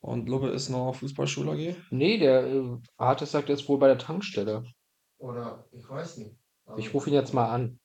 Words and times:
Und 0.00 0.28
Lubbe 0.28 0.48
ist 0.50 0.68
noch 0.68 0.94
Fußballschule 0.94 1.52
AG? 1.52 1.76
Nee, 1.90 2.18
der 2.18 2.46
äh, 2.46 2.76
Artis 2.96 3.32
sagt, 3.32 3.48
er 3.48 3.56
ist 3.56 3.68
wohl 3.68 3.78
bei 3.78 3.88
der 3.88 3.98
Tankstelle. 3.98 4.64
Oder 5.18 5.64
ich 5.72 5.88
weiß 5.88 6.18
nicht. 6.18 6.36
Ich 6.76 6.94
rufe 6.94 7.10
ihn 7.10 7.14
jetzt 7.14 7.34
mal 7.34 7.50
an. 7.50 7.80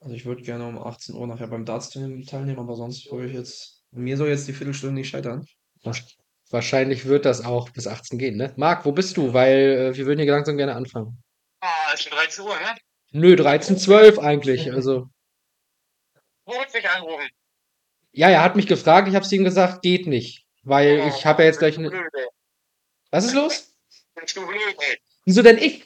Also 0.00 0.14
ich 0.14 0.24
würde 0.24 0.42
gerne 0.42 0.66
um 0.66 0.78
18 0.78 1.14
Uhr 1.14 1.26
nachher 1.26 1.48
beim 1.48 1.64
Darts 1.64 1.90
teilnehmen, 1.90 2.58
aber 2.58 2.74
sonst 2.74 3.10
würde 3.10 3.28
ich 3.28 3.34
jetzt. 3.34 3.84
Mir 3.92 4.16
soll 4.16 4.28
jetzt 4.28 4.46
die 4.48 4.52
Viertelstunde 4.52 4.94
nicht 4.94 5.08
scheitern. 5.08 5.46
Wahrscheinlich 6.50 7.06
wird 7.06 7.24
das 7.24 7.44
auch 7.44 7.70
bis 7.70 7.86
18 7.86 8.18
gehen, 8.18 8.36
ne? 8.36 8.52
Marc, 8.56 8.84
wo 8.84 8.92
bist 8.92 9.16
du? 9.16 9.32
Weil 9.32 9.92
äh, 9.92 9.96
wir 9.96 10.06
würden 10.06 10.20
hier 10.20 10.30
langsam 10.30 10.56
gerne 10.56 10.74
anfangen. 10.74 11.22
Ah, 11.60 11.92
ist 11.94 12.02
schon 12.02 12.12
13 12.12 12.44
Uhr, 12.44 12.54
ne? 12.54 12.76
Nö, 13.12 13.36
13, 13.36 13.78
12 13.78 14.18
eigentlich. 14.18 14.72
Also, 14.72 15.08
Wo 16.44 16.52
willst 16.52 16.74
du 16.74 16.78
mich 16.78 16.88
anrufen? 16.88 17.28
Ja, 18.16 18.30
er 18.30 18.42
hat 18.42 18.56
mich 18.56 18.66
gefragt, 18.66 19.08
ich 19.08 19.14
habe 19.14 19.26
ihm 19.30 19.44
gesagt, 19.44 19.82
geht 19.82 20.06
nicht. 20.06 20.46
Weil 20.62 21.00
Oh, 21.00 21.08
ich 21.08 21.26
habe 21.26 21.42
ja 21.42 21.48
jetzt 21.48 21.58
gleich 21.58 21.78
eine. 21.78 21.90
Was 23.10 23.26
ist 23.26 23.34
los? 23.34 23.74
Wieso 25.24 25.42
denn 25.42 25.58
ich? 25.58 25.84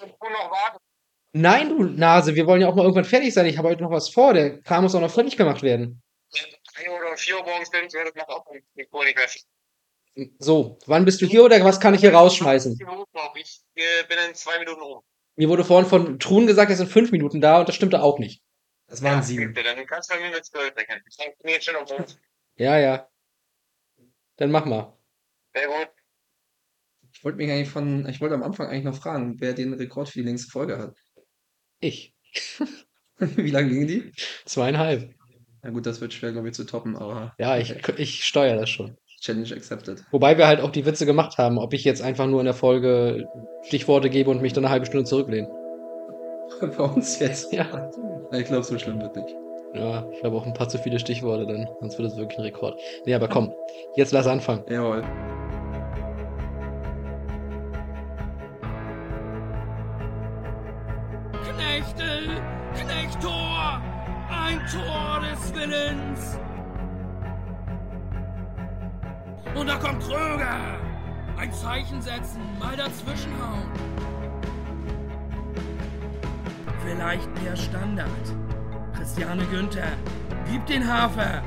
Nein, 1.33 1.69
du 1.69 1.85
Nase, 1.85 2.35
wir 2.35 2.47
wollen 2.47 2.61
ja 2.61 2.69
auch 2.69 2.75
mal 2.75 2.83
irgendwann 2.83 3.05
fertig 3.05 3.35
sein. 3.35 3.47
Ich 3.47 3.59
habe 3.59 3.69
heute 3.69 3.83
noch 3.83 3.91
was 3.91 4.09
vor. 4.09 4.33
Der 4.33 4.61
Kram 4.63 4.85
muss 4.85 4.95
auch 4.95 5.01
noch 5.01 5.11
fertig 5.11 5.37
gemacht 5.37 5.63
werden. 5.63 6.03
Wenn 6.33 6.51
du 6.51 6.57
3 6.75 6.91
oder 6.91 7.17
4 7.17 7.37
Uhr 7.37 7.45
morgens 7.45 7.71
bin, 7.71 7.93
wäre 7.93 8.05
das 8.05 8.15
noch 8.15 8.29
auch 8.29 8.53
nicht 8.53 8.65
nicht 8.77 8.93
mehr 8.93 9.29
viel. 9.29 9.43
So, 10.39 10.79
wann 10.87 11.05
bist 11.05 11.21
du 11.21 11.27
hier 11.27 11.45
oder 11.45 11.63
was 11.65 11.81
kann 11.81 11.95
ich 11.95 12.01
hier 12.01 12.15
rausschmeißen? 12.15 12.79
Ich 13.35 13.63
äh, 13.75 14.07
bin 14.09 14.19
in 14.29 14.35
zwei 14.35 14.59
Minuten 14.59 14.81
rum. 14.81 15.03
Mir 15.37 15.49
wurde 15.49 15.65
vorhin 15.65 15.89
von 15.89 16.19
Truhen 16.19 16.47
gesagt, 16.47 16.71
er 16.71 16.77
sind 16.77 16.91
fünf 16.91 17.13
Minuten 17.13 17.41
da 17.41 17.61
und 17.61 17.69
das 17.69 17.75
stimmte 17.77 18.03
auch 18.03 18.19
nicht. 18.19 18.43
Es 18.91 19.03
waren 19.03 19.19
Ja, 19.19 19.23
sieben. 19.23 19.53
bitte, 19.55 19.75
Dann 19.75 19.87
kannst 19.87 20.11
du 20.11 20.15
bei 20.17 20.21
mir 20.21 20.31
mit 20.35 20.45
12 20.45 20.77
rechnen. 20.77 21.01
Ich 21.09 21.17
bin 21.17 21.51
jetzt 21.53 21.65
schon 21.65 21.77
auf 21.77 21.91
Hof. 21.91 22.17
Ja, 22.57 22.79
ja. 22.79 23.09
Dann 24.37 24.51
mach 24.51 24.65
mal. 24.65 24.97
Sehr 25.55 25.67
gut. 25.67 25.89
Ich 27.13 27.25
wollte 27.25 27.39
mich 27.39 27.51
eigentlich 27.51 27.69
von, 27.71 28.09
ich 28.09 28.21
wollte 28.21 28.35
am 28.35 28.43
Anfang 28.43 28.69
eigentlich 28.69 28.85
noch 28.85 28.97
fragen, 28.97 29.41
wer 29.41 29.53
den 29.53 29.75
Rekord 29.75 30.09
für 30.09 30.19
die 30.21 30.25
längste 30.25 30.51
Folge 30.51 30.79
hat. 30.79 30.97
Ich. 31.81 32.15
Wie 33.19 33.51
lange 33.51 33.69
ging 33.69 33.87
die? 33.87 34.13
Zweieinhalb. 34.45 35.15
Na 35.63 35.71
gut, 35.71 35.85
das 35.87 36.01
wird 36.01 36.15
schwer, 36.15 36.33
glaube 36.33 36.49
ich, 36.49 36.55
zu 36.55 36.65
toppen, 36.65 36.97
aber 36.97 37.35
Ja, 37.39 37.59
ich, 37.59 37.73
ich 37.99 38.25
steuere 38.25 38.57
das 38.57 38.71
schon. 38.71 38.97
Challenge 39.21 39.55
accepted. 39.55 40.03
Wobei 40.11 40.39
wir 40.39 40.47
halt 40.47 40.61
auch 40.61 40.71
die 40.71 40.87
Witze 40.87 41.05
gemacht 41.05 41.37
haben, 41.37 41.59
ob 41.59 41.75
ich 41.75 41.85
jetzt 41.85 42.01
einfach 42.01 42.27
nur 42.27 42.41
in 42.41 42.47
der 42.47 42.55
Folge 42.55 43.27
Stichworte 43.67 44.09
gebe 44.09 44.31
und 44.31 44.41
mich 44.41 44.55
dann 44.55 44.65
eine 44.65 44.73
halbe 44.73 44.87
Stunde 44.87 45.05
zurücklehne. 45.05 45.49
Bei 46.61 46.85
uns 46.85 47.19
jetzt? 47.19 47.53
Ja. 47.53 47.91
Ich 48.33 48.45
glaube, 48.45 48.63
so 48.63 48.79
schlimm 48.79 49.01
wird 49.01 49.17
nicht. 49.17 49.35
Ja, 49.75 50.05
ich 50.11 50.23
habe 50.25 50.37
auch 50.37 50.45
ein 50.45 50.53
paar 50.53 50.69
zu 50.69 50.79
viele 50.79 50.99
Stichworte 50.99 51.47
dann, 51.47 51.69
sonst 51.81 51.97
wird 51.99 52.09
es 52.09 52.17
wirklich 52.17 52.39
ein 52.39 52.45
Rekord. 52.45 52.79
Nee, 53.07 53.15
aber 53.15 53.29
komm, 53.29 53.53
jetzt 53.95 54.13
lass 54.13 54.27
anfangen. 54.27 54.65
Jawohl. 54.69 55.03
Knechtel, 61.45 62.29
Knechtor, 62.75 63.81
ein 64.29 64.61
Tor 64.67 65.23
des 65.31 65.55
Willens. 65.55 66.39
Und 69.55 69.69
da 69.69 69.77
kommt 69.77 70.03
Kröger. 70.03 70.57
Ein 71.39 71.53
Zeichen 71.53 72.03
setzen, 72.03 72.41
mal 72.59 72.77
dazwischenhauen. 72.77 73.71
Vielleicht 76.91 77.29
der 77.45 77.55
Standard. 77.55 78.09
Christiane 78.97 79.45
Günther, 79.47 79.93
gib 80.51 80.67
den 80.67 80.87
Hafer. 80.87 81.41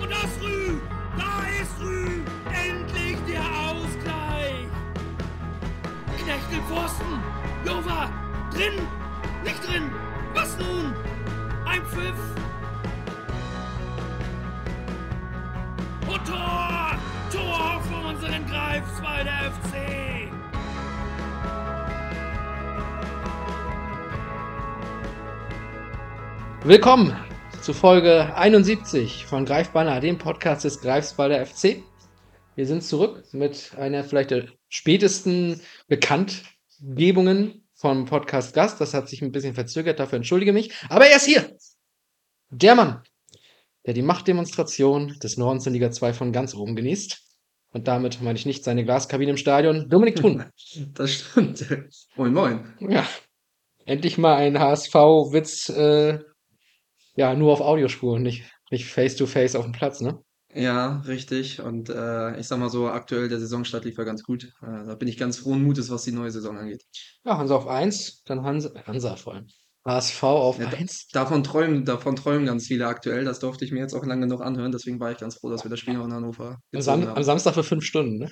Und 0.00 0.10
das 0.10 0.42
Rü, 0.42 0.80
da 1.16 1.62
ist 1.62 1.80
Rü, 1.80 2.22
endlich 2.52 3.18
der 3.28 3.40
Ausgleich. 3.40 4.66
Knechtel 6.18 6.60
Pfosten! 6.68 7.22
Jova! 7.64 8.10
Drin! 8.52 8.82
Nicht 9.44 9.68
drin! 9.68 9.88
Was 10.34 10.58
nun? 10.58 10.92
Ein 11.66 11.82
Pfiff! 11.86 12.18
Und 16.08 16.26
Tor! 16.26 16.98
Tor 17.32 17.80
für 17.82 18.08
unseren 18.08 18.44
Greifswalder 18.46 19.52
FC! 19.52 20.15
Willkommen 26.66 27.16
zu 27.62 27.72
Folge 27.72 28.34
71 28.34 29.24
von 29.24 29.44
Greifbanner, 29.44 30.00
dem 30.00 30.18
Podcast 30.18 30.64
des 30.64 30.80
Greifswalder 30.80 31.46
FC. 31.46 31.84
Wir 32.56 32.66
sind 32.66 32.82
zurück 32.82 33.22
mit 33.30 33.70
einer 33.76 34.02
vielleicht 34.02 34.32
der 34.32 34.48
spätesten 34.68 35.60
Bekanntgebungen 35.86 37.68
vom 37.72 38.06
Podcast 38.06 38.52
Gast. 38.52 38.80
Das 38.80 38.94
hat 38.94 39.08
sich 39.08 39.22
ein 39.22 39.30
bisschen 39.30 39.54
verzögert, 39.54 40.00
dafür 40.00 40.16
entschuldige 40.16 40.52
mich. 40.52 40.74
Aber 40.88 41.06
er 41.06 41.18
ist 41.18 41.26
hier. 41.26 41.56
Der 42.50 42.74
Mann, 42.74 43.00
der 43.86 43.94
die 43.94 44.02
Machtdemonstration 44.02 45.20
des 45.22 45.36
Nordens 45.36 45.68
in 45.68 45.72
Liga 45.72 45.92
2 45.92 46.14
von 46.14 46.32
ganz 46.32 46.52
oben 46.52 46.74
genießt. 46.74 47.22
Und 47.74 47.86
damit 47.86 48.20
meine 48.22 48.40
ich 48.40 48.44
nicht 48.44 48.64
seine 48.64 48.84
Glaskabine 48.84 49.30
im 49.30 49.36
Stadion. 49.36 49.88
Dominik 49.88 50.16
Thun. 50.16 50.44
Das 50.94 51.12
stimmt. 51.12 51.64
Moin, 52.16 52.34
moin. 52.34 52.74
Ja, 52.80 53.06
endlich 53.84 54.18
mal 54.18 54.34
ein 54.34 54.58
HSV-Witz, 54.58 55.68
äh, 55.68 56.18
ja, 57.16 57.34
nur 57.34 57.52
auf 57.52 57.60
Audiospur, 57.60 58.18
nicht, 58.18 58.44
nicht 58.70 58.86
face-to-face 58.86 59.56
auf 59.56 59.64
dem 59.64 59.72
Platz, 59.72 60.00
ne? 60.00 60.20
Ja, 60.54 61.00
richtig. 61.06 61.60
Und 61.60 61.90
äh, 61.90 62.38
ich 62.38 62.46
sag 62.46 62.58
mal 62.58 62.70
so, 62.70 62.88
aktuell 62.88 63.28
der 63.28 63.40
Saisonstart 63.40 63.84
lief 63.84 63.98
ja 63.98 64.04
ganz 64.04 64.22
gut. 64.22 64.44
Äh, 64.62 64.86
da 64.86 64.94
bin 64.94 65.08
ich 65.08 65.18
ganz 65.18 65.38
frohen 65.38 65.62
Mutes, 65.62 65.90
was 65.90 66.04
die 66.04 66.12
neue 66.12 66.30
Saison 66.30 66.56
angeht. 66.56 66.82
Ja, 67.24 67.36
Hansa 67.36 67.56
auf 67.56 67.66
1, 67.66 68.22
dann 68.24 68.42
Hansa, 68.42 68.70
Hansa 68.86 69.16
vor 69.16 69.34
allem. 69.34 69.46
HSV 69.84 70.22
auf 70.24 70.58
Ja, 70.58 70.66
da- 70.70 70.76
1. 70.78 71.08
Davon 71.12 71.44
träumen, 71.44 71.84
davon 71.84 72.16
träumen 72.16 72.46
ganz 72.46 72.66
viele 72.66 72.86
aktuell. 72.86 73.24
Das 73.24 73.38
durfte 73.38 73.64
ich 73.66 73.72
mir 73.72 73.80
jetzt 73.80 73.94
auch 73.94 74.04
lange 74.06 74.22
genug 74.26 74.40
anhören. 74.40 74.72
Deswegen 74.72 74.98
war 74.98 75.12
ich 75.12 75.18
ganz 75.18 75.36
froh, 75.36 75.50
dass 75.50 75.64
wir 75.64 75.68
das 75.70 75.78
Spiel 75.80 75.94
noch 75.94 76.06
in 76.06 76.12
Hannover 76.14 76.58
Am, 76.74 76.80
Sam 76.80 77.02
haben. 77.02 77.16
am 77.16 77.22
Samstag 77.22 77.54
für 77.54 77.62
fünf 77.64 77.84
Stunden, 77.84 78.18
ne? 78.18 78.30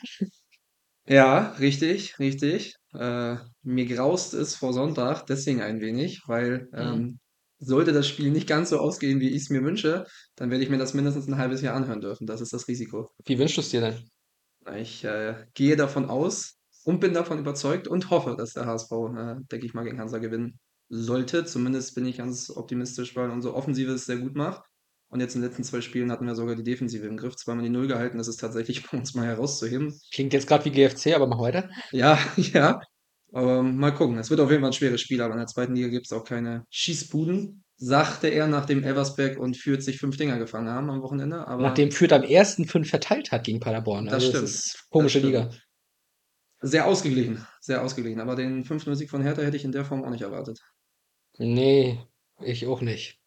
Ja, 1.07 1.51
richtig, 1.61 2.19
richtig. 2.19 2.75
Äh, 2.95 3.37
mir 3.63 3.87
graust 3.87 4.33
es 4.35 4.55
vor 4.57 4.73
Sonntag 4.73 5.27
deswegen 5.27 5.61
ein 5.61 5.81
wenig, 5.81 6.23
weil 6.27 6.69
ähm, 6.73 7.19
sollte 7.65 7.93
das 7.93 8.07
Spiel 8.07 8.31
nicht 8.31 8.49
ganz 8.49 8.71
so 8.71 8.79
ausgehen, 8.79 9.21
wie 9.21 9.31
ich 9.31 9.43
es 9.43 9.51
mir 9.51 9.63
wünsche, 9.63 10.07
dann 10.37 10.51
werde 10.51 10.65
ich 10.65 10.71
mir 10.71 10.79
das 10.79 10.95
mindestens 10.95 11.27
ein 11.29 11.39
halbes 11.39 11.63
Jahr 11.63 11.75
anhören 11.75 12.01
dürfen. 12.01 12.27
Das 12.27 12.41
ist 12.41 12.53
das 12.53 12.69
Risiko. 12.69 13.11
Wie 13.25 13.39
wünschst 13.39 13.57
du 13.57 13.61
es 13.61 13.71
dir 13.71 13.81
denn? 13.81 14.11
Ich 14.77 15.05
äh, 15.05 15.35
gehe 15.55 15.77
davon 15.77 16.09
aus 16.09 16.59
und 16.85 17.01
bin 17.01 17.15
davon 17.15 17.39
überzeugt 17.39 17.89
und 17.89 18.11
hoffe, 18.11 18.35
dass 18.37 18.55
der 18.55 18.67
HSV, 18.67 18.93
äh, 18.93 19.35
denke 19.51 19.67
ich 19.67 19.75
mal, 19.75 19.85
gegen 19.85 20.01
Hansa 20.01 20.19
gewinnen 20.19 20.59
sollte. 20.89 21.45
Zumindest 21.45 21.95
bin 21.95 22.07
ich 22.07 22.19
ganz 22.19 22.51
optimistisch, 22.51 23.17
weil 23.17 23.31
unsere 23.31 23.55
Offensive 23.55 23.93
es 23.93 24.07
sehr 24.07 24.19
gut 24.19 24.35
macht. 24.35 24.63
Und 25.09 25.21
jetzt 25.21 25.35
in 25.35 25.43
den 25.43 25.49
letzten 25.49 25.65
zwei 25.65 25.81
Spielen 25.81 26.11
hatten 26.11 26.27
wir 26.27 26.35
sogar 26.35 26.57
die 26.57 26.65
Defensive 26.65 27.07
im 27.07 27.17
Griff. 27.17 27.37
Zweimal 27.37 27.65
die 27.65 27.71
Null 27.71 27.87
gehalten, 27.87 28.19
das 28.19 28.29
ist 28.29 28.41
tatsächlich 28.41 28.85
bei 28.91 28.99
uns 28.99 29.15
mal 29.15 29.27
herauszuheben. 29.27 29.99
Klingt 30.13 30.33
jetzt 30.33 30.49
gerade 30.49 30.65
wie 30.65 30.71
GFC, 30.71 31.15
aber 31.15 31.27
mach 31.27 31.41
weiter. 31.41 31.71
Ja, 31.93 32.19
ja. 32.37 32.81
Aber 33.35 33.63
mal 33.65 33.91
gucken. 33.93 34.17
Es 34.19 34.31
wird 34.31 34.39
auf 34.41 34.51
jeden 34.51 34.63
Fall 34.63 34.71
ein 34.71 34.75
schweres 34.75 35.01
Spiel, 35.01 35.21
aber 35.21 35.33
in 35.35 35.39
der 35.39 35.47
zweiten 35.49 35.75
Liga 35.75 35.89
gibt 35.89 36.07
es 36.07 36.13
auch 36.13 36.25
keine 36.25 36.65
Schießbuden, 36.71 37.65
sagte 37.77 38.29
er, 38.29 38.47
nachdem 38.47 38.85
Elversberg 38.85 39.39
und 39.39 39.57
Fürth 39.57 39.83
sich 39.83 39.99
fünf 39.99 40.17
Dinger 40.17 40.39
gefangen 40.39 40.69
haben 40.69 40.89
am 40.89 41.03
Wochenende. 41.03 41.47
Aber 41.47 41.63
Nachdem 41.63 41.91
Fürth 41.91 42.13
am 42.13 42.23
ersten 42.23 42.67
fünf 42.67 42.89
verteilt 42.89 43.33
hat 43.33 43.43
gegen 43.45 43.59
Paderborn. 43.59 44.05
Das 44.07 44.15
Also 44.15 44.29
stimmt. 44.29 44.45
ist 44.45 44.87
komische 44.91 45.21
Das 45.21 45.27
Liga. 45.27 45.51
sehr 46.61 46.87
ausgeglichen, 46.87 47.45
sehr 47.61 47.83
ausgeglichen. 47.83 48.21
Aber 48.21 48.37
den 48.37 48.65
5-0-Sieg 48.65 49.11
von 49.11 49.23
Hertha 49.23 49.43
hätte 49.43 49.57
ich 49.57 49.65
in 49.65 49.73
der 49.73 49.85
Form 49.85 50.05
auch 50.05 50.11
nicht 50.11 50.23
erwartet. 50.23 50.61
Nee, 51.39 51.99
ich 52.41 52.67
auch 52.69 52.81
nicht. 52.81 53.19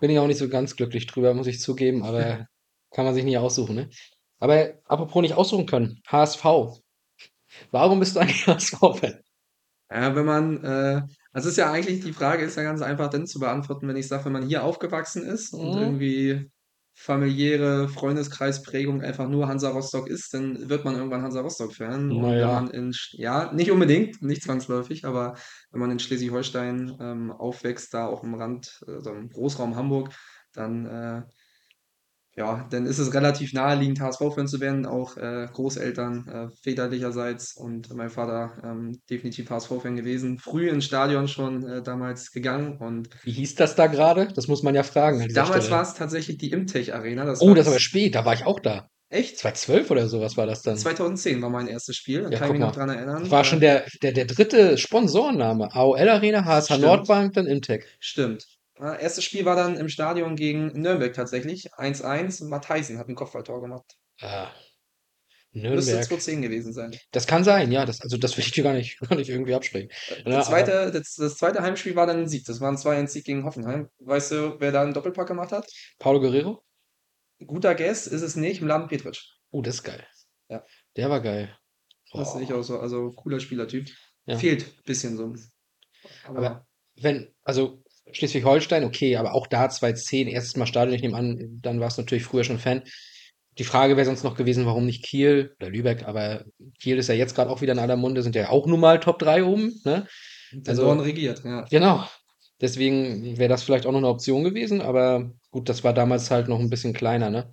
Bin 0.00 0.10
ich 0.10 0.18
auch 0.20 0.26
nicht 0.28 0.38
so 0.38 0.48
ganz 0.48 0.76
glücklich 0.76 1.06
drüber, 1.08 1.34
muss 1.34 1.48
ich 1.48 1.60
zugeben, 1.60 2.04
aber 2.04 2.46
kann 2.92 3.04
man 3.04 3.14
sich 3.14 3.24
nie 3.24 3.36
aussuchen, 3.38 3.74
ne? 3.74 3.90
Aber 4.38 4.74
apropos 4.84 5.22
nicht 5.22 5.34
aussuchen 5.34 5.66
können, 5.66 6.00
HSV. 6.06 6.44
Warum 7.72 7.98
bist 8.00 8.14
du 8.16 8.20
eigentlich 8.20 8.46
HSV-Fan? 8.46 9.20
Ja, 9.92 10.14
wenn 10.16 10.24
man, 10.24 10.64
äh, 10.64 11.02
das 11.32 11.44
ist 11.46 11.56
ja 11.58 11.70
eigentlich, 11.70 12.00
die 12.00 12.12
Frage 12.12 12.44
ist 12.44 12.56
ja 12.56 12.62
ganz 12.62 12.80
einfach 12.82 13.10
dann 13.10 13.26
zu 13.26 13.38
beantworten, 13.40 13.88
wenn 13.88 13.96
ich 13.96 14.08
sage, 14.08 14.24
wenn 14.24 14.32
man 14.32 14.46
hier 14.46 14.64
aufgewachsen 14.64 15.22
ist 15.24 15.52
und 15.52 15.74
Mhm. 15.74 15.76
irgendwie 15.76 16.50
familiäre 16.94 17.88
Freundeskreisprägung 17.88 19.02
einfach 19.02 19.28
nur 19.28 19.48
Hansa 19.48 19.70
Rostock 19.70 20.08
ist, 20.08 20.32
dann 20.34 20.68
wird 20.68 20.84
man 20.84 20.94
irgendwann 20.94 21.22
Hansa 21.22 21.40
Rostock-Fan. 21.40 22.12
Und 22.12 22.22
Na 22.22 22.36
wenn 22.38 22.48
ja. 22.48 22.52
man 22.52 22.68
in, 22.70 22.92
Sch- 22.92 23.16
ja, 23.18 23.52
nicht 23.52 23.70
unbedingt, 23.70 24.22
nicht 24.22 24.42
zwangsläufig, 24.42 25.04
aber 25.04 25.34
wenn 25.70 25.80
man 25.80 25.90
in 25.90 25.98
Schleswig-Holstein 25.98 26.96
ähm, 27.00 27.30
aufwächst, 27.32 27.92
da 27.94 28.06
auch 28.06 28.22
im 28.22 28.34
Rand, 28.34 28.80
also 28.86 29.10
im 29.12 29.28
Großraum 29.30 29.74
Hamburg, 29.76 30.12
dann 30.52 30.86
äh, 30.86 31.22
ja, 32.34 32.66
dann 32.70 32.86
ist 32.86 32.98
es 32.98 33.12
relativ 33.14 33.52
naheliegend, 33.52 34.00
HSV-Fan 34.00 34.48
zu 34.48 34.60
werden, 34.60 34.86
auch 34.86 35.16
äh, 35.16 35.48
Großeltern 35.52 36.26
äh, 36.28 36.48
väterlicherseits 36.62 37.54
und 37.56 37.92
mein 37.94 38.08
Vater 38.10 38.52
ähm, 38.64 39.00
definitiv 39.10 39.50
HSV-Fan 39.50 39.96
gewesen. 39.96 40.38
Früh 40.38 40.68
ins 40.68 40.84
Stadion 40.86 41.28
schon 41.28 41.62
äh, 41.66 41.82
damals 41.82 42.30
gegangen 42.32 42.78
und 42.78 43.10
Wie 43.22 43.32
hieß 43.32 43.54
das 43.56 43.74
da 43.74 43.86
gerade? 43.86 44.28
Das 44.34 44.48
muss 44.48 44.62
man 44.62 44.74
ja 44.74 44.82
fragen 44.82 45.26
damals 45.34 45.70
war 45.70 45.82
es 45.82 45.94
tatsächlich 45.94 46.38
die 46.38 46.50
Imtech 46.50 46.94
Arena. 46.94 47.24
Das 47.24 47.40
Oh, 47.40 47.48
war 47.48 47.54
das 47.54 47.66
aber 47.66 47.78
spät, 47.78 48.14
da 48.14 48.24
war 48.24 48.34
ich 48.34 48.44
auch 48.46 48.60
da. 48.60 48.88
echt? 49.10 49.38
2012 49.38 49.90
oder 49.90 50.08
sowas 50.08 50.36
war 50.36 50.46
das 50.46 50.62
dann. 50.62 50.76
2010 50.76 51.42
war 51.42 51.50
mein 51.50 51.66
erstes 51.68 51.96
Spiel, 51.96 52.22
da 52.22 52.30
Ja, 52.30 52.38
kann 52.38 52.48
ich 52.48 52.52
mich 52.54 52.60
noch 52.60 52.74
dran 52.74 52.88
erinnern. 52.88 53.30
War 53.30 53.40
Äh, 53.40 53.44
schon 53.44 53.60
der, 53.60 53.84
der, 54.02 54.12
der 54.12 54.24
dritte 54.26 54.78
Sponsorenname. 54.78 55.72
AOL 55.74 56.08
Arena, 56.08 56.44
HSH 56.44 56.76
Stimmt. 56.76 56.82
Nordbank, 56.82 57.32
dann 57.34 57.46
Imtech. 57.46 57.84
Stimmt. 58.00 58.46
Äh, 58.82 59.00
erstes 59.02 59.24
Spiel 59.24 59.44
war 59.44 59.54
dann 59.54 59.76
im 59.76 59.88
Stadion 59.88 60.34
gegen 60.34 60.68
Nürnberg 60.80 61.12
tatsächlich. 61.14 61.72
1-1. 61.74 62.48
Matthijsen 62.48 62.98
hat 62.98 63.08
ein 63.08 63.14
Kopfballtor 63.14 63.60
gemacht. 63.60 63.84
Ah, 64.20 64.50
Müsste 65.52 65.68
Nürnberg. 65.68 66.04
2010 66.04 66.42
gewesen 66.42 66.72
sein. 66.72 66.96
Das 67.12 67.26
kann 67.26 67.44
sein, 67.44 67.70
ja. 67.70 67.84
Das, 67.84 68.00
also 68.00 68.16
das 68.16 68.36
will 68.36 68.44
ich 68.44 68.52
dir 68.52 68.64
gar 68.64 68.72
nicht, 68.72 68.98
gar 69.08 69.14
nicht 69.16 69.28
irgendwie 69.28 69.54
absprechen. 69.54 69.90
Ja, 70.24 70.38
Das 70.38 70.46
zweite, 70.48 70.90
das, 70.90 71.14
das 71.14 71.36
zweite 71.36 71.62
Heimspiel 71.62 71.94
war 71.94 72.06
dann 72.06 72.20
ein 72.20 72.28
Sieg. 72.28 72.44
Das 72.46 72.60
war 72.60 72.72
ein 72.72 72.76
2-1-Sieg 72.76 73.24
gegen 73.24 73.44
Hoffenheim. 73.44 73.88
Weißt 74.00 74.32
du, 74.32 74.56
wer 74.58 74.72
da 74.72 74.82
einen 74.82 74.94
Doppelpack 74.94 75.28
gemacht 75.28 75.52
hat? 75.52 75.70
Paulo 75.98 76.20
Guerrero? 76.20 76.64
Guter 77.46 77.74
Guess 77.74 78.06
ist 78.06 78.22
es 78.22 78.36
nicht, 78.36 78.62
Mladen 78.62 78.88
Petric. 78.88 79.18
Oh, 79.50 79.62
das 79.62 79.76
ist 79.76 79.82
geil. 79.82 80.06
Ja. 80.48 80.64
Der 80.96 81.10
war 81.10 81.20
geil. 81.20 81.56
Das 82.12 82.32
Boah. 82.32 82.38
sehe 82.38 82.44
ich 82.44 82.52
auch 82.52 82.62
so. 82.62 82.78
Also 82.78 83.10
cooler 83.12 83.40
Spielertyp. 83.40 83.90
Ja. 84.26 84.38
Fehlt 84.38 84.62
ein 84.62 84.82
bisschen 84.84 85.16
so. 85.16 85.34
Aber, 86.24 86.38
Aber 86.38 86.66
wenn, 86.96 87.34
also 87.42 87.81
Schleswig-Holstein, 88.10 88.84
okay, 88.84 89.16
aber 89.16 89.34
auch 89.34 89.46
da 89.46 89.68
2010, 89.68 90.28
erstes 90.28 90.56
Mal 90.56 90.66
Stadion, 90.66 90.94
ich 90.94 91.02
nehme 91.02 91.16
an, 91.16 91.58
dann 91.62 91.80
warst 91.80 91.98
du 91.98 92.02
natürlich 92.02 92.24
früher 92.24 92.44
schon 92.44 92.58
Fan. 92.58 92.82
Die 93.58 93.64
Frage 93.64 93.96
wäre 93.96 94.06
sonst 94.06 94.24
noch 94.24 94.36
gewesen, 94.36 94.66
warum 94.66 94.86
nicht 94.86 95.04
Kiel 95.04 95.54
oder 95.60 95.70
Lübeck, 95.70 96.04
aber 96.06 96.44
Kiel 96.80 96.98
ist 96.98 97.08
ja 97.08 97.14
jetzt 97.14 97.34
gerade 97.34 97.50
auch 97.50 97.60
wieder 97.60 97.72
in 97.74 97.78
aller 97.78 97.96
Munde, 97.96 98.22
sind 98.22 98.34
ja 98.34 98.48
auch 98.48 98.66
nun 98.66 98.80
mal 98.80 98.98
Top 98.98 99.18
3 99.18 99.44
oben, 99.44 99.80
ne? 99.84 100.06
also- 100.66 100.82
Dorn 100.82 101.00
regiert, 101.00 101.42
ja. 101.44 101.64
Genau. 101.70 102.04
Deswegen 102.60 103.38
wäre 103.38 103.48
das 103.48 103.64
vielleicht 103.64 103.86
auch 103.86 103.92
noch 103.92 103.98
eine 103.98 104.08
Option 104.08 104.44
gewesen, 104.44 104.80
aber 104.80 105.32
gut, 105.50 105.68
das 105.68 105.82
war 105.82 105.92
damals 105.92 106.30
halt 106.30 106.48
noch 106.48 106.60
ein 106.60 106.70
bisschen 106.70 106.92
kleiner, 106.92 107.28
ne? 107.28 107.52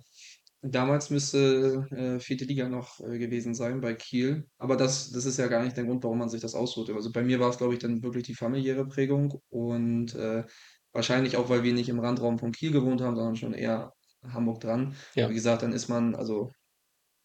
Damals 0.62 1.08
müsste 1.08 1.86
äh, 1.90 2.20
vierte 2.20 2.44
Liga 2.44 2.68
noch 2.68 3.00
äh, 3.00 3.18
gewesen 3.18 3.54
sein 3.54 3.80
bei 3.80 3.94
Kiel. 3.94 4.46
Aber 4.58 4.76
das, 4.76 5.10
das 5.10 5.24
ist 5.24 5.38
ja 5.38 5.46
gar 5.48 5.64
nicht 5.64 5.76
der 5.76 5.84
Grund, 5.84 6.04
warum 6.04 6.18
man 6.18 6.28
sich 6.28 6.42
das 6.42 6.54
aussuchte. 6.54 6.94
Also 6.94 7.10
bei 7.12 7.22
mir 7.22 7.40
war 7.40 7.48
es, 7.48 7.56
glaube 7.58 7.72
ich, 7.72 7.78
dann 7.80 8.02
wirklich 8.02 8.24
die 8.24 8.34
familiäre 8.34 8.86
Prägung 8.86 9.40
und 9.48 10.14
äh, 10.14 10.44
wahrscheinlich 10.92 11.36
auch, 11.38 11.48
weil 11.48 11.62
wir 11.62 11.72
nicht 11.72 11.88
im 11.88 11.98
Randraum 12.00 12.38
von 12.38 12.52
Kiel 12.52 12.72
gewohnt 12.72 13.00
haben, 13.00 13.16
sondern 13.16 13.36
schon 13.36 13.54
eher 13.54 13.92
Hamburg 14.22 14.60
dran. 14.60 14.96
Ja. 15.14 15.30
Wie 15.30 15.34
gesagt, 15.34 15.62
dann 15.62 15.72
ist 15.72 15.88
man, 15.88 16.14
also 16.14 16.50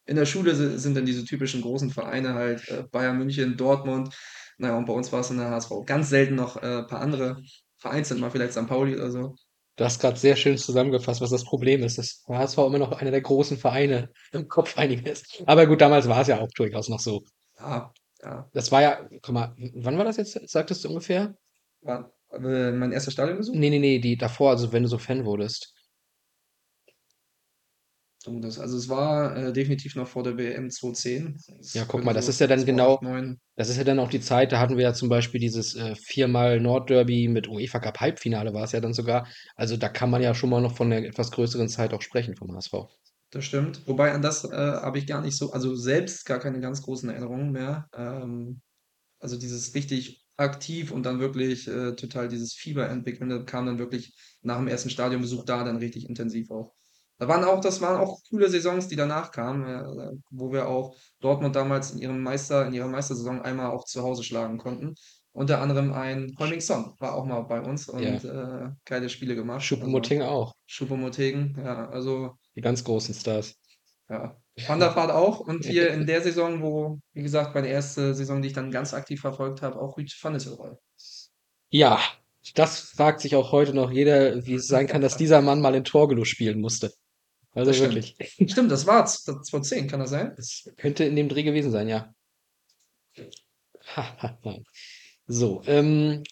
in 0.05 0.15
der 0.17 0.25
Schule 0.25 0.55
si- 0.55 0.77
sind 0.79 0.95
dann 0.97 1.05
diese 1.05 1.25
typischen 1.25 1.61
großen 1.61 1.89
Vereine 1.91 2.33
halt 2.35 2.67
äh, 2.69 2.83
Bayern 2.91 3.17
München, 3.17 3.57
Dortmund. 3.57 4.15
Naja, 4.57 4.77
und 4.77 4.85
bei 4.85 4.93
uns 4.93 5.11
war 5.11 5.21
es 5.21 5.31
in 5.31 5.37
der 5.37 5.49
HSV. 5.49 5.83
Ganz 5.85 6.09
selten 6.09 6.35
noch 6.35 6.57
äh, 6.61 6.79
ein 6.79 6.87
paar 6.87 7.01
andere. 7.01 7.41
Vereinzelt 7.77 8.19
mal 8.21 8.31
vielleicht 8.31 8.53
St. 8.53 8.67
Pauli 8.67 8.95
oder 8.95 9.11
so. 9.11 9.35
Du 9.77 9.83
hast 9.83 9.99
gerade 9.99 10.17
sehr 10.17 10.35
schön 10.35 10.57
zusammengefasst, 10.57 11.19
was 11.19 11.31
das 11.31 11.43
Problem 11.43 11.83
ist, 11.83 11.97
dass 11.97 12.23
der 12.23 12.37
HSV 12.37 12.57
immer 12.59 12.77
noch 12.77 12.93
einer 12.93 13.11
der 13.11 13.21
großen 13.21 13.57
Vereine 13.57 14.09
im 14.31 14.47
Kopf 14.47 14.77
einiger 14.77 15.11
ist. 15.11 15.43
Aber 15.45 15.67
gut, 15.67 15.81
damals 15.81 16.07
war 16.07 16.21
es 16.21 16.27
ja 16.27 16.39
auch 16.39 16.49
durchaus 16.55 16.87
noch 16.87 16.99
so. 16.99 17.23
Ja, 17.59 17.93
ja. 18.23 18.49
Das 18.53 18.71
war 18.71 18.81
ja, 18.81 19.09
guck 19.21 19.33
mal, 19.33 19.55
wann 19.73 19.97
war 19.97 20.05
das 20.05 20.17
jetzt, 20.17 20.39
sagtest 20.49 20.83
du 20.83 20.89
ungefähr? 20.89 21.35
War 21.81 22.11
äh, 22.31 22.71
mein 22.71 22.91
erster 22.91 23.11
Stadionbesuch. 23.11 23.53
Nee, 23.53 23.69
nee, 23.69 23.79
nee, 23.79 23.99
die 23.99 24.17
davor, 24.17 24.51
also 24.51 24.71
wenn 24.71 24.83
du 24.83 24.89
so 24.89 24.97
Fan 24.97 25.25
wurdest. 25.25 25.74
Oh, 28.27 28.39
das, 28.39 28.59
also 28.59 28.77
es 28.77 28.89
war 28.89 29.35
äh, 29.35 29.53
definitiv 29.53 29.95
noch 29.95 30.07
vor 30.07 30.23
der 30.23 30.37
WM 30.37 30.69
2010. 30.69 31.37
Ja, 31.73 31.85
guck 31.85 32.03
mal, 32.03 32.13
das 32.13 32.25
so 32.25 32.31
ist 32.31 32.39
ja 32.39 32.47
dann 32.47 32.59
2008, 32.59 32.65
genau- 32.65 32.97
2009. 32.97 33.39
Das 33.57 33.69
ist 33.69 33.77
ja 33.77 33.83
dann 33.83 33.99
auch 33.99 34.09
die 34.09 34.19
Zeit, 34.19 34.51
da 34.51 34.59
hatten 34.59 34.77
wir 34.77 34.83
ja 34.83 34.93
zum 34.93 35.09
Beispiel 35.09 35.39
dieses 35.39 35.75
äh, 35.75 35.95
viermal 35.95 36.59
Nordderby 36.59 37.27
mit 37.27 37.47
UEFA 37.47 37.79
Cup 37.79 37.99
Halbfinale 37.99 38.53
war 38.53 38.63
es 38.63 38.71
ja 38.73 38.81
dann 38.81 38.93
sogar. 38.93 39.27
Also 39.55 39.77
da 39.77 39.89
kann 39.89 40.09
man 40.09 40.21
ja 40.21 40.33
schon 40.33 40.49
mal 40.49 40.61
noch 40.61 40.75
von 40.75 40.91
einer 40.91 41.05
etwas 41.05 41.31
größeren 41.31 41.69
Zeit 41.69 41.93
auch 41.93 42.01
sprechen 42.01 42.35
vom 42.35 42.53
HSV. 42.53 42.73
Das 43.31 43.45
stimmt. 43.45 43.87
Wobei 43.87 44.11
an 44.11 44.21
das 44.21 44.43
äh, 44.45 44.55
habe 44.55 44.97
ich 44.97 45.07
gar 45.07 45.21
nicht 45.21 45.37
so, 45.37 45.51
also 45.51 45.75
selbst 45.75 46.25
gar 46.25 46.39
keine 46.39 46.59
ganz 46.59 46.81
großen 46.81 47.09
Erinnerungen 47.09 47.51
mehr. 47.51 47.87
Ähm, 47.95 48.61
also 49.19 49.37
dieses 49.37 49.73
richtig 49.75 50.25
aktiv 50.37 50.91
und 50.91 51.03
dann 51.03 51.19
wirklich 51.19 51.67
äh, 51.67 51.95
total 51.95 52.27
dieses 52.27 52.53
Fieber 52.53 52.89
entwickeln, 52.89 53.29
das 53.29 53.45
kam 53.45 53.65
dann 53.65 53.79
wirklich 53.79 54.13
nach 54.41 54.57
dem 54.57 54.67
ersten 54.67 54.89
Stadionbesuch 54.89 55.45
da 55.45 55.63
dann 55.63 55.77
richtig 55.77 56.07
intensiv 56.09 56.51
auch. 56.51 56.73
Da 57.17 57.27
waren 57.27 57.43
auch, 57.45 57.61
das 57.61 57.79
waren 57.81 57.99
auch 57.99 58.19
coole 58.29 58.49
Saisons, 58.49 58.87
die 58.87 58.95
danach 58.97 59.31
kamen, 59.31 59.65
äh, 59.65 60.17
wo 60.31 60.51
wir 60.51 60.67
auch 60.67 60.95
Dortmund 61.21 61.55
damals 61.55 61.91
in 61.91 61.99
ihrem 61.99 62.21
Meister, 62.21 62.65
in 62.65 62.73
ihrer 62.73 62.87
Meistersaison 62.87 63.41
einmal 63.41 63.71
auch 63.71 63.85
zu 63.85 64.03
Hause 64.03 64.23
schlagen 64.23 64.57
konnten. 64.57 64.95
Unter 65.31 65.61
anderem 65.61 65.91
ein 65.91 66.33
Heuming 66.39 66.61
Son 66.61 66.93
war 66.99 67.13
auch 67.15 67.25
mal 67.25 67.41
bei 67.41 67.61
uns 67.61 67.89
und 67.89 68.23
äh, 68.23 68.69
geile 68.85 69.09
Spiele 69.09 69.35
gemacht. 69.35 69.55
Also 69.55 69.65
Schuppenmoting 69.75 70.21
auch. 70.21 70.53
Choupo-Moting, 70.67 71.57
ja, 71.57 71.89
also 71.89 72.31
Die 72.55 72.61
ganz 72.61 72.83
großen 72.83 73.13
Stars. 73.13 73.55
ja. 74.09 74.35
Van 74.67 74.79
der 74.79 74.95
Vaart 74.95 75.11
auch. 75.11 75.41
Und 75.41 75.65
hier 75.65 75.89
in 75.91 76.05
der 76.07 76.21
Saison, 76.21 76.61
wo, 76.61 76.99
wie 77.13 77.23
gesagt, 77.23 77.53
meine 77.53 77.67
erste 77.67 78.13
Saison, 78.13 78.41
die 78.41 78.47
ich 78.47 78.53
dann 78.53 78.71
ganz 78.71 78.93
aktiv 78.93 79.19
verfolgt 79.19 79.61
habe, 79.61 79.79
auch 79.79 79.97
Rüd 79.97 80.13
van 80.21 80.31
Nistelrooy. 80.33 80.71
Ja, 81.69 81.99
das 82.53 82.79
fragt 82.79 83.19
sich 83.19 83.35
auch 83.35 83.51
heute 83.51 83.73
noch 83.73 83.91
jeder, 83.91 84.45
wie 84.45 84.53
es 84.53 84.67
sein 84.67 84.87
kann, 84.87 85.01
dass 85.01 85.17
dieser 85.17 85.41
Mann 85.41 85.59
mal 85.59 85.75
in 85.75 85.83
Torgelow 85.83 86.23
spielen 86.23 86.61
musste. 86.61 86.93
Also 87.55 87.69
Das 87.71 87.77
stimmt. 87.77 87.95
wirklich. 87.95 88.51
Stimmt, 88.51 88.71
das 88.71 88.85
war 88.85 89.05
z- 89.05 89.27
das 89.27 89.47
2010, 89.47 89.87
kann 89.87 89.99
das 89.99 90.11
sein? 90.11 90.33
Das 90.35 90.69
könnte 90.77 91.05
in 91.05 91.15
dem 91.15 91.29
Dreh 91.29 91.43
gewesen 91.43 91.71
sein, 91.71 91.87
ja. 91.87 92.13
So, 95.27 95.63
ähm, 95.65 96.23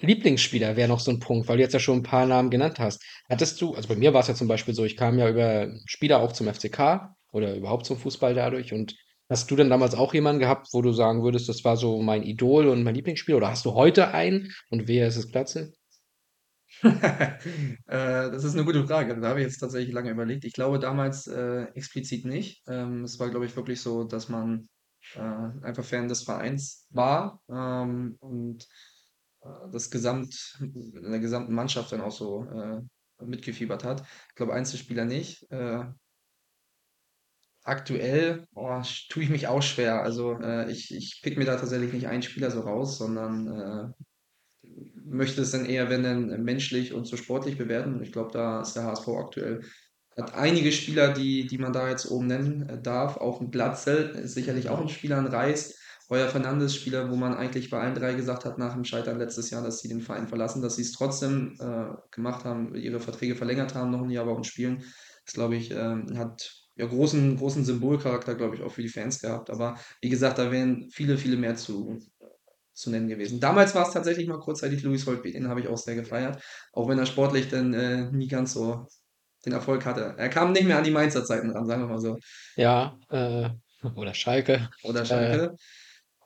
Lieblingsspieler 0.00 0.76
wäre 0.76 0.88
noch 0.88 1.00
so 1.00 1.10
ein 1.10 1.20
Punkt, 1.20 1.48
weil 1.48 1.56
du 1.56 1.62
jetzt 1.62 1.72
ja 1.72 1.78
schon 1.78 1.98
ein 2.00 2.02
paar 2.02 2.26
Namen 2.26 2.50
genannt 2.50 2.78
hast. 2.78 3.02
Hattest 3.28 3.60
du, 3.60 3.74
also 3.74 3.88
bei 3.88 3.96
mir 3.96 4.12
war 4.12 4.20
es 4.20 4.28
ja 4.28 4.34
zum 4.34 4.48
Beispiel 4.48 4.74
so, 4.74 4.84
ich 4.84 4.96
kam 4.96 5.18
ja 5.18 5.28
über 5.28 5.72
Spieler 5.86 6.20
auch 6.20 6.32
zum 6.32 6.48
FCK 6.48 7.14
oder 7.32 7.54
überhaupt 7.54 7.86
zum 7.86 7.96
Fußball 7.96 8.34
dadurch 8.34 8.72
und 8.72 8.96
hast 9.30 9.50
du 9.50 9.56
denn 9.56 9.70
damals 9.70 9.94
auch 9.94 10.12
jemanden 10.12 10.40
gehabt, 10.40 10.68
wo 10.72 10.82
du 10.82 10.92
sagen 10.92 11.22
würdest, 11.22 11.48
das 11.48 11.64
war 11.64 11.76
so 11.76 12.02
mein 12.02 12.22
Idol 12.24 12.68
und 12.68 12.82
mein 12.82 12.94
Lieblingsspieler 12.94 13.38
oder 13.38 13.50
hast 13.50 13.64
du 13.64 13.74
heute 13.74 14.08
einen 14.12 14.52
und 14.70 14.88
wer 14.88 15.08
ist 15.08 15.16
es 15.16 15.30
Glatze? 15.30 15.72
äh, 17.86 18.30
das 18.30 18.44
ist 18.44 18.54
eine 18.54 18.64
gute 18.64 18.86
Frage. 18.86 19.18
Da 19.20 19.28
habe 19.28 19.40
ich 19.40 19.46
jetzt 19.46 19.58
tatsächlich 19.58 19.94
lange 19.94 20.10
überlegt. 20.10 20.44
Ich 20.44 20.52
glaube 20.52 20.78
damals 20.78 21.26
äh, 21.26 21.62
explizit 21.74 22.24
nicht. 22.26 22.62
Ähm, 22.68 23.04
es 23.04 23.18
war, 23.18 23.30
glaube 23.30 23.46
ich, 23.46 23.56
wirklich 23.56 23.80
so, 23.80 24.04
dass 24.04 24.28
man 24.28 24.68
äh, 25.14 25.20
einfach 25.20 25.84
Fan 25.84 26.08
des 26.08 26.22
Vereins 26.24 26.86
war 26.90 27.40
ähm, 27.48 28.16
und 28.20 28.64
äh, 29.42 29.48
das 29.72 29.90
Gesamt, 29.90 30.58
in 30.60 31.10
der 31.10 31.20
gesamten 31.20 31.54
Mannschaft 31.54 31.92
dann 31.92 32.02
auch 32.02 32.12
so 32.12 32.44
äh, 32.44 32.82
mitgefiebert 33.24 33.84
hat. 33.84 34.02
Ich 34.30 34.34
glaube, 34.36 34.54
Einzelspieler 34.54 35.04
nicht. 35.06 35.50
Äh, 35.50 35.84
aktuell 37.62 38.46
boah, 38.52 38.82
tue 39.08 39.22
ich 39.24 39.30
mich 39.30 39.46
auch 39.48 39.62
schwer. 39.62 40.02
Also 40.02 40.38
äh, 40.40 40.70
ich, 40.70 40.94
ich 40.94 41.20
pick 41.22 41.38
mir 41.38 41.44
da 41.44 41.56
tatsächlich 41.56 41.92
nicht 41.92 42.08
einen 42.08 42.22
Spieler 42.22 42.50
so 42.50 42.60
raus, 42.60 42.98
sondern 42.98 43.46
äh, 43.48 44.04
möchte 45.04 45.42
es 45.42 45.50
dann 45.50 45.66
eher, 45.66 45.90
wenn 45.90 46.02
dann 46.02 46.42
menschlich 46.42 46.92
und 46.92 47.06
so 47.06 47.16
sportlich 47.16 47.58
bewerten. 47.58 48.02
Ich 48.02 48.12
glaube, 48.12 48.32
da 48.32 48.62
ist 48.62 48.74
der 48.74 48.84
HSV 48.84 49.08
aktuell. 49.08 49.62
Hat 50.16 50.34
einige 50.34 50.72
Spieler, 50.72 51.12
die, 51.12 51.46
die 51.46 51.58
man 51.58 51.72
da 51.72 51.88
jetzt 51.88 52.10
oben 52.10 52.28
nennen 52.28 52.68
äh, 52.68 52.80
darf. 52.80 53.16
Auch 53.16 53.40
ein 53.40 53.50
Glatzel 53.50 54.10
ist 54.22 54.34
sicherlich 54.34 54.68
auch 54.68 54.80
ein 54.80 54.88
Spieler, 54.88 55.18
ein 55.18 55.26
Reis. 55.26 55.78
Heuer 56.10 56.28
Fernandes, 56.28 56.74
Spieler, 56.74 57.10
wo 57.10 57.16
man 57.16 57.34
eigentlich 57.34 57.70
bei 57.70 57.80
allen 57.80 57.94
drei 57.94 58.12
gesagt 58.12 58.44
hat, 58.44 58.58
nach 58.58 58.74
dem 58.74 58.84
Scheitern 58.84 59.18
letztes 59.18 59.48
Jahr, 59.50 59.62
dass 59.62 59.80
sie 59.80 59.88
den 59.88 60.02
Verein 60.02 60.28
verlassen, 60.28 60.60
dass 60.60 60.76
sie 60.76 60.82
es 60.82 60.92
trotzdem 60.92 61.56
äh, 61.58 61.86
gemacht 62.10 62.44
haben, 62.44 62.74
ihre 62.74 63.00
Verträge 63.00 63.34
verlängert 63.34 63.74
haben, 63.74 63.90
noch 63.90 64.02
ein 64.02 64.10
Jahr 64.10 64.26
bei 64.26 64.32
uns 64.32 64.46
spielen. 64.46 64.84
Das, 65.24 65.34
glaube 65.34 65.56
ich, 65.56 65.70
ähm, 65.70 66.18
hat 66.18 66.52
ja 66.76 66.86
großen, 66.86 67.36
großen 67.36 67.64
Symbolcharakter, 67.64 68.34
glaube 68.34 68.56
ich, 68.56 68.62
auch 68.62 68.72
für 68.72 68.82
die 68.82 68.88
Fans 68.88 69.20
gehabt. 69.20 69.48
Aber 69.48 69.78
wie 70.02 70.10
gesagt, 70.10 70.38
da 70.38 70.52
wären 70.52 70.90
viele, 70.90 71.16
viele 71.16 71.36
mehr 71.36 71.56
zu, 71.56 71.98
zu 72.74 72.90
nennen 72.90 73.08
gewesen. 73.08 73.40
Damals 73.40 73.74
war 73.74 73.86
es 73.86 73.92
tatsächlich 73.92 74.26
mal 74.26 74.40
kurzzeitig 74.40 74.82
Louis 74.82 75.06
Holtby, 75.06 75.32
den 75.32 75.48
habe 75.48 75.60
ich 75.60 75.68
auch 75.68 75.78
sehr 75.78 75.94
gefeiert, 75.94 76.42
auch 76.72 76.88
wenn 76.88 76.98
er 76.98 77.06
sportlich 77.06 77.48
dann 77.48 77.72
äh, 77.72 78.10
nie 78.10 78.28
ganz 78.28 78.52
so 78.52 78.86
den 79.46 79.52
Erfolg 79.52 79.84
hatte. 79.86 80.14
Er 80.16 80.28
kam 80.28 80.52
nicht 80.52 80.64
mehr 80.64 80.78
an 80.78 80.84
die 80.84 80.90
Mainzer 80.90 81.24
Zeiten 81.24 81.50
ran, 81.50 81.66
sagen 81.66 81.82
wir 81.82 81.88
mal 81.88 82.00
so. 82.00 82.16
Ja, 82.56 82.96
äh, 83.10 83.48
oder 83.94 84.14
Schalke. 84.14 84.68
Oder 84.82 85.04
Schalke. 85.04 85.54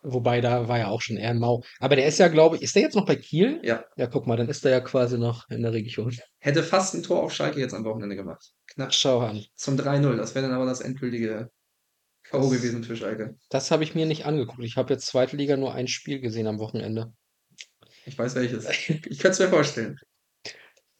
Wobei, 0.02 0.40
da 0.40 0.68
war 0.68 0.78
ja 0.78 0.86
auch 0.88 1.00
schon 1.00 1.16
eher 1.16 1.30
ein 1.30 1.40
Mau. 1.40 1.62
Aber 1.80 1.96
der 1.96 2.06
ist 2.06 2.18
ja, 2.18 2.28
glaube 2.28 2.54
ich, 2.56 2.62
ist 2.62 2.74
der 2.76 2.82
jetzt 2.82 2.94
noch 2.94 3.04
bei 3.04 3.16
Kiel? 3.16 3.60
Ja, 3.64 3.84
Ja, 3.96 4.06
guck 4.06 4.28
mal, 4.28 4.36
dann 4.36 4.48
ist 4.48 4.64
er 4.64 4.70
ja 4.70 4.80
quasi 4.80 5.18
noch 5.18 5.50
in 5.50 5.62
der 5.62 5.72
Region. 5.72 6.16
hätte 6.38 6.62
fast 6.62 6.94
ein 6.94 7.02
Tor 7.02 7.24
auf 7.24 7.32
Schalke 7.34 7.58
jetzt 7.58 7.74
am 7.74 7.84
Wochenende 7.84 8.14
gemacht. 8.14 8.52
Knapp 8.68 8.94
Schau 8.94 9.18
an. 9.20 9.44
zum 9.56 9.76
3-0. 9.76 10.16
Das 10.16 10.36
wäre 10.36 10.46
dann 10.46 10.54
aber 10.54 10.66
das 10.66 10.80
endgültige 10.80 11.50
K.O. 12.30 12.48
Gewesen 12.48 12.84
für 12.84 12.96
Schalke. 12.96 13.36
Das 13.48 13.70
habe 13.70 13.84
ich 13.84 13.94
mir 13.94 14.06
nicht 14.06 14.26
angeguckt. 14.26 14.62
Ich 14.62 14.76
habe 14.76 14.92
jetzt 14.92 15.06
zweite 15.06 15.36
Liga 15.36 15.56
nur 15.56 15.74
ein 15.74 15.88
Spiel 15.88 16.20
gesehen 16.20 16.46
am 16.46 16.58
Wochenende. 16.58 17.12
Ich 18.04 18.18
weiß 18.18 18.34
welches. 18.34 18.68
Ich 18.88 19.18
könnte 19.18 19.30
es 19.30 19.38
mir 19.38 19.48
vorstellen. 19.48 19.98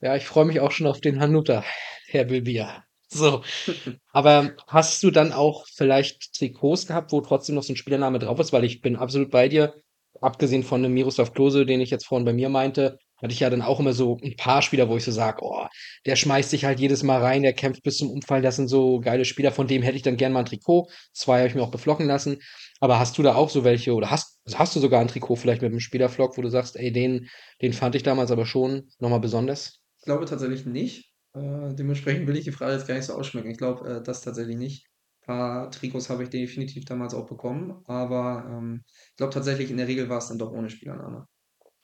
Ja, 0.01 0.15
ich 0.15 0.27
freue 0.27 0.45
mich 0.45 0.61
auch 0.61 0.71
schon 0.71 0.87
auf 0.87 1.01
den 1.01 1.19
Hanuta, 1.19 1.65
Herr 2.07 2.25
Bilbia. 2.25 2.85
So. 3.09 3.43
Aber 4.13 4.53
hast 4.69 5.03
du 5.03 5.11
dann 5.11 5.33
auch 5.33 5.67
vielleicht 5.75 6.35
Trikots 6.35 6.87
gehabt, 6.87 7.11
wo 7.11 7.21
trotzdem 7.21 7.57
noch 7.57 7.65
so 7.65 7.73
ein 7.73 7.77
Spielername 7.77 8.21
drauf 8.21 8.39
ist? 8.39 8.53
Weil 8.53 8.63
ich 8.63 8.81
bin 8.81 8.95
absolut 8.95 9.33
bei 9.33 9.49
dir. 9.49 9.75
Abgesehen 10.21 10.63
von 10.63 10.85
dem 10.85 10.95
Miroslav 10.95 11.33
Klose, 11.33 11.67
den 11.67 11.81
ich 11.81 11.91
jetzt 11.91 12.07
vorhin 12.07 12.25
bei 12.25 12.33
mir 12.33 12.49
meinte, 12.49 13.01
hatte 13.21 13.33
ich 13.33 13.41
ja 13.41 13.51
dann 13.51 13.63
auch 13.63 13.81
immer 13.81 13.93
so 13.93 14.19
ein 14.23 14.37
paar 14.37 14.63
Spieler, 14.63 14.89
wo 14.89 14.97
ich 14.97 15.05
so 15.05 15.13
sage, 15.13 15.39
oh, 15.43 15.67
der 16.07 16.17
schmeißt 16.17 16.51
sich 16.51 16.65
halt 16.65 16.81
jedes 16.81 17.03
Mal 17.03 17.21
rein, 17.21 17.43
der 17.43 17.53
kämpft 17.53 17.83
bis 17.83 17.99
zum 17.99 18.11
Umfallen, 18.11 18.43
das 18.43 18.57
sind 18.57 18.69
so 18.69 19.01
geile 19.01 19.25
Spieler, 19.25 19.53
von 19.53 19.67
dem 19.67 19.83
hätte 19.83 19.97
ich 19.97 20.03
dann 20.03 20.17
gern 20.17 20.33
mal 20.33 20.41
ein 20.41 20.47
Trikot. 20.47 20.89
Zwei 21.13 21.39
habe 21.39 21.49
ich 21.49 21.55
mir 21.55 21.63
auch 21.63 21.71
beflocken 21.71 22.07
lassen. 22.07 22.39
Aber 22.81 22.99
hast 22.99 23.19
du 23.19 23.23
da 23.23 23.35
auch 23.35 23.51
so 23.51 23.65
welche 23.65 23.95
oder 23.95 24.11
hast, 24.11 24.41
hast 24.55 24.77
du 24.77 24.81
sogar 24.81 25.01
ein 25.01 25.09
Trikot 25.09 25.37
vielleicht 25.37 25.63
mit 25.63 25.71
einem 25.71 25.81
Spielerflock, 25.81 26.39
wo 26.39 26.43
du 26.43 26.49
sagst, 26.49 26.77
ey, 26.77 26.93
den, 26.93 27.29
den 27.61 27.73
fand 27.73 27.95
ich 27.95 28.05
damals 28.05 28.31
aber 28.31 28.47
schon 28.47 28.89
nochmal 28.99 29.21
besonders? 29.21 29.81
Ich 29.99 30.05
glaube 30.05 30.27
tatsächlich 30.27 30.65
nicht. 30.65 31.13
Äh, 31.35 31.75
dementsprechend 31.75 32.27
will 32.27 32.37
ich 32.37 32.45
die 32.45 32.53
Frage 32.53 32.75
jetzt 32.75 32.87
gar 32.87 32.95
nicht 32.95 33.05
so 33.05 33.15
ausschmücken. 33.15 33.51
Ich 33.51 33.59
glaube, 33.59 33.89
äh, 33.89 34.03
das 34.03 34.23
tatsächlich 34.23 34.57
nicht. 34.57 34.87
Ein 35.23 35.27
paar 35.27 35.71
Trikots 35.71 36.09
habe 36.09 36.23
ich 36.23 36.31
definitiv 36.31 36.85
damals 36.85 37.15
auch 37.15 37.27
bekommen, 37.27 37.83
aber 37.85 38.47
ähm, 38.49 38.85
ich 39.11 39.17
glaube 39.17 39.35
tatsächlich, 39.35 39.71
in 39.71 39.77
der 39.77 39.89
Regel 39.89 40.09
war 40.09 40.19
es 40.19 40.29
dann 40.29 40.39
doch 40.39 40.53
ohne 40.53 40.71
Spielername. 40.71 41.27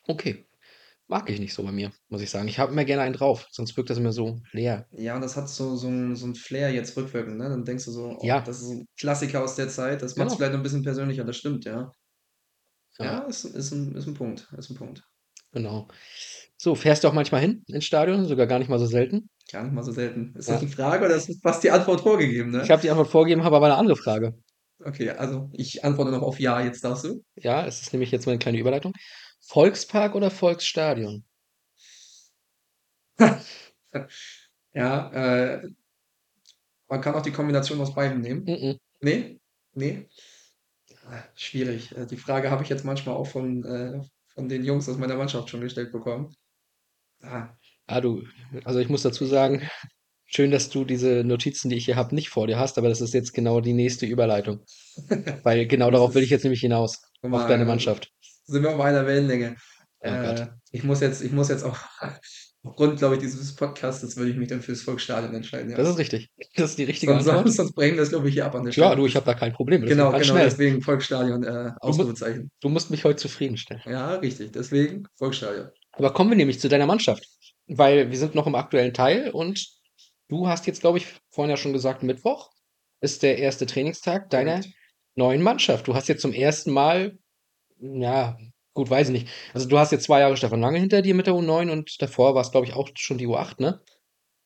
Okay. 0.06 0.46
Mag 1.06 1.28
ich 1.28 1.38
nicht 1.38 1.52
so 1.54 1.62
bei 1.62 1.72
mir, 1.72 1.92
muss 2.08 2.22
ich 2.22 2.30
sagen. 2.30 2.48
Ich 2.48 2.58
habe 2.58 2.72
immer 2.72 2.84
gerne 2.84 3.02
einen 3.02 3.14
drauf, 3.14 3.46
sonst 3.50 3.76
wirkt 3.76 3.90
das 3.90 3.98
immer 3.98 4.12
so 4.12 4.40
leer. 4.52 4.86
Ja, 4.92 5.14
und 5.14 5.20
das 5.20 5.36
hat 5.36 5.48
so, 5.48 5.76
so, 5.76 5.88
ein, 5.88 6.16
so 6.16 6.26
ein 6.26 6.34
Flair 6.34 6.72
jetzt 6.72 6.96
rückwirkend, 6.96 7.36
ne? 7.36 7.48
Dann 7.50 7.64
denkst 7.64 7.84
du 7.84 7.90
so, 7.92 8.16
oh, 8.18 8.24
Ja, 8.24 8.40
das 8.40 8.60
ist 8.62 8.70
ein 8.70 8.86
Klassiker 8.98 9.42
aus 9.44 9.54
der 9.56 9.68
Zeit, 9.68 10.00
das 10.02 10.16
macht 10.16 10.28
es 10.28 10.32
genau. 10.32 10.36
vielleicht 10.36 10.52
noch 10.52 10.60
ein 10.60 10.62
bisschen 10.62 10.82
persönlicher, 10.82 11.24
das 11.24 11.36
stimmt, 11.36 11.64
ja. 11.66 11.90
Ja, 12.98 13.04
Ja, 13.04 13.18
ist, 13.24 13.44
ist, 13.44 13.72
ein, 13.72 13.94
ist 13.96 14.06
ein 14.06 14.14
Punkt, 14.14 14.48
ist 14.56 14.70
ein 14.70 14.76
Punkt. 14.76 15.02
genau. 15.52 15.88
So, 16.56 16.74
fährst 16.74 17.04
du 17.04 17.08
auch 17.08 17.12
manchmal 17.12 17.40
hin 17.42 17.62
ins 17.66 17.84
Stadion? 17.84 18.24
Sogar 18.26 18.46
gar 18.46 18.58
nicht 18.58 18.68
mal 18.70 18.78
so 18.78 18.86
selten. 18.86 19.28
Gar 19.52 19.64
nicht 19.64 19.72
mal 19.74 19.82
so 19.82 19.92
selten. 19.92 20.34
Ist 20.36 20.48
das 20.48 20.60
Ja. 20.60 20.66
die 20.66 20.72
Frage 20.72 21.04
oder 21.04 21.16
ist 21.16 21.30
fast 21.42 21.62
die 21.62 21.70
Antwort 21.70 22.00
vorgegeben, 22.00 22.50
Ich 22.62 22.68
ne? 22.68 22.68
habe 22.70 22.80
die 22.82 22.90
Antwort 22.90 23.08
vorgegeben, 23.08 23.44
habe 23.44 23.56
aber 23.56 23.66
eine 23.66 23.76
andere 23.76 23.96
Frage. 23.96 24.34
Okay, 24.84 25.10
also 25.10 25.50
ich 25.52 25.84
antworte 25.84 26.10
noch 26.10 26.22
auf 26.22 26.40
Ja, 26.40 26.60
jetzt 26.60 26.82
darfst 26.84 27.04
du. 27.04 27.22
Ja, 27.36 27.66
es 27.66 27.80
ist 27.82 27.92
nämlich 27.92 28.10
jetzt 28.10 28.26
mal 28.26 28.32
eine 28.32 28.38
kleine 28.38 28.58
Überleitung. 28.58 28.92
Volkspark 29.46 30.16
oder 30.16 30.30
Volksstadion? 30.30 31.24
Ja, 34.72 35.10
äh, 35.12 35.68
man 36.88 37.00
kann 37.00 37.14
auch 37.14 37.22
die 37.22 37.32
Kombination 37.32 37.80
aus 37.80 37.94
beiden 37.94 38.20
nehmen. 38.20 38.44
Mhm. 38.46 38.78
Nee? 39.00 39.40
Nee? 39.74 40.08
Ah, 41.06 41.22
Schwierig. 41.34 41.96
Äh, 41.96 42.06
Die 42.06 42.16
Frage 42.16 42.50
habe 42.50 42.62
ich 42.62 42.68
jetzt 42.68 42.84
manchmal 42.84 43.16
auch 43.16 43.26
von, 43.26 43.64
äh, 43.64 44.00
von 44.34 44.48
den 44.48 44.64
Jungs 44.64 44.88
aus 44.88 44.98
meiner 44.98 45.16
Mannschaft 45.16 45.48
schon 45.50 45.60
gestellt 45.60 45.92
bekommen. 45.92 46.34
Ah, 47.22 47.56
Ah, 47.86 48.00
du, 48.00 48.22
also 48.64 48.78
ich 48.80 48.88
muss 48.88 49.02
dazu 49.02 49.26
sagen, 49.26 49.62
schön, 50.26 50.50
dass 50.50 50.70
du 50.70 50.84
diese 50.84 51.24
Notizen, 51.24 51.70
die 51.70 51.76
ich 51.76 51.84
hier 51.86 51.96
habe, 51.96 52.14
nicht 52.14 52.30
vor 52.30 52.46
dir 52.46 52.58
hast, 52.58 52.78
aber 52.78 52.88
das 52.88 53.00
ist 53.00 53.14
jetzt 53.14 53.32
genau 53.34 53.60
die 53.60 53.74
nächste 53.74 54.06
Überleitung. 54.06 54.60
Weil 55.44 55.66
genau 55.66 55.90
das 55.90 55.92
darauf 55.92 56.14
will 56.14 56.22
ich 56.24 56.30
ist, 56.30 56.30
jetzt 56.30 56.44
nämlich 56.44 56.60
hinaus. 56.60 57.02
Auf 57.30 57.46
deine 57.46 57.64
mal, 57.64 57.66
Mannschaft. 57.66 58.12
Sind 58.44 58.62
wir 58.62 58.70
auf 58.74 58.80
einer 58.80 59.06
Wellenlänge. 59.06 59.56
Oh. 60.00 60.06
Äh, 60.08 60.46
ich 60.70 60.84
muss 60.84 61.00
jetzt, 61.00 61.22
ich 61.22 61.32
muss 61.32 61.48
jetzt 61.48 61.64
auch 61.64 61.78
aufgrund, 62.62 62.98
glaube 62.98 63.14
ich, 63.16 63.20
dieses 63.20 63.54
Podcasts 63.54 64.16
würde 64.16 64.30
ich 64.30 64.36
mich 64.36 64.48
dann 64.48 64.62
fürs 64.62 64.82
Volksstadion 64.82 65.34
entscheiden, 65.34 65.70
Das 65.74 65.84
ja. 65.86 65.90
ist 65.92 65.98
richtig. 65.98 66.30
Das 66.56 66.70
ist 66.70 66.78
die 66.78 66.84
richtige 66.84 67.12
Sonst, 67.12 67.28
Antwort. 67.28 67.52
sonst, 67.54 67.72
brechen 67.74 67.96
wir 67.96 68.02
es, 68.02 68.08
glaube 68.10 68.28
ich, 68.28 68.34
hier 68.34 68.46
ab 68.46 68.54
an 68.54 68.64
der 68.64 68.72
Ja, 68.72 68.86
Stelle. 68.86 68.96
du, 68.96 69.06
ich 69.06 69.16
habe 69.16 69.26
da 69.26 69.34
kein 69.34 69.52
Problem. 69.52 69.82
Deswegen 69.82 69.98
Genau, 69.98 70.12
genau, 70.12 70.24
schnell. 70.24 70.44
deswegen 70.44 70.80
Volksstadion, 70.82 71.42
äh, 71.42 71.46
Du 71.46 71.62
musst, 71.62 71.82
Ausrufezeichen. 71.82 72.50
du 72.60 72.68
musst 72.70 72.90
mich 72.90 73.04
heute 73.04 73.16
zufriedenstellen. 73.16 73.82
Ja, 73.86 74.14
richtig, 74.16 74.52
deswegen 74.52 75.06
Volksstadion. 75.16 75.68
Aber 75.92 76.12
kommen 76.12 76.30
wir 76.30 76.36
nämlich 76.36 76.58
zu 76.60 76.68
deiner 76.68 76.86
Mannschaft. 76.86 77.26
Weil 77.66 78.10
wir 78.10 78.18
sind 78.18 78.34
noch 78.34 78.46
im 78.46 78.54
aktuellen 78.56 78.92
Teil 78.92 79.30
und 79.30 79.66
du 80.28 80.48
hast 80.48 80.66
jetzt, 80.66 80.80
glaube 80.82 80.98
ich, 80.98 81.06
vorhin 81.30 81.50
ja 81.50 81.56
schon 81.56 81.72
gesagt, 81.72 82.02
Mittwoch 82.02 82.50
ist 83.00 83.22
der 83.22 83.38
erste 83.38 83.64
Trainingstag 83.66 84.28
deiner 84.30 84.56
Korrekt. 84.60 84.74
neuen 85.14 85.42
Mannschaft. 85.42 85.86
Du 85.88 85.94
hast 85.94 86.08
jetzt 86.08 86.20
zum 86.22 86.32
ersten 86.34 86.72
Mal, 86.72 87.16
ja, 87.92 88.36
gut, 88.72 88.90
weiß 88.90 89.08
ich 89.08 89.12
nicht. 89.12 89.28
Also 89.52 89.68
du 89.68 89.78
hast 89.78 89.92
jetzt 89.92 90.04
zwei 90.04 90.20
Jahre 90.20 90.36
Stefan 90.36 90.60
Lange 90.60 90.78
hinter 90.78 91.02
dir 91.02 91.14
mit 91.14 91.26
der 91.26 91.34
U9 91.34 91.70
und 91.70 92.00
davor 92.00 92.34
war 92.34 92.42
es, 92.42 92.50
glaube 92.50 92.66
ich, 92.66 92.74
auch 92.74 92.88
schon 92.94 93.18
die 93.18 93.26
U8, 93.26 93.60
ne? 93.60 93.80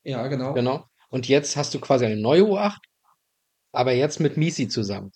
Ja, 0.04 0.26
genau. 0.26 0.54
Genau. 0.54 0.84
Und 1.10 1.28
jetzt 1.28 1.56
hast 1.56 1.72
du 1.74 1.80
quasi 1.80 2.04
eine 2.04 2.16
neue 2.16 2.42
U8, 2.42 2.78
aber 3.72 3.92
jetzt 3.92 4.20
mit 4.20 4.36
Misi 4.36 4.68
zusammen. 4.68 5.12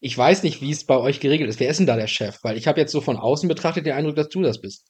Ich 0.00 0.16
weiß 0.16 0.44
nicht, 0.44 0.62
wie 0.62 0.70
es 0.70 0.86
bei 0.86 0.96
euch 0.96 1.20
geregelt 1.20 1.50
ist. 1.50 1.60
Wer 1.60 1.70
ist 1.70 1.78
denn 1.78 1.86
da 1.86 1.96
der 1.96 2.06
Chef? 2.06 2.38
Weil 2.42 2.56
ich 2.56 2.66
habe 2.66 2.80
jetzt 2.80 2.92
so 2.92 3.00
von 3.00 3.18
außen 3.18 3.48
betrachtet 3.48 3.84
den 3.84 3.92
Eindruck, 3.92 4.16
dass 4.16 4.28
du 4.28 4.40
das 4.40 4.60
bist. 4.60 4.86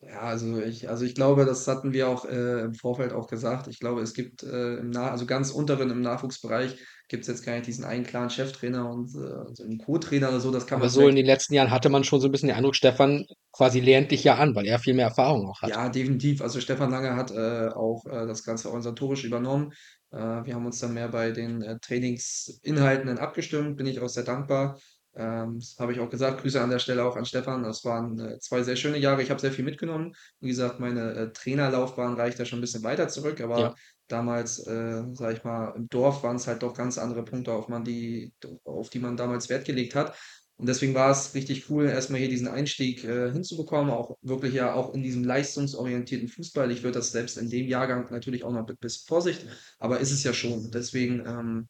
Ja, 0.00 0.20
also 0.20 0.58
ich, 0.60 0.88
also 0.88 1.04
ich 1.04 1.14
glaube, 1.14 1.44
das 1.44 1.66
hatten 1.66 1.92
wir 1.92 2.08
auch 2.08 2.24
äh, 2.24 2.60
im 2.60 2.74
Vorfeld 2.74 3.12
auch 3.12 3.26
gesagt. 3.26 3.66
Ich 3.66 3.80
glaube, 3.80 4.00
es 4.00 4.14
gibt 4.14 4.44
äh, 4.44 4.76
im 4.76 4.90
Nach 4.90 5.10
also 5.10 5.26
ganz 5.26 5.50
unteren 5.50 5.90
im 5.90 6.02
Nachwuchsbereich 6.02 6.78
gibt 7.08 7.22
es 7.22 7.28
jetzt 7.28 7.44
gar 7.44 7.54
nicht 7.54 7.66
diesen 7.66 7.84
einen 7.84 8.04
klaren 8.04 8.30
Cheftrainer 8.30 8.88
und 8.88 9.08
äh, 9.08 9.54
so 9.54 9.64
einen 9.64 9.78
Co-Trainer 9.78 10.28
oder 10.28 10.40
so. 10.40 10.52
Das 10.52 10.66
kann 10.66 10.76
Aber 10.76 10.84
man 10.84 10.90
so 10.90 11.00
in 11.00 11.06
vielleicht 11.06 11.16
den 11.16 11.26
letzten 11.26 11.54
Jahren 11.54 11.70
hatte 11.70 11.88
man 11.88 12.04
schon 12.04 12.20
so 12.20 12.28
ein 12.28 12.32
bisschen 12.32 12.48
den 12.48 12.56
Eindruck, 12.56 12.76
Stefan 12.76 13.24
quasi 13.50 13.80
lernt 13.80 14.12
dich 14.12 14.22
ja 14.22 14.36
an, 14.36 14.54
weil 14.54 14.66
er 14.66 14.78
viel 14.78 14.94
mehr 14.94 15.06
Erfahrung 15.06 15.48
auch 15.48 15.62
hat. 15.62 15.70
Ja, 15.70 15.88
definitiv. 15.88 16.42
Also 16.42 16.60
Stefan 16.60 16.90
Lange 16.90 17.16
hat 17.16 17.30
äh, 17.32 17.68
auch 17.68 18.04
äh, 18.06 18.26
das 18.26 18.44
Ganze 18.44 18.68
organisatorisch 18.68 19.24
übernommen. 19.24 19.72
Äh, 20.12 20.18
wir 20.18 20.54
haben 20.54 20.66
uns 20.66 20.78
dann 20.78 20.94
mehr 20.94 21.08
bei 21.08 21.32
den 21.32 21.62
äh, 21.62 21.78
Trainingsinhalten 21.80 23.08
dann 23.08 23.18
abgestimmt, 23.18 23.76
bin 23.76 23.86
ich 23.86 24.00
auch 24.00 24.08
sehr 24.08 24.24
dankbar. 24.24 24.78
Ähm, 25.18 25.58
das 25.60 25.76
habe 25.78 25.92
ich 25.92 26.00
auch 26.00 26.10
gesagt. 26.10 26.42
Grüße 26.42 26.60
an 26.62 26.70
der 26.70 26.78
Stelle 26.78 27.04
auch 27.04 27.16
an 27.16 27.26
Stefan. 27.26 27.64
Das 27.64 27.84
waren 27.84 28.18
äh, 28.20 28.38
zwei 28.40 28.62
sehr 28.62 28.76
schöne 28.76 28.98
Jahre. 28.98 29.22
Ich 29.22 29.30
habe 29.30 29.40
sehr 29.40 29.52
viel 29.52 29.64
mitgenommen. 29.64 30.14
Wie 30.40 30.48
gesagt, 30.48 30.80
meine 30.80 31.12
äh, 31.14 31.32
Trainerlaufbahn 31.32 32.14
reicht 32.14 32.38
ja 32.38 32.44
schon 32.46 32.60
ein 32.60 32.62
bisschen 32.62 32.84
weiter 32.84 33.08
zurück, 33.08 33.40
aber 33.40 33.74
Ja. 33.74 33.74
damals, 34.08 34.60
äh, 34.66 35.02
sage 35.14 35.34
ich 35.34 35.44
mal, 35.44 35.74
im 35.76 35.88
Dorf 35.88 36.22
waren 36.22 36.36
es 36.36 36.46
halt 36.46 36.62
doch 36.62 36.74
ganz 36.74 36.98
andere 36.98 37.24
Punkte, 37.24 37.52
auf 37.52 37.68
man 37.68 37.84
die, 37.84 38.32
auf 38.64 38.90
die 38.90 39.00
man 39.00 39.16
damals 39.16 39.48
Wert 39.50 39.64
gelegt 39.66 39.94
hat. 39.94 40.16
Und 40.56 40.66
deswegen 40.68 40.94
war 40.94 41.10
es 41.12 41.34
richtig 41.34 41.70
cool, 41.70 41.86
erstmal 41.86 42.18
hier 42.20 42.28
diesen 42.28 42.48
Einstieg 42.48 43.04
äh, 43.04 43.30
hinzubekommen, 43.32 43.92
auch 43.92 44.18
wirklich 44.22 44.54
ja 44.54 44.74
auch 44.74 44.92
in 44.92 45.02
diesem 45.04 45.22
leistungsorientierten 45.24 46.28
Fußball. 46.28 46.70
Ich 46.72 46.82
würde 46.82 46.98
das 46.98 47.12
selbst 47.12 47.38
in 47.38 47.48
dem 47.48 47.66
Jahrgang 47.68 48.10
natürlich 48.10 48.42
auch 48.42 48.50
noch 48.52 48.66
mit 48.66 48.80
bisschen 48.80 49.06
Vorsicht, 49.06 49.46
aber 49.78 50.00
ist 50.00 50.10
es 50.10 50.24
ja 50.24 50.32
schon. 50.32 50.70
Deswegen, 50.72 51.24
ähm, 51.24 51.68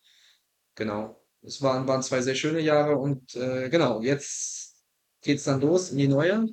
genau, 0.75 1.17
es 1.42 1.62
waren, 1.62 1.87
waren 1.87 2.02
zwei 2.02 2.21
sehr 2.21 2.35
schöne 2.35 2.61
Jahre 2.61 2.97
und 2.97 3.35
äh, 3.37 3.68
genau, 3.71 4.02
jetzt 4.02 4.83
geht's 5.23 5.45
dann 5.45 5.61
los 5.61 5.90
in 5.90 5.99
die 5.99 6.09
neue. 6.09 6.47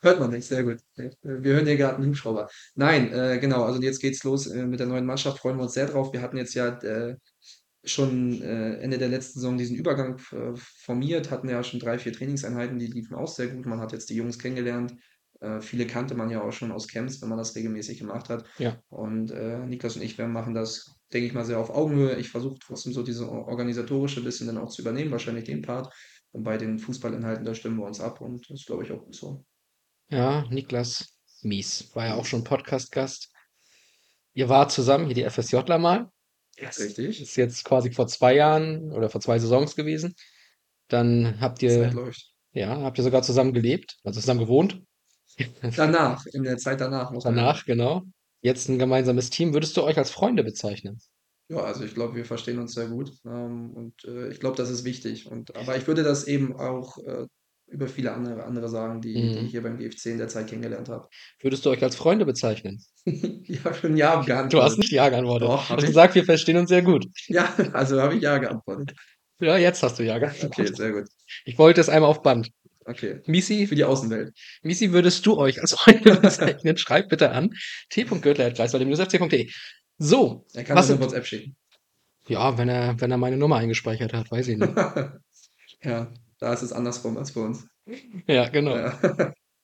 Hört 0.00 0.20
man 0.20 0.30
nicht, 0.30 0.46
sehr 0.46 0.64
gut. 0.64 0.80
Wir 0.96 1.54
hören 1.54 1.66
hier 1.66 1.78
gerade 1.78 1.96
einen 1.96 2.08
Hubschrauber. 2.08 2.50
Nein, 2.74 3.10
äh, 3.12 3.38
genau, 3.38 3.64
also 3.64 3.80
jetzt 3.80 4.00
geht's 4.00 4.22
los 4.22 4.46
äh, 4.46 4.66
mit 4.66 4.78
der 4.78 4.86
neuen 4.86 5.06
Mannschaft, 5.06 5.38
freuen 5.38 5.56
wir 5.56 5.62
uns 5.62 5.72
sehr 5.72 5.86
drauf. 5.86 6.12
Wir 6.12 6.20
hatten 6.20 6.36
jetzt 6.36 6.52
ja 6.54 6.68
äh, 6.80 7.16
schon 7.84 8.42
äh, 8.42 8.76
Ende 8.76 8.98
der 8.98 9.08
letzten 9.08 9.40
Saison 9.40 9.56
diesen 9.56 9.76
Übergang 9.76 10.18
äh, 10.32 10.54
formiert, 10.56 11.30
hatten 11.30 11.48
ja 11.48 11.62
schon 11.62 11.80
drei, 11.80 11.98
vier 11.98 12.12
Trainingseinheiten, 12.12 12.78
die 12.78 12.86
liefen 12.86 13.14
auch 13.14 13.28
sehr 13.28 13.48
gut. 13.48 13.66
Man 13.66 13.80
hat 13.80 13.92
jetzt 13.92 14.10
die 14.10 14.16
Jungs 14.16 14.38
kennengelernt. 14.38 14.94
Äh, 15.40 15.60
viele 15.60 15.86
kannte 15.86 16.14
man 16.14 16.30
ja 16.30 16.42
auch 16.42 16.52
schon 16.52 16.72
aus 16.72 16.88
Camps, 16.88 17.20
wenn 17.20 17.28
man 17.28 17.38
das 17.38 17.54
regelmäßig 17.54 17.98
gemacht 17.98 18.28
hat. 18.28 18.44
Ja. 18.58 18.78
Und 18.88 19.30
äh, 19.30 19.58
Niklas 19.66 19.96
und 19.96 20.02
ich, 20.02 20.16
wir 20.18 20.26
machen 20.26 20.54
das, 20.54 20.96
denke 21.14 21.28
ich 21.28 21.32
mal, 21.32 21.44
sehr 21.44 21.58
auf 21.58 21.70
Augenhöhe. 21.70 22.16
Ich 22.16 22.28
versuche 22.28 22.58
trotzdem 22.58 22.92
so 22.92 23.02
diese 23.02 23.30
organisatorische 23.30 24.20
bisschen 24.22 24.48
dann 24.48 24.58
auch 24.58 24.68
zu 24.68 24.82
übernehmen, 24.82 25.12
wahrscheinlich 25.12 25.44
den 25.44 25.62
Part. 25.62 25.94
Und 26.32 26.42
bei 26.42 26.58
den 26.58 26.80
Fußballinhalten, 26.80 27.44
da 27.44 27.54
stimmen 27.54 27.78
wir 27.78 27.86
uns 27.86 28.00
ab 28.00 28.20
und 28.20 28.50
das 28.50 28.60
ist, 28.60 28.66
glaube 28.66 28.82
ich, 28.82 28.90
auch 28.90 29.04
gut 29.04 29.14
so. 29.14 29.44
Ja, 30.10 30.44
Niklas 30.50 31.16
Mies 31.42 31.94
war 31.94 32.06
ja 32.06 32.14
auch 32.14 32.24
schon 32.24 32.42
Podcast-Gast. 32.42 33.30
Ihr 34.32 34.48
wart 34.48 34.72
zusammen, 34.72 35.06
hier 35.06 35.14
die 35.14 35.30
FSJler 35.30 35.78
mal. 35.78 36.10
Yes. 36.58 36.80
Richtig. 36.80 37.20
Ist 37.20 37.36
jetzt 37.36 37.64
quasi 37.64 37.92
vor 37.92 38.08
zwei 38.08 38.34
Jahren 38.34 38.92
oder 38.92 39.08
vor 39.08 39.20
zwei 39.20 39.38
Saisons 39.38 39.76
gewesen. 39.76 40.14
Dann 40.88 41.40
habt 41.40 41.60
Zeit 41.60 41.70
ihr, 41.70 41.92
läuft. 41.92 42.32
ja, 42.52 42.80
habt 42.80 42.98
ihr 42.98 43.04
sogar 43.04 43.22
zusammen 43.22 43.52
gelebt, 43.52 43.96
also 44.02 44.20
zusammen 44.20 44.40
gewohnt. 44.40 44.82
Danach, 45.76 46.26
in 46.26 46.42
der 46.42 46.58
Zeit 46.58 46.80
danach 46.80 47.10
muss 47.10 47.24
Danach, 47.24 47.64
genau. 47.64 48.02
Jetzt 48.44 48.68
ein 48.68 48.78
gemeinsames 48.78 49.30
Team. 49.30 49.54
Würdest 49.54 49.76
du 49.76 49.82
euch 49.82 49.96
als 49.96 50.10
Freunde 50.10 50.44
bezeichnen? 50.44 51.00
Ja, 51.48 51.58
also 51.58 51.82
ich 51.84 51.94
glaube, 51.94 52.14
wir 52.14 52.24
verstehen 52.24 52.58
uns 52.58 52.74
sehr 52.74 52.88
gut. 52.88 53.10
Ähm, 53.24 53.70
und 53.70 54.04
äh, 54.04 54.28
ich 54.28 54.38
glaube, 54.38 54.56
das 54.56 54.68
ist 54.70 54.84
wichtig. 54.84 55.26
Und, 55.26 55.56
aber 55.56 55.76
ich 55.76 55.86
würde 55.86 56.02
das 56.02 56.24
eben 56.26 56.54
auch 56.56 56.98
äh, 56.98 57.26
über 57.68 57.88
viele 57.88 58.12
andere, 58.12 58.44
andere 58.44 58.68
sagen, 58.68 59.00
die, 59.00 59.14
die 59.14 59.20
Mhm. 59.20 59.46
ich 59.46 59.50
hier 59.52 59.62
beim 59.62 59.78
GFC 59.78 60.06
in 60.12 60.18
der 60.18 60.28
Zeit 60.28 60.48
kennengelernt 60.48 60.90
habe. 60.90 61.08
Würdest 61.40 61.64
du 61.64 61.70
euch 61.70 61.82
als 61.82 61.96
Freunde 61.96 62.26
bezeichnen? 62.26 62.82
Ich 63.46 63.64
habe 63.64 63.74
schon 63.74 63.96
Ja 63.96 64.16
Du 64.16 64.22
hast 64.22 64.26
geantwortet. 64.26 64.78
nicht 64.78 64.92
Ja 64.92 65.08
geantwortet. 65.08 65.48
Doch, 65.48 65.66
Du 65.68 65.74
hast 65.74 65.82
ich. 65.82 65.88
gesagt, 65.88 66.14
wir 66.14 66.24
verstehen 66.24 66.56
uns 66.58 66.68
sehr 66.68 66.82
gut. 66.82 67.06
Ja, 67.28 67.54
also 67.72 68.00
habe 68.00 68.14
ich 68.16 68.22
Ja 68.22 68.38
geantwortet. 68.38 68.94
Ja, 69.40 69.56
jetzt 69.56 69.82
hast 69.82 69.98
du 69.98 70.04
Ja 70.04 70.16
Okay, 70.16 70.30
geantwortet. 70.38 70.76
sehr 70.76 70.92
gut. 70.92 71.08
Ich 71.44 71.58
wollte 71.58 71.80
es 71.80 71.88
einmal 71.88 72.10
auf 72.10 72.22
Band. 72.22 72.50
Okay. 72.86 73.20
Misi, 73.26 73.66
Für 73.66 73.74
die 73.74 73.84
Außenwelt. 73.84 74.32
Misi, 74.62 74.92
würdest 74.92 75.24
du 75.26 75.36
euch 75.38 75.60
als 75.60 75.72
Freunde 75.78 76.16
bezeichnen? 76.16 76.76
Schreibt 76.76 77.08
bitte 77.08 77.30
an 77.30 77.50
t.gürtler.kreiswahl-fc.de. 77.90 79.50
So, 79.98 80.44
Er 80.54 80.64
kann 80.64 80.76
was 80.76 80.88
das 80.88 80.96
eine 80.96 81.04
WhatsApp 81.04 81.26
schicken. 81.26 81.56
ja, 82.28 82.58
wenn 82.58 82.68
er, 82.68 83.00
wenn 83.00 83.10
er 83.10 83.16
meine 83.16 83.36
Nummer 83.36 83.56
eingespeichert 83.56 84.12
hat, 84.12 84.30
weiß 84.30 84.48
ich 84.48 84.58
nicht. 84.58 84.72
Ja, 85.82 86.10
da 86.38 86.52
ist 86.54 86.62
es 86.62 86.72
andersrum 86.72 87.16
als 87.18 87.32
bei 87.32 87.42
uns. 87.42 87.66
Ja, 88.26 88.48
genau. 88.48 88.74
Ja. 88.76 88.98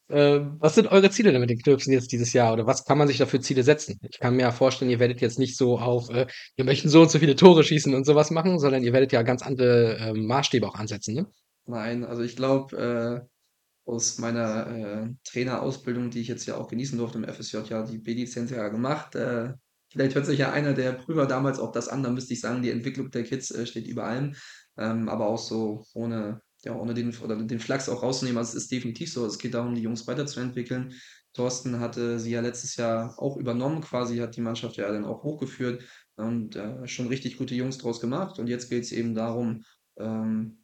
Äh, 0.09 0.41
was 0.59 0.75
sind 0.75 0.89
eure 0.89 1.09
Ziele 1.11 1.31
denn 1.33 1.41
mit 1.41 1.49
den 1.51 1.59
Klöpsen 1.61 1.93
jetzt 1.95 2.13
dieses 2.13 2.33
Jahr? 2.35 2.53
Oder 2.53 2.67
was 2.67 2.85
kann 2.85 2.99
man 2.99 3.09
sich 3.09 3.17
da 3.17 3.25
für 3.27 3.41
Ziele 3.41 3.63
setzen? 3.63 3.99
Ich 4.03 4.19
kann 4.19 4.35
mir 4.37 4.43
ja 4.43 4.51
vorstellen, 4.51 4.91
ihr 4.91 4.99
werdet 4.99 5.21
jetzt 5.23 5.39
nicht 5.39 5.57
so 5.57 5.79
auf, 5.79 6.11
äh, 6.11 6.27
wir 6.57 6.65
möchten 6.67 6.89
so 6.91 7.01
und 7.01 7.11
so 7.11 7.19
viele 7.21 7.37
Tore 7.37 7.65
schießen 7.65 7.95
und 7.95 8.05
sowas 8.05 8.31
machen, 8.31 8.59
sondern 8.59 8.83
ihr 8.83 8.93
werdet 8.93 9.13
ja 9.13 9.23
ganz 9.23 9.41
andere 9.43 9.97
ähm, 10.01 10.27
Maßstäbe 10.27 10.67
auch 10.69 10.75
ansetzen, 10.75 11.15
ne? 11.15 11.27
Nein, 11.67 12.05
also 12.05 12.23
ich 12.23 12.37
glaube, 12.37 12.77
äh, 12.77 13.91
aus 13.91 14.19
meiner 14.19 14.67
äh, 14.67 15.15
Trainerausbildung, 15.25 16.11
die 16.11 16.21
ich 16.21 16.29
jetzt 16.29 16.47
ja 16.47 16.57
auch 16.57 16.69
genießen 16.69 16.99
durfte 16.99 17.19
im 17.19 17.25
FSJ, 17.25 17.59
ja 17.69 17.83
die 17.83 17.99
B-Lizenz 17.99 18.51
ja 18.51 18.69
gemacht. 18.69 19.15
Äh, 19.15 19.55
vielleicht 19.91 20.15
hört 20.15 20.27
sich 20.27 20.39
ja 20.39 20.53
einer 20.53 20.75
der 20.75 20.93
Prüfer 20.93 21.27
damals 21.27 21.59
auch 21.59 21.73
das 21.73 21.89
an, 21.89 22.03
da 22.03 22.11
müsste 22.11 22.33
ich 22.35 22.41
sagen, 22.41 22.63
die 22.63 22.71
Entwicklung 22.71 23.11
der 23.11 23.25
Kids 23.25 23.51
äh, 23.51 23.67
steht 23.67 23.87
über 23.87 24.05
allem. 24.05 24.35
Ähm, 24.79 25.09
aber 25.09 25.27
auch 25.27 25.39
so 25.39 25.85
ohne, 25.95 26.41
ja, 26.63 26.75
ohne 26.75 26.95
den, 26.95 27.17
oder 27.19 27.37
den 27.37 27.61
Flachs 27.61 27.89
auch 27.89 28.03
rauszunehmen. 28.03 28.39
Also 28.39 28.57
es 28.57 28.65
ist 28.65 28.73
definitiv 28.73 29.13
so, 29.13 29.27
es 29.27 29.39
geht 29.39 29.55
darum, 29.55 29.75
die 29.75 29.83
Jungs 29.83 30.07
weiterzuentwickeln. 30.07 30.95
Thorsten 31.33 31.81
hatte 31.81 32.19
sie 32.19 32.33
ja 32.33 32.41
letztes 32.41 32.77
Jahr 32.77 33.15
auch 33.19 33.37
übernommen, 33.37 33.81
quasi 33.83 34.19
hat 34.19 34.37
die 34.37 34.41
Mannschaft 34.41 34.77
ja 34.77 34.91
dann 34.91 35.05
auch 35.05 35.23
hochgeführt 35.23 35.83
und 36.17 36.57
äh, 36.57 36.87
schon 36.87 37.07
richtig 37.09 37.39
gute 37.39 37.55
Jungs 37.55 37.79
draus 37.79 38.01
gemacht. 38.01 38.39
Und 38.39 38.49
jetzt 38.49 38.69
geht 38.69 38.85
es 38.85 38.93
eben 38.93 39.15
darum, 39.15 39.65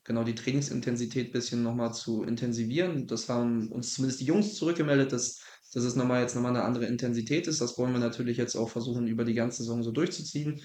genau 0.05 0.25
die 0.25 0.35
Trainingsintensität 0.35 1.29
ein 1.29 1.33
bisschen 1.33 1.63
nochmal 1.63 1.93
zu 1.93 2.23
intensivieren. 2.23 3.07
Das 3.07 3.29
haben 3.29 3.71
uns 3.73 3.95
zumindest 3.95 4.21
die 4.21 4.27
Jungs 4.27 4.55
zurückgemeldet, 4.55 5.13
dass, 5.13 5.41
dass 5.73 5.85
es 5.85 5.97
nochmal 5.97 6.23
jetzt 6.23 6.35
nochmal 6.35 6.55
eine 6.55 6.65
andere 6.65 6.87
Intensität 6.87 7.47
ist. 7.47 7.61
Das 7.61 7.77
wollen 7.79 7.93
wir 7.93 8.01
natürlich 8.01 8.37
jetzt 8.37 8.57
auch 8.57 8.69
versuchen, 8.69 9.07
über 9.07 9.25
die 9.25 9.35
ganze 9.35 9.59
Saison 9.59 9.83
so 9.83 9.93
durchzuziehen. 9.93 10.63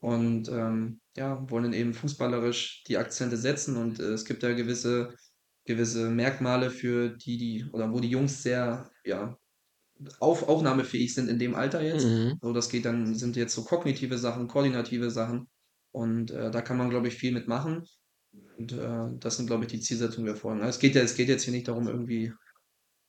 Und 0.00 0.48
ähm, 0.48 1.00
ja, 1.16 1.48
wollen 1.48 1.64
dann 1.64 1.72
eben 1.72 1.94
fußballerisch 1.94 2.84
die 2.88 2.96
Akzente 2.96 3.36
setzen. 3.36 3.76
Und 3.76 4.00
äh, 4.00 4.12
es 4.12 4.24
gibt 4.24 4.42
ja 4.42 4.52
gewisse, 4.52 5.14
gewisse 5.64 6.10
Merkmale 6.10 6.70
für 6.70 7.10
die, 7.10 7.38
die, 7.38 7.66
oder 7.72 7.92
wo 7.92 8.00
die 8.00 8.10
Jungs 8.10 8.42
sehr, 8.42 8.90
ja, 9.04 9.36
auf, 10.18 10.48
aufnahmefähig 10.48 11.14
sind 11.14 11.28
in 11.28 11.38
dem 11.38 11.54
Alter 11.54 11.82
jetzt. 11.82 12.04
Mhm. 12.04 12.38
So, 12.42 12.52
das 12.52 12.68
geht 12.68 12.84
dann, 12.84 13.14
sind 13.14 13.36
jetzt 13.36 13.54
so 13.54 13.62
kognitive 13.62 14.18
Sachen, 14.18 14.48
koordinative 14.48 15.10
Sachen. 15.10 15.48
Und 15.92 16.30
äh, 16.30 16.50
da 16.50 16.62
kann 16.62 16.78
man, 16.78 16.90
glaube 16.90 17.08
ich, 17.08 17.14
viel 17.14 17.32
mitmachen. 17.32 17.86
Und 18.58 18.72
äh, 18.72 19.18
das 19.18 19.36
sind, 19.36 19.46
glaube 19.46 19.64
ich, 19.64 19.70
die 19.70 19.80
Zielsetzungen 19.80 20.26
der 20.26 20.36
Folgen. 20.36 20.62
Es 20.62 20.78
geht 20.78 20.94
ja, 20.94 21.02
es 21.02 21.14
geht 21.14 21.28
jetzt 21.28 21.44
hier 21.44 21.52
nicht 21.52 21.68
darum, 21.68 21.88
irgendwie, 21.88 22.32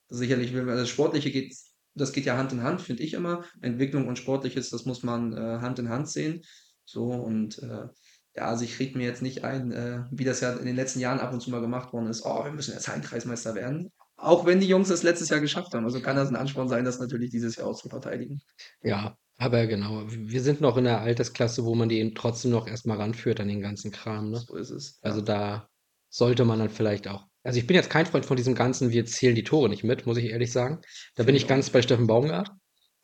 sicherlich 0.09 0.53
will 0.53 0.63
man, 0.63 0.77
das 0.77 0.89
Sportliche 0.89 1.31
geht, 1.31 1.55
das 1.95 2.11
geht 2.11 2.25
ja 2.25 2.37
Hand 2.37 2.51
in 2.51 2.63
Hand, 2.63 2.81
finde 2.81 3.03
ich 3.03 3.13
immer. 3.13 3.43
Entwicklung 3.61 4.07
und 4.07 4.17
Sportliches, 4.17 4.69
das 4.69 4.85
muss 4.85 5.03
man 5.03 5.33
äh, 5.33 5.59
Hand 5.59 5.79
in 5.79 5.89
Hand 5.89 6.09
sehen. 6.09 6.41
So 6.85 7.05
und 7.11 7.59
äh, 7.59 7.87
ja, 8.35 8.45
also 8.47 8.63
ich 8.63 8.79
rede 8.79 8.97
mir 8.97 9.07
jetzt 9.07 9.21
nicht 9.21 9.43
ein, 9.43 9.71
äh, 9.71 10.03
wie 10.11 10.23
das 10.23 10.41
ja 10.41 10.53
in 10.53 10.65
den 10.65 10.75
letzten 10.75 10.99
Jahren 10.99 11.19
ab 11.19 11.31
und 11.31 11.39
zu 11.39 11.51
mal 11.51 11.61
gemacht 11.61 11.93
worden 11.93 12.07
ist, 12.07 12.25
oh, 12.25 12.43
wir 12.43 12.51
müssen 12.51 12.73
jetzt 12.73 12.87
Hallenkreismeister 12.87 13.53
werden. 13.53 13.91
Auch 14.15 14.45
wenn 14.45 14.59
die 14.59 14.67
Jungs 14.67 14.89
es 14.89 15.03
letztes 15.03 15.29
Jahr 15.29 15.39
geschafft 15.39 15.73
haben. 15.73 15.85
Also 15.85 16.01
kann 16.01 16.15
das 16.15 16.29
ein 16.29 16.35
Ansporn 16.35 16.67
sein, 16.67 16.85
das 16.85 16.99
natürlich 16.99 17.29
dieses 17.29 17.57
Jahr 17.57 17.67
auch 17.67 17.75
zu 17.75 17.89
verteidigen. 17.89 18.41
Ja, 18.81 19.17
aber 19.37 19.67
genau, 19.67 20.03
wir 20.07 20.41
sind 20.41 20.61
noch 20.61 20.77
in 20.77 20.85
der 20.85 21.01
Altersklasse, 21.01 21.65
wo 21.65 21.75
man 21.75 21.89
die 21.89 21.99
eben 21.99 22.15
trotzdem 22.15 22.51
noch 22.51 22.67
erstmal 22.67 22.97
ranführt 22.97 23.39
an 23.39 23.47
den 23.47 23.61
ganzen 23.61 23.91
Kram, 23.91 24.29
ne? 24.31 24.45
So 24.47 24.55
ist 24.55 24.69
es. 24.69 24.99
Also 25.01 25.19
Ja. 25.19 25.25
da 25.25 25.69
sollte 26.09 26.45
man 26.45 26.59
dann 26.59 26.69
vielleicht 26.69 27.07
auch. 27.07 27.25
Also 27.43 27.59
ich 27.59 27.67
bin 27.67 27.75
jetzt 27.75 27.89
kein 27.89 28.05
Freund 28.05 28.25
von 28.25 28.37
diesem 28.37 28.55
ganzen, 28.55 28.91
wir 28.91 29.05
zählen 29.05 29.35
die 29.35 29.43
Tore 29.43 29.69
nicht 29.69 29.83
mit, 29.83 30.05
muss 30.05 30.17
ich 30.17 30.25
ehrlich 30.25 30.51
sagen. 30.51 30.79
Da 31.15 31.23
bin 31.23 31.35
ich 31.35 31.47
ganz 31.47 31.69
bei 31.69 31.81
Steffen 31.81 32.07
Baumgart. 32.07 32.51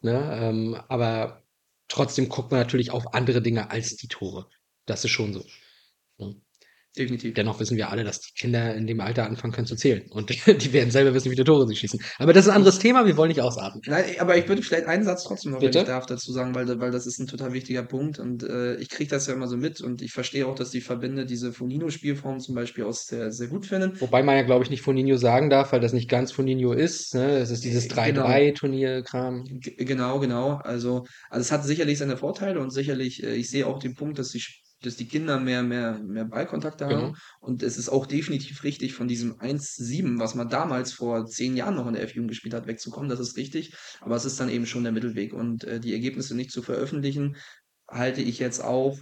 Ne? 0.01 0.39
Ähm, 0.41 0.75
aber 0.87 1.43
trotzdem 1.89 2.29
guckt 2.29 2.51
man 2.51 2.61
natürlich 2.61 2.91
auf 2.91 3.13
andere 3.13 3.41
Dinge 3.41 3.69
als 3.71 3.95
die 3.97 4.07
Tore. 4.07 4.47
Das 4.85 5.03
ist 5.03 5.11
schon 5.11 5.33
so. 5.33 5.45
Ne? 6.17 6.35
Definitiv. 6.97 7.35
Dennoch 7.35 7.59
wissen 7.59 7.77
wir 7.77 7.89
alle, 7.91 8.03
dass 8.03 8.19
die 8.19 8.33
Kinder 8.33 8.73
in 8.73 8.87
dem 8.87 8.99
Alter 8.99 9.25
anfangen 9.25 9.53
können 9.53 9.67
zu 9.67 9.75
zählen. 9.75 10.03
Und 10.09 10.29
die 10.47 10.73
werden 10.73 10.89
selber 10.89 11.13
wissen, 11.13 11.25
wie 11.25 11.35
viele 11.35 11.43
Tore 11.43 11.67
sie 11.67 11.75
schießen. 11.75 11.99
Aber 12.17 12.33
das 12.33 12.45
ist 12.45 12.49
ein 12.49 12.55
anderes 12.57 12.79
Thema, 12.79 13.05
wir 13.05 13.15
wollen 13.15 13.29
nicht 13.29 13.41
ausatmen. 13.41 13.81
Nein, 13.85 14.05
aber 14.19 14.37
ich 14.37 14.47
würde 14.47 14.61
vielleicht 14.61 14.87
einen 14.87 15.03
Satz 15.03 15.23
trotzdem 15.23 15.51
noch, 15.51 15.61
wenn 15.61 15.67
Bitte? 15.67 15.79
ich 15.79 15.85
darf, 15.85 16.07
dazu 16.07 16.31
sagen, 16.31 16.55
weil, 16.55 16.79
weil 16.79 16.91
das 16.91 17.05
ist 17.05 17.19
ein 17.19 17.27
total 17.27 17.53
wichtiger 17.53 17.83
Punkt 17.83 18.19
und 18.19 18.43
äh, 18.43 18.75
ich 18.75 18.89
kriege 18.89 19.09
das 19.09 19.27
ja 19.27 19.33
immer 19.33 19.47
so 19.47 19.55
mit 19.57 19.81
und 19.81 20.01
ich 20.01 20.11
verstehe 20.11 20.47
auch, 20.47 20.55
dass 20.55 20.71
die 20.71 20.81
Verbände 20.81 21.25
diese 21.25 21.53
Fonino-Spielform 21.53 22.39
zum 22.39 22.55
Beispiel 22.55 22.85
auch 22.85 22.93
sehr, 22.93 23.31
sehr 23.31 23.47
gut 23.47 23.67
finden. 23.67 23.99
Wobei 24.01 24.23
man 24.23 24.35
ja, 24.35 24.41
glaube 24.41 24.63
ich, 24.63 24.69
nicht 24.69 24.81
Foninho 24.81 25.17
sagen 25.17 25.49
darf, 25.49 25.71
weil 25.71 25.79
das 25.81 25.93
nicht 25.93 26.09
ganz 26.09 26.31
Foninho 26.31 26.73
ist. 26.73 27.13
Ne? 27.13 27.37
Es 27.37 27.51
ist 27.51 27.63
dieses 27.63 27.85
Äh, 27.85 28.11
genau. 28.11 28.25
3-3-Turnier-Kram. 28.25 29.43
Genau, 29.77 30.19
genau. 30.19 30.59
Also, 30.63 31.05
also 31.29 31.41
es 31.41 31.51
hat 31.51 31.63
sicherlich 31.65 31.97
seine 31.97 32.17
Vorteile 32.17 32.59
und 32.59 32.71
sicherlich, 32.71 33.23
äh, 33.23 33.35
ich 33.35 33.49
sehe 33.49 33.67
auch 33.67 33.79
den 33.79 33.93
Punkt, 33.93 34.17
dass 34.19 34.29
die, 34.29 34.43
dass 34.81 34.95
die 34.95 35.07
Kinder 35.07 35.39
mehr, 35.39 35.63
mehr, 35.63 35.99
mehr 35.99 36.25
Ballkontakte 36.25 36.85
haben. 36.85 36.95
Genau. 36.95 37.15
Und 37.39 37.63
es 37.63 37.77
ist 37.77 37.89
auch 37.89 38.05
definitiv 38.05 38.63
richtig, 38.63 38.93
von 38.93 39.07
diesem 39.07 39.37
1-7, 39.39 40.19
was 40.19 40.35
man 40.35 40.49
damals 40.49 40.93
vor 40.93 41.25
zehn 41.25 41.57
Jahren 41.57 41.75
noch 41.75 41.87
in 41.87 41.93
der 41.93 42.03
F-Jugend 42.03 42.29
gespielt 42.29 42.53
hat, 42.53 42.67
wegzukommen. 42.67 43.09
Das 43.09 43.19
ist 43.19 43.37
richtig. 43.37 43.75
Aber 44.01 44.15
es 44.15 44.25
ist 44.25 44.39
dann 44.39 44.49
eben 44.49 44.65
schon 44.65 44.83
der 44.83 44.91
Mittelweg. 44.91 45.33
Und 45.33 45.63
äh, 45.63 45.79
die 45.79 45.93
Ergebnisse 45.93 46.35
nicht 46.35 46.51
zu 46.51 46.61
veröffentlichen, 46.61 47.35
halte 47.87 48.21
ich 48.21 48.39
jetzt 48.39 48.63
auch. 48.63 48.97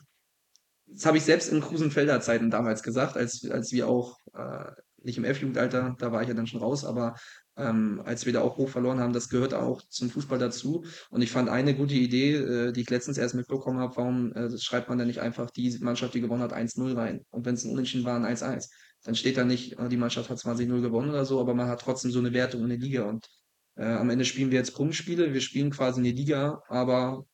Das 0.87 1.05
habe 1.05 1.17
ich 1.17 1.23
selbst 1.23 1.51
in 1.51 1.61
Krusenfelder 1.61 2.21
Zeiten 2.21 2.49
damals 2.49 2.81
gesagt, 2.81 3.17
als, 3.17 3.45
als 3.49 3.71
wir 3.71 3.87
auch, 3.87 4.17
äh, 4.33 4.71
nicht 5.03 5.17
im 5.17 5.25
F-Jugendalter, 5.25 5.95
da 5.99 6.11
war 6.11 6.21
ich 6.21 6.27
ja 6.27 6.33
dann 6.33 6.47
schon 6.47 6.61
raus, 6.61 6.83
aber 6.83 7.15
ähm, 7.58 8.02
als 8.06 8.26
wir 8.26 8.34
da 8.34 8.41
auch 8.41 8.58
hoch 8.58 8.70
verloren 8.70 9.00
haben, 9.00 9.13
das 9.13 9.30
gehört 9.30 9.54
auch 9.54 9.82
zum 9.89 10.10
Fußball 10.10 10.39
dazu. 10.39 10.86
Und 11.10 11.22
ich 11.22 11.32
fand 11.32 11.50
eine 11.50 11.76
gute 11.76 11.96
Idee, 11.96 12.36
äh, 12.36 12.72
die 12.72 12.82
ich 12.82 12.89
letztens 12.89 13.17
erst 13.17 13.36
mitbekommen 13.36 13.80
habe, 13.80 13.96
warum 13.98 14.32
äh, 14.34 14.58
schreibt 14.58 14.89
man 14.89 14.98
da 14.98 15.06
nicht 15.06 15.20
einfach 15.22 15.50
die 15.50 15.78
Mannschaft, 15.80 16.13
die 16.13 16.22
gewonnen 16.22 16.43
hat, 16.43 16.54
1-0 16.54 16.96
rein. 16.96 17.26
Und 17.32 17.46
wenn 17.46 17.56
es 17.56 17.63
ein 17.63 17.72
Unentschieden 17.72 18.06
war, 18.06 18.15
ein 18.15 18.26
1-1. 18.36 18.70
Dann 19.04 19.15
steht 19.15 19.38
da 19.38 19.43
nicht, 19.46 19.80
äh, 19.80 19.89
die 19.89 19.98
Mannschaft 19.98 20.30
hat 20.30 20.38
20-0 20.38 20.82
gewonnen 20.82 21.10
oder 21.10 21.26
so, 21.26 21.39
aber 21.39 21.54
man 21.54 21.67
hat 21.67 21.82
trotzdem 21.82 22.12
so 22.12 22.20
eine 22.20 22.34
Wertung 22.34 22.62
in 22.63 22.70
der 22.70 22.78
Liga. 22.78 23.04
Und 23.04 23.28
äh, 23.76 23.86
am 23.86 24.10
Ende 24.10 24.26
spielen 24.26 24.52
wir 24.52 24.60
jetzt 24.60 24.76
Punktspiele, 24.76 25.34
wir 25.34 25.41
spielen 25.41 25.72
quasi 25.72 26.00
eine 26.00 26.12
Liga, 26.12 26.62
aber 26.67 27.26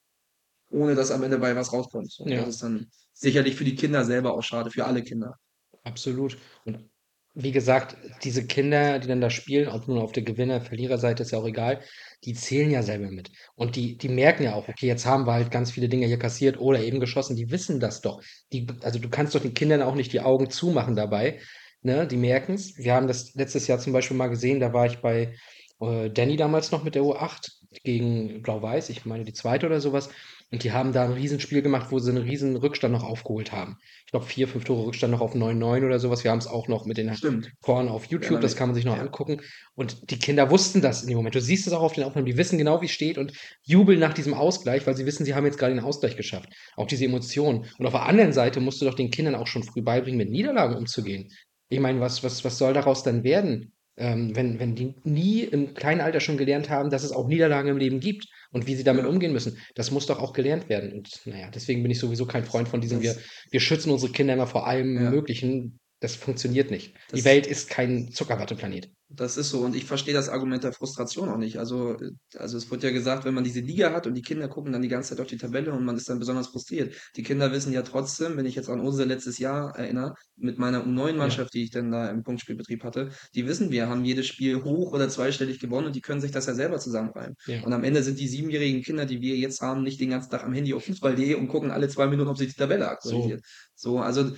ohne 0.69 0.95
dass 0.95 1.11
am 1.11 1.23
Ende 1.23 1.37
bei 1.37 1.55
was 1.55 1.71
rauskommt. 1.73 2.15
Und 2.19 2.29
Ja. 2.29 2.39
das 2.41 2.55
ist 2.55 2.63
dann 2.63 2.89
sicherlich 3.13 3.55
für 3.55 3.63
die 3.63 3.75
Kinder 3.75 4.03
selber 4.05 4.33
auch 4.33 4.41
schade, 4.41 4.71
für 4.71 4.85
alle 4.85 5.03
Kinder. 5.03 5.37
Absolut. 5.83 6.37
Und 6.65 6.89
wie 7.35 7.51
gesagt, 7.51 7.97
diese 8.23 8.45
Kinder, 8.45 8.99
die 8.99 9.07
dann 9.07 9.21
da 9.21 9.29
spielen, 9.29 9.67
ob 9.67 9.87
nun 9.87 9.97
auf 9.97 10.11
der 10.11 10.23
Gewinner-, 10.23 10.61
Verliererseite, 10.61 11.23
ist 11.23 11.31
ja 11.31 11.39
auch 11.39 11.47
egal, 11.47 11.81
die 12.23 12.33
zählen 12.33 12.69
ja 12.69 12.83
selber 12.83 13.09
mit. 13.09 13.31
Und 13.55 13.75
die, 13.75 13.97
die 13.97 14.09
merken 14.09 14.43
ja 14.43 14.53
auch, 14.53 14.67
okay, 14.67 14.87
jetzt 14.87 15.05
haben 15.05 15.25
wir 15.25 15.33
halt 15.33 15.51
ganz 15.51 15.71
viele 15.71 15.89
Dinge 15.89 16.05
hier 16.05 16.19
kassiert 16.19 16.59
oder 16.59 16.81
eben 16.81 16.99
geschossen, 16.99 17.35
die 17.35 17.49
wissen 17.49 17.79
das 17.79 18.01
doch. 18.01 18.21
Die, 18.51 18.67
also 18.81 18.99
du 18.99 19.09
kannst 19.09 19.33
doch 19.33 19.41
den 19.41 19.53
Kindern 19.53 19.81
auch 19.81 19.95
nicht 19.95 20.13
die 20.13 20.21
Augen 20.21 20.49
zumachen 20.49 20.95
dabei. 20.95 21.39
Ne? 21.81 22.07
Die 22.07 22.17
merken 22.17 22.53
es. 22.53 22.77
Wir 22.77 22.93
haben 22.93 23.07
das 23.07 23.33
letztes 23.33 23.67
Jahr 23.67 23.79
zum 23.79 23.93
Beispiel 23.93 24.15
mal 24.15 24.27
gesehen, 24.27 24.59
da 24.59 24.71
war 24.71 24.85
ich 24.85 25.01
bei 25.01 25.33
äh, 25.81 26.09
Danny 26.09 26.37
damals 26.37 26.71
noch 26.71 26.83
mit 26.83 26.95
der 26.95 27.01
U8 27.01 27.51
gegen 27.83 28.41
Blau-Weiß, 28.41 28.89
ich 28.89 29.05
meine 29.05 29.23
die 29.23 29.33
zweite 29.33 29.65
oder 29.65 29.81
sowas. 29.81 30.09
Und 30.53 30.63
die 30.63 30.71
haben 30.71 30.93
da 30.93 31.03
ein 31.03 31.13
Riesenspiel 31.13 31.63
gemacht, 31.63 31.87
wo 31.89 31.97
sie 31.97 32.11
einen 32.11 32.21
riesen 32.21 32.55
Rückstand 32.55 32.93
noch 32.93 33.03
aufgeholt 33.03 33.51
haben. 33.51 33.77
Ich 34.05 34.11
glaube, 34.11 34.27
vier, 34.27 34.47
fünf 34.47 34.65
Tore 34.65 34.85
Rückstand 34.85 35.11
noch 35.11 35.19
auf 35.19 35.33
9-9 35.33 35.83
oder 35.83 35.99
sowas. 35.99 36.23
Wir 36.23 36.29
haben 36.29 36.37
es 36.37 36.45
auch 36.45 36.67
noch 36.67 36.85
mit 36.85 36.97
den 36.97 37.11
Stimmt. 37.15 37.51
Toren 37.63 37.87
auf 37.87 38.05
YouTube, 38.05 38.25
Erinnere 38.25 38.41
das 38.43 38.55
kann 38.55 38.67
man 38.67 38.75
sich 38.75 38.85
noch 38.85 38.95
Ja. 38.95 39.01
angucken. 39.01 39.41
Und 39.73 40.11
die 40.11 40.19
Kinder 40.19 40.51
wussten 40.51 40.79
das 40.79 41.01
in 41.01 41.07
dem 41.07 41.17
Moment. 41.17 41.33
Du 41.33 41.41
siehst 41.41 41.65
es 41.65 41.73
auch 41.73 41.81
auf 41.81 41.93
den 41.93 42.03
Aufnahmen, 42.03 42.27
die 42.27 42.37
wissen 42.37 42.59
genau, 42.59 42.81
wie 42.81 42.85
es 42.85 42.91
steht 42.91 43.17
und 43.17 43.33
jubeln 43.63 43.99
nach 43.99 44.13
diesem 44.13 44.35
Ausgleich, 44.35 44.85
weil 44.85 44.95
sie 44.95 45.07
wissen, 45.07 45.25
sie 45.25 45.33
haben 45.33 45.45
jetzt 45.47 45.57
gerade 45.57 45.73
den 45.73 45.83
Ausgleich 45.83 46.17
geschafft. 46.17 46.49
Auch 46.75 46.85
diese 46.85 47.05
Emotionen. 47.05 47.65
Und 47.79 47.87
auf 47.87 47.93
der 47.93 48.03
anderen 48.05 48.31
Seite 48.31 48.59
musst 48.59 48.79
du 48.79 48.85
doch 48.85 48.93
den 48.93 49.09
Kindern 49.09 49.33
auch 49.33 49.47
schon 49.47 49.63
früh 49.63 49.81
beibringen, 49.81 50.19
mit 50.19 50.29
Niederlagen 50.29 50.75
umzugehen. 50.75 51.31
Ich 51.69 51.79
meine, 51.79 51.99
was, 51.99 52.23
was, 52.23 52.45
was 52.45 52.59
soll 52.59 52.73
daraus 52.73 53.01
dann 53.01 53.23
werden? 53.23 53.72
Ähm, 53.95 54.35
wenn, 54.35 54.59
wenn 54.59 54.73
die 54.73 54.95
nie 55.03 55.41
im 55.41 55.75
kleinen 55.75 56.01
Alter 56.01 56.19
schon 56.19 56.37
gelernt 56.37 56.69
haben, 56.69 56.89
dass 56.89 57.03
es 57.03 57.11
auch 57.11 57.27
Niederlagen 57.27 57.69
im 57.69 57.77
Leben 57.77 57.99
gibt 57.99 58.25
und 58.51 58.65
wie 58.65 58.73
sie 58.75 58.83
damit 58.83 59.03
Ja. 59.03 59.09
umgehen 59.09 59.33
müssen. 59.33 59.57
Das 59.75 59.91
muss 59.91 60.07
doch 60.07 60.19
auch 60.19 60.33
gelernt 60.33 60.67
werden. 60.67 60.93
Und 60.93 61.21
naja, 61.25 61.49
deswegen 61.53 61.83
bin 61.83 61.91
ich 61.91 61.99
sowieso 61.99 62.25
kein 62.25 62.43
Freund 62.43 62.67
von 62.67 62.81
diesem, 62.81 63.01
wir, 63.03 63.15
wir 63.51 63.59
schützen 63.59 63.91
unsere 63.91 64.11
Kinder 64.11 64.33
immer 64.33 64.47
vor 64.47 64.65
allem 64.65 64.95
Ja. 64.95 65.09
Möglichen. 65.11 65.79
Das 66.03 66.17
funktioniert 66.17 66.69
nicht. 66.69 66.93
Die 67.11 67.15
Das- 67.15 67.23
Welt 67.23 67.47
ist 67.47 67.69
kein 67.69 68.11
Zuckerwatteplanet. 68.11 68.91
Das 69.07 69.37
ist 69.37 69.51
so. 69.51 69.59
Und 69.61 69.75
ich 69.75 69.85
verstehe 69.85 70.13
das 70.13 70.27
Argument 70.27 70.63
der 70.63 70.73
Frustration 70.73 71.29
auch 71.29 71.37
nicht. 71.37 71.59
Also, 71.59 71.93
äh, 71.99 72.11
also 72.35 72.57
es 72.57 72.69
wird 72.71 72.81
ja 72.83 72.89
gesagt, 72.89 73.23
wenn 73.25 73.33
man 73.35 73.43
diese 73.43 73.59
Liga 73.61 73.93
hat 73.93 74.07
und 74.07 74.15
die 74.15 74.21
Kinder 74.23 74.47
gucken 74.49 74.73
dann 74.73 74.81
die 74.81 74.87
ganze 74.89 75.11
Zeit 75.11 75.21
auf 75.21 75.27
die 75.27 75.37
Tabelle 75.37 75.71
und 75.71 75.85
man 75.85 75.95
ist 75.95 76.09
dann 76.09 76.17
besonders 76.19 76.47
frustriert. 76.47 76.95
Die 77.15 77.23
Kinder 77.23 77.51
wissen 77.53 77.71
ja 77.71 77.83
trotzdem, 77.83 78.35
wenn 78.35 78.45
ich 78.45 78.55
jetzt 78.55 78.69
an 78.69 78.81
unser 78.81 79.05
letztes 79.05 79.37
Jahr 79.37 79.77
erinnere, 79.77 80.15
mit 80.35 80.57
meiner 80.57 80.83
U9-Mannschaft, 80.83 81.53
die 81.53 81.63
ich 81.63 81.69
dann 81.69 81.91
da 81.91 82.09
im 82.09 82.23
Punktspielbetrieb 82.23 82.83
hatte, 82.83 83.11
die 83.35 83.45
wissen, 83.45 83.71
wir 83.71 83.87
haben 83.87 84.03
jedes 84.03 84.25
Spiel 84.27 84.61
hoch 84.63 84.91
oder 84.91 85.07
zweistellig 85.07 85.59
gewonnen 85.59 85.87
und 85.87 85.95
die 85.95 86.01
können 86.01 86.19
sich 86.19 86.31
das 86.31 86.47
ja 86.47 86.55
selber 86.55 86.79
zusammenreimen. 86.79 87.35
Ja. 87.45 87.61
Und 87.63 87.71
am 87.71 87.83
Ende 87.83 88.03
sind 88.03 88.19
die 88.19 88.27
siebenjährigen 88.27 88.81
Kinder, 88.81 89.05
die 89.05 89.21
wir 89.21 89.37
jetzt 89.37 89.61
haben, 89.61 89.83
nicht 89.83 90.01
den 90.01 90.09
ganzen 90.09 90.31
Tag 90.31 90.43
am 90.43 90.53
Handy 90.53 90.73
auf 90.73 90.83
Fußball.de 90.85 91.35
und 91.35 91.47
gucken 91.49 91.69
alle 91.71 91.87
zwei 91.87 92.07
Minuten, 92.07 92.29
ob 92.29 92.37
sich 92.37 92.49
die 92.49 92.59
Tabelle 92.59 92.89
aktualisiert. 92.89 93.45
So, 93.75 93.99
also 93.99 94.31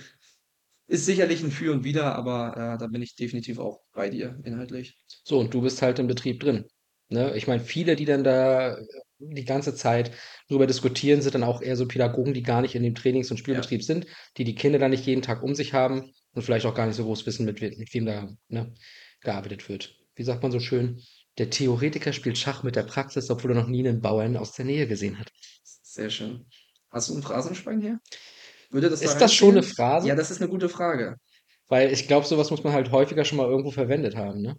ist 0.86 1.06
sicherlich 1.06 1.42
ein 1.42 1.50
Für 1.50 1.72
und 1.72 1.84
Wider, 1.84 2.14
aber 2.14 2.56
äh, 2.56 2.78
da 2.78 2.86
bin 2.86 3.02
ich 3.02 3.16
definitiv 3.16 3.58
auch 3.58 3.80
bei 3.92 4.08
dir 4.08 4.38
inhaltlich. 4.44 4.98
So, 5.24 5.38
und 5.38 5.52
du 5.52 5.62
bist 5.62 5.82
halt 5.82 5.98
im 5.98 6.06
Betrieb 6.06 6.40
drin. 6.40 6.64
Ne? 7.08 7.36
Ich 7.36 7.46
meine, 7.46 7.62
viele, 7.62 7.96
die 7.96 8.04
dann 8.04 8.24
da 8.24 8.76
die 9.18 9.44
ganze 9.44 9.74
Zeit 9.74 10.12
drüber 10.48 10.66
diskutieren, 10.66 11.22
sind 11.22 11.34
dann 11.34 11.44
auch 11.44 11.62
eher 11.62 11.76
so 11.76 11.86
Pädagogen, 11.86 12.34
die 12.34 12.42
gar 12.42 12.60
nicht 12.60 12.74
in 12.74 12.82
dem 12.82 12.94
Trainings- 12.94 13.30
und 13.30 13.38
Spielbetrieb 13.38 13.82
sind, 13.82 14.06
die 14.36 14.44
die 14.44 14.54
Kinder 14.54 14.78
dann 14.78 14.90
nicht 14.90 15.06
jeden 15.06 15.22
Tag 15.22 15.42
um 15.42 15.54
sich 15.54 15.72
haben 15.72 16.12
und 16.32 16.42
vielleicht 16.42 16.66
auch 16.66 16.74
gar 16.74 16.86
nicht 16.86 16.96
so 16.96 17.04
groß 17.04 17.26
wissen, 17.26 17.46
mit, 17.46 17.60
mit 17.60 17.94
wem 17.94 18.06
da 18.06 18.28
ne, 18.48 18.74
gearbeitet 19.22 19.68
wird. 19.68 19.96
Wie 20.14 20.24
sagt 20.24 20.42
man 20.42 20.52
so 20.52 20.60
schön? 20.60 21.00
Der 21.38 21.50
Theoretiker 21.50 22.12
spielt 22.12 22.38
Schach 22.38 22.62
mit 22.62 22.76
der 22.76 22.82
Praxis, 22.82 23.30
obwohl 23.30 23.52
er 23.52 23.60
noch 23.60 23.68
nie 23.68 23.86
einen 23.86 24.00
Bauern 24.00 24.36
aus 24.36 24.52
der 24.52 24.64
Nähe 24.64 24.86
gesehen 24.86 25.18
hat. 25.18 25.30
Sehr 25.62 26.10
schön. 26.10 26.46
Hast 26.90 27.08
du 27.08 27.16
ein 27.16 27.22
Phrasenschwein 27.22 27.80
hier? 27.80 28.00
Würde 28.76 28.90
das 28.90 29.00
da 29.00 29.06
Ist 29.06 29.18
das 29.18 29.32
schon 29.32 29.52
eine? 29.52 29.62
Phrase? 29.62 30.06
Ja, 30.06 30.14
das 30.14 30.30
ist 30.30 30.42
eine 30.42 30.50
gute 30.50 30.68
Frage. 30.68 31.16
Weil 31.68 31.90
ich 31.90 32.06
glaube, 32.06 32.26
sowas 32.26 32.50
muss 32.50 32.62
man 32.62 32.74
halt 32.74 32.92
häufiger 32.92 33.24
schon 33.24 33.38
mal 33.38 33.48
irgendwo 33.48 33.70
verwendet 33.70 34.16
haben, 34.16 34.42
ne? 34.42 34.56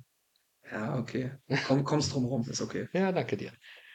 Ja, 0.72 0.98
okay. 0.98 1.34
Komm, 1.68 1.84
kommst 1.84 2.16
drum 2.16 2.26
rum, 2.26 2.44
ist 2.50 2.60
okay. 2.60 2.88
Ja, 2.94 3.12
danke 3.12 3.38
dir. 3.38 3.52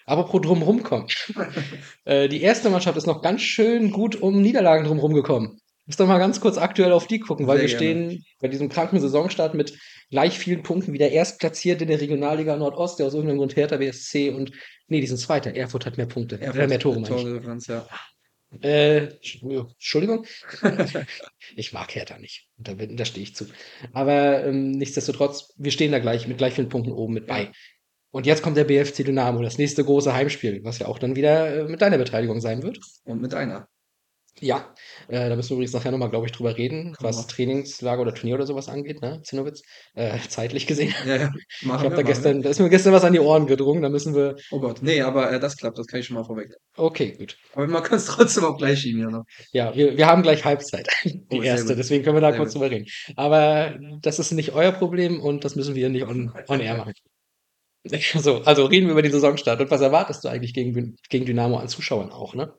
Apropos 0.06 0.40
drumherum 0.40 0.84
kommen. 0.84 1.08
äh, 2.04 2.28
die 2.28 2.40
erste 2.40 2.70
Mannschaft 2.70 2.96
ist 2.96 3.06
noch 3.08 3.20
ganz 3.20 3.42
schön 3.42 3.90
gut 3.90 4.14
um 4.14 4.40
Niederlagen 4.40 4.84
drumherum 4.84 5.12
gekommen. 5.12 5.58
Muss 5.86 5.96
doch 5.96 6.06
mal 6.06 6.18
ganz 6.18 6.40
kurz 6.40 6.56
aktuell 6.56 6.92
auf 6.92 7.08
die 7.08 7.18
gucken, 7.18 7.48
weil 7.48 7.58
Sehr 7.58 7.68
wir 7.68 7.78
gerne. 7.78 8.10
stehen 8.10 8.24
bei 8.40 8.46
diesem 8.46 8.68
kranken 8.68 9.00
Saisonstart 9.00 9.54
mit 9.54 9.76
gleich 10.10 10.38
vielen 10.38 10.62
Punkten 10.62 10.92
wie 10.92 10.98
der 10.98 11.10
Erstplatzierte 11.10 11.82
in 11.82 11.90
der 11.90 12.00
Regionalliga 12.00 12.56
Nordost, 12.56 13.00
der 13.00 13.06
aus 13.06 13.14
irgendeinem 13.14 13.38
Grund 13.38 13.56
Hertha 13.56 13.78
BSC 13.78 14.30
und 14.30 14.52
nee, 14.86 15.00
die 15.00 15.08
sind 15.08 15.18
Zweiter. 15.18 15.52
Erfurt 15.56 15.84
hat 15.84 15.96
mehr 15.96 16.06
Punkte. 16.06 16.40
Erfurt, 16.40 16.68
mehr 16.68 16.78
Tore, 16.78 17.00
meine 17.00 17.16
ich. 17.16 17.22
Tordifferenz, 17.22 17.66
ja. 17.66 17.88
Äh, 18.60 19.08
Entschuldigung. 19.14 20.26
ich 21.56 21.72
mag 21.72 21.94
Hertha 21.94 22.18
nicht. 22.18 22.48
Da, 22.58 22.74
da 22.74 23.04
stehe 23.04 23.24
ich 23.24 23.34
zu. 23.34 23.46
Aber 23.92 24.44
ähm, 24.44 24.72
nichtsdestotrotz, 24.72 25.54
wir 25.56 25.70
stehen 25.70 25.92
da 25.92 25.98
gleich 25.98 26.28
mit 26.28 26.38
gleich 26.38 26.54
vielen 26.54 26.68
Punkten 26.68 26.92
oben 26.92 27.14
mit 27.14 27.26
bei. 27.26 27.50
Und 28.10 28.26
jetzt 28.26 28.42
kommt 28.42 28.58
der 28.58 28.64
BFC 28.64 29.04
Dynamo, 29.04 29.42
das 29.42 29.56
nächste 29.56 29.84
große 29.84 30.12
Heimspiel, 30.12 30.62
was 30.64 30.78
ja 30.78 30.86
auch 30.86 30.98
dann 30.98 31.16
wieder 31.16 31.62
äh, 31.62 31.64
mit 31.64 31.80
deiner 31.80 31.96
Beteiligung 31.96 32.40
sein 32.40 32.62
wird. 32.62 32.78
Und 33.04 33.22
mit 33.22 33.32
einer. 33.32 33.68
Ja, 34.40 34.74
äh, 35.08 35.28
da 35.28 35.36
müssen 35.36 35.50
wir 35.50 35.54
übrigens 35.56 35.74
nachher 35.74 35.92
nochmal, 35.92 36.10
glaube 36.10 36.26
ich, 36.26 36.32
drüber 36.32 36.56
reden, 36.56 36.94
Können 36.94 36.96
was 37.00 37.18
wir. 37.18 37.28
Trainingslager 37.28 38.02
oder 38.02 38.14
Turnier 38.14 38.34
oder 38.36 38.46
sowas 38.46 38.68
angeht, 38.68 39.00
ne, 39.02 39.20
Zinnowitz, 39.22 39.62
äh, 39.94 40.18
zeitlich 40.28 40.66
gesehen. 40.66 40.94
Ja, 41.06 41.16
ja. 41.16 41.30
Ich 41.60 41.82
habe 41.82 41.96
wir, 41.96 41.96
da 41.96 42.02
machen 42.02 42.06
gestern, 42.06 42.42
da 42.42 42.50
ist 42.50 42.58
mir 42.58 42.70
gestern 42.70 42.92
was 42.92 43.04
an 43.04 43.12
die 43.12 43.20
Ohren 43.20 43.46
gedrungen, 43.46 43.82
da 43.82 43.88
müssen 43.90 44.14
wir, 44.14 44.34
wir. 44.36 44.42
Oh 44.50 44.60
Gott. 44.60 44.82
Nee, 44.82 45.02
aber 45.02 45.30
äh, 45.30 45.38
das 45.38 45.56
klappt, 45.56 45.78
das 45.78 45.86
kann 45.86 46.00
ich 46.00 46.06
schon 46.06 46.16
mal 46.16 46.24
vorweg. 46.24 46.50
okay, 46.76 47.12
gut. 47.18 47.36
Aber 47.54 47.66
man 47.68 47.82
kann 47.82 47.98
es 47.98 48.06
trotzdem 48.06 48.44
auch 48.44 48.56
gleich 48.56 48.80
schieben, 48.80 49.00
ja. 49.02 49.10
Ne? 49.10 49.22
Ja, 49.52 49.74
wir, 49.76 49.96
wir 49.96 50.06
haben 50.06 50.22
gleich 50.22 50.44
Halbzeit, 50.44 50.88
die 51.04 51.40
Oh, 51.40 51.42
erste, 51.42 51.76
deswegen 51.76 52.02
können 52.02 52.16
wir 52.16 52.20
da 52.22 52.30
Sehr 52.30 52.38
kurz 52.38 52.54
gut. 52.54 52.62
drüber 52.62 52.70
reden. 52.74 52.86
Aber 53.16 53.78
das 54.00 54.18
ist 54.18 54.32
nicht 54.32 54.52
euer 54.52 54.72
Problem 54.72 55.20
und 55.20 55.44
das 55.44 55.56
müssen 55.56 55.74
wir 55.74 55.88
nicht 55.90 56.06
on, 56.06 56.32
on 56.48 56.60
air 56.60 56.76
machen. 56.78 56.92
So, 57.84 58.42
also 58.44 58.66
reden 58.66 58.86
wir 58.86 58.92
über 58.92 59.02
den 59.02 59.12
Saisonstart. 59.12 59.60
Und 59.60 59.70
was 59.70 59.80
erwartest 59.80 60.22
du 60.24 60.28
eigentlich 60.28 60.54
gegen, 60.54 60.96
gegen 61.08 61.26
Dynamo 61.26 61.56
an 61.58 61.68
Zuschauern 61.68 62.10
auch, 62.12 62.34
ne? 62.34 62.54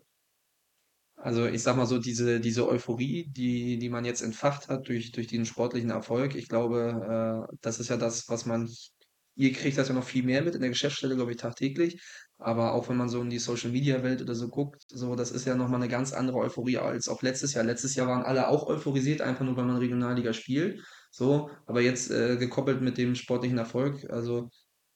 Also 1.23 1.45
ich 1.47 1.63
sag 1.63 1.77
mal 1.77 1.85
so, 1.85 1.99
diese, 1.99 2.41
diese 2.41 2.67
Euphorie, 2.67 3.29
die, 3.31 3.79
die 3.79 3.89
man 3.89 4.03
jetzt 4.03 4.21
entfacht 4.21 4.67
hat 4.67 4.89
durch, 4.89 5.13
durch 5.13 5.27
den 5.27 5.45
sportlichen 5.45 5.89
Erfolg, 5.89 6.35
ich 6.35 6.49
glaube, 6.49 7.47
äh, 7.49 7.55
das 7.61 7.79
ist 7.79 7.89
ja 7.89 7.95
das, 7.95 8.27
was 8.27 8.45
man, 8.45 8.69
ihr 9.35 9.53
kriegt 9.53 9.77
das 9.77 9.87
ja 9.87 9.93
noch 9.95 10.03
viel 10.03 10.23
mehr 10.23 10.41
mit 10.41 10.53
in 10.53 10.59
der 10.59 10.69
Geschäftsstelle, 10.69 11.15
glaube 11.15 11.31
ich, 11.31 11.37
tagtäglich. 11.37 12.01
Aber 12.39 12.73
auch 12.73 12.89
wenn 12.89 12.97
man 12.97 13.07
so 13.07 13.21
in 13.21 13.29
die 13.29 13.39
Social 13.39 13.71
Media 13.71 14.03
Welt 14.03 14.21
oder 14.21 14.35
so 14.35 14.49
guckt, 14.49 14.83
so, 14.89 15.15
das 15.15 15.31
ist 15.31 15.45
ja 15.45 15.55
nochmal 15.55 15.81
eine 15.81 15.89
ganz 15.89 16.11
andere 16.11 16.39
Euphorie 16.39 16.77
als 16.79 17.07
auch 17.07 17.21
letztes 17.21 17.53
Jahr. 17.53 17.63
Letztes 17.63 17.95
Jahr 17.95 18.07
waren 18.07 18.23
alle 18.23 18.49
auch 18.49 18.67
euphorisiert, 18.67 19.21
einfach 19.21 19.45
nur, 19.45 19.55
weil 19.55 19.63
man 19.63 19.77
Regionalliga 19.77 20.33
spielt. 20.33 20.81
So, 21.09 21.49
aber 21.67 21.79
jetzt 21.79 22.11
äh, 22.11 22.35
gekoppelt 22.35 22.81
mit 22.81 22.97
dem 22.97 23.15
sportlichen 23.15 23.59
Erfolg, 23.59 24.09
also 24.09 24.49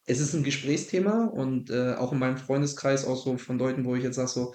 es 0.07 0.19
ist 0.19 0.33
ein 0.33 0.43
Gesprächsthema 0.43 1.25
und 1.25 1.69
äh, 1.69 1.93
auch 1.93 2.13
in 2.13 2.19
meinem 2.19 2.37
Freundeskreis, 2.37 3.05
auch 3.05 3.21
so 3.21 3.37
von 3.37 3.59
Leuten, 3.59 3.85
wo 3.85 3.95
ich 3.95 4.03
jetzt 4.03 4.15
sage, 4.15 4.29
so, 4.29 4.53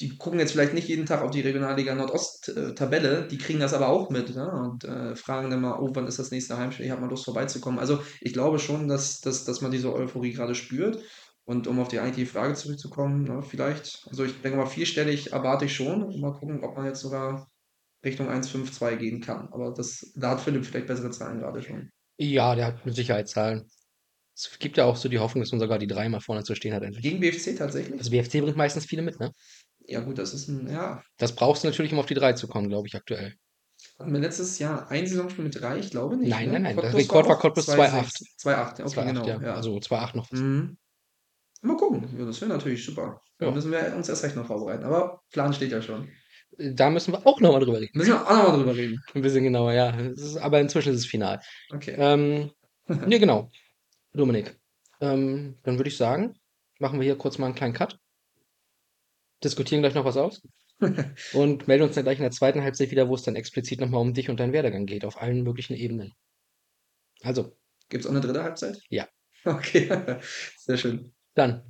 die 0.00 0.16
gucken 0.16 0.38
jetzt 0.38 0.52
vielleicht 0.52 0.74
nicht 0.74 0.88
jeden 0.88 1.06
Tag 1.06 1.22
auf 1.22 1.30
die 1.30 1.40
Regionalliga 1.40 1.94
Nordost-Tabelle, 1.94 3.26
die 3.26 3.38
kriegen 3.38 3.58
das 3.58 3.74
aber 3.74 3.88
auch 3.88 4.10
mit 4.10 4.34
ne? 4.34 4.48
und 4.50 4.84
äh, 4.84 5.16
fragen 5.16 5.50
dann 5.50 5.60
mal, 5.60 5.78
oh, 5.80 5.90
wann 5.92 6.06
ist 6.06 6.18
das 6.18 6.30
nächste 6.30 6.56
Heimspiel? 6.56 6.86
Ich 6.86 6.92
habe 6.92 7.00
mal 7.00 7.10
Lust 7.10 7.24
vorbeizukommen. 7.24 7.80
Also 7.80 8.00
ich 8.20 8.32
glaube 8.32 8.58
schon, 8.60 8.86
dass, 8.86 9.20
dass, 9.20 9.44
dass 9.44 9.60
man 9.60 9.72
diese 9.72 9.92
Euphorie 9.92 10.32
gerade 10.32 10.54
spürt. 10.54 11.02
Und 11.44 11.66
um 11.66 11.80
auf 11.80 11.88
die 11.88 11.98
eigentliche 11.98 12.30
Frage 12.30 12.54
zurückzukommen, 12.54 13.22
ne, 13.24 13.42
vielleicht, 13.42 14.06
also 14.10 14.22
ich 14.22 14.38
denke 14.42 14.58
mal, 14.58 14.66
vierstellig 14.66 15.32
erwarte 15.32 15.64
ich 15.64 15.74
schon. 15.74 16.20
Mal 16.20 16.34
gucken, 16.34 16.62
ob 16.62 16.76
man 16.76 16.84
jetzt 16.84 17.00
sogar 17.00 17.50
Richtung 18.04 18.28
1,52 18.28 18.96
gehen 18.96 19.20
kann. 19.22 19.48
Aber 19.50 19.72
das, 19.72 20.12
da 20.14 20.32
hat 20.32 20.42
Philipp 20.42 20.66
vielleicht 20.66 20.86
bessere 20.86 21.10
Zahlen 21.10 21.38
gerade 21.38 21.62
schon. 21.62 21.90
Ja, 22.18 22.54
der 22.54 22.66
hat 22.66 22.84
mit 22.84 22.94
Sicherheit 22.94 23.28
Zahlen. 23.28 23.64
Es 24.36 24.58
gibt 24.58 24.76
ja 24.76 24.84
auch 24.84 24.96
so 24.96 25.08
die 25.08 25.18
Hoffnung, 25.18 25.42
dass 25.42 25.50
man 25.50 25.60
sogar 25.60 25.78
die 25.78 25.86
drei 25.86 26.08
mal 26.08 26.20
vorne 26.20 26.44
zu 26.44 26.54
stehen 26.54 26.74
hat 26.74 26.82
endlich. 26.82 27.02
Gegen 27.02 27.18
BFC 27.18 27.56
tatsächlich? 27.56 27.98
Also 27.98 28.10
BFC 28.10 28.40
bringt 28.42 28.56
meistens 28.56 28.84
viele 28.84 29.02
mit, 29.02 29.18
ne? 29.18 29.32
Ja, 29.88 30.00
gut, 30.00 30.18
das 30.18 30.34
ist 30.34 30.48
ein, 30.48 30.68
ja. 30.70 31.02
Das 31.16 31.34
brauchst 31.34 31.64
du 31.64 31.68
natürlich, 31.68 31.92
um 31.92 31.98
auf 31.98 32.06
die 32.06 32.14
drei 32.14 32.34
zu 32.34 32.46
kommen, 32.46 32.68
glaube 32.68 32.86
ich, 32.86 32.94
aktuell. 32.94 33.34
Hatten 33.98 34.12
wir 34.12 34.20
letztes 34.20 34.58
Jahr 34.58 34.90
ein 34.90 35.06
Saisonspiel 35.06 35.44
mit 35.44 35.58
drei? 35.58 35.78
Ich 35.78 35.90
glaube 35.90 36.16
nicht. 36.16 36.28
Nein, 36.28 36.46
ne? 36.46 36.52
nein, 36.52 36.62
nein, 36.62 36.76
der 36.76 36.84
Cottbus 36.84 37.00
Rekord 37.00 37.28
war 37.28 37.38
Cottbus 37.38 37.68
2,8. 37.68 38.22
2,8, 38.44 38.70
okay, 38.70 38.82
2,8, 38.82 39.06
genau. 39.06 39.26
ja. 39.26 39.40
Ja. 39.40 39.54
Also 39.54 39.76
2,8 39.76 40.16
noch. 40.16 40.30
Mhm. 40.30 40.76
Mal 41.62 41.76
gucken. 41.76 42.08
Ja, 42.18 42.26
das 42.26 42.40
wäre 42.40 42.50
natürlich 42.50 42.84
super. 42.84 43.20
Da 43.38 43.50
müssen 43.50 43.72
wir 43.72 43.94
uns 43.96 44.08
erst 44.08 44.24
recht 44.24 44.36
noch 44.36 44.46
vorbereiten. 44.46 44.84
Aber 44.84 45.22
Plan 45.32 45.52
steht 45.52 45.72
ja 45.72 45.80
schon. 45.80 46.08
Da 46.58 46.90
müssen 46.90 47.12
wir 47.12 47.26
auch 47.26 47.40
nochmal 47.40 47.60
drüber 47.60 47.80
reden. 47.80 47.96
Müssen 47.96 48.12
wir 48.12 48.26
auch 48.26 48.30
noch 48.30 48.48
mal 48.50 48.58
drüber 48.58 48.76
reden. 48.76 49.02
Ein 49.14 49.22
bisschen 49.22 49.44
genauer, 49.44 49.72
ja. 49.72 49.90
Ist, 49.90 50.36
aber 50.36 50.60
inzwischen 50.60 50.92
ist 50.92 51.00
es 51.00 51.06
final. 51.06 51.40
Okay. 51.72 51.94
Ähm, 51.98 52.50
ne, 52.86 53.18
genau. 53.18 53.50
Dominik. 54.12 54.56
Ähm, 55.00 55.56
dann 55.62 55.78
würde 55.78 55.88
ich 55.88 55.96
sagen, 55.96 56.34
machen 56.78 57.00
wir 57.00 57.04
hier 57.04 57.16
kurz 57.16 57.38
mal 57.38 57.46
einen 57.46 57.54
kleinen 57.54 57.74
Cut. 57.74 57.98
Diskutieren 59.42 59.82
gleich 59.82 59.94
noch 59.94 60.04
was 60.04 60.16
aus. 60.16 60.42
und 61.32 61.66
melden 61.66 61.84
uns 61.84 61.94
dann 61.94 62.04
gleich 62.04 62.18
in 62.18 62.22
der 62.22 62.30
zweiten 62.30 62.62
Halbzeit 62.62 62.90
wieder, 62.90 63.08
wo 63.08 63.14
es 63.14 63.22
dann 63.22 63.36
explizit 63.36 63.80
nochmal 63.80 64.00
um 64.00 64.14
dich 64.14 64.30
und 64.30 64.38
deinen 64.38 64.52
Werdegang 64.52 64.86
geht, 64.86 65.04
auf 65.04 65.20
allen 65.20 65.42
möglichen 65.42 65.74
Ebenen. 65.74 66.14
Also, 67.22 67.52
Gibt 67.88 68.04
es 68.04 68.06
auch 68.06 68.14
eine 68.14 68.20
dritte 68.20 68.42
Halbzeit? 68.42 68.80
Ja. 68.90 69.08
Okay. 69.44 69.88
Sehr 70.56 70.76
schön. 70.76 71.12
dann. 71.34 71.62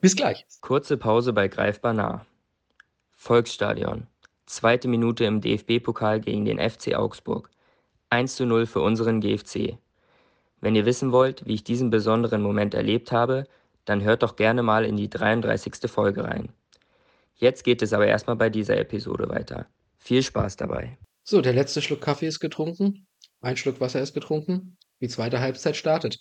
Bis 0.00 0.16
gleich. 0.16 0.46
Kurze 0.60 0.96
Pause 0.96 1.32
bei 1.32 1.48
Greifbar 1.48 1.92
nah. 1.92 2.26
Volksstadion. 3.16 4.06
Zweite 4.46 4.88
Minute 4.88 5.24
im 5.24 5.40
DFB-Pokal 5.40 6.20
gegen 6.20 6.44
den 6.44 6.58
FC 6.58 6.94
Augsburg. 6.94 7.50
1 8.10 8.36
zu 8.36 8.46
0 8.46 8.66
für 8.66 8.80
unseren 8.80 9.20
GFC. 9.20 9.76
Wenn 10.60 10.74
ihr 10.74 10.86
wissen 10.86 11.12
wollt, 11.12 11.44
wie 11.46 11.54
ich 11.54 11.64
diesen 11.64 11.90
besonderen 11.90 12.42
Moment 12.42 12.74
erlebt 12.74 13.12
habe, 13.12 13.44
dann 13.84 14.02
hört 14.02 14.22
doch 14.22 14.36
gerne 14.36 14.62
mal 14.62 14.84
in 14.84 14.96
die 14.96 15.10
33. 15.10 15.90
Folge 15.90 16.24
rein. 16.24 16.48
Jetzt 17.38 17.64
geht 17.64 17.82
es 17.82 17.92
aber 17.92 18.06
erstmal 18.06 18.36
bei 18.36 18.50
dieser 18.50 18.76
Episode 18.76 19.28
weiter. 19.28 19.66
Viel 19.96 20.22
Spaß 20.22 20.56
dabei. 20.56 20.98
So, 21.22 21.40
der 21.40 21.52
letzte 21.52 21.82
Schluck 21.82 22.00
Kaffee 22.00 22.26
ist 22.26 22.40
getrunken. 22.40 23.06
Ein 23.40 23.56
Schluck 23.56 23.80
Wasser 23.80 24.00
ist 24.00 24.14
getrunken. 24.14 24.76
Die 25.00 25.08
zweite 25.08 25.40
Halbzeit 25.40 25.76
startet. 25.76 26.18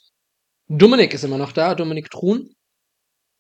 Dominik 0.68 1.14
ist 1.14 1.24
immer 1.24 1.38
noch 1.38 1.52
da, 1.52 1.74
Dominik 1.74 2.12
Truhn. 2.12 2.54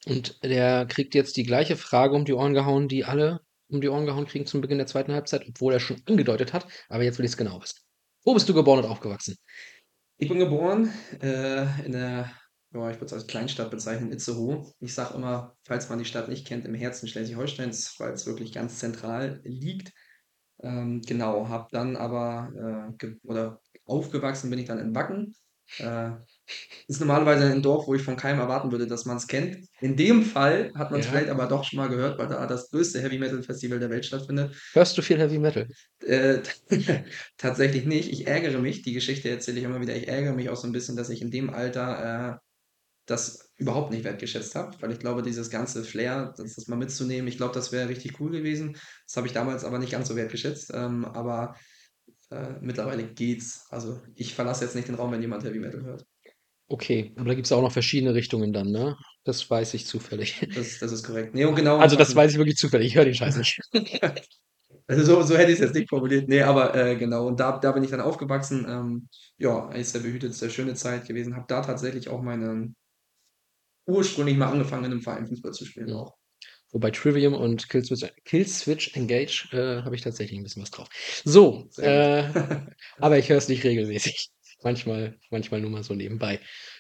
Und 0.06 0.44
der 0.44 0.86
kriegt 0.86 1.13
jetzt 1.13 1.38
die 1.38 1.44
gleiche 1.44 1.76
Frage 1.76 2.16
um 2.16 2.26
die 2.26 2.34
Ohren 2.34 2.54
gehauen, 2.54 2.88
die 2.88 3.06
alle 3.06 3.42
um 3.70 3.82
die 3.82 3.90
Ohren 3.90 4.06
gehauen 4.06 4.26
kriegen 4.26 4.46
zum 4.46 4.62
Beginn 4.62 4.78
der 4.78 4.88
zweiten 4.88 5.12
Halbzeit, 5.12 5.46
obwohl 5.48 5.74
er 5.74 5.80
schon 5.80 6.02
angedeutet 6.06 6.54
hat. 6.54 6.66
Aber 6.90 7.04
jetzt 7.04 7.20
will 7.20 7.26
ich 7.26 7.32
es 7.32 7.38
genau 7.38 7.62
wissen. 7.62 7.80
Wo 8.24 8.34
bist 8.34 8.48
du 8.48 8.54
geboren 8.54 8.84
und 8.84 8.90
aufgewachsen? 8.90 9.38
Ich 10.18 10.30
bin 10.30 10.40
geboren 10.40 10.92
äh, 11.22 11.86
in 11.86 11.92
der, 11.92 12.32
ja, 12.74 12.90
ich 12.90 12.98
würde 12.98 13.06
es 13.06 13.14
als 13.14 13.28
Kleinstadt 13.28 13.72
bezeichnen, 13.72 14.12
Itzehoe. 14.12 14.66
Ich 14.80 14.94
sage 14.94 15.16
immer, 15.16 15.56
falls 15.64 15.90
man 15.90 16.00
die 16.00 16.06
Stadt 16.06 16.28
nicht 16.28 16.46
kennt, 16.46 16.66
im 16.66 16.76
Herzen 16.76 17.08
Schleswig-Holsteins, 17.08 17.96
weil 18.00 18.12
es 18.14 18.26
wirklich 18.26 18.54
ganz 18.54 18.80
zentral 18.80 19.42
liegt. 19.44 19.94
Ähm, 20.62 21.02
genau, 21.06 21.48
habe 21.50 21.68
dann 21.72 21.96
aber, 21.96 22.96
äh, 23.02 23.08
oder 23.24 23.62
aufgewachsen 23.86 24.50
bin 24.50 24.60
ich 24.60 24.66
dann 24.66 24.80
in 24.80 24.96
Wacken. 24.96 25.36
Äh, 25.80 26.12
ist 26.88 27.00
normalerweise 27.00 27.46
ein 27.52 27.62
Dorf, 27.62 27.88
wo 27.88 27.94
ich 27.96 28.02
von 28.02 28.16
keinem 28.16 28.40
erwarten 28.40 28.72
würde, 28.72 28.88
dass 28.88 29.06
man 29.06 29.18
es 29.18 29.28
kennt. 29.28 29.68
In 29.82 29.96
dem 29.98 30.24
Fall 30.24 30.72
hat 30.76 30.92
man 30.92 31.02
es 31.02 31.06
Ja. 31.06 31.12
vielleicht 31.12 31.30
aber 31.30 31.48
doch 31.48 31.64
schon 31.64 31.78
mal 31.78 31.90
gehört, 31.90 32.18
weil 32.18 32.28
da 32.28 32.46
das 32.48 32.70
größte 32.70 33.02
Heavy 33.02 33.20
Metal 33.20 33.44
Festival 33.44 33.80
der 33.80 33.90
Welt 33.90 34.06
stattfindet. 34.06 34.56
Hörst 34.74 34.98
du 34.98 35.02
viel 35.02 35.20
Heavy 35.20 35.40
Metal? 35.40 35.68
Äh, 36.06 36.40
tatsächlich 37.38 37.86
nicht. 37.86 38.12
Ich 38.12 38.28
ärgere 38.28 38.60
mich, 38.60 38.82
die 38.82 38.94
Geschichte 38.94 39.30
erzähle 39.30 39.60
ich 39.60 39.66
immer 39.66 39.82
wieder, 39.82 39.96
ich 39.96 40.08
ärgere 40.08 40.34
mich 40.34 40.50
auch 40.50 40.56
so 40.56 40.68
ein 40.68 40.72
bisschen, 40.74 40.96
dass 40.96 41.10
ich 41.10 41.22
in 41.22 41.32
dem 41.32 41.50
Alter 41.50 42.36
äh, 42.36 42.47
das 43.08 43.52
überhaupt 43.56 43.91
nicht 43.91 44.04
wertgeschätzt 44.04 44.54
habe, 44.54 44.80
weil 44.82 44.91
ich 44.91 45.00
glaube, 45.00 45.24
dieses 45.24 45.50
ganze 45.50 45.84
Flair, 45.84 46.34
das, 46.38 46.56
das 46.56 46.67
mal 46.67 46.76
mitzunehmen, 46.76 47.28
ich 47.28 47.38
glaube, 47.38 47.54
das 47.54 47.72
wäre 47.72 47.89
richtig 47.89 48.20
cool 48.20 48.30
gewesen. 48.30 48.78
Das 49.06 49.17
habe 49.17 49.28
ich 49.28 49.34
damals 49.34 49.63
aber 49.63 49.80
nicht 49.80 49.91
ganz 49.91 50.10
so 50.10 50.15
wertgeschätzt. 50.15 50.72
Ähm, 50.74 51.06
aber 51.06 51.56
äh, 52.30 52.54
mittlerweile 52.62 53.08
geht's. 53.08 53.65
Also 53.70 54.02
ich 54.15 54.36
verlasse 54.36 54.65
jetzt 54.65 54.76
nicht 54.76 54.89
den 54.89 54.96
Raum, 54.96 55.12
wenn 55.12 55.22
jemand 55.22 55.43
Heavy 55.43 55.60
Metal 55.60 55.82
hört. 55.84 56.06
Okay, 56.70 57.13
aber 57.15 57.30
da 57.30 57.34
gibt 57.36 57.48
es 57.48 57.52
auch 57.54 57.62
noch 57.62 57.72
verschiedene 57.72 58.13
Richtungen 58.13 58.52
dann, 58.52 58.67
ne? 58.67 58.98
Das 59.24 59.50
weiß 59.50 59.74
ich 59.74 59.86
zufällig. 59.86 60.46
Das, 60.54 60.80
das 60.80 60.91
ist 60.91 61.04
korrekt. 61.04 61.34
Nee, 61.34 61.46
und 61.46 61.56
genau. 61.56 61.78
Also 61.78 61.96
das 61.96 62.13
weiß 62.13 62.34
ich 62.34 62.38
wirklich 62.38 62.58
zufällig. 62.58 62.88
Ich 62.88 62.96
höre 62.96 63.06
den 63.06 63.15
Scheiß 63.15 63.38
nicht. 63.38 63.60
Also 64.89 65.04
so, 65.04 65.22
so 65.22 65.36
hätte 65.36 65.52
ich 65.52 65.60
es 65.60 65.65
jetzt 65.65 65.76
nicht 65.76 65.89
formuliert. 65.89 66.30
Nee, 66.30 66.43
aber 66.43 66.74
äh, 66.74 66.96
genau. 66.96 67.28
Und 67.28 67.41
da, 67.41 67.58
da 67.58 67.74
bin 67.74 67.84
ich 67.84 67.91
dann 67.91 68.00
aufgewachsen. 68.00 68.65
Ähm, 68.70 69.10
ja, 69.38 69.67
eigentlich 69.67 69.89
sehr 69.89 70.00
behütet, 70.00 70.34
sehr 70.34 70.50
schöne 70.50 70.76
Zeit 70.76 71.06
gewesen. 71.06 71.36
Habe 71.36 71.46
da 71.50 71.60
tatsächlich 71.60 72.08
auch 72.08 72.22
meinen 72.22 72.74
ursprünglich 73.88 74.38
mal 74.38 74.52
angefangen, 74.52 74.86
in 74.86 74.91
einem 74.91 75.02
Verein 75.02 75.28
Fußball 75.28 75.52
zu 75.52 75.65
spielen. 75.65 75.89
Ja. 75.89 75.95
Auch. 75.95 76.15
Wobei 76.71 76.91
Trivium 76.91 77.34
und 77.34 77.69
Killswitch, 77.69 78.06
Killswitch 78.26 78.95
Engage 78.95 79.47
äh, 79.54 79.84
habe 79.84 79.95
ich 79.95 80.02
tatsächlich 80.02 80.38
ein 80.38 80.43
bisschen 80.43 80.62
was 80.62 80.71
drauf. 80.71 80.89
So, 81.23 81.69
äh, 81.78 82.23
aber 83.00 83.17
ich 83.17 83.30
höre 83.30 83.38
es 83.38 83.47
nicht 83.47 83.63
regelmäßig. 83.63 84.30
Manchmal, 84.63 85.17
manchmal 85.32 85.62
nur 85.62 85.69
mal 85.69 85.84
so 85.84 85.93
nebenbei. 85.93 86.39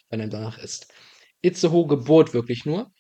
wenn 0.09 0.19
einem 0.19 0.29
danach 0.29 0.57
ist. 0.57 0.91
Itzehoe 1.41 1.87
Geburt 1.87 2.33
wirklich 2.33 2.65
nur? 2.65 2.91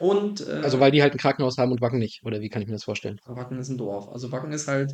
Und 0.00 0.40
äh, 0.48 0.60
Also 0.64 0.80
weil 0.80 0.90
die 0.90 1.02
halt 1.02 1.12
ein 1.14 1.18
Krankenhaus 1.18 1.58
haben 1.58 1.72
und 1.72 1.82
Wacken 1.82 1.98
nicht, 1.98 2.24
oder 2.24 2.40
wie 2.40 2.48
kann 2.48 2.62
ich 2.62 2.68
mir 2.68 2.74
das 2.74 2.84
vorstellen? 2.84 3.20
Wacken 3.26 3.58
ist 3.58 3.68
ein 3.68 3.76
Dorf. 3.76 4.08
Also 4.08 4.32
Wacken 4.32 4.50
ist 4.50 4.66
halt 4.66 4.92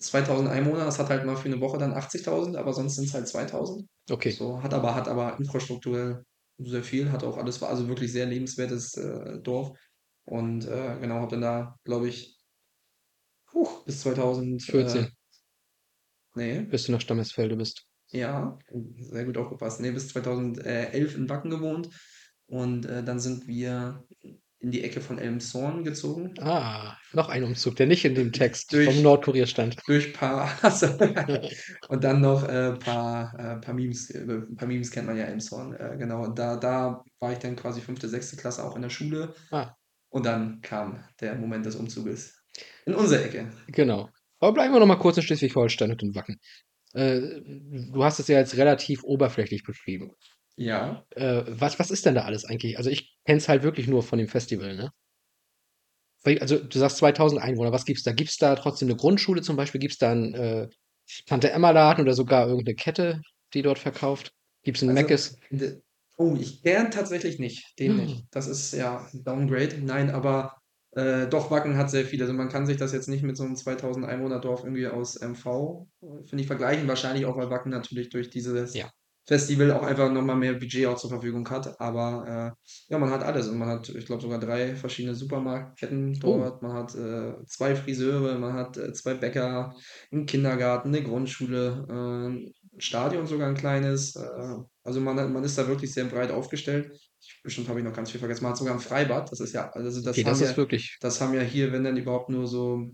2000 0.00 0.48
Einwohner, 0.48 0.86
das 0.86 0.98
hat 0.98 1.10
halt 1.10 1.26
mal 1.26 1.36
für 1.36 1.48
eine 1.48 1.60
Woche 1.60 1.76
dann 1.78 1.92
80.000, 1.92 2.56
aber 2.56 2.72
sonst 2.72 2.96
sind 2.96 3.04
es 3.04 3.14
halt 3.14 3.28
2000. 3.28 3.86
Okay, 4.10 4.30
So, 4.30 4.62
hat 4.62 4.72
aber, 4.72 4.94
hat 4.94 5.08
aber 5.08 5.38
infrastrukturell 5.38 6.24
sehr 6.58 6.82
viel, 6.82 7.12
hat 7.12 7.24
auch 7.24 7.36
alles, 7.36 7.60
war 7.60 7.68
also 7.68 7.88
wirklich 7.88 8.12
sehr 8.12 8.26
lebenswertes 8.26 8.96
äh, 8.96 9.40
Dorf. 9.40 9.78
Und 10.24 10.66
äh, 10.66 10.98
genau, 11.00 11.16
habe 11.16 11.30
dann 11.30 11.40
da, 11.40 11.78
glaube 11.84 12.08
ich, 12.08 12.38
puh, 13.46 13.68
bis 13.84 14.00
2000, 14.00 14.62
14. 14.62 15.04
Äh, 15.04 15.10
nee, 16.34 16.60
bis 16.62 16.84
du 16.84 16.92
nach 16.92 17.00
Stammesfelde 17.00 17.56
bist. 17.56 17.86
ja, 18.10 18.58
sehr 18.98 19.24
gut 19.24 19.36
aufgepasst. 19.36 19.80
Nee, 19.80 19.90
bis 19.92 20.08
2011 20.08 21.16
in 21.16 21.28
Wacken 21.28 21.50
gewohnt. 21.50 21.90
Und 22.46 22.86
äh, 22.86 23.02
dann 23.02 23.20
sind 23.20 23.46
wir 23.46 24.04
in 24.58 24.70
die 24.70 24.82
Ecke 24.84 25.00
von 25.00 25.18
Elmshorn 25.18 25.84
gezogen. 25.84 26.32
Ah, 26.40 26.96
noch 27.12 27.28
ein 27.28 27.44
Umzug, 27.44 27.76
der 27.76 27.86
nicht 27.86 28.04
in 28.04 28.14
dem 28.14 28.32
Text 28.32 28.72
Durch- 28.72 28.86
vom 28.86 29.02
Nordkurier 29.02 29.46
stand. 29.46 29.76
durch 29.86 30.12
paar 30.14 30.48
und 31.88 32.02
dann 32.04 32.20
noch 32.20 32.42
äh, 32.48 32.72
paar, 32.72 33.34
äh, 33.38 33.60
paar 33.60 33.74
Memes, 33.74 34.10
äh, 34.10 34.20
ein 34.24 34.56
paar 34.56 34.66
Memes 34.68 34.90
kennt 34.90 35.06
man 35.06 35.16
ja 35.16 35.24
Elmshorn, 35.24 35.74
äh, 35.74 35.96
genau, 35.98 36.24
und 36.24 36.38
da, 36.38 36.56
da 36.56 37.04
war 37.20 37.32
ich 37.32 37.38
dann 37.38 37.54
quasi 37.56 37.80
fünfte, 37.80 38.08
sechste 38.08 38.36
Klasse 38.36 38.64
auch 38.64 38.76
in 38.76 38.82
der 38.82 38.90
Schule 38.90 39.34
Ah. 39.50 39.74
und 40.08 40.24
dann 40.24 40.60
kam 40.62 41.04
der 41.20 41.34
Moment 41.34 41.66
des 41.66 41.76
Umzuges 41.76 42.42
in 42.86 42.94
unsere 42.94 43.24
Ecke. 43.24 43.48
Genau. 43.68 44.08
Aber 44.38 44.52
bleiben 44.52 44.72
wir 44.72 44.80
noch 44.80 44.86
mal 44.86 44.96
kurz 44.96 45.16
in 45.18 45.22
Schleswig-Holstein 45.22 45.90
und 45.90 46.02
in 46.02 46.14
Wacken. 46.14 46.40
Äh, 46.94 47.20
du 47.92 48.02
hast 48.04 48.18
es 48.20 48.28
ja 48.28 48.38
jetzt 48.38 48.56
relativ 48.56 49.02
oberflächlich 49.04 49.62
beschrieben. 49.64 50.12
Ja, 50.56 51.06
Äh, 51.10 51.42
was, 51.48 51.78
was 51.78 51.90
ist 51.90 52.06
denn 52.06 52.14
da 52.14 52.24
alles 52.24 52.44
eigentlich? 52.44 52.78
Also 52.78 52.90
ich 52.90 53.16
kenne 53.24 53.38
es 53.38 53.48
halt 53.48 53.62
wirklich 53.62 53.86
nur 53.88 54.02
von 54.02 54.18
dem 54.18 54.28
Festival, 54.28 54.74
ne? 54.76 54.90
Also 56.40 56.58
du 56.58 56.78
sagst 56.78 56.96
2000 56.98 57.40
Einwohner, 57.40 57.70
was 57.72 57.84
gibt's 57.84 58.02
da? 58.02 58.12
Gibt's 58.12 58.36
da 58.36 58.56
trotzdem 58.56 58.88
eine 58.88 58.96
Grundschule 58.96 59.42
zum 59.42 59.56
Beispiel? 59.56 59.80
Gibt's 59.80 59.98
da 59.98 60.10
einen 60.10 60.34
äh, 60.34 60.68
Tante-Emma-Laden 61.26 62.02
oder 62.02 62.14
sogar 62.14 62.48
irgendeine 62.48 62.74
Kette, 62.74 63.20
die 63.54 63.62
dort 63.62 63.78
verkauft? 63.78 64.32
Gibt's 64.64 64.82
einen 64.82 64.96
Also, 64.96 65.02
Meckes? 65.02 65.38
oh, 66.16 66.36
ich 66.38 66.62
gern 66.62 66.90
tatsächlich 66.90 67.38
nicht, 67.38 67.78
den 67.78 67.92
Hm. 67.92 67.96
nicht. 67.96 68.24
Das 68.32 68.48
ist 68.48 68.72
ja 68.72 69.06
ein 69.12 69.22
Downgrade, 69.22 69.78
nein, 69.82 70.10
aber 70.10 70.56
äh, 70.92 71.28
doch, 71.28 71.50
Wacken 71.52 71.76
hat 71.76 71.90
sehr 71.90 72.06
viel. 72.06 72.20
Also 72.20 72.32
man 72.32 72.48
kann 72.48 72.66
sich 72.66 72.76
das 72.78 72.92
jetzt 72.92 73.08
nicht 73.08 73.22
mit 73.22 73.36
so 73.36 73.44
einem 73.44 73.54
2000 73.54 74.06
Einwohner-Dorf 74.06 74.64
irgendwie 74.64 74.88
aus 74.88 75.14
MV, 75.16 75.86
äh, 76.02 76.24
finde 76.24 76.40
ich, 76.42 76.46
vergleichen. 76.48 76.88
Wahrscheinlich 76.88 77.26
auch, 77.26 77.36
weil 77.36 77.50
Wacken 77.50 77.70
natürlich 77.70 78.08
durch 78.08 78.30
dieses 78.30 78.74
Ja. 78.74 78.90
Festival 79.26 79.72
auch 79.72 79.82
einfach 79.82 80.10
nochmal 80.12 80.36
mehr 80.36 80.54
Budget 80.54 80.86
auch 80.86 80.96
zur 80.96 81.10
Verfügung 81.10 81.48
hat. 81.50 81.80
Aber 81.80 82.54
äh, 82.56 82.92
ja, 82.92 82.98
man 82.98 83.10
hat 83.10 83.22
alles. 83.22 83.48
Und 83.48 83.58
man 83.58 83.68
hat, 83.68 83.88
ich 83.88 84.06
glaube, 84.06 84.22
sogar 84.22 84.38
drei 84.38 84.76
verschiedene 84.76 85.14
Supermarktketten 85.14 86.18
Oh. 86.22 86.38
dort. 86.38 86.62
Man 86.62 86.72
hat 86.74 86.94
äh, 86.94 87.34
zwei 87.46 87.74
Friseure, 87.74 88.38
man 88.38 88.52
hat 88.54 88.76
äh, 88.76 88.92
zwei 88.92 89.14
Bäcker, 89.14 89.74
einen 90.12 90.26
Kindergarten, 90.26 90.88
eine 90.88 91.02
Grundschule, 91.02 91.86
äh, 91.88 92.28
ein 92.28 92.52
Stadion 92.78 93.26
sogar 93.26 93.48
ein 93.48 93.56
kleines. 93.56 94.14
Äh, 94.16 94.56
also 94.84 95.00
man, 95.00 95.18
hat- 95.18 95.30
man 95.30 95.44
ist 95.44 95.58
da 95.58 95.66
wirklich 95.68 95.92
sehr 95.92 96.04
breit 96.04 96.30
aufgestellt. 96.30 96.92
Ich, 97.20 97.40
bestimmt 97.42 97.68
habe 97.68 97.80
ich 97.80 97.84
noch 97.84 97.92
ganz 97.94 98.10
viel 98.10 98.20
vergessen. 98.20 98.44
Man 98.44 98.52
hat 98.52 98.58
sogar 98.58 98.74
ein 98.74 98.80
Freibad. 98.80 99.30
Das 99.32 99.40
ist 99.40 99.52
ja, 99.52 99.70
also 99.70 100.02
das 100.02 100.16
Okay, 100.16 100.24
haben 100.24 100.38
das 100.38 100.40
ja, 100.40 100.50
ist 100.50 100.56
wirklich. 100.56 100.98
das 101.00 101.20
haben 101.20 101.34
ja 101.34 101.40
hier, 101.42 101.72
wenn 101.72 101.84
dann 101.84 101.96
überhaupt 101.96 102.28
nur 102.30 102.46
so 102.46 102.90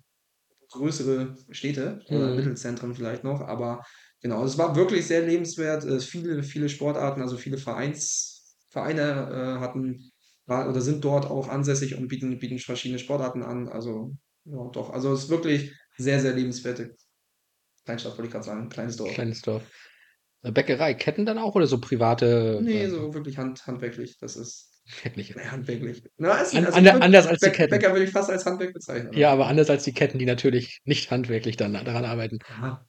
größere 0.71 1.37
Städte 1.51 2.01
oder 2.09 2.31
Mhm. 2.31 2.37
Mittelzentren 2.37 2.95
vielleicht 2.95 3.25
noch. 3.25 3.41
Aber 3.43 3.83
genau, 4.23 4.45
es 4.45 4.57
war 4.59 4.75
wirklich 4.77 5.07
sehr 5.07 5.23
lebenswert. 5.27 5.85
Äh, 5.85 6.01
viele, 6.01 6.43
viele 6.43 6.69
Sportarten, 6.69 7.21
also 7.21 7.37
viele 7.37 7.59
Vereins, 7.59 8.57
Vereine 8.71 9.03
äh, 9.59 9.61
hatten 9.61 10.11
war, 10.47 10.69
oder 10.69 10.81
sind 10.81 11.05
dort 11.05 11.27
auch 11.27 11.49
ansässig 11.49 11.97
und 11.97 12.09
bieten, 12.09 12.39
bieten 12.39 12.59
verschiedene 12.59 12.99
Sportarten 12.99 13.43
an. 13.43 13.69
Also 13.69 14.17
ja, 14.45 14.69
doch. 14.73 14.91
Also 14.91 15.13
es 15.13 15.25
ist 15.25 15.29
wirklich 15.31 15.73
sehr, 15.99 16.21
sehr 16.21 16.33
lebenswerte 16.33 16.97
Kleinstadt, 17.85 18.13
wollte 18.13 18.27
ich 18.27 18.33
gerade 18.33 18.45
sagen. 18.45 18.69
Kleines 18.69 18.97
Dorf. 18.97 19.13
Kleines 19.13 19.43
Dorf. 19.43 19.63
Äh, 20.43 20.51
Bäckerei, 20.53 20.95
Ketten 20.95 21.27
dann 21.27 21.39
auch 21.39 21.55
oder 21.55 21.67
so 21.67 21.81
private? 21.81 22.61
Nee, 22.63 22.85
äh, 22.85 22.91
so 22.91 23.15
wirklich 23.15 23.39
hand, 23.39 23.67
handwerklich. 23.67 24.19
Das 24.19 24.35
ist 24.37 24.83
Kettliche. 25.01 25.35
nee, 25.37 25.45
handwerklich. 25.45 26.03
Na, 26.17 26.39
ist, 26.39 26.55
An- 26.57 26.65
also 26.67 26.79
ander- 26.79 26.91
ich 26.91 26.97
würd- 26.97 27.03
anders 27.03 27.27
als 27.29 27.41
die 27.41 27.47
Bäck- 27.47 27.55
Ketten. 27.55 27.71
Bäcker 27.71 27.93
würde 27.93 28.05
ich 28.05 28.11
fast 28.11 28.31
als 28.31 28.45
Handwerk 28.47 28.73
bezeichnen. 28.73 29.13
Ja, 29.13 29.31
aber 29.33 29.47
anders 29.47 29.71
als 29.71 29.85
die 29.85 29.93
Ketten, 29.93 30.19
die 30.19 30.27
natürlich 30.27 30.81
nicht 30.85 31.11
handwerklich 31.13 31.57
dann 31.57 31.73
daran 31.75 32.05
arbeiten. 32.05 32.39
Ja. 32.61 32.85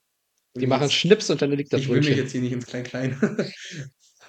Die 0.56 0.68
machen 0.68 0.90
Schnips 0.90 1.30
und 1.30 1.42
dann 1.42 1.52
liegt 1.52 1.74
das 1.74 1.82
Ich 1.82 1.90
will 1.90 2.00
mich 2.00 2.16
jetzt 2.16 2.32
hier 2.32 2.42
nicht 2.42 2.52
ins 2.52 2.68
Klein-Klein 2.68 3.18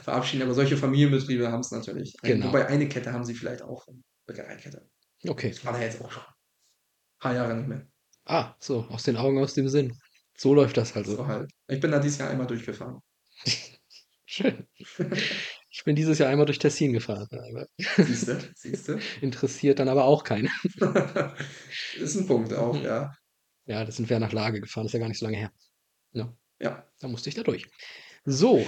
verabschieden, 0.02 0.42
aber 0.42 0.54
solche 0.54 0.76
Familienbetriebe 0.76 1.50
haben 1.50 1.60
es 1.60 1.70
natürlich. 1.70 2.14
Genau. 2.22 2.46
Wobei 2.46 2.66
eine 2.66 2.88
Kette 2.88 3.12
haben 3.12 3.24
sie 3.24 3.34
vielleicht 3.34 3.62
auch. 3.62 3.87
Bäckereikette. 4.26 4.88
Okay. 5.28 5.50
Das 5.50 5.64
war 5.64 5.74
da 5.74 5.82
jetzt 5.82 6.00
auch 6.00 6.10
schon. 6.10 6.22
Ein 6.22 7.20
paar 7.20 7.34
Jahre 7.34 7.54
nicht 7.56 7.68
mehr. 7.68 7.87
Ah, 8.24 8.54
so, 8.58 8.84
aus 8.88 9.02
den 9.02 9.16
Augen, 9.16 9.38
aus 9.38 9.54
dem 9.54 9.68
Sinn. 9.68 9.98
So 10.37 10.54
läuft 10.54 10.76
das 10.76 10.96
also. 10.96 11.16
So 11.16 11.26
halt. 11.26 11.50
Ich 11.68 11.80
bin 11.80 11.90
da 11.90 11.98
dieses 11.98 12.18
Jahr 12.18 12.30
einmal 12.30 12.46
durchgefahren. 12.46 13.00
Schön. 14.26 14.66
Ich 15.70 15.84
bin 15.84 15.94
dieses 15.94 16.18
Jahr 16.18 16.30
einmal 16.30 16.46
durch 16.46 16.58
Tessin 16.58 16.92
gefahren. 16.92 17.28
Siehst 17.96 18.28
du? 18.28 18.38
Siehst 18.54 18.88
du? 18.88 18.98
Interessiert 19.20 19.78
dann 19.78 19.88
aber 19.88 20.04
auch 20.04 20.24
keinen. 20.24 20.48
ist 21.96 22.16
ein 22.16 22.26
Punkt 22.26 22.52
auch, 22.52 22.80
ja. 22.82 23.14
Ja, 23.66 23.84
das 23.84 23.96
sind 23.96 24.08
wir 24.08 24.18
nach 24.18 24.32
Lage 24.32 24.60
gefahren, 24.60 24.87
ist 24.87 24.92
ja 24.92 24.98
gar 24.98 25.08
nicht 25.08 25.18
so 25.18 25.26
lange 25.26 25.38
her. 25.38 25.52
Ja. 26.14 26.87
Da 27.00 27.09
musste 27.09 27.29
ich 27.29 27.35
da 27.35 27.42
durch. 27.42 27.66
So, 28.24 28.64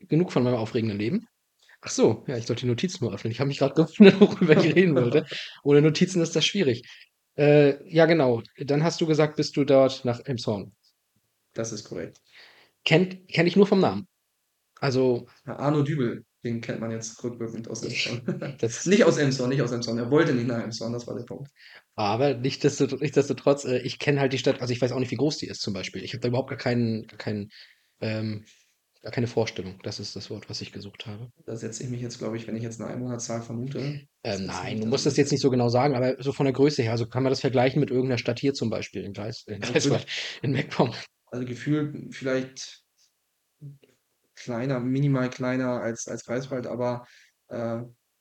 genug 0.00 0.32
von 0.32 0.42
meinem 0.42 0.56
aufregenden 0.56 0.98
Leben. 0.98 1.26
Ach 1.80 1.90
so, 1.90 2.24
ja, 2.26 2.36
ich 2.36 2.46
sollte 2.46 2.62
die 2.62 2.68
Notizen 2.68 3.04
nur 3.04 3.14
öffnen. 3.14 3.30
Ich 3.30 3.40
habe 3.40 3.48
mich 3.48 3.58
gerade 3.58 3.74
gewundert, 3.82 4.20
worüber 4.20 4.56
ich 4.56 4.74
reden 4.74 4.94
wollte. 4.96 5.26
Ohne 5.62 5.80
Notizen 5.80 6.20
ist 6.20 6.34
das 6.36 6.44
schwierig. 6.44 6.86
Äh, 7.36 7.88
ja, 7.88 8.06
genau. 8.06 8.42
Dann 8.58 8.82
hast 8.82 9.00
du 9.00 9.06
gesagt, 9.06 9.36
bist 9.36 9.56
du 9.56 9.64
dort 9.64 10.04
nach 10.04 10.20
Elmshorn. 10.24 10.72
Das 11.54 11.72
ist 11.72 11.84
korrekt. 11.84 12.20
Kennt 12.84 13.28
kenn 13.28 13.46
ich 13.46 13.56
nur 13.56 13.66
vom 13.66 13.80
Namen. 13.80 14.08
Also, 14.80 15.26
Ja, 15.46 15.56
Arno 15.56 15.82
Dübel, 15.82 16.24
den 16.44 16.60
kennt 16.60 16.80
man 16.80 16.90
jetzt 16.90 17.22
rückwirkend 17.24 17.68
aus 17.68 17.82
Emshorn. 17.82 18.56
das 18.60 18.86
nicht 18.86 19.04
aus 19.04 19.18
Emshorn, 19.18 19.50
nicht 19.50 19.62
aus 19.62 19.72
Emshorn. 19.72 19.98
Er 19.98 20.10
wollte 20.10 20.32
nicht 20.34 20.46
nach 20.46 20.62
Emshorn, 20.62 20.92
das 20.92 21.06
war 21.06 21.16
der 21.16 21.24
Punkt. 21.24 21.50
Aber 21.96 22.34
nichtsdestotrotz, 22.34 23.00
nichtsdestotrotz 23.00 23.64
äh, 23.64 23.78
ich 23.78 23.98
kenne 23.98 24.20
halt 24.20 24.32
die 24.32 24.38
Stadt, 24.38 24.60
also 24.60 24.72
ich 24.72 24.80
weiß 24.80 24.92
auch 24.92 25.00
nicht, 25.00 25.10
wie 25.10 25.16
groß 25.16 25.38
die 25.38 25.48
ist 25.48 25.60
zum 25.60 25.74
Beispiel. 25.74 26.04
Ich 26.04 26.12
habe 26.12 26.20
da 26.20 26.28
überhaupt 26.28 26.50
gar 26.50 26.58
keinen, 26.58 27.06
gar 27.08 27.18
keinen, 27.18 27.50
ähm, 28.00 28.44
gar 29.02 29.10
keine 29.10 29.26
Vorstellung. 29.26 29.80
Das 29.82 29.98
ist 29.98 30.14
das 30.14 30.30
Wort, 30.30 30.48
was 30.48 30.60
ich 30.60 30.72
gesucht 30.72 31.06
habe. 31.06 31.30
Da 31.44 31.56
setze 31.56 31.82
ich 31.82 31.88
mich 31.88 32.00
jetzt, 32.00 32.18
glaube 32.18 32.36
ich, 32.36 32.46
wenn 32.46 32.56
ich 32.56 32.62
jetzt 32.62 32.80
eine 32.80 32.90
Einwohnerzahl 32.90 33.42
vermute. 33.42 34.06
Ähm, 34.22 34.46
nein, 34.46 34.80
du 34.80 34.86
musst 34.86 35.06
das 35.06 35.16
jetzt 35.16 35.32
nicht 35.32 35.40
so 35.40 35.50
genau 35.50 35.68
sagen, 35.68 35.96
aber 35.96 36.22
so 36.22 36.32
von 36.32 36.46
der 36.46 36.52
Größe 36.52 36.82
her. 36.82 36.92
Also 36.92 37.06
kann 37.06 37.24
man 37.24 37.30
das 37.30 37.40
vergleichen 37.40 37.80
mit 37.80 37.90
irgendeiner 37.90 38.18
Stadt 38.18 38.38
hier 38.38 38.54
zum 38.54 38.70
Beispiel 38.70 39.02
in 39.02 39.12
Gleis, 39.12 39.44
in, 39.46 39.60
Greifswald, 39.60 40.06
in. 40.42 40.54
Also 41.30 41.44
gefühlt 41.44 42.14
vielleicht 42.14 42.84
kleiner, 44.38 44.80
minimal 44.80 45.30
kleiner 45.30 45.80
als, 45.80 46.08
als 46.08 46.24
Greifswald, 46.24 46.66
aber 46.66 47.06
äh, 47.48 47.80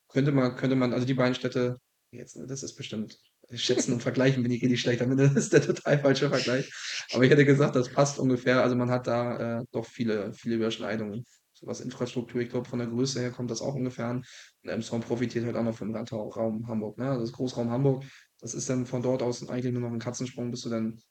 könnte 0.09 0.31
man, 0.31 0.55
könnte 0.55 0.75
man, 0.75 0.93
also 0.93 1.05
die 1.05 1.13
beiden 1.13 1.35
Städte, 1.35 1.79
jetzt, 2.11 2.37
das 2.47 2.63
ist 2.63 2.75
bestimmt, 2.75 3.17
schätzen 3.53 3.93
und 3.93 4.03
vergleichen 4.03 4.43
bin 4.43 4.51
ich 4.51 4.61
nicht 4.61 4.81
schlecht, 4.81 5.01
damit 5.01 5.19
das 5.19 5.33
ist 5.35 5.53
der 5.53 5.61
total 5.61 5.99
falsche 5.99 6.29
Vergleich. 6.29 6.71
Aber 7.13 7.23
ich 7.23 7.31
hätte 7.31 7.45
gesagt, 7.45 7.75
das 7.75 7.89
passt 7.89 8.19
ungefähr. 8.19 8.61
Also 8.61 8.75
man 8.75 8.89
hat 8.89 9.07
da 9.07 9.59
äh, 9.59 9.63
doch 9.71 9.85
viele, 9.85 10.33
viele 10.33 10.55
Überschneidungen. 10.55 11.25
So 11.53 11.65
was 11.65 11.81
Infrastruktur, 11.81 12.41
ich 12.41 12.49
glaube, 12.49 12.69
von 12.69 12.79
der 12.79 12.87
Größe 12.87 13.19
her 13.19 13.31
kommt 13.31 13.49
das 13.49 13.61
auch 13.61 13.73
ungefähr 13.73 14.07
an. 14.07 14.23
Und 14.63 14.69
Emshorn 14.69 15.01
profitiert 15.01 15.45
halt 15.45 15.55
auch 15.55 15.63
noch 15.63 15.75
vom 15.75 15.95
Raum 15.95 16.67
Hamburg, 16.67 16.97
ne? 16.97 17.09
Also 17.09 17.21
das 17.21 17.31
Großraum 17.31 17.71
Hamburg, 17.71 18.03
das 18.39 18.53
ist 18.53 18.69
dann 18.69 18.85
von 18.85 19.01
dort 19.01 19.23
aus 19.23 19.47
eigentlich 19.49 19.73
nur 19.73 19.81
noch 19.81 19.91
ein 19.91 19.99
Katzensprung, 19.99 20.51
bis 20.51 20.61
du 20.61 20.69
dann 20.69 21.01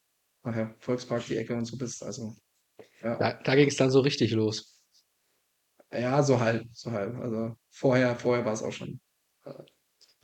nachher 0.44 0.76
Volkspark 0.78 1.26
die 1.26 1.36
Ecke 1.36 1.56
und 1.56 1.64
so 1.64 1.76
bist. 1.76 2.02
Also 2.04 2.36
ja. 3.02 3.16
Da, 3.16 3.32
da 3.42 3.54
ging 3.56 3.68
es 3.68 3.76
dann 3.76 3.90
so 3.90 4.00
richtig 4.00 4.32
los. 4.32 4.75
Ja, 5.98 6.22
so 6.22 6.40
halb, 6.40 6.64
so 6.72 6.90
halb. 6.92 7.16
Also 7.20 7.54
vorher, 7.70 8.16
vorher 8.16 8.44
war 8.44 8.52
es 8.52 8.62
auch 8.62 8.72
schon. 8.72 9.00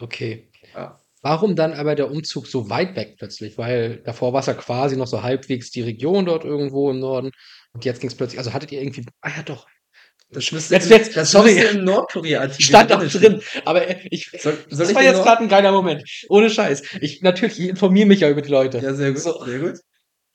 Okay. 0.01 0.51
Ja. 0.75 0.99
Warum 1.23 1.55
dann 1.55 1.73
aber 1.75 1.95
der 1.95 2.11
Umzug 2.11 2.49
so 2.49 2.69
weit 2.69 2.97
weg 2.97 3.15
plötzlich? 3.19 3.57
Weil 3.57 3.99
davor 3.99 4.33
war 4.33 4.41
es 4.41 4.47
ja 4.47 4.55
quasi 4.55 4.97
noch 4.97 5.07
so 5.07 5.23
halbwegs 5.23 5.71
die 5.71 5.83
Region 5.83 6.27
dort 6.27 6.45
irgendwo 6.45 6.91
im 6.91 6.99
Norden. 6.99 7.31
Und 7.73 7.85
jetzt 7.85 8.01
ging 8.01 8.11
es 8.11 8.17
plötzlich, 8.17 8.39
also 8.39 8.53
hattet 8.53 8.73
ihr 8.73 8.81
irgendwie, 8.83 9.05
ah 9.21 9.31
ja 9.37 9.43
doch, 9.45 9.67
Das 10.31 10.51
müsste, 10.51 10.75
Jetzt- 10.75 10.91
jetzt- 10.91 11.17
das 11.17 11.31
sorry. 11.31 11.55
müsste 11.55 11.79
im 11.79 11.85
Nordkorea-Artikel 11.85 12.63
stand 12.65 12.91
auch 12.93 12.99
drinstehen. 12.99 13.35
drin. 13.35 13.43
Aber 13.67 13.87
äh, 13.87 14.01
ich, 14.11 14.31
Soll, 14.41 14.55
soll 14.69 14.79
das 14.79 14.89
ich 14.89 14.95
war 14.97 15.03
jetzt 15.05 15.23
gerade 15.23 15.43
ein 15.43 15.49
geiler 15.49 15.71
Moment. 15.73 16.03
Ohne 16.29 16.51
Scheiß. 16.51 16.83
Ich, 17.01 17.23
natürlich, 17.23 17.61
ich 17.61 17.69
informiere 17.69 18.07
mich 18.09 18.21
ja 18.21 18.29
über 18.31 18.43
die 18.43 18.51
Leute. 18.51 18.79
Ja, 18.79 18.93
sehr 18.95 19.13
gut, 19.13 19.21
So. 19.21 19.45
sehr 19.45 19.59
gut. 19.61 19.79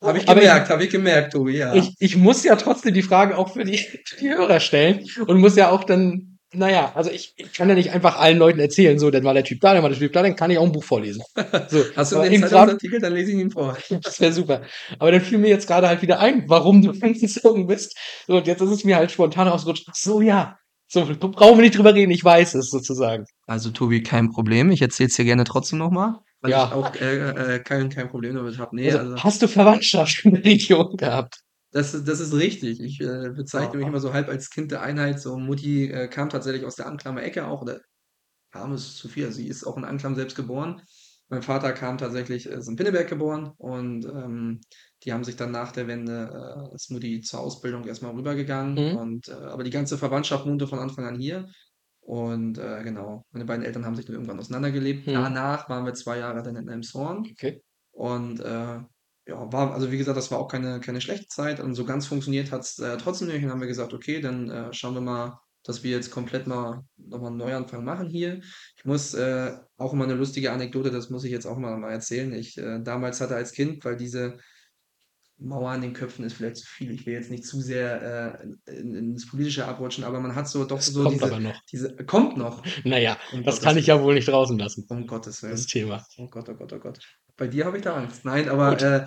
Habe 0.01 0.19
ich 0.19 0.25
gemerkt, 0.25 0.69
habe 0.69 0.83
ich 0.83 0.89
gemerkt, 0.91 1.33
Tobi, 1.33 1.57
ja. 1.57 1.73
Ich, 1.73 1.95
ich 1.99 2.15
muss 2.15 2.43
ja 2.43 2.55
trotzdem 2.55 2.93
die 2.93 3.01
Frage 3.01 3.37
auch 3.37 3.53
für 3.53 3.63
die, 3.63 3.77
für 3.77 4.15
die 4.19 4.29
Hörer 4.29 4.59
stellen 4.59 5.05
und 5.25 5.39
muss 5.39 5.55
ja 5.55 5.71
auch 5.71 5.83
dann, 5.83 6.37
naja, 6.53 6.91
also 6.93 7.09
ich, 7.09 7.33
ich 7.35 7.51
kann 7.51 7.67
ja 7.67 7.73
nicht 7.73 7.91
einfach 7.91 8.19
allen 8.19 8.37
Leuten 8.37 8.59
erzählen, 8.59 8.99
so, 8.99 9.09
dann 9.09 9.23
war 9.23 9.33
der 9.33 9.43
Typ 9.43 9.59
da, 9.59 9.73
dann 9.73 9.81
war 9.81 9.89
der 9.89 9.97
Typ 9.97 10.13
da, 10.13 10.21
dann 10.21 10.35
kann 10.35 10.51
ich 10.51 10.59
auch 10.59 10.65
ein 10.65 10.71
Buch 10.71 10.83
vorlesen. 10.83 11.23
So, 11.69 11.83
Hast 11.95 12.11
du 12.11 12.21
den 12.21 12.41
Zeitungsartikel, 12.41 12.99
dann 12.99 13.13
lese 13.13 13.31
ich 13.31 13.39
ihn 13.39 13.51
vor. 13.51 13.75
Das 14.03 14.19
wäre 14.21 14.31
super. 14.31 14.61
Aber 14.99 15.11
dann 15.11 15.21
fiel 15.21 15.39
mir 15.39 15.49
jetzt 15.49 15.67
gerade 15.67 15.87
halt 15.87 16.03
wieder 16.03 16.19
ein, 16.19 16.43
warum 16.47 16.83
du 16.83 16.91
umgezogen 17.01 17.65
bist. 17.65 17.97
So, 18.27 18.37
und 18.37 18.45
jetzt 18.45 18.61
ist 18.61 18.69
es 18.69 18.83
mir 18.83 18.97
halt 18.97 19.11
spontan 19.11 19.47
ausgerutscht. 19.47 19.87
Ach 19.89 19.95
so, 19.95 20.21
ja. 20.21 20.57
So, 20.89 21.05
brauchen 21.05 21.57
wir 21.57 21.63
nicht 21.63 21.77
drüber 21.77 21.93
reden, 21.93 22.11
ich 22.11 22.23
weiß 22.23 22.53
es 22.53 22.69
sozusagen. 22.69 23.25
Also 23.45 23.71
Tobi, 23.71 24.03
kein 24.03 24.29
Problem. 24.29 24.71
Ich 24.71 24.81
erzähle 24.81 25.09
es 25.09 25.15
dir 25.15 25.25
gerne 25.25 25.43
trotzdem 25.43 25.79
nochmal, 25.79 26.15
weil 26.51 26.59
Ja. 26.59 26.65
ich 26.67 26.71
auch 26.73 26.95
äh, 26.95 27.55
äh, 27.55 27.59
kein, 27.59 27.89
kein 27.89 28.09
Problem 28.09 28.35
damit 28.35 28.57
habe. 28.57 28.75
Nee, 28.75 28.91
Also, 28.91 28.99
also 28.99 29.23
hast 29.23 29.41
du 29.41 29.47
Verwandtschaft 29.47 30.25
in 30.25 30.33
der 30.35 30.43
Region 30.45 30.97
gehabt? 30.97 31.41
das, 31.71 31.93
ist- 31.93 32.07
das 32.07 32.19
ist 32.19 32.33
richtig. 32.33 32.79
Ich 32.79 32.99
äh, 33.01 33.29
bezeichne 33.35 33.77
mich 33.77 33.85
Oh. 33.85 33.89
immer 33.89 33.99
so 33.99 34.13
halb 34.13 34.29
als 34.29 34.49
Kind 34.49 34.71
der 34.71 34.81
Einheit. 34.81 35.19
So 35.21 35.37
Mutti 35.37 35.91
äh, 35.91 36.07
kam 36.07 36.29
tatsächlich 36.29 36.65
aus 36.65 36.75
der 36.75 36.87
Anklammer 36.87 37.23
Ecke 37.23 37.45
auch, 37.47 37.61
oder 37.61 37.79
kam 38.51 38.73
es 38.73 38.95
zu 38.95 39.07
viel. 39.09 39.31
Sie 39.31 39.47
ist 39.47 39.65
auch 39.65 39.77
in 39.77 39.85
Anklam 39.85 40.15
selbst 40.15 40.35
geboren. 40.35 40.81
Mein 41.29 41.41
Vater 41.43 41.73
kam 41.73 41.97
tatsächlich, 41.97 42.45
ist 42.45 42.69
in 42.69 42.77
Pinneberg 42.77 43.09
geboren 43.09 43.51
und 43.57 44.05
ähm, 44.05 44.61
die 45.03 45.11
haben 45.11 45.25
sich 45.25 45.35
dann 45.35 45.51
nach 45.51 45.73
der 45.73 45.87
Wende, 45.87 46.69
äh, 46.71 46.75
ist 46.75 46.89
Mutti 46.89 47.19
zur 47.21 47.41
Ausbildung 47.41 47.83
erstmal 47.85 48.13
rübergegangen. 48.13 48.91
Mhm. 48.93 48.97
Und, 48.97 49.27
äh, 49.27 49.33
aber 49.33 49.63
die 49.65 49.69
ganze 49.71 49.97
Verwandtschaft 49.97 50.45
wohnte 50.45 50.67
von 50.67 50.79
Anfang 50.79 51.05
an 51.05 51.19
hier. 51.19 51.49
Und 52.07 52.57
äh, 52.57 52.83
genau, 52.83 53.25
meine 53.31 53.43
beiden 53.43 53.65
Eltern 53.65 53.85
haben 53.85 53.97
sich 53.97 54.05
dann 54.05 54.15
irgendwann 54.15 54.39
auseinandergelebt. 54.39 55.07
Mhm. 55.07 55.11
Danach 55.11 55.67
waren 55.67 55.83
wir 55.83 55.93
zwei 55.93 56.19
Jahre 56.19 56.41
dann 56.41 56.55
in 56.55 56.69
Elmshorn. 56.69 57.27
Okay. 57.29 57.61
Und 57.91 58.39
äh, 58.39 58.79
ja, 59.25 59.51
war, 59.51 59.73
also 59.73 59.91
wie 59.91 59.97
gesagt, 59.97 60.15
das 60.17 60.31
war 60.31 60.39
auch 60.39 60.47
keine, 60.47 60.79
keine 60.79 61.01
schlechte 61.01 61.27
Zeit. 61.27 61.59
Und 61.59 61.75
so 61.75 61.83
ganz 61.83 62.07
funktioniert 62.07 62.53
hat 62.53 62.61
es 62.61 62.79
äh, 62.79 62.95
trotzdem 62.95 63.27
nicht. 63.27 63.35
Und 63.35 63.41
dann 63.43 63.51
haben 63.51 63.59
wir 63.59 63.67
gesagt, 63.67 63.93
okay, 63.93 64.21
dann 64.21 64.49
äh, 64.49 64.73
schauen 64.73 64.93
wir 64.93 65.01
mal, 65.01 65.37
dass 65.63 65.83
wir 65.83 65.91
jetzt 65.91 66.09
komplett 66.09 66.47
mal 66.47 66.85
nochmal 66.95 67.31
einen 67.31 67.39
Neuanfang 67.39 67.83
machen 67.83 68.07
hier. 68.07 68.39
Ich 68.77 68.85
muss 68.85 69.13
äh, 69.13 69.57
auch 69.75 69.91
immer 69.91 70.05
eine 70.05 70.13
lustige 70.13 70.53
Anekdote, 70.53 70.91
das 70.91 71.09
muss 71.09 71.25
ich 71.25 71.31
jetzt 71.31 71.45
auch 71.45 71.57
mal, 71.57 71.75
mal 71.75 71.91
erzählen. 71.91 72.31
Ich 72.31 72.57
äh, 72.57 72.79
damals 72.81 73.19
hatte 73.19 73.35
als 73.35 73.51
Kind, 73.51 73.83
weil 73.83 73.97
diese 73.97 74.37
Mauer 75.39 75.69
an 75.69 75.81
den 75.81 75.93
Köpfen 75.93 76.25
ist 76.25 76.33
vielleicht 76.33 76.57
zu 76.57 76.65
viel. 76.67 76.91
Ich 76.91 77.05
will 77.05 77.13
jetzt 77.13 77.29
nicht 77.29 77.45
zu 77.45 77.61
sehr 77.61 78.39
äh, 78.65 78.71
in, 78.79 78.95
ins 78.95 79.27
Politische 79.29 79.65
abrutschen, 79.65 80.03
aber 80.03 80.19
man 80.19 80.33
hat 80.35 80.47
so 80.49 80.65
doch 80.65 80.77
Das 80.77 80.87
so 80.87 81.03
kommt 81.03 81.15
diese, 81.15 81.25
aber 81.25 81.39
noch. 81.39 81.61
diese. 81.71 81.95
Kommt 82.05 82.37
noch. 82.37 82.63
Naja, 82.83 83.17
Um 83.33 83.43
das 83.43 83.55
Gottes 83.55 83.61
kann 83.61 83.77
ich 83.77 83.87
ja 83.87 84.01
wohl 84.01 84.15
nicht 84.15 84.27
draußen 84.27 84.57
lassen, 84.57 84.85
Um 84.89 85.05
Gottes 85.05 85.43
Willen. 85.43 85.51
das 85.53 85.65
Thema. 85.67 86.03
Oh 86.17 86.27
Gott, 86.27 86.49
oh 86.49 86.55
Gott, 86.55 86.73
oh 86.73 86.79
Gott. 86.79 86.99
Bei 87.35 87.47
dir 87.47 87.65
habe 87.65 87.77
ich 87.77 87.83
da 87.83 87.95
Angst. 87.95 88.25
Nein, 88.25 88.49
aber 88.49 88.81
äh, 88.81 89.05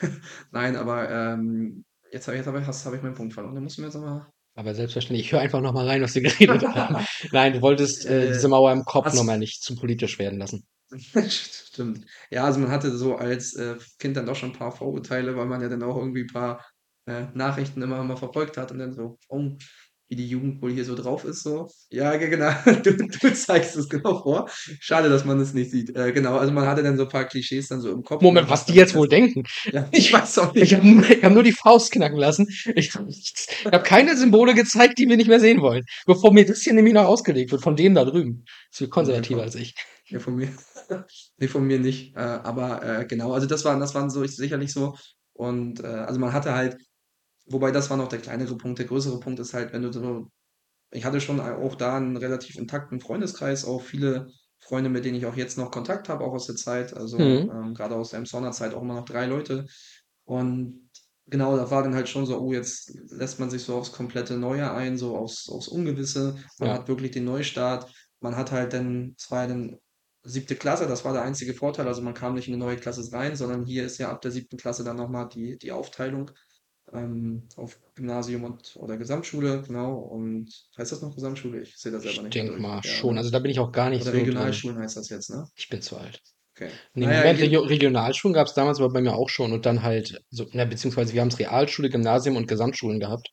nein, 0.50 0.76
aber 0.76 1.08
ähm, 1.10 1.84
jetzt, 2.12 2.26
hab- 2.26 2.34
jetzt 2.34 2.46
habe 2.46 2.60
ich, 2.60 2.66
hast- 2.66 2.84
habe 2.86 2.96
ich 2.96 3.02
meinen 3.02 3.14
Punkt 3.14 3.32
verloren. 3.34 3.54
Da 3.54 3.60
musst 3.60 3.76
du 3.78 3.82
mir 3.82 3.88
jetzt 3.88 3.96
aber. 3.96 4.28
Aber 4.56 4.74
selbstverständlich, 4.74 5.26
ich 5.26 5.32
höre 5.32 5.40
einfach 5.40 5.60
noch 5.60 5.72
mal 5.72 5.86
rein, 5.86 6.02
was 6.02 6.14
wir 6.16 6.22
geredet 6.22 6.62
haben. 6.66 6.96
Nein, 7.32 7.52
du 7.52 7.62
wolltest 7.62 8.06
äh, 8.06 8.24
Äh, 8.28 8.32
diese 8.32 8.48
Mauer 8.48 8.72
im 8.72 8.84
Kopf 8.84 9.06
hast- 9.06 9.14
noch 9.14 9.24
mal 9.24 9.38
nicht 9.38 9.62
zu 9.62 9.76
politisch 9.76 10.18
werden 10.18 10.38
lassen. 10.40 10.64
Stimmt. 11.28 12.04
Ja, 12.30 12.44
also 12.44 12.60
man 12.60 12.70
hatte 12.70 12.96
so 12.96 13.16
als 13.16 13.54
äh, 13.54 13.76
Kind 13.98 14.16
dann 14.16 14.26
doch 14.26 14.36
schon 14.36 14.50
ein 14.50 14.58
paar 14.58 14.72
Vorurteile, 14.72 15.36
weil 15.36 15.46
man 15.46 15.60
ja 15.60 15.68
dann 15.68 15.82
auch 15.82 15.96
irgendwie 15.96 16.22
ein 16.22 16.26
paar 16.32 16.64
äh, 17.06 17.26
Nachrichten 17.34 17.82
immer 17.82 18.02
mal 18.02 18.16
verfolgt 18.16 18.56
hat 18.56 18.72
und 18.72 18.78
dann 18.78 18.92
so, 18.92 19.18
oh, 19.28 19.50
wie 20.08 20.16
die 20.16 20.26
Jugend 20.28 20.60
wohl 20.60 20.72
hier 20.72 20.84
so 20.84 20.96
drauf 20.96 21.24
ist, 21.24 21.44
so. 21.44 21.68
Ja, 21.90 22.16
ge- 22.16 22.28
genau. 22.30 22.50
Du, 22.82 22.96
du 22.96 23.32
zeigst 23.32 23.76
es 23.76 23.88
genau 23.88 24.20
vor. 24.22 24.50
Schade, 24.80 25.08
dass 25.08 25.24
man 25.24 25.38
es 25.38 25.54
nicht 25.54 25.70
sieht. 25.70 25.94
Äh, 25.94 26.10
genau, 26.10 26.36
also 26.36 26.52
man 26.52 26.66
hatte 26.66 26.82
dann 26.82 26.96
so 26.96 27.04
ein 27.04 27.08
paar 27.08 27.26
Klischees 27.26 27.68
dann 27.68 27.80
so 27.80 27.92
im 27.92 28.02
Kopf. 28.02 28.20
Moment, 28.20 28.50
was 28.50 28.62
hat 28.62 28.68
die 28.70 28.72
dann 28.72 28.78
jetzt 28.80 28.94
wohl 28.96 29.06
denken? 29.08 29.44
Ja, 29.72 29.88
ich 29.92 30.12
weiß 30.12 30.38
auch 30.38 30.52
Ich 30.56 30.72
nicht. 30.72 30.74
habe 30.74 31.14
ich 31.14 31.22
hab 31.22 31.32
nur 31.32 31.44
die 31.44 31.52
Faust 31.52 31.92
knacken 31.92 32.18
lassen. 32.18 32.48
Ich, 32.74 32.92
ich 33.08 33.46
habe 33.66 33.84
keine 33.84 34.16
Symbole 34.16 34.54
gezeigt, 34.54 34.98
die 34.98 35.08
wir 35.08 35.16
nicht 35.16 35.28
mehr 35.28 35.38
sehen 35.38 35.60
wollen. 35.60 35.84
Bevor 36.06 36.32
mir 36.32 36.44
das 36.44 36.62
hier 36.62 36.72
nämlich 36.72 36.94
noch 36.94 37.04
ausgelegt 37.06 37.52
wird, 37.52 37.62
von 37.62 37.76
denen 37.76 37.94
da 37.94 38.04
drüben. 38.04 38.44
Ist 38.72 38.78
viel 38.78 38.88
konservativer 38.88 39.42
als 39.42 39.54
ich. 39.54 39.74
Ja, 40.10 40.18
von 40.18 40.34
mir. 40.36 40.48
Nee, 41.38 41.48
von 41.48 41.66
mir 41.66 41.78
nicht. 41.78 42.16
Äh, 42.16 42.20
aber 42.20 42.82
äh, 42.82 43.06
genau, 43.06 43.32
also 43.32 43.46
das 43.46 43.64
waren, 43.64 43.80
das 43.80 43.94
waren 43.94 44.10
so 44.10 44.24
sicherlich 44.26 44.72
so. 44.72 44.96
Und 45.32 45.80
äh, 45.80 45.86
also 45.86 46.20
man 46.20 46.32
hatte 46.32 46.54
halt, 46.54 46.76
wobei 47.46 47.70
das 47.72 47.90
war 47.90 47.96
noch 47.96 48.08
der 48.08 48.20
kleinere 48.20 48.56
Punkt, 48.56 48.78
der 48.80 48.86
größere 48.86 49.20
Punkt 49.20 49.40
ist 49.40 49.54
halt, 49.54 49.72
wenn 49.72 49.82
du 49.82 49.92
so, 49.92 50.28
ich 50.92 51.04
hatte 51.04 51.20
schon 51.20 51.40
auch 51.40 51.76
da 51.76 51.96
einen 51.98 52.16
relativ 52.16 52.56
intakten 52.58 53.00
Freundeskreis, 53.00 53.64
auch 53.66 53.82
viele 53.82 54.28
Freunde, 54.60 54.90
mit 54.90 55.04
denen 55.04 55.16
ich 55.18 55.26
auch 55.26 55.36
jetzt 55.36 55.58
noch 55.58 55.70
Kontakt 55.72 56.08
habe, 56.08 56.24
auch 56.24 56.34
aus 56.34 56.46
der 56.46 56.56
Zeit, 56.56 56.94
also 56.96 57.18
Mhm. 57.18 57.50
ähm, 57.52 57.74
gerade 57.74 57.96
aus 57.96 58.10
der 58.10 58.20
Emsonner-Zeit 58.20 58.74
auch 58.74 58.82
immer 58.82 58.94
noch 58.96 59.06
drei 59.06 59.26
Leute. 59.26 59.66
Und 60.24 60.90
genau, 61.26 61.56
da 61.56 61.70
war 61.70 61.82
dann 61.82 61.94
halt 61.94 62.08
schon 62.08 62.26
so, 62.26 62.38
oh, 62.40 62.52
jetzt 62.52 62.92
lässt 63.10 63.40
man 63.40 63.50
sich 63.50 63.62
so 63.64 63.76
aufs 63.76 63.92
komplette 63.92 64.36
Neue 64.36 64.70
ein, 64.72 64.98
so 64.98 65.16
aufs, 65.16 65.48
aufs 65.48 65.68
Ungewisse. 65.68 66.36
Man 66.58 66.70
Ja. 66.70 66.74
hat 66.74 66.88
wirklich 66.88 67.10
den 67.12 67.24
Neustart. 67.24 67.92
Man 68.20 68.36
hat 68.36 68.52
halt 68.52 68.72
dann, 68.72 69.14
es 69.18 69.30
war 69.30 69.42
ja 69.42 69.48
dann 69.48 69.78
siebte 70.22 70.56
Klasse, 70.56 70.86
das 70.86 71.04
war 71.04 71.12
der 71.12 71.22
einzige 71.22 71.54
Vorteil. 71.54 71.86
Also 71.88 72.02
man 72.02 72.14
kam 72.14 72.34
nicht 72.34 72.48
in 72.48 72.54
eine 72.54 72.64
neue 72.64 72.76
Klasse 72.76 73.10
rein, 73.12 73.36
sondern 73.36 73.64
hier 73.64 73.84
ist 73.84 73.98
ja 73.98 74.10
ab 74.10 74.20
der 74.22 74.30
siebten 74.30 74.56
Klasse 74.58 74.84
dann 74.84 74.96
nochmal 74.96 75.28
die, 75.28 75.58
die 75.58 75.72
Aufteilung 75.72 76.30
ähm, 76.92 77.48
auf 77.56 77.78
Gymnasium 77.94 78.44
und 78.44 78.76
oder 78.76 78.96
Gesamtschule, 78.96 79.62
genau. 79.66 79.94
Und 79.98 80.50
heißt 80.76 80.92
das 80.92 81.02
noch 81.02 81.14
Gesamtschule? 81.14 81.62
Ich 81.62 81.76
sehe 81.76 81.92
das 81.92 82.02
selber 82.02 82.16
Ich 82.16 82.22
nicht. 82.22 82.34
denke 82.34 82.52
dadurch. 82.52 82.62
mal 82.62 82.76
Ja, 82.76 82.82
schon. 82.82 83.16
Also 83.18 83.30
da 83.30 83.38
bin 83.38 83.50
ich 83.50 83.60
auch 83.60 83.72
gar 83.72 83.90
nicht 83.90 84.02
Oder 84.02 84.10
so 84.10 84.10
drin. 84.10 84.20
Regionalschulen 84.26 84.78
heißt 84.78 84.96
das 84.96 85.08
jetzt, 85.08 85.30
ne? 85.30 85.46
Ich 85.56 85.68
bin 85.68 85.80
zu 85.82 85.96
alt. 85.96 86.20
Okay. 86.56 86.70
Nee, 86.94 87.06
Naja, 87.06 87.30
Regio 87.30 87.60
Regionalschulen 87.60 88.34
gab 88.34 88.48
es 88.48 88.54
damals 88.54 88.78
aber 88.80 88.92
bei 88.92 89.00
mir 89.00 89.14
auch 89.14 89.28
schon 89.28 89.52
und 89.52 89.64
dann 89.66 89.82
halt, 89.82 90.20
so, 90.30 90.46
na, 90.52 90.64
beziehungsweise 90.64 91.14
wir 91.14 91.20
haben 91.20 91.28
es 91.28 91.38
Realschule, 91.38 91.88
Gymnasium 91.88 92.36
und 92.36 92.48
Gesamtschulen 92.48 93.00
gehabt. 93.00 93.30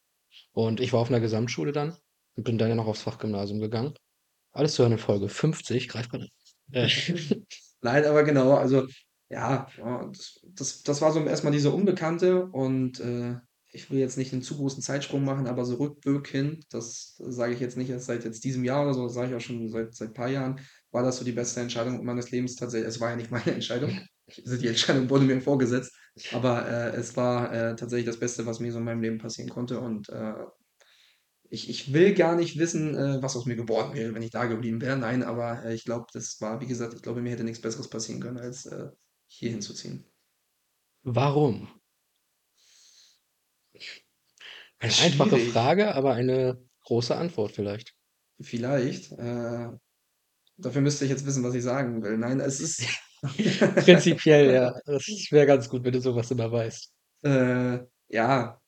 Und 0.54 0.80
ich 0.80 0.94
war 0.94 1.02
auf 1.02 1.10
einer 1.10 1.20
Gesamtschule 1.20 1.72
dann 1.72 1.98
und 2.36 2.44
bin 2.44 2.58
dann 2.58 2.70
ja 2.70 2.76
noch 2.76 2.88
aufs 2.88 3.02
Fachgymnasium 3.02 3.60
gegangen. 3.60 3.94
Alles 4.52 4.76
zu 4.76 4.84
in 4.84 4.98
Folge 4.98 5.30
50, 5.30 5.88
greifbar. 5.88 6.26
Nein, 7.82 8.06
aber 8.06 8.24
genau, 8.24 8.54
also 8.54 8.88
ja, 9.30 9.68
das, 10.12 10.40
das, 10.44 10.84
das 10.84 11.02
war 11.02 11.12
so 11.12 11.24
erstmal 11.24 11.54
diese 11.54 11.72
Unbekannte 11.72 12.46
und 12.48 13.00
äh, 13.00 13.36
ich 13.72 13.92
will 13.92 14.00
jetzt 14.00 14.18
nicht 14.18 14.34
einen 14.34 14.42
zu 14.42 14.56
großen 14.56 14.82
Zeitsprung 14.82 15.24
machen, 15.24 15.48
aber 15.48 15.66
so 15.66 15.76
rückwirkend, 15.76 16.66
das 16.74 17.16
sage 17.18 17.54
ich 17.54 17.60
jetzt 17.60 17.78
nicht 17.78 17.90
erst 17.90 18.06
seit 18.06 18.24
jetzt 18.24 18.44
diesem 18.44 18.64
Jahr 18.64 18.84
oder 18.84 18.94
so, 18.94 19.04
das 19.04 19.14
sage 19.14 19.30
ich 19.30 19.36
auch 19.36 19.42
schon 19.42 19.70
seit 19.70 19.94
seit 19.94 20.10
ein 20.10 20.14
paar 20.14 20.30
Jahren, 20.30 20.60
war 20.92 21.04
das 21.04 21.18
so 21.18 21.26
die 21.26 21.34
beste 21.34 21.60
Entscheidung 21.60 22.04
meines 22.06 22.32
Lebens 22.32 22.56
tatsächlich. 22.56 22.88
Es 22.88 23.02
war 23.02 23.10
ja 23.10 23.16
nicht 23.18 23.32
meine 23.32 23.52
Entscheidung. 23.52 24.00
Die 24.28 24.68
Entscheidung 24.68 25.10
wurde 25.10 25.26
mir 25.26 25.40
vorgesetzt, 25.42 25.94
aber 26.34 26.68
äh, 26.68 26.96
es 26.98 27.16
war 27.16 27.54
äh, 27.54 27.76
tatsächlich 27.76 28.06
das 28.08 28.20
Beste, 28.20 28.46
was 28.46 28.60
mir 28.60 28.72
so 28.72 28.80
in 28.80 28.86
meinem 28.86 29.02
Leben 29.02 29.18
passieren 29.20 29.50
konnte 29.50 29.80
und 29.80 30.10
äh, 30.10 30.34
ich, 31.50 31.70
ich 31.70 31.94
will 31.94 32.14
gar 32.14 32.36
nicht 32.36 32.58
wissen, 32.58 32.96
äh, 32.96 33.22
was 33.22 33.36
aus 33.36 33.46
mir 33.46 33.56
geworden 33.56 33.94
wäre, 33.94 34.14
wenn 34.14 34.22
ich 34.22 34.32
da 34.32 34.46
geblieben 34.46 34.82
wäre. 34.82 34.98
Nein, 34.98 35.24
aber 35.24 35.64
äh, 35.64 35.74
ich 35.74 35.86
glaube, 35.86 36.08
das 36.14 36.40
war, 36.42 36.62
wie 36.62 36.68
gesagt, 36.68 36.94
ich 36.94 37.02
glaube, 37.02 37.22
mir 37.22 37.32
hätte 37.32 37.44
nichts 37.44 37.62
Besseres 37.62 37.90
passieren 37.90 38.22
können, 38.22 38.38
als 38.38 38.66
äh, 38.66 38.90
hier 39.28 39.52
hinzuziehen. 39.52 40.06
warum? 41.04 41.70
Eine 44.80 44.92
Schwierig. 44.92 45.14
einfache 45.14 45.38
Frage, 45.40 45.96
aber 45.96 46.14
eine 46.14 46.62
große 46.86 47.16
Antwort 47.16 47.52
vielleicht. 47.52 47.94
Vielleicht. 48.40 49.12
Äh, 49.14 49.70
dafür 50.58 50.82
müsste 50.82 51.06
ich 51.06 51.12
jetzt 51.12 51.26
wissen, 51.26 51.44
was 51.44 51.56
ich 51.56 51.64
sagen 51.64 52.04
will. 52.04 52.18
Nein, 52.18 52.40
es 52.40 52.60
ist. 52.60 52.84
Prinzipiell, 53.86 54.54
ja. 54.54 54.80
Das 54.86 55.06
wäre 55.32 55.48
ganz 55.48 55.68
gut, 55.68 55.84
wenn 55.84 55.94
du 55.94 56.02
sowas 56.02 56.30
immer 56.32 56.52
weißt. 56.52 56.94
Äh, 57.24 57.80
ja, 58.10 58.62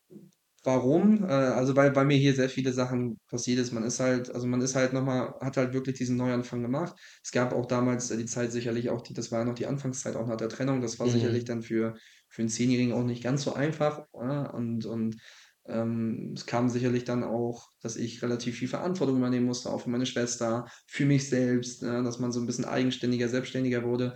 warum? 0.69 1.23
Äh, 1.23 1.27
also 1.27 1.75
weil, 1.75 1.95
weil 1.95 2.05
mir 2.05 2.17
hier 2.17 2.34
sehr 2.36 2.49
viele 2.49 2.71
Sachen 2.73 3.19
passiert 3.27 3.60
ist. 3.60 3.71
Man 3.73 3.84
ist 3.84 3.99
halt, 3.99 4.29
also 4.34 4.47
man 4.47 4.62
ist 4.62 4.75
halt 4.75 4.93
nochmal, 4.93 5.34
hat 5.41 5.58
halt 5.58 5.73
wirklich 5.73 5.97
diesen 5.97 6.17
Neuanfang 6.17 6.62
gemacht. 6.62 6.95
Es 7.23 7.32
gab 7.32 7.53
auch 7.53 7.65
damals 7.65 8.12
äh, 8.12 8.17
die 8.17 8.25
Zeit 8.25 8.51
sicherlich 8.51 8.89
auch, 8.89 9.01
die, 9.01 9.13
das 9.13 9.32
war 9.32 9.39
ja 9.39 9.45
noch 9.45 9.55
die 9.55 9.67
Anfangszeit 9.67 10.15
auch 10.15 10.27
nach 10.27 10.38
der 10.38 10.49
Trennung. 10.49 10.82
Das 10.82 10.99
war 10.99 11.10
Mhm. 11.10 11.10
sicherlich 11.10 11.45
dann 11.45 11.62
für, 11.63 11.95
für 12.29 12.41
einen 12.43 12.49
Zehnjährigen 12.49 12.93
auch 12.93 13.03
nicht 13.03 13.23
ganz 13.23 13.43
so 13.43 13.53
einfach. 13.53 14.05
Ja? 14.13 14.49
Und, 14.51 14.86
und 14.86 15.17
ähm, 15.65 16.34
es 16.36 16.45
kam 16.45 16.69
sicherlich 16.69 17.03
dann 17.03 17.23
auch, 17.23 17.67
dass 17.82 17.95
ich 17.95 18.21
relativ 18.21 18.58
viel 18.58 18.67
Verantwortung 18.67 19.17
übernehmen 19.17 19.45
musste, 19.45 19.69
auch 19.69 19.82
für 19.82 19.89
meine 19.89 20.05
Schwester, 20.05 20.65
für 20.88 21.05
mich 21.05 21.29
selbst, 21.29 21.84
dass 21.84 22.19
man 22.19 22.32
so 22.32 22.39
ein 22.39 22.45
bisschen 22.45 22.65
eigenständiger, 22.65 23.27
selbstständiger 23.29 23.84
wurde 23.84 24.15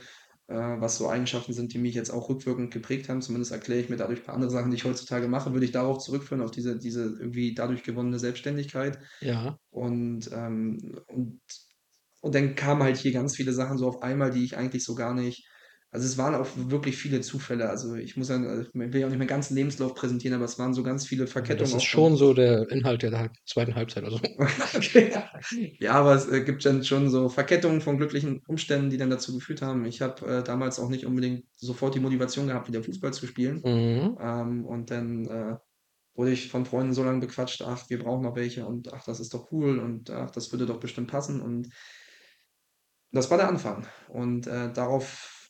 äh, 0.54 0.80
was 0.80 0.98
so 0.98 1.10
Eigenschaften 1.10 1.54
sind, 1.54 1.74
die 1.74 1.80
mich 1.80 1.96
jetzt 1.96 2.12
auch 2.12 2.30
rückwirkend 2.30 2.72
geprägt 2.72 3.10
haben. 3.10 3.22
Zumindest 3.22 3.52
erkläre 3.52 3.82
ich 3.82 3.89
mir 3.89 3.98
dadurch 3.98 4.20
ein 4.20 4.26
paar 4.26 4.36
andere 4.36 4.52
Sachen, 4.52 4.70
die 4.70 4.78
ich 4.78 4.86
heutzutage 4.86 5.28
mache, 5.28 5.52
würde 5.52 5.66
ich 5.66 5.72
darauf 5.72 5.98
zurückführen, 5.98 6.44
auf 6.44 6.52
diese, 6.52 6.78
diese 6.78 7.04
irgendwie 7.04 7.56
dadurch 7.56 7.84
gewonnene 7.84 8.20
Selbstständigkeit. 8.20 9.00
Ja. 9.22 9.58
Und, 9.72 10.30
ähm, 10.32 11.02
und, 11.08 11.42
und 12.22 12.36
dann 12.36 12.56
kamen 12.56 12.84
halt 12.84 12.98
hier 12.98 13.12
ganz 13.12 13.36
viele 13.36 13.52
Sachen 13.52 13.78
so 13.78 13.88
auf 13.88 14.04
einmal, 14.04 14.32
die 14.32 14.44
ich 14.44 14.56
eigentlich 14.56 14.84
so 14.84 14.94
gar 14.96 15.13
nicht. 15.13 15.48
Also 15.93 16.08
es 16.08 16.17
waren 16.17 16.34
auch 16.34 16.47
wirklich 16.56 16.97
viele 16.97 17.21
Zufälle. 17.21 17.69
Also 17.69 17.93
ich 17.93 18.17
muss 18.17 18.29
ja, 18.29 18.38
also 18.38 18.63
ich 18.63 18.73
will 18.73 18.99
ja 18.99 19.06
auch 19.06 19.12
nicht 19.12 19.19
meinen 19.19 19.27
ganzen 19.27 19.53
Lebenslauf 19.53 19.93
präsentieren, 19.93 20.36
aber 20.36 20.45
es 20.45 20.58
waren 20.58 20.73
so 20.73 20.82
ganz 20.82 21.06
viele 21.06 21.27
Verkettungen. 21.27 21.71
das 21.71 21.75
ist 21.75 21.83
schon 21.83 22.15
so 22.15 22.33
der 22.33 22.67
Inhalt 22.71 23.04
der 23.04 23.31
zweiten 23.46 23.75
Halbzeit. 23.75 24.04
Also. 24.04 24.19
Okay. 24.75 25.13
Ja, 25.79 25.94
aber 25.94 26.15
es 26.15 26.27
äh, 26.27 26.41
gibt 26.41 26.65
dann 26.65 26.83
schon 26.83 27.12
so 27.12 27.29
Verkettungen 27.29 27.79
von 27.79 27.98
glücklichen 27.98 28.41
Umständen, 28.48 28.89
die 28.89 28.98
dann 28.98 29.12
dazu 29.12 29.35
geführt 29.35 29.62
haben. 29.62 29.85
Ich 29.85 30.02
habe 30.02 30.25
äh, 30.25 30.44
damals 30.44 30.79
auch 30.79 30.89
nicht 30.89 31.06
unbedingt 31.06 31.46
sofort 31.58 31.94
die 31.94 32.00
Motivation 32.00 32.48
gehabt, 32.48 32.67
wieder 32.67 32.81
Fußball 32.81 33.13
zu 33.13 33.27
spielen. 33.27 33.62
Mhm. 33.63 34.17
Ähm, 34.19 34.65
und 34.65 34.89
dann 34.89 35.25
äh, 35.27 35.58
wurde 36.15 36.31
ich 36.31 36.50
von 36.50 36.65
Freunden 36.65 36.94
so 36.94 37.04
lange 37.04 37.19
bequatscht, 37.19 37.62
ach, 37.62 37.87
wir 37.89 38.00
brauchen 38.00 38.23
noch 38.23 38.35
welche 38.35 38.65
und 38.65 38.91
ach, 38.91 39.04
das 39.06 39.19
ist 39.19 39.33
doch 39.35 39.52
cool 39.52 39.77
und 39.77 40.10
ach, 40.10 40.31
das 40.31 40.52
würde 40.52 40.65
doch 40.65 40.79
bestimmt 40.79 41.12
passen. 41.12 41.39
Und 41.39 41.69
das 43.12 43.29
war 43.29 43.37
der 43.37 43.48
Anfang. 43.48 43.85
Und 44.10 44.48
äh, 44.48 44.73
darauf 44.73 45.42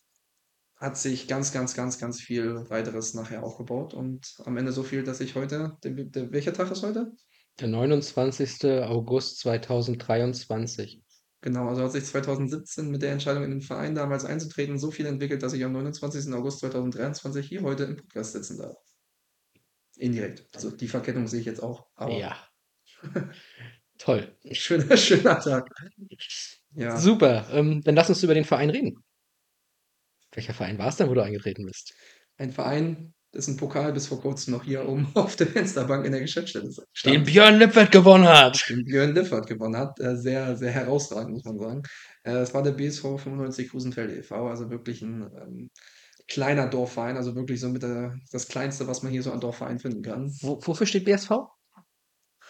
hat 0.83 0.97
sich 0.97 1.29
ganz, 1.29 1.53
ganz, 1.53 1.75
ganz, 1.75 1.97
ganz 1.97 2.19
viel 2.19 2.69
weiteres 2.69 3.13
nachher 3.13 3.41
aufgebaut 3.41 3.93
und 3.93 4.35
am 4.43 4.57
Ende 4.57 4.73
so 4.73 4.83
viel, 4.83 5.03
dass 5.03 5.21
ich 5.21 5.33
heute, 5.35 5.77
der, 5.81 5.91
der, 5.91 6.31
welcher 6.33 6.51
Tag 6.51 6.69
ist 6.71 6.83
heute? 6.83 7.13
Der 7.57 7.69
29. 7.69 8.65
August 8.83 9.39
2023. 9.39 11.01
Genau, 11.39 11.69
also 11.69 11.83
hat 11.83 11.93
sich 11.93 12.03
2017 12.03 12.89
mit 12.89 13.01
der 13.01 13.13
Entscheidung 13.13 13.45
in 13.45 13.51
den 13.51 13.61
Verein 13.61 13.95
damals 13.95 14.25
einzutreten 14.25 14.77
so 14.77 14.91
viel 14.91 15.05
entwickelt, 15.05 15.41
dass 15.41 15.53
ich 15.53 15.63
am 15.63 15.71
29. 15.71 16.33
August 16.33 16.59
2023 16.59 17.47
hier 17.47 17.61
heute 17.61 17.85
im 17.85 17.95
Podcast 17.95 18.33
sitzen 18.33 18.57
darf. 18.57 18.75
Indirekt. 19.95 20.47
Also 20.53 20.69
die 20.69 20.89
Verkettung 20.89 21.27
sehe 21.27 21.39
ich 21.39 21.45
jetzt 21.45 21.63
auch. 21.63 21.87
Aber 21.95 22.11
Ja. 22.11 22.35
Toll. 23.99 24.35
schöner, 24.51 24.97
schöner 24.97 25.39
Tag. 25.39 25.69
Ja. 26.71 26.97
Super. 26.97 27.47
Ähm, 27.51 27.81
dann 27.83 27.95
lass 27.95 28.09
uns 28.09 28.23
über 28.23 28.33
den 28.33 28.43
Verein 28.43 28.69
reden. 28.69 29.01
Welcher 30.33 30.53
Verein 30.53 30.77
war 30.77 30.87
es 30.89 30.95
denn, 30.97 31.09
wo 31.09 31.13
du 31.13 31.21
eingetreten 31.23 31.65
bist? 31.65 31.93
Ein 32.37 32.51
Verein, 32.51 33.13
dessen 33.33 33.57
Pokal 33.57 33.93
bis 33.93 34.07
vor 34.07 34.21
kurzem 34.21 34.53
noch 34.53 34.63
hier 34.63 34.87
oben 34.87 35.07
auf 35.15 35.35
der 35.35 35.47
Fensterbank 35.47 36.05
in 36.05 36.11
der 36.11 36.21
Geschäftsstelle 36.21 36.69
stand. 36.93 37.15
Den 37.15 37.23
Björn 37.23 37.57
Lippert 37.59 37.91
gewonnen 37.91 38.27
hat. 38.27 38.63
den 38.69 38.85
Björn 38.85 39.13
Liffert 39.13 39.47
gewonnen 39.47 39.77
hat. 39.77 39.99
Äh, 39.99 40.15
sehr, 40.15 40.55
sehr 40.55 40.71
herausragend, 40.71 41.33
muss 41.33 41.45
man 41.45 41.59
sagen. 41.59 41.81
Äh, 42.23 42.37
Es 42.37 42.53
war 42.53 42.63
der 42.63 42.71
BSV 42.71 43.19
95 43.19 43.69
Grusenfeld 43.69 44.11
e.V., 44.17 44.47
also 44.47 44.69
wirklich 44.69 45.01
ein 45.01 45.21
ähm, 45.41 45.69
kleiner 46.27 46.67
Dorfverein, 46.67 47.17
also 47.17 47.35
wirklich 47.35 47.59
so 47.59 47.69
mit 47.69 47.83
der, 47.83 48.15
das 48.31 48.47
Kleinste, 48.47 48.87
was 48.87 49.03
man 49.03 49.11
hier 49.11 49.23
so 49.23 49.31
an 49.31 49.39
Dorfverein 49.41 49.79
finden 49.79 50.01
kann. 50.01 50.31
Wo, 50.41 50.59
wofür 50.63 50.87
steht 50.87 51.05
BSV? 51.05 51.31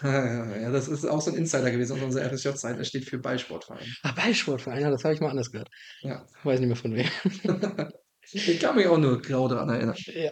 Ja, 0.61 0.71
das 0.71 0.87
ist 0.87 1.05
auch 1.05 1.21
so 1.21 1.31
ein 1.31 1.37
Insider 1.37 1.71
gewesen 1.71 1.93
aus 1.97 2.03
unserer 2.03 2.29
FSJ-Zeit. 2.29 2.79
Das 2.79 2.87
steht 2.87 3.05
für 3.05 3.17
Ballsportverein. 3.19 3.85
Ah, 4.03 4.11
Ballsportverein, 4.11 4.81
ja, 4.81 4.89
das 4.91 5.03
habe 5.03 5.13
ich 5.13 5.21
mal 5.21 5.29
anders 5.29 5.51
gehört. 5.51 5.69
Ja. 6.01 6.25
Weiß 6.43 6.59
nicht 6.59 6.67
mehr 6.67 6.75
von 6.77 6.93
wem. 6.95 7.07
Ich 8.35 8.59
kann 8.59 8.75
mich 8.77 8.87
auch 8.87 8.97
nur 8.97 9.21
grau 9.21 9.47
daran 9.47 9.69
erinnern. 9.69 9.95
Ja. 10.07 10.31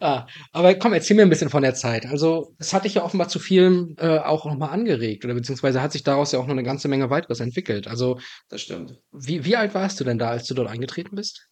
Ah, 0.00 0.26
aber 0.52 0.74
komm, 0.74 0.92
erzähl 0.92 1.16
mir 1.16 1.22
ein 1.22 1.30
bisschen 1.30 1.48
von 1.48 1.62
der 1.62 1.74
Zeit. 1.74 2.06
Also, 2.06 2.54
es 2.58 2.74
hat 2.74 2.84
dich 2.84 2.94
ja 2.94 3.02
offenbar 3.02 3.28
zu 3.28 3.38
vielem 3.38 3.94
äh, 3.98 4.18
auch 4.18 4.44
nochmal 4.44 4.70
angeregt, 4.70 5.24
oder 5.24 5.34
beziehungsweise 5.34 5.80
hat 5.80 5.92
sich 5.92 6.02
daraus 6.02 6.32
ja 6.32 6.38
auch 6.38 6.46
noch 6.46 6.52
eine 6.52 6.62
ganze 6.62 6.88
Menge 6.88 7.08
weiteres 7.08 7.40
entwickelt. 7.40 7.86
Also, 7.88 8.18
Das 8.48 8.62
stimmt. 8.62 8.98
wie, 9.12 9.44
wie 9.44 9.56
alt 9.56 9.74
warst 9.74 9.98
du 10.00 10.04
denn 10.04 10.18
da, 10.18 10.28
als 10.30 10.46
du 10.46 10.54
dort 10.54 10.68
eingetreten 10.68 11.14
bist? 11.16 11.48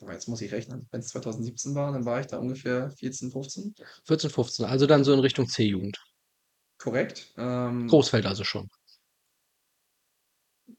Aber 0.00 0.12
jetzt 0.12 0.28
muss 0.28 0.40
ich 0.42 0.52
rechnen. 0.52 0.86
Wenn 0.90 1.00
es 1.00 1.08
2017 1.08 1.74
war, 1.74 1.92
dann 1.92 2.04
war 2.04 2.20
ich 2.20 2.26
da 2.26 2.38
ungefähr 2.38 2.90
14, 2.90 3.30
15. 3.30 3.74
14, 4.04 4.30
15, 4.30 4.64
also 4.66 4.86
dann 4.86 5.04
so 5.04 5.12
in 5.12 5.20
Richtung 5.20 5.48
C-Jugend. 5.48 5.96
Korrekt. 6.78 7.32
Ähm, 7.38 7.86
Großfeld 7.88 8.26
also 8.26 8.44
schon. 8.44 8.68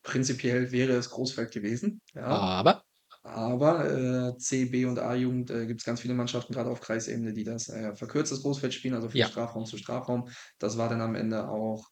prinzipiell 0.03 0.71
wäre 0.71 0.93
es 0.93 1.09
Großfeld 1.09 1.51
gewesen. 1.51 2.01
Ja. 2.13 2.25
Aber, 2.25 2.83
Aber 3.23 3.89
äh, 3.89 4.37
C, 4.37 4.65
B 4.65 4.85
und 4.85 4.99
A-Jugend 4.99 5.49
äh, 5.49 5.65
gibt 5.65 5.81
es 5.81 5.85
ganz 5.85 6.01
viele 6.01 6.13
Mannschaften, 6.13 6.53
gerade 6.53 6.69
auf 6.69 6.81
Kreisebene, 6.81 7.33
die 7.33 7.43
das 7.43 7.69
äh, 7.69 7.95
verkürztes 7.95 8.41
Großfeld 8.41 8.73
spielen, 8.73 8.93
also 8.93 9.09
von 9.09 9.17
Ja. 9.17 9.27
Strafraum 9.27 9.65
zu 9.65 9.77
Strafraum. 9.77 10.29
Das 10.59 10.77
war 10.77 10.89
dann 10.89 11.01
am 11.01 11.15
Ende 11.15 11.49
auch 11.49 11.87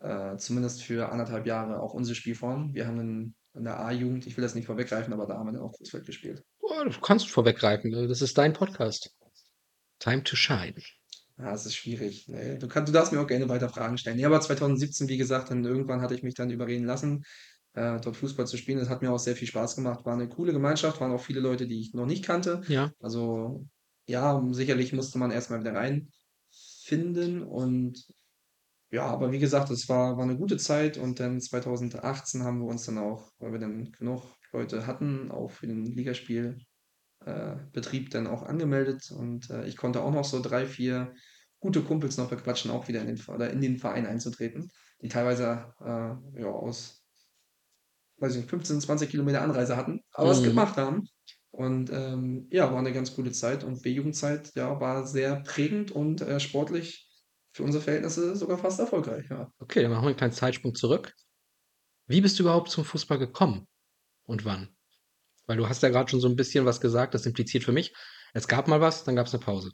äh, 0.00 0.36
zumindest 0.36 0.82
für 0.82 1.10
anderthalb 1.10 1.46
Jahre 1.46 1.80
auch 1.80 1.94
unsere 1.94 2.14
Spielform. 2.14 2.74
Wir 2.74 2.86
haben 2.86 3.00
in, 3.00 3.34
in 3.54 3.64
der 3.64 3.78
A-Jugend, 3.80 4.26
ich 4.26 4.36
will 4.36 4.42
das 4.42 4.54
nicht 4.54 4.66
vorweggreifen, 4.66 5.12
aber 5.12 5.26
da 5.26 5.38
haben 5.38 5.46
wir 5.46 5.52
dann 5.52 5.62
auch 5.62 5.72
Großfeld 5.72 6.06
gespielt. 6.06 6.44
oh, 6.60 6.84
du 6.84 7.00
kannst 7.00 7.30
vorweggreifen. 7.30 7.92
Das 8.08 8.20
ist 8.20 8.36
dein 8.36 8.52
Podcast. 8.52 9.14
Time 10.00 10.24
to 10.24 10.36
shine. 10.36 10.74
Ja, 11.38 11.52
es 11.52 11.66
ist 11.66 11.76
schwierig. 11.76 12.28
Ne? 12.28 12.58
Du, 12.58 12.68
kannst, 12.68 12.88
du 12.88 12.92
darfst 12.92 13.12
mir 13.12 13.20
auch 13.20 13.26
gerne 13.26 13.48
weiter 13.48 13.68
Fragen 13.68 13.98
stellen. 13.98 14.16
Nee, 14.16 14.24
aber 14.24 14.40
2017, 14.40 15.08
wie 15.08 15.16
gesagt, 15.16 15.50
dann 15.50 15.64
irgendwann 15.64 16.00
hatte 16.00 16.14
ich 16.14 16.22
mich 16.22 16.34
dann 16.34 16.50
überreden 16.50 16.84
lassen, 16.84 17.24
äh, 17.74 18.00
dort 18.00 18.16
Fußball 18.16 18.46
zu 18.46 18.56
spielen. 18.56 18.78
Das 18.78 18.88
hat 18.88 19.02
mir 19.02 19.10
auch 19.10 19.18
sehr 19.18 19.36
viel 19.36 19.48
Spaß 19.48 19.76
gemacht. 19.76 20.04
War 20.04 20.14
eine 20.14 20.28
coole 20.28 20.52
Gemeinschaft, 20.52 21.00
waren 21.00 21.12
auch 21.12 21.22
viele 21.22 21.40
Leute, 21.40 21.66
die 21.66 21.80
ich 21.80 21.94
noch 21.94 22.06
nicht 22.06 22.24
kannte. 22.24 22.62
Ja. 22.68 22.92
Also 23.00 23.66
ja, 24.06 24.42
sicherlich 24.50 24.92
musste 24.92 25.18
man 25.18 25.30
erstmal 25.30 25.60
wieder 25.60 25.74
reinfinden 25.74 27.42
und 27.42 28.04
ja, 28.94 29.06
aber 29.06 29.32
wie 29.32 29.38
gesagt, 29.38 29.70
es 29.70 29.88
war, 29.88 30.16
war 30.16 30.24
eine 30.24 30.36
gute 30.36 30.56
Zeit 30.56 30.98
und 30.98 31.20
dann 31.20 31.40
2018 31.40 32.44
haben 32.44 32.60
wir 32.60 32.68
uns 32.68 32.84
dann 32.86 32.98
auch, 32.98 33.30
weil 33.38 33.52
wir 33.52 33.58
dann 33.58 33.90
genug 33.92 34.22
Leute 34.52 34.86
hatten, 34.86 35.30
auch 35.30 35.50
für 35.50 35.66
den 35.66 35.84
Ligaspiel 35.86 36.58
äh, 37.24 37.56
dann 38.10 38.26
auch 38.26 38.42
angemeldet 38.44 39.10
und 39.12 39.50
äh, 39.50 39.66
ich 39.66 39.76
konnte 39.76 40.02
auch 40.02 40.12
noch 40.12 40.24
so 40.24 40.40
drei, 40.42 40.66
vier 40.66 41.14
gute 41.60 41.82
Kumpels 41.82 42.18
noch 42.18 42.30
bequatschen, 42.30 42.70
auch 42.70 42.88
wieder 42.88 43.00
in 43.02 43.08
den, 43.08 43.20
oder 43.28 43.50
in 43.50 43.60
den 43.60 43.78
Verein 43.78 44.06
einzutreten, 44.06 44.70
die 45.02 45.08
teilweise 45.08 45.72
äh, 45.80 46.40
ja, 46.42 46.48
aus, 46.48 47.04
weiß 48.18 48.32
ich 48.32 48.38
nicht, 48.42 48.50
15, 48.50 48.80
20 48.80 49.10
Kilometer 49.10 49.42
Anreise 49.42 49.76
hatten, 49.76 50.00
aber 50.12 50.30
es 50.30 50.42
Mhm. 50.42 50.44
gemacht 50.44 50.76
haben. 50.76 51.04
Und 51.50 51.90
ähm, 51.92 52.48
ja, 52.50 52.70
war 52.72 52.78
eine 52.78 52.92
ganz 52.92 53.14
coole 53.14 53.30
Zeit 53.32 53.62
und 53.62 53.82
B-Jugendzeit, 53.82 54.52
ja, 54.56 54.80
war 54.80 55.06
sehr 55.06 55.40
prägend 55.42 55.92
und 55.92 56.20
äh, 56.20 56.40
sportlich 56.40 57.03
für 57.54 57.62
unsere 57.62 57.82
Verhältnisse 57.82 58.34
sogar 58.36 58.58
fast 58.58 58.80
erfolgreich, 58.80 59.26
ja. 59.30 59.50
Okay, 59.58 59.82
dann 59.82 59.92
machen 59.92 60.02
wir 60.02 60.08
einen 60.08 60.16
kleinen 60.16 60.32
Zeitsprung 60.32 60.74
zurück. 60.74 61.14
Wie 62.06 62.20
bist 62.20 62.38
du 62.38 62.42
überhaupt 62.42 62.70
zum 62.70 62.84
Fußball 62.84 63.18
gekommen? 63.18 63.66
Und 64.24 64.44
wann? 64.44 64.74
Weil 65.46 65.56
du 65.58 65.68
hast 65.68 65.82
ja 65.82 65.88
gerade 65.90 66.10
schon 66.10 66.20
so 66.20 66.28
ein 66.28 66.36
bisschen 66.36 66.64
was 66.66 66.80
gesagt, 66.80 67.14
das 67.14 67.26
impliziert 67.26 67.64
für 67.64 67.72
mich. 67.72 67.94
Es 68.32 68.48
gab 68.48 68.66
mal 68.68 68.80
was, 68.80 69.04
dann 69.04 69.14
gab 69.16 69.26
es 69.26 69.34
eine 69.34 69.42
Pause. 69.42 69.70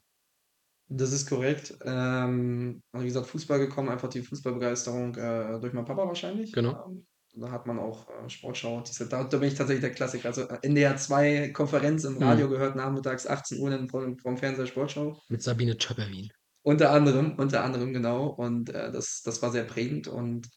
Das 0.88 1.12
ist 1.12 1.28
korrekt. 1.28 1.74
Ähm, 1.84 2.82
also 2.92 3.04
wie 3.04 3.08
gesagt, 3.08 3.28
Fußball 3.28 3.60
gekommen, 3.60 3.88
einfach 3.88 4.08
die 4.08 4.22
Fußballbegeisterung 4.22 5.14
äh, 5.14 5.60
durch 5.60 5.72
meinen 5.72 5.84
Papa 5.86 6.06
wahrscheinlich. 6.06 6.52
Genau. 6.52 6.84
Ähm, 6.86 7.06
da 7.34 7.50
hat 7.52 7.66
man 7.66 7.78
auch 7.78 8.08
äh, 8.08 8.28
Sportschau. 8.28 8.80
Diese, 8.80 9.08
da, 9.08 9.22
da 9.22 9.38
bin 9.38 9.48
ich 9.48 9.54
tatsächlich 9.54 9.82
der 9.82 9.92
Klassiker. 9.94 10.28
Also 10.28 10.42
äh, 10.42 10.58
NDR 10.62 10.96
2 10.96 11.50
Konferenz 11.50 12.04
im 12.04 12.14
Mhm. 12.14 12.22
Radio 12.24 12.48
gehört, 12.48 12.74
nachmittags 12.74 13.26
18 13.26 13.60
Uhr 13.60 13.70
dann 13.70 13.88
vom, 13.88 14.18
vom 14.18 14.36
Fernseher 14.36 14.66
Sportschau. 14.66 15.16
Mit 15.28 15.42
Sabine 15.42 15.78
Töpperwien. 15.78 16.30
Unter 16.62 16.90
anderem, 16.90 17.34
unter 17.36 17.64
anderem, 17.64 17.92
genau. 17.92 18.26
Und 18.26 18.70
äh, 18.70 18.92
das, 18.92 19.22
das 19.24 19.40
war 19.42 19.50
sehr 19.50 19.64
prägend. 19.64 20.08
Und 20.08 20.48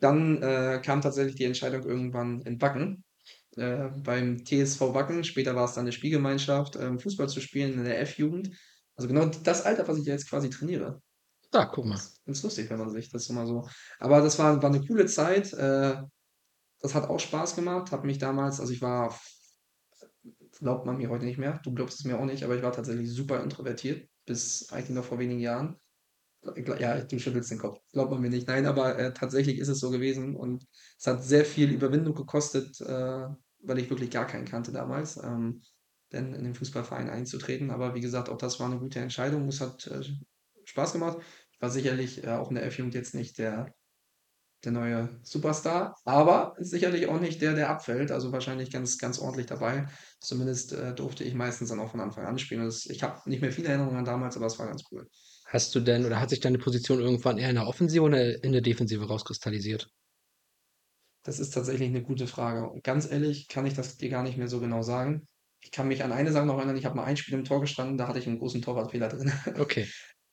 dann 0.00 0.42
äh, 0.42 0.80
kam 0.84 1.00
tatsächlich 1.00 1.36
die 1.36 1.44
Entscheidung 1.44 1.82
irgendwann 1.84 2.42
in 2.42 2.60
Wacken, 2.60 3.04
äh, 3.56 3.88
beim 4.02 4.44
TSV 4.44 4.92
Wacken, 4.92 5.24
später 5.24 5.54
war 5.54 5.64
es 5.64 5.72
dann 5.72 5.84
eine 5.84 5.92
Spielgemeinschaft, 5.92 6.76
ähm, 6.76 6.98
Fußball 6.98 7.28
zu 7.28 7.40
spielen 7.40 7.72
in 7.72 7.84
der 7.84 8.00
F-Jugend. 8.02 8.50
Also 8.96 9.08
genau 9.08 9.26
das 9.26 9.62
Alter, 9.64 9.88
was 9.88 9.98
ich 9.98 10.04
jetzt 10.04 10.28
quasi 10.28 10.50
trainiere. 10.50 11.00
Da, 11.50 11.64
guck 11.64 11.86
mal. 11.86 11.94
Das 11.94 12.18
ist 12.26 12.42
lustig, 12.42 12.68
wenn 12.70 12.78
man 12.78 12.90
sich 12.90 13.08
das 13.10 13.24
so 13.24 13.32
mal 13.32 13.46
so. 13.46 13.66
Aber 13.98 14.20
das 14.20 14.38
war, 14.38 14.62
war 14.62 14.70
eine 14.70 14.84
coole 14.84 15.06
Zeit. 15.06 15.52
Äh, 15.54 16.02
das 16.80 16.94
hat 16.94 17.08
auch 17.08 17.18
Spaß 17.18 17.56
gemacht. 17.56 17.92
Habe 17.92 18.06
mich 18.06 18.18
damals, 18.18 18.60
also 18.60 18.72
ich 18.72 18.82
war, 18.82 19.18
glaubt 20.58 20.84
man 20.84 20.98
mir 20.98 21.08
heute 21.08 21.24
nicht 21.24 21.38
mehr, 21.38 21.60
du 21.64 21.72
glaubst 21.72 21.98
es 21.98 22.04
mir 22.04 22.18
auch 22.18 22.24
nicht, 22.24 22.42
aber 22.42 22.56
ich 22.56 22.62
war 22.62 22.72
tatsächlich 22.72 23.10
super 23.10 23.42
introvertiert, 23.42 24.08
bis 24.26 24.70
eigentlich 24.70 24.90
noch 24.90 25.04
vor 25.04 25.18
wenigen 25.18 25.40
Jahren. 25.40 25.76
Ja, 26.78 27.00
du 27.00 27.18
schüttelst 27.18 27.50
den 27.50 27.58
Kopf. 27.58 27.80
Glaubt 27.92 28.10
man 28.10 28.20
mir 28.20 28.30
nicht. 28.30 28.46
Nein, 28.46 28.66
aber 28.66 28.98
äh, 28.98 29.12
tatsächlich 29.12 29.58
ist 29.58 29.68
es 29.68 29.80
so 29.80 29.90
gewesen 29.90 30.36
und 30.36 30.64
es 30.98 31.06
hat 31.06 31.24
sehr 31.24 31.44
viel 31.44 31.72
Überwindung 31.72 32.14
gekostet, 32.14 32.80
äh, 32.80 33.28
weil 33.62 33.78
ich 33.78 33.90
wirklich 33.90 34.10
gar 34.10 34.26
keinen 34.26 34.44
kannte 34.44 34.70
damals, 34.70 35.16
ähm, 35.16 35.62
denn 36.12 36.34
in 36.34 36.44
den 36.44 36.54
Fußballverein 36.54 37.10
einzutreten. 37.10 37.70
Aber 37.70 37.94
wie 37.94 38.00
gesagt, 38.00 38.28
auch 38.28 38.38
das 38.38 38.60
war 38.60 38.66
eine 38.66 38.78
gute 38.78 39.00
Entscheidung. 39.00 39.48
Es 39.48 39.60
hat 39.60 39.86
äh, 39.88 40.04
Spaß 40.64 40.92
gemacht. 40.92 41.18
Ich 41.50 41.60
war 41.60 41.70
sicherlich 41.70 42.22
äh, 42.22 42.30
auch 42.30 42.50
in 42.50 42.56
der 42.56 42.66
F-Jugend 42.66 42.94
jetzt 42.94 43.14
nicht 43.14 43.38
der, 43.38 43.74
der 44.64 44.72
neue 44.72 45.20
Superstar, 45.22 45.94
aber 46.04 46.54
sicherlich 46.58 47.06
auch 47.08 47.20
nicht 47.20 47.40
der, 47.40 47.54
der 47.54 47.70
abfällt. 47.70 48.10
Also 48.10 48.32
wahrscheinlich 48.32 48.70
ganz, 48.70 48.98
ganz 48.98 49.18
ordentlich 49.18 49.46
dabei. 49.46 49.86
Zumindest 50.20 50.72
äh, 50.72 50.94
durfte 50.94 51.24
ich 51.24 51.34
meistens 51.34 51.68
dann 51.68 51.80
auch 51.80 51.90
von 51.90 52.00
Anfang 52.00 52.24
an 52.24 52.38
spielen. 52.38 52.64
Das, 52.64 52.86
ich 52.86 53.02
habe 53.02 53.20
nicht 53.28 53.42
mehr 53.42 53.52
viele 53.52 53.68
Erinnerungen 53.68 53.98
an 53.98 54.04
damals, 54.04 54.36
aber 54.36 54.46
es 54.46 54.58
war 54.58 54.66
ganz 54.66 54.82
cool. 54.90 55.06
Hast 55.46 55.74
du 55.74 55.80
denn 55.80 56.04
oder 56.04 56.20
hat 56.20 56.30
sich 56.30 56.40
deine 56.40 56.58
Position 56.58 57.00
irgendwann 57.00 57.38
eher 57.38 57.50
in 57.50 57.56
der 57.56 57.68
Offensive 57.68 58.02
oder 58.02 58.42
in 58.42 58.52
der 58.52 58.62
Defensive 58.62 59.06
rauskristallisiert? 59.06 59.88
Das 61.22 61.38
ist 61.38 61.50
tatsächlich 61.50 61.88
eine 61.88 62.02
gute 62.02 62.26
Frage. 62.26 62.68
Und 62.68 62.82
ganz 62.82 63.10
ehrlich 63.10 63.48
kann 63.48 63.66
ich 63.66 63.74
das 63.74 63.96
dir 63.96 64.08
gar 64.08 64.22
nicht 64.22 64.38
mehr 64.38 64.48
so 64.48 64.60
genau 64.60 64.82
sagen. 64.82 65.26
Ich 65.60 65.72
kann 65.72 65.88
mich 65.88 66.04
an 66.04 66.12
eine 66.12 66.30
Sache 66.30 66.46
noch 66.46 66.58
erinnern, 66.58 66.76
ich 66.76 66.84
habe 66.84 66.96
mal 66.96 67.04
ein 67.04 67.16
Spiel 67.16 67.34
im 67.34 67.44
Tor 67.44 67.60
gestanden, 67.60 67.98
da 67.98 68.06
hatte 68.06 68.20
ich 68.20 68.26
einen 68.26 68.38
großen 68.38 68.62
Torwartfehler 68.62 69.08
drin. 69.08 69.32
Okay. 69.58 69.88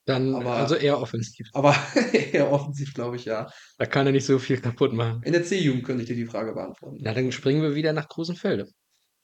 Dann 0.05 0.35
Aber- 0.35 0.53
also 0.55 0.75
eher 0.75 0.99
offensiv. 0.99 1.47
Aber 1.53 1.73
eher 2.13 2.51
offensiv, 2.51 2.93
glaube 2.93 3.15
ich, 3.15 3.25
ja. 3.25 3.49
Da 3.77 3.85
kann 3.85 4.05
er 4.05 4.11
nicht 4.11 4.25
so 4.25 4.37
viel 4.39 4.59
kaputt 4.59 4.93
machen. 4.93 5.21
In 5.23 5.31
der 5.33 5.43
C-Jugend 5.43 5.85
könnte 5.85 6.03
ich 6.03 6.09
dir 6.09 6.15
die 6.15 6.25
Frage 6.25 6.53
beantworten. 6.53 6.97
Na, 7.01 7.13
dann 7.13 7.31
springen 7.31 7.61
wir 7.61 7.75
wieder 7.75 7.93
nach 7.93 8.09
Grusenfelde. 8.09 8.67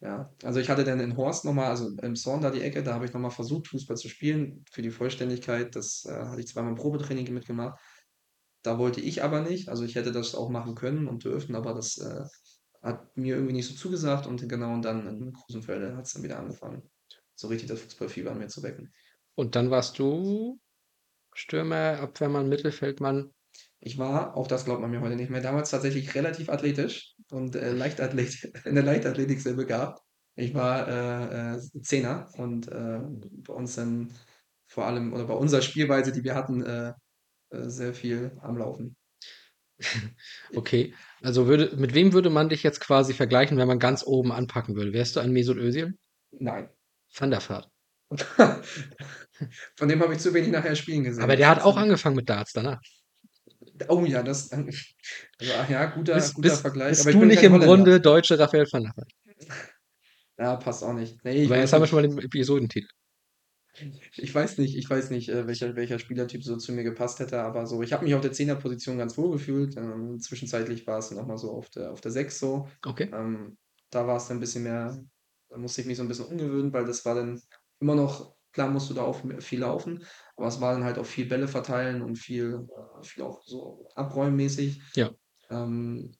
Ja, 0.01 0.33
also 0.43 0.61
ich 0.61 0.69
hatte 0.69 0.85
dann 0.85 1.01
in 1.01 1.17
Horst 1.17 1.43
nochmal, 1.43 1.67
also 1.67 1.89
im 2.01 2.15
Zorn 2.15 2.39
da 2.41 2.51
die 2.51 2.61
Ecke, 2.61 2.81
da 2.83 2.93
habe 2.93 3.03
ich 3.05 3.11
nochmal 3.11 3.31
versucht, 3.31 3.67
Fußball 3.67 3.97
zu 3.97 4.07
spielen. 4.07 4.63
Für 4.71 4.81
die 4.81 4.91
Vollständigkeit, 4.91 5.75
das 5.75 6.05
äh, 6.05 6.13
hatte 6.13 6.39
ich 6.39 6.47
zweimal 6.47 6.71
im 6.71 6.77
Probetraining 6.77 7.33
mitgemacht. 7.33 7.77
Da 8.61 8.77
wollte 8.77 9.01
ich 9.01 9.21
aber 9.23 9.41
nicht. 9.41 9.67
Also 9.67 9.83
ich 9.83 9.95
hätte 9.95 10.13
das 10.13 10.35
auch 10.35 10.49
machen 10.49 10.75
können 10.75 11.07
und 11.09 11.25
dürfen, 11.25 11.55
aber 11.55 11.73
das 11.73 11.97
äh, 11.97 12.23
hat 12.81 13.17
mir 13.17 13.35
irgendwie 13.35 13.53
nicht 13.53 13.67
so 13.67 13.73
zugesagt. 13.75 14.25
Und 14.25 14.47
genau 14.47 14.73
und 14.73 14.83
dann 14.83 15.05
in 15.05 15.33
Grusenfelde 15.33 15.97
hat 15.97 16.05
es 16.05 16.13
dann 16.13 16.23
wieder 16.23 16.39
angefangen, 16.39 16.83
so 17.35 17.49
richtig 17.49 17.67
das 17.67 17.81
Fußballfieber 17.81 18.31
an 18.31 18.37
mir 18.37 18.47
zu 18.47 18.63
wecken. 18.63 18.93
Und 19.35 19.57
dann 19.57 19.69
warst 19.69 19.99
du 19.99 20.59
Stürmer, 21.39 21.99
Abwehrmann, 22.01 22.49
Mittelfeldmann. 22.49 23.31
Ich 23.79 23.97
war, 23.97 24.35
auch 24.35 24.47
das 24.47 24.65
glaubt 24.65 24.81
man 24.81 24.91
mir 24.91 24.99
heute 24.99 25.15
nicht 25.15 25.29
mehr, 25.29 25.41
damals 25.41 25.69
tatsächlich 25.69 26.13
relativ 26.13 26.49
athletisch 26.49 27.15
und 27.31 27.55
äh, 27.55 27.71
Leichtathlet 27.71 28.43
in 28.65 28.75
der 28.75 28.83
Leichtathletik 28.83 29.39
sehr 29.39 29.53
begabt. 29.53 30.01
Ich 30.35 30.53
war 30.53 30.87
äh, 30.87 31.55
äh, 31.55 31.81
Zehner 31.81 32.29
und 32.37 32.67
äh, 32.67 32.99
bei 33.47 33.53
uns 33.53 33.75
dann 33.75 34.11
vor 34.67 34.85
allem 34.85 35.13
oder 35.13 35.25
bei 35.25 35.33
unserer 35.33 35.61
Spielweise, 35.61 36.11
die 36.11 36.25
wir 36.25 36.35
hatten, 36.35 36.61
äh, 36.61 36.93
äh, 37.51 37.69
sehr 37.69 37.93
viel 37.93 38.37
am 38.41 38.57
Laufen. 38.57 38.95
Okay, 40.53 40.93
also 41.21 41.47
würde, 41.47 41.73
mit 41.77 41.93
wem 41.93 42.11
würde 42.11 42.29
man 42.29 42.49
dich 42.49 42.63
jetzt 42.63 42.81
quasi 42.81 43.13
vergleichen, 43.13 43.57
wenn 43.57 43.67
man 43.67 43.79
ganz 43.79 44.05
oben 44.05 44.33
anpacken 44.33 44.75
würde? 44.75 44.91
Wärst 44.91 45.15
du 45.15 45.21
ein 45.21 45.31
Mesut 45.31 45.55
Özil? 45.55 45.97
Nein. 46.31 46.69
Van 47.15 47.31
der 47.31 47.39
Vaart. 47.39 47.69
Von 49.75 49.87
dem 49.89 50.01
habe 50.01 50.13
ich 50.13 50.19
zu 50.19 50.33
wenig 50.33 50.51
nachher 50.51 50.75
spielen 50.75 51.03
gesehen. 51.03 51.23
Aber 51.23 51.35
der 51.35 51.49
hat 51.49 51.61
auch 51.61 51.77
angefangen 51.77 52.15
mit 52.15 52.29
Darts 52.29 52.53
danach. 52.53 52.79
Oh 53.87 54.03
ja, 54.05 54.23
das 54.23 54.51
also, 54.51 54.69
ach 55.57 55.69
ja, 55.69 55.85
guter, 55.85 56.15
Bist, 56.15 56.33
guter 56.33 56.49
bist, 56.49 56.61
Vergleich. 56.61 56.89
bist 56.89 57.01
aber 57.01 57.09
ich 57.11 57.15
du 57.15 57.19
bin 57.19 57.29
nicht 57.29 57.43
im 57.43 57.53
Holländer. 57.53 57.75
Grunde 57.75 58.01
deutsche 58.01 58.37
Raphael 58.37 58.67
van 58.71 58.83
der 58.83 58.93
Vaart? 58.95 59.11
Ja, 60.37 60.55
passt 60.55 60.83
auch 60.85 60.93
nicht. 60.93 61.21
Nee, 61.25 61.45
Aber 61.47 61.57
jetzt 61.57 61.73
haben 61.73 61.81
wir 61.81 61.87
schon 61.87 62.01
mal 62.01 62.07
den 62.07 62.17
Episodentitel. 62.17 62.87
Ich 64.15 64.33
weiß 64.33 64.57
nicht, 64.57 64.77
ich 64.77 64.89
weiß 64.89 65.09
nicht, 65.09 65.27
äh, 65.27 65.47
welcher, 65.47 65.75
welcher 65.75 65.99
Spielertyp 65.99 66.43
so 66.45 66.55
zu 66.55 66.71
mir 66.71 66.83
gepasst 66.83 67.19
hätte, 67.19 67.41
aber 67.41 67.65
so, 67.65 67.81
ich 67.83 67.91
habe 67.91 68.05
mich 68.05 68.15
auf 68.15 68.21
der 68.21 68.31
Zehnerposition 68.31 68.97
ganz 68.97 69.17
wohl 69.17 69.31
gefühlt. 69.31 69.75
Ähm, 69.75 70.17
zwischenzeitlich 70.19 70.87
war 70.87 70.99
es 70.99 71.11
nochmal 71.11 71.37
so 71.37 71.51
auf 71.51 71.69
der, 71.69 71.91
auf 71.91 71.99
der 71.99 72.11
6 72.11 72.39
so. 72.39 72.69
Okay. 72.85 73.09
Ähm, 73.13 73.57
da 73.89 74.07
war 74.07 74.15
es 74.15 74.27
dann 74.27 74.37
ein 74.37 74.39
bisschen 74.39 74.63
mehr, 74.63 74.97
da 75.49 75.57
musste 75.57 75.81
ich 75.81 75.87
mich 75.87 75.97
so 75.97 76.03
ein 76.03 76.07
bisschen 76.07 76.25
umgewöhnen, 76.25 76.71
weil 76.71 76.85
das 76.85 77.03
war 77.05 77.15
dann 77.15 77.41
immer 77.81 77.95
noch, 77.95 78.33
klar 78.59 78.69
musst 78.69 78.89
du 78.89 78.93
da 78.93 79.03
auch 79.03 79.21
viel 79.39 79.61
laufen, 79.61 80.03
aber 80.35 80.47
es 80.47 80.59
war 80.59 80.73
dann 80.73 80.83
halt 80.83 80.97
auch 80.97 81.05
viel 81.05 81.25
Bälle 81.25 81.47
verteilen 81.47 82.01
und 82.01 82.17
viel, 82.17 82.67
äh, 82.99 83.05
viel 83.05 83.23
auch 83.23 83.41
so 83.45 83.87
abräummäßig. 83.95 84.81
Ja. 84.95 85.11
Ähm, 85.49 86.11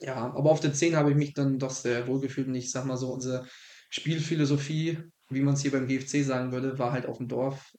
ja, 0.00 0.16
aber 0.16 0.50
auf 0.50 0.58
der 0.58 0.72
10 0.72 0.96
habe 0.96 1.10
ich 1.10 1.16
mich 1.16 1.32
dann 1.32 1.60
doch 1.60 1.70
sehr 1.70 2.08
wohl 2.08 2.20
gefühlt 2.20 2.48
und 2.48 2.56
ich 2.56 2.72
sag 2.72 2.86
mal 2.86 2.96
so, 2.96 3.12
unsere 3.12 3.46
Spielphilosophie, 3.88 4.98
wie 5.28 5.42
man 5.42 5.54
es 5.54 5.62
hier 5.62 5.70
beim 5.70 5.86
GFC 5.86 6.24
sagen 6.24 6.50
würde, 6.50 6.76
war 6.76 6.90
halt 6.90 7.06
auf 7.06 7.18
dem 7.18 7.28
Dorf, 7.28 7.72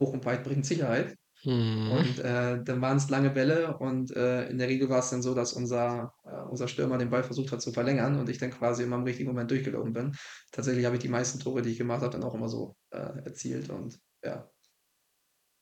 hoch 0.00 0.14
und 0.14 0.24
weit 0.24 0.42
bringt 0.42 0.64
Sicherheit. 0.64 1.14
Hm. 1.46 1.92
Und 1.92 2.18
äh, 2.18 2.60
dann 2.64 2.80
waren 2.80 2.96
es 2.96 3.08
lange 3.08 3.30
Bälle 3.30 3.76
und 3.78 4.10
äh, 4.16 4.48
in 4.48 4.58
der 4.58 4.66
Regel 4.66 4.88
war 4.88 4.98
es 4.98 5.10
dann 5.10 5.22
so, 5.22 5.32
dass 5.32 5.52
unser, 5.52 6.12
äh, 6.24 6.42
unser 6.50 6.66
Stürmer 6.66 6.98
den 6.98 7.08
Ball 7.08 7.22
versucht 7.22 7.52
hat 7.52 7.62
zu 7.62 7.70
verlängern 7.70 8.18
und 8.18 8.28
ich 8.28 8.38
dann 8.38 8.50
quasi 8.50 8.82
immer 8.82 8.96
im 8.96 9.04
richtigen 9.04 9.28
Moment 9.28 9.52
durchgelaufen 9.52 9.92
bin. 9.92 10.16
Tatsächlich 10.50 10.84
habe 10.84 10.96
ich 10.96 11.02
die 11.02 11.08
meisten 11.08 11.38
Tore, 11.38 11.62
die 11.62 11.70
ich 11.70 11.78
gemacht 11.78 12.02
habe, 12.02 12.10
dann 12.10 12.24
auch 12.24 12.34
immer 12.34 12.48
so 12.48 12.74
äh, 12.90 12.98
erzielt 13.24 13.70
und 13.70 13.96
ja. 14.24 14.50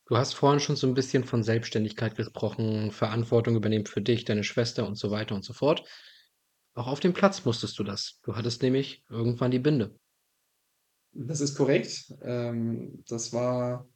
Du 0.06 0.16
hast 0.16 0.32
vorhin 0.32 0.60
schon 0.60 0.76
so 0.76 0.86
ein 0.86 0.94
bisschen 0.94 1.24
von 1.24 1.42
Selbstständigkeit 1.42 2.16
gesprochen, 2.16 2.90
Verantwortung 2.90 3.54
übernehmen 3.54 3.84
für 3.84 4.00
dich, 4.00 4.24
deine 4.24 4.42
Schwester 4.42 4.86
und 4.86 4.96
so 4.96 5.10
weiter 5.10 5.34
und 5.34 5.44
so 5.44 5.52
fort. 5.52 5.86
Auch 6.72 6.86
auf 6.86 7.00
dem 7.00 7.12
Platz 7.12 7.44
musstest 7.44 7.78
du 7.78 7.84
das. 7.84 8.20
Du 8.22 8.36
hattest 8.36 8.62
nämlich 8.62 9.04
irgendwann 9.10 9.50
die 9.50 9.58
Binde. 9.58 9.94
Das 11.12 11.42
ist 11.42 11.56
korrekt. 11.56 12.10
Ähm, 12.22 13.04
das 13.06 13.34
war 13.34 13.86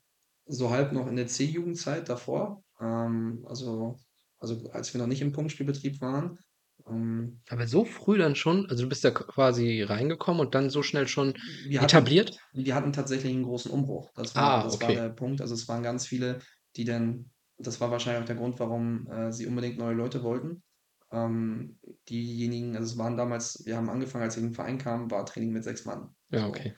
so 0.49 0.71
halb 0.71 0.93
noch 0.93 1.07
in 1.07 1.17
der 1.17 1.27
C-Jugendzeit 1.27 2.09
davor. 2.09 2.65
Ähm, 2.81 3.45
also, 3.49 3.97
also 4.39 4.71
als 4.71 4.93
wir 4.95 5.01
noch 5.01 5.07
nicht 5.09 5.23
im 5.23 5.33
Punktspielbetrieb 5.33 6.01
waren. 6.01 6.39
Ähm, 6.87 7.43
Aber 7.51 7.67
so 7.67 7.85
früh 7.85 8.17
dann 8.19 8.37
schon, 8.37 8.69
also 8.71 8.85
du 8.85 8.89
bist 8.89 9.05
da 9.05 9.11
quasi 9.11 9.83
reingekommen 9.83 10.41
und 10.41 10.55
dann 10.55 10.71
so 10.71 10.83
schnell 10.83 11.07
schon 11.09 11.35
wir 11.63 11.83
hatten, 11.83 11.85
etabliert? 11.85 12.39
wir 12.53 12.75
hatten 12.75 12.93
tatsächlich 12.93 13.33
einen 13.33 13.43
großen 13.45 13.71
Umbruch. 13.71 14.11
Das 14.15 14.35
war, 14.39 14.61
Ah, 14.61 14.63
das 14.63 14.81
war 14.81 14.89
okay. 14.89 14.95
der 14.95 15.09
Punkt. 15.11 15.41
Also 15.41 15.55
es 15.55 15.69
waren 15.69 15.83
ganz 15.83 16.07
viele, 16.07 16.39
die 16.77 16.85
dann, 16.85 17.31
das 17.59 17.81
war 17.81 17.91
wahrscheinlich 17.91 18.23
auch 18.23 18.27
der 18.27 18.37
Grund, 18.37 18.59
warum 18.61 19.07
äh, 19.11 19.33
sie 19.33 19.47
unbedingt 19.47 19.79
neue 19.79 19.95
Leute 19.95 20.23
wollten. 20.23 20.63
Ähm, 21.11 21.79
diejenigen, 22.09 22.77
also 22.77 22.93
es 22.93 22.99
waren 22.99 23.17
damals, 23.17 23.63
wir 23.65 23.77
haben 23.77 23.89
angefangen, 23.91 24.25
als 24.25 24.37
ich 24.37 24.43
in 24.43 24.51
den 24.51 24.55
Verein 24.55 24.79
kam, 24.79 25.11
war 25.11 25.25
Training 25.27 25.53
mit 25.53 25.65
sechs 25.65 25.85
Mann. 25.85 26.15
Ja, 26.31 26.47
okay. 26.47 26.75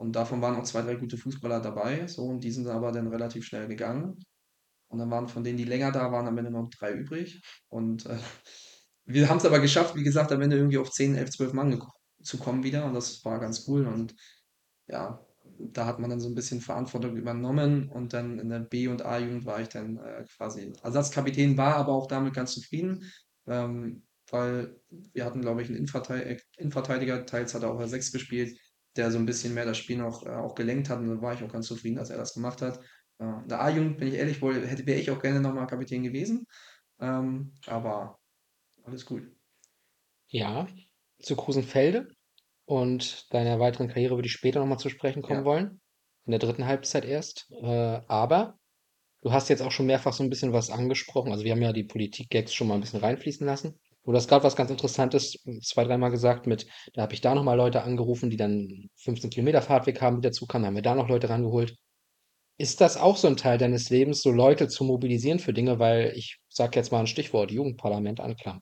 Und 0.00 0.16
davon 0.16 0.40
waren 0.40 0.56
auch 0.56 0.64
zwei, 0.64 0.80
drei 0.80 0.94
gute 0.94 1.18
Fußballer 1.18 1.60
dabei, 1.60 2.06
so, 2.06 2.24
und 2.24 2.42
die 2.42 2.50
sind 2.50 2.66
aber 2.68 2.90
dann 2.90 3.08
relativ 3.08 3.44
schnell 3.44 3.68
gegangen. 3.68 4.16
Und 4.88 4.98
dann 4.98 5.10
waren 5.10 5.28
von 5.28 5.44
denen, 5.44 5.58
die 5.58 5.64
länger 5.64 5.92
da 5.92 6.10
waren, 6.10 6.26
am 6.26 6.38
Ende 6.38 6.50
noch 6.50 6.70
drei 6.70 6.92
übrig. 6.94 7.42
Und 7.68 8.06
äh, 8.06 8.16
wir 9.04 9.28
haben 9.28 9.36
es 9.36 9.44
aber 9.44 9.60
geschafft, 9.60 9.94
wie 9.96 10.02
gesagt, 10.02 10.32
am 10.32 10.40
Ende 10.40 10.56
irgendwie 10.56 10.78
auf 10.78 10.90
10, 10.90 11.16
11, 11.16 11.32
12 11.32 11.52
Mann 11.52 11.82
zu 12.22 12.38
kommen 12.38 12.64
wieder. 12.64 12.86
Und 12.86 12.94
das 12.94 13.22
war 13.26 13.40
ganz 13.40 13.68
cool. 13.68 13.86
Und 13.86 14.14
ja, 14.88 15.22
da 15.58 15.84
hat 15.84 15.98
man 15.98 16.08
dann 16.08 16.20
so 16.20 16.30
ein 16.30 16.34
bisschen 16.34 16.62
Verantwortung 16.62 17.14
übernommen. 17.18 17.90
Und 17.90 18.14
dann 18.14 18.38
in 18.38 18.48
der 18.48 18.60
B- 18.60 18.88
und 18.88 19.04
A-Jugend 19.04 19.44
war 19.44 19.60
ich 19.60 19.68
dann 19.68 19.98
äh, 19.98 20.24
quasi 20.34 20.72
Ersatzkapitän, 20.82 21.58
war 21.58 21.76
aber 21.76 21.92
auch 21.92 22.06
damit 22.06 22.32
ganz 22.32 22.54
zufrieden. 22.54 23.04
Ähm, 23.46 24.04
weil 24.30 24.80
wir 25.12 25.26
hatten, 25.26 25.42
glaube 25.42 25.60
ich, 25.60 25.68
einen 25.68 25.76
Innenverteidiger, 25.76 27.26
teils 27.26 27.52
hat 27.52 27.64
er 27.64 27.70
auch 27.70 27.80
als 27.80 27.90
Sechs 27.90 28.12
gespielt, 28.12 28.58
der 28.96 29.10
so 29.10 29.18
ein 29.18 29.26
bisschen 29.26 29.54
mehr 29.54 29.64
das 29.64 29.78
Spiel 29.78 29.98
noch 29.98 30.24
äh, 30.26 30.30
auch 30.30 30.54
gelenkt 30.54 30.88
hat. 30.90 30.98
Und 30.98 31.08
da 31.08 31.22
war 31.22 31.34
ich 31.34 31.42
auch 31.42 31.52
ganz 31.52 31.66
zufrieden, 31.66 31.96
dass 31.96 32.10
er 32.10 32.18
das 32.18 32.34
gemacht 32.34 32.62
hat. 32.62 32.80
Äh, 33.18 33.24
in 33.24 33.48
der 33.48 33.62
A-Jugend, 33.62 33.98
bin 33.98 34.08
ich 34.08 34.14
ehrlich, 34.14 34.42
wohl, 34.42 34.66
hätte 34.66 34.86
wäre 34.86 35.00
ich 35.00 35.10
auch 35.10 35.20
gerne 35.20 35.40
nochmal 35.40 35.66
Kapitän 35.66 36.02
gewesen. 36.02 36.46
Ähm, 37.00 37.54
aber 37.66 38.18
alles 38.84 39.06
gut. 39.06 39.24
Ja, 40.28 40.68
zu 41.18 41.36
Krusenfelde 41.36 42.08
und 42.64 43.32
deiner 43.32 43.58
weiteren 43.60 43.88
Karriere 43.88 44.16
würde 44.16 44.26
ich 44.26 44.32
später 44.32 44.60
nochmal 44.60 44.78
zu 44.78 44.88
sprechen 44.88 45.22
kommen 45.22 45.40
Ja. 45.40 45.44
wollen. 45.44 45.80
In 46.24 46.32
der 46.32 46.38
dritten 46.40 46.66
Halbzeit 46.66 47.04
erst. 47.04 47.46
Äh, 47.50 48.00
aber 48.06 48.58
du 49.22 49.32
hast 49.32 49.48
jetzt 49.48 49.62
auch 49.62 49.72
schon 49.72 49.86
mehrfach 49.86 50.12
so 50.12 50.22
ein 50.22 50.30
bisschen 50.30 50.52
was 50.52 50.70
angesprochen. 50.70 51.32
Also 51.32 51.44
wir 51.44 51.52
haben 51.52 51.62
ja 51.62 51.72
die 51.72 51.84
Politik-Gags 51.84 52.54
schon 52.54 52.68
mal 52.68 52.74
ein 52.74 52.80
bisschen 52.80 53.00
reinfließen 53.00 53.46
lassen. 53.46 53.80
Du 54.04 54.14
hast 54.14 54.28
gerade 54.28 54.44
was 54.44 54.56
ganz 54.56 54.70
Interessantes 54.70 55.38
zwei, 55.62 55.84
dreimal 55.84 56.10
gesagt 56.10 56.46
mit, 56.46 56.66
da 56.94 57.02
habe 57.02 57.12
ich 57.12 57.20
da 57.20 57.34
nochmal 57.34 57.56
Leute 57.56 57.82
angerufen, 57.82 58.30
die 58.30 58.36
dann 58.36 58.88
15 58.96 59.30
Kilometer 59.30 59.62
Fahrtweg 59.62 60.00
haben, 60.00 60.20
die 60.20 60.28
dazu 60.28 60.46
kamen, 60.46 60.64
haben 60.64 60.74
wir 60.74 60.82
da 60.82 60.94
noch 60.94 61.08
Leute 61.08 61.28
rangeholt. 61.28 61.76
Ist 62.58 62.80
das 62.80 62.96
auch 62.96 63.16
so 63.16 63.28
ein 63.28 63.36
Teil 63.36 63.58
deines 63.58 63.90
Lebens, 63.90 64.22
so 64.22 64.30
Leute 64.30 64.68
zu 64.68 64.84
mobilisieren 64.84 65.38
für 65.38 65.52
Dinge, 65.52 65.78
weil 65.78 66.12
ich 66.16 66.40
sage 66.48 66.78
jetzt 66.78 66.92
mal 66.92 67.00
ein 67.00 67.06
Stichwort, 67.06 67.50
Jugendparlament 67.50 68.20
anklam. 68.20 68.60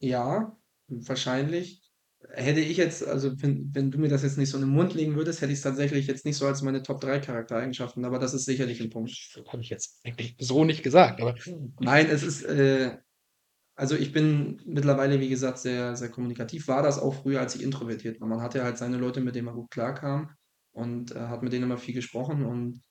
Ja, 0.00 0.56
wahrscheinlich. 0.86 1.87
Hätte 2.30 2.60
ich 2.60 2.76
jetzt, 2.76 3.06
also 3.06 3.30
wenn, 3.42 3.72
wenn 3.74 3.90
du 3.90 3.98
mir 3.98 4.08
das 4.08 4.22
jetzt 4.22 4.38
nicht 4.38 4.50
so 4.50 4.58
in 4.58 4.64
den 4.64 4.72
Mund 4.72 4.92
legen 4.94 5.14
würdest, 5.14 5.40
hätte 5.40 5.52
ich 5.52 5.58
es 5.58 5.64
tatsächlich 5.64 6.06
jetzt 6.08 6.24
nicht 6.24 6.36
so 6.36 6.46
als 6.46 6.62
meine 6.62 6.82
Top 6.82 7.00
3 7.00 7.20
Charaktereigenschaften, 7.20 8.04
aber 8.04 8.18
das 8.18 8.34
ist 8.34 8.44
sicherlich 8.44 8.80
ein 8.80 8.90
Punkt. 8.90 9.12
Habe 9.48 9.62
ich 9.62 9.68
jetzt 9.68 10.00
eigentlich 10.04 10.36
so 10.38 10.64
nicht 10.64 10.82
gesagt, 10.82 11.20
aber 11.20 11.34
Nein, 11.80 12.08
es 12.10 12.24
ist, 12.24 12.42
äh, 12.42 12.96
also 13.76 13.94
ich 13.94 14.12
bin 14.12 14.60
mittlerweile, 14.66 15.20
wie 15.20 15.28
gesagt, 15.28 15.58
sehr, 15.58 15.94
sehr 15.94 16.08
kommunikativ. 16.08 16.66
War 16.66 16.82
das 16.82 16.98
auch 16.98 17.14
früher, 17.14 17.40
als 17.40 17.54
ich 17.54 17.62
introvertiert 17.62 18.20
war. 18.20 18.28
Man 18.28 18.42
hatte 18.42 18.64
halt 18.64 18.78
seine 18.78 18.96
Leute, 18.96 19.20
mit 19.20 19.36
denen 19.36 19.46
man 19.46 19.54
gut 19.54 19.70
klarkam 19.70 20.34
und 20.72 21.14
äh, 21.14 21.20
hat 21.20 21.42
mit 21.44 21.52
denen 21.52 21.64
immer 21.64 21.78
viel 21.78 21.94
gesprochen 21.94 22.44
und 22.44 22.82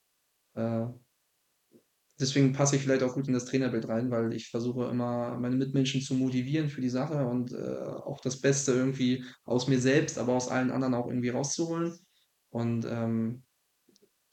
äh, 0.56 0.88
deswegen 2.20 2.54
passe 2.54 2.76
ich 2.76 2.82
vielleicht 2.82 3.04
auch 3.04 3.14
gut 3.14 3.28
in 3.28 3.34
das 3.34 3.46
Trainerbild 3.46 3.88
rein, 3.88 4.12
weil 4.12 4.34
ich 4.34 4.50
versuche 4.50 4.86
immer, 4.86 5.38
meine 5.40 5.56
Mitmenschen 5.56 6.02
zu 6.02 6.16
motivieren 6.16 6.70
für 6.70 6.82
die 6.82 6.90
Sache 6.90 7.26
und 7.26 7.52
äh, 7.52 7.58
auch 7.58 8.20
das 8.22 8.42
Beste 8.42 8.74
irgendwie 8.74 9.24
aus 9.46 9.68
mir 9.68 9.80
selbst, 9.80 10.18
aber 10.18 10.34
aus 10.34 10.50
allen 10.50 10.72
anderen 10.72 10.94
auch 10.94 11.08
irgendwie 11.08 11.30
rauszuholen. 11.30 11.98
Und 12.50 12.86
ähm, 12.86 13.44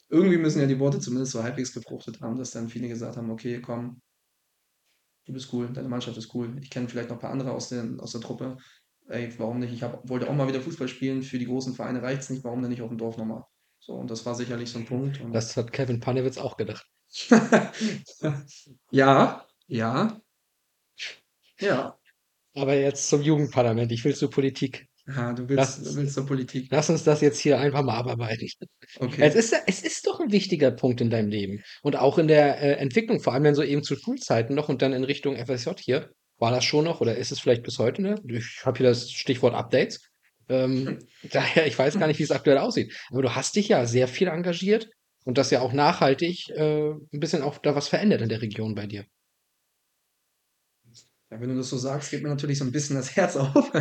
irgendwie 0.09 0.37
müssen 0.37 0.61
ja 0.61 0.67
die 0.67 0.79
Worte 0.79 0.99
zumindest 0.99 1.33
so 1.33 1.43
halbwegs 1.43 1.73
gefruchtet 1.73 2.21
haben, 2.21 2.37
dass 2.37 2.51
dann 2.51 2.69
viele 2.69 2.87
gesagt 2.87 3.17
haben, 3.17 3.29
okay, 3.31 3.61
komm, 3.61 4.01
du 5.25 5.33
bist 5.33 5.51
cool, 5.53 5.69
deine 5.73 5.89
Mannschaft 5.89 6.17
ist 6.17 6.33
cool. 6.33 6.55
Ich 6.61 6.69
kenne 6.69 6.87
vielleicht 6.87 7.09
noch 7.09 7.17
ein 7.17 7.21
paar 7.21 7.31
andere 7.31 7.51
aus, 7.51 7.69
den, 7.69 7.99
aus 7.99 8.11
der 8.11 8.21
Truppe. 8.21 8.57
Ey, 9.07 9.31
warum 9.37 9.59
nicht? 9.59 9.73
Ich 9.73 9.83
hab, 9.83 10.07
wollte 10.09 10.29
auch 10.29 10.35
mal 10.35 10.47
wieder 10.47 10.61
Fußball 10.61 10.87
spielen. 10.87 11.21
Für 11.21 11.37
die 11.37 11.45
großen 11.45 11.75
Vereine 11.75 12.01
reicht 12.01 12.23
es 12.23 12.29
nicht. 12.29 12.43
Warum 12.43 12.61
denn 12.61 12.71
nicht 12.71 12.81
auf 12.81 12.89
dem 12.89 12.97
Dorf 12.97 13.17
nochmal? 13.17 13.43
So, 13.79 13.93
und 13.93 14.09
das 14.09 14.25
war 14.25 14.33
sicherlich 14.33 14.71
so 14.71 14.79
ein 14.79 14.85
Punkt. 14.85 15.21
Und 15.21 15.31
das 15.31 15.55
hat 15.57 15.71
Kevin 15.71 15.99
Panewitz 15.99 16.37
auch 16.37 16.57
gedacht. 16.57 16.87
ja, 18.91 19.45
ja, 19.67 20.21
ja. 21.59 21.97
Aber 22.53 22.75
jetzt 22.75 23.09
zum 23.09 23.21
Jugendparlament. 23.21 23.91
Ich 23.91 24.03
will 24.05 24.15
zur 24.15 24.29
Politik. 24.29 24.87
Ja, 25.07 25.33
du 25.33 25.45
Lass- 25.53 25.79
willst, 25.79 25.91
du 25.91 25.95
willst 25.97 26.13
zur 26.15 26.25
Politik. 26.25 26.67
Lass 26.71 26.89
uns 26.89 27.03
das 27.03 27.21
jetzt 27.21 27.39
hier 27.39 27.59
einfach 27.59 27.83
mal 27.83 27.97
abarbeiten. 27.97 28.47
Okay. 28.99 29.21
Es 29.21 29.35
ist, 29.35 29.53
es 29.67 29.83
ist 29.83 30.07
doch 30.07 30.19
ein 30.19 30.31
wichtiger 30.31 30.71
Punkt 30.71 30.99
in 31.01 31.09
deinem 31.09 31.29
Leben. 31.29 31.63
Und 31.83 31.95
auch 31.95 32.17
in 32.17 32.27
der 32.27 32.61
äh, 32.61 32.73
Entwicklung, 32.77 33.19
vor 33.19 33.33
allem 33.33 33.43
wenn 33.43 33.55
so 33.55 33.61
eben 33.63 33.83
zu 33.83 33.95
Schulzeiten 33.95 34.55
noch 34.55 34.69
und 34.69 34.81
dann 34.81 34.93
in 34.93 35.03
Richtung 35.03 35.35
FSJ 35.35 35.71
hier, 35.79 36.09
war 36.37 36.51
das 36.51 36.65
schon 36.65 36.85
noch 36.85 37.01
oder 37.01 37.15
ist 37.15 37.31
es 37.31 37.39
vielleicht 37.39 37.63
bis 37.63 37.77
heute, 37.77 38.01
ne? 38.01 38.15
Ich 38.27 38.65
habe 38.65 38.77
hier 38.77 38.87
das 38.87 39.11
Stichwort 39.11 39.53
Updates. 39.53 40.01
Ähm, 40.49 40.99
daher, 41.31 41.67
ich 41.67 41.77
weiß 41.77 41.99
gar 41.99 42.07
nicht, 42.07 42.19
wie 42.19 42.23
es 42.23 42.31
aktuell 42.31 42.57
aussieht. 42.57 42.93
Aber 43.11 43.21
du 43.21 43.35
hast 43.35 43.55
dich 43.55 43.67
ja 43.67 43.85
sehr 43.85 44.07
viel 44.07 44.27
engagiert 44.27 44.89
und 45.25 45.37
das 45.37 45.51
ja 45.51 45.61
auch 45.61 45.73
nachhaltig 45.73 46.49
äh, 46.51 46.91
ein 46.91 47.19
bisschen 47.19 47.41
auch 47.43 47.57
da 47.59 47.75
was 47.75 47.87
verändert 47.89 48.21
in 48.21 48.29
der 48.29 48.41
Region 48.41 48.75
bei 48.75 48.87
dir. 48.87 49.05
Ja, 51.31 51.39
wenn 51.41 51.49
du 51.49 51.55
das 51.55 51.69
so 51.69 51.77
sagst, 51.77 52.11
geht 52.11 52.23
mir 52.23 52.29
natürlich 52.29 52.59
so 52.59 52.65
ein 52.65 52.71
bisschen 52.71 52.95
das 52.95 53.15
Herz 53.15 53.35
auf. 53.35 53.71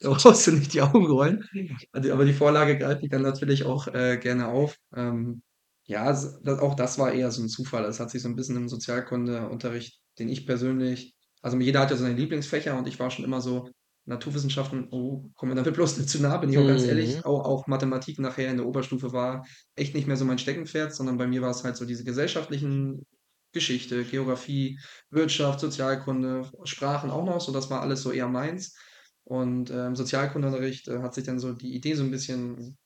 Da 0.00 0.10
brauchst 0.10 0.46
du 0.46 0.52
nicht 0.52 0.74
die 0.74 0.82
Augen 0.82 1.06
rollen. 1.06 1.44
Also, 1.92 2.12
aber 2.12 2.24
die 2.24 2.32
Vorlage 2.32 2.76
greife 2.78 3.02
ich 3.04 3.10
dann 3.10 3.22
natürlich 3.22 3.64
auch 3.64 3.86
äh, 3.88 4.18
gerne 4.18 4.48
auf. 4.48 4.76
Ähm, 4.96 5.42
ja, 5.84 6.06
das, 6.06 6.40
auch 6.46 6.74
das 6.74 6.98
war 6.98 7.12
eher 7.12 7.30
so 7.30 7.42
ein 7.42 7.48
Zufall. 7.48 7.84
Das 7.84 8.00
hat 8.00 8.10
sich 8.10 8.22
so 8.22 8.28
ein 8.28 8.36
bisschen 8.36 8.56
im 8.56 8.68
Sozialkundeunterricht, 8.68 10.00
den 10.18 10.28
ich 10.28 10.46
persönlich, 10.46 11.14
also 11.42 11.58
jeder 11.58 11.80
hat 11.80 11.90
ja 11.90 11.96
seine 11.96 12.14
Lieblingsfächer 12.14 12.76
und 12.76 12.88
ich 12.88 12.98
war 12.98 13.10
schon 13.10 13.24
immer 13.24 13.40
so 13.40 13.68
Naturwissenschaften, 14.04 14.88
oh, 14.90 15.30
kommen 15.36 15.52
wir 15.52 15.56
damit 15.56 15.74
bloß 15.74 15.98
nicht 15.98 16.08
zu 16.08 16.20
nah, 16.20 16.36
bin 16.36 16.50
ich 16.50 16.58
auch 16.58 16.66
ganz 16.66 16.84
ehrlich. 16.84 17.16
Mhm. 17.16 17.24
Auch, 17.24 17.44
auch 17.44 17.66
Mathematik 17.66 18.18
nachher 18.18 18.50
in 18.50 18.56
der 18.56 18.66
Oberstufe 18.66 19.12
war 19.12 19.46
echt 19.76 19.94
nicht 19.94 20.06
mehr 20.06 20.16
so 20.16 20.24
mein 20.24 20.38
Steckenpferd, 20.38 20.94
sondern 20.94 21.18
bei 21.18 21.26
mir 21.26 21.42
war 21.42 21.50
es 21.50 21.64
halt 21.64 21.76
so 21.76 21.84
diese 21.84 22.04
gesellschaftlichen 22.04 23.06
Geschichte, 23.52 24.04
Geografie, 24.04 24.78
Wirtschaft, 25.10 25.60
Sozialkunde, 25.60 26.50
Sprachen 26.64 27.10
auch 27.10 27.24
noch, 27.24 27.40
so 27.40 27.52
das 27.52 27.70
war 27.70 27.82
alles 27.82 28.02
so 28.02 28.10
eher 28.10 28.28
meins. 28.28 28.74
Und 29.24 29.70
äh, 29.70 29.86
im 29.86 29.94
Sozialkundeunterricht 29.94 30.88
äh, 30.88 30.98
hat 30.98 31.14
sich 31.14 31.24
dann 31.24 31.38
so 31.38 31.52
die 31.52 31.74
Idee 31.74 31.94
so 31.94 32.02
ein 32.02 32.10
bisschen 32.10 32.78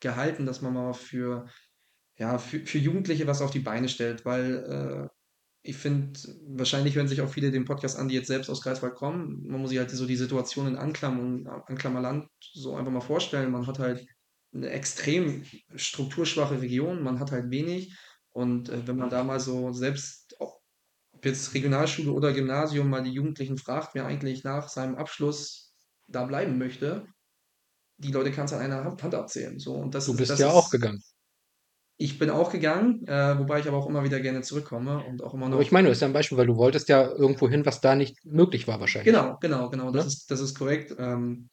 gehalten, 0.00 0.46
dass 0.46 0.62
man 0.62 0.74
mal 0.74 0.94
für, 0.94 1.46
ja, 2.16 2.38
für, 2.38 2.60
für 2.60 2.78
Jugendliche 2.78 3.26
was 3.26 3.42
auf 3.42 3.50
die 3.50 3.60
Beine 3.60 3.88
stellt, 3.88 4.24
weil 4.24 5.08
äh, 5.10 5.15
ich 5.66 5.76
finde, 5.76 6.18
wahrscheinlich 6.46 6.94
hören 6.94 7.08
sich 7.08 7.20
auch 7.20 7.28
viele 7.28 7.50
den 7.50 7.64
Podcast 7.64 7.98
an, 7.98 8.08
die 8.08 8.14
jetzt 8.14 8.28
selbst 8.28 8.48
aus 8.48 8.62
Greifswald 8.62 8.94
kommen. 8.94 9.46
Man 9.46 9.60
muss 9.60 9.70
sich 9.70 9.78
halt 9.78 9.90
so 9.90 10.06
die 10.06 10.16
Situation 10.16 10.68
in 10.68 10.76
Anklam 10.76 11.18
und 11.18 11.48
Anklammerland 11.48 12.28
so 12.40 12.76
einfach 12.76 12.92
mal 12.92 13.00
vorstellen. 13.00 13.50
Man 13.50 13.66
hat 13.66 13.78
halt 13.78 14.06
eine 14.54 14.70
extrem 14.70 15.44
strukturschwache 15.74 16.60
Region, 16.60 17.02
man 17.02 17.18
hat 17.18 17.32
halt 17.32 17.50
wenig. 17.50 17.96
Und 18.30 18.68
äh, 18.68 18.86
wenn 18.86 18.96
man 18.96 19.10
da 19.10 19.24
mal 19.24 19.40
so 19.40 19.72
selbst, 19.72 20.36
ob 20.38 20.60
jetzt 21.24 21.52
Regionalschule 21.54 22.12
oder 22.12 22.32
Gymnasium, 22.32 22.88
mal 22.88 23.02
die 23.02 23.12
Jugendlichen 23.12 23.58
fragt, 23.58 23.94
wer 23.94 24.06
eigentlich 24.06 24.44
nach 24.44 24.68
seinem 24.68 24.94
Abschluss 24.94 25.74
da 26.06 26.24
bleiben 26.24 26.58
möchte, 26.58 27.06
die 27.98 28.12
Leute 28.12 28.30
kannst 28.30 28.52
du 28.52 28.58
an 28.58 28.62
einer 28.62 28.84
Hand 28.84 29.14
abzählen. 29.14 29.58
So, 29.58 29.74
und 29.74 29.94
das 29.94 30.06
Du 30.06 30.12
ist, 30.12 30.18
bist 30.18 30.30
das 30.30 30.38
ja 30.38 30.50
auch 30.50 30.66
ist, 30.66 30.70
gegangen. 30.70 31.02
Ich 31.98 32.18
bin 32.18 32.30
auch 32.30 32.50
gegangen, 32.52 33.06
äh, 33.06 33.38
wobei 33.38 33.60
ich 33.60 33.68
aber 33.68 33.78
auch 33.78 33.88
immer 33.88 34.04
wieder 34.04 34.20
gerne 34.20 34.42
zurückkomme 34.42 35.04
und 35.04 35.22
auch 35.22 35.34
immer 35.34 35.48
Aber 35.50 35.62
ich 35.62 35.70
noch 35.70 35.72
meine, 35.72 35.88
das 35.88 35.98
ist 35.98 36.00
ja 36.02 36.06
ein 36.08 36.12
Beispiel, 36.12 36.38
weil 36.38 36.46
du 36.46 36.56
wolltest 36.56 36.88
ja 36.88 37.04
irgendwo 37.10 37.48
hin, 37.48 37.66
was 37.66 37.80
da 37.80 37.94
nicht 37.96 38.24
möglich 38.24 38.66
war 38.68 38.80
wahrscheinlich. 38.80 39.06
Genau, 39.12 39.36
genau, 39.40 39.70
genau, 39.70 39.90
das 39.90 40.06
Ne? 40.06 40.06
ist 40.06 40.30
das 40.30 40.40
ist 40.40 40.54
korrekt. 40.58 40.94
Ähm, 40.98 41.48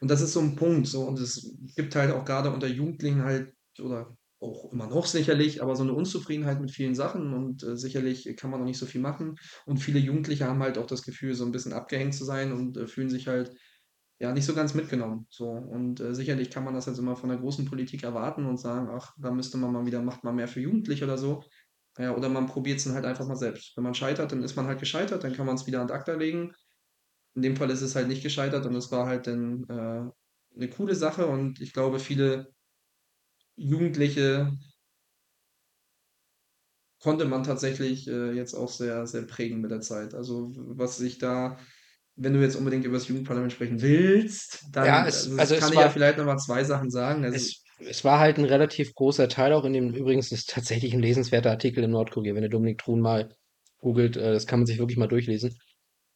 und 0.00 0.10
das 0.10 0.20
ist 0.22 0.32
so 0.34 0.40
ein 0.40 0.56
Punkt 0.56 0.86
so 0.88 1.02
und 1.06 1.18
es 1.20 1.56
gibt 1.76 1.96
halt 1.96 2.12
auch 2.12 2.24
gerade 2.24 2.50
unter 2.52 2.66
Jugendlichen 2.68 3.24
halt 3.24 3.54
oder 3.80 4.16
auch 4.40 4.72
immer 4.72 4.86
noch 4.88 5.06
sicherlich, 5.06 5.62
aber 5.62 5.76
so 5.76 5.82
eine 5.84 5.92
Unzufriedenheit 5.94 6.60
mit 6.60 6.70
vielen 6.70 6.94
Sachen 6.94 7.34
und, 7.34 7.62
äh, 7.62 7.76
sicherlich 7.76 8.36
kann 8.36 8.50
man 8.50 8.60
auch 8.62 8.64
nicht 8.66 8.78
so 8.78 8.86
viel 8.86 9.00
machen. 9.02 9.36
Und 9.66 9.78
viele 9.78 9.98
Jugendliche 10.00 10.46
haben 10.46 10.62
halt 10.62 10.78
auch 10.78 10.86
das 10.86 11.02
Gefühl, 11.02 11.34
so 11.34 11.44
ein 11.44 11.52
bisschen 11.52 11.74
abgehängt 11.74 12.14
zu 12.14 12.24
sein 12.24 12.52
und, 12.52 12.76
äh, 12.78 12.86
fühlen 12.86 13.10
sich 13.10 13.28
halt, 13.28 13.52
ja, 14.20 14.32
nicht 14.32 14.46
so 14.46 14.54
ganz 14.54 14.74
mitgenommen, 14.74 15.26
so. 15.30 15.50
Und, 15.50 16.00
äh, 16.00 16.14
sicherlich 16.14 16.50
kann 16.50 16.64
man 16.64 16.74
das 16.74 16.86
jetzt 16.86 16.98
immer 16.98 17.16
von 17.16 17.30
der 17.30 17.38
großen 17.38 17.66
Politik 17.66 18.04
erwarten 18.04 18.46
und 18.46 18.58
sagen: 18.58 18.88
„Ach, 18.92 19.14
da 19.18 19.32
müsste 19.32 19.58
man 19.58 19.72
mal 19.72 19.86
wieder 19.86 20.02
macht 20.02 20.24
mal 20.24 20.32
mehr 20.34 20.48
für 20.48 20.60
Jugendliche“ 20.60 21.04
oder 21.06 21.18
so. 21.18 21.42
Ja, 21.98 22.16
oder 22.16 22.28
man 22.30 22.46
probiert 22.46 22.78
es 22.78 22.84
dann 22.84 22.94
halt 22.94 23.06
einfach 23.06 23.26
mal 23.28 23.36
selbst. 23.36 23.76
Wenn 23.76 23.84
man 23.84 23.94
scheitert, 23.94 24.32
dann 24.32 24.42
ist 24.44 24.56
man 24.56 24.66
halt 24.66 24.80
gescheitert, 24.80 25.24
dann 25.24 25.34
kann 25.34 25.46
man 25.46 25.56
es 25.56 25.66
wieder 25.66 25.82
ad 25.82 25.92
acta 25.94 26.14
legen. 26.14 26.52
In 27.34 27.42
dem 27.42 27.56
Fall 27.56 27.70
ist 27.70 27.82
es 27.82 27.96
halt 27.96 28.08
nicht 28.08 28.22
gescheitert 28.22 28.66
und 28.66 28.74
es 28.76 28.92
war 28.92 29.06
halt 29.06 29.26
dann 29.26 29.64
äh, 29.68 30.10
'ne 30.58 30.70
coole 30.70 30.94
Sache 30.96 31.26
und 31.26 31.60
ich 31.60 31.72
glaube, 31.74 31.98
viele 32.00 32.52
Jugendliche 33.68 34.50
konnte 36.98 37.24
man 37.24 37.42
tatsächlich, 37.44 38.06
äh, 38.08 38.32
jetzt 38.32 38.54
auch 38.54 38.70
sehr, 38.70 39.06
sehr 39.06 39.22
prägen 39.22 39.60
mit 39.60 39.70
der 39.70 39.80
Zeit. 39.80 40.14
Also, 40.14 40.52
was 40.54 40.98
sich 40.98 41.18
da 41.18 41.58
wenn 42.20 42.34
du 42.34 42.40
jetzt 42.40 42.56
unbedingt 42.56 42.84
über 42.84 42.98
das 42.98 43.08
Jugendparlament 43.08 43.52
sprechen 43.52 43.80
willst, 43.80 44.62
Ja, 44.74 45.02
dann 45.02 45.08
es, 45.08 45.26
also, 45.26 45.38
also 45.38 45.56
kann 45.56 45.72
ich 45.72 45.78
ja 45.78 45.88
vielleicht 45.88 46.18
noch 46.18 46.26
mal 46.26 46.36
2 46.36 46.64
Sachen 46.64 46.90
sagen. 46.90 47.24
Also 47.24 47.36
es, 47.36 47.62
es 47.78 48.04
war 48.04 48.18
halt 48.18 48.38
ein 48.38 48.44
relativ 48.44 48.94
großer 48.94 49.28
Teil 49.28 49.54
auch 49.54 49.64
in 49.64 49.72
dem, 49.72 49.94
übrigens 49.94 50.30
ist 50.30 50.50
tatsächlich 50.50 50.92
ein 50.92 51.00
lesenswerter 51.00 51.50
Artikel 51.50 51.82
im 51.82 51.92
Nordkurier, 51.92 52.34
wenn 52.34 52.42
ihr 52.42 52.50
Dominik 52.50 52.78
Truhn 52.78 53.00
mal 53.00 53.34
googelt, 53.78 54.16
äh, 54.16 54.32
das 54.32 54.46
kann 54.46 54.60
man 54.60 54.66
sich 54.66 54.78
wirklich 54.78 54.98
mal 54.98 55.08
durchlesen. 55.08 55.58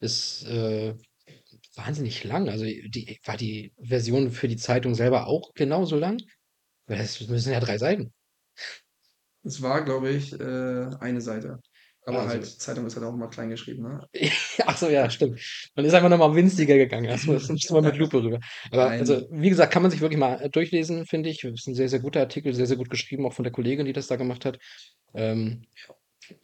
Ist 0.00 0.44
äh, 0.46 0.94
wahnsinnig 1.74 2.22
lang. 2.24 2.50
Also 2.50 2.64
die, 2.64 3.18
war 3.24 3.38
die 3.38 3.72
Version 3.80 4.30
für 4.30 4.48
die 4.48 4.56
Zeitung 4.56 4.94
selber 4.94 5.26
auch 5.26 5.54
genauso 5.54 5.96
lang? 5.96 6.18
Weil 6.86 6.98
Das 6.98 7.18
müssen 7.28 7.52
ja 7.52 7.60
drei 7.60 7.78
Seiten. 7.78 8.12
Es 9.42 9.62
war, 9.62 9.84
glaube 9.84 10.10
ich, 10.10 10.38
äh, 10.38 10.90
eine 11.00 11.20
Seite. 11.20 11.60
Aber 12.06 12.20
Also, 12.20 12.30
halt, 12.30 12.44
Zeitung 12.44 12.86
ist 12.86 12.96
halt 12.96 13.06
auch 13.06 13.14
immer 13.14 13.28
klein 13.28 13.48
geschrieben, 13.48 13.82
ne? 13.82 14.06
ach 14.66 14.76
so, 14.76 14.88
ja, 14.88 15.08
stimmt. 15.08 15.40
Man 15.74 15.84
ist 15.86 15.94
einfach 15.94 16.10
nochmal 16.10 16.34
winziger 16.34 16.76
gegangen. 16.76 17.06
Erstmal 17.06 17.40
mal 17.70 17.82
mit 17.90 17.96
Lupe 17.96 18.22
rüber. 18.22 18.40
Aber 18.70 18.90
also, 18.90 19.14
Nein. 19.14 19.26
wie 19.30 19.48
gesagt, 19.48 19.72
kann 19.72 19.82
man 19.82 19.90
sich 19.90 20.00
wirklich 20.02 20.18
mal 20.18 20.40
äh, 20.42 20.50
durchlesen, 20.50 21.06
finde 21.06 21.30
ich. 21.30 21.44
Ist 21.44 21.66
ein 21.66 21.74
sehr, 21.74 21.88
sehr 21.88 22.00
guter 22.00 22.20
Artikel, 22.20 22.52
sehr, 22.52 22.66
sehr 22.66 22.76
gut 22.76 22.90
geschrieben, 22.90 23.24
auch 23.26 23.32
von 23.32 23.44
der 23.44 23.52
Kollegin, 23.52 23.86
die 23.86 23.94
das 23.94 24.06
da 24.06 24.16
gemacht 24.16 24.44
hat. 24.44 24.58
Ähm, 25.14 25.62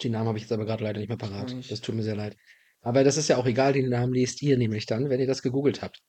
die 0.01 0.09
Namen 0.09 0.29
habe 0.29 0.39
ich 0.39 0.45
jetzt 0.45 0.53
aber 0.53 0.65
gerade 0.65 0.85
leider 0.85 0.99
nicht 0.99 1.09
mehr 1.09 1.19
parat. 1.19 1.55
Das 1.69 1.81
tut 1.81 1.95
mir 1.95 2.03
sehr 2.03 2.17
leid. 2.17 2.37
Aber 2.83 3.05
das 3.05 3.19
ist 3.19 3.29
ja 3.29 3.37
auch 3.37 3.47
egal, 3.47 3.75
den 3.75 3.91
Namen 3.91 4.15
lest 4.15 4.41
ihr 4.43 4.57
nämlich 4.57 4.87
dann, 4.87 5.11
wenn 5.11 5.21
ihr 5.21 5.27
das 5.27 5.43
gegoogelt 5.43 5.83
habt. 5.83 6.01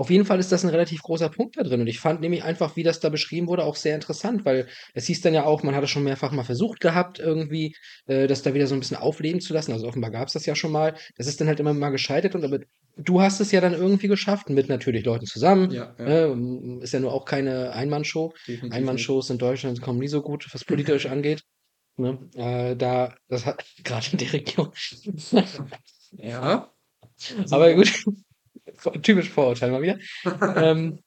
Auf 0.00 0.08
jeden 0.08 0.24
Fall 0.24 0.40
ist 0.40 0.50
das 0.50 0.64
ein 0.64 0.70
relativ 0.70 1.02
großer 1.02 1.28
Punkt 1.28 1.58
da 1.58 1.62
drin. 1.62 1.82
Und 1.82 1.86
ich 1.86 2.00
fand 2.00 2.22
nämlich 2.22 2.42
einfach, 2.42 2.74
wie 2.74 2.82
das 2.82 3.00
da 3.00 3.10
beschrieben 3.10 3.48
wurde, 3.48 3.64
auch 3.64 3.76
sehr 3.76 3.94
interessant, 3.94 4.46
weil 4.46 4.66
es 4.94 5.04
hieß 5.04 5.20
dann 5.20 5.34
ja 5.34 5.44
auch, 5.44 5.62
man 5.62 5.74
hatte 5.74 5.88
schon 5.88 6.04
mehrfach 6.04 6.32
mal 6.32 6.42
versucht 6.42 6.80
gehabt, 6.80 7.18
irgendwie 7.18 7.76
äh, 8.06 8.26
das 8.26 8.40
da 8.40 8.54
wieder 8.54 8.66
so 8.66 8.72
ein 8.72 8.80
bisschen 8.80 8.96
aufleben 8.96 9.42
zu 9.42 9.52
lassen. 9.52 9.72
Also 9.72 9.86
offenbar 9.86 10.10
gab 10.10 10.28
es 10.28 10.32
das 10.32 10.46
ja 10.46 10.54
schon 10.54 10.72
mal. 10.72 10.94
Das 11.18 11.26
ist 11.26 11.38
dann 11.38 11.48
halt 11.48 11.60
immer 11.60 11.74
mal 11.74 11.90
gescheitert. 11.90 12.34
Und 12.34 12.46
aber 12.46 12.60
du 12.96 13.20
hast 13.20 13.40
es 13.40 13.52
ja 13.52 13.60
dann 13.60 13.74
irgendwie 13.74 14.08
geschafft, 14.08 14.48
mit 14.48 14.70
natürlich 14.70 15.04
Leuten 15.04 15.26
zusammen. 15.26 15.70
Ja, 15.70 15.94
ja, 15.98 16.34
Ne? 16.34 16.78
Ist 16.80 16.94
ja 16.94 17.00
nur 17.00 17.12
auch 17.12 17.26
keine 17.26 17.72
Einmannshow. 17.72 18.32
Einmannshows 18.70 19.28
in 19.28 19.36
Deutschland 19.36 19.82
kommen 19.82 19.98
nie 19.98 20.08
so 20.08 20.22
gut, 20.22 20.48
was 20.50 20.64
politisch 20.64 21.04
angeht. 21.10 21.42
Ne? 21.98 22.18
Äh, 22.36 22.74
da, 22.74 23.14
das 23.28 23.44
hat 23.44 23.66
gerade 23.84 24.06
in 24.12 24.16
der 24.16 24.32
Region. 24.32 24.70
Ja, 26.12 26.72
Aber 27.50 27.74
gut, 27.74 28.02
typisch 29.02 29.30
Vorurteil 29.30 29.70
mal 29.70 29.82
wieder. 29.82 29.98
Ähm, 30.56 31.00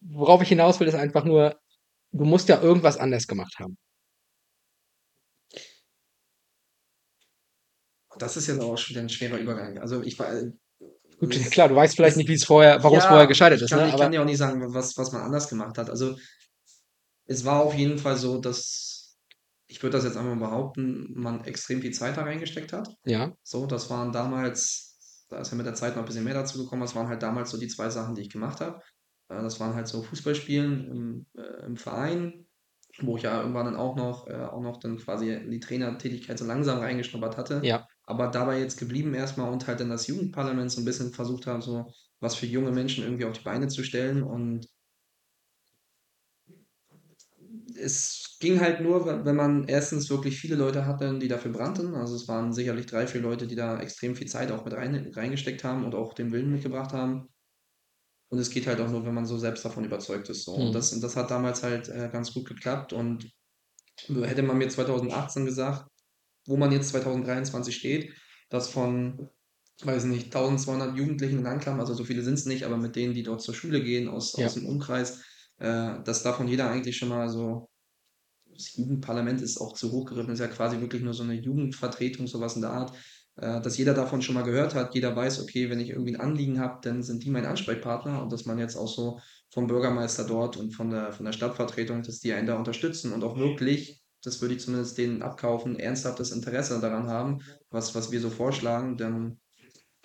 worauf 0.00 0.42
ich 0.42 0.48
hinaus 0.48 0.80
will, 0.80 0.88
ist 0.88 0.94
einfach 0.94 1.24
nur, 1.24 1.58
du 2.12 2.24
musst 2.24 2.48
ja 2.48 2.60
irgendwas 2.60 2.96
anders 2.98 3.26
gemacht 3.26 3.54
haben. 3.58 3.76
Das 8.18 8.36
ist 8.36 8.46
jetzt 8.46 8.60
auch 8.60 8.76
schon 8.78 8.94
wieder 8.94 9.02
'n 9.02 9.08
schwerer 9.08 9.38
Übergang. 9.38 9.78
Also, 9.78 10.02
ich 10.02 10.18
war 10.18 10.32
äh, 10.32 10.52
Gut, 11.18 11.30
klar, 11.50 11.68
du 11.68 11.74
weißt 11.74 11.96
vielleicht 11.96 12.16
nicht, 12.18 12.28
wie 12.28 12.34
es 12.34 12.44
vorher, 12.44 12.82
warum 12.82 12.98
es 12.98 13.04
vorher 13.04 13.22
ja, 13.22 13.26
gescheitert 13.26 13.62
ist, 13.62 13.70
kann 13.70 13.80
ne? 13.80 13.88
ich 13.88 13.96
kann 13.96 14.12
dir 14.12 14.20
auch 14.20 14.26
nicht 14.26 14.36
sagen, 14.36 14.62
was 14.74 14.96
was 14.96 15.12
man 15.12 15.22
anders 15.22 15.48
gemacht 15.48 15.78
hat. 15.78 15.88
Also, 15.88 16.16
es 17.26 17.44
war 17.44 17.60
auf 17.62 17.74
jeden 17.74 17.98
Fall 17.98 18.16
so, 18.16 18.38
dass 18.38 19.16
ich 19.68 19.82
würde 19.82 19.96
das 19.96 20.04
jetzt 20.04 20.16
einfach 20.16 20.34
mal 20.34 20.48
behaupten, 20.48 21.12
man 21.14 21.44
extrem 21.44 21.80
viel 21.80 21.92
Zeit 21.92 22.16
da 22.16 22.22
reingesteckt 22.22 22.72
hat. 22.72 22.88
ja, 23.04 23.32
So, 23.42 23.66
das 23.66 23.90
waren 23.90 24.12
damals 24.12 24.95
da 25.28 25.38
ist 25.40 25.50
ja 25.50 25.56
mit 25.56 25.66
der 25.66 25.74
Zeit 25.74 25.96
noch 25.96 26.02
'n 26.02 26.06
bisschen 26.06 26.24
mehr 26.24 26.34
dazu 26.34 26.58
gekommen. 26.62 26.82
Das 26.82 26.94
waren 26.94 27.08
halt 27.08 27.22
damals 27.22 27.50
so 27.50 27.58
die 27.58 27.68
2 27.68 27.90
Sachen, 27.90 28.14
die 28.14 28.22
ich 28.22 28.30
gemacht 28.30 28.60
habe. 28.60 28.80
Äh, 29.28 29.42
das 29.42 29.60
waren 29.60 29.74
halt 29.74 29.88
so 29.88 30.02
Fußballspielen 30.02 30.86
im 30.90 31.26
äh, 31.36 31.66
im 31.66 31.76
Verein, 31.76 32.46
wo 33.00 33.16
ich 33.16 33.24
ja 33.24 33.40
irgendwann 33.40 33.66
dann 33.66 33.76
auch 33.76 33.96
noch 33.96 34.26
äh, 34.28 34.34
auch 34.34 34.62
noch 34.62 34.78
dann 34.78 34.98
quasi 34.98 35.30
in 35.32 35.50
die 35.50 35.60
Trainertätigkeit 35.60 36.38
so 36.38 36.44
langsam 36.46 36.78
reingeschnuppert 36.78 37.36
hatte, 37.36 37.68
ja. 37.68 37.88
aber 38.04 38.28
dabei 38.28 38.60
jetzt 38.60 38.78
geblieben 38.78 39.14
erst 39.14 39.36
mal 39.38 39.48
und 39.50 39.66
halt 39.66 39.80
dann 39.80 39.90
das 39.90 40.06
Jugendparlament 40.06 40.70
so 40.70 40.80
'n 40.80 40.84
bisschen 40.86 41.12
versucht 41.12 41.46
habe, 41.46 41.62
so 41.62 41.92
was 42.20 42.34
für 42.36 42.46
junge 42.46 42.72
Menschen 42.72 43.04
irgendwie 43.04 43.24
auf 43.26 43.34
die 43.38 43.44
Beine 43.44 43.68
zu 43.68 43.84
stellen 43.84 44.22
und 44.22 44.66
es 47.78 48.36
ging 48.40 48.60
halt 48.60 48.80
nur, 48.80 49.06
we 49.06 49.24
wenn 49.24 49.36
man 49.36 49.64
erstens 49.68 50.10
wirklich 50.10 50.38
viele 50.40 50.56
Leute 50.56 50.86
hatte, 50.86 51.18
die 51.18 51.28
dafür 51.28 51.52
brannten. 51.52 51.94
Also, 51.94 52.14
es 52.16 52.28
waren 52.28 52.52
sicherlich 52.52 52.86
3, 52.86 53.06
4 53.06 53.20
Leute, 53.22 53.46
die 53.46 53.56
da 53.56 53.80
extrem 53.80 54.16
viel 54.16 54.26
Zeit 54.28 54.50
auch 54.52 54.64
mit 54.64 54.74
rein 54.74 55.12
reingesteckt 55.14 55.64
haben 55.64 55.84
und 55.84 55.94
auch 55.94 56.14
den 56.14 56.32
Willen 56.32 56.50
mitgebracht 56.52 56.92
haben. 56.92 57.28
Und 58.28 58.38
es 58.38 58.50
geht 58.50 58.66
halt 58.66 58.80
auch 58.80 58.90
nur, 58.90 59.04
wenn 59.06 59.14
man 59.14 59.26
so 59.26 59.38
selbst 59.38 59.64
davon 59.64 59.84
überzeugt 59.84 60.28
ist 60.28 60.44
so. 60.44 60.52
Und 60.54 60.72
Mhm. 60.72 60.74
das 60.74 60.98
das 61.00 61.16
hat 61.16 61.30
damals 61.30 61.62
halt, 61.62 61.88
äh, 61.88 62.08
ganz 62.12 62.32
gut 62.32 62.46
geklappt 62.48 62.92
und 62.92 63.30
hätte 64.08 64.42
man 64.42 64.58
mir 64.58 64.68
2018 64.68 65.44
gesagt, 65.46 65.86
wo 66.46 66.56
man 66.56 66.72
jetzt 66.72 66.90
2023 66.90 67.76
steht, 67.76 68.14
dass 68.50 68.68
von, 68.70 69.30
weiß 69.82 70.04
nicht, 70.06 70.32
1.200 70.32 70.96
Jugendlichen 70.96 71.40
in 71.40 71.46
Anklam, 71.46 71.80
also 71.80 71.94
so 71.94 72.04
viele 72.04 72.22
sind's 72.22 72.46
nicht, 72.46 72.64
aber 72.64 72.78
mit 72.78 72.96
denen, 72.96 73.14
die 73.14 73.22
dort 73.24 73.42
zur 73.42 73.54
Schule 73.54 73.82
gehen 73.84 74.08
aus 74.08 74.34
Ja. 74.36 74.50
aus 74.50 74.54
dem 74.54 74.66
Umkreis, 74.66 75.24
äh, 75.58 76.02
dass 76.04 76.22
davon 76.22 76.48
jeder 76.48 76.70
eigentlich 76.70 76.96
schon 76.98 77.08
mal 77.10 77.28
so 77.30 77.68
das 78.56 78.76
Jugendparlament 78.76 79.42
ist 79.42 79.60
auch 79.60 79.74
zu 79.74 79.92
hoch 79.92 80.06
gegriffen, 80.06 80.32
ist 80.32 80.40
ja 80.40 80.48
quasi 80.48 80.80
wirklich 80.80 81.02
nur 81.02 81.14
so 81.14 81.24
'ne 81.24 81.34
Jugendvertretung, 81.34 82.26
so 82.28 82.40
was 82.40 82.56
in 82.56 82.62
der 82.62 82.72
Art, 82.72 82.92
äh, 83.36 83.60
dass 83.62 83.78
jeder 83.78 83.94
davon 83.94 84.22
schon 84.22 84.34
mal 84.36 84.42
gehört 84.44 84.74
hat. 84.76 84.94
Jeder 84.94 85.16
weiß: 85.16 85.42
„Okay, 85.42 85.70
wenn 85.70 85.80
ich 85.80 85.90
irgendwie 85.90 86.14
'n 86.14 86.20
Anliegen 86.20 86.60
habe, 86.60 86.80
dann 86.82 87.02
sind 87.02 87.24
die 87.24 87.30
mein 87.30 87.46
Ansprechpartner“ 87.46 88.22
und 88.22 88.32
dass 88.32 88.46
man 88.46 88.58
jetzt 88.58 88.76
auch 88.76 88.88
so 88.88 89.20
vom 89.52 89.66
Bürgermeister 89.68 90.24
dort 90.26 90.56
und 90.58 90.72
von 90.74 90.90
der 90.90 91.12
von 91.12 91.26
der 91.26 91.32
Stadtvertretung, 91.32 92.02
dass 92.02 92.20
die 92.20 92.32
einen 92.34 92.46
da 92.48 92.56
unterstützen 92.58 93.12
und 93.14 93.24
auch 93.24 93.38
wirklich, 93.38 94.02
das 94.24 94.40
würde 94.42 94.54
ich 94.56 94.60
zumindest 94.62 94.98
denen 94.98 95.22
abkaufen, 95.22 95.78
ernsthaftes 95.78 96.32
Interesse 96.32 96.80
daran 96.80 97.08
haben, 97.08 97.38
was 97.70 97.94
was 97.94 98.12
wir 98.12 98.20
so 98.20 98.30
vorschlagen, 98.30 98.96
dann 98.98 99.38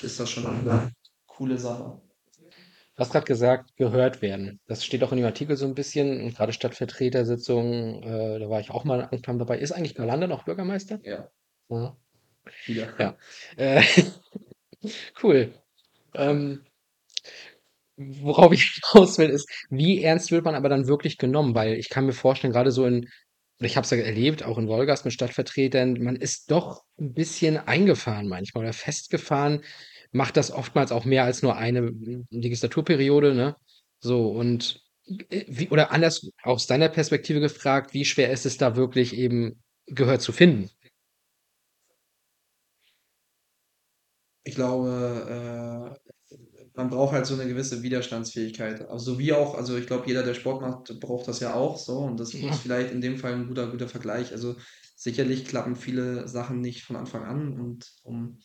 ist 0.01 0.19
das 0.19 0.29
schon 0.31 0.45
'ne 0.65 0.91
coole 1.27 1.57
Sache. 1.59 2.01
Du 3.01 3.05
hast 3.05 3.13
grad 3.13 3.25
gesagt, 3.25 3.75
gehört 3.77 4.21
werden. 4.21 4.59
Das 4.67 4.85
steht 4.85 5.03
auch 5.03 5.11
in 5.11 5.17
dem 5.17 5.25
Artikel 5.25 5.57
so 5.57 5.65
ein 5.65 5.73
bisschen, 5.73 6.21
und 6.21 6.35
grade 6.35 6.53
Stadtvertretersitzungen, 6.53 8.03
äh, 8.03 8.37
da 8.39 8.47
war 8.47 8.59
ich 8.59 8.69
auch 8.69 8.83
mal 8.83 9.09
Anklam 9.11 9.39
dabei. 9.39 9.57
Ist 9.57 9.71
eigentlich 9.71 9.95
Galander 9.95 10.27
noch 10.27 10.43
Bürgermeister? 10.43 10.99
Ja, 11.01 11.27
Ja. 11.69 11.97
wieder. 12.67 12.93
Ja. 12.99 13.17
Äh, 13.57 13.81
cool. 15.23 15.53
Ähm, 16.15 16.63
worauf 17.97 18.51
ich 18.53 18.79
hinaus 18.93 19.17
will, 19.17 19.29
ist, 19.29 19.49
wie 19.69 20.03
ernst 20.03 20.31
wird 20.31 20.45
man 20.45 20.55
aber 20.55 20.69
dann 20.69 20.87
wirklich 20.87 21.17
genommen? 21.17 21.55
Weil 21.55 21.73
ich 21.73 21.89
kann 21.89 22.05
mir 22.05 22.13
vorstellen, 22.13 22.53
gerade 22.53 22.71
so 22.71 22.85
in 22.85 23.07
ich 23.63 23.77
habe 23.77 23.85
es 23.85 23.91
ja 23.91 23.97
erlebt, 23.97 24.41
auch 24.43 24.57
in 24.57 24.67
Wolgast 24.67 25.05
mit 25.05 25.13
Stadtvertretern, 25.13 25.93
man 26.01 26.15
ist 26.15 26.49
doch 26.49 26.81
ein 26.99 27.13
bisschen 27.13 27.57
eingefahren 27.57 28.27
manchmal 28.27 28.63
oder 28.63 28.73
festgefahren, 28.73 29.63
macht 30.11 30.37
das 30.37 30.51
oftmals 30.51 30.91
auch 30.91 31.05
mehr 31.05 31.23
als 31.25 31.41
nur 31.41 31.57
eine 31.57 31.91
Legislaturperiode, 32.29 33.33
ne? 33.35 33.55
So 33.99 34.29
und, 34.31 34.81
äh, 35.29 35.45
wie 35.47 35.69
oder 35.69 35.91
anders 35.91 36.29
aus 36.43 36.67
deiner 36.67 36.89
Perspektive 36.89 37.39
gefragt, 37.39 37.93
wie 37.93 38.05
schwer 38.05 38.31
ist 38.31 38.45
es 38.45 38.57
da 38.57 38.75
wirklich 38.75 39.15
eben 39.15 39.61
Gehör 39.87 40.19
zu 40.19 40.31
finden? 40.31 40.69
Ich 44.43 44.55
glaube, 44.55 45.97
äh, 46.29 46.35
man 46.75 46.89
braucht 46.89 47.13
halt 47.13 47.25
so 47.25 47.35
eine 47.35 47.47
gewisse 47.47 47.83
Widerstandsfähigkeit. 47.83 48.81
Also, 48.89 49.13
so 49.13 49.19
wie 49.19 49.33
auch 49.33 49.55
also, 49.55 49.77
ich 49.77 49.87
glaube, 49.87 50.07
jeder, 50.07 50.23
der 50.23 50.33
Sport 50.33 50.61
macht, 50.61 50.99
braucht 50.99 51.27
das 51.27 51.39
ja 51.39 51.53
auch 51.53 51.77
so 51.77 51.99
und 51.99 52.19
das 52.19 52.33
Ja. 52.33 52.49
ist 52.49 52.59
vielleicht 52.59 52.91
in 52.91 53.01
dem 53.01 53.17
Fall 53.17 53.33
ein 53.33 53.47
guter 53.47 53.69
guter 53.69 53.87
Vergleich. 53.89 54.31
Also, 54.31 54.55
sicherlich 54.95 55.45
klappen 55.45 55.75
viele 55.75 56.27
Sachen 56.27 56.61
nicht 56.61 56.83
von 56.83 56.95
Anfang 56.95 57.23
an 57.23 57.59
und 57.59 57.91
um 58.03 58.39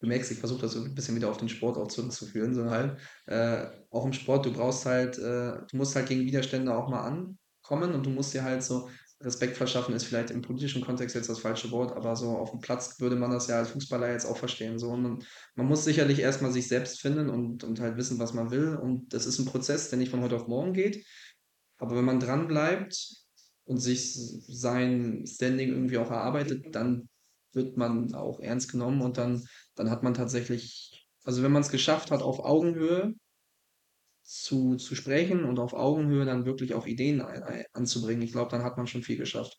du 0.00 0.06
merkst, 0.06 0.30
ich 0.30 0.38
versuche 0.38 0.62
das 0.62 0.72
so 0.72 0.82
ein 0.82 0.94
bisschen 0.94 1.16
wieder 1.16 1.28
auf 1.30 1.38
den 1.38 1.48
Sport 1.48 1.76
auch 1.76 1.88
zurückzuführen, 1.88 2.54
so 2.54 2.70
halt, 2.70 2.98
äh, 3.26 3.66
auch 3.90 4.04
im 4.04 4.12
Sport, 4.12 4.46
du 4.46 4.52
brauchst 4.52 4.86
halt 4.86 5.18
äh, 5.18 5.58
du 5.70 5.76
musst 5.76 5.94
halt 5.96 6.08
gegen 6.08 6.22
Widerstände 6.22 6.74
auch 6.74 6.88
mal 6.88 7.02
ankommen 7.02 7.94
und 7.94 8.06
du 8.06 8.10
musst 8.10 8.34
dir 8.34 8.44
halt 8.44 8.62
so 8.62 8.88
Respekt 9.20 9.56
verschaffen, 9.56 9.94
ist 9.96 10.04
vielleicht 10.04 10.30
im 10.30 10.42
politischen 10.42 10.80
Kontext 10.80 11.16
jetzt 11.16 11.28
das 11.28 11.40
falsche 11.40 11.72
Wort, 11.72 11.92
aber 11.96 12.14
so 12.14 12.36
auf 12.36 12.52
dem 12.52 12.60
Platz 12.60 13.00
würde 13.00 13.16
man 13.16 13.32
das 13.32 13.48
ja 13.48 13.58
als 13.58 13.70
Fußballer 13.70 14.12
jetzt 14.12 14.26
auch 14.26 14.36
verstehen, 14.36 14.78
so. 14.78 14.90
Und 14.90 15.02
man 15.02 15.24
man 15.56 15.66
muss 15.66 15.84
sicherlich 15.84 16.20
erst 16.20 16.40
mal 16.40 16.52
sich 16.52 16.68
selbst 16.68 17.00
finden 17.00 17.28
und 17.28 17.64
und 17.64 17.80
halt 17.80 17.96
wissen, 17.96 18.20
was 18.20 18.32
man 18.32 18.52
will 18.52 18.76
und 18.76 19.12
das 19.12 19.26
ist 19.26 19.40
ein 19.40 19.46
Prozess, 19.46 19.90
der 19.90 19.98
nicht 19.98 20.10
von 20.10 20.22
heute 20.22 20.36
auf 20.36 20.46
morgen 20.46 20.72
geht. 20.72 21.04
Aber 21.78 21.96
wenn 21.96 22.04
man 22.04 22.20
dranbleibt 22.20 22.96
und 23.64 23.78
sich 23.78 24.14
sein 24.14 25.24
Standing 25.26 25.70
irgendwie 25.70 25.98
auch 25.98 26.10
erarbeitet, 26.10 26.74
dann 26.74 27.08
wird 27.52 27.76
man 27.76 28.14
auch 28.14 28.40
ernst 28.40 28.70
genommen 28.70 29.00
und 29.02 29.18
dann 29.18 29.44
dann 29.78 29.90
hat 29.90 30.02
man 30.02 30.14
tatsächlich 30.14 31.06
also, 31.24 31.42
wenn 31.42 31.52
man 31.52 31.62
es 31.62 31.70
geschafft 31.70 32.10
hat, 32.10 32.22
auf 32.22 32.40
Augenhöhe 32.40 33.12
zu 34.22 34.76
zu 34.76 34.94
sprechen 34.94 35.44
und 35.44 35.58
auf 35.58 35.72
Augenhöhe 35.74 36.24
dann 36.24 36.44
wirklich 36.46 36.74
auch 36.74 36.86
Ideen 36.86 37.20
ei 37.20 37.42
ei 37.42 37.66
anzubringen, 37.72 38.22
ich 38.22 38.32
glaube, 38.32 38.50
dann 38.50 38.62
hat 38.62 38.76
man 38.76 38.86
schon 38.86 39.02
viel 39.02 39.16
geschafft. 39.16 39.58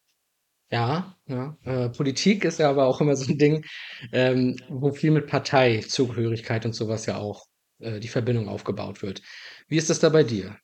Ja, 0.72 1.16
ja. 1.28 1.58
Äh, 1.64 1.90
Politik 1.90 2.46
ist 2.46 2.60
ja 2.60 2.70
aber 2.70 2.86
auch 2.88 3.02
immer 3.02 3.16
so 3.16 3.32
ein 3.32 3.38
Ding, 3.40 3.66
ähm, 4.12 4.58
wo 4.70 4.92
viel 4.94 5.12
mit 5.12 5.28
Parteizugehörigkeit 5.28 6.66
und 6.66 6.74
sowas 6.74 7.06
ja 7.08 7.18
auch, 7.18 7.46
äh, 7.80 8.00
die 8.00 8.08
Verbindung 8.08 8.48
aufgebaut 8.50 9.02
wird. 9.02 9.22
Wie 9.68 9.78
ist 9.78 9.90
das 9.90 10.00
da 10.00 10.10
bei 10.10 10.24
dir? 10.24 10.58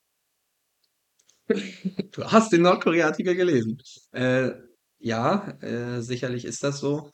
Du 2.12 2.24
hast 2.24 2.52
den 2.52 2.62
Nordkorea-Artikel 2.62 3.36
gelesen. 3.36 3.82
Äh, 4.12 4.52
ja, 5.00 5.50
äh, 5.62 6.02
sicherlich 6.02 6.46
ist 6.46 6.64
das 6.64 6.80
so. 6.80 7.12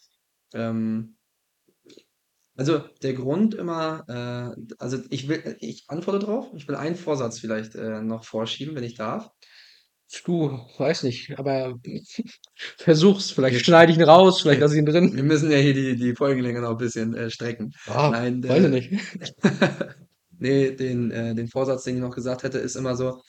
Ähm, 0.53 1.17
also 2.61 2.83
der 3.01 3.13
Grund 3.13 3.55
immer, 3.55 4.05
äh, 4.07 4.75
also 4.77 4.99
ich 5.09 5.27
will, 5.27 5.57
ich 5.61 5.85
antworte 5.87 6.19
drauf. 6.19 6.45
Ich 6.55 6.67
will 6.67 6.75
einen 6.75 6.95
Vorsatz 6.95 7.39
vielleicht 7.39 7.73
äh, 7.73 8.03
noch 8.03 8.23
vorschieben, 8.23 8.75
wenn 8.75 8.83
ich 8.83 8.93
darf. 8.93 9.31
Du, 10.25 10.59
weiß 10.77 11.01
nicht, 11.01 11.39
aber 11.39 11.79
versuch's. 12.77 13.31
Vielleicht 13.31 13.65
schneide 13.65 13.91
ich 13.91 13.97
ihn 13.97 14.03
raus, 14.03 14.41
vielleicht 14.41 14.61
lasse 14.61 14.75
ich 14.75 14.79
ihn 14.79 14.85
drin. 14.85 15.15
wir 15.15 15.23
müssen 15.23 15.49
ja 15.49 15.57
hier 15.57 15.73
die, 15.73 15.95
die 15.95 16.13
Folgenlänge 16.13 16.61
noch 16.61 16.69
ein 16.69 16.77
bisschen 16.77 17.15
äh, 17.15 17.31
strecken. 17.31 17.73
Ah, 17.87 18.11
Nein, 18.11 18.43
weiß 18.43 18.63
äh, 18.63 18.77
ich 18.77 18.91
nicht. 18.91 19.03
nee, 20.37 20.71
den, 20.75 21.09
äh, 21.09 21.33
den 21.33 21.47
Vorsatz, 21.47 21.83
den 21.85 21.95
ich 21.95 22.01
noch 22.01 22.13
gesagt 22.13 22.43
hätte, 22.43 22.59
ist 22.59 22.75
immer 22.75 22.95
so, 22.95 23.23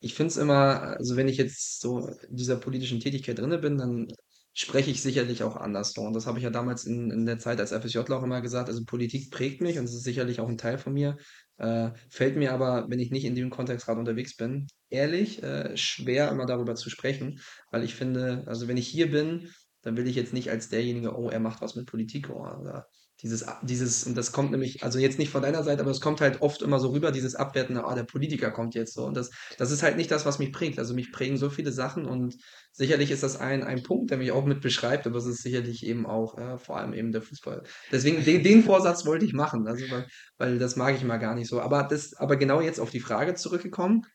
ich 0.00 0.14
finde 0.14 0.28
es 0.28 0.38
immer, 0.38 0.96
also 0.96 1.16
wenn 1.16 1.28
ich 1.28 1.36
jetzt 1.36 1.82
so 1.82 2.08
in 2.30 2.36
dieser 2.36 2.56
politischen 2.56 3.00
Tätigkeit 3.00 3.38
drinne 3.38 3.58
bin, 3.58 3.76
dann 3.76 4.08
spreche 4.52 4.90
ich 4.90 5.02
sicherlich 5.02 5.42
auch 5.42 5.56
anders. 5.56 5.96
Und 5.96 6.14
das 6.14 6.26
habe 6.26 6.38
ich 6.38 6.44
ja 6.44 6.50
damals 6.50 6.84
in, 6.84 7.10
in 7.10 7.26
der 7.26 7.38
Zeit 7.38 7.60
als 7.60 7.72
FSJler 7.72 8.18
auch 8.18 8.22
immer 8.22 8.40
gesagt. 8.40 8.68
Also 8.68 8.84
Politik 8.84 9.30
prägt 9.30 9.60
mich 9.60 9.78
und 9.78 9.84
es 9.84 9.94
ist 9.94 10.04
sicherlich 10.04 10.40
auch 10.40 10.48
ein 10.48 10.58
Teil 10.58 10.78
von 10.78 10.92
mir. 10.92 11.16
Äh, 11.58 11.90
fällt 12.08 12.36
mir 12.36 12.52
aber, 12.52 12.86
wenn 12.88 12.98
ich 12.98 13.10
nicht 13.10 13.24
in 13.24 13.34
dem 13.34 13.50
Kontext 13.50 13.86
gerade 13.86 14.00
unterwegs 14.00 14.36
bin, 14.36 14.66
ehrlich 14.88 15.42
äh, 15.42 15.76
schwer, 15.76 16.30
immer 16.30 16.46
darüber 16.46 16.74
zu 16.74 16.90
sprechen, 16.90 17.40
weil 17.70 17.84
ich 17.84 17.94
finde, 17.94 18.44
also 18.46 18.66
wenn 18.66 18.76
ich 18.76 18.88
hier 18.88 19.10
bin, 19.10 19.50
dann 19.82 19.96
will 19.96 20.08
ich 20.08 20.16
jetzt 20.16 20.32
nicht 20.32 20.50
als 20.50 20.68
derjenige, 20.68 21.16
oh, 21.16 21.30
er 21.30 21.40
macht 21.40 21.62
was 21.62 21.74
mit 21.74 21.86
Politik 21.86 22.30
oh, 22.30 22.40
oder 22.40 22.86
dieses, 23.22 23.44
dieses, 23.62 24.04
und 24.04 24.16
das 24.16 24.32
kommt 24.32 24.50
nämlich, 24.50 24.82
also 24.82 24.98
jetzt 24.98 25.18
nicht 25.18 25.30
von 25.30 25.42
deiner 25.42 25.62
Seite, 25.62 25.82
aber 25.82 25.90
es 25.90 26.00
kommt 26.00 26.20
halt 26.20 26.40
oft 26.40 26.62
immer 26.62 26.80
so 26.80 26.88
rüber, 26.90 27.12
dieses 27.12 27.34
Abwertende, 27.34 27.84
ah, 27.84 27.94
der 27.94 28.04
Politiker 28.04 28.50
kommt 28.50 28.74
jetzt 28.74 28.94
so. 28.94 29.04
Und 29.04 29.16
das, 29.16 29.30
das 29.58 29.70
ist 29.70 29.82
halt 29.82 29.96
nicht 29.96 30.10
das, 30.10 30.24
was 30.24 30.38
mich 30.38 30.52
prägt. 30.52 30.78
Also 30.78 30.94
mich 30.94 31.12
prägen 31.12 31.36
so 31.36 31.50
viele 31.50 31.72
Sachen 31.72 32.06
und 32.06 32.36
sicherlich 32.72 33.10
ist 33.10 33.22
das 33.22 33.36
ein, 33.36 33.62
ein 33.62 33.82
Punkt, 33.82 34.10
der 34.10 34.18
mich 34.18 34.32
auch 34.32 34.44
mit 34.44 34.60
beschreibt, 34.60 35.06
aber 35.06 35.18
es 35.18 35.26
ist 35.26 35.42
sicherlich 35.42 35.84
eben 35.84 36.06
auch 36.06 36.38
äh, 36.38 36.58
vor 36.58 36.78
allem 36.78 36.94
eben 36.94 37.12
der 37.12 37.22
Fußball. 37.22 37.62
Deswegen, 37.92 38.24
den, 38.24 38.42
den 38.42 38.62
Vorsatz 38.62 39.04
wollte 39.06 39.26
ich 39.26 39.32
machen, 39.32 39.66
also 39.66 39.84
weil, 39.90 40.06
weil 40.38 40.58
das 40.58 40.76
mag 40.76 40.94
ich 40.96 41.04
mal 41.04 41.18
gar 41.18 41.34
nicht 41.34 41.48
so. 41.48 41.60
Aber 41.60 41.82
das, 41.82 42.14
aber 42.14 42.36
genau 42.36 42.60
jetzt 42.60 42.80
auf 42.80 42.90
die 42.90 43.00
Frage 43.00 43.34
zurückgekommen. 43.34 44.06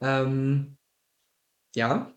Ähm, 0.00 0.76
ja, 1.74 2.12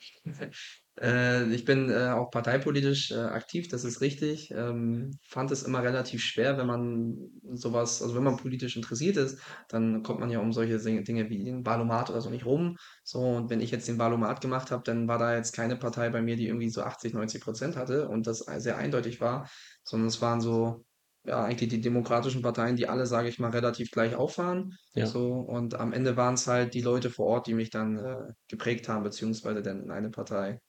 äh, 1.02 1.46
ich 1.54 1.66
bin 1.66 1.89
äh, 1.89 2.10
auch 2.10 2.30
parteipolitisch 2.30 3.12
äh, 3.12 3.16
aktiv, 3.16 3.68
das 3.68 3.84
ist 3.84 4.02
richtig. 4.02 4.52
Ähm, 4.52 5.12
fand 5.28 5.52
es 5.52 5.64
immer 5.64 5.82
relativ 5.84 6.22
schwer, 6.22 6.58
wenn 6.58 6.68
man 6.68 7.18
sowas, 7.54 8.02
also 8.02 8.16
wenn 8.16 8.24
man 8.24 8.38
politisch 8.38 8.76
interessiert 8.76 9.18
ist, 9.18 9.39
dann 9.70 10.04
kommt 10.04 10.20
man 10.20 10.30
ja 10.30 10.39
um 10.39 10.54
solche 10.54 10.80
Sing- 10.80 11.04
Dinge 11.04 11.30
wie 11.30 11.44
den 11.44 11.66
Wahlomat 11.66 12.10
oder 12.10 12.22
so 12.22 12.30
nicht 12.30 12.46
rum. 12.46 12.78
So, 13.04 13.20
und 13.22 13.50
wenn 13.50 13.62
ich 13.62 13.72
jetzt 13.72 13.88
den 13.88 13.98
Wahlomat 13.98 14.41
gemacht 14.41 14.72
habe, 14.72 14.84
dann 14.86 15.08
war 15.08 15.18
da 15.18 15.36
jetzt 15.36 15.54
keine 15.54 15.78
Partei 15.78 16.10
bei 16.10 16.22
mir, 16.22 16.36
die 16.36 16.48
irgendwie 16.48 16.70
so 16.70 16.84
80, 16.84 17.14
90 17.14 17.41
Prozent 17.41 17.76
hatte 17.76 18.08
und 18.08 18.28
das 18.28 18.39
sehr 18.39 18.78
eindeutig 18.78 19.20
war, 19.20 19.50
sondern 19.84 20.08
es 20.08 20.22
waren 20.22 20.41
so, 20.41 20.86
ja, 21.26 21.44
eigentlich 21.44 21.70
die 21.70 21.82
demokratischen 21.82 22.41
Parteien, 22.41 22.76
die 22.76 22.88
alle, 22.88 23.06
sage 23.06 23.30
ich 23.30 23.39
mal, 23.39 23.52
relativ 23.52 23.89
gleich 23.91 24.16
auffahren. 24.16 24.76
Ja. 24.94 25.06
So, 25.06 25.32
und 25.34 25.74
am 25.76 25.94
Ende 25.94 26.18
waren 26.18 26.34
es 26.36 26.48
halt 26.48 26.74
die 26.74 26.82
Leute 26.82 27.10
vor 27.10 27.28
Ort, 27.28 27.48
die 27.48 27.54
mich 27.54 27.70
dann 27.70 27.98
äh, 27.98 28.16
geprägt 28.50 28.89
haben, 28.89 29.04
beziehungsweise 29.04 29.62
dann 29.62 29.84
in 29.84 29.91
eine 29.91 30.10
Partei 30.10 30.60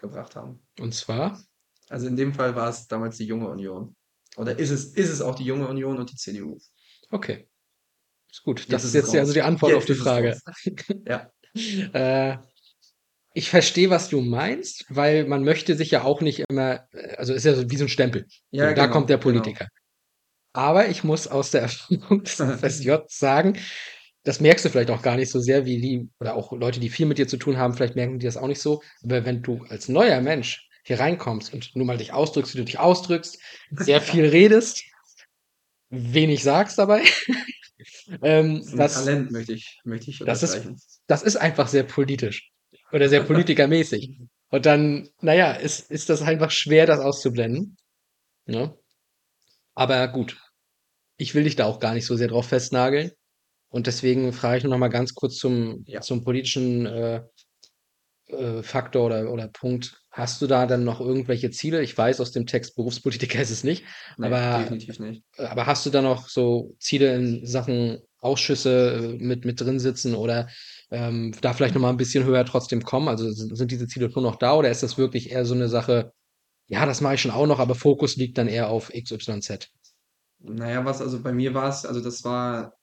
gebracht 0.00 0.36
haben. 0.36 0.66
Und 0.78 0.94
zwar? 0.94 1.40
Also 1.88 2.06
in 2.06 2.16
dem 2.16 2.34
Fall 2.34 2.54
war 2.54 2.68
es 2.68 2.86
damals 2.88 3.16
die 3.16 3.26
Junge 3.26 3.48
Union. 3.48 3.94
Oder 4.36 4.58
ist 4.58 4.70
es, 4.70 4.86
ist 4.94 5.10
es 5.10 5.20
auch 5.20 5.34
die 5.34 5.44
Junge 5.44 5.68
Union 5.68 5.98
und 5.98 6.10
die 6.10 6.16
CDU? 6.16 6.58
Okay, 7.10 7.48
ist 8.30 8.42
gut. 8.42 8.60
Jetzt 8.60 8.72
Das 8.72 8.84
ist 8.84 8.94
jetzt 8.94 9.12
ja 9.12 9.20
also 9.20 9.32
die 9.32 9.42
Antwort 9.42 9.74
auf 9.74 9.86
Jetzt 9.86 9.88
die 9.88 9.92
ist 9.92 9.98
es 9.98 10.04
Frage. 10.04 10.40
Ja. 11.06 11.30
Äh, 11.92 12.36
ich 13.34 13.50
verstehe, 13.50 13.90
was 13.90 14.08
du 14.08 14.20
meinst, 14.20 14.86
weil 14.88 15.26
man 15.26 15.42
möchte 15.42 15.74
sich 15.74 15.90
ja 15.90 16.04
auch 16.04 16.20
nicht 16.20 16.44
immer, 16.48 16.86
also 17.16 17.34
ist 17.34 17.44
ja 17.44 17.56
so 17.56 17.68
wie 17.68 17.76
so 17.76 17.86
ein 17.86 17.88
Stempel. 17.88 18.26
Ja, 18.52 18.68
So, 18.68 18.74
da 18.76 18.82
genau, 18.84 18.94
kommt 18.94 19.10
der 19.10 19.18
genau. 19.18 19.32
Politiker. 19.32 19.66
Aber 20.52 20.88
ich 20.88 21.02
muss 21.02 21.26
aus 21.26 21.50
der 21.50 21.62
Erfahrung 21.62 22.22
des 22.22 22.34
FSJ 22.60 22.98
sagen, 23.08 23.58
das 24.30 24.40
merkst 24.40 24.64
du 24.64 24.68
vielleicht 24.68 24.92
auch 24.92 25.02
gar 25.02 25.16
nicht 25.16 25.28
so 25.28 25.40
sehr, 25.40 25.64
wie 25.66 25.80
die, 25.80 26.08
oder 26.20 26.36
auch 26.36 26.52
Leute, 26.52 26.78
die 26.78 26.88
viel 26.88 27.06
mit 27.06 27.18
dir 27.18 27.26
zu 27.26 27.36
tun 27.36 27.58
haben, 27.58 27.74
vielleicht 27.74 27.96
merken 27.96 28.20
die 28.20 28.26
das 28.26 28.36
auch 28.36 28.46
nicht 28.46 28.60
so. 28.60 28.80
Aber 29.02 29.24
wenn 29.24 29.42
du 29.42 29.64
als 29.68 29.88
neuer 29.88 30.20
Mensch 30.20 30.68
hier 30.84 31.00
reinkommst 31.00 31.52
und 31.52 31.74
nur 31.74 31.84
mal 31.84 31.98
dich 31.98 32.12
ausdrückst, 32.12 32.54
wie 32.54 32.58
du 32.58 32.64
dich 32.64 32.78
ausdrückst, 32.78 33.40
sehr 33.72 34.00
viel 34.00 34.24
redest, 34.24 34.84
wenig 35.88 36.44
sagst 36.44 36.78
dabei, 36.78 37.02
ähm, 38.22 38.60
Das 38.60 38.76
das, 38.76 39.04
Talent, 39.04 39.32
möchte 39.32 39.52
ich, 39.52 39.80
möchte 39.82 40.12
ich 40.12 40.20
das 40.20 40.44
ist, 40.44 40.64
das 41.08 41.24
ist 41.24 41.34
einfach 41.34 41.66
sehr 41.66 41.82
politisch 41.82 42.52
oder 42.92 43.08
sehr 43.08 43.24
politikermäßig. 43.24 44.20
Und 44.52 44.64
dann, 44.64 45.08
naja, 45.20 45.54
ist, 45.54 45.90
ist 45.90 46.08
das 46.08 46.22
einfach 46.22 46.52
schwer, 46.52 46.86
das 46.86 47.00
auszublenden. 47.00 47.78
Ne? 48.46 48.78
Aber 49.74 50.06
gut, 50.06 50.40
ich 51.16 51.34
will 51.34 51.42
dich 51.42 51.56
da 51.56 51.66
auch 51.66 51.80
gar 51.80 51.94
nicht 51.94 52.06
so 52.06 52.14
sehr 52.14 52.28
drauf 52.28 52.46
festnageln. 52.46 53.10
Und 53.70 53.86
deswegen 53.86 54.32
frage 54.32 54.58
ich 54.58 54.64
noch 54.64 54.78
mal 54.78 54.88
ganz 54.88 55.14
kurz 55.14 55.36
zum, 55.36 55.84
Ja. 55.86 56.00
zum 56.00 56.24
politischen 56.24 56.86
äh, 56.86 57.22
äh, 58.26 58.62
Faktor 58.62 59.06
oder, 59.06 59.32
oder 59.32 59.48
Punkt. 59.48 60.00
Hast 60.10 60.42
du 60.42 60.46
da 60.46 60.66
dann 60.66 60.84
noch 60.84 61.00
irgendwelche 61.00 61.50
Ziele? 61.50 61.82
Ich 61.82 61.96
weiß, 61.96 62.20
aus 62.20 62.32
dem 62.32 62.46
Text 62.46 62.76
Berufspolitiker 62.76 63.40
ist 63.42 63.50
es 63.50 63.64
nicht, 63.64 63.84
Nee, 64.16 64.26
aber, 64.26 64.58
definitiv 64.58 64.98
nicht. 64.98 65.24
aber 65.36 65.66
hast 65.66 65.86
du 65.86 65.90
da 65.90 66.02
noch 66.02 66.28
so 66.28 66.74
Ziele 66.78 67.14
in 67.14 67.46
Sachen 67.46 67.98
Ausschüsse 68.18 69.16
äh, 69.18 69.24
mit, 69.24 69.44
mit 69.44 69.60
drin 69.60 69.78
sitzen 69.78 70.14
oder 70.14 70.48
ähm, 70.90 71.34
da 71.40 71.54
vielleicht 71.54 71.74
noch 71.74 71.80
mal 71.82 71.90
ein 71.90 71.96
bisschen 71.96 72.24
höher 72.24 72.44
trotzdem 72.44 72.82
kommen? 72.82 73.08
Also 73.08 73.30
sind, 73.30 73.56
sind 73.56 73.70
diese 73.70 73.86
Ziele 73.88 74.08
nur 74.10 74.22
noch 74.22 74.36
da 74.36 74.54
oder 74.54 74.70
ist 74.70 74.82
das 74.82 74.98
wirklich 74.98 75.30
eher 75.30 75.44
so 75.44 75.54
eine 75.54 75.68
Sache, 75.68 76.12
ja, 76.68 76.86
das 76.86 77.00
mache 77.00 77.14
ich 77.14 77.22
schon 77.22 77.30
auch 77.32 77.46
noch, 77.46 77.58
aber 77.60 77.74
Fokus 77.74 78.16
liegt 78.16 78.38
dann 78.38 78.48
eher 78.48 78.68
auf 78.68 78.90
XYZ? 78.92 79.68
Naja, 80.38 80.84
was, 80.84 81.00
also 81.02 81.22
bei 81.22 81.32
mir 81.32 81.54
war 81.54 81.68
es, 81.68 81.84
also 81.84 82.00
das 82.00 82.24
war 82.24 82.74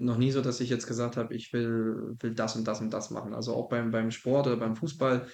noch 0.00 0.16
nie 0.18 0.30
so, 0.32 0.40
dass 0.42 0.60
ich 0.60 0.70
jetzt 0.70 0.86
gesagt 0.86 1.16
habe, 1.16 1.34
ich 1.34 1.52
will, 1.52 2.14
will 2.20 2.34
das 2.34 2.56
und 2.56 2.66
das 2.66 2.80
und 2.80 2.90
das 2.92 3.10
machen. 3.10 3.34
Also 3.34 3.54
auch 3.54 3.68
beim, 3.68 3.90
beim 3.90 4.10
Sport 4.10 4.46
oder 4.46 4.56
beim 4.56 4.76
Fußball, 4.76 5.26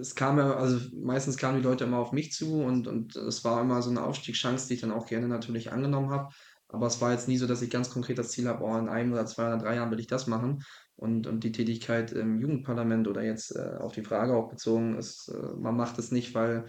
es 0.00 0.14
kam 0.14 0.38
ja, 0.38 0.54
also 0.56 0.78
meistens 0.96 1.36
kamen 1.36 1.58
die 1.58 1.64
Leute 1.64 1.84
immer 1.84 1.98
auf 1.98 2.12
mich 2.12 2.32
zu 2.32 2.62
und, 2.62 2.86
und 2.86 3.16
es 3.16 3.44
war 3.44 3.60
immer 3.60 3.82
so 3.82 3.90
eine 3.90 4.02
Aufstiegschance, 4.04 4.68
die 4.68 4.74
ich 4.74 4.80
dann 4.80 4.92
auch 4.92 5.06
gerne 5.06 5.28
natürlich 5.28 5.72
angenommen 5.72 6.10
habe. 6.10 6.28
Aber 6.68 6.86
es 6.86 7.00
war 7.00 7.12
jetzt 7.12 7.28
nie 7.28 7.36
so, 7.36 7.46
dass 7.46 7.62
ich 7.62 7.70
ganz 7.70 7.90
konkret 7.90 8.18
das 8.18 8.30
Ziel 8.30 8.48
habe: 8.48 8.64
„Oh, 8.64 8.76
in 8.78 8.88
1 8.88 9.12
oder 9.12 9.26
2 9.26 9.46
oder 9.48 9.58
3 9.58 9.76
Jahren 9.76 9.90
will 9.90 10.00
ich 10.00 10.06
das 10.06 10.26
machen.“ 10.26 10.62
Und 10.96 11.26
und 11.26 11.44
die 11.44 11.52
Tätigkeit 11.52 12.12
im 12.12 12.38
Jugendparlament 12.40 13.06
oder 13.08 13.22
jetzt, 13.22 13.54
äh, 13.54 13.76
auf 13.78 13.92
die 13.92 14.02
Frage 14.04 14.34
auch 14.34 14.48
bezogen 14.48 14.96
ist, 14.96 15.28
äh, 15.28 15.54
man 15.56 15.76
macht 15.76 15.98
es 15.98 16.10
nicht, 16.10 16.34
weil 16.34 16.66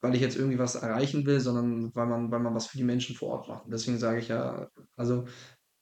weil 0.00 0.14
ich 0.14 0.20
jetzt 0.20 0.36
irgendwie 0.36 0.58
was 0.58 0.76
erreichen 0.76 1.26
will, 1.26 1.40
sondern 1.40 1.94
weil 1.94 2.06
man 2.06 2.30
weil 2.30 2.40
man 2.40 2.54
was 2.54 2.66
für 2.68 2.76
die 2.78 2.84
Menschen 2.84 3.16
vor 3.16 3.30
Ort 3.30 3.48
macht. 3.48 3.64
Deswegen 3.68 3.98
sage 3.98 4.20
ich 4.20 4.28
ja 4.28 4.68
also, 4.96 5.24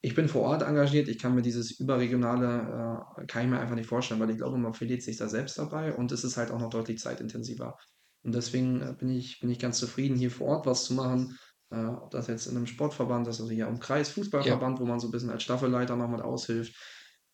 ich 0.02 0.14
bin 0.16 0.28
vor 0.28 0.42
Ort 0.42 0.62
engagiert. 0.62 1.08
Ich 1.08 1.18
kann 1.20 1.34
mir 1.34 1.42
dieses 1.42 1.72
Überregionale, 1.80 3.06
äh 3.20 3.26
kann 3.26 3.44
ich 3.44 3.50
mir 3.50 3.60
einfach 3.60 3.76
nicht 3.76 3.88
vorstellen, 3.88 4.20
weil 4.20 4.30
ich 4.30 4.38
glaube, 4.38 4.58
man 4.58 4.74
verliert 4.74 5.02
sich 5.02 5.16
da 5.18 5.28
selbst 5.28 5.58
dabei 5.58 5.94
und 5.94 6.12
es 6.12 6.24
ist 6.24 6.36
halt 6.36 6.50
auch 6.50 6.60
noch 6.60 6.70
deutlich 6.70 6.98
zeitintensiver. 7.00 7.76
Und 8.24 8.34
deswegen, 8.34 8.80
äh, 8.82 8.94
bin 8.98 9.10
ich 9.10 9.40
bin 9.40 9.50
ich 9.50 9.58
ganz 9.60 9.78
zufrieden, 9.78 10.16
hier 10.16 10.30
vor 10.32 10.48
Ort 10.48 10.66
was 10.66 10.84
zu 10.84 10.94
machen, 10.94 11.36
äh, 11.70 11.84
ob 11.86 12.10
das 12.10 12.26
jetzt 12.28 12.46
in 12.46 12.54
'nem 12.54 12.66
Sportverband 12.66 13.28
ist, 13.28 13.40
also 13.40 13.50
hier 13.52 13.68
am 13.68 13.80
Ja. 14.40 14.58
Kreisfußballverband, 14.58 14.80
wo 14.80 14.86
man 14.86 15.00
so 15.00 15.08
'n 15.08 15.12
bisschen 15.12 15.30
als 15.30 15.42
Staffelleiter 15.44 15.96
noch 15.96 16.08
mit 16.10 16.20
aushilft, 16.22 16.74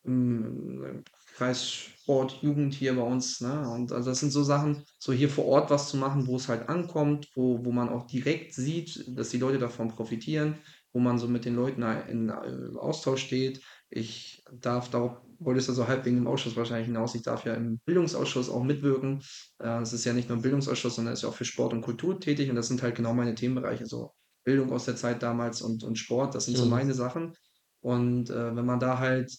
hm, 0.05 1.03
Kreissport, 1.37 2.43
Jugend 2.43 2.75
hier 2.75 2.95
bei 2.97 3.03
uns, 3.03 3.41
ne? 3.41 3.69
Und 3.71 3.93
also, 3.93 4.11
das 4.11 4.21
sind 4.21 4.31
so 4.33 4.43
Sachen, 4.45 4.85
so 4.99 5.13
hier 5.13 5.29
vor 5.29 5.47
Ort 5.47 5.71
was 5.71 5.89
zu 5.91 5.97
machen, 5.99 6.27
wo 6.27 6.37
es 6.37 6.49
halt 6.49 6.69
ankommt, 6.69 7.29
wo 7.35 7.65
wo 7.65 7.73
man 7.73 7.89
auch 7.91 8.07
direkt 8.07 8.55
sieht, 8.55 9.05
dass 9.19 9.31
die 9.31 9.39
Leute 9.39 9.59
davon 9.59 9.89
profitieren, 9.89 10.59
wo 10.99 11.01
man 11.01 11.19
so 11.19 11.29
mit 11.29 11.45
den 11.45 11.55
Leuten 11.55 11.83
in, 12.09 12.29
äh, 12.29 12.77
Austausch 12.77 13.23
steht. 13.25 13.63
Ich 13.89 14.43
darf 14.53 14.91
darauf 14.91 15.23
wolltest 15.39 15.69
du 15.69 15.73
so 15.73 15.87
halb 15.87 16.05
wegen 16.05 16.17
dem 16.17 16.27
Ausschuss 16.27 16.57
wahrscheinlich 16.57 16.89
hinaus, 16.89 17.15
ich 17.15 17.23
darf 17.23 17.45
ja 17.45 17.55
im 17.55 17.79
Bildungsausschuss 17.85 18.51
auch 18.51 18.65
mitwirken. 18.65 19.23
Äh, 19.61 19.81
es 19.83 19.93
ist 19.93 20.05
ja 20.05 20.13
nicht 20.13 20.29
nur 20.29 20.39
'n 20.39 20.43
Bildungsausschuss, 20.43 20.97
sondern 20.97 21.15
ist 21.15 21.23
ja 21.23 21.29
auch 21.29 21.35
für 21.35 21.45
Sport 21.45 21.73
und 21.73 21.83
Kultur 21.83 22.19
tätig 22.19 22.51
und 22.51 22.57
das 22.57 22.67
sind 22.69 22.83
halt 22.83 22.97
genau 22.97 23.15
meine 23.15 23.37
Themenbereiche, 23.37 23.87
so 23.87 24.11
Bildung 24.45 24.73
aus 24.73 24.87
der 24.87 24.97
Zeit 24.97 25.23
damals 25.23 25.63
und 25.63 25.85
und 25.85 25.97
Sport, 25.97 26.35
das 26.35 26.47
sind 26.47 26.57
so 26.57 26.67
Mhm. 26.67 26.69
meine 26.69 26.95
Sachen. 26.95 27.35
Und, 27.81 28.31
äh, 28.31 28.57
wenn 28.57 28.67
man 28.67 28.81
da 28.81 28.99
halt 28.99 29.31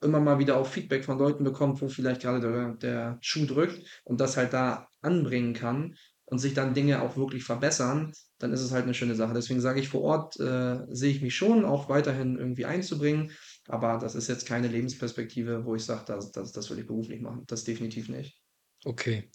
immer 0.00 0.20
mal 0.20 0.38
wieder 0.38 0.56
auch 0.58 0.66
Feedback 0.66 1.04
von 1.04 1.18
Leuten 1.18 1.44
bekommt, 1.44 1.82
wo 1.82 1.88
vielleicht 1.88 2.22
grade 2.22 2.40
der 2.40 2.74
der 2.76 3.18
Schuh 3.20 3.46
drückt 3.46 3.82
und 4.04 4.20
das 4.20 4.36
halt 4.36 4.52
da 4.52 4.88
anbringen 5.02 5.54
kann 5.54 5.96
und 6.30 6.38
sich 6.40 6.54
dann 6.54 6.74
Dinge 6.74 7.02
auch 7.02 7.16
wirklich 7.16 7.44
verbessern, 7.44 8.12
dann 8.38 8.52
ist 8.52 8.60
es 8.62 8.72
halt 8.72 8.86
'ne 8.86 8.94
schöne 8.94 9.14
Sache. 9.16 9.34
Deswegen 9.34 9.60
sage 9.60 9.80
ich, 9.80 9.88
vor 9.90 10.02
Ort, 10.02 10.38
äh, 10.40 10.78
sehe 10.90 11.10
ich 11.12 11.22
mich 11.22 11.36
schon 11.36 11.64
auch 11.64 11.88
weiterhin 11.88 12.38
irgendwie 12.38 12.66
einzubringen, 12.66 13.32
aber 13.68 13.98
das 13.98 14.14
ist 14.16 14.28
jetzt 14.28 14.46
keine 14.46 14.68
Lebensperspektive, 14.68 15.64
wo 15.66 15.74
ich 15.76 15.84
sage, 15.84 16.04
das 16.06 16.32
das 16.32 16.52
das 16.52 16.70
will 16.70 16.78
ich 16.80 16.86
beruflich 16.86 17.20
machen. 17.22 17.44
Das 17.48 17.64
definitiv 17.64 18.08
nicht. 18.10 18.40
Okay. 18.86 19.28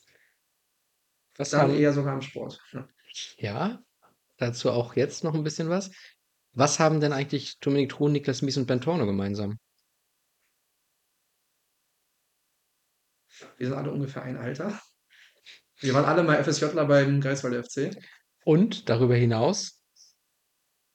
Was 1.37 1.53
Dann 1.53 1.61
haben 1.61 1.73
eher 1.73 1.93
sogar 1.93 2.13
im 2.15 2.21
Sport, 2.21 2.59
ja. 2.73 2.87
Ja, 3.39 3.83
dazu 4.37 4.71
auch 4.71 4.95
jetzt 4.95 5.23
noch 5.23 5.35
'n 5.35 5.43
bisschen 5.43 5.69
was. 5.69 5.91
Was 6.53 6.79
haben 6.79 6.99
denn 7.01 7.13
eigentlich 7.13 7.59
Dominik 7.59 7.91
Thron, 7.91 8.11
Niklas 8.13 8.41
Mies 8.43 8.57
und 8.57 8.67
Ben 8.67 8.81
Torno 8.81 9.05
gemeinsam? 9.07 9.59
Wir 13.57 13.67
sind 13.67 13.77
alle 13.77 13.91
ungefähr 13.91 14.23
ein 14.23 14.37
Alter. 14.37 14.79
Wir 15.83 15.93
waren 15.93 16.05
alle 16.05 16.23
mal 16.23 16.41
FSJler 16.41 16.85
beim 16.85 17.19
Greifswalder 17.19 17.63
FC. 17.63 17.91
Und 18.45 18.89
darüber 18.89 19.15
hinaus 19.15 19.81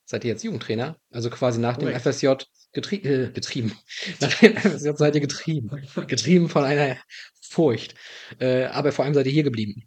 seid 0.06 0.24
ihr 0.24 0.30
jetzt 0.30 0.42
Jugendtrainer, 0.44 0.96
also 1.10 1.28
quasi 1.28 1.60
nach 1.60 1.76
dem 1.76 1.88
Korrekt. 1.88 2.02
FSJ 2.02 2.28
getrie 2.72 3.02
äh, 3.02 3.30
getrieben. 3.30 3.76
Nach 4.20 4.32
dem 4.34 4.56
FSJ 4.56 4.90
seid 4.94 5.14
ihr 5.14 5.20
getrieben. 5.20 5.70
Getrieben 6.06 6.48
von 6.48 6.64
einer 6.64 6.96
Furcht. 7.40 7.94
Äh, 8.38 8.64
aber 8.66 8.92
vor 8.92 9.04
allem 9.04 9.14
seid 9.14 9.26
ihr 9.26 9.32
hier 9.32 9.42
geblieben. 9.42 9.82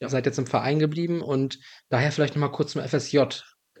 Ihr 0.00 0.06
Ja. 0.06 0.08
seid 0.08 0.26
jetzt 0.26 0.38
im 0.38 0.46
Verein 0.46 0.78
geblieben 0.78 1.22
und 1.22 1.58
daher 1.88 2.12
vielleicht 2.12 2.34
noch 2.34 2.40
mal 2.40 2.48
kurz 2.52 2.72
zum 2.72 2.82
FSJ. 2.82 3.20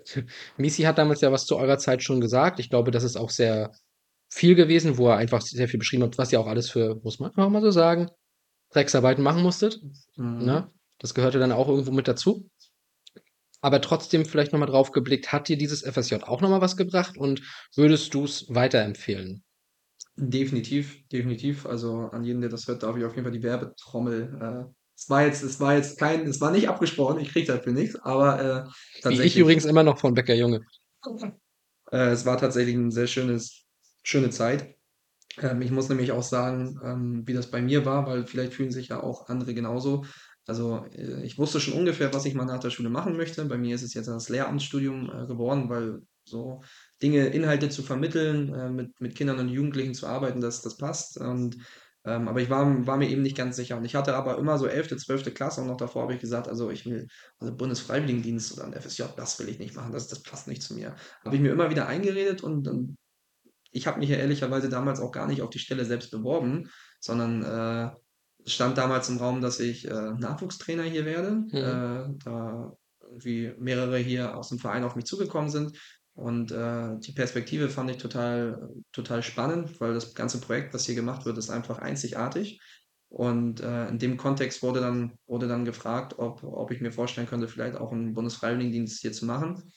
Misi 0.56 0.82
hat 0.82 0.98
damals 0.98 1.20
ja 1.20 1.30
was 1.32 1.46
zu 1.46 1.56
eurer 1.56 1.78
Zeit 1.78 2.02
schon 2.02 2.20
gesagt. 2.20 2.58
Ich 2.58 2.70
glaube, 2.70 2.90
das 2.90 3.04
ist 3.04 3.16
auch 3.16 3.30
sehr 3.30 3.72
viel 4.28 4.54
gewesen, 4.54 4.96
wo 4.96 5.08
er 5.08 5.16
einfach 5.16 5.42
sehr 5.42 5.68
viel 5.68 5.78
beschrieben 5.78 6.04
hat, 6.04 6.18
was 6.18 6.32
ihr 6.32 6.40
auch 6.40 6.46
alles 6.46 6.70
für, 6.70 7.00
muss 7.02 7.18
man 7.18 7.30
einfach 7.30 7.48
mal 7.48 7.62
so 7.62 7.70
sagen, 7.72 8.10
Drecksarbeiten 8.70 9.22
machen 9.24 9.42
musstet, 9.42 9.80
Mhm. 10.16 10.64
ne? 10.64 10.72
Das 10.98 11.14
gehörte 11.14 11.38
dann 11.38 11.52
auch 11.52 11.68
irgendwo 11.68 11.92
mit 11.92 12.08
dazu. 12.08 12.50
Aber 13.62 13.80
trotzdem 13.82 14.24
vielleicht 14.24 14.52
noch 14.52 14.58
mal 14.60 14.66
drauf 14.66 14.90
geblickt, 14.92 15.32
hat 15.32 15.48
dir 15.48 15.58
dieses 15.58 15.82
FSJ 15.82 16.22
auch 16.24 16.40
noch 16.40 16.48
mal 16.50 16.60
was 16.62 16.76
gebracht 16.76 17.16
und 17.18 17.42
würdest 17.76 18.14
du's 18.14 18.46
weiterempfehlen? 18.48 19.42
Definitiv, 20.16 21.06
definitiv. 21.08 21.66
Also, 21.66 22.08
an 22.10 22.24
jeden, 22.24 22.40
der 22.40 22.50
das 22.50 22.66
hört, 22.66 22.82
darf 22.82 22.96
ich 22.96 23.04
auf 23.04 23.12
jeden 23.14 23.24
Fall 23.24 23.32
die 23.32 23.42
Werbetrommel, 23.42 24.66
äh 24.68 24.74
es 24.96 25.08
war 25.08 25.22
jetzt 25.24 25.42
es 25.42 25.58
war 25.60 25.74
jetzt 25.76 25.98
kein 25.98 26.26
es 26.26 26.42
war 26.42 26.50
nicht 26.50 26.68
abgesprochen, 26.68 27.20
ich 27.20 27.32
kriege 27.32 27.46
dafür 27.50 27.72
nix, 27.72 27.96
aber, 27.96 28.66
äh, 28.66 28.70
Wie 29.06 29.22
ich 29.22 29.36
tatsächlich 29.36 29.36
übrigens 29.36 29.64
immer 29.64 29.82
noch 29.82 29.98
von 29.98 30.14
Bäcker 30.14 30.34
Junge. 30.34 30.60
Äh, 31.92 32.10
es 32.12 32.26
war 32.26 32.38
tatsächlich 32.38 32.76
'n 32.76 32.90
sehr 32.90 33.06
schönes 33.08 33.66
schöne 34.04 34.30
Zeit. 34.30 34.76
Ähm, 35.38 35.62
ich 35.62 35.70
muss 35.70 35.88
nämlich 35.88 36.12
auch 36.12 36.22
sagen, 36.22 36.78
ähm, 36.84 37.22
wie 37.26 37.32
das 37.34 37.50
bei 37.50 37.62
mir 37.62 37.84
war, 37.86 38.06
weil 38.06 38.26
vielleicht 38.26 38.52
fühlen 38.54 38.70
sich 38.72 38.88
ja 38.88 39.02
auch 39.02 39.28
andere 39.28 39.54
genauso. 39.54 40.04
Also, 40.46 40.84
äh, 40.92 41.22
ich 41.24 41.38
wusste 41.38 41.60
schon 41.60 41.74
ungefähr, 41.74 42.12
was 42.12 42.24
ich 42.24 42.34
mal 42.34 42.44
nach 42.44 42.58
der 42.60 42.70
Schule 42.70 42.90
machen 42.90 43.16
möchte. 43.16 43.44
Bei 43.44 43.58
mir 43.58 43.74
ist 43.74 43.82
es 43.82 43.94
jetzt 43.94 44.08
das 44.08 44.28
Lehramtsstudium, 44.28 45.10
äh, 45.10 45.26
geworden, 45.26 45.68
weil 45.68 46.00
so 46.24 46.62
Dinge 47.02 47.26
Inhalte 47.28 47.68
zu 47.70 47.82
vermitteln, 47.82 48.52
äh, 48.54 48.70
mit 48.70 49.00
mit 49.00 49.14
Kindern 49.16 49.38
und 49.38 49.48
Jugendlichen 49.48 49.94
zu 49.94 50.06
arbeiten, 50.06 50.40
das 50.40 50.62
das 50.62 50.76
passt. 50.76 51.18
Und, 51.18 51.56
ähm, 52.04 52.28
aber 52.28 52.40
ich 52.40 52.50
war 52.50 52.86
war 52.86 52.96
mir 52.96 53.08
eben 53.08 53.22
nicht 53.22 53.36
ganz 53.36 53.56
sicher. 53.56 53.76
Und 53.76 53.84
ich 53.84 53.94
hatte 53.94 54.14
aber 54.14 54.38
immer 54.38 54.58
so 54.58 54.66
11., 54.66 54.96
12. 54.98 55.30
Klasse 55.32 55.60
und 55.60 55.66
noch 55.68 55.76
davor 55.76 56.02
habe 56.02 56.14
ich 56.14 56.20
gesagt: 56.20 56.48
„Also, 56.48 56.70
ich 56.70 56.86
will 56.86 57.06
also, 57.38 57.54
Bundesfreiwilligendienst 57.56 58.52
oder 58.54 58.64
'n 58.66 58.72
FSJ, 58.74 59.14
das 59.16 59.38
will 59.38 59.48
ich 59.48 59.58
nicht 59.58 59.74
machen, 59.76 59.92
das 59.92 60.08
das 60.08 60.22
passt 60.22 60.48
nicht 60.48 60.62
zu 60.62 60.74
mir.“ 60.74 60.96
Habe 61.24 61.36
ich 61.36 61.42
mir 61.42 61.52
immer 61.52 61.70
wieder 61.70 61.86
eingeredet 61.86 62.42
und 62.42 62.66
und 62.68 62.96
ich 63.72 63.86
habe 63.86 63.98
mich 64.00 64.08
ja 64.10 64.16
ehrlicherweise 64.16 64.68
damals 64.68 65.00
auch 65.00 65.12
gar 65.12 65.26
nicht 65.28 65.42
auf 65.42 65.50
die 65.50 65.58
Stelle 65.60 65.84
selbst 65.84 66.10
beworben, 66.10 66.68
sondern, 67.00 67.42
äh, 67.44 67.90
es 68.44 68.54
stand 68.54 68.78
damals 68.78 69.08
im 69.08 69.18
Raum, 69.18 69.40
dass 69.42 69.60
ich, 69.60 69.86
äh, 69.88 70.12
Nachwuchstrainer 70.18 70.84
hier 70.84 71.04
werde, 71.04 71.44
Mhm. 71.52 71.90
äh, 72.10 72.14
da 72.24 72.72
irgendwie 73.02 73.54
mehrere 73.58 73.98
hier 73.98 74.36
aus'm 74.36 74.58
Verein 74.60 74.84
auf 74.84 74.96
mich 74.96 75.04
zugekommen 75.06 75.50
sind. 75.50 75.76
Und, 76.14 76.50
äh, 76.52 76.98
die 77.00 77.12
Perspektive 77.12 77.68
fand 77.70 77.90
ich 77.90 77.98
total 77.98 78.68
total 78.92 79.22
spannend, 79.22 79.80
weil 79.80 79.94
das 79.94 80.14
ganze 80.14 80.40
Projekt, 80.40 80.74
was 80.74 80.86
hier 80.86 80.94
gemacht 80.94 81.24
wird, 81.26 81.38
ist 81.38 81.50
einfach 81.50 81.78
einzigartig. 81.78 82.60
Und, 83.08 83.60
äh, 83.60 83.88
in 83.88 83.98
dem 83.98 84.16
Kontext 84.16 84.62
wurde 84.62 84.80
dann 84.80 85.14
wurde 85.26 85.48
dann 85.48 85.64
gefragt, 85.64 86.18
ob 86.18 86.42
ob 86.44 86.70
ich 86.70 86.80
mir 86.80 86.92
vorstellen 86.92 87.26
könnte, 87.28 87.48
vielleicht 87.48 87.76
auch 87.76 87.92
'n 87.92 88.14
Bundesfreiwilligendienst 88.14 89.00
hier 89.00 89.12
zu 89.12 89.26
machen. 89.26 89.72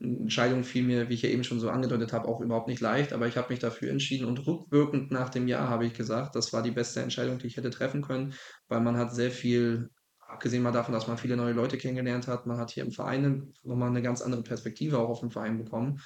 Entscheidung 0.00 0.64
fiel 0.64 0.84
mir, 0.84 1.08
wie 1.08 1.14
ich 1.14 1.22
ja 1.22 1.28
eben 1.30 1.44
schon 1.44 1.60
so 1.60 1.70
angedeutet 1.70 2.12
habe, 2.12 2.28
auch 2.28 2.40
überhaupt 2.40 2.68
nicht 2.68 2.80
leicht, 2.80 3.12
aber 3.12 3.26
ich 3.26 3.36
habe 3.36 3.50
mich 3.52 3.58
dafür 3.60 3.90
entschieden 3.90 4.26
und 4.26 4.46
rückwirkend 4.46 5.10
nach 5.10 5.28
dem 5.30 5.48
Jahr 5.48 5.68
habe 5.68 5.86
ich 5.86 5.94
gesagt, 5.94 6.36
das 6.36 6.52
war 6.52 6.62
die 6.62 6.70
beste 6.70 7.00
Entscheidung, 7.02 7.38
die 7.38 7.48
ich 7.48 7.56
hätte 7.56 7.70
treffen 7.70 8.02
können, 8.02 8.34
weil 8.68 8.80
man 8.80 8.96
hat 8.96 9.14
sehr 9.14 9.30
viel 9.32 9.90
abgesehen 10.20 10.62
mal 10.62 10.72
davon, 10.72 10.92
dass 10.94 11.08
man 11.08 11.18
viele 11.18 11.36
neue 11.36 11.52
Leute 11.54 11.78
kennengelernt 11.78 12.28
hat, 12.28 12.46
man 12.46 12.58
hat 12.58 12.70
hier 12.70 12.84
im 12.84 12.92
Verein 12.92 13.52
noch 13.64 13.76
mal 13.76 13.90
'ne 13.90 14.02
ganz 14.02 14.22
andere 14.22 14.42
Perspektive 14.42 14.98
auch 14.98 15.08
auf 15.08 15.20
den 15.20 15.30
Verein 15.30 15.58
bekommen. 15.58 16.00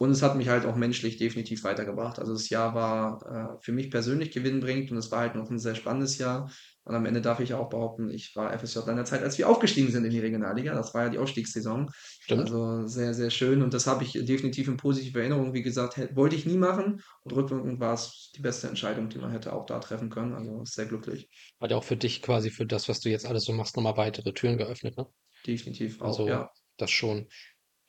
Und 0.00 0.10
es 0.12 0.22
hat 0.22 0.36
mich 0.36 0.48
halt 0.48 0.64
auch 0.66 0.76
menschlich 0.76 1.16
definitiv 1.18 1.64
weitergebracht. 1.64 2.18
Also, 2.20 2.32
das 2.34 2.48
Jahr 2.50 2.74
war, 2.74 3.56
äh, 3.58 3.64
für 3.64 3.72
mich 3.72 3.90
persönlich 3.90 4.30
gewinnbringend 4.32 4.92
und 4.92 4.98
es 4.98 5.10
war 5.10 5.20
halt 5.20 5.34
noch 5.34 5.50
'n 5.50 5.58
sehr 5.58 5.74
spannendes 5.74 6.18
Jahr. 6.18 6.50
Und 6.88 6.94
am 6.94 7.04
Ende 7.04 7.20
darf 7.20 7.38
ich 7.38 7.52
auch 7.52 7.68
behaupten, 7.68 8.08
ich 8.08 8.34
war 8.34 8.58
FSJler 8.58 8.88
in 8.88 8.96
der 8.96 9.04
Zeit, 9.04 9.22
als 9.22 9.36
wir 9.36 9.46
aufgestiegen 9.46 9.90
sind 9.90 10.06
in 10.06 10.10
die 10.10 10.20
Regionalliga. 10.20 10.74
Das 10.74 10.94
war 10.94 11.04
ja 11.04 11.08
die 11.10 11.18
Aufstiegssaison. 11.18 11.90
Stimmt. 12.20 12.40
Also, 12.40 12.86
sehr, 12.86 13.12
sehr 13.12 13.28
schön 13.28 13.60
und 13.60 13.74
das 13.74 13.86
habe 13.86 14.04
ich 14.04 14.12
definitiv 14.12 14.68
in 14.68 14.78
positiver 14.78 15.20
Erinnerung. 15.20 15.52
Wie 15.52 15.60
gesagt, 15.60 15.98
wollte 16.16 16.34
ich 16.34 16.46
nie 16.46 16.56
machen 16.56 17.02
und 17.24 17.32
rückwirkend 17.32 17.78
war's 17.78 18.32
die 18.34 18.40
beste 18.40 18.68
Entscheidung, 18.68 19.10
die 19.10 19.18
man 19.18 19.30
hätte 19.30 19.52
auch 19.52 19.66
da 19.66 19.80
treffen 19.80 20.08
können. 20.08 20.32
Also, 20.32 20.64
sehr 20.64 20.86
glücklich. 20.86 21.28
Hat 21.60 21.70
ja 21.70 21.76
auch 21.76 21.84
für 21.84 21.98
dich 21.98 22.22
quasi 22.22 22.48
für 22.48 22.64
das, 22.64 22.88
was 22.88 23.00
du 23.00 23.10
jetzt 23.10 23.26
alles 23.26 23.44
so 23.44 23.52
machst, 23.52 23.76
noch 23.76 23.82
mal 23.82 23.98
weitere 23.98 24.32
Türen 24.32 24.56
geöffnet, 24.56 24.96
ne? 24.96 25.06
Definitiv 25.46 26.00
auch, 26.00 26.06
Also, 26.06 26.26
ja. 26.26 26.50
das 26.78 26.90
schon. 26.90 27.28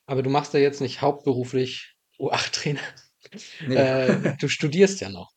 Aber 0.08 0.24
du 0.24 0.30
machst 0.30 0.54
ja 0.54 0.60
jetzt 0.60 0.82
nicht 0.82 1.02
hauptberuflich 1.02 1.95
U8-Trainer. 2.20 2.82
Ne. 3.68 3.76
Äh, 3.76 4.38
du 4.39 4.50
studierst 4.50 5.00
ja 5.02 5.10
noch. 5.10 5.32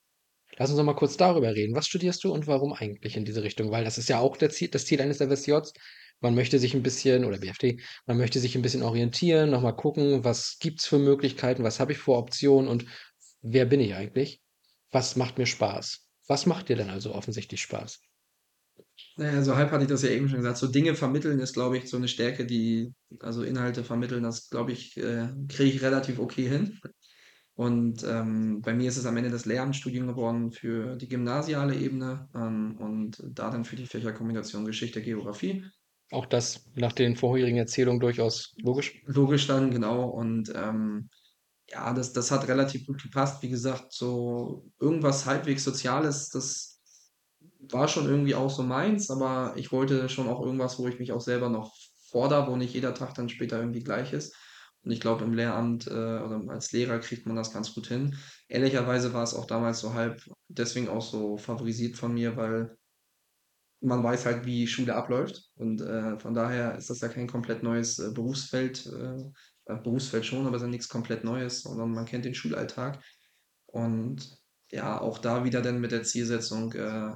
Lass 0.58 0.68
uns 0.70 0.76
doch 0.78 0.84
mal 0.84 0.94
kurz 0.94 1.16
darüber 1.16 1.54
reden. 1.54 1.74
Was 1.74 1.86
studierst 1.86 2.22
du 2.24 2.32
und 2.32 2.46
warum 2.46 2.72
eigentlich 2.74 3.16
in 3.16 3.24
diese 3.24 3.42
Richtung? 3.42 3.70
Weil 3.70 3.84
das 3.84 3.96
ist 3.98 4.08
ja 4.10 4.18
auch 4.18 4.36
der 4.36 4.50
Ziel 4.50 4.68
das 4.68 4.84
Ziel 4.84 5.00
eines 5.00 5.20
FSJs. 5.20 5.72
Man 6.20 6.34
möchte 6.34 6.58
sich 6.58 6.74
'n 6.74 6.82
bisschen 6.82 7.24
oder 7.24 7.38
BFD, 7.38 7.80
man 8.06 8.18
möchte 8.18 8.38
sich 8.38 8.54
'n 8.54 8.62
bisschen 8.62 8.82
orientieren, 8.82 9.50
noch 9.50 9.62
mal 9.62 9.72
gucken, 9.72 10.24
was 10.24 10.58
gibt's 10.60 10.86
für 10.86 10.98
Möglichkeiten, 10.98 11.64
was 11.64 11.80
habe 11.80 11.92
ich 11.92 11.98
für 11.98 12.12
Optionen 12.12 12.68
und 12.68 12.84
wer 13.40 13.64
bin 13.64 13.80
ich 13.80 13.94
eigentlich? 13.94 14.40
Was 14.92 15.16
macht 15.16 15.38
mir 15.38 15.46
Spaß? 15.46 16.06
Was 16.28 16.46
macht 16.46 16.68
dir 16.68 16.76
denn 16.76 16.90
also 16.90 17.14
offensichtlich 17.14 17.62
Spaß? 17.62 17.98
Na 19.16 19.26
ja, 19.30 19.42
so 19.42 19.56
halb 19.56 19.70
hatte 19.70 19.82
ich 19.84 19.90
das 19.90 20.02
ja 20.02 20.08
eben 20.08 20.28
schon 20.28 20.38
gesagt. 20.38 20.56
So 20.56 20.68
Dinge 20.68 20.94
vermitteln 20.94 21.38
ist, 21.38 21.52
glaube 21.52 21.76
ich, 21.76 21.88
so 21.90 21.98
'ne 21.98 22.08
Stärke, 22.08 22.46
die 22.46 22.92
also, 23.20 23.42
Inhalte 23.42 23.84
vermitteln, 23.84 24.22
das 24.22 24.48
glaube 24.48 24.72
ich, 24.72 24.96
äh, 24.96 25.28
kriege 25.48 25.70
ich 25.76 25.82
relativ 25.82 26.18
okay 26.18 26.48
hin. 26.48 26.78
Und, 27.62 28.02
ähm, 28.02 28.60
bei 28.60 28.74
mir 28.74 28.88
ist 28.88 28.96
es 28.96 29.06
am 29.06 29.16
Ende 29.16 29.30
das 29.30 29.44
Lehramtsstudium 29.44 30.08
geworden 30.08 30.50
für 30.50 30.96
die 30.96 31.08
gymnasiale 31.08 31.76
Ebene, 31.76 32.28
ähm, 32.34 32.76
und 32.80 33.22
da 33.24 33.50
dann 33.50 33.64
für 33.64 33.76
die 33.76 33.86
Fächer 33.86 34.12
Kombination 34.12 34.64
Geschichte, 34.64 35.00
Geografie. 35.00 35.64
Auch 36.10 36.26
das 36.26 36.66
nach 36.74 36.92
den 36.92 37.14
vorherigen 37.14 37.58
Erzählungen 37.58 38.00
durchaus 38.00 38.52
logisch. 38.60 39.00
Logisch 39.06 39.46
dann, 39.46 39.70
genau. 39.70 40.08
Und 40.08 40.52
ähm, 40.56 41.08
ja, 41.70 41.94
das, 41.94 42.12
das 42.12 42.32
hat 42.32 42.48
relativ 42.48 42.84
gut 42.84 43.00
gepasst. 43.00 43.42
Wie 43.44 43.48
gesagt, 43.48 43.92
so 43.92 44.68
irgendwas 44.80 45.24
halbwegs 45.24 45.62
Soziales, 45.62 46.30
das 46.30 46.80
war 47.70 47.86
schon 47.86 48.06
irgendwie 48.06 48.34
auch 48.34 48.50
so 48.50 48.64
meins, 48.64 49.08
aber 49.08 49.54
ich 49.56 49.70
wollte 49.70 50.08
schon 50.08 50.28
auch 50.28 50.44
irgendwas, 50.44 50.80
wo 50.80 50.88
ich 50.88 50.98
mich 50.98 51.12
auch 51.12 51.20
selber 51.20 51.48
noch 51.48 51.72
fordere, 52.10 52.48
wo 52.50 52.56
nicht 52.56 52.74
jeder 52.74 52.92
Tag 52.92 53.14
dann 53.14 53.28
später 53.28 53.60
irgendwie 53.60 53.84
gleich 53.84 54.12
ist. 54.12 54.34
Und 54.84 54.90
ich 54.90 55.00
glaube, 55.00 55.24
im 55.24 55.34
Lehramt 55.34 55.86
äh, 55.86 55.90
oder 55.90 56.42
als 56.48 56.72
Lehrer 56.72 56.98
kriegt 56.98 57.26
man 57.26 57.36
das 57.36 57.52
ganz 57.52 57.74
gut 57.74 57.86
hin. 57.86 58.16
Ehrlicherweise 58.48 59.12
war 59.12 59.22
es 59.22 59.34
auch 59.34 59.46
damals 59.46 59.80
so 59.80 59.94
halb 59.94 60.22
deswegen 60.48 60.88
auch 60.88 61.02
so 61.02 61.36
favorisiert 61.36 61.96
von 61.96 62.14
mir, 62.14 62.36
weil 62.36 62.76
man 63.80 64.02
weiß 64.02 64.26
halt, 64.26 64.44
wie 64.44 64.66
Schule 64.66 64.94
abläuft. 64.94 65.50
Und 65.56 65.80
äh, 65.80 66.18
von 66.18 66.34
daher 66.34 66.76
ist 66.76 66.90
das 66.90 67.00
ja 67.00 67.08
kein 67.08 67.28
komplett 67.28 67.62
neues 67.62 67.98
äh, 67.98 68.10
Berufsfeld. 68.12 68.86
Äh, 68.86 69.30
äh, 69.66 69.76
Berufsfeld 69.76 70.26
schon, 70.26 70.46
aber 70.46 70.56
es 70.56 70.62
ist 70.62 70.66
ja 70.66 70.70
nichts 70.70 70.88
komplett 70.88 71.24
Neues, 71.24 71.62
sondern 71.62 71.92
man 71.92 72.06
kennt 72.06 72.24
den 72.24 72.34
Schulalltag. 72.34 73.02
Und 73.66 74.36
ja, 74.70 75.00
auch 75.00 75.18
da 75.18 75.44
wieder 75.44 75.62
dann 75.62 75.80
mit 75.80 75.92
der 75.92 76.02
Zielsetzung, 76.02 76.72
äh, 76.72 77.12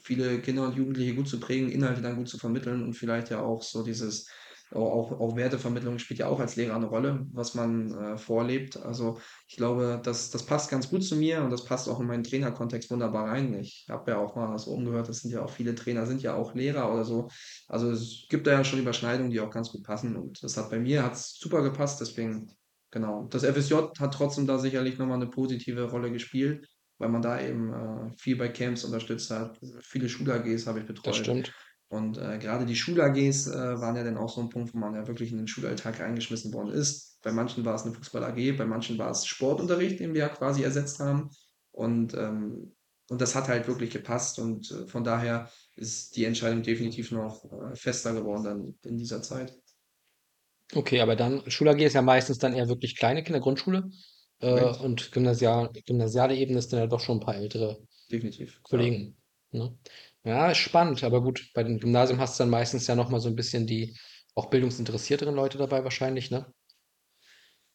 viele 0.00 0.40
Kinder 0.40 0.64
und 0.66 0.76
Jugendliche 0.76 1.14
gut 1.14 1.28
zu 1.28 1.38
prägen, 1.40 1.70
Inhalte 1.70 2.02
dann 2.02 2.16
gut 2.16 2.28
zu 2.28 2.38
vermitteln 2.38 2.82
und 2.82 2.94
vielleicht 2.94 3.30
ja 3.30 3.40
auch 3.40 3.62
so 3.62 3.82
dieses, 3.84 4.28
auch, 4.74 5.12
auch 5.20 5.36
Wertevermittlung 5.36 5.98
spielt 5.98 6.20
ja 6.20 6.28
auch 6.28 6.40
als 6.40 6.56
Lehrer 6.56 6.76
eine 6.76 6.86
Rolle, 6.86 7.26
was 7.32 7.54
man 7.54 7.92
äh, 7.92 8.16
vorlebt. 8.16 8.76
Also 8.76 9.18
ich 9.48 9.56
glaube, 9.56 10.00
das, 10.02 10.30
das 10.30 10.44
passt 10.44 10.70
ganz 10.70 10.90
gut 10.90 11.04
zu 11.04 11.16
mir 11.16 11.42
und 11.42 11.50
das 11.50 11.64
passt 11.64 11.88
auch 11.88 12.00
in 12.00 12.06
meinen 12.06 12.24
Trainerkontext 12.24 12.90
wunderbar 12.90 13.28
rein. 13.28 13.54
Ich 13.54 13.86
habe 13.90 14.12
ja 14.12 14.18
auch 14.18 14.34
mal 14.36 14.58
so 14.58 14.72
umgehört, 14.72 15.08
das 15.08 15.20
sind 15.20 15.30
ja 15.30 15.42
auch 15.42 15.50
viele 15.50 15.74
Trainer, 15.74 16.06
sind 16.06 16.22
ja 16.22 16.34
auch 16.34 16.54
Lehrer 16.54 16.92
oder 16.92 17.04
so. 17.04 17.28
Also 17.68 17.90
es 17.90 18.26
gibt 18.28 18.46
da 18.46 18.52
ja 18.52 18.64
schon 18.64 18.78
Überschneidungen, 18.80 19.30
die 19.30 19.40
auch 19.40 19.50
ganz 19.50 19.70
gut 19.70 19.84
passen 19.84 20.16
und 20.16 20.42
das 20.42 20.56
hat 20.56 20.70
bei 20.70 20.78
mir 20.78 21.02
hat's 21.02 21.38
super 21.38 21.62
gepasst, 21.62 22.00
deswegen 22.00 22.50
genau. 22.90 23.26
Das 23.30 23.44
FSJ 23.44 23.74
hat 23.98 24.14
trotzdem 24.14 24.46
da 24.46 24.58
sicherlich 24.58 24.98
nochmal 24.98 25.16
eine 25.16 25.28
positive 25.28 25.90
Rolle 25.90 26.10
gespielt 26.10 26.68
weil 27.02 27.08
man 27.08 27.20
da 27.20 27.40
eben 27.40 27.72
äh, 27.72 28.12
viel 28.16 28.36
bei 28.36 28.48
Camps 28.48 28.84
unterstützt 28.84 29.28
hat. 29.30 29.58
Viele 29.80 30.08
Schul-AGs 30.08 30.68
habe 30.68 30.78
ich 30.78 30.86
Das 30.86 30.94
betreut. 30.94 31.16
stimmt. 31.16 31.52
Und 31.92 32.16
äh, 32.16 32.38
gerade 32.38 32.64
die 32.64 32.74
Schul-AGs 32.74 33.48
äh, 33.48 33.78
waren 33.78 33.96
ja 33.96 34.02
dann 34.02 34.16
auch 34.16 34.30
so 34.30 34.40
ein 34.40 34.48
Punkt, 34.48 34.72
wo 34.72 34.78
man 34.78 34.94
ja 34.94 35.06
wirklich 35.06 35.30
in 35.30 35.36
den 35.36 35.46
Schulalltag 35.46 36.00
reingeschmissen 36.00 36.50
worden 36.54 36.70
ist. 36.70 37.20
Bei 37.20 37.32
manchen 37.32 37.66
war 37.66 37.74
es 37.74 37.82
eine 37.82 37.92
Fußball-AG, 37.92 38.56
bei 38.56 38.64
manchen 38.64 38.96
war 38.96 39.10
es 39.10 39.26
Sportunterricht, 39.26 40.00
den 40.00 40.14
wir 40.14 40.20
ja 40.20 40.28
quasi 40.30 40.62
ersetzt 40.62 41.00
haben. 41.00 41.28
Und, 41.70 42.14
ähm, 42.14 42.74
und 43.10 43.20
das 43.20 43.34
hat 43.34 43.48
halt 43.48 43.68
wirklich 43.68 43.90
gepasst. 43.90 44.38
Und 44.38 44.70
äh, 44.70 44.86
von 44.86 45.04
daher 45.04 45.50
ist 45.76 46.16
die 46.16 46.24
Entscheidung 46.24 46.62
definitiv 46.62 47.10
noch 47.10 47.44
äh, 47.52 47.76
fester 47.76 48.14
geworden 48.14 48.44
dann 48.44 48.74
in 48.90 48.96
dieser 48.96 49.20
Zeit. 49.20 49.54
Okay, 50.74 51.02
aber 51.02 51.14
dann, 51.14 51.42
Schul-AG 51.46 51.78
ist 51.80 51.92
ja 51.92 52.00
meistens 52.00 52.38
dann 52.38 52.54
eher 52.54 52.68
wirklich 52.68 52.96
kleine 52.96 53.22
Kinder, 53.22 53.40
Grundschule. 53.40 53.90
Äh, 54.38 54.48
Korrekt. 54.48 54.80
und 54.80 55.12
Gymnasial, 55.12 55.70
gymnasiale 55.84 56.36
Ebene 56.36 56.58
ist 56.58 56.72
dann 56.72 56.80
ja 56.80 56.86
doch 56.86 57.00
schon 57.00 57.18
ein 57.18 57.20
paar 57.20 57.36
ältere 57.36 57.86
Definitiv. 58.10 58.62
Kollegen. 58.62 59.14
Ne? 59.50 59.76
Ja, 60.24 60.50
ist 60.50 60.58
spannend, 60.58 61.02
aber 61.04 61.22
gut, 61.22 61.50
bei 61.54 61.62
dem 61.62 61.78
Gymnasium 61.78 62.18
hast 62.20 62.38
du 62.38 62.42
dann 62.42 62.50
meistens 62.50 62.86
ja 62.88 62.94
nochmal 62.96 63.20
so 63.20 63.28
ein 63.28 63.36
bisschen 63.36 63.66
die 63.68 63.96
auch 64.34 64.50
bildungsinteressierteren 64.50 65.34
Leute 65.34 65.58
dabei 65.58 65.84
wahrscheinlich, 65.84 66.30
ne? 66.30 66.52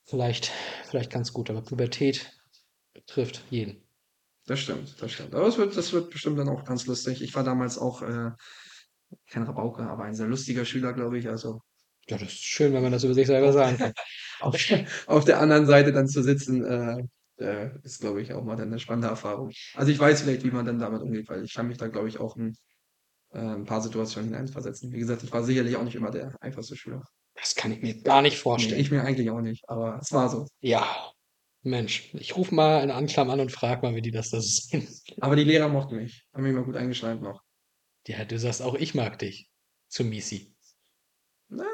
Vielleicht, 0.06 0.52
vielleicht 0.86 1.12
ganz 1.12 1.34
gut, 1.34 1.50
aber 1.50 1.62
Pubertät 1.62 2.32
trifft 3.08 3.44
jeden. 3.50 3.84
Das 4.46 4.60
stimmt, 4.62 5.02
das 5.02 5.12
stimmt. 5.12 5.36
Aber 5.36 5.48
es 5.48 5.58
wird, 5.58 5.76
das 5.76 5.92
wird 5.94 6.10
bestimmt 6.10 6.40
dann 6.40 6.50
auch 6.50 6.64
ganz 6.64 6.86
lustig. 6.86 7.22
Ich 7.22 7.36
war 7.36 7.44
damals 7.44 7.78
auch 7.78 8.02
äh, 8.02 8.32
kein 9.30 9.44
Rabauke, 9.44 9.84
aber 9.84 10.04
ein 10.04 10.16
sehr 10.16 10.28
lustiger 10.28 10.66
Schüler, 10.66 10.94
glaube 10.94 11.18
ich. 11.20 11.28
Also 11.30 11.62
Ja, 12.10 12.18
das 12.18 12.30
ist 12.30 12.44
schön, 12.44 12.74
wenn 12.74 12.84
man 12.84 12.92
das 12.92 13.04
über 13.04 13.14
sich 13.14 13.28
selber 13.28 13.52
sagen 13.54 13.78
kann. 13.78 13.94
auf, 14.40 14.56
auf 15.08 15.26
der 15.26 15.40
anderen 15.40 15.66
Seite 15.66 15.92
dann 15.92 16.08
zu 16.08 16.24
sitzen, 16.24 16.64
äh, 16.66 17.04
äh, 17.40 17.70
ist, 17.84 18.00
glaube 18.02 18.22
ich, 18.22 18.34
auch 18.34 18.44
mal 18.44 18.56
dann 18.56 18.68
eine 18.70 18.80
spannende 18.80 19.08
Erfahrung. 19.10 19.52
Also 19.76 19.92
ich 19.92 20.00
weiß 20.00 20.22
vielleicht, 20.22 20.44
wie 20.44 20.52
man 20.52 20.66
dann 20.66 20.80
damit 20.80 21.02
umgeht, 21.02 21.28
weil 21.30 21.44
ich 21.44 21.54
kann 21.54 21.68
mich 21.68 21.78
da, 21.78 21.88
glaube 21.88 22.08
ich, 22.10 22.20
auch 22.20 22.36
in 22.38 22.56
äh, 23.34 23.40
ein 23.40 23.66
paar 23.66 23.82
Situationen 23.82 24.30
hineinversetzen. 24.32 24.92
Wie 24.92 25.00
gesagt, 25.00 25.24
ich 25.24 25.32
war 25.32 25.44
sicherlich 25.44 25.76
auch 25.76 25.84
nicht 25.84 25.96
immer 25.96 26.12
der 26.12 26.36
einfachste 26.42 26.76
Schüler. 26.76 27.04
Das 27.36 27.54
kann 27.56 27.72
ich 27.72 27.82
mir 27.82 28.02
gar 28.02 28.22
nicht 28.22 28.34
Nee, 28.36 28.42
vorstellen. 28.42 28.82
ich 28.82 28.92
mir 28.92 29.04
eigentlich 29.04 29.30
auch 29.30 29.42
nicht, 29.42 29.68
aber 29.70 30.00
es 30.02 30.12
war 30.12 30.30
so. 30.30 30.48
Ja, 30.62 31.12
Mensch, 31.64 32.14
ich 32.16 32.36
rufe 32.38 32.56
mal 32.56 32.82
in 32.84 32.92
Anklam 32.92 33.30
an 33.30 33.40
und 33.40 33.52
frage 33.52 33.82
mal, 33.86 33.94
wie 33.96 34.02
die 34.02 34.12
das 34.12 34.30
da 34.30 34.40
so 34.42 34.48
sehen. 34.48 34.88
Aber 35.20 35.36
die 35.36 35.44
Lehrer 35.44 35.68
mochten 35.68 35.98
mich, 35.98 36.26
haben 36.34 36.44
mich 36.44 36.54
mal 36.54 36.64
gut 36.64 36.76
eingeschleimt 36.78 37.22
noch. 37.22 37.42
Ja, 38.08 38.24
du 38.26 38.40
sagst 38.40 38.62
auch, 38.62 38.76
ich 38.76 38.96
mag 38.96 39.20
dich. 39.20 39.50
Zu 39.90 40.04
Misi. 40.06 40.56
Na, 41.50 41.66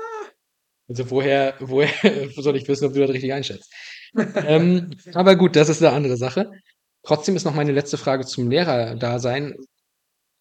Also 0.87 1.09
woher, 1.11 1.55
woher 1.59 1.89
soll 2.35 2.57
ich 2.57 2.67
wissen, 2.67 2.85
ob 2.85 2.93
du 2.93 2.99
das 2.99 3.09
richtig 3.11 3.33
einschätzt? 3.33 3.71
Ähm, 4.15 4.91
aber 5.13 5.35
gut, 5.35 5.55
das 5.55 5.69
ist 5.69 5.81
eine 5.81 5.95
andere 5.95 6.17
Sache. 6.17 6.51
Trotzdem 7.03 7.35
ist 7.35 7.43
noch 7.43 7.53
meine 7.53 7.71
letzte 7.71 7.97
Frage 7.97 8.25
zum 8.25 8.49
Lehrerdasein. 8.49 9.55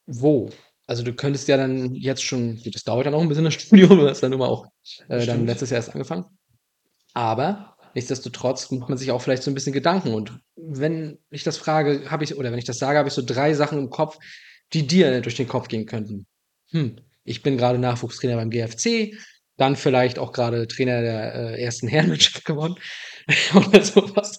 Wo? 0.07 0.51
Also 0.87 1.03
du 1.03 1.13
könntest 1.15 1.49
ja 1.49 1.57
dann 1.57 1.95
jetzt 1.95 2.23
schon, 2.23 2.61
das 2.65 2.85
dauert 2.85 3.07
ja 3.07 3.11
noch 3.11 3.21
ein 3.21 3.29
bisschen 3.29 3.45
das 3.45 3.55
Studium, 3.63 3.99
du 3.99 4.09
hast 4.09 4.23
dann 4.23 4.33
immer 4.33 4.49
auch 4.49 4.67
äh, 5.09 5.25
dann 5.27 5.47
letztes 5.47 5.71
Jahr 5.71 5.79
erst 5.79 5.93
angefangen. 5.93 6.27
Aber 7.15 7.77
nichtsdestotrotz 7.95 8.71
macht 8.71 8.89
man 8.89 8.99
sich 8.99 9.11
auch 9.11 9.21
vielleicht 9.21 9.43
so 9.43 9.51
ein 9.51 9.55
bisschen 9.55 9.73
Gedanken. 9.73 10.15
Und 10.15 10.41
wenn 10.57 11.19
ich 11.31 11.45
das 11.45 11.57
frage, 11.57 12.11
habe 12.11 12.25
ich, 12.25 12.37
oder 12.37 12.51
wenn 12.51 12.59
ich 12.59 12.65
das 12.65 12.79
sage, 12.79 12.99
habe 12.99 13.09
ich 13.09 13.15
so 13.15 13.23
drei 13.25 13.55
Sachen 13.55 13.79
im 13.79 13.91
Kopf, 13.91 14.19
die 14.73 14.87
dir 14.87 15.21
durch 15.21 15.37
den 15.37 15.49
Kopf 15.49 15.69
gehen 15.69 15.87
könnten. 15.87 16.27
Hm, 16.71 16.97
ich 17.25 17.43
bin 17.43 17.59
gerade 17.59 17.79
Nachwuchstrainer 17.79 18.37
beim 18.37 18.51
GFC, 18.51 19.15
dann 19.57 19.77
vielleicht 19.77 20.19
auch 20.19 20.33
gerade 20.33 20.67
Trainer 20.67 21.03
der 21.03 21.35
äh, 21.35 21.63
ersten 21.63 21.89
Herrenmannschaft 21.89 22.45
geworden 22.45 22.77
oder 23.55 23.83
sowas. 23.83 24.39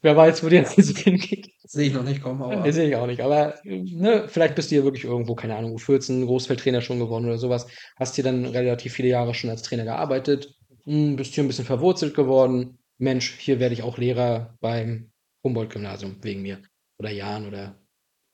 Wer 0.00 0.16
weiß, 0.16 0.44
wo 0.44 0.48
die 0.48 0.58
Reise 0.58 0.94
hingeht. 0.94 1.50
sehe 1.64 1.88
ich 1.88 1.94
noch 1.94 2.04
nicht 2.04 2.22
kommen, 2.22 2.42
aber 2.42 2.70
sehe 2.72 2.88
ich 2.88 2.96
auch 2.96 3.06
nicht. 3.06 3.20
Aber 3.20 3.54
ne, 3.64 4.28
vielleicht 4.28 4.54
bist 4.54 4.70
du 4.70 4.76
ja 4.76 4.84
wirklich 4.84 5.04
irgendwo, 5.04 5.34
keine 5.34 5.56
Ahnung, 5.56 5.76
U14, 5.76 6.24
Großfeldtrainer 6.24 6.80
schon 6.82 7.00
geworden 7.00 7.24
oder 7.24 7.38
sowas. 7.38 7.66
Hast 7.96 8.14
hier 8.14 8.24
dann 8.24 8.46
relativ 8.46 8.92
viele 8.92 9.08
Jahre 9.08 9.34
schon 9.34 9.50
als 9.50 9.62
Trainer 9.62 9.84
gearbeitet, 9.84 10.54
hm, 10.84 11.16
bist 11.16 11.34
hier 11.34 11.44
ein 11.44 11.48
bisschen 11.48 11.64
verwurzelt 11.64 12.14
geworden. 12.14 12.78
Mensch, 12.98 13.36
hier 13.38 13.60
werde 13.60 13.74
ich 13.74 13.82
auch 13.82 13.98
Lehrer 13.98 14.56
beim 14.60 15.10
Humboldt-Gymnasium 15.44 16.16
wegen 16.22 16.42
mir. 16.42 16.62
Oder 16.98 17.10
Jahn 17.10 17.46
oder 17.46 17.80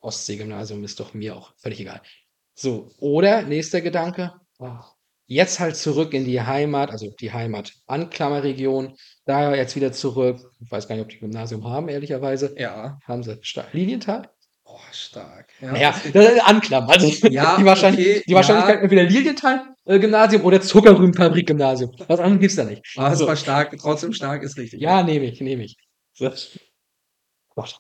Ostsee-Gymnasium, 0.01 0.85
ist 0.85 1.01
doch 1.01 1.15
mir 1.15 1.37
auch 1.37 1.55
völlig 1.57 1.81
egal. 1.81 2.03
So, 2.55 2.91
oder 2.99 3.43
nächster 3.43 3.81
Gedanke, 3.81 4.33
oh, 4.59 4.79
jetzt 5.27 5.61
halt 5.61 5.77
zurück 5.77 6.13
in 6.15 6.25
die 6.25 6.41
Heimat, 6.43 6.91
also 6.91 7.11
die 7.21 7.33
Heimat-Anklammerregion, 7.33 8.97
da 9.27 9.55
jetzt 9.55 9.77
wieder 9.77 9.93
zurück. 9.93 10.41
Ich 10.61 10.71
weiß 10.71 10.89
gar 10.89 10.95
nicht, 10.97 11.05
ob 11.05 11.11
die 11.11 11.19
Gymnasium 11.19 11.65
haben, 11.65 11.89
ehrlicherweise. 11.89 12.55
ja. 12.59 12.99
Haben 13.07 13.23
sie 13.23 13.39
stark. 13.43 13.73
Lilienthal? 13.73 14.31
Oh, 14.67 14.79
stark. 14.93 15.51
Ja, 15.61 15.73
Naja, 15.73 15.95
das 16.13 16.33
ist 16.33 16.41
Anklam. 16.45 16.89
Also 16.89 17.07
Ja, 17.29 17.57
die, 17.59 17.65
Wahrscheinlich, 17.65 18.07
okay, 18.09 18.23
die 18.27 18.35
Wahrscheinlichkeit 18.35 18.77
ja. 18.77 18.83
entweder 18.83 19.03
Lilienthal-Gymnasium 19.05 20.43
oder 20.45 20.61
Zuckerrübenfabrik-Gymnasium. 20.61 21.93
Was 22.09 22.19
anderes 22.21 22.41
gibt's 22.41 22.57
da 22.57 22.65
nicht. 22.65 22.83
Ah, 22.97 23.11
das 23.11 23.19
So. 23.21 23.27
war 23.27 23.37
stark, 23.37 23.77
trotzdem 23.79 24.13
stark 24.13 24.43
ist 24.43 24.57
richtig. 24.57 24.81
Ja, 24.81 25.03
nehme 25.03 25.27
ich, 25.27 25.41
nehme 25.41 25.65
ich. 25.65 25.77
So. 26.15 26.31
Gott. 27.55 27.79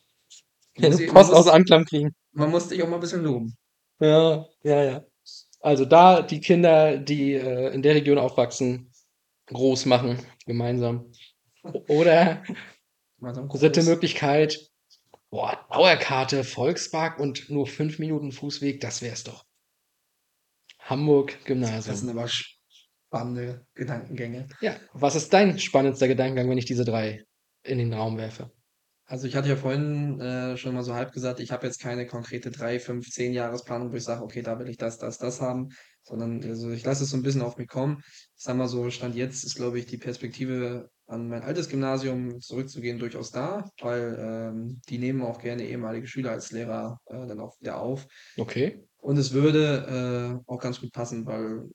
Man 0.78 0.90
muss, 0.92 1.06
Post 1.06 1.32
aus 1.32 1.48
Anklam 1.48 1.84
kriegen. 1.84 2.14
man 2.32 2.50
muss 2.50 2.68
dich 2.68 2.82
auch 2.82 2.88
mal 2.88 2.96
ein 2.96 3.00
bisschen 3.00 3.22
loben. 3.22 3.56
Ja, 4.00 4.44
ja, 4.62 4.82
ja. 4.84 5.04
Also 5.64 5.86
da 5.86 6.20
die 6.20 6.40
Kinder, 6.40 6.98
die 6.98 7.32
äh, 7.32 7.72
in 7.72 7.80
der 7.80 7.94
Region 7.94 8.18
aufwachsen, 8.18 8.92
groß 9.46 9.86
machen, 9.86 10.18
gemeinsam. 10.44 11.10
Oder 11.88 12.42
dritte. 13.18 13.82
Möglichkeit, 13.82 14.58
boah, 15.30 15.66
Dauerkarte, 15.70 16.44
Volkspark 16.44 17.18
und 17.18 17.48
nur 17.48 17.66
fünf 17.66 17.98
Minuten 17.98 18.30
Fußweg, 18.30 18.82
das 18.82 19.00
wär's 19.00 19.24
doch. 19.24 19.46
Hamburg 20.80 21.32
Das 21.38 21.44
Gymnasium. 21.46 21.96
sind 21.96 22.10
aber 22.10 22.28
spannende 22.28 23.66
Gedankengänge. 23.74 24.46
Ja, 24.60 24.76
was 24.92 25.14
ist 25.14 25.32
dein 25.32 25.58
spannendster 25.58 26.08
Gedankengang, 26.08 26.50
wenn 26.50 26.58
ich 26.58 26.66
diese 26.66 26.84
drei 26.84 27.24
in 27.62 27.78
den 27.78 27.94
Raum 27.94 28.18
werfe? 28.18 28.52
Also 29.06 29.26
ich 29.26 29.36
hatte 29.36 29.48
ja 29.48 29.56
vorhin 29.56 30.18
äh, 30.18 30.56
schon 30.56 30.74
mal 30.74 30.82
so 30.82 30.94
halb 30.94 31.12
gesagt, 31.12 31.38
ich 31.38 31.52
habe 31.52 31.66
jetzt 31.66 31.78
keine 31.78 32.06
konkrete 32.06 32.50
drei, 32.50 32.80
fünf, 32.80 33.10
zehn 33.10 33.34
Jahresplanung, 33.34 33.92
wo 33.92 33.96
ich 33.96 34.04
sage, 34.04 34.22
okay, 34.22 34.40
da 34.40 34.58
will 34.58 34.68
ich 34.68 34.78
das, 34.78 34.98
das, 34.98 35.18
das 35.18 35.42
haben, 35.42 35.68
sondern 36.02 36.42
also 36.42 36.70
ich 36.70 36.84
lasse 36.84 37.04
es 37.04 37.10
so 37.10 37.16
ein 37.18 37.22
bisschen 37.22 37.42
auf 37.42 37.58
mich 37.58 37.68
kommen. 37.68 38.02
Ich 38.36 38.42
sag 38.44 38.56
mal 38.56 38.66
so, 38.66 38.88
Stand 38.90 39.14
jetzt 39.14 39.44
ist, 39.44 39.56
glaube 39.56 39.78
ich, 39.78 39.84
die 39.84 39.98
Perspektive 39.98 40.88
an 41.06 41.28
mein 41.28 41.42
altes 41.42 41.68
Gymnasium 41.68 42.40
zurückzugehen 42.40 42.98
durchaus 42.98 43.30
da, 43.30 43.68
weil 43.80 44.16
ähm, 44.18 44.80
die 44.88 44.96
nehmen 44.96 45.20
auch 45.20 45.38
gerne 45.38 45.66
ehemalige 45.66 46.06
Schüler 46.06 46.30
als 46.30 46.50
Lehrer 46.50 46.98
äh, 47.04 47.26
dann 47.26 47.40
auch 47.40 47.60
wieder 47.60 47.80
auf. 47.80 48.06
Okay. 48.38 48.86
Und 48.96 49.18
es 49.18 49.34
würde 49.34 50.40
äh, 50.46 50.50
auch 50.50 50.60
ganz 50.60 50.80
gut 50.80 50.92
passen, 50.92 51.26
weil 51.26 51.68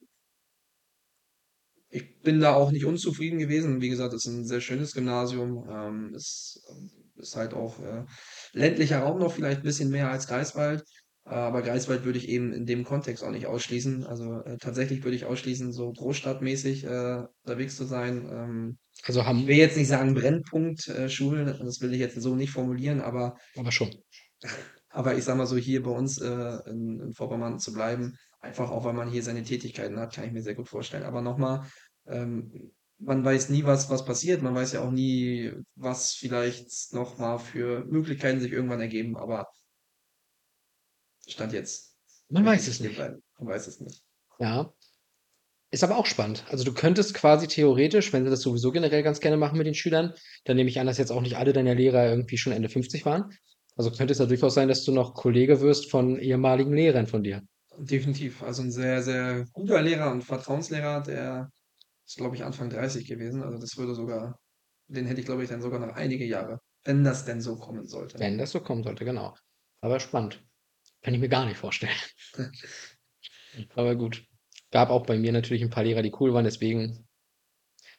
ich 1.92 2.22
bin 2.22 2.40
da 2.40 2.54
auch 2.54 2.72
nicht 2.72 2.86
unzufrieden 2.86 3.38
gewesen. 3.38 3.82
Wie 3.82 3.90
gesagt, 3.90 4.14
es 4.14 4.26
ist 4.26 4.34
ein 4.34 4.46
sehr 4.46 4.62
schönes 4.62 4.94
Gymnasium. 4.94 5.68
Ähm, 5.70 6.14
es 6.16 6.64
ist 7.20 7.36
halt 7.36 7.54
auch 7.54 7.80
äh, 7.80 8.06
ländlicher 8.54 9.00
Raum 9.00 9.20
noch, 9.20 9.34
vielleicht 9.34 9.60
ein 9.60 9.64
bisschen 9.64 9.90
mehr 9.90 10.10
als 10.10 10.28
Greifswald. 10.28 10.84
Aber 11.30 11.62
Greifswald 11.62 12.06
würde 12.06 12.18
ich 12.18 12.28
eben 12.28 12.52
in 12.54 12.66
dem 12.66 12.84
Kontext 12.84 13.24
auch 13.24 13.30
nicht 13.30 13.46
ausschließen. 13.46 14.04
Also 14.04 14.42
äh, 14.42 14.58
tatsächlich 14.58 15.04
würde 15.04 15.16
ich 15.16 15.26
ausschließen, 15.26 15.72
so 15.72 15.92
großstadtmäßig 15.94 16.86
äh, 16.86 17.24
unterwegs 17.44 17.76
zu 17.76 17.86
sein. 17.86 18.28
Ähm, 18.32 18.78
Also 19.04 19.20
ich 19.20 19.26
haben, 19.28 19.46
will 19.46 19.58
jetzt 19.58 19.78
nicht 19.78 19.90
sagen 19.90 20.16
Brennpunkt 20.16 20.88
äh, 20.88 21.08
Schulen, 21.08 21.46
das 21.46 21.82
will 21.82 21.94
ich 21.94 22.00
jetzt 22.00 22.20
so 22.20 22.36
nicht 22.36 22.52
formulieren, 22.52 23.00
aber 23.00 23.38
aber 23.56 23.72
schon. 23.72 23.94
aber 24.90 25.16
ich 25.16 25.24
sag 25.24 25.38
mal 25.38 25.46
so, 25.46 25.56
hier 25.56 25.84
bei 25.84 25.92
uns 25.92 26.20
äh, 26.20 26.58
in, 26.68 27.00
in 27.00 27.14
Vorpommern 27.14 27.60
zu 27.60 27.74
bleiben, 27.74 28.16
einfach 28.42 28.72
auch, 28.72 28.84
weil 28.86 28.94
man 28.94 29.10
hier 29.10 29.22
seine 29.22 29.44
Tätigkeiten 29.44 30.00
hat, 30.00 30.16
kann 30.16 30.26
ich 30.26 30.32
mir 30.32 30.42
sehr 30.42 30.56
gut 30.56 30.68
vorstellen. 30.68 31.04
Aber 31.04 31.22
nochmal, 31.22 31.68
ähm, 32.08 32.72
man 33.00 33.24
weiß 33.24 33.50
nie, 33.50 33.64
was, 33.64 33.90
was 33.90 34.06
passiert. 34.06 34.42
Man 34.42 34.56
weiß 34.56 34.74
ja 34.74 34.82
auch 34.82 34.92
nie, 34.92 35.52
was 35.76 36.14
vielleicht 36.14 36.94
nochmal 36.94 37.40
für 37.40 37.86
Möglichkeiten 37.86 38.42
sich 38.42 38.52
irgendwann 38.52 38.82
ergeben. 38.82 39.18
Aber 39.18 39.48
Stand 41.28 41.54
jetzt. 41.54 41.96
Man 42.30 42.46
weiß 42.46 42.68
es 42.68 42.80
nicht. 42.80 42.96
bleiben. 42.96 43.24
Man 43.40 43.48
weiß 43.48 43.68
es 43.68 43.80
nicht. 43.80 44.04
Ja. 44.40 44.74
Ist 45.72 45.84
aber 45.84 45.98
auch 45.98 46.08
spannend. 46.08 46.46
Also 46.50 46.64
du 46.64 46.74
könntest 46.74 47.14
quasi 47.14 47.48
theoretisch, 47.48 48.12
wenn 48.12 48.24
sie 48.24 48.32
das 48.32 48.42
sowieso 48.42 48.72
generell 48.72 49.04
ganz 49.04 49.20
gerne 49.20 49.38
machen 49.38 49.58
mit 49.58 49.68
den 49.68 49.76
Schülern, 49.76 50.14
dann 50.46 50.58
nehme 50.58 50.70
ich 50.70 50.80
an, 50.80 50.88
dass 50.88 50.98
jetzt 50.98 51.12
auch 51.12 51.22
nicht 51.22 51.38
alle 51.38 51.54
deiner 51.54 51.76
Lehrer 51.76 52.10
irgendwie 52.10 52.38
schon 52.38 52.54
Ende 52.54 52.70
50 52.70 53.06
waren. 53.06 53.32
Also 53.76 53.92
könnte 53.92 54.12
es 54.12 54.20
ja 54.20 54.26
durchaus 54.26 54.56
sein, 54.56 54.68
dass 54.68 54.84
du 54.84 54.92
noch 54.92 55.14
Kollege 55.14 55.62
wirst 55.62 55.90
von 55.92 56.18
ehemaligen 56.18 56.74
Lehrern 56.74 57.08
von 57.08 57.24
dir. 57.24 57.44
Definitiv. 57.78 58.42
Also 58.44 58.64
ein 58.64 58.72
sehr, 58.72 59.04
sehr 59.04 59.46
guter 59.54 59.82
Lehrer 59.82 60.12
und 60.12 60.24
Vertrauenslehrer, 60.24 61.02
der 61.02 61.52
ist, 62.10 62.18
glaube 62.18 62.36
ich, 62.36 62.44
Anfang 62.44 62.70
30 62.70 63.08
gewesen. 63.08 63.44
Also 63.44 63.60
das 63.60 63.78
würde 63.78 63.94
sogar, 63.94 64.40
den 64.88 65.06
hätte 65.06 65.20
ich, 65.20 65.26
glaube 65.26 65.44
ich, 65.44 65.50
dann 65.50 65.62
sogar 65.62 65.80
noch 65.80 65.96
einige 65.96 66.26
Jahre, 66.26 66.60
wenn 66.84 67.04
das 67.04 67.26
denn 67.26 67.40
so 67.40 67.56
kommen 67.56 67.88
sollte. 67.88 68.20
Wenn 68.20 68.38
das 68.38 68.52
so 68.52 68.62
kommen 68.62 68.84
sollte, 68.84 69.06
genau. 69.06 69.36
Aber 69.82 70.00
spannend. 70.00 70.44
Kann 71.02 71.14
ich 71.14 71.20
mir 71.20 71.30
gar 71.30 71.46
nicht 71.46 71.58
vorstellen. 71.58 71.96
Aber 73.76 73.96
gut. 73.96 74.26
Gab 74.72 74.90
auch 74.90 75.06
bei 75.06 75.18
mir 75.18 75.32
natürlich 75.32 75.64
ein 75.64 75.70
paar 75.70 75.84
Lehrer, 75.84 76.02
die 76.02 76.14
cool 76.20 76.34
waren, 76.34 76.44
deswegen 76.44 77.08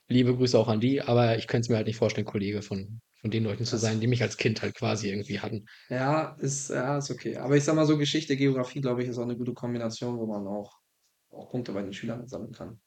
liebe 0.06 0.36
Grüße 0.36 0.58
auch 0.58 0.68
an 0.68 0.80
die, 0.80 1.00
aber 1.00 1.36
ich 1.36 1.46
könnte 1.46 1.66
es 1.66 1.68
mir 1.68 1.76
halt 1.76 1.86
nicht 1.86 1.96
vorstellen, 1.96 2.26
Kollege 2.26 2.62
von, 2.62 3.00
von 3.20 3.30
den 3.30 3.44
Leuten 3.44 3.64
zu 3.64 3.76
sein, 3.76 4.00
die 4.00 4.06
mich 4.06 4.22
als 4.22 4.36
Kind 4.36 4.60
halt 4.60 4.74
quasi 4.74 5.08
irgendwie 5.08 5.40
hatten. 5.40 5.66
Ja, 5.88 6.36
ist, 6.40 6.70
ja, 6.70 6.98
ist 6.98 7.10
okay. 7.10 7.36
Aber 7.36 7.56
ich 7.56 7.64
sag 7.64 7.74
mal 7.74 7.86
so, 7.86 7.96
Geschichte, 7.96 8.36
Geografie, 8.36 8.80
glaube 8.80 9.02
ich, 9.02 9.08
ist 9.08 9.18
auch 9.18 9.24
eine 9.24 9.36
gute 9.36 9.54
Kombination, 9.54 10.18
wo 10.18 10.26
man 10.26 10.46
auch, 10.46 10.78
auch 11.30 11.50
Punkte 11.50 11.72
bei 11.72 11.82
den 11.82 11.92
Schülern 11.92 12.26
sammeln 12.26 12.52
kann. 12.52 12.80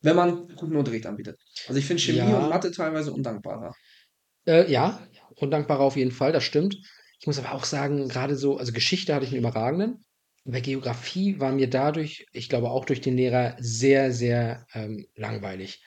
Wenn 0.00 0.16
man 0.16 0.48
guten 0.56 0.76
Unterricht 0.76 1.06
anbietet. 1.06 1.40
Also 1.66 1.78
ich 1.78 1.86
finde 1.86 2.02
Chemie 2.02 2.18
Ja. 2.18 2.38
und 2.38 2.48
Mathe 2.48 2.70
teilweise 2.70 3.12
undankbarer. 3.12 3.74
Äh, 4.46 4.70
ja, 4.70 5.00
undankbarer 5.36 5.80
auf 5.80 5.96
jeden 5.96 6.12
Fall, 6.12 6.32
das 6.32 6.44
stimmt. 6.44 6.76
Ich 7.20 7.26
muss 7.26 7.38
aber 7.38 7.52
auch 7.52 7.64
sagen, 7.64 8.08
gerade 8.08 8.36
so, 8.36 8.58
also 8.58 8.72
Geschichte 8.72 9.14
hatte 9.14 9.24
ich 9.24 9.32
einen 9.32 9.40
überragenden. 9.40 10.04
Bei 10.44 10.60
Geografie 10.60 11.40
war 11.40 11.52
mir 11.52 11.68
dadurch, 11.68 12.26
ich 12.32 12.48
glaube 12.48 12.70
auch 12.70 12.84
durch 12.84 13.00
den 13.00 13.16
Lehrer, 13.16 13.56
sehr, 13.58 14.12
sehr 14.12 14.66
ähm, 14.72 15.06
langweilig. 15.16 15.82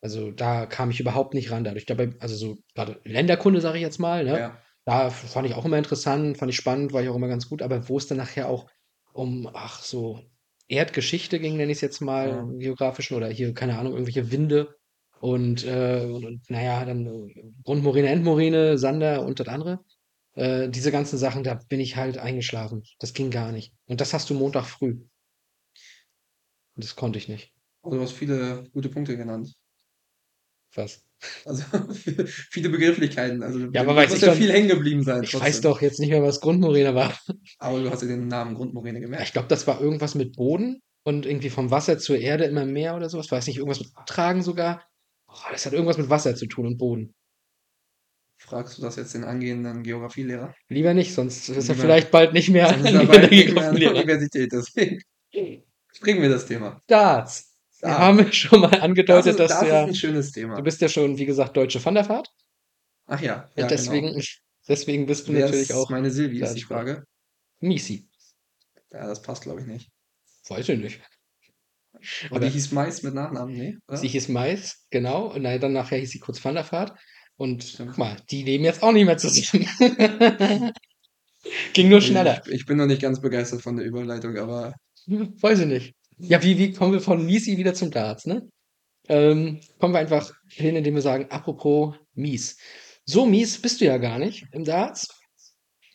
Also 0.00 0.30
da 0.30 0.66
kam 0.66 0.90
ich 0.90 1.00
überhaupt 1.00 1.34
nicht 1.34 1.50
ran. 1.50 1.64
Dadurch 1.64 1.84
dabei, 1.84 2.10
also 2.20 2.36
so 2.36 2.58
gerade 2.74 3.00
Länderkunde, 3.04 3.60
sage 3.60 3.78
ich 3.78 3.82
jetzt 3.82 3.98
mal, 3.98 4.24
ne? 4.24 4.38
Ja. 4.38 4.62
Da 4.84 5.10
fand 5.10 5.46
ich 5.46 5.54
auch 5.54 5.66
immer 5.66 5.76
interessant, 5.76 6.38
fand 6.38 6.50
ich 6.50 6.56
spannend, 6.56 6.92
war 6.94 7.02
ich 7.02 7.08
auch 7.10 7.16
immer 7.16 7.28
ganz 7.28 7.48
gut. 7.48 7.60
Aber 7.60 7.88
wo 7.88 7.98
es 7.98 8.06
dann 8.06 8.16
nachher 8.16 8.48
auch 8.48 8.70
um, 9.12 9.50
ach 9.52 9.82
so, 9.82 10.20
Erdgeschichte 10.68 11.40
ging, 11.40 11.56
nenne 11.56 11.72
ich 11.72 11.78
es 11.78 11.82
jetzt 11.82 12.00
mal, 12.00 12.28
Ja. 12.28 12.40
im 12.40 12.58
geografischen 12.58 13.16
oder 13.16 13.28
hier, 13.28 13.54
keine 13.54 13.78
Ahnung, 13.78 13.92
irgendwelche 13.94 14.30
Winde 14.30 14.76
und, 15.20 15.64
äh, 15.66 16.04
und, 16.04 16.24
und 16.24 16.50
naja, 16.50 16.84
dann 16.84 17.54
Grundmoräne, 17.64 18.08
Endmoräne, 18.08 18.78
Sander 18.78 19.24
und 19.24 19.40
das 19.40 19.48
andere. 19.48 19.80
Äh, 20.34 20.68
diese 20.68 20.92
ganzen 20.92 21.18
Sachen, 21.18 21.42
da 21.42 21.54
bin 21.68 21.80
ich 21.80 21.96
halt 21.96 22.18
eingeschlafen. 22.18 22.82
Das 23.00 23.12
ging 23.14 23.30
gar 23.30 23.50
nicht. 23.50 23.72
Und 23.86 24.00
das 24.00 24.14
hast 24.14 24.30
du 24.30 24.34
Montag 24.34 24.66
früh. 24.66 24.90
Und 24.92 25.08
das 26.84 26.94
konnte 26.94 27.18
ich 27.18 27.28
nicht. 27.28 27.52
Also 27.82 27.96
du 27.96 28.02
hast 28.02 28.12
viele 28.12 28.64
gute 28.72 28.88
Punkte 28.88 29.16
genannt. 29.16 29.52
Was? 30.78 31.02
Also 31.44 31.64
viele 32.50 32.68
Begrifflichkeiten. 32.68 33.42
Also 33.42 33.58
Ja, 33.72 33.80
aber 33.82 33.96
weiß 33.96 34.10
muss 34.10 34.18
ich 34.18 34.24
ja 34.24 34.28
doch- 34.30 34.36
viel 34.38 34.52
hängen 34.52 34.68
geblieben 34.68 35.02
sein. 35.02 35.24
Ich 35.24 35.30
trotzdem. 35.30 35.46
weiß 35.48 35.60
doch 35.62 35.82
jetzt 35.82 35.98
nicht 35.98 36.10
mehr, 36.10 36.22
was 36.22 36.40
Grundmoräne 36.40 36.94
war. 36.94 37.12
Aber 37.58 37.80
du 37.80 37.90
hast 37.90 38.02
dir 38.02 38.06
den 38.08 38.28
Namen 38.28 38.54
Grundmoräne 38.54 38.98
Ja, 38.98 39.04
gemerkt. 39.04 39.24
Ich 39.26 39.32
glaube, 39.32 39.48
das 39.48 39.66
war 39.66 39.80
irgendwas 39.80 40.14
mit 40.14 40.36
Boden 40.36 40.80
und 41.04 41.26
irgendwie 41.26 41.50
vom 41.50 41.70
Wasser 41.72 41.98
zur 41.98 42.18
Erde 42.18 42.44
immer 42.44 42.64
mehr 42.64 42.94
oder 42.96 43.08
sowas. 43.10 43.30
Weiß 43.30 43.46
nicht, 43.48 43.56
irgendwas 43.56 43.80
mit 43.80 43.90
Abtragen 43.96 44.42
sogar. 44.42 44.84
Oh, 45.26 45.34
das 45.50 45.66
hat 45.66 45.72
irgendwas 45.72 45.98
mit 45.98 46.08
Wasser 46.08 46.36
zu 46.36 46.46
tun 46.46 46.66
und 46.66 46.78
Boden. 46.78 47.12
Fragst 48.40 48.78
du 48.78 48.82
das 48.82 48.94
jetzt 48.94 49.14
den 49.14 49.24
angehenden 49.24 49.82
Geografielehrer? 49.82 50.54
Lieber 50.68 50.94
nicht, 50.94 51.12
sonst 51.12 51.48
ist 51.48 51.68
er 51.68 51.74
vielleicht 51.74 52.12
bald 52.12 52.32
nicht 52.32 52.48
mehr 52.50 52.68
Sonst 52.68 52.84
ist 52.84 52.92
der 52.92 53.00
er 53.00 53.06
bald 53.08 53.30
nicht 53.32 53.52
mehr 53.52 53.68
an 53.68 53.74
der 53.74 53.80
Geografielehrer. 53.80 53.94
Universität. 53.96 54.52
Deswegen 54.52 55.02
bringen 56.00 56.22
wir 56.22 56.28
das 56.28 56.46
Thema. 56.46 56.80
Darts. 56.86 57.47
Wir 57.80 57.96
haben 57.98 58.32
schon 58.32 58.60
mal 58.60 58.70
Das 58.70 58.80
angedeutet, 58.80 59.30
ist, 59.32 59.38
dass 59.40 59.50
das 59.50 59.60
du 59.60 59.66
ist 59.66 59.72
ja, 59.72 59.84
ein 59.84 59.94
schönes 59.94 60.32
Thema. 60.32 60.56
du 60.56 60.62
bist 60.62 60.80
ja 60.80 60.88
schon, 60.88 61.16
wie 61.18 61.26
gesagt, 61.26 61.56
deutsche 61.56 61.84
Wanderfahrt. 61.84 62.28
Ach 63.06 63.20
ja, 63.20 63.48
ja 63.56 63.66
deswegen, 63.66 64.08
genau. 64.12 64.24
deswegen 64.68 65.06
bist 65.06 65.28
du 65.28 65.32
Wer 65.32 65.46
natürlich 65.46 65.70
ist 65.70 65.76
auch 65.76 65.88
meine 65.90 66.10
Silvi, 66.10 66.40
ist 66.42 66.54
die. 66.54 66.62
Frage. 66.62 67.04
Misi. 67.60 68.08
Ja, 68.92 69.06
das 69.06 69.22
passt, 69.22 69.42
glaube 69.42 69.60
ich, 69.60 69.66
nicht. 69.66 69.90
Weiß 70.48 70.68
ich 70.68 70.78
nicht. 70.78 71.00
Aber 72.26 72.36
Aber- 72.36 72.40
die 72.46 72.50
hieß 72.52 72.72
Mais 72.72 73.02
mit 73.02 73.14
Nachnamen? 73.14 73.80
Oder? 73.88 73.96
Sie 73.96 74.08
hieß 74.08 74.28
Mais, 74.28 74.86
genau. 74.90 75.32
Und 75.32 75.42
dann 75.44 75.72
nachher 75.72 75.98
hieß 75.98 76.10
sie 76.10 76.20
kurz 76.20 76.44
Wanderfahrt. 76.44 76.98
Und 77.36 77.62
Stimmt. 77.64 77.90
guck 77.90 77.98
mal, 77.98 78.16
die 78.30 78.42
leben 78.42 78.64
jetzt 78.64 78.82
auch 78.82 78.92
nicht 78.92 79.04
mehr 79.06 79.16
zusammen. 79.18 79.66
Ging 81.72 81.88
nur 81.88 82.00
schneller. 82.00 82.42
Ich, 82.46 82.52
ich 82.52 82.66
bin 82.66 82.78
noch 82.78 82.86
nicht 82.86 83.00
ganz 83.02 83.20
begeistert 83.20 83.62
von 83.62 83.76
der 83.76 83.86
Überleitung, 83.86 84.36
aber 84.36 84.74
Weiß 85.06 85.60
ich 85.60 85.66
nicht. 85.66 85.94
Ja, 86.18 86.42
wie, 86.42 86.58
wie 86.58 86.72
kommen 86.72 86.92
wir 86.92 87.00
von 87.00 87.24
Misi 87.24 87.56
wieder 87.56 87.74
zum 87.74 87.90
Darts, 87.90 88.26
ne? 88.26 88.48
Ähm, 89.08 89.60
kommen 89.78 89.94
wir 89.94 90.00
einfach 90.00 90.32
hin, 90.48 90.76
indem 90.76 90.94
wir 90.94 91.02
sagen, 91.02 91.26
apropos 91.30 91.94
mies. 92.14 92.58
So 93.04 93.24
mies 93.24 93.60
bist 93.60 93.80
du 93.80 93.86
ja 93.86 93.96
gar 93.98 94.18
nicht 94.18 94.44
im 94.52 94.64
Darts. 94.64 95.08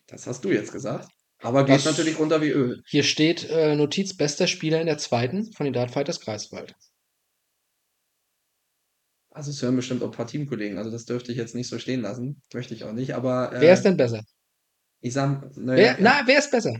das 0.08 0.26
hast 0.28 0.44
du 0.46 0.52
jetzt 0.52 0.72
gesagt. 0.72 1.10
Aber 1.40 1.66
geht 1.66 1.76
Das- 1.76 1.86
natürlich 1.86 2.18
runter 2.18 2.42
wie 2.42 2.50
Öl. 2.50 2.82
Hier 2.88 3.04
steht 3.04 3.50
äh, 3.50 3.76
Notiz 3.76 4.16
bester 4.16 4.48
Spieler 4.48 4.80
in 4.80 4.88
der 4.88 4.98
zweiten 4.98 5.52
von 5.54 5.66
den 5.66 5.74
Dartfighters 5.74 6.22
Greifswald. 6.22 6.74
Also 9.32 9.52
es 9.52 9.62
hören 9.62 9.76
bestimmt 9.76 10.02
auch 10.04 10.08
ein 10.08 10.12
paar 10.12 10.28
Teamkollegen. 10.28 10.78
Also 10.78 10.90
das 10.92 11.06
dürfte 11.06 11.32
ich 11.32 11.38
jetzt 11.38 11.56
nicht 11.56 11.68
so 11.68 11.80
stehen 11.80 12.02
lassen. 12.02 12.42
Möchte 12.54 12.74
ich 12.74 12.84
auch 12.84 12.94
nicht. 12.94 13.16
Aber 13.16 13.52
äh, 13.54 13.62
Wer 13.62 13.74
ist 13.74 13.84
denn 13.84 13.98
besser? 13.98 14.22
ich 15.02 15.12
sag, 15.14 15.50
Wer, 15.56 15.64
naja, 15.66 15.96
na, 16.00 16.22
wer 16.26 16.40
ist 16.40 16.50
besser? 16.52 16.78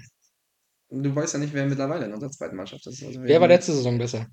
Du 1.02 1.16
weißt 1.16 1.34
ja 1.34 1.40
nicht, 1.40 1.54
wer 1.54 1.66
mittlerweile 1.66 2.06
in 2.06 2.14
unserer 2.14 2.32
zweiten 2.32 2.56
Mannschaft 2.56 2.86
ist. 2.88 3.04
Also 3.04 3.22
Wer 3.22 3.42
war 3.42 3.48
letzte 3.48 3.74
Saison 3.74 3.98
besser? 3.98 4.28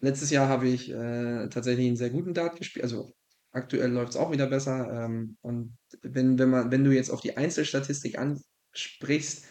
Letztes 0.00 0.30
Jahr 0.30 0.48
habe 0.48 0.68
ich 0.68 0.90
äh, 0.90 1.48
tatsächlich 1.48 1.86
einen 1.86 1.96
sehr 1.96 2.10
guten 2.10 2.32
Dart 2.32 2.56
gespielt. 2.56 2.84
Also 2.84 3.12
aktuell 3.52 3.90
läuft 3.90 4.10
es 4.10 4.16
auch 4.16 4.30
wieder 4.30 4.46
besser. 4.46 5.04
Ähm, 5.04 5.36
und 5.42 5.76
wenn, 6.02 6.38
wenn 6.38 6.50
man, 6.50 6.70
wenn 6.70 6.84
du 6.84 6.92
jetzt 6.92 7.10
auf 7.10 7.20
die 7.20 7.36
Einzelstatistik 7.36 8.18
ansprichst, 8.18 9.46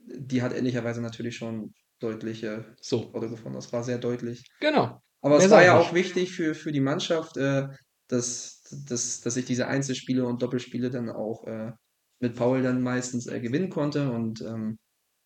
die 0.00 0.42
hat 0.42 0.52
ehrlicherweise 0.52 1.00
natürlich 1.00 1.36
schon 1.36 1.74
deutliche 2.00 2.74
So, 2.80 3.12
Orte 3.14 3.28
gefunden. 3.28 3.54
Das 3.54 3.72
war 3.72 3.84
sehr 3.84 3.98
deutlich. 3.98 4.44
genau. 4.58 5.00
Aber 5.20 5.36
Mehr 5.36 5.46
es 5.46 5.52
war 5.52 5.62
ja 5.62 5.78
auch 5.78 5.94
wichtig 5.94 6.32
für, 6.32 6.56
für 6.56 6.72
die 6.72 6.80
Mannschaft, 6.80 7.36
äh, 7.36 7.68
dass, 8.08 8.64
dass, 8.88 9.20
dass 9.20 9.36
ich 9.36 9.44
diese 9.44 9.68
Einzelspiele 9.68 10.26
und 10.26 10.42
Doppelspiele 10.42 10.90
dann 10.90 11.08
auch 11.08 11.46
äh, 11.46 11.70
mit 12.22 12.36
Paul 12.36 12.62
dann 12.62 12.82
meistens 12.82 13.26
äh, 13.26 13.40
gewinnen 13.40 13.70
konnte. 13.70 14.10
Und 14.10 14.40
ähm, 14.42 14.78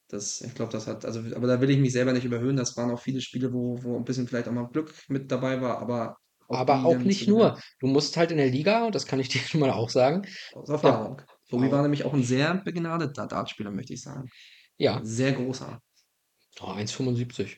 das, 0.09 0.40
ich 0.40 0.55
glaube, 0.55 0.73
das 0.73 0.86
hat, 0.86 1.05
also, 1.05 1.20
aber 1.36 1.47
da 1.47 1.60
will 1.60 1.70
ich 1.70 1.78
mich 1.78 1.93
selber 1.93 2.12
nicht 2.12 2.24
überhöhen. 2.24 2.56
Das 2.56 2.77
waren 2.77 2.90
auch 2.90 3.01
viele 3.01 3.20
Spiele, 3.20 3.52
wo, 3.52 3.82
wo 3.82 3.97
ein 3.97 4.05
bisschen 4.05 4.28
vielleicht 4.28 4.48
auch 4.48 4.52
mal 4.52 4.68
Glück 4.68 4.93
mit 5.09 5.31
dabei 5.31 5.60
war, 5.60 5.78
aber 5.78 6.16
Aber 6.48 6.78
die 6.78 6.85
auch 6.85 6.98
nicht 6.98 7.28
nur. 7.28 7.60
Du 7.81 7.86
musst 7.86 8.16
halt 8.16 8.31
in 8.31 8.39
der 8.39 8.48
Liga, 8.51 8.86
und 8.86 8.94
das 8.94 9.06
kann 9.06 9.20
ich 9.20 9.28
dir 9.31 9.40
schon 9.40 9.60
mal 9.60 9.70
auch 9.70 9.90
sagen, 9.90 10.27
Aus 10.55 10.68
Erfahrung. 10.68 11.23
Tobi 11.48 11.66
Wow. 11.66 11.73
war 11.73 11.82
nämlich 11.82 12.05
auch 12.05 12.14
ein 12.14 12.24
sehr 12.24 12.55
begnadeter 12.55 13.27
Dartspieler, 13.27 13.70
möchte 13.70 13.94
ich 13.94 14.02
sagen. 14.02 14.28
ja, 14.78 15.01
Sehr 15.05 15.32
großer. 15.32 15.81
oh, 16.60 16.64
1,75. 16.73 17.56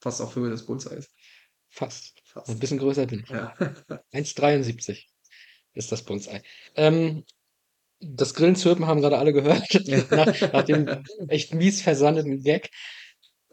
Fast 0.00 0.20
auf 0.20 0.36
Höhe 0.36 0.50
des 0.50 0.66
Bullseyes. 0.66 1.10
Fast. 1.70 2.20
Fast. 2.24 2.50
Ein 2.50 2.58
bisschen 2.58 2.78
größer 2.78 3.06
bin 3.06 3.20
ich. 3.20 3.30
Ja. 3.30 3.54
1,73 4.12 5.06
ist 5.74 5.92
das 5.92 6.02
Bullseye. 6.02 6.42
Ähm, 6.76 7.24
das 8.00 8.34
Grillen 8.34 8.56
zirpen 8.56 8.86
haben 8.86 9.00
gerade 9.00 9.18
alle 9.18 9.32
gehört, 9.32 9.66
nach, 10.10 10.52
nach 10.52 10.62
dem 10.62 11.04
echt 11.28 11.54
mies 11.54 11.82
versandeten 11.82 12.42
Gag. 12.42 12.70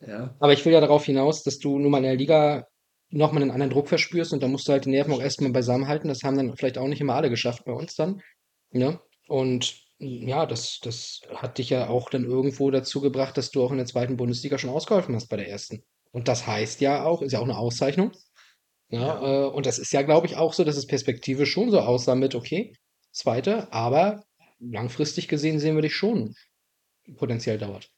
ja. 0.06 0.36
Aber 0.40 0.54
ich 0.54 0.66
will 0.66 0.74
ja 0.74 0.82
darauf 0.82 1.06
hinaus, 1.06 1.44
dass 1.44 1.60
du 1.60 1.80
nur 1.80 1.90
mal 1.90 2.00
in 2.00 2.04
der 2.04 2.16
Liga 2.16 2.68
nochmal 3.10 3.42
einen 3.42 3.52
anderen 3.52 3.72
Druck 3.72 3.90
verspürst 3.90 4.34
und 4.34 4.42
da 4.42 4.48
musst 4.48 4.68
du 4.68 4.72
halt 4.72 4.86
die 4.86 4.90
Nerven 4.90 5.14
auch 5.14 5.22
erstmal 5.22 5.52
beisammen 5.52 5.88
halten. 5.88 6.08
Das 6.08 6.24
haben 6.24 6.38
dann 6.38 6.56
vielleicht 6.56 6.78
auch 6.78 6.88
nicht 6.88 7.02
immer 7.02 7.16
alle 7.16 7.30
geschafft 7.30 7.66
bei 7.66 7.74
uns 7.74 7.96
dann. 7.96 8.22
Ne? 8.72 9.00
Und 9.28 9.82
ja, 10.00 10.46
das, 10.46 10.80
das 10.82 11.22
hat 11.36 11.58
dich 11.58 11.70
ja 11.70 11.90
auch 11.90 12.10
dann 12.10 12.26
irgendwo 12.26 12.72
dazu 12.72 13.02
gebracht, 13.02 13.38
dass 13.38 13.52
du 13.52 13.64
auch 13.64 13.72
in 13.72 13.78
der 13.78 13.86
zweiten 13.86 14.18
Bundesliga 14.18 14.58
schon 14.58 14.70
ausgeholfen 14.70 15.16
hast 15.16 15.28
bei 15.28 15.38
der 15.38 15.50
ersten. 15.50 15.84
Und 16.12 16.28
das 16.28 16.48
heißt 16.48 16.82
ja 16.82 17.04
auch, 17.06 17.22
ist 17.22 17.34
ja 17.34 17.40
auch 17.40 17.44
eine 17.44 17.58
Auszeichnung. 17.58 18.12
Ja, 18.92 19.00
Ja. 19.00 19.48
Äh, 19.48 19.50
und 19.50 19.66
das 19.66 19.80
ist 19.80 19.94
ja, 19.94 20.02
glaube 20.02 20.28
ich, 20.28 20.38
auch 20.38 20.54
so, 20.54 20.64
dass 20.64 20.78
es 20.78 20.88
perspektivisch 20.88 21.52
schon 21.52 21.72
so 21.72 21.80
aussah 21.80 22.16
mit, 22.16 22.36
okay, 22.36 22.74
Zweite, 23.12 23.72
aber 23.74 24.24
langfristig 24.60 25.28
gesehen 25.28 25.60
sehen 25.60 25.76
wir 25.76 25.82
dich 25.82 25.96
schon 25.96 26.36
potenziell 27.18 27.58
dort. 27.58 27.90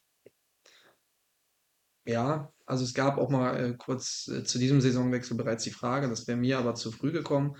Ja, 2.06 2.52
also 2.66 2.84
es 2.84 2.94
gab 2.94 3.18
auch 3.18 3.30
mal 3.30 3.56
äh, 3.56 3.74
kurz 3.76 4.28
äh, 4.28 4.44
zu 4.44 4.58
diesem 4.58 4.80
Saisonwechsel 4.80 5.36
bereits 5.36 5.64
die 5.64 5.70
Frage, 5.70 6.08
das 6.08 6.26
wäre 6.26 6.36
mir 6.36 6.58
aber 6.58 6.74
zu 6.74 6.90
früh 6.90 7.12
gekommen. 7.12 7.56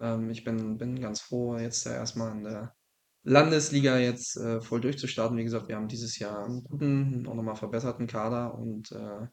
Ähm, 0.00 0.30
ich 0.30 0.44
bin, 0.44 0.78
bin 0.78 1.00
ganz 1.00 1.20
froh, 1.20 1.56
jetzt 1.56 1.84
ja 1.84 1.92
erstmal 1.94 2.32
in 2.32 2.44
der 2.44 2.74
Landesliga 3.24 3.98
jetzt 3.98 4.36
äh, 4.36 4.60
voll 4.60 4.80
durchzustarten. 4.80 5.36
Wie 5.36 5.44
gesagt, 5.44 5.68
wir 5.68 5.76
haben 5.76 5.88
dieses 5.88 6.18
Jahr 6.18 6.44
einen 6.44 6.62
guten, 6.62 7.26
auch 7.26 7.34
nochmal 7.34 7.56
verbesserten 7.56 8.06
Kader 8.06 8.54
und 8.54 8.92
äh, 8.92 9.26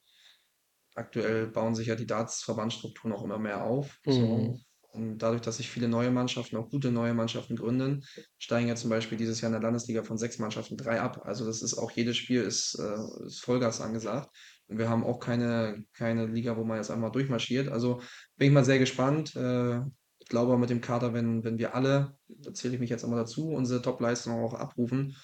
aktuell 0.95 1.47
bauen 1.47 1.75
sich 1.75 1.87
ja 1.87 1.95
die 1.95 2.07
Darts-Verbandsstrukturen 2.07 3.13
auch 3.13 3.23
immer 3.23 3.37
mehr 3.37 3.63
auf. 3.63 3.99
So. 4.05 4.37
Mhm. 4.37 4.59
Und 4.95 5.17
dadurch, 5.17 5.41
dass 5.41 5.57
sich 5.57 5.69
viele 5.69 5.89
neue 5.89 6.09
Mannschaften, 6.09 6.55
auch 6.55 6.69
gute 6.69 6.89
neue 6.89 7.13
Mannschaften 7.13 7.57
gründen, 7.57 8.05
steigen 8.37 8.69
ja 8.69 8.75
zum 8.75 8.89
Beispiel 8.89 9.17
dieses 9.17 9.41
Jahr 9.41 9.49
in 9.49 9.59
der 9.59 9.61
Landesliga 9.61 10.03
von 10.03 10.17
sechs 10.17 10.39
Mannschaften 10.39 10.77
drei 10.77 11.01
ab. 11.01 11.21
Also 11.25 11.45
das 11.45 11.61
ist 11.61 11.77
auch 11.77 11.91
jedes 11.91 12.15
Spiel 12.15 12.41
ist, 12.41 12.79
äh, 12.79 13.25
ist 13.25 13.41
Vollgas 13.41 13.81
angesagt. 13.81 14.29
Und 14.67 14.77
wir 14.77 14.89
haben 14.89 15.03
auch 15.03 15.19
keine, 15.19 15.83
keine 15.93 16.27
Liga, 16.27 16.55
wo 16.55 16.63
man 16.63 16.77
jetzt 16.77 16.91
einmal 16.91 17.11
durchmarschiert. 17.11 17.67
Also 17.67 17.99
bin 18.37 18.47
ich 18.47 18.53
mal 18.53 18.63
sehr 18.63 18.79
gespannt. 18.79 19.35
Äh, 19.35 19.79
ich 20.19 20.29
glaube, 20.29 20.57
mit 20.57 20.69
dem 20.69 20.81
Kader, 20.81 21.13
wenn, 21.13 21.43
wenn 21.43 21.59
wir 21.59 21.75
alle, 21.75 22.17
da 22.29 22.53
zähle 22.53 22.75
ich 22.75 22.79
mich 22.79 22.89
jetzt 22.89 23.03
einmal 23.03 23.19
dazu, 23.19 23.49
unsere 23.49 23.81
Top-Leistung 23.81 24.33
auch 24.33 24.53
abrufen, 24.53 25.15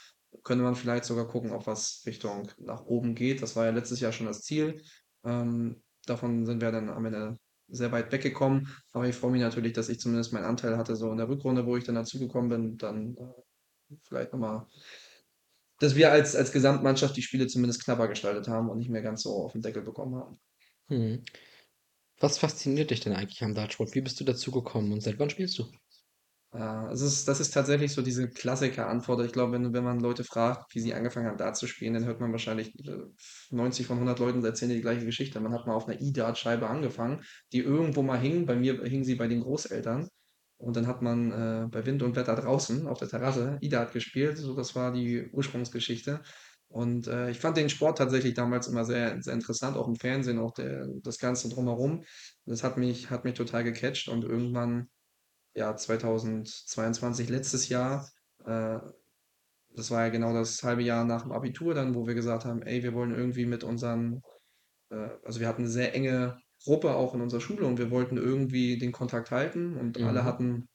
könnte 0.43 0.63
man 0.63 0.75
vielleicht 0.75 1.05
sogar 1.05 1.27
gucken, 1.27 1.51
ob 1.51 1.65
was 1.65 2.03
Richtung 2.05 2.47
nach 2.59 2.85
oben 2.85 3.15
geht. 3.15 3.41
Das 3.41 3.55
war 3.55 3.65
ja 3.65 3.71
letztes 3.71 3.99
Jahr 3.99 4.11
schon 4.11 4.27
das 4.27 4.41
Ziel. 4.41 4.81
Ähm, 5.23 5.81
davon 6.05 6.45
sind 6.45 6.61
wir 6.61 6.71
dann 6.71 6.89
am 6.89 7.05
Ende 7.05 7.37
sehr 7.67 7.91
weit 7.91 8.11
weggekommen. 8.11 8.67
Aber 8.91 9.07
ich 9.07 9.15
freue 9.15 9.31
mich 9.31 9.41
natürlich, 9.41 9.73
dass 9.73 9.89
ich 9.89 9.99
zumindest 9.99 10.33
meinen 10.33 10.45
Anteil 10.45 10.77
hatte, 10.77 10.95
so 10.95 11.11
in 11.11 11.17
der 11.17 11.29
Rückrunde, 11.29 11.65
wo 11.65 11.77
ich 11.77 11.83
dann 11.83 11.95
dazugekommen 11.95 12.49
bin, 12.49 12.77
dann 12.77 13.15
äh, 13.17 13.95
vielleicht 14.03 14.33
nochmal, 14.33 14.67
dass 15.79 15.95
wir 15.95 16.11
als, 16.11 16.35
als 16.35 16.51
Gesamtmannschaft 16.51 17.15
die 17.15 17.21
Spiele 17.21 17.47
zumindest 17.47 17.83
knapper 17.83 18.07
gestaltet 18.07 18.47
haben 18.47 18.69
und 18.69 18.77
nicht 18.77 18.89
mehr 18.89 19.01
ganz 19.01 19.23
so 19.23 19.31
auf 19.31 19.53
den 19.53 19.61
Deckel 19.61 19.83
bekommen 19.83 20.15
haben. 20.15 20.39
Mhm. 20.89 21.23
Was 22.19 22.37
fasziniert 22.37 22.91
dich 22.91 22.99
denn 22.99 23.13
eigentlich 23.13 23.43
am 23.43 23.55
Dartsport? 23.55 23.95
Wie 23.95 24.01
bist 24.01 24.19
du 24.19 24.23
dazu 24.23 24.51
gekommen 24.51 24.91
und 24.91 25.01
seit 25.01 25.17
wann 25.17 25.29
spielst 25.29 25.57
du? 25.57 25.65
Ja, 26.53 26.91
es 26.91 26.99
ist, 27.01 27.27
das 27.29 27.39
ist 27.39 27.51
tatsächlich 27.53 27.93
so 27.93 28.01
diese 28.01 28.29
Klassiker-Antwort. 28.29 29.25
Ich 29.25 29.31
glaube, 29.31 29.53
wenn, 29.53 29.71
wenn 29.73 29.85
man 29.85 30.01
Leute 30.01 30.25
fragt, 30.25 30.75
wie 30.75 30.81
sie 30.81 30.93
angefangen 30.93 31.27
haben, 31.27 31.37
Dart 31.37 31.55
zu 31.55 31.65
spielen, 31.65 31.93
dann 31.93 32.03
hört 32.03 32.19
man 32.19 32.33
wahrscheinlich 32.33 32.75
äh, 32.85 32.97
90 33.51 33.87
von 33.87 33.97
100 33.97 34.19
Leuten 34.19 34.43
erzählen 34.43 34.69
dir 34.69 34.75
die 34.75 34.81
gleiche 34.81 35.05
Geschichte. 35.05 35.39
Man 35.39 35.53
hat 35.53 35.65
mal 35.65 35.75
auf 35.75 35.87
einer 35.87 36.01
E-Dart-Scheibe 36.01 36.67
angefangen, 36.67 37.23
die 37.53 37.59
irgendwo 37.59 38.01
mal 38.01 38.19
hing. 38.19 38.45
Bei 38.45 38.55
mir 38.57 38.83
hing 38.83 39.05
sie 39.05 39.15
bei 39.15 39.27
den 39.29 39.41
Großeltern. 39.41 40.09
Und 40.57 40.75
dann 40.75 40.87
hat 40.87 41.01
man 41.01 41.31
äh, 41.31 41.67
bei 41.71 41.85
Wind 41.85 42.03
und 42.03 42.15
Wetter 42.17 42.35
draußen 42.35 42.85
auf 42.85 42.99
der 42.99 43.07
Terrasse 43.07 43.57
E-Dart 43.61 43.93
gespielt. 43.93 44.37
So, 44.37 44.53
das 44.53 44.75
war 44.75 44.91
die 44.91 45.29
Ursprungsgeschichte. 45.31 46.21
Und 46.67 47.07
äh, 47.07 47.31
ich 47.31 47.39
fand 47.39 47.55
den 47.57 47.69
Sport 47.69 47.97
tatsächlich 47.97 48.33
damals 48.33 48.67
immer 48.67 48.83
sehr, 48.83 49.21
sehr 49.21 49.33
interessant, 49.33 49.77
auch 49.77 49.87
im 49.87 49.95
Fernsehen, 49.95 50.37
auch 50.39 50.53
der, 50.53 50.87
das 51.01 51.17
Ganze 51.17 51.47
drumherum. 51.49 52.03
Das 52.45 52.63
hat 52.63 52.77
mich, 52.77 53.09
hat 53.09 53.23
mich 53.23 53.35
total 53.35 53.63
gecatcht 53.63 54.09
und 54.09 54.23
irgendwann 54.25 54.89
ja, 55.55 55.75
2022, 55.75 57.29
letztes 57.29 57.69
Jahr, 57.69 58.09
äh, 58.45 58.79
das 59.69 59.91
war 59.91 60.03
ja 60.03 60.09
genau 60.09 60.33
das 60.33 60.63
halbe 60.63 60.83
Jahr 60.83 61.05
nach 61.05 61.23
dem 61.23 61.31
Abitur 61.31 61.73
dann, 61.73 61.95
wo 61.95 62.07
wir 62.07 62.13
gesagt 62.15 62.45
haben, 62.45 62.61
ey, 62.63 62.83
wir 62.83 62.93
wollen 62.93 63.15
irgendwie 63.15 63.45
mit 63.45 63.63
unseren, 63.63 64.21
äh, 64.91 65.09
also 65.25 65.39
wir 65.39 65.47
hatten 65.47 65.63
eine 65.63 65.71
sehr 65.71 65.95
enge 65.95 66.39
Gruppe 66.63 66.95
auch 66.95 67.15
in 67.15 67.21
unserer 67.21 67.41
Schule 67.41 67.65
und 67.67 67.79
wir 67.79 67.91
wollten 67.91 68.17
irgendwie 68.17 68.77
den 68.79 68.91
Kontakt 68.93 69.31
halten 69.31 69.77
und 69.77 70.03
alle 70.03 70.21
Mhm. 70.21 70.25
hatten, 70.25 70.69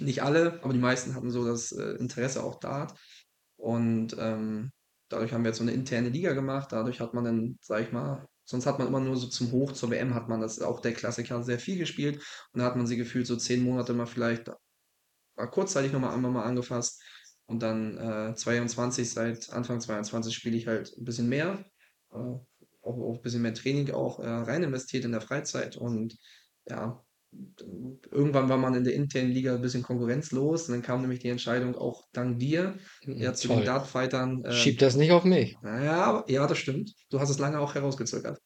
nicht 0.00 0.22
alle, 0.22 0.62
aber 0.64 0.72
die 0.72 0.78
meisten 0.80 1.14
hatten 1.14 1.30
so 1.30 1.44
das 1.46 1.72
äh, 1.72 1.92
Interesse 1.98 2.42
auch 2.44 2.56
Dart. 2.60 2.94
Und 3.56 4.16
ähm, 4.18 4.72
dadurch 5.08 5.32
haben 5.32 5.44
wir 5.44 5.48
jetzt 5.50 5.58
so 5.58 5.64
eine 5.64 5.72
interne 5.72 6.10
Liga 6.10 6.32
gemacht. 6.34 6.72
Dadurch 6.72 7.00
hat 7.00 7.14
man 7.14 7.24
dann, 7.24 7.56
sag 7.60 7.82
ich 7.82 7.92
mal, 7.92 8.26
sonst 8.46 8.66
hat 8.66 8.78
man 8.78 8.88
immer 8.88 9.00
nur 9.00 9.16
so 9.16 9.26
zum 9.26 9.52
Hoch, 9.52 9.72
zur 9.72 9.90
WM 9.90 10.14
hat 10.14 10.28
man 10.28 10.40
das 10.40 10.60
auch 10.60 10.80
der 10.80 10.94
Klassiker 10.94 11.42
sehr 11.42 11.58
viel 11.58 11.78
gespielt. 11.78 12.22
Und 12.52 12.60
da 12.60 12.66
hat 12.66 12.76
man 12.76 12.86
sie 12.86 12.96
gefühlt 12.96 13.26
so 13.26 13.36
zehn 13.36 13.62
Monate 13.62 13.92
mal 13.92 14.06
vielleicht 14.06 14.50
mal 15.36 15.46
kurzzeitig 15.46 15.92
nochmal 15.92 16.14
einmal 16.14 16.30
mal 16.30 16.44
angefasst. 16.44 17.02
Und 17.46 17.62
dann 17.62 17.98
äh, 17.98 18.34
22, 18.34 19.10
seit 19.10 19.50
Anfang 19.52 19.80
22 19.80 20.34
spiele 20.34 20.56
ich 20.56 20.66
halt 20.66 20.96
ein 20.96 21.04
bisschen 21.04 21.28
mehr. 21.28 21.64
Äh, 22.12 22.16
auch, 22.16 22.42
auch 22.82 23.16
ein 23.16 23.22
bisschen 23.22 23.42
mehr 23.42 23.54
Training 23.54 23.90
auch 23.90 24.20
äh, 24.20 24.28
rein 24.28 24.62
investiert 24.62 25.04
in 25.04 25.12
der 25.12 25.20
Freizeit. 25.20 25.76
Und 25.76 26.16
ja, 26.68 27.04
irgendwann 28.10 28.48
war 28.48 28.56
man 28.58 28.74
in 28.74 28.84
der 28.84 28.94
internen 28.94 29.30
Liga 29.30 29.54
ein 29.54 29.62
bisschen 29.62 29.82
konkurrenzlos. 29.82 30.68
Und 30.68 30.74
dann 30.74 30.82
kam 30.82 31.00
nämlich 31.00 31.20
die 31.20 31.28
Entscheidung 31.28 31.74
auch 31.76 32.04
dank 32.12 32.38
dir, 32.38 32.78
ja, 33.02 33.30
Mhm, 33.30 33.34
zu 33.34 33.48
den. 33.48 33.64
Dartfightern. 33.64 34.44
Äh, 34.44 34.52
Schieb 34.52 34.78
das 34.78 34.96
nicht 34.96 35.12
auf 35.12 35.24
mich. 35.24 35.56
naja, 35.62 36.24
ja, 36.28 36.46
das 36.46 36.58
stimmt. 36.58 36.92
Du 37.10 37.20
hast 37.20 37.30
es 37.30 37.38
lange 37.38 37.60
auch 37.60 37.74
herausgezögert. 37.74 38.38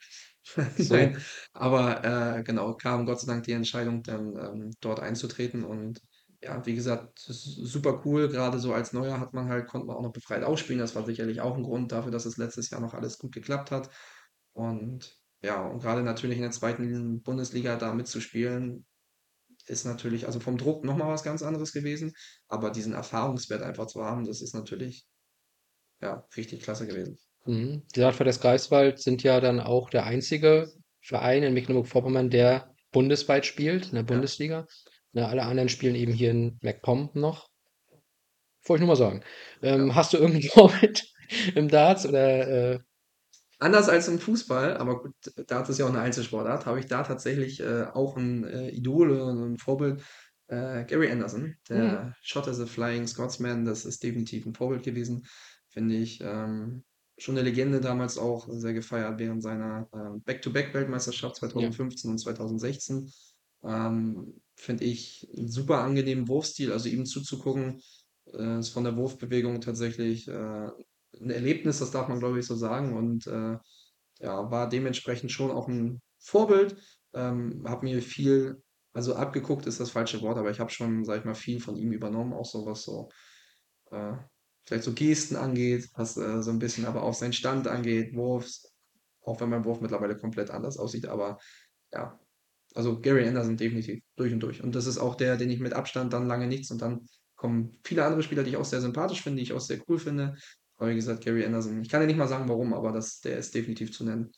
So. 0.79 0.95
Nein, 0.95 1.19
aber 1.53 2.03
äh, 2.39 2.43
genau, 2.43 2.75
kam 2.75 3.07
Gott 3.07 3.21
sei 3.21 3.27
Dank 3.31 3.45
die 3.45 3.53
Entscheidung, 3.53 4.03
dann 4.03 4.35
ähm, 4.37 4.71
dort 4.81 4.99
einzutreten. 4.99 5.65
Und 5.65 6.01
ja, 6.43 6.65
wie 6.67 6.75
gesagt, 6.75 7.19
super 7.19 8.03
cool. 8.05 8.29
Gerade 8.29 8.59
so 8.59 8.73
als 8.73 8.93
Neuer 8.93 9.21
hat 9.21 9.35
man 9.35 9.49
halt, 9.49 9.69
konnte 9.69 9.87
man 9.87 9.97
auch 9.97 10.03
noch 10.03 10.13
befreit 10.13 10.43
ausspielen. 10.43 10.81
Das 10.81 10.95
war 10.95 11.05
sicherlich 11.05 11.41
auch 11.41 11.57
ein 11.57 11.63
Grund 11.63 11.93
dafür, 11.93 12.11
dass 12.11 12.25
es 12.25 12.39
letztes 12.39 12.71
Jahr 12.71 12.81
noch 12.81 12.95
alles 12.95 13.19
gut 13.19 13.33
geklappt 13.33 13.71
hat. 13.71 13.91
Und 14.53 15.20
ja, 15.43 15.67
und 15.67 15.81
gerade 15.81 16.03
natürlich 16.03 16.37
in 16.37 16.43
der 16.43 16.51
zweiten 16.51 17.23
Bundesliga 17.23 17.77
da 17.77 17.95
mitzuspielen, 17.95 18.85
ist 19.67 19.85
natürlich, 19.85 20.27
also 20.27 20.41
vom 20.41 20.59
Druck 20.59 20.85
nochmal 20.85 21.09
was 21.09 21.23
ganz 21.23 21.43
anderes 21.43 21.73
gewesen. 21.73 22.13
Aber 22.49 22.71
diesen 22.71 22.93
Erfahrungswert 22.93 23.63
einfach 23.63 23.87
zu 23.87 24.05
haben, 24.05 24.25
das 24.27 24.43
ist 24.43 24.55
natürlich, 24.55 25.07
ja, 26.01 26.27
richtig 26.37 26.63
klasse 26.63 26.87
gewesen. 26.87 27.19
Mhm. 27.47 27.83
Die 27.95 28.01
Dartfighters 28.01 28.41
Greifswald 28.41 28.99
sind 29.01 29.23
ja 29.23 29.41
dann 29.41 29.61
auch 29.61 29.91
der 29.91 30.05
einzige 30.05 30.71
Verein 31.03 31.43
in 31.43 31.55
Mecklenburg-Vorpommern, 31.55 32.31
der 32.31 32.75
bundesweit 32.93 33.47
spielt, 33.47 33.87
in 33.87 33.93
der 33.93 34.01
Ja. 34.03 34.07
Bundesliga. 34.07 34.67
Ne, 35.13 35.27
alle 35.27 35.43
anderen 35.43 35.69
spielen 35.69 35.95
eben 35.95 36.13
hier 36.13 36.31
in 36.31 36.59
MacPom 36.63 37.11
noch. 37.15 37.49
Wollte 38.65 38.83
ich 38.83 38.87
nur 38.87 38.95
mal 38.95 38.97
sagen. 38.97 39.23
Ähm, 39.63 39.89
Ja. 39.89 39.95
hast 39.95 40.13
du 40.13 40.19
irgendein 40.19 40.43
Vorbild 40.51 41.03
im 41.55 41.69
Darts 41.69 42.07
oder 42.07 42.75
äh, 42.75 42.79
Anders 43.61 43.91
als 43.91 44.09
im 44.09 44.19
Fußball, 44.19 44.79
aber 44.79 45.03
gut, 45.03 45.15
Darts 45.47 45.69
ist 45.69 45.79
ja 45.79 45.85
auch 45.85 45.91
eine 45.91 46.01
Einzelsportart, 46.01 46.65
habe 46.65 46.81
ich 46.81 46.87
da 46.87 47.03
tatsächlich 47.03 47.61
äh, 47.61 47.85
auch 47.93 48.17
ein 48.17 48.45
äh, 48.45 48.71
Idol 48.71 49.11
oder 49.11 49.33
ein 49.33 49.59
Vorbild. 49.59 50.03
Äh, 50.47 50.85
Gary 50.87 51.11
Anderson, 51.11 51.55
Mhm. 51.69 51.69
der 51.69 52.15
Shot 52.23 52.49
as 52.49 52.59
a 52.59 52.67
Flying 52.67 53.07
Scotsman, 53.07 53.65
das 53.67 53.85
ist 53.85 54.03
definitiv 54.03 54.47
ein 54.47 54.55
Vorbild 54.55 54.83
gewesen, 54.83 55.27
finde 55.69 55.97
ich. 55.97 56.21
Ähm, 56.23 56.85
schon 57.19 57.37
eine 57.37 57.49
Legende 57.49 57.81
damals 57.81 58.17
auch, 58.17 58.49
sehr 58.51 58.73
gefeiert 58.73 59.19
während 59.19 59.43
seiner 59.43 59.89
ähm, 59.95 60.23
Back-to-Back-Weltmeisterschaft 60.25 61.37
2015 61.37 62.11
und 62.11 62.19
2016. 62.19 63.13
Ähm, 63.63 64.41
finde 64.57 64.85
ich 64.85 65.29
einen 65.37 65.49
super 65.51 65.83
angenehmen 65.83 66.29
Wurfstil, 66.29 66.73
also 66.73 66.89
ihm 66.89 67.05
zuzugucken, 67.05 67.83
äh, 68.33 68.59
ist 68.59 68.71
von 68.71 68.85
der 68.85 68.97
Wurfbewegung 68.97 69.61
tatsächlich 69.61 70.27
äh, 70.29 70.69
ein 71.19 71.31
Erlebnis, 71.31 71.79
das 71.79 71.91
darf 71.91 72.09
man, 72.09 72.21
glaube 72.21 72.39
ich, 72.39 72.47
so 72.47 72.55
sagen. 72.55 72.97
Und 72.97 73.27
äh, 73.27 73.57
ja, 74.21 74.51
war 74.51 74.69
dementsprechend 74.69 75.33
schon 75.33 75.51
auch 75.51 75.69
ein 75.69 76.01
Vorbild. 76.19 76.77
Ähm, 77.15 77.65
habe 77.67 77.85
mir 77.87 78.03
viel, 78.03 78.63
also 78.93 79.15
abgeguckt 79.15 79.67
ist 79.67 79.81
das 79.81 79.91
falsche 79.91 80.21
Wort, 80.21 80.39
aber 80.39 80.51
ich 80.51 80.61
habe 80.61 80.71
schon, 80.71 81.05
sag 81.05 81.21
ich 81.21 81.25
mal, 81.25 81.35
viel 81.35 81.61
von 81.61 81.77
ihm 81.77 81.93
übernommen, 81.93 82.33
auch 82.33 82.45
so 82.45 82.67
was 82.67 82.83
so, 82.83 83.09
äh, 83.91 84.13
vielleicht 84.65 84.85
so 84.85 84.93
Gesten 84.93 85.37
angeht, 85.37 85.89
was 85.95 86.17
äh, 86.17 86.43
so 86.43 86.51
ein 86.51 86.59
bisschen 86.59 86.87
aber 86.87 87.03
auch 87.03 87.15
seinen 87.15 87.33
Stand 87.33 87.67
angeht, 87.67 88.15
Wurfs, 88.15 88.73
auch 89.23 89.41
wenn 89.41 89.51
mein 89.51 89.65
Wurf 89.65 89.81
mittlerweile 89.81 90.17
komplett 90.17 90.51
anders 90.51 90.79
aussieht, 90.79 91.07
aber 91.07 91.39
ja, 91.93 92.19
also 92.75 93.01
Gary 93.01 93.27
Anderson 93.27 93.57
definitiv, 93.57 94.03
durch 94.17 94.33
und 94.33 94.41
durch. 94.41 94.63
Und 94.63 94.75
das 94.75 94.87
ist 94.87 94.99
auch 94.99 95.17
der, 95.17 95.37
den 95.37 95.51
ich 95.51 95.59
mit 95.59 95.73
Abstand 95.73 96.13
dann 96.13 96.29
lange 96.29 96.47
nichts 96.47 96.71
und 96.71 96.81
dann 96.81 97.09
kommen 97.35 97.79
viele 97.85 98.05
andere 98.05 98.23
Spieler, 98.23 98.45
die 98.45 98.51
ich 98.51 98.57
auch 98.57 98.65
sehr 98.65 98.81
sympathisch 98.81 99.23
finde, 99.23 99.39
die 99.39 99.45
ich 99.45 99.53
auch 99.53 99.61
sehr 99.61 99.81
cool 99.89 99.99
finde. 99.99 100.37
Aber 100.81 100.91
wie 100.91 100.97
gesagt, 100.97 101.25
Gary 101.25 101.45
Anderson, 101.45 101.81
ich 101.83 101.89
kann 101.89 102.01
ja 102.01 102.07
nicht 102.09 102.17
mal 102.17 102.27
sagen, 102.29 102.49
warum, 102.49 102.75
aber 102.75 102.93
das, 102.93 103.21
der 103.21 103.39
ist 103.39 103.55
definitiv 103.55 103.93
zu 103.93 104.05
nennen. 104.05 104.33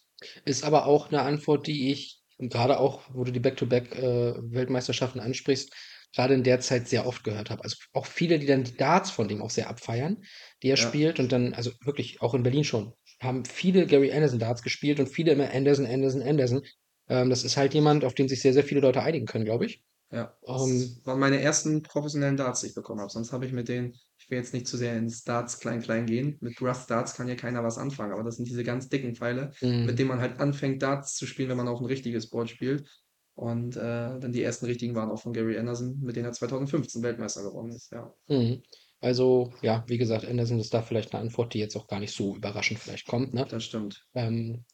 ist 0.45 0.65
aber 0.65 0.87
auch 0.87 1.09
eine 1.09 1.23
Antwort, 1.23 1.67
die 1.67 1.91
ich 1.93 2.21
gerade 2.39 2.79
auch, 2.81 3.03
wo 3.13 3.25
du 3.25 3.33
die 3.33 3.41
Back-to-Back-Weltmeisterschaften 3.41 5.21
ansprichst, 5.21 5.73
gerade 6.15 6.35
in 6.35 6.43
der 6.43 6.61
Zeit 6.61 6.89
sehr 6.89 7.07
oft 7.07 7.25
gehört 7.25 7.51
habe. 7.51 7.63
Also 7.65 7.77
auch 7.93 8.07
viele, 8.07 8.39
die 8.39 8.47
dann 8.47 8.65
die 8.65 8.77
Darts 8.77 9.11
von 9.11 9.29
dem 9.29 9.41
auch 9.43 9.51
sehr 9.51 9.69
abfeiern, 9.71 10.23
die 10.63 10.69
er 10.69 10.77
Ja. 10.77 10.89
spielt 10.89 11.19
und 11.21 11.33
dann, 11.33 11.55
also 11.55 11.71
wirklich 11.85 12.21
auch 12.21 12.35
in 12.35 12.43
Berlin 12.43 12.65
schon, 12.65 12.93
haben 13.23 13.45
viele 13.45 13.87
Gary 13.87 14.13
Anderson 14.13 14.39
Darts 14.39 14.63
gespielt 14.63 14.99
und 15.01 15.09
viele 15.09 15.33
immer 15.33 15.51
Anderson, 15.53 15.87
Anderson, 15.87 16.23
Anderson. 16.23 16.63
Ähm, 17.09 17.31
das 17.31 17.45
ist 17.45 17.57
halt 17.57 17.75
jemand, 17.75 18.05
auf 18.05 18.15
den 18.15 18.29
sich 18.29 18.43
sehr, 18.43 18.53
sehr 18.53 18.65
viele 18.65 18.81
Leute 18.81 19.03
einigen 19.03 19.27
können, 19.27 19.45
glaube 19.45 19.67
ich. 19.67 19.83
Ja, 20.11 20.37
Ähm, 20.47 20.99
das 20.99 21.07
waren 21.07 21.19
meine 21.21 21.41
ersten 21.41 21.83
professionellen 21.83 22.37
Darts, 22.37 22.61
die 22.61 22.67
ich 22.69 22.75
bekommen 22.75 23.01
habe. 23.01 23.11
Sonst 23.11 23.33
habe 23.33 23.47
ich 23.47 23.53
mit 23.53 23.69
denen, 23.69 23.99
ich 24.23 24.31
will 24.31 24.39
jetzt 24.39 24.55
nicht 24.55 24.69
zu 24.69 24.77
sehr 24.77 24.97
ins 24.97 25.25
Darts 25.25 25.59
klein-klein 25.59 26.07
gehen. 26.07 26.37
Mit 26.41 26.61
Rough 26.63 26.87
Darts 26.87 27.15
kann 27.15 27.29
ja 27.29 27.35
keiner 27.35 27.65
was 27.65 27.79
anfangen, 27.79 28.13
aber 28.13 28.23
das 28.23 28.37
sind 28.37 28.49
diese 28.49 28.63
ganz 28.63 28.89
dicken 28.89 29.17
Pfeile, 29.17 29.53
mit 29.61 29.87
mh, 29.87 29.93
denen 29.93 30.09
man 30.09 30.21
halt 30.21 30.39
anfängt, 30.39 30.83
Darts 30.83 31.17
zu 31.17 31.27
spielen, 31.27 31.49
wenn 31.49 31.57
man 31.57 31.69
auch 31.69 31.81
ein 31.81 31.87
richtiges 31.87 32.31
Board 32.31 32.49
spielt. 32.49 32.89
Und 33.35 33.77
äh, 33.77 33.81
dann 33.81 34.33
die 34.33 34.43
ersten 34.43 34.67
richtigen 34.67 34.95
waren 34.95 35.11
auch 35.11 35.21
von 35.21 35.33
Gary 35.33 35.59
Anderson, 35.59 35.99
mit 36.01 36.17
denen 36.17 36.27
er 36.27 36.33
2015 36.33 37.03
Weltmeister 37.03 37.43
geworden 37.43 37.73
ist, 37.73 37.91
ja. 37.91 38.13
Mhm. 38.29 38.63
Also, 39.01 39.53
ja, 39.63 39.85
wie 39.89 39.99
gesagt, 39.99 40.25
Anderson 40.25 40.61
ist 40.61 40.73
da 40.73 40.83
vielleicht 40.83 41.13
eine 41.13 41.23
Antwort, 41.23 41.55
die 41.55 41.59
jetzt 41.59 41.75
auch 41.75 41.89
gar 41.89 41.99
nicht 41.99 42.15
so 42.15 42.37
überraschend 42.37 42.79
vielleicht 42.79 43.09
kommt, 43.09 43.35
ne? 43.35 43.47
Das 43.49 43.65
stimmt. 43.65 44.07
Ähm, 44.15 44.65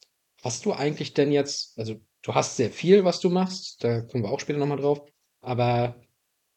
hast 0.43 0.65
du 0.65 0.73
eigentlich 0.73 1.13
denn 1.13 1.31
jetzt, 1.31 1.79
also 1.79 1.95
du 2.21 2.35
hast 2.35 2.57
sehr 2.57 2.69
viel, 2.69 3.05
was 3.05 3.19
du 3.19 3.29
machst, 3.29 3.83
da 3.83 4.01
kommen 4.01 4.23
wir 4.23 4.29
auch 4.29 4.39
später 4.39 4.59
nochmal 4.59 4.77
drauf, 4.77 5.01
aber 5.41 5.95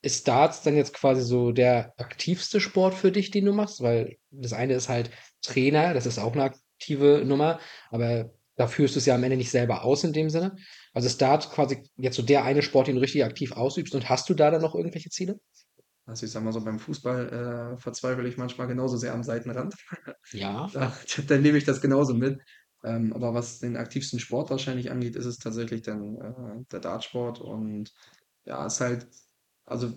ist 0.02 0.28
Darts 0.28 0.62
dann 0.62 0.76
jetzt 0.76 0.94
quasi 0.94 1.22
so 1.22 1.52
der 1.52 1.94
aktivste 1.96 2.60
Sport 2.60 2.94
für 2.94 3.12
dich, 3.12 3.30
den 3.30 3.44
du 3.44 3.52
machst? 3.52 3.80
Weil 3.80 4.16
das 4.30 4.52
eine 4.52 4.74
ist 4.74 4.88
halt 4.88 5.10
Trainer, 5.40 5.94
das 5.94 6.06
ist 6.06 6.18
auch 6.18 6.32
eine 6.32 6.44
aktive 6.44 7.22
Nummer, 7.24 7.60
aber 7.90 8.30
da 8.56 8.66
führst 8.66 8.96
du 8.96 8.98
es 8.98 9.06
ja 9.06 9.14
am 9.14 9.24
Ende 9.24 9.36
nicht 9.36 9.50
selber 9.50 9.84
aus 9.84 10.04
in 10.04 10.12
dem 10.12 10.28
Sinne. 10.28 10.56
Also 10.92 11.06
ist 11.06 11.22
Dart 11.22 11.50
quasi 11.50 11.82
jetzt 11.96 12.16
so 12.16 12.22
der 12.22 12.44
eine 12.44 12.62
Sport, 12.62 12.88
den 12.88 12.96
du 12.96 13.00
richtig 13.00 13.24
aktiv 13.24 13.52
ausübst 13.52 13.94
und 13.94 14.08
hast 14.10 14.28
du 14.28 14.34
da 14.34 14.50
dann 14.50 14.60
noch 14.60 14.74
irgendwelche 14.74 15.08
Ziele? 15.08 15.40
Also 16.04 16.26
ich 16.26 16.32
sag 16.32 16.42
mal 16.42 16.52
so, 16.52 16.60
beim 16.62 16.78
Fußball 16.78 17.74
äh, 17.74 17.80
verzweifle 17.80 18.28
ich 18.28 18.36
manchmal 18.36 18.66
genauso 18.66 18.96
sehr 18.96 19.14
am 19.14 19.22
Seitenrand. 19.22 19.74
Ja. 20.32 20.70
Da, 20.72 20.96
da 21.26 21.36
nehme 21.36 21.58
ich 21.58 21.64
das 21.64 21.80
genauso 21.80 22.14
mit. 22.14 22.40
Ähm, 22.84 23.12
aber 23.12 23.34
was 23.34 23.58
den 23.58 23.76
aktivsten 23.76 24.18
Sport 24.18 24.50
wahrscheinlich 24.50 24.90
angeht, 24.90 25.14
ist 25.14 25.26
es 25.26 25.38
tatsächlich 25.38 25.82
dann 25.82 26.16
äh, 26.16 26.64
der 26.70 26.80
Dartsport. 26.80 27.40
Und 27.40 27.92
ja, 28.44 28.66
es 28.66 28.74
ist 28.74 28.80
halt, 28.80 29.06
also 29.64 29.92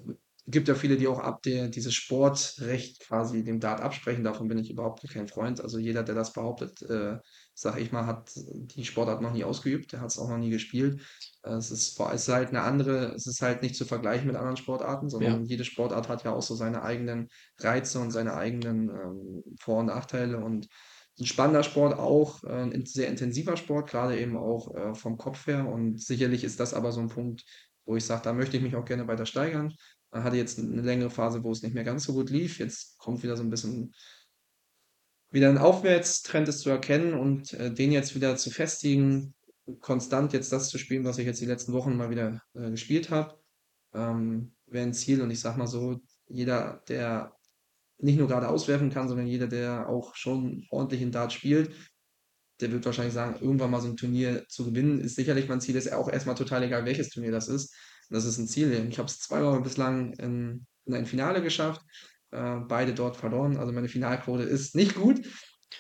gibt 0.47 0.67
ja 0.67 0.75
viele, 0.75 0.95
die 0.97 1.07
auch 1.07 1.19
ab 1.19 1.41
der, 1.41 1.69
dieses 1.69 1.95
Sportrecht 1.95 2.99
quasi 2.99 3.43
dem 3.43 3.59
Dart 3.59 3.81
absprechen. 3.81 4.23
Davon 4.23 4.47
bin 4.47 4.59
ich 4.59 4.69
überhaupt 4.69 5.07
kein 5.09 5.27
Freund. 5.27 5.59
Also 5.59 5.79
jeder, 5.79 6.03
der 6.03 6.13
das 6.13 6.33
behauptet, 6.33 6.83
äh, 6.83 7.17
sag 7.55 7.79
ich 7.79 7.91
mal, 7.91 8.05
hat 8.05 8.31
die 8.35 8.85
Sportart 8.85 9.21
noch 9.21 9.33
nie 9.33 9.43
ausgeübt, 9.43 9.91
der 9.93 10.01
hat 10.01 10.11
es 10.11 10.19
auch 10.19 10.29
noch 10.29 10.37
nie 10.37 10.51
gespielt. 10.51 11.01
Äh, 11.43 11.53
es 11.53 11.71
ist, 11.71 11.99
es 11.99 12.21
ist 12.21 12.33
halt 12.33 12.49
eine 12.49 12.61
andere, 12.61 13.13
es 13.15 13.25
ist 13.25 13.41
halt 13.41 13.63
nicht 13.63 13.75
zu 13.75 13.85
vergleichen 13.85 14.27
mit 14.27 14.35
anderen 14.35 14.57
Sportarten, 14.57 15.07
Ja. 15.07 15.09
sondern 15.09 15.45
jede 15.45 15.65
Sportart 15.65 16.09
hat 16.09 16.23
ja 16.23 16.31
auch 16.33 16.43
so 16.43 16.53
seine 16.55 16.83
eigenen 16.83 17.29
Reize 17.59 17.99
und 17.99 18.11
seine 18.11 18.35
eigenen 18.35 18.89
ähm, 18.89 19.43
Vor- 19.59 19.79
und 19.79 19.87
Nachteile. 19.87 20.37
Und 20.37 20.67
ein 21.17 21.25
spannender 21.25 21.63
Sport 21.63 21.97
auch, 21.97 22.43
äh, 22.43 22.49
ein 22.49 22.85
sehr 22.85 23.07
intensiver 23.07 23.57
Sport, 23.57 23.89
gerade 23.89 24.19
eben 24.19 24.37
auch 24.37 24.75
äh, 24.75 24.93
vom 24.93 25.17
Kopf 25.17 25.47
her. 25.47 25.67
Und 25.67 25.99
sicherlich 26.01 26.43
ist 26.43 26.59
das 26.59 26.73
aber 26.73 26.91
so 26.91 26.99
ein 26.99 27.07
Punkt, 27.07 27.45
wo 27.85 27.95
ich 27.95 28.05
sage, 28.05 28.23
da 28.23 28.33
möchte 28.33 28.57
ich 28.57 28.63
mich 28.63 28.75
auch 28.75 28.85
gerne 28.85 29.07
weiter 29.07 29.25
steigern. 29.25 29.73
Man 30.11 30.23
hatte 30.23 30.37
jetzt 30.37 30.59
eine 30.59 30.81
längere 30.81 31.09
Phase, 31.09 31.43
wo 31.43 31.51
es 31.51 31.61
nicht 31.61 31.75
mehr 31.75 31.83
ganz 31.83 32.03
so 32.03 32.13
gut 32.13 32.29
lief. 32.29 32.59
Jetzt 32.59 32.97
kommt 32.97 33.23
wieder 33.23 33.37
so 33.37 33.43
ein 33.43 33.49
bisschen 33.49 33.93
wieder 35.31 35.49
ein 35.49 35.57
Aufwärtstrend 35.57 36.47
ist 36.47 36.61
zu 36.61 36.69
erkennen 36.69 37.13
und 37.13 37.53
äh, 37.53 37.73
den 37.73 37.91
jetzt 37.91 38.15
wieder 38.15 38.37
zu 38.37 38.51
festigen, 38.51 39.33
konstant 39.79 40.33
jetzt 40.33 40.51
das 40.51 40.69
zu 40.69 40.77
spielen, 40.77 41.03
was 41.03 41.17
ich 41.17 41.25
jetzt 41.25 41.41
die 41.41 41.45
letzten 41.45 41.73
Wochen 41.73 41.97
mal 41.97 42.09
wieder 42.09 42.41
äh, 42.53 42.71
gespielt 42.71 43.09
habe, 43.09 43.37
ähm, 43.93 44.53
wäre 44.67 44.85
ein 44.85 44.93
Ziel. 44.93 45.21
Und 45.21 45.31
ich 45.31 45.39
sag 45.39 45.57
mal 45.57 45.67
so, 45.67 45.99
jeder, 46.27 46.83
der 46.87 47.35
nicht 47.97 48.17
nur 48.17 48.27
gerade 48.27 48.47
auswerfen 48.47 48.89
kann, 48.89 49.07
sondern 49.07 49.27
jeder, 49.27 49.47
der 49.47 49.89
auch 49.89 50.15
schon 50.15 50.65
ordentlich 50.69 51.01
in 51.01 51.11
Dart 51.11 51.33
spielt, 51.33 51.73
der 52.61 52.71
wird 52.71 52.85
wahrscheinlich 52.85 53.13
sagen, 53.13 53.37
irgendwann 53.41 53.71
mal 53.71 53.81
so 53.81 53.87
ein 53.87 53.97
Turnier 53.97 54.45
zu 54.47 54.65
gewinnen, 54.65 54.99
ist 54.99 55.15
sicherlich 55.15 55.47
mein 55.47 55.61
Ziel, 55.61 55.75
ist 55.75 55.91
auch 55.91 56.09
erstmal 56.09 56.35
total 56.35 56.63
egal, 56.63 56.85
welches 56.85 57.09
Turnier 57.09 57.31
das 57.31 57.47
ist. 57.47 57.75
Das 58.09 58.25
ist 58.25 58.37
ein 58.37 58.47
Ziel. 58.47 58.71
Ich 58.89 58.97
habe 58.97 59.07
es 59.07 59.19
zweimal 59.19 59.61
bislang 59.61 60.13
in, 60.13 60.65
in 60.85 60.93
ein 60.93 61.05
Finale 61.05 61.41
geschafft, 61.41 61.81
äh, 62.31 62.57
beide 62.67 62.93
dort 62.93 63.17
verloren. 63.17 63.57
Also 63.57 63.73
meine 63.73 63.89
Finalquote 63.89 64.43
ist 64.43 64.75
nicht 64.75 64.95
gut. 64.95 65.21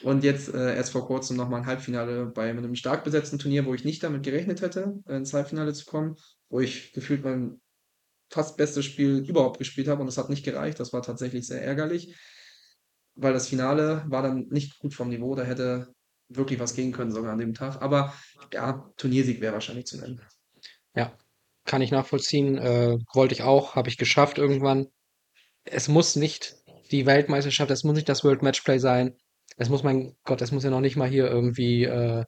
Und 0.01 0.23
jetzt 0.23 0.53
äh, 0.53 0.75
erst 0.75 0.91
vor 0.91 1.07
kurzem 1.07 1.37
nochmal 1.37 1.61
ein 1.61 1.67
Halbfinale 1.67 2.25
bei 2.25 2.49
einem 2.49 2.75
stark 2.75 3.03
besetzten 3.03 3.39
Turnier, 3.39 3.65
wo 3.65 3.73
ich 3.73 3.85
nicht 3.85 4.03
damit 4.03 4.23
gerechnet 4.23 4.61
hätte, 4.61 4.99
äh, 5.07 5.15
ins 5.15 5.33
Halbfinale 5.33 5.73
zu 5.73 5.85
kommen, 5.85 6.15
wo 6.49 6.59
ich 6.59 6.91
gefühlt 6.93 7.23
mein 7.23 7.61
fast 8.29 8.57
bestes 8.57 8.85
Spiel 8.85 9.23
überhaupt 9.27 9.59
gespielt 9.59 9.87
habe 9.87 10.01
und 10.01 10.07
es 10.07 10.17
hat 10.17 10.29
nicht 10.29 10.43
gereicht. 10.43 10.79
Das 10.79 10.91
war 10.91 11.01
tatsächlich 11.01 11.47
sehr 11.47 11.61
ärgerlich, 11.61 12.15
weil 13.15 13.33
das 13.33 13.47
Finale 13.47 14.03
war 14.07 14.23
dann 14.23 14.47
nicht 14.49 14.79
gut 14.79 14.93
vom 14.93 15.09
Niveau. 15.09 15.35
Da 15.35 15.43
hätte 15.43 15.93
wirklich 16.37 16.59
was 16.59 16.75
gehen 16.75 16.91
können 16.91 17.11
sogar 17.11 17.33
an 17.33 17.39
dem 17.39 17.53
Tag. 17.53 17.81
Aber 17.81 18.13
ja, 18.53 18.91
Turniersieg 18.97 19.41
wäre 19.41 19.53
wahrscheinlich 19.53 19.85
zu 19.85 19.99
nennen. 19.99 20.21
Ja, 20.95 21.17
kann 21.65 21.81
ich 21.81 21.91
nachvollziehen. 21.91 22.57
Äh, 22.57 22.97
wollte 23.13 23.33
ich 23.33 23.43
auch, 23.43 23.75
habe 23.75 23.89
ich 23.89 23.97
geschafft 23.97 24.37
irgendwann. 24.37 24.87
Es 25.63 25.87
muss 25.87 26.15
nicht 26.15 26.55
die 26.91 27.05
Weltmeisterschaft, 27.05 27.71
es 27.71 27.83
muss 27.83 27.95
nicht 27.95 28.09
das 28.09 28.23
World 28.23 28.43
Matchplay 28.43 28.77
sein. 28.77 29.15
Es 29.57 29.69
muss, 29.69 29.83
mein 29.83 30.15
Gott, 30.23 30.41
es 30.41 30.51
muss 30.51 30.63
ja 30.63 30.69
noch 30.69 30.81
nicht 30.81 30.95
mal 30.95 31.09
hier 31.09 31.27
irgendwie 31.27 31.85
äh, 31.85 32.23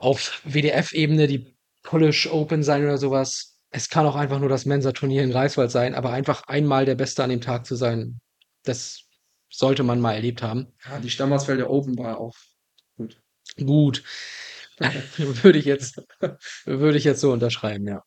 auf 0.00 0.42
WDF-Ebene 0.44 1.26
die 1.26 1.56
Polish 1.82 2.28
Open 2.30 2.62
sein 2.62 2.82
oder 2.82 2.98
sowas. 2.98 3.60
Es 3.70 3.88
kann 3.88 4.06
auch 4.06 4.16
einfach 4.16 4.38
nur 4.38 4.48
das 4.48 4.64
Mensa-Turnier 4.64 5.22
in 5.22 5.30
Greifswald 5.30 5.70
sein, 5.70 5.94
aber 5.94 6.10
einfach 6.10 6.46
einmal 6.48 6.84
der 6.84 6.94
Beste 6.94 7.22
an 7.22 7.30
dem 7.30 7.40
Tag 7.40 7.66
zu 7.66 7.74
sein, 7.76 8.20
das 8.64 9.06
sollte 9.50 9.82
man 9.82 10.00
mal 10.00 10.14
erlebt 10.14 10.42
haben. 10.42 10.72
Ja, 10.88 10.98
die 10.98 11.10
Stammersfelder 11.10 11.70
Open 11.70 11.96
war 11.98 12.18
auch 12.18 12.34
gut. 13.64 14.02
Würde 15.16 15.58
ich 15.58 15.64
jetzt, 15.64 16.02
würde 16.66 16.98
ich 16.98 17.04
jetzt 17.04 17.20
so 17.22 17.32
unterschreiben, 17.32 17.86
ja. 17.88 18.02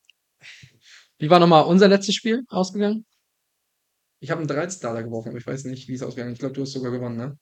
Wie 1.17 1.29
war 1.31 1.39
nochmal 1.39 1.65
unser 1.65 1.87
letztes 1.87 2.13
Spiel 2.15 2.43
ausgegangen? 2.49 3.05
Ich 4.19 4.29
habe 4.29 4.39
einen 4.39 4.47
13 4.47 4.81
Data 4.81 5.01
geworfen, 5.01 5.29
aber 5.29 5.37
ich 5.39 5.47
weiß 5.47 5.63
nicht, 5.65 5.87
wie 5.87 5.95
es 5.95 6.03
ausgegangen 6.03 6.31
ist. 6.33 6.35
Ich 6.35 6.39
glaube, 6.41 6.53
du 6.53 6.61
hast 6.61 6.73
sogar 6.73 6.91
gewonnen, 6.91 7.17
ne? 7.17 7.39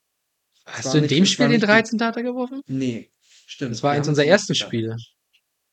Hast 0.65 0.93
du 0.93 0.97
in 0.99 1.03
nicht- 1.03 1.11
dem 1.11 1.25
Spiel 1.25 1.45
den 1.47 1.51
nicht 1.53 1.61
gut. 1.61 1.69
13 1.69 1.97
Data 1.99 2.21
geworfen? 2.21 2.61
Nee, 2.67 3.11
stimmt. 3.45 3.71
Das 3.71 3.83
war 3.83 3.91
eins 3.91 4.07
unserer 4.07 4.25
ersten 4.25 4.55
Spiele. 4.55 4.95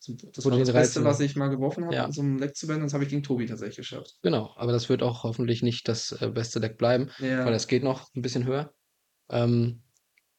Das 0.06 0.44
war 0.44 0.50
das 0.58 0.72
Beste, 0.72 0.72
13 0.72 1.04
was 1.04 1.20
ich 1.20 1.36
mal 1.36 1.48
geworfen 1.48 1.84
habe, 1.84 1.94
Ja. 1.94 2.06
um 2.06 2.12
so 2.12 2.22
ein 2.22 2.38
Leck 2.38 2.56
zu 2.56 2.66
werden. 2.68 2.82
Das 2.82 2.92
habe 2.92 3.04
ich 3.04 3.10
gegen 3.10 3.22
Tobi 3.22 3.46
tatsächlich 3.46 3.76
geschafft. 3.76 4.16
Genau, 4.22 4.52
aber 4.56 4.72
das 4.72 4.88
wird 4.88 5.02
auch 5.04 5.22
hoffentlich 5.22 5.62
nicht 5.62 5.86
das 5.88 6.10
äh, 6.20 6.28
beste 6.28 6.60
Deck 6.60 6.76
bleiben, 6.76 7.10
Ja. 7.20 7.44
weil 7.44 7.52
das 7.52 7.68
geht 7.68 7.84
noch 7.84 8.12
ein 8.16 8.20
bisschen 8.22 8.44
höher. 8.44 8.74
Ähm, 9.30 9.83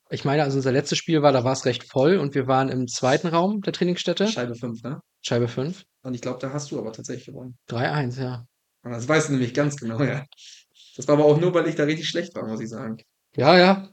ich 0.10 0.24
meine, 0.26 0.44
also 0.44 0.58
unser 0.58 0.72
letztes 0.72 0.98
Spiel 0.98 1.22
war, 1.22 1.32
da 1.32 1.44
war 1.44 1.54
es 1.54 1.66
recht 1.66 1.84
voll 1.84 2.18
und 2.18 2.36
wir 2.36 2.48
waren 2.48 2.70
im 2.70 2.88
zweiten 2.88 3.28
Raum 3.28 3.62
der 3.62 3.74
Trainingsstätte, 3.74 4.28
Scheibe 4.28 4.56
5, 4.56 4.84
ne? 4.84 5.02
Scheibe 5.22 5.48
5. 5.48 5.84
Und 6.04 6.14
ich 6.14 6.22
glaube, 6.22 6.40
da 6.40 6.54
hast 6.54 6.72
du 6.72 6.78
aber 6.80 6.92
tatsächlich 6.94 7.26
gewonnen. 7.26 7.58
3-1, 7.70 8.22
ja. 8.22 8.46
Und 8.84 8.92
Das 8.92 9.08
weißt 9.08 9.30
du 9.30 9.34
nämlich 9.34 9.54
ganz 9.54 9.78
genau, 9.78 10.02
ja. 10.04 10.24
Das 10.96 11.08
war 11.08 11.16
aber 11.16 11.26
auch 11.26 11.40
nur, 11.40 11.54
weil 11.54 11.68
ich 11.68 11.76
da 11.76 11.84
richtig 11.84 12.08
schlecht 12.08 12.36
war, 12.36 12.48
muss 12.48 12.62
ich 12.62 12.70
sagen. 12.70 12.98
Ja, 13.36 13.58
ja. 13.58 13.90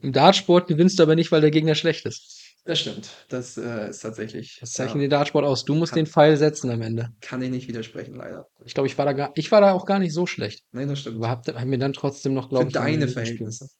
Im 0.00 0.12
Dartsport 0.12 0.66
gewinnst 0.66 0.98
du 0.98 1.04
aber 1.04 1.14
nicht, 1.14 1.32
weil 1.32 1.40
der 1.40 1.50
Gegner 1.50 1.74
schlecht 1.74 2.04
ist. 2.04 2.40
Das 2.66 2.80
stimmt. 2.80 3.10
Das 3.28 3.56
äh, 3.56 3.90
ist 3.90 4.00
tatsächlich. 4.00 4.58
Das 4.60 4.72
zeichnet 4.72 4.96
ja, 4.96 5.00
den 5.02 5.10
Dartsport 5.10 5.44
aus. 5.44 5.64
Du 5.64 5.74
musst 5.74 5.92
Kann- 5.92 6.04
den 6.04 6.06
Pfeil 6.06 6.36
setzen 6.36 6.70
am 6.70 6.82
Ende. 6.82 7.10
kann 7.20 7.42
ich 7.42 7.50
nicht 7.50 7.68
widersprechen, 7.68 8.14
leider. 8.14 8.46
Ich 8.64 8.74
glaube, 8.74 8.86
ich 8.86 8.96
war 8.96 9.04
da 9.04 9.12
gar, 9.12 9.32
ich 9.34 9.52
war 9.52 9.60
da 9.60 9.72
auch 9.72 9.84
gar 9.86 9.98
nicht 9.98 10.14
so 10.14 10.26
schlecht. 10.26 10.62
Nee, 10.72 10.86
das 10.86 11.00
stimmt. 11.00 11.16
Aber 11.16 11.28
hab, 11.28 11.46
hab 11.46 11.64
mir 11.64 11.78
dann 11.78 11.92
trotzdem 11.92 12.34
noch, 12.34 12.48
glaube 12.48 12.66
ich, 12.68 12.72
deine 12.72 13.04
irgendwie 13.04 13.36
gespielt. 13.38 13.70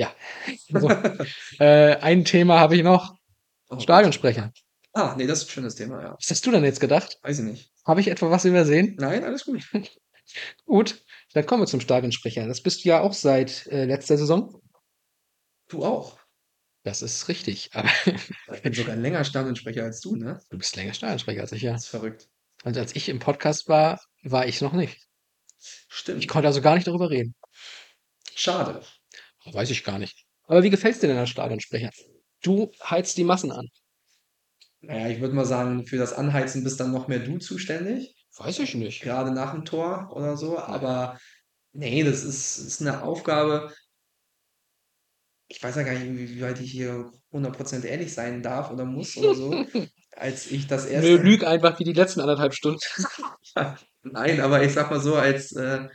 Ja. 0.00 0.14
So. 0.70 0.88
äh, 1.58 1.96
ein 1.96 2.24
Thema 2.24 2.58
habe 2.58 2.74
ich 2.74 2.82
noch. 2.82 3.14
Oh. 3.68 3.78
Stadionsprecher. 3.78 4.50
Ah, 4.94 5.14
nee, 5.16 5.26
das 5.26 5.42
ist 5.42 5.48
ein 5.48 5.50
schönes 5.50 5.74
Thema, 5.74 6.02
ja. 6.02 6.16
Was 6.18 6.30
hast 6.30 6.46
du 6.46 6.50
denn 6.50 6.64
jetzt 6.64 6.80
gedacht? 6.80 7.18
Weiß 7.22 7.38
ich 7.38 7.44
nicht. 7.44 7.70
Habe 7.84 8.00
ich 8.00 8.08
etwa 8.08 8.30
was 8.30 8.46
übersehen? 8.46 8.96
Nein, 8.98 9.24
alles 9.24 9.44
gut. 9.44 9.62
Gut, 10.64 11.04
dann 11.34 11.44
kommen 11.44 11.62
wir 11.62 11.66
zum 11.66 11.80
Stadionsprecher. 11.80 12.46
Das 12.46 12.62
bist 12.62 12.84
du 12.84 12.88
ja 12.88 13.00
auch 13.00 13.12
seit 13.12 13.66
äh, 13.66 13.84
letzter 13.84 14.16
Saison. 14.16 14.62
Du 15.68 15.84
auch. 15.84 16.18
Das 16.84 17.02
ist 17.02 17.28
richtig. 17.28 17.70
Aber 17.74 17.90
Ich 18.54 18.62
bin 18.62 18.72
sogar 18.72 18.96
länger 18.96 19.24
Stadionsprecher 19.24 19.82
als 19.84 20.00
du, 20.00 20.16
ne? 20.16 20.40
du 20.48 20.56
bist 20.56 20.76
länger 20.76 20.94
Stadionsprecher 20.94 21.42
als 21.42 21.52
ich, 21.52 21.62
ja. 21.62 21.72
Das 21.72 21.84
ist 21.84 21.90
verrückt. 21.90 22.28
Und 22.64 22.78
als 22.78 22.96
ich 22.96 23.08
im 23.08 23.18
Podcast 23.18 23.68
war, 23.68 24.00
war 24.22 24.46
ich 24.46 24.60
noch 24.60 24.72
nicht. 24.72 25.08
Stimmt. 25.58 26.20
Ich 26.20 26.28
konnte 26.28 26.46
also 26.48 26.62
gar 26.62 26.76
nicht 26.76 26.86
darüber 26.86 27.10
reden. 27.10 27.34
Schade. 28.34 28.80
Weiß 29.46 29.70
ich 29.70 29.84
gar 29.84 29.98
nicht. 29.98 30.24
Aber 30.44 30.62
wie 30.62 30.70
gefällt's 30.70 31.00
dir 31.00 31.08
denn 31.08 31.16
als 31.18 31.30
Stadionsprecher? 31.30 31.90
Du 32.42 32.70
heizt 32.82 33.16
die 33.16 33.24
Massen 33.24 33.52
an. 33.52 33.68
Naja, 34.80 35.08
ich 35.08 35.20
würde 35.20 35.34
mal 35.34 35.44
sagen, 35.44 35.86
für 35.86 35.98
das 35.98 36.12
Anheizen 36.12 36.64
bist 36.64 36.80
dann 36.80 36.92
noch 36.92 37.06
mehr 37.08 37.18
du 37.18 37.38
zuständig. 37.38 38.14
Weiß 38.36 38.58
ich 38.60 38.74
nicht. 38.74 39.02
Gerade 39.02 39.30
nach 39.30 39.52
dem 39.52 39.64
Tor 39.64 40.10
oder 40.14 40.36
so. 40.36 40.58
Aber 40.58 41.18
nee, 41.72 42.02
das 42.02 42.24
ist, 42.24 42.58
ist 42.58 42.80
eine 42.80 43.02
Aufgabe. 43.02 43.72
Ich 45.48 45.62
weiß 45.62 45.76
ja 45.76 45.82
gar 45.82 45.92
nicht, 45.94 46.30
wie 46.30 46.40
weit 46.40 46.60
ich 46.60 46.70
hier 46.70 47.10
100% 47.32 47.84
ehrlich 47.84 48.14
sein 48.14 48.42
darf 48.42 48.70
oder 48.70 48.84
muss 48.84 49.16
oder 49.16 49.34
so. 49.34 49.50
Als 50.16 50.50
ich 50.50 50.66
das 50.66 50.84
Nö, 50.84 50.92
erste. 50.92 51.16
lüg 51.16 51.44
einfach 51.44 51.78
wie 51.78 51.84
die 51.84 51.92
letzten 51.92 52.20
anderthalb 52.20 52.54
Stunden. 52.54 52.80
Nein, 54.02 54.40
aber 54.40 54.62
ich 54.62 54.72
sag 54.72 54.90
mal 54.90 55.00
so, 55.00 55.16
als, 55.16 55.52
äh, 55.52 55.88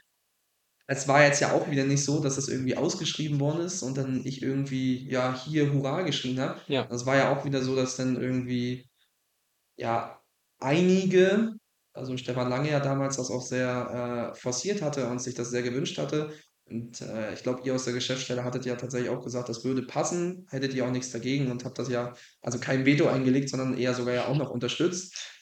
es 0.88 1.08
war 1.08 1.24
jetzt 1.24 1.40
ja 1.42 1.54
auch 1.54 1.70
wieder 1.70 1.84
nicht 1.86 2.04
so, 2.04 2.22
dass 2.22 2.36
das 2.36 2.48
irgendwie 2.48 2.78
ausgeschrieben 2.78 3.40
worden 3.40 3.62
ist 3.62 3.82
und 3.82 3.98
dann 3.98 4.22
ich 4.24 4.42
irgendwie, 4.42 5.10
ja, 5.10 5.36
hier 5.44 5.74
Hurra 5.74 6.04
geschrien 6.04 6.40
habe. 6.40 6.62
Ja. 6.68 6.84
Das 6.86 7.06
war 7.06 7.16
ja 7.16 7.36
auch 7.36 7.46
wieder 7.46 7.62
so, 7.64 7.76
dass 7.76 7.96
dann 7.96 8.22
irgendwie, 8.22 8.88
ja, 9.78 10.22
einige, 10.60 11.56
also 11.94 12.16
Stefan 12.18 12.50
Lange 12.50 12.70
ja 12.70 12.80
damals 12.80 13.18
das 13.18 13.32
auch 13.32 13.42
sehr 13.42 14.32
äh, 14.34 14.40
forciert 14.40 14.82
hatte 14.82 15.08
und 15.08 15.22
sich 15.22 15.34
das 15.34 15.50
sehr 15.50 15.64
gewünscht 15.64 15.98
hatte. 15.98 16.32
Und 16.68 17.02
äh, 17.02 17.34
ich 17.34 17.44
glaube, 17.44 17.62
ihr 17.64 17.76
aus 17.76 17.86
der 17.86 17.94
Geschäftsstelle 17.94 18.44
hattet 18.44 18.66
ja 18.66 18.76
tatsächlich 18.76 19.10
auch 19.10 19.24
gesagt, 19.24 19.50
das 19.50 19.64
würde 19.64 19.84
passen, 19.84 20.48
hättet 20.50 20.74
ihr 20.74 20.86
auch 20.86 20.92
nichts 20.92 21.12
dagegen 21.12 21.52
und 21.52 21.64
habt 21.64 21.78
das 21.78 21.90
ja, 21.90 22.14
also 22.42 22.60
kein 22.60 22.86
Veto 22.86 23.08
eingelegt, 23.08 23.50
sondern 23.50 23.78
eher 23.78 23.94
sogar 23.94 24.14
ja 24.14 24.28
auch 24.28 24.38
noch 24.38 24.50
unterstützt. 24.50 25.35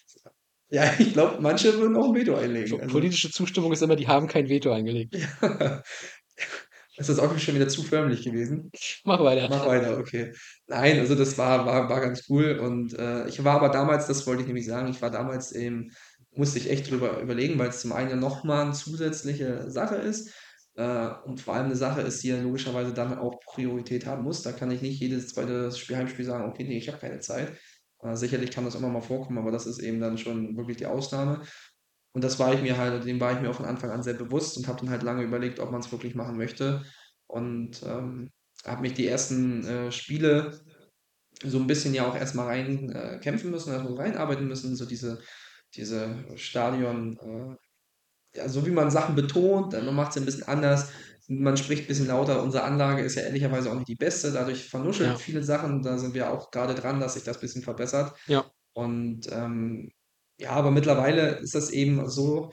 Ja, 0.74 0.92
ich 1.00 1.14
glaube, 1.14 1.38
manche 1.40 1.78
würden 1.78 1.96
auch 1.96 2.10
ein 2.10 2.16
Veto 2.16 2.36
einlegen. 2.36 2.82
Also, 2.82 2.92
Politische 2.92 3.30
Zustimmung 3.30 3.72
ist 3.72 3.84
immer, 3.84 3.96
die 3.96 4.08
haben 4.08 4.28
kein 4.28 4.50
Veto 4.50 4.72
eingelegt. 4.72 5.16
ist 6.98 7.10
das 7.10 7.20
auch 7.20 7.38
schon 7.38 7.56
wieder 7.56 7.68
zu 7.68 7.84
förmlich 7.84 8.24
gewesen? 8.24 8.72
Mach 9.04 9.24
weiter. 9.24 9.48
Mach 9.50 9.68
weiter, 9.68 10.00
okay. 10.00 10.34
Nein, 10.68 11.00
also 11.00 11.14
das 11.14 11.38
war, 11.38 11.68
war, 11.68 11.90
war 11.90 12.02
ganz 12.02 12.24
cool. 12.28 12.60
Und 12.60 12.98
äh, 12.98 13.28
ich 13.28 13.44
war 13.44 13.56
aber 13.56 13.70
damals, 13.70 14.08
das 14.08 14.26
wollte 14.26 14.42
ich 14.42 14.48
nämlich 14.48 14.66
sagen, 14.66 14.90
ich 14.90 15.02
war 15.02 15.12
damals 15.12 15.52
eben, 15.52 15.92
musste 16.32 16.58
ich 16.58 16.72
echt 16.72 16.90
drüber 16.90 17.20
überlegen, 17.22 17.60
weil 17.60 17.70
es 17.70 17.82
zum 17.82 17.92
einen 17.92 18.10
ja 18.10 18.16
nochmal 18.16 18.64
eine 18.64 18.74
zusätzliche 18.74 19.70
Sache 19.70 19.98
ist. 19.98 20.34
Äh, 20.76 21.10
und 21.26 21.40
vor 21.40 21.54
allem 21.54 21.66
eine 21.66 21.76
Sache 21.76 22.02
ist, 22.02 22.24
die 22.24 22.30
ja 22.30 22.42
logischerweise 22.42 22.96
dann 22.96 23.20
auch 23.20 23.40
Priorität 23.46 24.08
haben 24.08 24.24
muss. 24.24 24.42
Da 24.42 24.52
kann 24.52 24.72
ich 24.72 24.82
nicht 24.82 25.00
jedes 25.00 25.28
zweite 25.28 25.72
Spiel, 25.72 25.98
Heimspiel 25.98 26.26
sagen, 26.26 26.50
okay, 26.50 26.64
nee, 26.64 26.80
ich 26.80 26.88
habe 26.88 26.98
keine 26.98 27.20
Zeit. 27.20 27.52
Äh, 28.04 28.16
sicherlich 28.16 28.52
kann 28.52 28.66
das 28.66 28.76
immer 28.76 28.90
mal 28.90 29.02
vorkommen, 29.02 29.38
aber 29.38 29.52
das 29.52 29.66
ist 29.66 29.80
eben 29.80 30.00
dann 30.00 30.18
schon 30.18 30.58
wirklich 30.58 30.78
die 30.78 30.86
Ausnahme. 30.86 31.42
Und 32.14 32.24
das 32.24 32.38
war 32.40 32.54
ich 32.54 32.62
mir 32.62 32.78
halt, 32.78 33.06
dem 33.06 33.20
war 33.20 33.34
ich 33.34 33.42
mir 33.42 33.50
auch 33.50 33.56
von 33.56 33.66
Anfang 33.66 33.90
an 33.90 34.04
sehr 34.04 34.14
bewusst 34.14 34.58
und 34.58 34.68
habe 34.68 34.80
dann 34.80 34.90
halt 34.90 35.04
lange 35.04 35.24
überlegt, 35.24 35.60
ob 35.60 35.72
man 35.72 35.82
es 35.82 35.92
wirklich 35.92 36.16
machen 36.16 36.38
möchte. 36.38 36.84
Und 37.28 37.82
ähm, 37.84 38.32
habe 38.66 38.82
mich 38.82 38.94
die 38.94 39.08
ersten 39.08 39.66
äh, 39.66 39.92
Spiele 39.92 40.60
so 41.44 41.58
ein 41.58 41.68
bisschen 41.68 41.94
ja 41.94 42.08
auch 42.08 42.16
erstmal 42.16 42.48
rein 42.48 42.90
äh, 42.92 43.32
müssen, 43.32 43.54
erstmal 43.54 43.88
so 43.88 43.96
reinarbeiten 43.96 44.48
müssen, 44.48 44.76
so 44.76 44.86
diese, 44.86 45.20
diese 45.76 46.24
Stadion, 46.36 47.18
äh, 47.18 48.38
ja, 48.38 48.50
so 48.50 48.66
wie 48.66 48.72
man 48.72 48.92
Sachen 48.92 49.16
betont, 49.16 49.74
dann 49.74 49.94
macht 49.96 50.12
es 50.12 50.18
ein 50.18 50.26
bisschen 50.26 50.48
anders. 50.48 50.92
Man 51.28 51.58
spricht 51.58 51.84
ein 51.86 51.88
bisschen 51.88 52.08
lauter. 52.08 52.44
Unsere 52.44 52.64
Anlage 52.64 53.02
ist 53.04 53.16
ja 53.16 53.24
ehrlicherweise 53.24 53.72
auch 53.72 53.76
nicht 53.76 53.88
die 53.88 53.96
beste, 53.96 54.32
dadurch 54.32 54.66
vernuschelt 54.70 55.10
Ja. 55.12 55.16
viele 55.18 55.44
Sachen. 55.44 55.82
Da 55.82 55.98
sind 55.98 56.14
wir 56.14 56.32
auch 56.32 56.52
gerade 56.52 56.76
dran, 56.76 57.00
dass 57.00 57.14
sich 57.16 57.24
das 57.24 57.38
ein 57.38 57.42
bisschen 57.42 57.64
verbessert. 57.64 58.14
Ja. 58.28 58.46
Und 58.74 59.28
ähm, 59.32 59.92
ja, 60.38 60.52
aber 60.52 60.72
mittlerweile 60.72 61.38
ist 61.40 61.56
das 61.56 61.70
eben 61.70 62.10
so, 62.10 62.52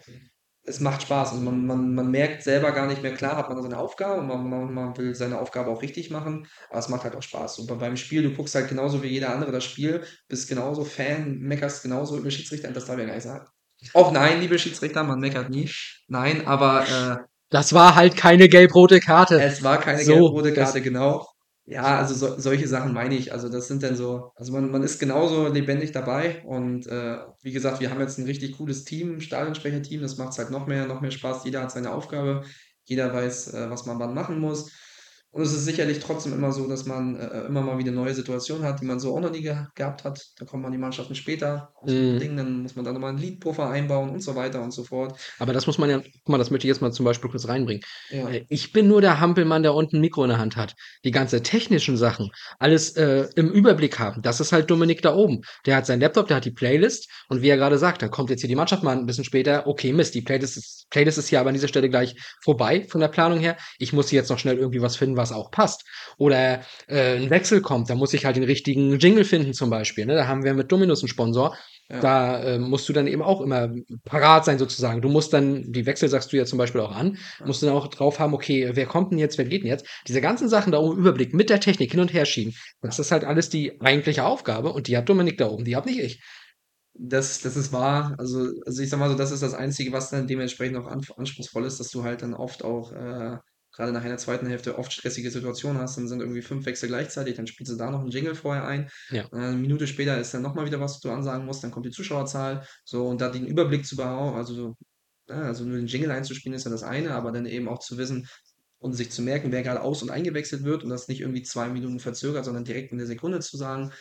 es 0.62 0.78
macht 0.80 1.02
Spaß. 1.02 1.30
Also 1.32 1.42
man, 1.42 1.66
man, 1.66 1.94
man 1.94 2.10
merkt 2.10 2.42
selber 2.42 2.72
gar 2.72 2.86
nicht 2.86 3.02
mehr, 3.02 3.14
klar 3.14 3.36
hat 3.36 3.48
man 3.48 3.60
seine 3.62 3.78
Aufgabe 3.78 4.20
und 4.20 4.28
man, 4.28 4.48
man, 4.48 4.72
man 4.74 4.96
will 4.98 5.14
seine 5.14 5.40
Aufgabe 5.40 5.70
auch 5.70 5.82
richtig 5.82 6.10
machen, 6.10 6.46
aber 6.68 6.78
es 6.78 6.88
macht 6.88 7.04
halt 7.04 7.16
auch 7.16 7.22
Spaß. 7.22 7.58
Und 7.60 7.66
bei- 7.66 7.74
beim 7.76 7.96
Spiel, 7.96 8.22
du 8.22 8.34
guckst 8.34 8.54
halt 8.54 8.68
genauso 8.68 9.02
wie 9.02 9.08
jeder 9.08 9.32
andere 9.34 9.52
das 9.52 9.64
Spiel, 9.64 10.04
bist 10.28 10.48
genauso 10.48 10.84
Fan, 10.84 11.38
meckerst 11.38 11.82
genauso 11.82 12.18
über 12.18 12.30
Schiedsrichter, 12.30 12.70
das 12.70 12.84
darf 12.84 12.96
ich 12.96 13.00
ja 13.02 13.06
gar 13.06 13.14
nicht 13.14 13.24
sagen. 13.24 13.46
Auch 13.94 14.12
nein, 14.12 14.40
liebe 14.40 14.58
Schiedsrichter, 14.58 15.02
man 15.02 15.20
meckert 15.20 15.48
nie. 15.48 15.70
Nein, 16.06 16.46
aber 16.46 16.84
äh, 16.86 17.24
Das 17.50 17.72
war 17.72 17.96
halt 17.96 18.16
keine 18.16 18.48
gelb-rote 18.48 19.00
Karte. 19.00 19.36
es 19.36 19.62
war 19.62 19.78
keine 19.80 20.04
So, 20.04 20.12
gelb-rote 20.12 20.52
Karte, 20.52 20.80
genau. 20.82 21.26
Ja, 21.66 21.98
also 21.98 22.14
so, 22.14 22.38
solche 22.38 22.66
Sachen 22.66 22.92
meine 22.92 23.14
ich. 23.14 23.32
Also 23.32 23.48
das 23.48 23.68
sind 23.68 23.82
dann 23.82 23.96
so, 23.96 24.32
also 24.34 24.52
man, 24.52 24.70
man 24.70 24.82
ist 24.82 24.98
genauso 24.98 25.48
lebendig 25.48 25.92
dabei 25.92 26.42
und 26.44 26.86
äh, 26.86 27.18
wie 27.42 27.52
gesagt, 27.52 27.80
wir 27.80 27.90
haben 27.90 28.00
jetzt 28.00 28.18
ein 28.18 28.24
richtig 28.24 28.56
cooles 28.56 28.84
Team, 28.84 29.16
ein 29.16 29.20
Stadionsprecherteam, 29.20 30.00
das 30.00 30.16
macht 30.18 30.32
es 30.32 30.38
halt 30.38 30.50
noch 30.50 30.66
mehr, 30.66 30.86
noch 30.86 31.00
mehr 31.00 31.10
Spaß. 31.12 31.44
Jeder 31.44 31.62
hat 31.62 31.70
seine 31.72 31.92
Aufgabe, 31.92 32.44
jeder 32.84 33.12
weiß, 33.12 33.54
äh, 33.54 33.70
was 33.70 33.86
man 33.86 33.98
wann 34.00 34.14
machen 34.14 34.40
muss. 34.40 34.72
Und 35.32 35.42
es 35.42 35.52
ist 35.52 35.64
sicherlich 35.64 36.00
trotzdem 36.00 36.32
immer 36.32 36.50
so, 36.50 36.66
dass 36.68 36.86
man 36.86 37.14
äh, 37.14 37.46
immer 37.46 37.60
mal 37.62 37.78
wieder 37.78 37.92
neue 37.92 38.14
Situationen 38.14 38.64
hat, 38.64 38.80
die 38.80 38.84
man 38.84 38.98
so 38.98 39.14
auch 39.16 39.20
noch 39.20 39.30
nie 39.30 39.42
ge 39.42 39.56
gehabt 39.76 40.02
hat. 40.04 40.20
Da 40.38 40.44
kommen 40.44 40.62
man 40.62 40.72
die 40.72 40.78
Mannschaften 40.78 41.14
später 41.14 41.70
aus 41.76 41.90
Mhm. 41.90 42.18
Ding, 42.18 42.36
dann 42.36 42.62
muss 42.62 42.74
man 42.74 42.84
da 42.84 42.92
nochmal 42.92 43.10
einen 43.10 43.18
Leadpuffer 43.20 43.68
einbauen 43.70 44.10
und 44.10 44.22
so 44.22 44.34
weiter 44.34 44.60
und 44.60 44.72
so 44.72 44.82
fort. 44.82 45.18
Aber 45.38 45.52
das 45.52 45.66
muss 45.68 45.78
man 45.78 45.88
ja, 45.88 45.98
guck 45.98 46.28
mal, 46.28 46.38
das 46.38 46.50
möchte 46.50 46.66
ich 46.66 46.70
jetzt 46.70 46.82
mal 46.82 46.90
zum 46.92 47.04
Beispiel 47.04 47.30
kurz 47.30 47.46
reinbringen. 47.46 47.82
Ja. 48.10 48.28
Äh, 48.28 48.44
Ich 48.48 48.72
bin 48.72 48.88
nur 48.88 49.00
der 49.00 49.20
Hampelmann, 49.20 49.62
der 49.62 49.74
unten 49.74 49.96
ein 49.98 50.00
Mikro 50.00 50.24
in 50.24 50.30
der 50.30 50.38
Hand 50.38 50.56
hat. 50.56 50.74
Die 51.04 51.12
ganze 51.12 51.42
technischen 51.42 51.96
Sachen, 51.96 52.30
alles 52.58 52.96
äh, 52.96 53.28
im 53.36 53.50
Überblick 53.50 53.98
haben. 54.00 54.22
Das 54.22 54.40
ist 54.40 54.50
halt 54.52 54.68
Dominik 54.70 55.00
da 55.02 55.14
oben. 55.14 55.42
Der 55.64 55.76
hat 55.76 55.86
seinen 55.86 56.00
Laptop, 56.00 56.26
der 56.26 56.38
hat 56.38 56.44
die 56.44 56.50
Playlist 56.50 57.08
und 57.28 57.40
wie 57.42 57.48
er 57.48 57.56
gerade 57.56 57.78
sagt, 57.78 58.02
da 58.02 58.08
kommt 58.08 58.30
jetzt 58.30 58.40
hier 58.40 58.48
die 58.48 58.56
Mannschaft 58.56 58.82
mal 58.82 58.96
ein 58.96 59.06
bisschen 59.06 59.24
später. 59.24 59.66
Okay, 59.68 59.92
Mist, 59.92 60.14
die 60.14 60.22
Playlist 60.22 60.56
ist, 60.56 60.86
Playlist 60.90 61.18
ist 61.18 61.28
hier 61.28 61.38
aber 61.40 61.50
an 61.50 61.54
dieser 61.54 61.68
Stelle 61.68 61.88
gleich 61.88 62.16
vorbei 62.42 62.84
von 62.88 63.00
der 63.00 63.08
Planung 63.08 63.38
her. 63.38 63.56
Ich 63.78 63.92
muss 63.92 64.08
hier 64.08 64.18
jetzt 64.20 64.30
noch 64.30 64.38
schnell 64.38 64.58
irgendwie 64.58 64.82
was 64.82 64.96
finden, 64.96 65.16
was 65.20 65.32
auch 65.32 65.50
passt. 65.50 65.84
Oder 66.18 66.60
äh, 66.88 67.16
ein 67.16 67.30
Wechsel 67.30 67.60
kommt, 67.60 67.90
da 67.90 67.94
muss 67.94 68.14
ich 68.14 68.24
halt 68.24 68.36
den 68.36 68.44
richtigen 68.44 68.98
Jingle 68.98 69.24
finden 69.24 69.52
zum 69.52 69.70
Beispiel. 69.70 70.06
Ne? 70.06 70.14
Da 70.14 70.26
haben 70.26 70.44
wir 70.44 70.54
mit 70.54 70.72
Dominus 70.72 71.02
einen 71.02 71.08
Sponsor. 71.08 71.56
Ja. 71.90 72.00
Da 72.00 72.42
äh, 72.42 72.58
musst 72.58 72.88
du 72.88 72.92
dann 72.92 73.08
eben 73.08 73.22
auch 73.22 73.40
immer 73.40 73.68
parat 74.04 74.44
sein 74.44 74.58
sozusagen. 74.58 75.02
Du 75.02 75.08
musst 75.08 75.32
dann, 75.32 75.72
die 75.72 75.86
Wechsel 75.86 76.08
sagst 76.08 76.32
du 76.32 76.36
ja 76.36 76.44
zum 76.44 76.56
Beispiel 76.56 76.80
auch 76.80 76.94
an, 76.94 77.18
musst 77.44 77.64
dann 77.64 77.70
auch 77.70 77.88
drauf 77.88 78.20
haben, 78.20 78.32
okay, 78.32 78.70
wer 78.74 78.86
kommt 78.86 79.10
denn 79.10 79.18
jetzt, 79.18 79.38
wer 79.38 79.44
geht 79.44 79.62
denn 79.62 79.70
jetzt? 79.70 79.86
Diese 80.06 80.20
ganzen 80.20 80.48
Sachen 80.48 80.70
da 80.70 80.78
oben 80.78 80.98
im 80.98 81.00
Überblick 81.00 81.34
mit 81.34 81.50
der 81.50 81.58
Technik 81.58 81.90
hin 81.90 82.00
und 82.00 82.12
her 82.12 82.26
schieben, 82.26 82.54
das 82.80 83.00
ist 83.00 83.10
halt 83.10 83.24
alles 83.24 83.50
die 83.50 83.80
eigentliche 83.80 84.24
Aufgabe 84.24 84.72
und 84.72 84.86
die 84.86 84.96
hat 84.96 85.08
Dominik 85.08 85.38
da 85.38 85.48
oben, 85.48 85.64
die 85.64 85.74
hab 85.74 85.86
nicht 85.86 85.98
ich. 85.98 86.20
Das, 86.94 87.40
das 87.40 87.56
ist 87.56 87.72
wahr. 87.72 88.14
Also, 88.18 88.50
also 88.66 88.82
ich 88.82 88.90
sag 88.90 89.00
mal 89.00 89.08
so, 89.08 89.16
das 89.16 89.32
ist 89.32 89.42
das 89.42 89.54
Einzige, 89.54 89.92
was 89.92 90.10
dann 90.10 90.26
dementsprechend 90.26 90.76
auch 90.76 90.86
an, 90.86 91.00
anspruchsvoll 91.16 91.64
ist, 91.64 91.80
dass 91.80 91.90
du 91.90 92.04
halt 92.04 92.22
dann 92.22 92.34
oft 92.34 92.62
auch, 92.62 92.92
äh, 92.92 93.38
gerade 93.80 93.92
nach 93.92 94.04
einer 94.04 94.18
zweiten 94.18 94.46
Hälfte, 94.46 94.78
oft 94.78 94.92
stressige 94.92 95.30
Situationen 95.30 95.80
hast. 95.80 95.96
Dann 95.96 96.06
sind 96.06 96.20
irgendwie 96.20 96.42
fünf 96.42 96.66
Wechsel 96.66 96.88
gleichzeitig, 96.88 97.36
dann 97.36 97.46
spielst 97.46 97.72
du 97.72 97.76
da 97.76 97.90
noch 97.90 98.00
einen 98.00 98.10
Jingle 98.10 98.34
vorher 98.34 98.66
ein. 98.66 98.90
Ja. 99.10 99.24
Äh, 99.32 99.36
eine 99.36 99.56
Minute 99.56 99.86
später 99.86 100.18
ist 100.20 100.34
dann 100.34 100.42
nochmal 100.42 100.66
wieder 100.66 100.80
was, 100.80 100.94
was 100.94 101.00
du 101.00 101.10
ansagen 101.10 101.46
musst, 101.46 101.64
dann 101.64 101.70
kommt 101.70 101.86
die 101.86 101.90
Zuschauerzahl. 101.90 102.66
So, 102.84 103.06
und 103.06 103.20
da 103.20 103.30
den 103.30 103.46
Überblick 103.46 103.86
zu 103.86 103.96
behaupten, 103.96 104.36
also, 104.36 104.76
also 105.28 105.64
nur 105.64 105.78
den 105.78 105.86
Jingle 105.86 106.10
einzuspielen 106.10 106.54
ist 106.54 106.64
ja 106.64 106.70
das 106.70 106.82
eine, 106.82 107.14
aber 107.14 107.32
dann 107.32 107.46
eben 107.46 107.68
auch 107.68 107.78
zu 107.78 107.96
wissen 107.96 108.28
und 108.78 108.92
sich 108.92 109.10
zu 109.10 109.22
merken, 109.22 109.50
wer 109.50 109.62
gerade 109.62 109.82
aus- 109.82 110.02
und 110.02 110.10
eingewechselt 110.10 110.64
wird 110.64 110.84
und 110.84 110.90
das 110.90 111.08
nicht 111.08 111.20
irgendwie 111.20 111.42
zwei 111.42 111.68
Minuten 111.68 112.00
verzögert, 112.00 112.44
sondern 112.44 112.64
direkt 112.64 112.92
in 112.92 112.98
der 112.98 113.06
Sekunde 113.06 113.40
zu 113.40 113.56
sagen, 113.56 113.92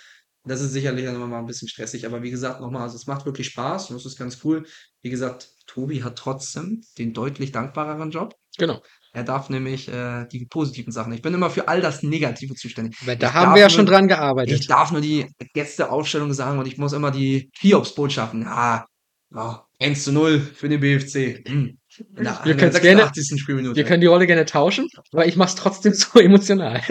das 0.45 0.61
ist 0.61 0.71
sicherlich 0.71 1.05
dann 1.05 1.17
mal 1.17 1.39
ein 1.39 1.45
bisschen 1.45 1.67
stressig, 1.67 2.05
aber 2.05 2.23
wie 2.23 2.31
gesagt, 2.31 2.61
nochmal, 2.61 2.83
also 2.83 2.95
es 2.95 3.07
macht 3.07 3.25
wirklich 3.25 3.47
Spaß 3.47 3.89
und 3.89 3.95
das 3.97 4.05
ist 4.05 4.17
ganz 4.17 4.39
cool. 4.43 4.65
Wie 5.01 5.09
gesagt, 5.09 5.49
Tobi 5.67 6.03
hat 6.03 6.17
trotzdem 6.17 6.81
den 6.97 7.13
deutlich 7.13 7.51
dankbareren 7.51 8.11
Job. 8.11 8.35
Genau. 8.57 8.81
Er 9.13 9.23
darf 9.23 9.49
nämlich 9.49 9.87
äh, 9.87 10.25
die 10.31 10.45
positiven 10.45 10.91
Sachen. 10.91 11.11
Ich 11.13 11.21
bin 11.21 11.33
immer 11.33 11.49
für 11.49 11.67
all 11.67 11.81
das 11.81 12.03
Negative 12.03 12.53
zuständig. 12.55 12.95
Weil 13.05 13.15
da 13.17 13.27
Ich 13.27 13.33
haben 13.33 13.53
wir 13.55 13.61
ja 13.61 13.67
nur- 13.67 13.69
schon 13.75 13.85
dran 13.87 14.03
Ich 14.05 14.09
gearbeitet. 14.09 14.69
darf 14.69 14.91
nur 14.91 15.01
die 15.01 15.25
Gästeaufstellung 15.53 16.31
sagen 16.33 16.59
und 16.59 16.67
ich 16.67 16.77
muss 16.77 16.93
immer 16.93 17.09
die 17.11 17.49
Hiobs-Botschaften. 17.59 18.43
Ja, 18.43 18.85
ja, 19.33 19.65
1 19.79 20.03
zu 20.03 20.11
0 20.11 20.39
für 20.39 20.69
den 20.69 20.79
BFC. 20.79 21.43
Hm. 21.47 21.77
Na, 22.13 22.39
Wir 22.43 22.53
gerne- 22.55 22.71
86. 22.71 23.39
Spielminute. 23.41 23.75
Wir 23.75 23.83
können 23.83 24.01
die 24.01 24.07
Rolle 24.07 24.27
gerne 24.27 24.45
tauschen, 24.45 24.87
aber 25.11 25.25
ich 25.25 25.35
mach's 25.35 25.55
trotzdem 25.55 25.93
so 25.93 26.19
emotional. 26.19 26.81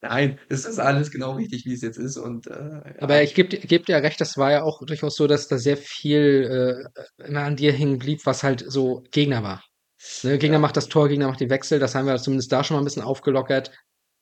Nein, 0.00 0.38
es 0.50 0.66
ist 0.66 0.78
alles 0.78 1.10
genau 1.10 1.32
richtig, 1.32 1.64
wie 1.64 1.72
es 1.72 1.80
jetzt 1.82 1.96
ist. 1.98 2.16
Und, 2.18 2.46
äh, 2.46 2.52
ja. 2.52 2.82
Aber 3.00 3.22
ich 3.22 3.34
gebe 3.34 3.56
geb 3.56 3.86
dir 3.86 3.96
recht, 3.96 4.20
das 4.20 4.36
war 4.36 4.50
ja 4.52 4.62
auch 4.62 4.84
durchaus 4.84 5.16
so, 5.16 5.26
dass 5.26 5.48
da 5.48 5.56
sehr 5.56 5.78
viel 5.78 6.86
äh, 7.18 7.26
immer 7.26 7.40
an 7.44 7.56
dir 7.56 7.72
hängen 7.72 7.98
blieb, 7.98 8.20
was 8.26 8.42
halt 8.42 8.64
so 8.66 9.02
Gegner 9.12 9.42
war. 9.42 9.62
Ne, 10.22 10.38
Gegner 10.38 10.56
Ja. 10.56 10.60
macht 10.60 10.76
das 10.76 10.88
Tor, 10.88 11.08
Gegner 11.08 11.28
macht 11.28 11.40
die 11.40 11.50
Wechsel, 11.50 11.78
das 11.78 11.94
haben 11.94 12.06
wir 12.06 12.16
zumindest 12.16 12.52
da 12.52 12.62
schon 12.64 12.76
mal 12.76 12.82
ein 12.82 12.84
bisschen 12.84 13.02
aufgelockert, 13.02 13.70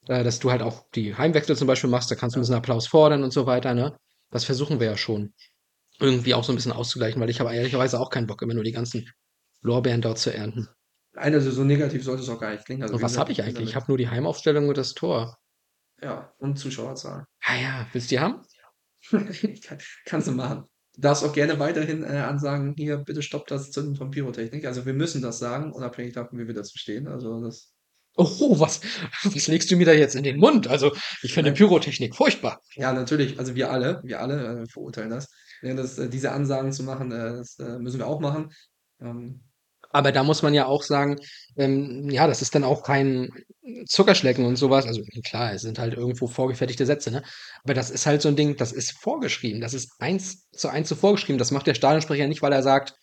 äh, 0.09 0.22
dass 0.24 0.38
du 0.38 0.50
halt 0.50 0.62
auch 0.62 0.86
die 0.94 1.14
Heimwechsel 1.14 1.56
zum 1.56 1.66
Beispiel 1.66 1.90
machst, 1.90 2.10
da 2.10 2.14
kannst 2.14 2.36
du 2.36 2.40
ein 2.40 2.42
bisschen 2.42 2.54
Applaus 2.54 2.86
fordern 2.86 3.22
und 3.24 3.32
so 3.32 3.46
weiter, 3.46 3.74
ne? 3.74 3.96
Das 4.30 4.44
versuchen 4.44 4.80
wir 4.80 4.86
ja 4.86 4.96
schon 4.96 5.34
irgendwie 5.98 6.34
auch 6.34 6.44
so 6.44 6.52
ein 6.52 6.56
bisschen 6.56 6.72
auszugleichen, 6.72 7.20
weil 7.20 7.30
ich 7.30 7.40
habe 7.40 7.54
ehrlicherweise 7.54 8.00
auch 8.00 8.10
keinen 8.10 8.26
Bock, 8.26 8.42
immer 8.42 8.54
nur 8.54 8.64
die 8.64 8.72
ganzen 8.72 9.10
Lorbeeren 9.60 10.00
dort 10.00 10.18
zu 10.18 10.34
ernten. 10.34 10.68
Nein, 11.14 11.34
also 11.34 11.50
so 11.50 11.62
negativ 11.62 12.02
sollte 12.04 12.22
es 12.22 12.28
auch 12.28 12.40
gar 12.40 12.52
nicht 12.52 12.64
klingen. 12.64 12.82
Also, 12.82 12.94
Und 12.94 13.02
was 13.02 13.18
habe 13.18 13.30
ich 13.32 13.42
eigentlich? 13.42 13.68
Ich 13.68 13.76
habe 13.76 13.86
nur 13.88 13.98
die 13.98 14.09
Heimaufstellung 14.09 14.68
und 14.68 14.78
das 14.78 14.94
Tor. 14.94 15.36
Ja, 16.00 16.32
und 16.38 16.59
Zuschauerzahl. 16.59 17.26
Ah 17.44 17.54
ja, 17.56 17.86
willst 17.92 18.10
du 18.10 18.14
die 18.16 18.20
haben? 18.20 18.42
Kann, 19.10 19.78
kannst 20.06 20.28
du 20.28 20.32
machen. 20.32 20.64
Du 20.94 21.01
darfst 21.01 21.24
auch 21.24 21.32
gerne 21.32 21.59
weiterhin 21.59 22.02
äh, 22.02 22.19
ansagen, 22.19 22.74
hier, 22.77 22.98
bitte 22.98 23.23
stoppt 23.23 23.51
das 23.51 23.70
Zünden 23.70 23.97
von 23.97 24.10
Pyrotechnik. 24.10 24.66
Also 24.66 24.85
wir 24.85 24.93
müssen 24.93 25.23
das 25.23 25.39
sagen, 25.39 25.73
unabhängig 25.73 26.12
davon, 26.12 26.39
wie 26.39 26.47
wir 26.47 26.55
dazu 26.55 26.77
stehen. 26.77 27.09
Also 27.09 27.43
das, 27.43 27.73
Oh, 28.14 28.60
was, 28.60 28.82
was 29.24 29.47
legst 29.47 29.70
du 29.70 29.77
mir 29.77 29.86
da 29.86 29.93
jetzt 29.93 30.14
in 30.14 30.23
den 30.23 30.39
Mund? 30.39 30.69
Also, 30.69 30.93
ich 31.23 31.32
finde. 31.32 31.52
Pyrotechnik 31.52 32.14
furchtbar. 32.14 32.60
ja, 32.74 32.93
natürlich, 32.93 33.39
also 33.39 33.55
wir 33.55 33.70
alle, 33.70 34.02
wir 34.05 34.20
alle 34.20 34.62
äh, 34.62 34.66
verurteilen 34.66 35.10
das. 35.10 35.31
Ja, 35.62 35.74
das 35.74 35.98
äh, 35.98 36.10
diese 36.10 36.32
Ansagen 36.32 36.73
zu 36.73 36.82
machen, 36.82 37.10
äh, 37.10 37.36
das 37.36 37.59
äh, 37.59 37.78
müssen 37.78 37.98
wir 37.98 38.06
auch 38.06 38.20
machen. 38.20 38.52
Ähm, 39.01 39.40
Aber 39.93 40.10
da 40.12 40.23
muss 40.24 40.43
man 40.43 40.55
ja 40.55 40.66
auch 40.66 40.82
sagen, 40.82 41.16
ähm, 41.56 42.09
ja, 42.10 42.27
das 42.27 42.43
ist 42.43 42.55
dann 42.55 42.64
auch 42.64 42.82
kein 42.82 43.28
Zuckerschlecken 43.86 44.44
und 44.44 44.56
sowas. 44.56 44.86
Also 44.86 45.02
klar, 45.24 45.52
es 45.52 45.62
sind 45.62 45.78
halt 45.78 45.94
irgendwo 45.94 46.27
vorgefertigte 46.27 46.86
Sätze, 46.86 47.10
ne? 47.10 47.23
Aber 47.62 47.74
das 47.74 47.90
ist 47.90 48.06
halt 48.06 48.23
so 48.23 48.28
ein 48.28 48.36
Ding, 48.36 48.56
das 48.56 48.73
ist 48.73 48.93
vorgeschrieben. 48.98 49.60
Das 49.60 49.74
ist 49.74 49.90
eins 50.01 50.48
zu 50.51 50.69
eins 50.69 50.89
so 50.89 50.94
vorgeschrieben. 50.97 51.39
Das 51.39 51.51
macht 51.51 51.66
der 51.66 51.74
Stadionsprecher 51.74 52.27
nicht, 52.27 52.43
weil 52.43 52.52
er 52.52 52.62
sagt, 52.62 52.94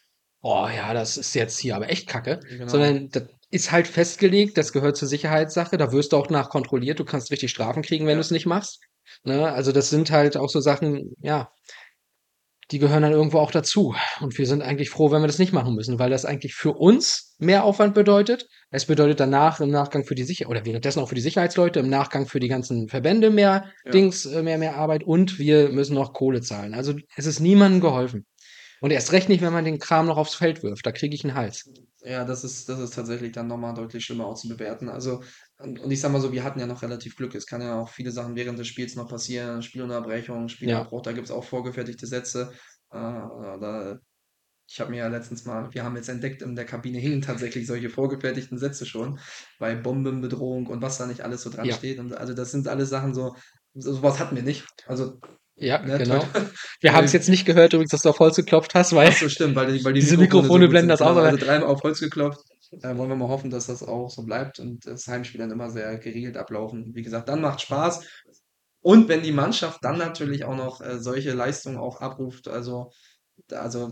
oh 0.41 0.67
ja, 0.73 0.93
das 0.93 1.17
ist 1.17 1.35
jetzt 1.35 1.59
hier 1.59 1.75
aber 1.75 1.89
echt 1.89 2.07
kacke. 2.07 2.39
Genau. 2.47 2.67
Sondern 2.67 3.09
das 3.09 3.23
ist 3.51 3.71
halt 3.71 3.87
festgelegt, 3.87 4.57
das 4.57 4.73
gehört 4.73 4.97
zur 4.97 5.07
Sicherheitssache. 5.07 5.77
Da 5.77 5.91
wirst 5.91 6.11
du 6.13 6.17
auch 6.17 6.29
nach 6.29 6.49
kontrolliert. 6.49 6.99
Du 6.99 7.05
kannst 7.05 7.31
richtig 7.31 7.51
Strafen 7.51 7.81
kriegen, 7.83 8.05
wenn 8.05 8.11
Ja. 8.11 8.15
du 8.17 8.21
es 8.21 8.31
nicht 8.31 8.45
machst. 8.45 8.79
Ne? 9.23 9.51
Also 9.51 9.71
das 9.71 9.89
sind 9.89 10.11
halt 10.11 10.37
auch 10.37 10.49
so 10.49 10.59
Sachen, 10.59 11.13
ja, 11.21 11.49
die 12.71 12.79
gehören 12.79 13.01
dann 13.01 13.11
irgendwo 13.11 13.39
auch 13.39 13.51
dazu. 13.51 13.95
Und 14.21 14.37
wir 14.37 14.45
sind 14.45 14.61
eigentlich 14.61 14.89
froh, 14.89 15.11
wenn 15.11 15.21
wir 15.21 15.27
das 15.27 15.39
nicht 15.39 15.53
machen 15.53 15.75
müssen, 15.75 15.97
weil 15.99 16.09
das 16.09 16.25
eigentlich 16.25 16.53
für 16.53 16.73
uns 16.73 17.35
mehr 17.39 17.63
Aufwand 17.63 17.95
bedeutet. 17.95 18.47
Es 18.69 18.85
bedeutet 18.85 19.19
danach 19.19 19.59
im 19.59 19.71
Nachgang 19.71 20.05
für 20.05 20.15
die 20.15 20.23
Sicherheit 20.23 20.51
oder 20.51 20.65
währenddessen 20.65 20.99
auch 20.99 21.09
für 21.09 21.15
die 21.15 21.21
Sicherheitsleute, 21.21 21.79
im 21.79 21.89
Nachgang 21.89 22.27
für 22.27 22.39
die 22.39 22.47
ganzen 22.47 22.87
Verbände 22.87 23.31
mehr 23.31 23.65
Ja. 23.85 23.91
Dings, 23.91 24.25
äh, 24.25 24.43
mehr, 24.43 24.57
mehr 24.57 24.75
Arbeit 24.75 25.03
und 25.03 25.39
wir 25.39 25.69
müssen 25.69 25.95
noch 25.95 26.13
Kohle 26.13 26.41
zahlen. 26.41 26.73
Also 26.73 26.93
es 27.15 27.25
ist 27.25 27.39
niemandem 27.39 27.81
geholfen. 27.81 28.25
Und 28.81 28.91
erst 28.91 29.11
recht 29.11 29.27
nicht, 29.29 29.41
wenn 29.41 29.51
man 29.51 29.65
den 29.65 29.79
Kram 29.79 30.05
noch 30.05 30.17
aufs 30.17 30.35
Feld 30.35 30.63
wirft. 30.63 30.85
Da 30.85 30.91
kriege 30.91 31.13
ich 31.13 31.23
einen 31.25 31.35
Hals. 31.35 31.69
Ja, 32.01 32.23
das 32.23 32.43
ist, 32.43 32.69
das 32.69 32.79
ist 32.79 32.93
tatsächlich 32.95 33.33
dann 33.33 33.47
nochmal 33.47 33.73
deutlich 33.73 34.05
schlimmer 34.05 34.25
auch 34.25 34.35
zu 34.35 34.47
bewerten. 34.47 34.87
Also, 34.87 35.21
und, 35.59 35.79
und 35.79 35.91
ich 35.91 35.99
sag 36.01 36.11
mal 36.11 36.21
so, 36.21 36.31
wir 36.31 36.43
hatten 36.43 36.59
ja 36.59 36.65
noch 36.67 36.81
relativ 36.81 37.15
Glück. 37.15 37.35
Es 37.35 37.45
kann 37.45 37.61
ja 37.61 37.79
auch 37.79 37.89
viele 37.89 38.11
Sachen 38.11 38.35
während 38.35 38.57
des 38.57 38.67
Spiels 38.67 38.95
noch 38.95 39.07
passieren. 39.09 39.61
Spielunterbrechung, 39.61 40.47
Spielabbruch, 40.47 41.01
da 41.01 41.11
gibt 41.11 41.25
es 41.25 41.31
auch 41.31 41.43
vorgefertigte 41.43 42.07
Sätze. 42.07 42.51
Äh, 42.91 42.97
da, 42.97 43.99
ich 44.71 44.79
habe 44.79 44.91
mir 44.91 44.97
ja 44.97 45.07
letztens 45.07 45.45
mal, 45.45 45.67
wir 45.73 45.83
haben 45.83 45.95
jetzt 45.95 46.09
entdeckt, 46.09 46.41
in 46.43 46.55
der 46.55 46.65
Kabine 46.65 46.99
hingen 46.99 47.21
tatsächlich 47.21 47.65
solche 47.67 47.89
vorgefertigten 47.89 48.57
Sätze 48.57 48.85
schon, 48.85 49.19
bei 49.59 49.75
Bombenbedrohung 49.75 50.67
und 50.67 50.81
was 50.81 50.97
da 50.97 51.07
nicht 51.07 51.21
alles 51.21 51.41
so 51.41 51.49
dran 51.49 51.65
Ja. 51.65 51.75
steht. 51.75 51.99
Und 51.99 52.13
also 52.13 52.33
das 52.33 52.51
sind 52.51 52.67
alles 52.67 52.89
Sachen 52.89 53.13
so, 53.13 53.35
so 53.73 53.93
sowas 53.93 54.19
hatten 54.19 54.35
wir 54.35 54.43
nicht. 54.43 54.65
Also, 54.87 55.19
Ja, 55.55 55.79
ne, 55.81 55.97
genau. 55.97 56.19
toll. 56.19 56.49
Wir 56.81 56.93
haben 56.93 57.03
es 57.03 57.13
jetzt 57.13 57.27
nicht 57.29 57.45
gehört, 57.45 57.73
übrigens, 57.73 57.91
dass 57.91 58.03
du 58.03 58.09
auf 58.09 58.19
Holz 58.19 58.35
geklopft 58.37 58.75
hast, 58.75 58.93
weil 58.93 59.11
so, 59.11 59.27
stimmt, 59.27 59.55
weil 59.55 59.83
weil 59.83 59.93
die 59.93 59.99
Diese 60.01 60.17
Mikrofone, 60.17 60.43
Mikrofone 60.43 60.65
so 60.65 60.69
blenden 60.69 60.89
das 60.89 61.01
aus, 61.01 61.07
Genau, 61.09 61.19
aber- 61.19 61.29
also 61.29 61.45
dreimal 61.45 61.67
auf 61.67 61.81
Holz 61.83 61.99
geklopft. 61.99 62.39
Äh, 62.71 62.97
wollen 62.97 63.09
wir 63.09 63.15
mal 63.15 63.29
hoffen, 63.29 63.49
dass 63.49 63.67
das 63.67 63.83
auch 63.83 64.09
so 64.09 64.23
bleibt 64.23 64.59
und 64.59 64.85
das 64.85 65.07
Heimspiel 65.07 65.39
dann 65.39 65.51
immer 65.51 65.69
sehr 65.69 65.97
geregelt 65.97 66.37
ablaufen. 66.37 66.93
Wie 66.93 67.01
gesagt, 67.01 67.29
dann 67.29 67.41
macht 67.41 67.61
Spaß. 67.61 68.05
Und 68.81 69.09
wenn 69.09 69.23
die 69.23 69.31
Mannschaft 69.31 69.83
dann 69.83 69.97
natürlich 69.97 70.45
auch 70.45 70.55
noch 70.55 70.81
äh, 70.81 70.99
solche 70.99 71.33
Leistungen 71.33 71.77
auch 71.77 71.99
abruft, 71.99 72.47
also, 72.47 72.91
also, 73.51 73.91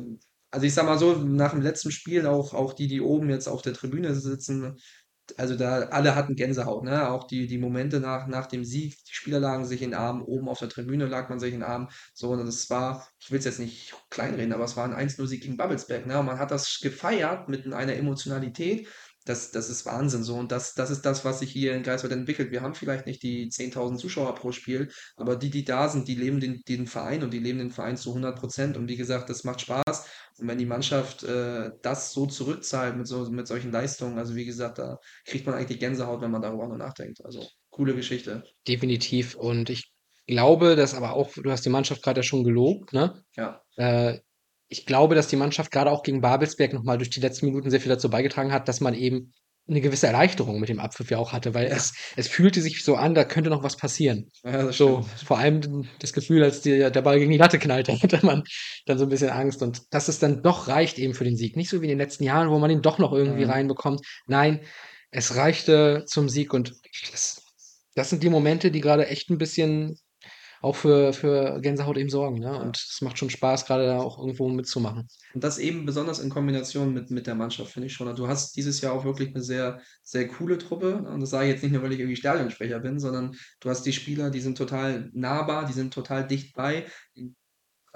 also 0.51 0.65
ich 0.65 0.73
sag 0.73 0.85
mal 0.85 0.97
so, 0.97 1.15
nach 1.15 1.51
dem 1.51 1.61
letzten 1.61 1.91
Spiel 1.91 2.25
auch, 2.25 2.53
auch 2.53 2.73
die, 2.73 2.87
die 2.87 3.01
oben 3.01 3.29
jetzt 3.29 3.47
auf 3.47 3.61
der 3.61 3.73
Tribüne 3.73 4.13
sitzen, 4.15 4.77
also 5.37 5.55
da 5.55 5.83
alle 5.89 6.15
hatten 6.15 6.35
Gänsehaut, 6.35 6.83
ne? 6.83 7.09
Auch 7.09 7.25
die, 7.27 7.47
die 7.47 7.57
Momente 7.57 7.99
nach, 7.99 8.27
nach 8.27 8.47
dem 8.47 8.63
Sieg, 8.63 8.95
die 9.05 9.13
Spieler 9.13 9.39
lagen 9.39 9.65
sich 9.65 9.81
in 9.81 9.91
den 9.91 9.99
Armen, 9.99 10.21
oben 10.21 10.47
auf 10.47 10.59
der 10.59 10.69
Tribüne 10.69 11.05
lag 11.05 11.29
man 11.29 11.39
sich 11.39 11.53
in 11.53 11.59
den 11.59 11.69
Armen. 11.69 11.89
So, 12.13 12.29
und 12.31 12.45
das 12.45 12.69
war, 12.69 13.07
ich 13.19 13.31
will 13.31 13.39
es 13.39 13.45
jetzt 13.45 13.59
nicht 13.59 13.93
kleinreden, 14.09 14.53
aber 14.53 14.63
es 14.63 14.77
war 14.77 14.85
ein 14.85 14.93
1-0-Sieg 14.93 15.41
gegen 15.41 15.57
Babelsberg, 15.57 16.05
ne? 16.05 16.19
Und 16.19 16.25
man 16.27 16.39
hat 16.39 16.51
das 16.51 16.79
gefeiert 16.81 17.49
mit 17.49 17.71
einer 17.71 17.95
Emotionalität. 17.95 18.87
Das, 19.27 19.51
das 19.51 19.69
ist 19.69 19.85
Wahnsinn 19.85 20.23
so. 20.23 20.35
Und 20.35 20.51
das, 20.51 20.73
das 20.73 20.89
ist 20.89 21.05
das, 21.05 21.25
was 21.25 21.39
sich 21.39 21.51
hier 21.51 21.75
in 21.75 21.83
Greifswald 21.83 22.13
entwickelt. 22.13 22.51
Wir 22.51 22.61
haben 22.61 22.73
vielleicht 22.73 23.05
nicht 23.05 23.23
die 23.23 23.49
10.000 23.49 23.97
Zuschauer 23.97 24.35
pro 24.35 24.51
Spiel, 24.51 24.89
aber 25.15 25.35
die, 25.35 25.49
die 25.49 25.65
da 25.65 25.89
sind, 25.89 26.07
die 26.07 26.15
leben 26.15 26.39
den, 26.39 26.61
den 26.67 26.87
Verein 26.87 27.23
und 27.23 27.33
die 27.33 27.39
leben 27.39 27.59
den 27.59 27.71
Verein 27.71 27.97
zu 27.97 28.09
100 28.09 28.39
Prozent. 28.39 28.77
Und 28.77 28.87
wie 28.89 28.95
gesagt, 28.95 29.29
das 29.29 29.43
macht 29.43 29.61
Spaß. 29.61 30.09
Und 30.37 30.47
wenn 30.47 30.57
die 30.57 30.65
Mannschaft 30.65 31.23
äh, 31.23 31.71
das 31.81 32.13
so 32.13 32.25
zurückzahlt 32.25 32.95
mit, 32.95 33.07
so, 33.07 33.29
mit 33.29 33.47
solchen 33.47 33.71
Leistungen, 33.71 34.17
also 34.17 34.35
wie 34.35 34.45
gesagt, 34.45 34.77
da 34.79 34.99
kriegt 35.25 35.45
man 35.45 35.55
eigentlich 35.55 35.79
Gänsehaut, 35.79 36.21
wenn 36.21 36.31
man 36.31 36.41
darüber 36.41 36.67
nur 36.67 36.77
nachdenkt. 36.77 37.23
Also 37.25 37.45
coole 37.69 37.95
Geschichte. 37.95 38.43
definitiv. 38.67 39.35
Und 39.35 39.69
ich 39.69 39.91
glaube, 40.27 40.75
dass 40.75 40.93
aber 40.93 41.13
auch, 41.13 41.31
du 41.33 41.51
hast 41.51 41.65
die 41.65 41.69
Mannschaft 41.69 42.03
gerade 42.03 42.19
ja 42.19 42.23
schon 42.23 42.43
gelobt, 42.43 42.93
ne? 42.93 43.23
Ja. 43.35 43.61
Äh, 43.75 44.19
ich 44.69 44.85
glaube, 44.85 45.15
dass 45.15 45.27
die 45.27 45.35
Mannschaft 45.37 45.71
gerade 45.71 45.91
auch 45.91 46.03
gegen 46.03 46.21
Babelsberg 46.21 46.73
nochmal 46.73 46.97
durch 46.97 47.09
die 47.09 47.19
letzten 47.21 47.45
Minuten 47.47 47.69
sehr 47.69 47.79
viel 47.81 47.89
dazu 47.89 48.09
beigetragen 48.09 48.51
hat, 48.51 48.67
dass 48.67 48.81
man 48.81 48.93
eben 48.93 49.33
eine 49.69 49.81
gewisse 49.81 50.07
Erleichterung 50.07 50.61
mit 50.61 50.69
dem 50.69 50.79
Abpfiff 50.79 51.11
ja 51.11 51.17
auch 51.17 51.33
hatte, 51.33 51.53
weil 51.53 51.67
Ja. 51.67 51.75
es, 51.75 51.93
es 52.15 52.29
fühlte 52.29 52.61
sich 52.61 52.83
so 52.85 52.95
an, 52.95 53.13
da 53.15 53.25
könnte 53.25 53.49
noch 53.49 53.63
was 53.63 53.75
passieren. 53.75 54.29
Ja, 54.45 54.71
So, 54.71 55.01
stimmt. 55.03 55.19
vor 55.25 55.37
allem 55.39 55.87
das 55.99 56.13
Gefühl, 56.13 56.41
als 56.43 56.61
die, 56.61 56.77
der 56.79 57.01
Ball 57.01 57.19
gegen 57.19 57.31
die 57.31 57.37
Latte 57.37 57.59
knallte, 57.59 57.91
hatte 58.01 58.25
man 58.25 58.43
dann 58.85 58.97
so 58.97 59.03
ein 59.05 59.09
bisschen 59.09 59.29
Angst. 59.29 59.61
Und 59.61 59.81
dass 59.93 60.07
es 60.07 60.19
dann 60.19 60.41
doch 60.41 60.69
reicht 60.69 60.97
eben 60.99 61.13
für 61.13 61.25
den 61.25 61.35
Sieg. 61.35 61.57
Nicht 61.57 61.69
so 61.69 61.81
wie 61.81 61.85
in 61.85 61.89
den 61.89 61.97
letzten 61.97 62.23
Jahren, 62.23 62.49
wo 62.49 62.57
man 62.59 62.71
ihn 62.71 62.81
doch 62.81 62.97
noch 62.97 63.11
irgendwie 63.11 63.43
Mhm. 63.43 63.51
reinbekommt. 63.51 63.99
Nein, 64.25 64.61
es 65.11 65.35
reichte 65.35 66.05
zum 66.07 66.29
Sieg. 66.29 66.53
Und 66.53 66.73
das, 67.11 67.41
das 67.95 68.09
sind 68.09 68.23
die 68.23 68.29
Momente, 68.29 68.71
die 68.71 68.79
gerade 68.81 69.07
echt 69.07 69.29
ein 69.29 69.37
bisschen 69.37 69.97
auch 70.61 70.75
für, 70.75 71.13
für 71.13 71.59
Gänsehaut 71.61 71.97
eben 71.97 72.09
sorgen. 72.09 72.39
Ne? 72.39 72.47
Ja. 72.47 72.61
Und 72.61 72.77
es 72.77 73.01
macht 73.01 73.17
schon 73.17 73.29
Spaß, 73.29 73.65
gerade 73.65 73.85
da 73.85 73.99
auch 73.99 74.19
irgendwo 74.19 74.49
mitzumachen. 74.49 75.07
Und 75.33 75.43
das 75.43 75.57
eben 75.57 75.85
besonders 75.85 76.19
in 76.19 76.29
Kombination 76.29 76.93
mit, 76.93 77.11
mit 77.11 77.27
der 77.27 77.35
Mannschaft, 77.35 77.71
finde 77.71 77.87
ich 77.87 77.93
schon. 77.93 78.13
Du 78.15 78.27
hast 78.27 78.55
dieses 78.55 78.81
Jahr 78.81 78.93
auch 78.93 79.05
wirklich 79.05 79.29
eine 79.29 79.43
sehr, 79.43 79.81
sehr 80.03 80.27
coole 80.27 80.57
Truppe. 80.57 80.97
Und 80.97 81.19
das 81.19 81.29
sage 81.29 81.47
ich 81.47 81.53
jetzt 81.53 81.63
nicht 81.63 81.73
nur, 81.73 81.83
weil 81.83 81.93
ich 81.93 81.99
irgendwie 81.99 82.15
Stadionsprecher 82.15 82.79
bin, 82.79 82.99
sondern 82.99 83.35
du 83.59 83.69
hast 83.69 83.83
die 83.83 83.93
Spieler, 83.93 84.29
die 84.29 84.41
sind 84.41 84.57
total 84.57 85.09
nahbar, 85.13 85.65
die 85.65 85.73
sind 85.73 85.93
total 85.93 86.27
dicht 86.27 86.55
bei. 86.55 86.85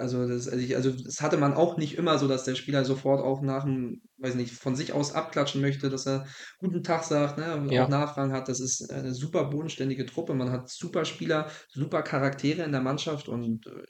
Also 0.02 0.26
das, 0.28 0.48
also, 0.48 0.58
ich, 0.62 0.76
also 0.76 0.90
das 0.90 1.20
hatte 1.20 1.36
man 1.38 1.54
auch 1.54 1.76
nicht 1.78 1.96
immer 1.96 2.18
so, 2.18 2.28
dass 2.28 2.44
der 2.44 2.54
Spieler 2.56 2.84
sofort 2.84 3.20
auch 3.24 3.40
nach 3.42 3.64
dem, 3.64 4.02
weiß 4.18 4.34
nicht, 4.34 4.52
von 4.52 4.76
sich 4.76 4.92
aus 4.92 5.14
abklatschen 5.14 5.60
möchte, 5.60 5.88
dass 5.90 6.06
er 6.06 6.26
guten 6.58 6.82
Tag 6.82 7.04
sagt, 7.04 7.38
ne, 7.38 7.56
und 7.56 7.70
Ja. 7.70 7.84
auch 7.84 7.88
Nachfragen 7.88 8.32
hat. 8.32 8.48
Das 8.48 8.60
ist 8.60 8.90
eine 8.90 9.14
super 9.14 9.44
bodenständige 9.46 10.04
Truppe. 10.06 10.34
Man 10.34 10.50
hat 10.50 10.68
super 10.70 11.04
Spieler, 11.04 11.50
super 11.68 12.02
Charaktere 12.02 12.62
in 12.64 12.72
der 12.72 12.80
Mannschaft 12.82 13.28
und 13.28 13.66
äh, 13.66 13.82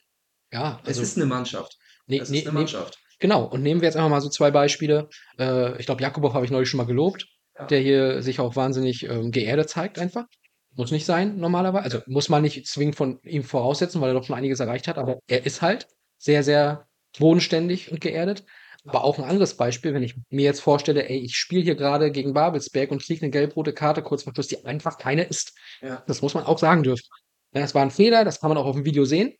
Ja, 0.52 0.80
es 0.82 0.88
also 0.88 1.02
ist 1.02 1.16
eine 1.16 1.26
Mannschaft. 1.26 1.76
ne, 2.06 2.20
Es 2.20 2.30
ne, 2.30 2.38
ist 2.38 2.44
eine 2.46 2.52
ne, 2.52 2.60
Mannschaft. 2.60 2.98
Genau, 3.18 3.44
und 3.44 3.62
nehmen 3.62 3.80
wir 3.80 3.86
jetzt 3.88 3.96
einfach 3.96 4.10
mal 4.10 4.20
so 4.20 4.28
zwei 4.28 4.50
Beispiele. 4.50 5.08
Äh, 5.38 5.78
ich 5.78 5.86
glaube, 5.86 6.02
Jakubow 6.02 6.34
habe 6.34 6.44
ich 6.44 6.50
neulich 6.50 6.68
schon 6.68 6.78
mal 6.78 6.86
gelobt, 6.86 7.26
Ja. 7.58 7.66
der 7.66 7.80
hier 7.80 8.22
sich 8.22 8.40
auch 8.40 8.56
wahnsinnig 8.56 9.04
ähm, 9.04 9.30
geerdet 9.30 9.68
zeigt 9.70 9.98
einfach. 9.98 10.26
Muss 10.74 10.90
nicht 10.90 11.04
sein, 11.04 11.36
normalerweise. 11.36 11.84
Also 11.84 12.00
muss 12.06 12.28
man 12.28 12.42
nicht 12.42 12.66
zwingend 12.66 12.96
von 12.96 13.20
ihm 13.24 13.44
voraussetzen, 13.44 14.00
weil 14.00 14.10
er 14.10 14.14
doch 14.14 14.24
schon 14.24 14.36
einiges 14.36 14.60
erreicht 14.60 14.88
hat, 14.88 14.98
aber 14.98 15.18
er 15.26 15.44
ist 15.46 15.62
halt 15.62 15.86
sehr, 16.22 16.42
sehr 16.44 16.86
bodenständig 17.18 17.90
und 17.90 18.00
geerdet. 18.00 18.44
Aber 18.84 19.04
auch 19.04 19.18
ein 19.18 19.24
anderes 19.24 19.56
Beispiel, 19.56 19.94
wenn 19.94 20.02
ich 20.02 20.16
mir 20.30 20.44
jetzt 20.44 20.60
vorstelle, 20.60 21.08
ey, 21.08 21.18
ich 21.18 21.36
spiele 21.36 21.62
hier 21.62 21.74
gerade 21.76 22.10
gegen 22.10 22.32
Babelsberg 22.32 22.90
und 22.90 23.02
kriege 23.02 23.22
eine 23.22 23.30
gelb-rote 23.30 23.72
Karte 23.72 24.02
kurz 24.02 24.22
vor 24.24 24.32
Schluss, 24.34 24.48
die 24.48 24.64
einfach 24.64 24.98
keine 24.98 25.22
ist. 25.24 25.52
Ja. 25.80 26.02
Das 26.06 26.22
muss 26.22 26.34
man 26.34 26.44
auch 26.44 26.58
sagen 26.58 26.82
dürfen. 26.82 27.04
Das 27.52 27.74
war 27.74 27.82
ein 27.82 27.90
Fehler, 27.90 28.24
das 28.24 28.40
kann 28.40 28.48
man 28.48 28.56
auch 28.58 28.64
auf 28.66 28.74
dem 28.74 28.84
Video 28.84 29.04
sehen, 29.04 29.34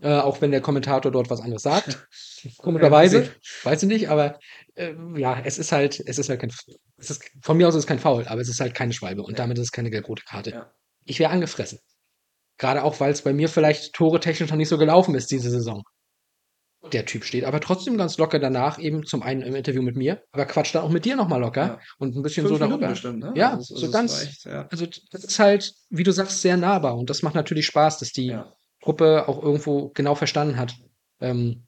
äh, 0.00 0.14
auch 0.14 0.40
wenn 0.40 0.50
der 0.50 0.60
Kommentator 0.62 1.12
dort 1.12 1.30
was 1.30 1.40
anderes 1.40 1.62
sagt. 1.62 2.08
Komischerweise, 2.58 3.30
weiß 3.62 3.82
ich 3.82 3.88
nicht, 3.88 4.08
aber 4.08 4.38
äh, 4.74 4.94
ja, 5.16 5.40
es 5.44 5.58
ist 5.58 5.70
halt, 5.70 6.00
es 6.06 6.18
ist 6.18 6.28
halt 6.28 6.40
kein, 6.40 6.50
es 6.96 7.10
ist, 7.10 7.22
von 7.42 7.56
mir 7.56 7.68
aus 7.68 7.74
ist 7.74 7.80
es 7.82 7.86
kein 7.86 7.98
Foul, 8.00 8.26
aber 8.26 8.40
es 8.40 8.48
ist 8.48 8.60
halt 8.60 8.74
keine 8.74 8.92
Schwalbe 8.92 9.22
und 9.22 9.32
Ja. 9.32 9.36
damit 9.44 9.58
ist 9.58 9.64
es 9.64 9.72
keine 9.72 9.90
gelb-rote 9.90 10.22
Karte. 10.24 10.50
Ja. 10.50 10.72
Ich 11.04 11.18
wäre 11.20 11.30
angefressen. 11.30 11.78
Gerade 12.56 12.82
auch, 12.82 12.98
weil 12.98 13.12
es 13.12 13.22
bei 13.22 13.32
mir 13.32 13.48
vielleicht 13.48 13.92
tore 13.92 14.18
technisch 14.18 14.50
noch 14.50 14.56
nicht 14.56 14.68
so 14.68 14.78
gelaufen 14.78 15.14
ist 15.14 15.30
diese 15.30 15.50
Saison. 15.50 15.84
Der 16.92 17.04
Typ 17.04 17.24
steht 17.24 17.44
aber 17.44 17.60
trotzdem 17.60 17.98
ganz 17.98 18.18
locker 18.18 18.38
danach, 18.38 18.78
eben 18.78 19.04
zum 19.04 19.22
einen 19.22 19.42
im 19.42 19.54
Interview 19.56 19.82
mit 19.82 19.96
mir, 19.96 20.22
aber 20.30 20.46
quatscht 20.46 20.74
dann 20.76 20.84
auch 20.84 20.90
mit 20.90 21.04
dir 21.04 21.16
nochmal 21.16 21.40
locker 21.40 21.66
Ja. 21.66 21.80
und 21.98 22.14
ein 22.16 22.22
bisschen 22.22 22.46
Fünf 22.46 22.58
so 22.60 22.64
darüber. 22.66 22.88
bestimmt, 22.88 23.18
ne? 23.18 23.32
Ja, 23.34 23.50
Also 23.54 23.62
so 23.62 23.74
also 23.74 23.86
es 23.86 23.92
ganz- 23.92 24.12
war 24.14 24.22
echt, 24.22 24.44
ja. 24.44 24.68
Also 24.70 24.86
das 25.10 25.24
ist 25.24 25.38
halt, 25.40 25.74
wie 25.90 26.04
du 26.04 26.12
sagst, 26.12 26.40
sehr 26.40 26.56
nahbar 26.56 26.96
und 26.96 27.10
das 27.10 27.22
macht 27.22 27.34
natürlich 27.34 27.66
Spaß, 27.66 27.98
dass 27.98 28.12
die 28.12 28.26
Ja. 28.26 28.52
Gruppe 28.80 29.28
auch 29.28 29.42
irgendwo 29.42 29.88
genau 29.88 30.14
verstanden 30.14 30.56
hat, 30.56 30.76
ähm, 31.20 31.66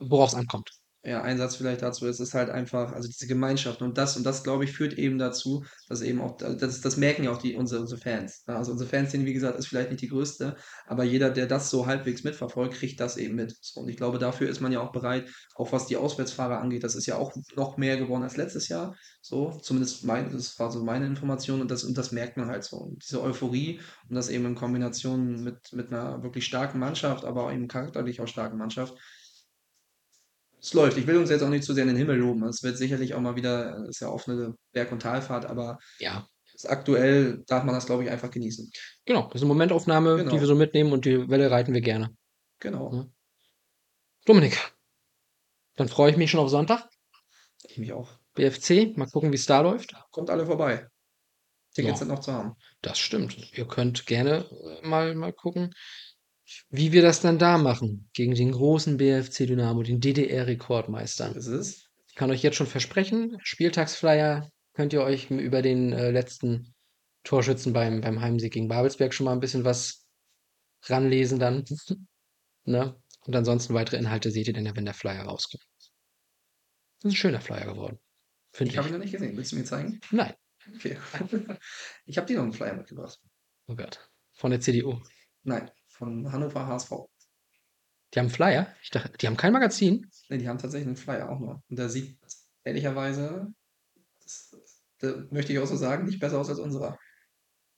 worauf 0.00 0.30
es 0.30 0.34
ankommt. 0.34 0.70
Ja, 1.02 1.22
ein 1.22 1.38
Satz 1.38 1.56
vielleicht 1.56 1.80
dazu, 1.80 2.06
es 2.06 2.20
ist 2.20 2.34
halt 2.34 2.50
einfach, 2.50 2.92
also 2.92 3.08
diese 3.08 3.26
Gemeinschaft 3.26 3.80
und 3.80 3.96
das 3.96 4.18
und 4.18 4.24
das, 4.24 4.42
glaube 4.44 4.64
ich, 4.64 4.72
führt 4.72 4.92
eben 4.98 5.16
dazu, 5.16 5.64
dass 5.88 6.02
eben 6.02 6.20
auch, 6.20 6.36
das, 6.36 6.82
das 6.82 6.98
merken 6.98 7.24
ja 7.24 7.32
auch 7.32 7.38
die, 7.38 7.54
unsere, 7.54 7.80
unsere 7.80 7.98
Fans. 7.98 8.44
ne? 8.46 8.54
Also 8.54 8.72
unsere 8.72 8.90
Fanszene, 8.90 9.24
wie 9.24 9.32
gesagt, 9.32 9.58
ist 9.58 9.68
vielleicht 9.68 9.88
nicht 9.88 10.02
die 10.02 10.08
größte, 10.08 10.56
aber 10.86 11.04
jeder, 11.04 11.30
der 11.30 11.46
das 11.46 11.70
so 11.70 11.86
halbwegs 11.86 12.22
mitverfolgt, 12.22 12.74
kriegt 12.74 13.00
das 13.00 13.16
eben 13.16 13.34
mit. 13.34 13.56
Und 13.76 13.88
ich 13.88 13.96
glaube, 13.96 14.18
dafür 14.18 14.50
ist 14.50 14.60
man 14.60 14.72
ja 14.72 14.80
auch 14.80 14.92
bereit, 14.92 15.30
auch 15.54 15.72
was 15.72 15.86
die 15.86 15.96
Auswärtsfahrer 15.96 16.60
angeht, 16.60 16.84
das 16.84 16.94
ist 16.94 17.06
ja 17.06 17.16
auch 17.16 17.32
noch 17.56 17.78
mehr 17.78 17.96
geworden 17.96 18.22
als 18.22 18.36
letztes 18.36 18.68
Jahr. 18.68 18.94
So, 19.22 19.52
zumindest 19.62 20.04
mein, 20.04 20.30
das 20.30 20.58
war 20.58 20.70
so 20.70 20.84
meine 20.84 21.06
Information 21.06 21.62
und 21.62 21.70
das, 21.70 21.82
und 21.82 21.96
das 21.96 22.12
merkt 22.12 22.36
man 22.36 22.48
halt 22.48 22.62
so. 22.64 22.76
Und 22.76 23.02
diese 23.02 23.22
Euphorie 23.22 23.80
und 24.10 24.16
das 24.16 24.28
eben 24.28 24.44
in 24.44 24.54
Kombination 24.54 25.42
mit, 25.42 25.72
mit 25.72 25.90
einer 25.90 26.22
wirklich 26.22 26.44
starken 26.44 26.78
Mannschaft, 26.78 27.24
aber 27.24 27.44
auch 27.44 27.52
eben 27.52 27.68
charakterlich 27.68 28.20
auch 28.20 28.28
starken 28.28 28.58
Mannschaft, 28.58 28.94
es 30.60 30.74
läuft. 30.74 30.96
Ich 30.98 31.06
will 31.06 31.16
uns 31.16 31.30
jetzt 31.30 31.42
auch 31.42 31.48
nicht 31.48 31.64
zu 31.64 31.72
sehr 31.74 31.82
in 31.84 31.88
den 31.88 31.96
Himmel 31.96 32.16
loben. 32.16 32.44
Es 32.44 32.62
wird 32.62 32.76
sicherlich 32.76 33.14
auch 33.14 33.20
mal 33.20 33.36
wieder, 33.36 33.78
es 33.84 33.90
ist 33.90 34.00
ja 34.00 34.08
oft 34.08 34.28
eine 34.28 34.54
Berg- 34.72 34.92
und 34.92 35.00
Talfahrt, 35.02 35.46
aber 35.46 35.78
Ja, 35.98 36.26
aktuell 36.64 37.42
darf 37.46 37.64
man 37.64 37.74
das, 37.74 37.86
glaube 37.86 38.04
ich, 38.04 38.10
einfach 38.10 38.30
genießen. 38.30 38.70
genau. 39.06 39.22
Das 39.28 39.36
ist 39.36 39.42
eine 39.42 39.48
Momentaufnahme, 39.48 40.16
Genau. 40.18 40.30
die 40.30 40.40
wir 40.40 40.46
so 40.46 40.54
mitnehmen 40.54 40.92
und 40.92 41.04
die 41.04 41.28
Welle 41.28 41.50
reiten 41.50 41.72
wir 41.72 41.80
gerne. 41.80 42.14
Genau. 42.60 42.92
Ja. 42.94 43.06
Dominik, 44.26 44.58
dann 45.76 45.88
freue 45.88 46.10
ich 46.10 46.16
mich 46.16 46.30
schon 46.30 46.40
auf 46.40 46.50
Sonntag. 46.50 46.88
Ich 47.64 47.78
mich 47.78 47.92
auch. 47.92 48.10
BFC, 48.34 48.96
mal 48.96 49.06
gucken, 49.08 49.30
wie 49.32 49.36
es 49.36 49.46
da 49.46 49.60
läuft. 49.60 49.94
Kommt 50.10 50.30
alle 50.30 50.46
vorbei. 50.46 50.86
Tickets 51.74 51.92
Ja. 51.92 51.96
sind 51.98 52.08
noch 52.08 52.20
zu 52.20 52.32
haben. 52.32 52.54
Das 52.82 52.98
stimmt. 52.98 53.56
Ihr 53.56 53.66
könnt 53.66 54.06
gerne 54.06 54.44
äh, 54.82 54.86
mal, 54.86 55.14
mal 55.14 55.32
gucken, 55.32 55.72
wie 56.70 56.92
wir 56.92 57.02
das 57.02 57.20
dann 57.20 57.38
da 57.38 57.58
machen. 57.58 58.08
Gegen 58.12 58.34
den 58.34 58.52
großen 58.52 58.96
BFC 58.96 59.46
Dynamo, 59.46 59.82
den 59.82 60.00
DDR-Rekordmeister. 60.00 61.32
Das 61.34 61.46
ist. 61.46 61.88
Ich 62.08 62.14
kann 62.16 62.30
euch 62.30 62.42
jetzt 62.42 62.56
schon 62.56 62.66
versprechen, 62.66 63.38
Spieltagsflyer 63.42 64.50
könnt 64.74 64.92
ihr 64.92 65.02
euch 65.02 65.30
über 65.30 65.62
den 65.62 65.92
äh, 65.92 66.10
letzten 66.10 66.74
Torschützen 67.24 67.72
beim, 67.72 68.00
beim 68.00 68.20
Heimsieg 68.20 68.52
gegen 68.52 68.68
Babelsberg 68.68 69.14
schon 69.14 69.24
mal 69.26 69.32
ein 69.32 69.40
bisschen 69.40 69.64
was 69.64 70.06
ranlesen 70.84 71.38
dann. 71.38 71.64
ne? 72.64 72.96
Und 73.26 73.36
ansonsten 73.36 73.74
weitere 73.74 73.98
Inhalte 73.98 74.30
seht 74.30 74.48
ihr 74.48 74.54
dann 74.54 74.66
ja, 74.66 74.74
wenn 74.74 74.84
der 74.86 74.94
Flyer 74.94 75.22
rauskommt. 75.24 75.62
Das 77.02 77.10
ist 77.10 77.12
ein 77.12 77.16
schöner 77.16 77.40
Flyer 77.40 77.66
geworden. 77.66 77.98
Finde 78.52 78.70
Ich 78.70 78.74
ich. 78.74 78.78
habe 78.78 78.88
ihn 78.88 78.92
noch 78.94 79.00
nicht 79.00 79.12
gesehen. 79.12 79.36
Willst 79.36 79.52
du 79.52 79.56
mir 79.56 79.64
zeigen? 79.64 80.00
Nein. 80.10 80.34
Okay. 80.74 80.98
ich 82.06 82.16
habe 82.16 82.26
dir 82.26 82.36
noch 82.36 82.44
einen 82.44 82.52
Flyer 82.52 82.74
mitgebracht. 82.74 83.18
Oh 83.66 83.76
Gott. 83.76 84.10
Von 84.32 84.50
der 84.50 84.60
CDU. 84.60 85.00
Nein, 85.42 85.70
von 86.00 86.32
Hannover 86.32 86.66
HSV. 86.66 86.90
Die 88.14 88.18
haben 88.18 88.30
Flyer? 88.30 88.66
Ich 88.82 88.90
dachte, 88.90 89.12
die 89.16 89.26
haben 89.28 89.36
kein 89.36 89.52
Magazin? 89.52 90.10
Ne, 90.28 90.38
die 90.38 90.48
haben 90.48 90.58
tatsächlich 90.58 90.88
einen 90.88 90.96
Flyer 90.96 91.30
auch 91.30 91.38
noch. 91.38 91.62
Und 91.68 91.78
der 91.78 91.88
sieht 91.88 92.18
ehrlicherweise, 92.64 93.52
das 94.20 94.50
da 95.00 95.14
möchte 95.30 95.52
ich 95.52 95.58
auch 95.58 95.66
so 95.66 95.76
sagen, 95.76 96.06
nicht 96.06 96.20
besser 96.20 96.38
aus 96.38 96.48
als 96.48 96.58
unserer. 96.58 96.98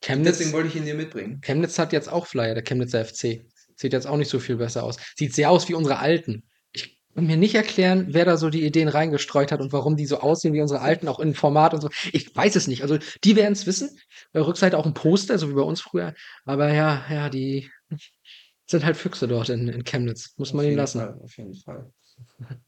Chemnitz 0.01 0.39
Deswegen 0.39 0.53
wollte 0.53 0.69
ich 0.69 0.77
ihn 0.77 0.85
dir 0.85 0.95
mitbringen. 0.95 1.41
Chemnitz 1.41 1.79
hat 1.79 1.93
jetzt 1.93 2.11
auch 2.11 2.27
Flyer, 2.27 2.55
der 2.55 2.65
Chemnitzer 2.65 3.05
FC. 3.05 3.45
Sieht 3.77 3.93
jetzt 3.93 4.07
auch 4.07 4.17
nicht 4.17 4.31
so 4.31 4.41
viel 4.41 4.57
besser 4.57 4.83
aus. 4.83 4.97
Sieht 5.17 5.35
sehr 5.35 5.51
aus 5.51 5.69
wie 5.69 5.75
unsere 5.75 5.99
alten. 5.99 6.45
Ich 6.73 7.01
kann 7.15 7.27
mir 7.27 7.37
nicht 7.37 7.55
erklären, 7.55 8.09
wer 8.11 8.25
da 8.25 8.37
so 8.37 8.51
die 8.51 8.67
Ideen 8.67 8.89
reingestreut 8.89 9.53
hat 9.53 9.61
und 9.61 9.73
warum 9.73 9.97
die 9.97 10.07
so 10.07 10.19
aussehen 10.19 10.55
wie 10.55 10.61
unsere 10.61 10.81
alten, 10.81 11.07
auch 11.07 11.21
in 11.21 11.35
Format 11.35 11.75
und 11.75 11.83
so. 11.83 11.91
Ich 12.13 12.35
weiß 12.35 12.57
es 12.57 12.67
nicht. 12.67 12.83
Also, 12.83 12.99
die 13.23 13.37
werden 13.37 13.53
es 13.53 13.67
wissen. 13.67 13.91
Bei 14.33 14.41
der 14.41 14.49
Rückseite 14.49 14.77
auch 14.77 14.87
ein 14.87 14.95
Poster, 14.95 15.39
so 15.39 15.49
wie 15.49 15.55
bei 15.55 15.63
uns 15.63 15.81
früher. 15.81 16.15
Aber 16.45 16.73
ja, 16.73 17.05
ja, 17.09 17.29
die 17.31 17.71
sind 18.67 18.85
halt 18.85 18.97
Füchse 18.97 19.29
dort 19.29 19.49
in, 19.49 19.69
in 19.69 19.85
Chemnitz. 19.85 20.35
Muss 20.39 20.53
man 20.53 20.61
Auf 20.61 20.65
ihnen 20.65 20.71
jeden 20.71 20.79
lassen. 20.79 20.99
Fall, 21.01 21.21
auf 21.23 21.37
jeden 21.37 21.55
Fall. 21.55 21.93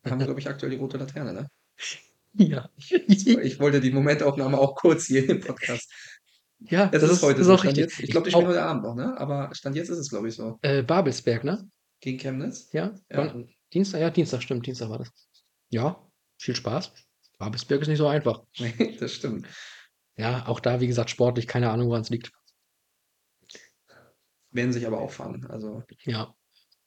Wir 0.03 0.11
haben, 0.11 0.19
glaube 0.21 0.41
ich, 0.41 0.49
aktuell 0.49 0.71
die 0.71 0.79
rote 0.79 0.99
Laterne, 0.99 1.33
ne? 1.33 1.49
Ja. 2.37 2.69
Ich 2.89 3.61
wollte 3.61 3.81
die 3.81 3.93
Momentaufnahme 3.93 4.59
auch 4.59 4.75
kurz 4.75 5.07
hier 5.07 5.29
im 5.31 5.39
Podcast. 5.39 5.89
ja, 6.59 6.87
Das, 6.87 7.03
das 7.03 7.13
ist 7.13 7.23
heute 7.23 7.41
ist 7.43 7.47
so. 7.47 7.55
auch 7.55 7.59
Stand 7.61 7.77
richtig. 7.79 7.93
jetzt, 7.93 8.01
ich 8.05 8.11
glaube, 8.11 8.25
die 8.25 8.33
spielen 8.33 8.49
heute 8.49 8.63
Abend 8.63 8.83
noch, 8.83 8.97
ne? 8.97 9.17
Aber 9.19 9.51
Stand 9.55 9.77
jetzt 9.77 9.89
ist 9.89 9.99
es, 9.99 10.11
glaube 10.11 10.27
ich, 10.29 10.35
so. 10.35 10.59
äh, 10.63 10.83
Babelsberg, 10.83 11.45
ne? 11.45 11.69
Gegen 12.01 12.19
Chemnitz? 12.19 12.71
Ja? 12.73 12.93
Ja. 13.13 13.33
Dienstag? 13.73 14.01
Ja, 14.01 14.11
Dienstag, 14.11 14.43
stimmt. 14.43 14.67
Dienstag 14.67 14.91
war 14.91 14.99
das. 14.99 15.13
Ja, 15.71 16.05
viel 16.37 16.57
Spaß. 16.57 16.93
Babelsberg 17.39 17.83
ist 17.83 17.89
nicht 17.89 17.99
so 17.99 18.09
einfach. 18.09 18.43
Nee, 18.59 18.97
das 19.01 19.13
stimmt. 19.13 19.47
Ja, 20.17 20.49
auch 20.49 20.59
da, 20.59 20.81
wie 20.81 20.89
gesagt, 20.89 21.11
sportlich, 21.11 21.47
keine 21.47 21.71
Ahnung, 21.71 21.87
woran 21.89 22.03
es 22.03 22.11
liegt. 22.11 22.33
Werden 24.55 24.73
sich 24.73 24.87
aber 24.87 25.01
auch 25.01 25.11
fangen. 25.11 25.47
Also, 25.51 25.83
Ja. 26.05 26.35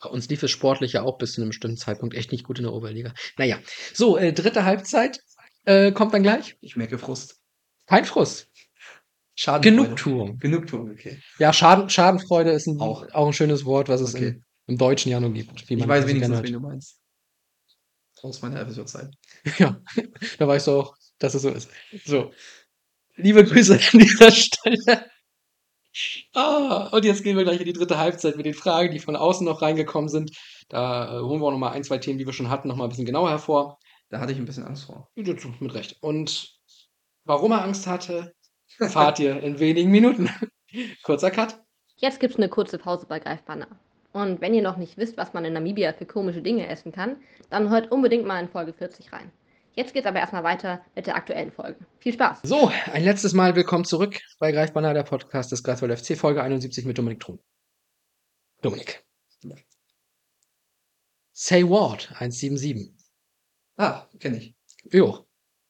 Bei 0.02 0.10
uns 0.10 0.30
lief 0.30 0.44
es 0.44 0.52
sportlich 0.52 0.94
ja 0.94 1.02
auch 1.04 1.18
bis 1.18 1.34
zu 1.34 1.42
einem 1.42 1.50
bestimmten 1.50 1.78
Zeitpunkt 1.78 2.14
echt 2.16 2.32
nicht 2.32 2.44
gut 2.44 2.60
in 2.60 2.66
der 2.66 2.74
Oberliga. 2.74 3.14
Naja, 3.38 3.60
so, 3.94 4.16
äh, 4.18 4.32
dritte 4.32 4.64
Halbzeit 4.64 5.20
äh, 5.66 5.92
kommt 5.92 6.14
dann 6.14 6.22
gleich. 6.24 6.56
ich 6.62 6.76
merke 6.76 6.98
Frust. 7.00 7.42
Kein 7.88 8.06
Frust. 8.06 8.48
Schadenfreude. 9.36 9.84
Genugtuung. 9.84 10.38
Genugtuung, 10.40 10.92
okay. 10.92 11.20
Ja, 11.40 11.52
Schaden, 11.52 11.90
Schadenfreude 11.90 12.52
ist 12.52 12.68
ein, 12.68 12.80
Auch. 12.80 13.08
auch. 13.12 13.28
ein 13.28 13.34
schönes 13.34 13.66
Wort, 13.66 13.90
was 13.90 14.02
es 14.02 14.14
Okay. 14.16 14.28
im, 14.28 14.46
im 14.68 14.78
Deutschen 14.78 15.12
ja 15.12 15.20
nur 15.20 15.34
gibt. 15.34 15.64
Ich 15.70 15.88
weiß 15.88 16.08
wenigstens, 16.08 16.44
wen 16.44 16.54
du 16.54 16.60
meinst. 16.60 17.00
Aus 18.22 18.42
meiner 18.42 18.66
FSJ-Zeit. 18.68 19.10
Ja, 19.60 19.82
da 20.38 20.48
weißt 20.48 20.68
du 20.68 20.72
auch, 20.72 20.96
dass 21.20 21.34
es 21.36 21.42
so 21.44 21.50
ist. 21.50 21.70
So. 22.06 22.32
Liebe 23.16 23.44
Grüße 23.44 23.76
an 23.94 24.00
dieser 24.00 24.32
Stelle. 24.32 25.10
Ah, 26.34 26.90
und 26.92 27.06
jetzt 27.06 27.24
gehen 27.24 27.38
wir 27.38 27.44
gleich 27.44 27.60
in 27.60 27.66
die 27.66 27.74
dritte 27.74 27.98
Halbzeit 27.98 28.36
mit 28.36 28.46
den 28.46 28.54
Fragen, 28.54 28.92
die 28.92 29.00
von 29.00 29.16
außen 29.16 29.46
noch 29.46 29.62
reingekommen 29.62 30.10
sind. 30.10 30.32
Da 30.70 31.18
äh, 31.18 31.22
holen 31.22 31.42
wir 31.42 31.48
auch 31.48 31.52
noch 31.52 31.58
mal 31.58 31.72
ein, 31.72 31.84
zwei 31.84 31.98
Themen, 31.98 32.20
die 32.20 32.26
wir 32.26 32.34
schon 32.34 32.50
hatten, 32.50 32.68
noch 32.68 32.76
mal 32.76 32.84
ein 32.84 32.90
bisschen 32.90 33.06
genauer 33.06 33.30
hervor. 33.30 33.80
Da 34.10 34.20
hatte 34.20 34.32
ich 34.32 34.38
ein 34.38 34.46
bisschen 34.46 34.66
Angst 34.66 34.86
vor. 34.86 35.10
Dazu 35.16 35.54
Mit 35.60 35.74
Recht. 35.74 35.98
Und 36.02 36.56
warum 37.26 37.52
er 37.52 37.64
Angst 37.64 37.88
hatte, 37.88 38.34
erfahrt 38.80 39.20
ihr 39.20 39.42
in 39.42 39.60
wenigen 39.60 39.92
Minuten. 39.92 40.30
Kurzer 41.04 41.32
Cut. 41.32 41.60
Jetzt 41.96 42.20
gibt's 42.20 42.38
eine 42.38 42.50
kurze 42.50 42.78
Pause 42.78 43.06
bei 43.08 43.20
Greifbanner. 43.20 43.68
Und 44.14 44.40
wenn 44.42 44.54
ihr 44.54 44.62
noch 44.62 44.78
nicht 44.78 44.98
wisst, 44.98 45.18
was 45.18 45.34
man 45.34 45.46
in 45.46 45.54
Namibia 45.54 45.94
für 45.94 46.06
komische 46.06 46.42
Dinge 46.42 46.68
essen 46.68 46.92
kann, 46.92 47.18
dann 47.50 47.70
hört 47.70 47.92
unbedingt 47.92 48.26
mal 48.26 48.42
in 48.42 48.50
Folge 48.50 48.74
40 48.74 49.12
rein. 49.12 49.32
Jetzt 49.78 49.94
geht's 49.94 50.08
aber 50.08 50.18
erstmal 50.18 50.44
weiter 50.44 50.84
mit 50.96 51.06
der 51.06 51.16
aktuellen 51.16 51.52
Folge. 51.52 51.78
Viel 52.00 52.12
Spaß! 52.12 52.40
So, 52.42 52.72
ein 52.92 53.04
letztes 53.04 53.34
Mal 53.34 53.56
willkommen 53.56 53.86
zurück 53.86 54.20
bei 54.40 54.52
Greifbanner, 54.52 54.96
der 54.96 55.04
Podcast 55.04 55.52
des 55.52 55.62
Greifswald 55.62 56.00
FC, 56.00 56.18
Folge 56.18 56.42
71 56.42 56.84
mit 56.86 56.98
Dominik 56.98 57.20
Thun. 57.20 57.40
Dominik. 58.64 59.06
Say 61.32 61.64
what? 61.64 62.10
177. 62.14 62.92
Ah, 63.76 64.08
kenne 64.20 64.38
ich. 64.38 64.56
Jo. 64.92 65.28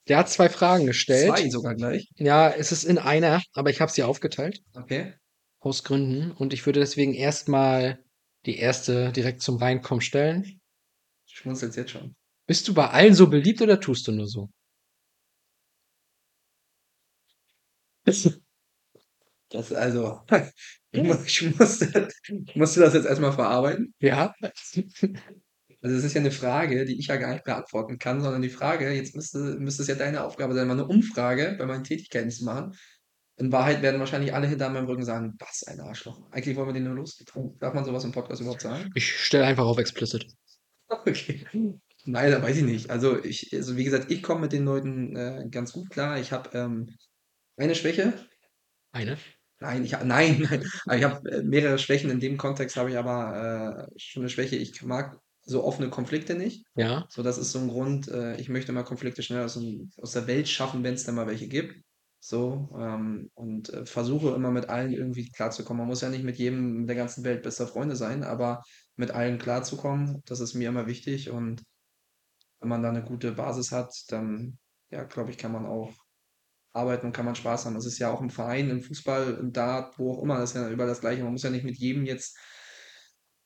Der 0.07 0.19
hat 0.19 0.29
zwei 0.29 0.47
Fragen 0.47 0.85
gestellt. 0.85 1.37
Zwei 1.37 1.49
sogar 1.49 1.75
gleich. 1.75 2.09
Ja, 2.15 2.49
es 2.49 2.71
ist 2.71 2.85
in 2.85 2.99
einer, 2.99 3.41
aber 3.55 3.71
ich 3.71 3.81
habe 3.81 3.91
sie 3.91 4.03
aufgeteilt. 4.03 4.63
Okay. 4.73 5.15
Aus 5.59 5.83
Gründen. 5.83 6.31
Und 6.31 6.53
ich 6.53 6.65
würde 6.65 6.79
deswegen 6.79 7.13
erstmal 7.13 8.01
die 8.45 8.57
erste 8.57 9.11
direkt 9.11 9.41
zum 9.41 9.57
Reinkommen 9.57 9.99
stellen. 9.99 10.61
Schmunzelst 11.25 11.75
jetzt 11.75 11.91
schon. 11.91 12.15
Bist 12.47 12.67
du 12.67 12.73
bei 12.73 12.89
allen 12.89 13.13
so 13.13 13.27
beliebt 13.29 13.61
oder 13.61 13.79
tust 13.79 14.07
du 14.07 14.11
nur 14.13 14.27
so? 14.27 14.49
Das 19.49 19.71
also, 19.71 20.23
ich, 20.91 21.03
mu- 21.03 21.15
ich, 21.25 21.57
musste, 21.57 22.09
ich 22.27 22.55
musste 22.55 22.81
das 22.81 22.93
jetzt 22.93 23.05
erstmal 23.05 23.31
verarbeiten. 23.31 23.93
Ja. 23.99 24.33
Also 24.41 25.95
es 25.95 26.03
ist 26.03 26.13
ja 26.15 26.19
eine 26.19 26.31
Frage, 26.31 26.83
die 26.85 26.99
ich 26.99 27.07
ja 27.07 27.15
gar 27.15 27.31
nicht 27.31 27.45
beantworten 27.45 27.97
kann, 27.97 28.19
sondern 28.19 28.41
die 28.41 28.49
Frage, 28.49 28.91
jetzt 28.91 29.15
müsste, 29.15 29.37
müsste 29.59 29.83
es 29.83 29.87
ja 29.87 29.95
deine 29.95 30.25
Aufgabe 30.25 30.53
sein, 30.53 30.67
mal 30.67 30.73
eine 30.73 30.85
Umfrage 30.87 31.55
bei 31.57 31.65
meinen 31.65 31.85
Tätigkeiten 31.85 32.29
zu 32.29 32.43
machen. 32.43 32.75
In 33.37 33.51
Wahrheit 33.51 33.81
werden 33.83 33.99
wahrscheinlich 33.99 34.33
alle 34.33 34.47
hinter 34.47 34.69
meinem 34.69 34.87
Rücken 34.87 35.05
sagen, 35.05 35.35
was 35.39 35.63
ein 35.63 35.79
Arschloch. 35.79 36.29
Eigentlich 36.31 36.57
wollen 36.57 36.67
wir 36.67 36.73
den 36.73 36.83
nur 36.83 36.95
los. 36.95 37.23
Darf 37.59 37.73
man 37.73 37.85
sowas 37.85 38.03
im 38.03 38.11
Podcast 38.11 38.41
überhaupt 38.41 38.61
sagen? 38.61 38.91
Ich 38.95 39.17
stelle 39.17 39.45
einfach 39.45 39.65
auf 39.65 39.77
explicit. 39.77 40.27
Okay. 40.89 41.45
Nein, 42.07 42.31
da 42.31 42.41
weiß 42.41 42.57
ich 42.57 42.63
nicht. 42.63 42.89
Also 42.89 43.23
ich, 43.23 43.53
also 43.53 43.75
wie 43.75 43.83
gesagt, 43.83 44.09
ich 44.09 44.23
komme 44.23 44.41
mit 44.41 44.53
den 44.53 44.63
Leuten 44.63 45.15
äh, 45.15 45.45
ganz 45.51 45.73
gut 45.73 45.89
klar. 45.89 46.17
Ich 46.19 46.31
habe 46.31 46.49
ähm, 46.57 46.95
eine 47.57 47.75
Schwäche. 47.75 48.13
Eine? 48.91 49.17
Nein, 49.59 49.83
ich, 49.83 49.91
nein, 49.91 50.05
nein. 50.49 50.65
Aber 50.85 50.97
Ich 50.97 51.03
habe 51.03 51.29
äh, 51.29 51.43
mehrere 51.43 51.77
Schwächen. 51.77 52.09
In 52.09 52.21
dem 52.21 52.37
Kontext 52.37 52.77
habe 52.77 52.89
ich 52.89 52.97
aber 52.97 53.89
äh, 53.93 53.99
schon 53.99 54.23
eine 54.23 54.29
Schwäche. 54.29 54.55
Ich 54.55 54.81
mag 54.83 55.19
so 55.43 55.65
offene 55.65 55.89
Konflikte 55.89 56.35
nicht. 56.35 56.65
Ja. 56.75 57.05
So, 57.09 57.23
das 57.23 57.37
ist 57.37 57.51
so 57.51 57.59
ein 57.59 57.67
Grund. 57.67 58.07
Äh, 58.07 58.39
ich 58.39 58.47
möchte 58.47 58.71
mal 58.71 58.83
Konflikte 58.83 59.21
schnell 59.21 59.43
aus, 59.43 59.55
dem, 59.55 59.91
aus 59.97 60.13
der 60.13 60.27
Welt 60.27 60.47
schaffen, 60.47 60.83
wenn 60.83 60.93
es 60.93 61.03
dann 61.03 61.15
mal 61.15 61.27
welche 61.27 61.47
gibt. 61.49 61.75
So, 62.19 62.69
ähm, 62.79 63.29
und 63.35 63.69
äh, 63.73 63.85
versuche 63.85 64.33
immer 64.33 64.51
mit 64.51 64.69
allen 64.69 64.91
irgendwie 64.91 65.29
klarzukommen. 65.29 65.79
Man 65.81 65.87
muss 65.87 66.01
ja 66.01 66.09
nicht 66.09 66.23
mit 66.23 66.37
jedem 66.37 66.87
der 66.87 66.95
ganzen 66.95 67.23
Welt 67.23 67.43
bester 67.43 67.67
Freunde 67.67 67.95
sein, 67.95 68.23
aber 68.23 68.63
mit 68.95 69.11
allen 69.11 69.37
klarzukommen, 69.37 70.23
das 70.25 70.39
ist 70.39 70.53
mir 70.53 70.69
immer 70.69 70.87
wichtig. 70.87 71.29
Und 71.29 71.63
wenn 72.59 72.69
man 72.69 72.83
da 72.83 72.89
eine 72.89 73.03
gute 73.03 73.31
Basis 73.33 73.71
hat, 73.71 73.93
dann, 74.09 74.57
ja, 74.89 75.03
glaube 75.03 75.31
ich, 75.31 75.37
kann 75.37 75.51
man 75.51 75.65
auch 75.65 75.93
arbeiten 76.73 77.07
und 77.07 77.13
kann 77.13 77.25
man 77.25 77.35
Spaß 77.35 77.65
haben. 77.65 77.75
Das 77.75 77.85
ist 77.85 77.99
ja 77.99 78.11
auch 78.11 78.21
im 78.21 78.29
Verein, 78.29 78.69
im 78.69 78.81
Fußball, 78.81 79.37
im 79.39 79.51
Dart, 79.51 79.97
wo 79.99 80.13
auch 80.13 80.23
immer, 80.23 80.37
das 80.39 80.51
ist 80.51 80.55
ja 80.55 80.69
überall 80.69 80.89
das 80.89 81.01
Gleiche. 81.01 81.23
Man 81.23 81.33
muss 81.33 81.43
ja 81.43 81.49
nicht 81.49 81.65
mit 81.65 81.77
jedem 81.77 82.05
jetzt 82.05 82.37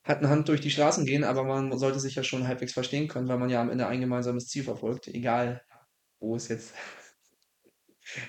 Hand 0.03 0.21
in 0.21 0.29
Hand 0.29 0.49
durch 0.49 0.61
die 0.61 0.71
Straßen 0.71 1.05
gehen, 1.05 1.23
aber 1.23 1.43
man 1.43 1.77
sollte 1.77 1.99
sich 1.99 2.15
ja 2.15 2.23
schon 2.23 2.47
halbwegs 2.47 2.73
verstehen 2.73 3.07
können, 3.07 3.27
weil 3.27 3.37
man 3.37 3.49
ja 3.49 3.61
am 3.61 3.69
Ende 3.69 3.87
ein 3.87 4.01
gemeinsames 4.01 4.47
Ziel 4.47 4.63
verfolgt, 4.63 5.07
egal 5.07 5.61
wo 6.19 6.35
es 6.35 6.47
jetzt. 6.47 6.73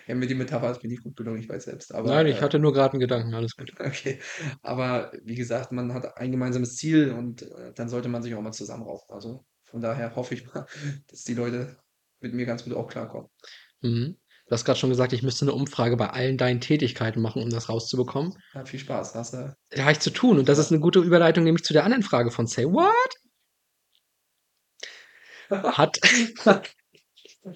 Ja, 0.07 0.15
mit 0.15 0.31
die 0.31 0.37
Metapher 0.37 0.71
ist 0.71 0.83
mir 0.85 0.91
nicht 0.91 1.03
gut 1.03 1.17
gelungen, 1.17 1.41
ich 1.41 1.49
weiß 1.49 1.65
selbst. 1.65 1.93
Aber, 1.93 2.09
Nein, 2.09 2.27
ich 2.29 2.37
äh, 2.37 2.41
hatte 2.41 2.61
nur 2.61 2.73
gerade 2.73 2.93
einen 2.93 3.01
Gedanken, 3.01 3.35
alles 3.35 3.57
gut. 3.57 3.73
Okay, 3.81 4.21
aber 4.63 5.11
wie 5.25 5.35
gesagt, 5.35 5.73
man 5.73 5.93
hat 5.93 6.19
ein 6.19 6.31
gemeinsames 6.31 6.77
Ziel 6.77 7.11
und 7.11 7.43
äh, 7.43 7.73
dann 7.75 7.89
sollte 7.89 8.09
man 8.09 8.23
sich 8.23 8.33
auch 8.35 8.43
mal 8.43 8.53
zusammenraufen. 8.53 9.13
Also 9.13 9.45
von 9.73 9.81
daher 9.81 10.15
hoffe 10.15 10.35
ich 10.35 10.47
mal, 10.53 10.67
dass 11.09 11.25
die 11.25 11.35
Leute 11.35 11.77
mit 12.21 12.35
mir 12.35 12.47
ganz 12.47 12.63
gut 12.65 12.75
auch 12.75 12.89
klarkommen. 12.89 13.29
Mhm. 13.81 14.17
Du 14.47 14.53
hast 14.53 14.67
gerade 14.67 14.79
schon 14.79 14.91
gesagt, 14.91 15.15
ich 15.15 15.23
müsste 15.23 15.47
eine 15.47 15.55
Umfrage 15.55 15.97
bei 15.97 16.11
allen 16.11 16.37
deinen 16.37 16.61
Tätigkeiten 16.61 17.23
machen, 17.23 17.43
um 17.43 17.49
das 17.49 17.71
rauszubekommen. 17.71 18.35
Ja, 18.55 18.67
viel 18.67 18.81
Spaß. 18.81 19.15
Hast 19.15 19.33
du 19.33 19.57
Da 19.71 19.83
habe 19.83 19.93
ich 19.93 20.01
zu 20.01 20.11
tun. 20.11 20.39
Und 20.39 20.49
das 20.49 20.59
ist 20.59 20.71
eine 20.71 20.81
gute 20.81 20.99
Überleitung, 20.99 21.45
nämlich 21.45 21.65
zu 21.65 21.73
der 21.73 21.85
anderen 21.85 22.03
Frage 22.03 22.31
von 22.31 22.47
Say 22.47 22.67
What? 22.67 22.89
Hat. 25.79 25.99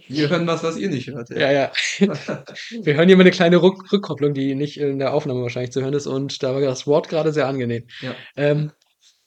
Wir 0.09 0.30
hören 0.30 0.47
was, 0.47 0.62
was 0.62 0.78
ihr 0.78 0.88
nicht 0.88 1.09
hört. 1.09 1.28
ja, 1.30 1.52
ja. 1.52 1.72
Wir 2.01 2.94
hören 2.94 3.09
hier 3.09 3.16
mal 3.16 3.22
eine 3.22 3.30
kleine 3.30 3.62
Rück 3.62 3.93
Rückkopplung, 3.93 4.32
die 4.32 4.55
nicht 4.55 4.78
in 4.78 4.98
der 4.98 5.12
Aufnahme 5.12 5.43
wahrscheinlich 5.43 5.72
zu 5.72 5.82
hören 5.82 5.94
ist. 5.94 6.06
Und 6.06 6.43
da 6.43 6.55
war 6.55 6.60
das 6.62 6.86
Wort 6.86 7.09
gerade 7.09 7.32
sehr 7.32 7.47
angenehm. 7.47 7.86
Ja. 8.01 8.14
Ähm, 8.36 8.72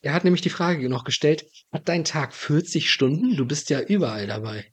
er 0.02 0.14
hat 0.14 0.24
nämlich 0.24 0.42
die 0.42 0.50
Frage 0.50 0.90
noch 0.90 1.04
gestellt: 1.04 1.46
Hat 1.72 1.88
dein 1.90 2.04
Tag 2.04 2.34
40 2.34 2.92
Stunden? 2.92 3.36
Du 3.36 3.46
bist 3.46 3.70
ja 3.70 3.82
überall 3.82 4.28
dabei. 4.28 4.72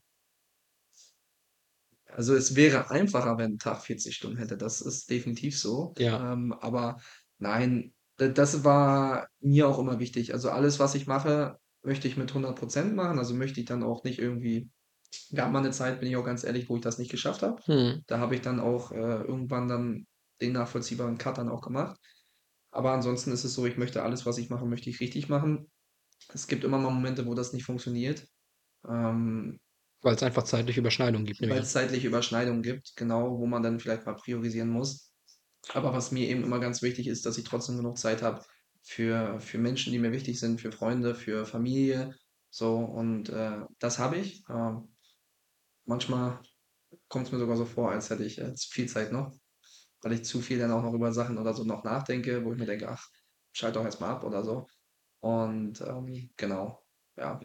Also 2.17 2.35
es 2.35 2.57
wäre 2.57 2.91
einfacher, 2.91 3.37
wenn 3.37 3.53
ein 3.53 3.59
Tag 3.59 3.83
40 3.83 4.17
Stunden 4.17 4.39
hätte. 4.39 4.57
Das 4.57 4.81
ist 4.81 5.11
definitiv 5.11 5.59
so. 5.59 5.93
Ja. 5.99 6.33
Ähm, 6.33 6.53
aber 6.53 6.99
nein, 7.39 7.93
das 8.17 8.65
war 8.65 9.29
mir 9.41 9.69
auch 9.69 9.79
immer 9.79 9.99
wichtig. 9.99 10.33
Also 10.33 10.51
alles, 10.51 10.79
was 10.79 10.95
ich 10.95 11.07
mache, 11.07 11.59
möchte 11.83 12.09
ich 12.09 12.17
mit 12.17 12.33
100% 12.33 12.95
machen. 12.95 13.19
Also 13.19 13.35
möchte 13.35 13.61
ich 13.61 13.67
dann 13.67 13.83
auch 13.83 14.05
nicht 14.05 14.19
irgendwie. 14.19 14.71
Gab 15.35 15.53
mal 15.53 15.61
eine 15.61 15.71
Zeit, 15.71 16.01
bin 16.01 16.09
ich 16.09 16.17
auch 16.17 16.25
ganz 16.25 16.43
ehrlich, 16.43 16.69
wo 16.69 16.77
ich 16.77 16.83
das 16.83 16.99
nicht 16.99 17.11
geschafft 17.11 17.43
habe. 17.43 17.63
Hm. 17.67 18.03
Da 18.07 18.19
habe 18.19 18.35
ich 18.35 18.41
dann 18.41 18.61
auch 18.61 18.93
äh, 18.93 18.97
irgendwann 18.97 19.69
dann 19.69 20.07
den 20.41 20.53
nachvollziehbaren 20.53 21.19
Cut 21.19 21.39
dann 21.39 21.49
auch 21.49 21.63
gemacht. 21.63 21.99
Aber 22.77 22.93
ansonsten 22.93 23.33
ist 23.33 23.45
es 23.45 23.55
so, 23.55 23.65
ich 23.65 23.79
möchte 23.79 24.03
alles, 24.03 24.27
was 24.27 24.37
ich 24.37 24.51
mache, 24.51 24.67
möchte 24.67 24.91
ich 24.91 25.01
richtig 25.01 25.31
machen. 25.31 25.71
Es 26.35 26.47
gibt 26.47 26.63
immer 26.63 26.77
mal 26.77 26.91
Momente, 26.91 27.25
wo 27.25 27.33
das 27.33 27.55
nicht 27.55 27.65
funktioniert. 27.65 28.29
Ähm, 28.87 29.59
Weil 30.03 30.15
es 30.15 30.23
einfach 30.23 30.43
zeitliche 30.43 30.81
Überschneidungen 30.81 31.25
gibt. 31.25 31.41
weil 31.41 31.61
es 31.61 31.73
zeitliche 31.73 32.09
Überschneidungen 32.09 32.63
gibt, 32.63 32.95
genau, 32.95 33.39
wo 33.39 33.47
man 33.47 33.63
dann 33.63 33.81
vielleicht 33.81 34.05
mal 34.05 34.15
priorisieren 34.15 34.69
muss. 34.69 35.11
Aber 35.73 35.95
was 35.95 36.13
mir 36.13 36.29
eben 36.29 36.45
immer 36.45 36.61
ganz 36.61 36.83
wichtig 36.83 37.07
ist, 37.07 37.25
dass 37.25 37.39
ich 37.39 37.45
trotzdem 37.45 37.79
genug 37.79 37.97
Zeit 37.97 38.21
habe 38.21 38.45
für, 38.83 39.41
für 39.41 39.57
Menschen, 39.57 39.93
die 39.93 39.99
mir 39.99 40.13
wichtig 40.13 40.39
sind, 40.39 40.61
für 40.61 40.71
Freunde, 40.71 41.15
für 41.15 41.47
Familie. 41.47 42.15
So, 42.51 42.77
und 42.77 43.31
äh, 43.31 43.61
das 43.79 43.99
habe 43.99 44.19
ich. 44.19 44.45
Ähm, 44.51 44.95
manchmal 45.87 46.43
kommt 47.09 47.27
es 47.27 47.33
mir 47.33 47.39
sogar 47.39 47.57
so 47.57 47.65
vor, 47.65 47.91
als 47.91 48.11
hätte 48.11 48.25
ich 48.25 48.39
äh, 48.39 48.53
viel 48.71 48.87
Zeit 48.87 49.13
noch, 49.13 49.33
weil 50.07 50.13
ich 50.13 50.25
zu 50.25 50.41
viel 50.41 50.61
dann 50.61 50.71
auch 50.71 50.85
noch 50.85 50.95
über 50.95 51.13
Sachen 51.13 51.37
oder 51.37 51.53
so 51.53 51.65
noch 51.65 51.83
nachdenke, 51.83 52.45
wo 52.45 52.53
ich 52.53 52.59
mir 52.61 52.67
denke, 52.67 52.89
ach, 52.89 53.09
schalt 53.51 53.75
doch 53.75 53.83
jetzt 53.83 54.01
mal 54.01 54.11
ab 54.11 54.23
oder 54.23 54.45
so. 54.45 54.69
Und 55.19 55.81
ähm, 55.81 56.31
genau, 56.37 56.81
ja. 57.17 57.41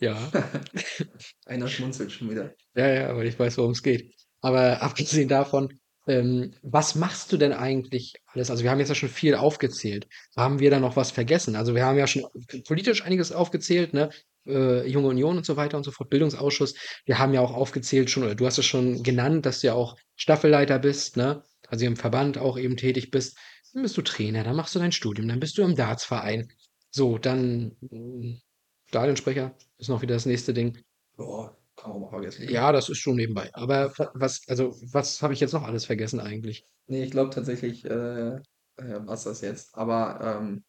Ja. 0.00 0.16
Einer 1.44 1.68
schmunzelt 1.68 2.10
schon 2.10 2.30
wieder. 2.30 2.54
Ja, 2.74 2.88
ja, 2.88 3.10
aber 3.10 3.22
ich 3.26 3.38
weiß, 3.38 3.58
worum 3.58 3.72
es 3.72 3.82
geht. 3.82 4.14
Aber 4.40 4.80
abgesehen 4.82 5.28
davon, 5.28 5.78
ähm, 6.06 6.54
was 6.62 6.94
machst 6.94 7.32
du 7.32 7.36
denn 7.36 7.52
eigentlich 7.52 8.14
alles? 8.32 8.50
Also 8.50 8.64
wir 8.64 8.70
haben 8.70 8.78
jetzt 8.78 8.88
ja 8.88 8.94
schon 8.94 9.10
viel 9.10 9.34
aufgezählt. 9.34 10.08
Haben 10.34 10.60
wir 10.60 10.70
da 10.70 10.80
noch 10.80 10.96
was 10.96 11.10
vergessen? 11.10 11.54
Also 11.54 11.74
wir 11.74 11.84
haben 11.84 11.98
ja 11.98 12.06
schon 12.06 12.24
politisch 12.66 13.02
einiges 13.04 13.30
aufgezählt, 13.30 13.92
ne? 13.92 14.08
Äh, 14.46 14.88
Junge 14.88 15.08
Union 15.08 15.36
und 15.36 15.44
so 15.44 15.58
weiter 15.58 15.76
und 15.76 15.84
so 15.84 15.90
fort, 15.90 16.08
Bildungsausschuss. 16.08 16.76
Wir 17.04 17.18
haben 17.18 17.34
ja 17.34 17.42
auch 17.42 17.52
aufgezählt 17.52 18.08
schon, 18.08 18.22
oder 18.22 18.34
du 18.34 18.46
hast 18.46 18.56
es 18.56 18.64
schon 18.64 19.02
genannt, 19.02 19.44
dass 19.44 19.60
du 19.60 19.66
ja 19.66 19.74
auch 19.74 19.98
Staffelleiter 20.16 20.78
bist, 20.78 21.18
ne? 21.18 21.42
Also 21.68 21.86
im 21.86 21.96
Verband 21.96 22.38
auch 22.38 22.58
eben 22.58 22.76
tätig 22.76 23.10
bist. 23.10 23.38
Dann 23.72 23.82
bist 23.82 23.96
du 23.96 24.02
Trainer, 24.02 24.44
dann 24.44 24.56
machst 24.56 24.74
du 24.74 24.78
dein 24.78 24.92
Studium, 24.92 25.28
dann 25.28 25.40
bist 25.40 25.56
du 25.58 25.62
im 25.62 25.76
Dartsverein. 25.76 26.48
So, 26.90 27.18
dann 27.18 27.76
mh, 27.80 28.38
Stadionsprecher 28.86 29.54
ist 29.78 29.88
noch 29.88 30.02
wieder 30.02 30.14
das 30.14 30.26
nächste 30.26 30.54
Ding. 30.54 30.78
Boah, 31.16 31.56
kann 31.76 31.90
man 31.90 31.98
auch 31.98 32.10
mal 32.10 32.10
vergessen. 32.10 32.48
Ja, 32.48 32.72
das 32.72 32.88
ist 32.88 32.98
schon 32.98 33.16
nebenbei. 33.16 33.50
Aber 33.52 33.92
wa- 33.98 34.10
was, 34.14 34.42
also, 34.48 34.74
was 34.92 35.22
habe 35.22 35.34
ich 35.34 35.40
jetzt 35.40 35.52
noch 35.52 35.62
alles 35.62 35.84
vergessen 35.84 36.20
eigentlich? 36.20 36.64
Nee, 36.86 37.04
ich 37.04 37.10
glaube 37.10 37.30
tatsächlich, 37.30 37.84
äh, 37.84 37.90
äh, 38.36 38.40
war's 38.76 39.24
das 39.24 39.42
jetzt. 39.42 39.74
Aber 39.74 40.20
ähm, 40.40 40.64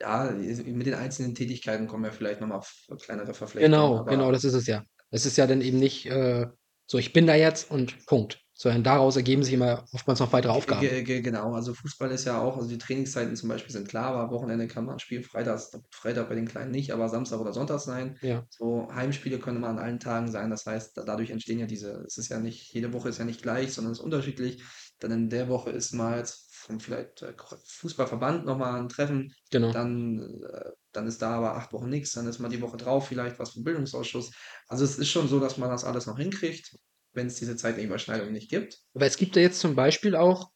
ja, 0.00 0.30
mit 0.30 0.86
den 0.86 0.94
einzelnen 0.94 1.34
Tätigkeiten 1.34 1.86
kommen 1.86 2.04
wir 2.04 2.12
vielleicht 2.12 2.40
nochmal 2.40 2.58
auf 2.58 2.86
kleinere 3.02 3.34
Verflechtungen. 3.34 3.72
Genau, 3.74 4.04
genau, 4.04 4.32
das 4.32 4.44
ist 4.44 4.54
es 4.54 4.66
ja. 4.66 4.84
Es 5.10 5.26
ist 5.26 5.36
ja 5.36 5.46
dann 5.46 5.60
eben 5.60 5.78
nicht 5.78 6.06
äh, 6.06 6.46
so, 6.86 6.98
ich 6.98 7.12
bin 7.12 7.26
da 7.26 7.34
jetzt 7.34 7.70
und 7.70 8.06
Punkt. 8.06 8.40
Sondern 8.60 8.82
daraus 8.82 9.14
ergeben 9.16 9.44
sich 9.44 9.54
immer 9.54 9.84
oftmals 9.92 10.18
noch 10.18 10.32
weitere 10.32 10.50
Aufgaben. 10.52 10.80
Ge- 10.80 11.02
ge- 11.04 11.20
Genau, 11.22 11.54
also 11.54 11.74
Fußball 11.74 12.10
ist 12.10 12.24
ja 12.24 12.40
auch, 12.40 12.56
also 12.56 12.68
die 12.68 12.76
Trainingszeiten 12.78 13.36
zum 13.36 13.48
Beispiel 13.48 13.70
sind 13.72 13.88
klar, 13.88 14.12
aber 14.12 14.32
Wochenende 14.34 14.66
kann 14.66 14.84
man 14.84 14.98
spielen, 14.98 15.22
Freitags, 15.22 15.70
Freitag 15.92 16.28
bei 16.28 16.34
den 16.34 16.48
Kleinen 16.48 16.72
nicht, 16.72 16.90
aber 16.92 17.08
Samstag 17.08 17.38
oder 17.38 17.52
Sonntag 17.52 17.78
sein. 17.78 18.18
Ja, 18.20 18.44
So 18.48 18.88
Heimspiele 18.92 19.38
können 19.38 19.58
immer 19.58 19.68
an 19.68 19.78
allen 19.78 20.00
Tagen 20.00 20.28
sein, 20.32 20.50
das 20.50 20.66
heißt, 20.66 20.96
da- 20.96 21.04
dadurch 21.04 21.30
entstehen 21.30 21.60
ja 21.60 21.66
diese, 21.66 22.02
es 22.06 22.18
ist 22.18 22.30
ja 22.30 22.40
nicht, 22.40 22.72
jede 22.74 22.92
Woche 22.92 23.08
ist 23.10 23.18
ja 23.18 23.24
nicht 23.24 23.42
gleich, 23.42 23.72
sondern 23.72 23.92
es 23.92 23.98
ist 24.00 24.04
unterschiedlich. 24.04 24.60
Dann 24.98 25.12
in 25.12 25.30
der 25.30 25.48
Woche 25.48 25.70
ist 25.70 25.92
mal 25.94 26.18
jetzt 26.18 26.48
vom 26.56 26.80
vielleicht 26.80 27.22
äh, 27.22 27.34
Fußballverband 27.66 28.44
nochmal 28.44 28.80
ein 28.80 28.88
Treffen, 28.88 29.32
genau. 29.50 29.70
dann, 29.70 30.18
äh, 30.52 30.70
dann 30.92 31.06
ist 31.06 31.22
da 31.22 31.36
aber 31.36 31.54
acht 31.56 31.72
Wochen 31.72 31.88
nichts, 31.88 32.12
dann 32.12 32.26
ist 32.26 32.40
mal 32.40 32.48
die 32.48 32.60
Woche 32.60 32.76
drauf 32.76 33.06
vielleicht 33.06 33.38
was 33.38 33.50
vom 33.52 33.62
Bildungsausschuss. 33.62 34.32
Also 34.66 34.84
es 34.84 34.98
ist 34.98 35.08
schon 35.10 35.28
so, 35.28 35.38
dass 35.40 35.58
man 35.58 35.70
das 35.70 35.84
alles 35.84 36.06
noch 36.06 36.18
hinkriegt, 36.18 36.74
wenn 37.12 37.26
es 37.26 37.36
diese 37.36 37.56
zeitliche 37.56 37.86
Überschneidung 37.88 38.32
nicht 38.32 38.50
gibt. 38.50 38.80
Aber 38.94 39.06
es 39.06 39.16
gibt 39.16 39.36
ja 39.36 39.42
jetzt 39.42 39.60
zum 39.60 39.74
Beispiel 39.74 40.16
auch 40.16 40.50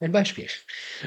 ein 0.00 0.12
Beispiel 0.12 0.48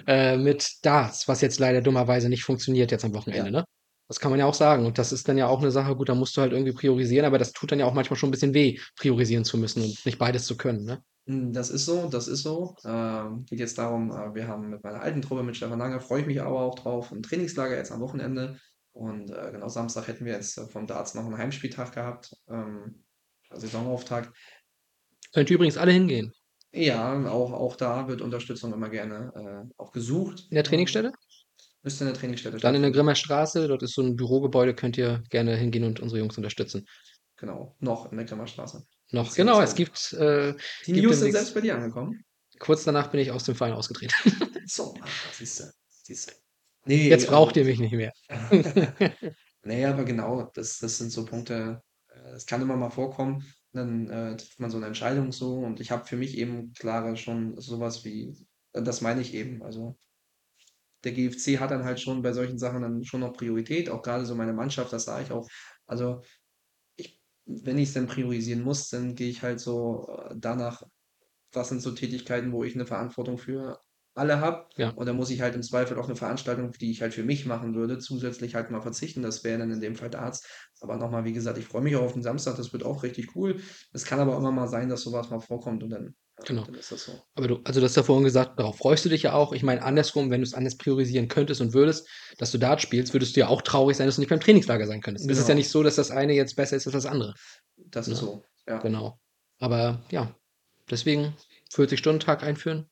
äh, 0.08 0.38
mit 0.38 0.78
Darts, 0.84 1.28
was 1.28 1.42
jetzt 1.42 1.60
leider 1.60 1.82
dummerweise 1.82 2.30
nicht 2.30 2.44
funktioniert 2.44 2.92
jetzt 2.92 3.06
am 3.06 3.14
Wochenende, 3.14 3.52
ne? 3.52 3.66
Das 4.08 4.20
kann 4.22 4.32
man 4.32 4.40
ja 4.40 4.46
auch 4.46 4.54
sagen. 4.54 4.86
Und 4.86 4.98
das 4.98 5.12
ist 5.12 5.28
dann 5.28 5.38
ja 5.38 5.48
auch 5.48 5.60
eine 5.60 5.70
Sache, 5.72 5.96
gut, 5.96 6.08
da 6.08 6.16
musst 6.16 6.38
du 6.38 6.42
halt 6.42 6.54
irgendwie 6.54 6.72
priorisieren, 6.72 7.26
aber 7.26 7.38
das 7.38 7.52
tut 7.52 7.72
dann 7.72 7.80
ja 7.80 7.86
auch 7.86 7.94
manchmal 7.94 8.18
schon 8.18 8.30
ein 8.30 8.32
bisschen 8.32 8.54
weh, 8.54 8.80
priorisieren 8.96 9.44
zu 9.44 9.58
müssen 9.58 9.84
und 9.84 10.06
nicht 10.06 10.18
beides 10.18 10.46
zu 10.46 10.56
können, 10.56 10.86
ne? 10.86 11.04
Hm, 11.28 11.52
Das 11.52 11.70
ist 11.70 11.86
so, 11.86 12.08
das 12.10 12.28
ist 12.28 12.42
so. 12.44 12.76
Ähm, 12.86 13.46
geht 13.46 13.60
jetzt 13.60 13.78
darum, 13.78 14.12
äh, 14.12 14.34
wir 14.34 14.48
haben 14.48 14.70
mit 14.70 14.84
meiner 14.84 15.02
alten 15.02 15.22
Truppe, 15.22 15.44
mit 15.44 15.58
Stefan 15.58 15.80
Lange, 15.80 16.00
freue 16.00 16.22
ich 16.22 16.28
mich 16.28 16.42
aber 16.42 16.62
auch 16.62 16.76
drauf, 16.76 17.12
ein 17.12 17.22
Trainingslager 17.22 17.76
jetzt 17.76 17.92
am 17.92 18.00
Wochenende. 18.00 18.60
Und 18.94 19.30
äh, 19.30 19.52
genau 19.52 19.68
Samstag 19.68 20.08
hätten 20.08 20.26
wir 20.26 20.34
jetzt 20.34 20.58
äh, 20.58 20.66
vom 20.68 20.88
Darts 20.88 21.14
noch 21.14 21.26
einen 21.26 21.38
Heimspieltag 21.38 21.94
gehabt, 21.94 22.34
ähm, 22.50 23.04
Saisonauftakt. 23.52 24.32
Könnt 25.34 25.50
ihr 25.50 25.56
übrigens 25.56 25.78
alle 25.78 25.92
hingehen. 25.92 26.34
Ja, 26.74 27.14
auch, 27.30 27.52
auch 27.54 27.76
da 27.76 28.08
wird 28.08 28.22
Unterstützung 28.22 28.74
immer 28.74 28.90
gerne 28.90 29.32
äh, 29.70 29.74
auch 29.78 29.92
gesucht. 29.92 30.46
In 30.50 30.56
der 30.56 30.64
Trainingsstätte? 30.64 31.12
Müsste 31.84 32.04
in 32.04 32.12
der 32.12 32.20
Trainingsstätte 32.20 32.58
Dann 32.58 32.76
in 32.76 32.82
der. 32.82 32.92
Grimmer 32.92 33.16
Straße, 33.16 33.68
dort 33.68 33.84
ist 33.84 33.94
so 33.94 34.02
ein 34.02 34.16
Bürogebäude, 34.16 34.74
könnt 34.76 34.98
ihr 34.98 35.24
gerne 35.30 35.56
hingehen 35.56 35.84
und 35.86 36.00
unsere 36.00 36.20
Jungs 36.20 36.38
unterstützen. 36.38 36.86
Genau, 37.38 37.76
noch 37.80 38.12
in 38.12 38.18
der 38.18 38.26
Grimmerstraße. 38.26 38.84
Noch, 39.12 39.30
Beziehungsweise- 39.30 39.36
genau, 39.36 39.62
es 39.62 39.76
gibt, 39.76 40.14
äh, 40.14 40.54
Die 40.86 40.94
gibt 40.94 41.06
News 41.08 41.20
sind 41.20 41.32
selbst 41.32 41.54
bei 41.54 41.62
dir 41.62 41.76
angekommen. 41.76 42.24
kurz 42.60 42.84
danach 42.84 43.08
bin 43.12 43.22
ich 43.22 43.32
aus 43.32 43.44
dem 43.46 43.56
Verein 43.56 43.74
ausgetreten. 43.74 44.14
So, 44.70 44.96
ah, 45.02 45.08
siehst 45.32 45.62
du, 45.62 45.64
siehst 46.04 46.30
du. 46.30 46.34
Nee, 46.86 47.08
Jetzt 47.08 47.28
braucht 47.28 47.56
also- 47.56 47.62
ihr 47.62 47.66
mich 47.66 47.80
nicht 47.80 47.94
mehr. 47.94 48.12
Nee, 49.64 49.86
aber 49.86 50.04
genau, 50.06 50.50
das, 50.54 50.80
das 50.80 50.98
sind 50.98 51.12
so 51.12 51.26
Punkte, 51.26 51.82
äh, 52.10 52.32
es 52.32 52.46
kann 52.46 52.62
immer 52.62 52.76
mal 52.78 52.90
vorkommen, 52.90 53.46
dann 53.78 54.10
äh, 54.10 54.38
trifft 54.38 54.60
man 54.60 54.70
so 54.70 54.78
eine 54.78 54.88
Entscheidung 54.88 55.32
so. 55.32 55.56
Und 55.56 55.80
ich 55.80 55.92
habe 55.92 56.06
für 56.06 56.18
mich 56.18 56.38
eben 56.38 56.74
klare 56.74 57.16
schon 57.18 57.60
sowas 57.60 58.04
wie, 58.06 58.36
äh, 58.74 58.84
das 58.84 59.02
meine 59.02 59.22
ich 59.22 59.34
eben, 59.34 59.64
also 59.64 59.98
der 61.04 61.14
GFC 61.14 61.60
hat 61.60 61.72
dann 61.72 61.86
halt 61.86 62.00
schon 62.00 62.22
bei 62.22 62.34
solchen 62.34 62.58
Sachen 62.58 62.82
dann 62.82 63.04
schon 63.06 63.22
noch 63.22 63.34
Priorität, 63.34 63.90
auch 63.90 64.02
gerade 64.02 64.26
so 64.26 64.36
meine 64.36 64.54
Mannschaft, 64.54 64.92
das 64.92 65.06
sage 65.06 65.24
ich 65.24 65.32
auch, 65.32 65.48
also 65.86 66.22
ich, 66.96 67.20
wenn 67.46 67.78
ich 67.78 67.90
es 67.90 67.94
dann 67.94 68.08
priorisieren 68.08 68.64
muss, 68.64 68.90
dann 68.90 69.16
gehe 69.16 69.30
ich 69.30 69.42
halt 69.42 69.60
so 69.60 70.08
äh, 70.10 70.36
danach, 70.38 70.84
was 71.54 71.70
sind 71.70 71.82
so 71.82 71.92
Tätigkeiten, 71.92 72.52
wo 72.52 72.64
ich 72.64 72.76
eine 72.76 72.86
Verantwortung 72.86 73.38
für 73.38 73.80
alle 74.18 74.40
habe 74.42 74.66
Ja. 74.78 74.90
und 74.92 75.06
dann 75.06 75.16
muss 75.16 75.30
ich 75.30 75.42
halt 75.42 75.56
im 75.56 75.64
Zweifel 75.64 75.98
auch 76.00 76.06
eine 76.08 76.16
Veranstaltung, 76.16 76.72
die 76.74 76.92
ich 76.92 77.02
halt 77.02 77.14
für 77.14 77.24
mich 77.24 77.46
machen 77.46 77.76
würde, 77.76 77.98
zusätzlich 78.00 78.56
halt 78.56 78.72
mal 78.72 78.82
verzichten. 78.82 79.22
Das 79.22 79.44
wäre 79.44 79.60
dann 79.60 79.72
in 79.72 79.80
dem 79.82 79.96
Fall 79.96 80.10
Darts. 80.10 80.46
Aber 80.82 80.98
nochmal, 80.98 81.26
wie 81.26 81.34
gesagt, 81.34 81.58
ich 81.58 81.66
freue 81.66 81.82
mich 81.82 81.96
auch 81.96 82.04
auf 82.04 82.14
den 82.14 82.24
Samstag, 82.24 82.56
das 82.58 82.74
wird 82.74 82.84
auch 82.84 83.04
richtig 83.04 83.36
cool. 83.36 83.62
Es 83.94 84.06
kann 84.06 84.20
aber 84.20 84.36
immer 84.38 84.52
mal 84.52 84.68
sein, 84.68 84.90
dass 84.90 85.02
sowas 85.02 85.30
mal 85.30 85.40
vorkommt 85.40 85.84
und 85.84 85.90
dann, 85.90 86.16
Genau. 86.46 86.64
dann 86.66 86.76
ist 86.76 86.92
das 86.92 87.06
so. 87.06 87.14
Aber 87.36 87.48
du, 87.48 87.60
also 87.64 87.80
du 87.80 87.86
hast 87.86 87.96
ja 87.96 88.04
vorhin 88.04 88.24
gesagt, 88.26 88.60
darauf 88.60 88.78
freust 88.78 89.04
du 89.06 89.10
dich 89.10 89.24
ja 89.24 89.34
auch. 89.34 89.54
Ich 89.54 89.64
meine, 89.64 89.82
andersrum, 89.84 90.30
wenn 90.30 90.42
du 90.42 90.46
es 90.46 90.54
anders 90.54 90.78
priorisieren 90.78 91.28
könntest 91.28 91.62
und 91.62 91.74
würdest, 91.74 92.08
dass 92.38 92.52
du 92.52 92.58
Dart 92.60 92.82
spielst, 92.82 93.14
würdest 93.14 93.36
du 93.36 93.40
ja 93.40 93.48
auch 93.48 93.62
traurig 93.64 93.98
sein, 93.98 94.06
dass 94.08 94.16
du 94.18 94.22
nicht 94.22 94.30
beim 94.30 94.40
Trainingslager 94.40 94.86
sein 94.86 95.02
könntest. 95.02 95.26
Es 95.30 95.38
ist 95.38 95.44
ja 95.44 95.54
Genau. 95.54 95.58
nicht 95.58 95.70
so, 95.70 95.82
dass 95.82 95.96
das 95.96 96.12
eine 96.12 96.34
jetzt 96.34 96.56
besser 96.56 96.76
ist 96.76 96.86
als 96.86 96.94
das 96.94 97.06
andere. 97.08 97.34
Das 97.78 98.08
ist 98.08 98.20
Ja. 98.22 98.26
so, 98.28 98.44
ja. 98.68 98.78
Genau. 98.80 99.20
Aber 99.60 100.04
ja, 100.12 100.36
deswegen 100.92 101.34
40-Stunden-Tag 101.74 102.44
einführen, 102.44 102.88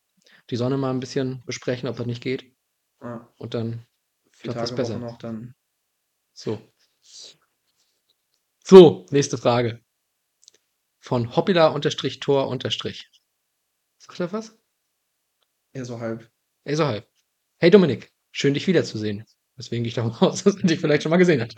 die 0.50 0.56
Sonne 0.56 0.78
mal 0.78 0.92
ein 0.92 1.00
bisschen 1.00 1.44
besprechen, 1.46 1.88
ob 1.90 1.98
das 1.98 2.06
nicht 2.06 2.22
geht. 2.24 2.46
ja. 3.02 3.28
Und 3.38 3.54
dann 3.54 3.86
Vier 4.32 4.52
Klappt 4.52 4.62
das 4.64 4.70
Tage 4.72 4.82
besser. 4.82 5.00
Noch, 5.00 5.18
dann 5.18 5.56
so. 6.34 6.62
So, 8.64 9.06
nächste 9.12 9.38
Frage. 9.38 9.82
Von 11.00 11.36
Hoppila-Tor- 11.36 12.48
unterstrich. 12.50 13.10
Sagt 14.00 14.20
er 14.20 14.32
was? 14.34 14.58
eher 15.74 15.86
so 15.86 16.00
halb. 16.00 16.30
Ey, 16.64 16.76
so 16.76 16.86
halb. 16.86 17.08
Hey 17.60 17.70
Dominik, 17.70 18.12
schön 18.32 18.54
dich 18.54 18.66
wiederzusehen. 18.68 19.26
Deswegen 19.58 19.84
gehe 19.84 19.90
ich 19.90 19.94
davon 19.96 20.14
aus, 20.28 20.44
dass 20.44 20.56
er 20.56 20.64
dich 20.64 20.80
vielleicht 20.80 21.04
schon 21.04 21.10
mal 21.12 21.18
gesehen 21.18 21.42
hat. 21.42 21.54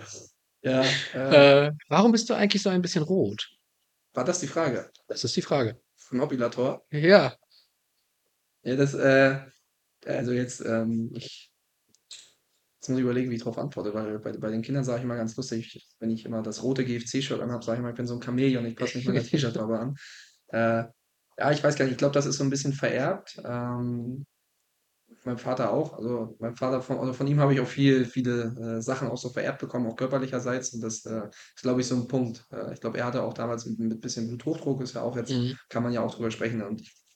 Ja, 0.62 0.84
äh, 1.14 1.68
Äh, 1.68 1.72
warum 1.88 2.12
bist 2.12 2.30
du 2.30 2.34
eigentlich 2.34 2.62
so 2.64 2.70
ein 2.70 2.82
bisschen 2.82 3.04
rot? 3.04 3.50
war 4.14 4.26
das 4.26 4.40
die 4.40 4.48
Frage? 4.48 4.92
Das 5.08 5.24
ist 5.24 5.36
die 5.36 5.42
Frage. 5.44 5.80
Vom 5.96 6.18
Mobilator? 6.18 6.84
Ja, 6.92 7.36
Ja, 8.68 8.76
das, 8.76 8.94
äh, 8.96 9.40
also 10.06 10.34
jetzt, 10.34 10.60
ähm, 10.60 11.10
ich, 11.16 11.54
jetzt 12.76 12.90
muss 12.90 12.98
ich 12.98 13.04
überlegen, 13.04 13.32
wie 13.32 13.36
ich 13.36 13.42
darauf 13.42 13.58
antworte, 13.58 13.94
weil 13.94 14.20
bei, 14.20 14.34
bei 14.34 14.52
den 14.52 14.62
Kindern 14.62 14.84
sage 14.84 14.98
ich 15.00 15.04
immer 15.06 15.16
ganz 15.16 15.38
lustig, 15.38 15.88
wenn 16.00 16.10
ich 16.10 16.26
immer 16.26 16.42
das 16.42 16.62
rote 16.64 16.84
GFC-Shirt 16.84 17.40
anhabe, 17.40 17.64
sage 17.64 17.78
ich 17.78 17.80
immer, 17.80 17.92
ich 17.92 17.96
bin 17.96 18.08
so 18.08 18.16
ein 18.16 18.22
Chamäleon, 18.22 18.66
ich 18.66 18.76
passe 18.76 18.98
nicht 18.98 19.08
meine 19.08 19.24
T-Shirt-Farbe 19.24 19.80
an. 19.80 19.96
Äh, 20.48 20.84
ja, 21.40 21.52
ich 21.52 21.64
weiß 21.64 21.78
gar 21.78 21.86
nicht, 21.86 21.94
ich 21.94 21.98
glaube, 21.98 22.14
das 22.14 22.26
ist 22.26 22.36
so 22.36 22.44
ein 22.44 22.50
bisschen 22.50 22.74
vererbt. 22.74 23.42
Ähm, 23.46 24.26
mein 25.24 25.38
Vater 25.38 25.72
auch. 25.72 25.94
Also 25.94 26.36
mein 26.40 26.58
Vater 26.58 26.82
von, 26.82 27.00
also 27.00 27.14
von 27.14 27.28
ihm 27.28 27.40
habe 27.40 27.54
ich 27.54 27.62
auch 27.62 27.68
viel, 27.68 28.04
viele 28.04 28.80
äh, 28.80 28.82
Sachen 28.82 29.08
auch 29.08 29.18
so 29.18 29.30
vererbt 29.30 29.60
bekommen, 29.60 29.88
auch 29.88 29.96
körperlicherseits. 29.96 30.74
Und 30.74 30.82
das 30.82 31.06
äh, 31.06 31.22
ist, 31.56 31.62
glaube 31.62 31.80
ich, 31.80 31.88
so 31.88 31.96
ein 31.96 32.10
Punkt. 32.10 32.46
Äh, 32.52 32.74
ich 32.74 32.82
glaube, 32.82 32.98
er 32.98 33.06
hatte 33.06 33.24
auch 33.24 33.34
damals 33.34 33.66
mit, 33.66 33.80
mit 33.80 34.02
bisschen 34.02 34.28
Bluthochdruck, 34.28 34.82
ist 34.82 34.96
ja 34.96 35.04
auch 35.04 35.16
jetzt, 35.16 35.32
mhm. 35.32 35.58
kann 35.70 35.84
man 35.84 35.94
ja 35.94 36.02
auch 36.02 36.14
drüber 36.14 36.32
sprechen. 36.32 36.62
Und 36.62 36.82
ich, 36.82 37.07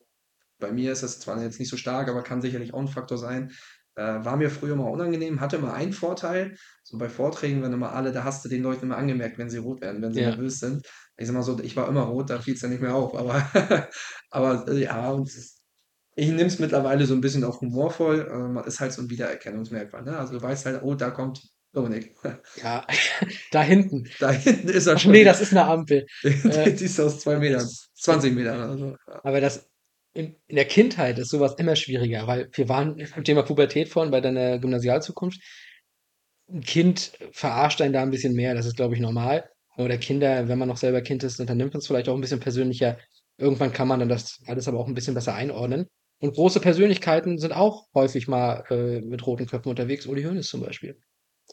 bei 0.61 0.71
mir 0.71 0.93
ist 0.93 1.03
das 1.03 1.19
zwar 1.19 1.41
jetzt 1.43 1.59
nicht 1.59 1.69
so 1.69 1.75
stark, 1.77 2.07
aber 2.07 2.23
kann 2.23 2.41
sicherlich 2.41 2.73
auch 2.73 2.79
ein 2.79 2.87
Faktor 2.87 3.17
sein. 3.17 3.51
Äh, 3.95 4.23
war 4.23 4.37
mir 4.37 4.49
früher 4.49 4.77
mal 4.77 4.85
unangenehm, 4.89 5.41
hatte 5.41 5.57
immer 5.57 5.73
einen 5.73 5.91
Vorteil. 5.91 6.55
So 6.83 6.97
bei 6.97 7.09
Vorträgen, 7.09 7.61
wenn 7.61 7.73
immer 7.73 7.91
alle, 7.91 8.13
da 8.13 8.23
hast 8.23 8.45
du 8.45 8.49
den 8.49 8.63
Leuten 8.63 8.85
immer 8.85 8.97
angemerkt, 8.97 9.37
wenn 9.37 9.49
sie 9.49 9.57
rot 9.57 9.81
werden, 9.81 10.01
wenn 10.01 10.13
sie 10.13 10.21
Ja. 10.21 10.29
nervös 10.29 10.59
sind. 10.59 10.87
Ich 11.17 11.27
sag 11.27 11.33
mal 11.33 11.43
so, 11.43 11.59
ich 11.61 11.75
war 11.75 11.89
immer 11.89 12.03
rot, 12.03 12.29
da 12.29 12.39
fiel 12.39 12.53
es 12.53 12.61
ja 12.61 12.69
nicht 12.69 12.81
mehr 12.81 12.95
auf. 12.95 13.13
Aber, 13.15 13.45
aber 14.29 14.65
äh, 14.69 14.83
ja, 14.83 15.21
ich 16.15 16.27
nehme 16.29 16.45
es 16.47 16.59
mittlerweile 16.59 17.05
so 17.05 17.13
ein 17.13 17.21
bisschen 17.21 17.43
auch 17.43 17.61
humorvoll. 17.61 18.27
Äh, 18.31 18.37
man 18.53 18.63
ist 18.65 18.79
halt 18.79 18.93
so 18.93 19.01
ein 19.01 19.09
Wiedererkennungsmerkmal. 19.09 20.03
Ne? 20.03 20.17
Also 20.17 20.33
du 20.33 20.41
weißt 20.41 20.65
halt, 20.65 20.83
oh, 20.83 20.95
da 20.95 21.09
kommt 21.11 21.41
Dominik. 21.73 22.15
ja, 22.63 22.85
da 23.51 23.61
hinten. 23.61 24.09
Da 24.19 24.31
hinten 24.31 24.69
ist 24.69 24.87
er 24.87 24.95
Ach 24.95 24.99
schon. 24.99 25.11
nee, 25.11 25.23
das 25.23 25.41
ist 25.41 25.51
eine 25.51 25.65
Ampel. 25.65 26.05
Die 26.23 26.29
ist 26.85 26.99
aus 26.99 27.19
zwei 27.19 27.37
Metern, 27.37 27.67
20 27.95 28.33
Metern. 28.35 28.59
Also. 28.59 28.95
Aber 29.23 29.39
das, 29.39 29.69
in, 30.13 30.35
in 30.47 30.55
der 30.55 30.65
Kindheit 30.65 31.17
ist 31.19 31.29
sowas 31.29 31.55
immer 31.57 31.75
schwieriger, 31.75 32.27
weil 32.27 32.49
wir 32.53 32.69
waren 32.69 32.95
beim 33.15 33.23
Thema 33.23 33.43
Pubertät 33.43 33.89
vorhin 33.89 34.11
bei 34.11 34.21
deiner 34.21 34.59
Gymnasialzukunft. 34.59 35.41
Ein 36.49 36.61
Kind 36.61 37.13
verarscht 37.31 37.81
einen 37.81 37.93
da 37.93 38.01
ein 38.01 38.11
bisschen 38.11 38.33
mehr, 38.33 38.53
das 38.53 38.65
ist, 38.65 38.75
glaube 38.75 38.95
ich, 38.95 38.99
normal. 38.99 39.49
Oder 39.77 39.97
Kinder, 39.97 40.49
wenn 40.49 40.59
man 40.59 40.67
noch 40.67 40.77
selber 40.77 41.01
Kind 41.01 41.23
ist, 41.23 41.39
dann 41.39 41.57
nimmt 41.57 41.73
man 41.73 41.79
es 41.79 41.87
vielleicht 41.87 42.09
auch 42.09 42.15
ein 42.15 42.21
bisschen 42.21 42.41
persönlicher. 42.41 42.97
Irgendwann 43.37 43.71
kann 43.71 43.87
man 43.87 43.99
dann 43.99 44.09
das 44.09 44.41
alles 44.45 44.67
aber 44.67 44.79
auch 44.79 44.87
ein 44.87 44.93
bisschen 44.93 45.13
besser 45.13 45.33
einordnen. 45.33 45.87
Und 46.19 46.35
große 46.35 46.59
Persönlichkeiten 46.59 47.39
sind 47.39 47.53
auch 47.53 47.87
häufig 47.95 48.27
mal 48.27 48.63
äh, 48.69 49.01
mit 49.01 49.25
roten 49.25 49.47
Köpfen 49.47 49.69
unterwegs. 49.69 50.05
Uli 50.05 50.23
Hoeneß 50.23 50.47
zum 50.47 50.61
Beispiel. 50.61 50.99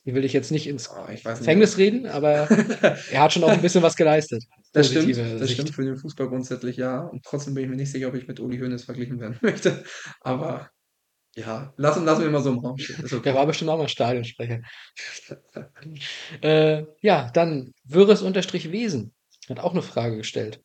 Die 0.05 0.15
will 0.15 0.25
ich 0.25 0.33
jetzt 0.33 0.51
nicht 0.51 0.67
ins 0.67 0.91
Oh, 0.91 1.11
nicht, 1.11 1.25
Gefängnis 1.25 1.77
reden, 1.77 2.07
aber 2.07 2.49
er 3.11 3.23
hat 3.23 3.33
schon 3.33 3.45
auch 3.45 3.49
ein 3.49 3.63
bisschen 3.63 3.83
was 3.83 3.97
geleistet. 3.97 4.45
Das 4.73 4.89
stimmt, 4.89 5.17
das 5.17 5.41
Sicht. 5.41 5.55
stimmt 5.55 5.71
für 5.71 5.85
den 5.85 5.97
Fußball 5.97 6.29
grundsätzlich, 6.29 6.77
ja. 6.77 7.01
Und 7.01 7.25
trotzdem 7.25 7.55
bin 7.55 7.65
ich 7.65 7.71
mir 7.71 7.77
nicht 7.77 7.91
sicher, 7.91 8.09
ob 8.09 8.15
ich 8.15 8.29
mit 8.29 8.41
Uli 8.41 8.59
Hoeneß 8.59 8.85
verglichen 8.85 9.21
werden 9.21 9.39
möchte. 9.43 9.85
Aber 10.21 10.71
ja, 11.37 11.73
lassen, 11.77 12.05
lassen 12.05 12.23
wir 12.23 12.31
mal 12.31 12.43
so 12.43 12.51
im 12.51 12.59
Raum 12.59 12.79
stehen. 12.79 13.05
Ist 13.05 13.13
Der 13.13 13.19
okay. 13.19 13.35
war 13.35 13.47
bestimmt 13.47 13.71
auch 13.71 13.79
mal 13.79 13.89
Stadionsprecher. 13.89 14.61
äh, 16.43 16.85
ja, 17.01 17.31
dann 17.33 17.73
Wirres 17.85 18.23
unterstrich 18.23 18.73
Wesen 18.73 19.15
hat 19.49 19.61
auch 19.61 19.73
eine 19.73 19.83
Frage 19.83 20.17
gestellt. 20.17 20.63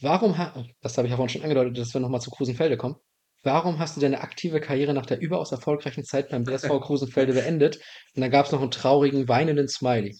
Warum 0.00 0.36
ha 0.38 0.64
das 0.80 0.96
habe 0.96 1.06
ich 1.06 1.10
ja 1.10 1.16
vorhin 1.16 1.32
schon 1.32 1.42
angedeutet, 1.42 1.78
dass 1.78 1.94
wir 1.94 2.00
nochmal 2.00 2.20
zu 2.20 2.30
Krusenfelde 2.30 2.76
kommen. 2.76 2.96
Warum 3.44 3.78
hast 3.78 3.96
du 3.96 4.00
deine 4.00 4.22
aktive 4.22 4.58
Karriere 4.58 4.94
nach 4.94 5.04
der 5.04 5.20
überaus 5.20 5.52
erfolgreichen 5.52 6.02
Zeit 6.02 6.30
beim 6.30 6.44
BSV 6.44 6.80
Krusenfelde 6.80 7.34
beendet? 7.34 7.76
Und 8.14 8.22
da 8.22 8.28
gab 8.28 8.46
es 8.46 8.52
noch 8.52 8.62
einen 8.62 8.70
traurigen, 8.70 9.28
weinenden 9.28 9.68
Smiley. 9.68 10.18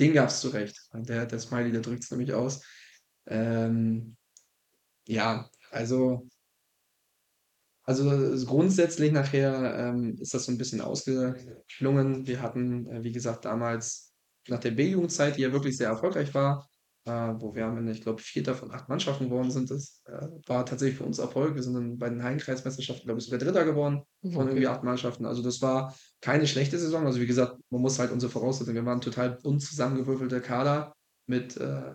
Den 0.00 0.14
gab's 0.14 0.40
zu 0.40 0.48
Recht. 0.48 0.80
Der, 0.94 1.26
der 1.26 1.38
Smiley, 1.38 1.70
der 1.72 1.82
drückt 1.82 2.04
es 2.04 2.10
nämlich 2.10 2.32
aus. 2.32 2.64
Ähm, 3.26 4.16
ja, 5.06 5.50
also, 5.70 6.26
also 7.82 8.46
grundsätzlich 8.46 9.12
nachher 9.12 9.78
ähm, 9.78 10.16
ist 10.18 10.32
das 10.32 10.46
so 10.46 10.52
ein 10.52 10.58
bisschen 10.58 10.80
ausgeklungen. 10.80 12.26
Wir 12.26 12.40
hatten, 12.40 12.86
äh, 12.86 13.04
wie 13.04 13.12
gesagt, 13.12 13.44
damals 13.44 14.14
nach 14.48 14.60
der 14.60 14.70
B-Jugendzeit, 14.70 15.36
die 15.36 15.42
ja 15.42 15.52
wirklich 15.52 15.76
sehr 15.76 15.88
erfolgreich 15.88 16.32
war, 16.32 16.66
wo 17.08 17.54
wir 17.54 17.66
am 17.66 17.78
Ende, 17.78 17.92
ich 17.92 18.02
glaube, 18.02 18.22
Vierter 18.22 18.54
von 18.54 18.70
acht 18.70 18.88
Mannschaften 18.88 19.24
geworden 19.24 19.50
sind. 19.50 19.70
Das 19.70 20.02
äh, 20.06 20.28
war 20.46 20.64
tatsächlich 20.66 20.98
für 20.98 21.04
uns 21.04 21.18
Erfolg. 21.18 21.54
Wir 21.54 21.62
sind 21.62 21.74
dann 21.74 21.98
bei 21.98 22.08
den 22.08 22.22
Hallenkreismeisterschaften, 22.22 23.06
glaube 23.06 23.20
ich, 23.20 23.26
sogar 23.26 23.38
Dritter 23.38 23.64
geworden 23.64 24.02
von 24.22 24.48
irgendwie 24.48 24.66
acht 24.66 24.84
Mannschaften. 24.84 25.26
Also 25.26 25.42
das 25.42 25.60
war 25.62 25.94
keine 26.20 26.46
schlechte 26.46 26.78
Saison. 26.78 27.06
Also 27.06 27.20
wie 27.20 27.26
gesagt, 27.26 27.56
man 27.70 27.82
muss 27.82 27.98
halt 27.98 28.12
unsere 28.12 28.30
Voraussetzungen, 28.30 28.76
wir 28.76 28.84
waren 28.84 29.00
total 29.00 29.38
bunt 29.42 29.62
zusammengewürfelter 29.62 30.40
Kader 30.40 30.94
mit 31.26 31.56
äh, 31.56 31.94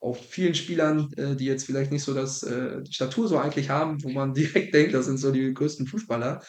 auch 0.00 0.16
vielen 0.16 0.54
Spielern, 0.54 1.12
äh, 1.16 1.36
die 1.36 1.46
jetzt 1.46 1.64
vielleicht 1.64 1.92
nicht 1.92 2.04
so 2.04 2.14
das, 2.14 2.42
äh, 2.42 2.82
die 2.82 2.92
Statur 2.92 3.28
so 3.28 3.38
eigentlich 3.38 3.70
haben, 3.70 4.02
wo 4.02 4.10
man 4.10 4.34
direkt 4.34 4.74
denkt, 4.74 4.94
das 4.94 5.06
sind 5.06 5.18
so 5.18 5.32
die 5.32 5.52
größten 5.52 5.86
Fußballer. 5.86 6.42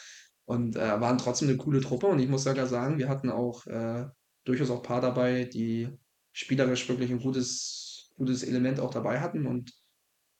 Und 0.46 0.76
äh, 0.76 1.00
waren 1.00 1.18
trotzdem 1.18 1.48
eine 1.48 1.58
coole 1.58 1.82
Truppe. 1.82 2.06
Und 2.06 2.20
ich 2.20 2.28
muss 2.28 2.44
sogar 2.44 2.66
sagen, 2.66 2.98
wir 2.98 3.10
hatten 3.10 3.28
auch 3.28 3.66
äh, 3.66 4.06
durchaus 4.44 4.70
auch 4.70 4.78
ein 4.78 4.82
paar 4.82 5.02
dabei, 5.02 5.44
die 5.44 5.88
spielerisch 6.32 6.88
wirklich 6.88 7.10
ein 7.10 7.20
gutes, 7.20 7.87
gutes 8.18 8.42
Element 8.42 8.80
auch 8.80 8.90
dabei 8.92 9.20
hatten. 9.20 9.46
Und 9.46 9.72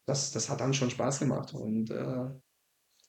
das, 0.07 0.33
das 0.33 0.51
hat 0.51 0.61
dann 0.61 0.75
schon 0.75 0.91
Spaß 0.91 1.21
gemacht. 1.21 1.55
Und 1.55 1.91
äh, 1.91 2.27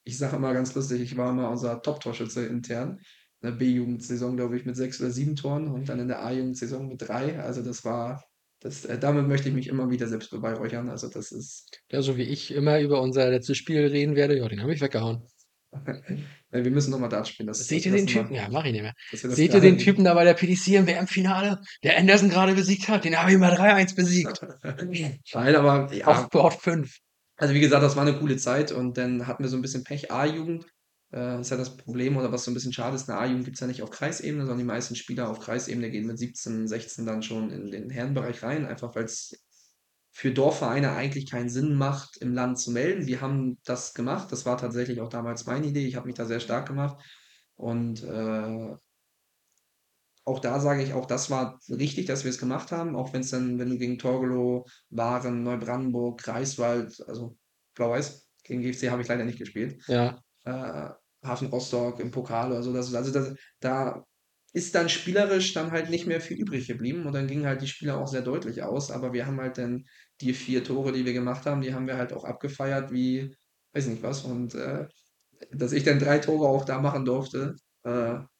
ich 0.03 0.17
sage 0.17 0.37
immer 0.37 0.53
ganz 0.53 0.73
lustig, 0.75 1.01
ich 1.01 1.17
war 1.17 1.31
immer 1.31 1.49
unser 1.49 1.81
Top-Torschütze 1.81 2.45
intern. 2.45 2.99
In 3.41 3.51
der 3.51 3.55
B-Jugendsaison, 3.57 4.35
glaube 4.35 4.57
ich, 4.57 4.65
mit 4.65 4.75
sechs 4.75 4.99
oder 4.99 5.11
sieben 5.11 5.35
Toren 5.35 5.67
und 5.69 5.87
dann 5.89 5.99
in 5.99 6.07
der 6.09 6.23
A-Jugendsaison 6.25 6.87
mit 6.87 7.01
drei. 7.01 7.39
Also 7.39 7.61
das 7.63 7.85
war, 7.85 8.23
das, 8.59 8.85
äh, 8.85 8.99
damit 8.99 9.27
möchte 9.27 9.49
ich 9.49 9.55
mich 9.55 9.67
immer 9.67 9.89
wieder 9.89 10.07
selbst 10.07 10.31
beweihräuchern. 10.31 10.89
Also 10.89 11.09
das 11.09 11.31
ist, 11.31 11.81
Ja, 11.91 12.01
so 12.01 12.17
wie 12.17 12.23
ich 12.23 12.51
immer 12.51 12.79
über 12.79 13.01
unser 13.01 13.29
letztes 13.29 13.57
Spiel 13.57 13.85
reden 13.85 14.15
werde, 14.15 14.37
ja, 14.37 14.47
den 14.47 14.61
habe 14.61 14.73
ich 14.73 14.81
weggehauen. 14.81 15.23
äh, 16.51 16.63
wir 16.63 16.71
müssen 16.71 16.91
nochmal 16.91 17.09
Dart 17.09 17.27
spielen. 17.27 17.47
Das, 17.47 17.59
Seht 17.59 17.85
ihr 17.85 17.91
den 17.91 18.07
Typen? 18.07 18.33
Ja, 18.33 18.47
mach 18.49 18.65
ich 18.65 18.71
nicht 18.71 18.81
mehr. 18.81 18.93
Seht 19.11 19.53
ihr 19.53 19.59
den 19.59 19.73
gerade- 19.75 19.77
Typen 19.77 20.03
da 20.03 20.13
bei 20.13 20.23
der 20.23 20.33
PDC 20.33 20.67
im 20.75 20.87
WM-Finale, 20.87 21.61
der 21.83 21.97
Anderson 21.97 22.29
gerade 22.29 22.53
besiegt 22.53 22.87
hat? 22.87 23.05
Den 23.05 23.17
habe 23.17 23.31
ich 23.31 23.37
mal 23.37 23.53
3-1 23.53 23.95
besiegt. 23.95 24.41
Nein, 25.33 25.55
aber 25.55 25.93
ja, 25.93 26.07
Auf 26.07 26.29
Bord 26.29 26.53
5. 26.61 26.97
Also 27.37 27.53
wie 27.53 27.59
gesagt, 27.59 27.83
das 27.83 27.95
war 27.95 28.05
eine 28.05 28.17
coole 28.17 28.37
Zeit 28.37 28.71
und 28.71 28.97
dann 28.97 29.25
hatten 29.27 29.43
wir 29.43 29.49
so 29.49 29.57
ein 29.57 29.61
bisschen 29.61 29.83
Pech. 29.83 30.11
A-Jugend 30.11 30.65
äh, 31.13 31.39
ist 31.39 31.51
ja 31.51 31.57
das 31.57 31.77
Problem 31.77 32.17
oder 32.17 32.31
was 32.31 32.43
so 32.43 32.51
ein 32.51 32.53
bisschen 32.53 32.73
schade 32.73 32.95
ist, 32.95 33.09
eine 33.09 33.17
A-Jugend 33.17 33.45
gibt 33.45 33.55
es 33.55 33.61
ja 33.61 33.67
nicht 33.67 33.81
auf 33.81 33.91
Kreisebene, 33.91 34.41
sondern 34.41 34.59
die 34.59 34.65
meisten 34.65 34.95
Spieler 34.95 35.29
auf 35.29 35.39
Kreisebene 35.39 35.89
gehen 35.89 36.05
mit 36.05 36.19
17, 36.19 36.67
16 36.67 37.05
dann 37.05 37.23
schon 37.23 37.49
in 37.49 37.71
den 37.71 37.89
Herrenbereich 37.89 38.43
rein, 38.43 38.65
einfach 38.65 38.93
weil 38.95 39.05
es 39.05 39.39
für 40.19 40.33
Dorfvereine 40.33 40.91
eigentlich 40.91 41.31
keinen 41.31 41.47
Sinn 41.47 41.75
macht, 41.75 42.17
im 42.17 42.33
Land 42.33 42.59
zu 42.59 42.71
melden. 42.71 43.07
Wir 43.07 43.21
haben 43.21 43.57
das 43.63 43.93
gemacht. 43.93 44.29
Das 44.33 44.45
war 44.45 44.57
tatsächlich 44.57 44.99
auch 44.99 45.07
damals 45.07 45.45
meine 45.45 45.67
Idee. 45.67 45.87
Ich 45.87 45.95
habe 45.95 46.07
mich 46.07 46.15
da 46.15 46.25
sehr 46.25 46.41
stark 46.41 46.67
gemacht. 46.67 47.01
Und 47.55 48.03
äh, 48.03 48.75
auch 50.25 50.39
da 50.39 50.59
sage 50.59 50.83
ich, 50.83 50.91
auch 50.91 51.05
das 51.05 51.29
war 51.29 51.57
richtig, 51.69 52.07
dass 52.07 52.25
wir 52.25 52.31
es 52.31 52.37
gemacht 52.37 52.73
haben, 52.73 52.97
auch 52.97 53.13
wenn 53.13 53.21
es 53.21 53.29
dann, 53.29 53.59
wenn 53.59 53.69
du 53.69 53.77
gegen 53.77 53.97
Torgelow, 53.97 54.65
Waren, 54.89 55.43
Neubrandenburg, 55.43 56.21
Greifswald, 56.21 57.01
also 57.07 57.37
Blau-Weiß, 57.75 58.27
gegen 58.43 58.61
GFC 58.61 58.89
habe 58.89 59.01
ich 59.01 59.07
leider 59.07 59.23
nicht 59.23 59.39
gespielt, 59.39 59.81
Ja, 59.87 60.21
äh, 60.43 60.89
Hafen 61.25 61.47
Rostock 61.47 62.01
im 62.01 62.11
Pokal 62.11 62.51
oder 62.51 62.61
so, 62.61 62.73
das, 62.73 62.93
also 62.93 63.11
das, 63.13 63.35
da 63.61 64.05
ist 64.51 64.75
dann 64.75 64.89
spielerisch 64.89 65.53
dann 65.53 65.71
halt 65.71 65.89
nicht 65.89 66.07
mehr 66.07 66.21
viel 66.21 66.37
übrig 66.37 66.67
geblieben 66.67 67.05
und 67.05 67.13
dann 67.13 67.27
gingen 67.27 67.45
halt 67.45 67.61
die 67.61 67.67
Spieler 67.67 67.99
auch 67.99 68.07
sehr 68.07 68.21
deutlich 68.21 68.63
aus, 68.63 68.91
aber 68.91 69.13
wir 69.13 69.25
haben 69.25 69.39
halt 69.39 69.57
dann 69.57 69.85
die 70.21 70.33
vier 70.33 70.63
Tore, 70.63 70.91
die 70.91 71.05
wir 71.05 71.13
gemacht 71.13 71.45
haben, 71.45 71.61
die 71.61 71.73
haben 71.73 71.87
wir 71.87 71.97
halt 71.97 72.13
auch 72.13 72.25
abgefeiert 72.25 72.91
wie, 72.91 73.35
weiß 73.73 73.87
nicht 73.87 74.03
was 74.03 74.23
und 74.23 74.55
äh, 74.55 74.87
dass 75.51 75.71
ich 75.71 75.83
dann 75.83 75.99
drei 75.99 76.19
Tore 76.19 76.47
auch 76.47 76.65
da 76.65 76.79
machen 76.79 77.05
durfte, 77.05 77.55
äh, 77.83 77.89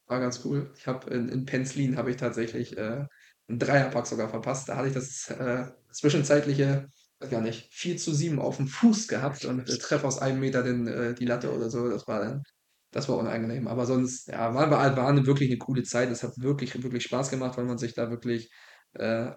war 0.09 0.19
ganz 0.19 0.43
cool. 0.45 0.71
Ich 0.77 0.87
habe 0.87 1.09
in, 1.13 1.29
in 1.29 1.45
Penzlin 1.45 1.97
habe 1.97 2.11
ich 2.11 2.17
tatsächlich 2.17 2.77
äh, 2.77 3.05
einen 3.47 3.59
Dreierpack 3.59 4.07
sogar 4.07 4.29
verpasst. 4.29 4.69
Da 4.69 4.75
hatte 4.75 4.87
ich 4.89 4.93
das 4.93 5.29
äh, 5.29 5.65
zwischenzeitliche, 5.91 6.87
weiß 7.19 7.29
gar 7.29 7.41
nicht, 7.41 7.69
4 7.73 7.97
zu 7.97 8.13
7 8.13 8.39
auf 8.39 8.57
dem 8.57 8.67
Fuß 8.67 9.07
gehabt 9.07 9.45
und 9.45 9.69
äh, 9.69 9.77
treffe 9.77 10.07
aus 10.07 10.19
einem 10.19 10.39
Meter 10.39 10.63
den, 10.63 10.87
äh, 10.87 11.13
die 11.13 11.25
Latte 11.25 11.53
oder 11.53 11.69
so. 11.69 11.89
Das 11.89 12.07
war 12.07 12.19
dann, 12.21 12.43
das 12.91 13.07
war 13.09 13.17
unangenehm. 13.17 13.67
Aber 13.67 13.85
sonst, 13.85 14.27
ja, 14.27 14.53
war, 14.53 14.69
war, 14.71 14.97
war 14.97 15.07
eine, 15.07 15.25
wirklich 15.25 15.49
eine 15.49 15.59
coole 15.59 15.83
Zeit. 15.83 16.09
Es 16.09 16.23
hat 16.23 16.33
wirklich, 16.37 16.81
wirklich 16.83 17.03
Spaß 17.03 17.29
gemacht, 17.29 17.57
weil 17.57 17.65
man 17.65 17.77
sich 17.77 17.93
da 17.93 18.09
wirklich 18.09 18.51
äh, 18.93 19.31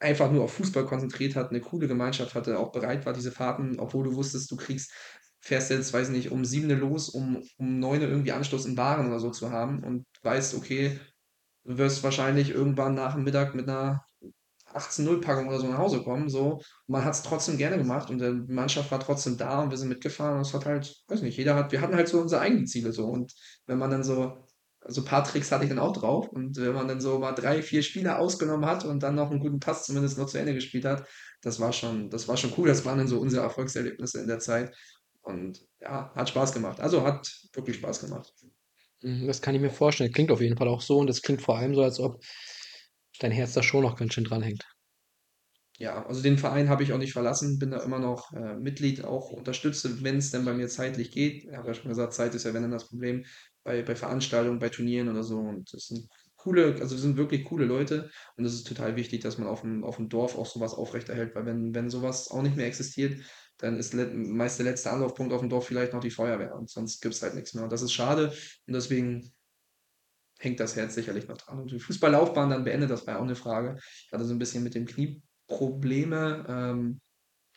einfach 0.00 0.30
nur 0.30 0.44
auf 0.44 0.54
Fußball 0.54 0.84
konzentriert 0.84 1.36
hat, 1.36 1.50
eine 1.50 1.60
coole 1.60 1.88
Gemeinschaft 1.88 2.34
hatte, 2.34 2.58
auch 2.58 2.72
bereit 2.72 3.06
war, 3.06 3.12
diese 3.12 3.32
Fahrten, 3.32 3.78
obwohl 3.78 4.04
du 4.04 4.14
wusstest, 4.14 4.50
du 4.50 4.56
kriegst, 4.56 4.92
fährst 5.40 5.70
jetzt, 5.70 5.92
weiß 5.92 6.08
nicht, 6.08 6.30
um 6.30 6.44
7 6.44 6.68
los, 6.78 7.08
um, 7.08 7.42
um 7.58 7.78
9 7.78 8.00
irgendwie 8.02 8.32
Anschluss 8.32 8.66
in 8.66 8.76
Waren 8.76 9.06
oder 9.06 9.20
so 9.20 9.30
zu 9.30 9.50
haben 9.50 9.82
und 9.84 10.06
weißt, 10.22 10.54
okay, 10.54 10.98
du 11.64 11.78
wirst 11.78 12.02
wahrscheinlich 12.02 12.50
irgendwann 12.50 12.94
nach 12.94 13.14
dem 13.14 13.24
Mittag 13.24 13.54
mit 13.54 13.68
einer 13.68 14.04
18-0-Packung 14.74 15.48
oder 15.48 15.60
so 15.60 15.68
nach 15.68 15.78
Hause 15.78 16.02
kommen. 16.02 16.28
So. 16.28 16.60
Man 16.86 17.04
hat 17.04 17.14
es 17.14 17.22
trotzdem 17.22 17.56
gerne 17.56 17.78
gemacht 17.78 18.10
und 18.10 18.18
die 18.18 18.52
Mannschaft 18.52 18.90
war 18.90 19.00
trotzdem 19.00 19.36
da 19.36 19.62
und 19.62 19.70
wir 19.70 19.76
sind 19.76 19.88
mitgefahren. 19.88 20.36
Und 20.36 20.42
es 20.42 20.52
hat 20.52 20.66
halt, 20.66 20.94
weiß 21.08 21.22
nicht, 21.22 21.36
jeder 21.36 21.54
hat, 21.54 21.72
wir 21.72 21.80
hatten 21.80 21.94
halt 21.94 22.08
so 22.08 22.20
unsere 22.20 22.40
eigenen 22.40 22.66
Ziele 22.66 22.92
so. 22.92 23.06
Und 23.06 23.32
wenn 23.66 23.78
man 23.78 23.90
dann 23.90 24.04
so, 24.04 24.44
so 24.88 25.02
ein 25.02 25.04
paar 25.04 25.24
Tricks 25.24 25.50
hatte 25.52 25.64
ich 25.64 25.70
dann 25.70 25.78
auch 25.78 25.92
drauf. 25.92 26.28
Und 26.28 26.56
wenn 26.56 26.74
man 26.74 26.88
dann 26.88 27.00
so 27.00 27.18
mal 27.18 27.32
drei, 27.32 27.62
vier 27.62 27.82
Spieler 27.82 28.18
ausgenommen 28.18 28.66
hat 28.66 28.84
und 28.84 29.02
dann 29.02 29.14
noch 29.14 29.30
einen 29.30 29.40
guten 29.40 29.60
Pass 29.60 29.84
zumindest 29.86 30.18
noch 30.18 30.26
zu 30.26 30.38
Ende 30.38 30.54
gespielt 30.54 30.84
hat, 30.84 31.06
das 31.42 31.60
war 31.60 31.72
schon, 31.72 32.10
das 32.10 32.28
war 32.28 32.36
schon 32.36 32.52
cool. 32.58 32.68
Das 32.68 32.84
waren 32.84 32.98
dann 32.98 33.08
so 33.08 33.20
unsere 33.20 33.42
Erfolgserlebnisse 33.42 34.20
in 34.20 34.28
der 34.28 34.38
Zeit. 34.40 34.74
Und 35.22 35.60
ja, 35.80 36.12
hat 36.14 36.28
Spaß 36.28 36.52
gemacht. 36.52 36.80
Also 36.80 37.02
hat 37.04 37.30
wirklich 37.54 37.76
Spaß 37.76 38.00
gemacht. 38.00 38.32
Mhm, 39.02 39.26
Das 39.28 39.40
kann 39.40 39.54
ich 39.54 39.60
mir 39.60 39.70
vorstellen. 39.70 40.10
Klingt 40.12 40.32
auf 40.32 40.40
jeden 40.40 40.56
Fall 40.56 40.66
auch 40.68 40.80
so 40.80 40.98
und 40.98 41.06
das 41.06 41.22
klingt 41.22 41.42
vor 41.42 41.56
allem 41.58 41.74
so, 41.76 41.82
als 41.82 42.00
ob 42.00 42.20
dein 43.18 43.32
Herz 43.32 43.54
da 43.54 43.62
schon 43.64 43.82
noch 43.82 43.96
ganz 43.96 44.14
schön 44.14 44.24
dranhängt. 44.24 44.64
Ja, 45.78 46.06
also 46.06 46.22
den 46.22 46.38
Verein 46.38 46.68
habe 46.68 46.84
ich 46.84 46.92
auch 46.92 46.98
nicht 46.98 47.12
verlassen, 47.12 47.58
bin 47.58 47.72
da 47.72 47.78
immer 47.82 47.98
noch 47.98 48.32
äh, 48.32 48.54
Mitglied, 48.56 49.04
auch 49.04 49.30
unterstütze, 49.30 50.04
wenn 50.04 50.18
es 50.18 50.30
denn 50.30 50.44
bei 50.44 50.52
mir 50.54 50.68
zeitlich 50.68 51.10
geht. 51.10 51.44
Ich 51.44 51.52
habe 51.56 51.66
ja 51.68 51.74
schon 51.74 51.88
gesagt, 51.88 52.12
Zeit 52.14 52.32
ist 52.34 52.44
ja 52.44 52.54
wenn 52.54 52.62
dann 52.62 52.70
das 52.70 52.88
Problem 52.88 53.24
bei, 53.64 53.82
bei 53.82 53.96
Veranstaltungen, 53.96 54.58
bei 54.58 54.68
Turnieren 54.68 55.08
oder 55.08 55.22
so. 55.22 55.38
Und 55.38 55.72
das 55.72 55.86
sind 55.86 56.08
coole, 56.36 56.74
also 56.80 56.94
das 56.94 57.00
sind 57.00 57.16
wirklich 57.16 57.44
coole 57.44 57.64
Leute 57.64 58.10
und 58.36 58.44
es 58.44 58.54
ist 58.54 58.66
total 58.66 58.96
wichtig, 58.96 59.22
dass 59.22 59.38
man 59.38 59.48
auf 59.48 59.62
dem, 59.62 59.82
auf 59.82 59.96
dem 59.96 60.08
Dorf 60.08 60.36
auch 60.36 60.46
sowas 60.46 60.74
aufrechterhält, 60.74 61.34
weil 61.34 61.46
wenn, 61.46 61.74
wenn 61.74 61.88
sowas 61.88 62.30
auch 62.30 62.42
nicht 62.42 62.56
mehr 62.56 62.66
existiert, 62.66 63.24
dann 63.56 63.78
ist 63.78 63.94
meist 63.94 64.58
der 64.58 64.66
letzte 64.66 64.90
Anlaufpunkt 64.90 65.32
auf 65.32 65.40
dem 65.40 65.48
Dorf 65.48 65.66
vielleicht 65.66 65.94
noch 65.94 66.00
die 66.00 66.10
Feuerwehr 66.10 66.54
und 66.54 66.68
sonst 66.68 67.00
gibt 67.00 67.14
es 67.14 67.22
halt 67.22 67.34
nichts 67.34 67.54
mehr. 67.54 67.64
Und 67.64 67.72
das 67.72 67.82
ist 67.82 67.92
schade 67.92 68.28
und 68.66 68.74
deswegen 68.74 69.32
hängt 70.38 70.60
das 70.60 70.76
Herz 70.76 70.94
sicherlich 70.94 71.28
noch 71.28 71.38
dran. 71.38 71.60
Und 71.60 71.70
die 71.70 71.80
Fußballlaufbahn 71.80 72.50
dann 72.50 72.64
beendet, 72.64 72.90
das 72.90 73.06
war 73.06 73.14
ja 73.14 73.20
auch 73.20 73.24
eine 73.24 73.36
Frage. 73.36 73.78
Ich 73.78 74.12
hatte 74.12 74.24
so 74.24 74.34
ein 74.34 74.38
bisschen 74.38 74.62
mit 74.62 74.74
dem 74.74 74.84
Knie 74.84 75.22
Probleme. 75.46 76.44
Ähm, 76.48 77.00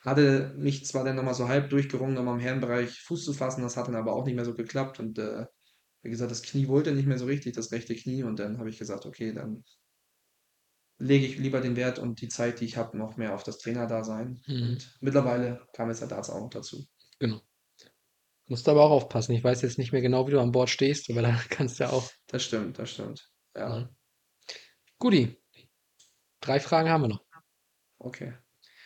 hatte 0.02 0.54
mich 0.56 0.86
zwar 0.86 1.04
dann 1.04 1.16
nochmal 1.16 1.34
so 1.34 1.50
halb 1.50 1.70
durchgerungen, 1.70 2.14
nochmal 2.14 2.36
im 2.36 2.40
Herrenbereich 2.40 3.02
Fuß 3.02 3.26
zu 3.26 3.34
fassen, 3.34 3.64
das 3.64 3.76
hat 3.76 3.88
dann 3.88 3.96
aber 3.96 4.14
auch 4.14 4.26
nicht 4.26 4.36
mehr 4.36 4.46
so 4.46 4.54
geklappt. 4.54 5.00
Und 5.00 5.20
äh, 5.20 5.46
wie 6.08 6.12
gesagt, 6.12 6.32
das 6.32 6.42
Knie 6.42 6.70
wollte 6.70 6.94
nicht 6.94 7.06
mehr 7.06 7.18
so 7.18 7.26
richtig, 7.26 7.54
das 7.54 7.74
rechte 7.74 7.94
Knie. 7.94 8.24
Und 8.24 8.40
dann 8.40 8.60
habe 8.60 8.70
ich 8.70 8.78
gesagt, 8.78 9.06
okay, 9.06 9.34
dann 9.34 9.66
lege 11.00 11.26
ich 11.26 11.38
lieber 11.38 11.60
den 11.60 11.76
Wert 11.76 12.00
und 12.00 12.22
die 12.22 12.30
Zeit, 12.30 12.62
die 12.62 12.66
ich 12.66 12.78
habe, 12.78 12.98
noch 12.98 13.18
mehr 13.18 13.36
auf 13.36 13.44
das 13.44 13.58
Trainerdasein. 13.58 14.42
Mhm. 14.48 14.62
Und 14.64 14.98
mittlerweile 15.02 15.68
kam 15.74 15.90
jetzt 15.90 16.00
der 16.00 16.08
Darts 16.08 16.30
auch 16.30 16.40
noch 16.40 16.50
dazu. 16.50 16.88
Genau. 17.20 17.42
Musst 18.46 18.70
aber 18.70 18.86
auch 18.86 18.92
aufpassen. 18.92 19.34
Ich 19.34 19.44
weiß 19.44 19.64
jetzt 19.64 19.78
nicht 19.78 19.92
mehr 19.92 20.02
genau, 20.02 20.26
wie 20.28 20.32
du 20.32 20.40
an 20.40 20.54
Bord 20.54 20.70
stehst, 20.70 21.10
aber 21.12 21.24
da 21.24 21.38
kannst 21.50 21.78
du 21.80 21.84
ja 21.84 21.90
auch. 21.90 22.10
Das 22.28 22.42
stimmt, 22.42 22.80
das 22.80 22.92
stimmt. 22.92 23.30
Ja, 23.54 23.80
Ne? 23.80 23.96
Guti. 25.00 25.36
Drei 26.40 26.62
Fragen 26.62 26.90
haben 26.90 27.02
wir 27.02 27.10
noch. 27.10 27.26
okay. 28.00 28.34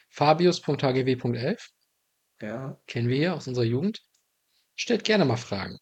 Fabius.hgw.11 0.10 1.70
Ja, 2.42 2.82
kennen 2.88 3.10
wir 3.10 3.16
hier 3.18 3.36
aus 3.36 3.48
unserer 3.48 3.66
Jugend. 3.66 4.02
Stellt 4.76 5.04
gerne 5.04 5.24
mal 5.24 5.38
Fragen. 5.38 5.78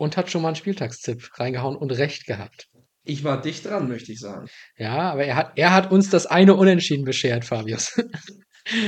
Und 0.00 0.16
hat 0.16 0.30
schon 0.30 0.40
mal 0.40 0.48
einen 0.48 0.56
Spieltagstipp 0.56 1.28
reingehauen 1.38 1.76
und 1.76 1.90
recht 1.92 2.24
gehabt. 2.26 2.68
ich 3.04 3.22
war 3.22 3.40
dicht 3.40 3.66
dran, 3.66 3.86
möchte 3.86 4.12
ich 4.12 4.18
sagen. 4.20 4.46
Ja, 4.78 5.12
aber 5.12 5.24
er 5.26 5.36
hat, 5.36 5.52
er 5.56 5.74
hat 5.74 5.92
uns 5.92 6.08
das 6.08 6.26
eine 6.26 6.54
Unentschieden 6.54 7.04
beschert, 7.04 7.44
Fabius. 7.44 7.92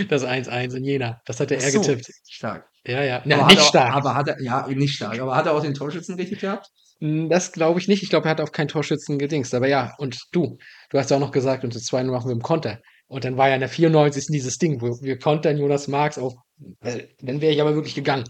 Das 0.09 0.22
1-1 0.24 0.76
in 0.76 0.84
Jena. 0.84 1.20
Das 1.24 1.40
hatte 1.40 1.55
er 1.56 1.70
so, 1.70 1.80
getippt. 1.80 2.06
Stark. 2.28 2.68
Ja, 2.86 3.02
ja. 3.02 3.16
Aber 3.16 3.24
Na, 3.26 3.36
hat 3.43 3.48
nicht 3.48 3.59
er, 3.59 3.64
stark. 3.64 3.94
Aber 3.94 4.14
hat 4.14 4.28
er, 4.28 4.40
ja, 4.40 4.66
nicht 4.68 4.94
stark. 4.94 5.18
Aber 5.18 5.34
hat 5.34 5.47
er 5.47 5.55
auch 5.55 5.62
den 5.62 5.72
Torschützen 5.74 6.14
richtig 6.16 6.40
gehabt? 6.40 6.68
Hm, 7.01 7.28
Das 7.30 7.52
glaube 7.52 7.80
ich 7.80 7.89
nicht. 7.89 8.02
Ich 8.02 8.10
glaube, 8.10 8.28
er 8.28 8.32
hat 8.32 8.40
auf 8.43 8.52
keinen 8.52 8.68
Torschützen 8.68 9.18
gedingst. 9.18 9.55
Aber 9.55 9.66
ja, 9.68 9.94
und 9.98 10.18
du, 10.32 10.59
du 10.90 10.98
hast 10.98 11.10
ja 11.10 11.16
auch 11.16 11.20
noch 11.20 11.30
gesagt, 11.32 11.64
und 11.64 11.74
das 11.74 11.84
2 11.84 12.05
machen 12.05 12.28
wir 12.28 12.34
im 12.34 12.43
Konter. 12.43 12.80
Und 13.09 13.24
dann 13.24 13.36
war 13.39 13.48
ja 13.48 13.55
in 13.55 13.60
der 13.60 13.68
94. 13.70 14.26
dieses 14.28 14.59
Ding, 14.59 14.80
wo 14.82 14.89
wir 15.02 15.18
kontern 15.18 15.56
Jonas 15.59 15.89
Marx 15.89 16.16
auf. 16.18 16.34
äh, 16.80 17.05
Dann 17.20 17.40
wäre 17.40 17.52
ich 17.55 17.60
aber 17.60 17.74
wirklich 17.74 17.94
gegangen. 17.94 18.24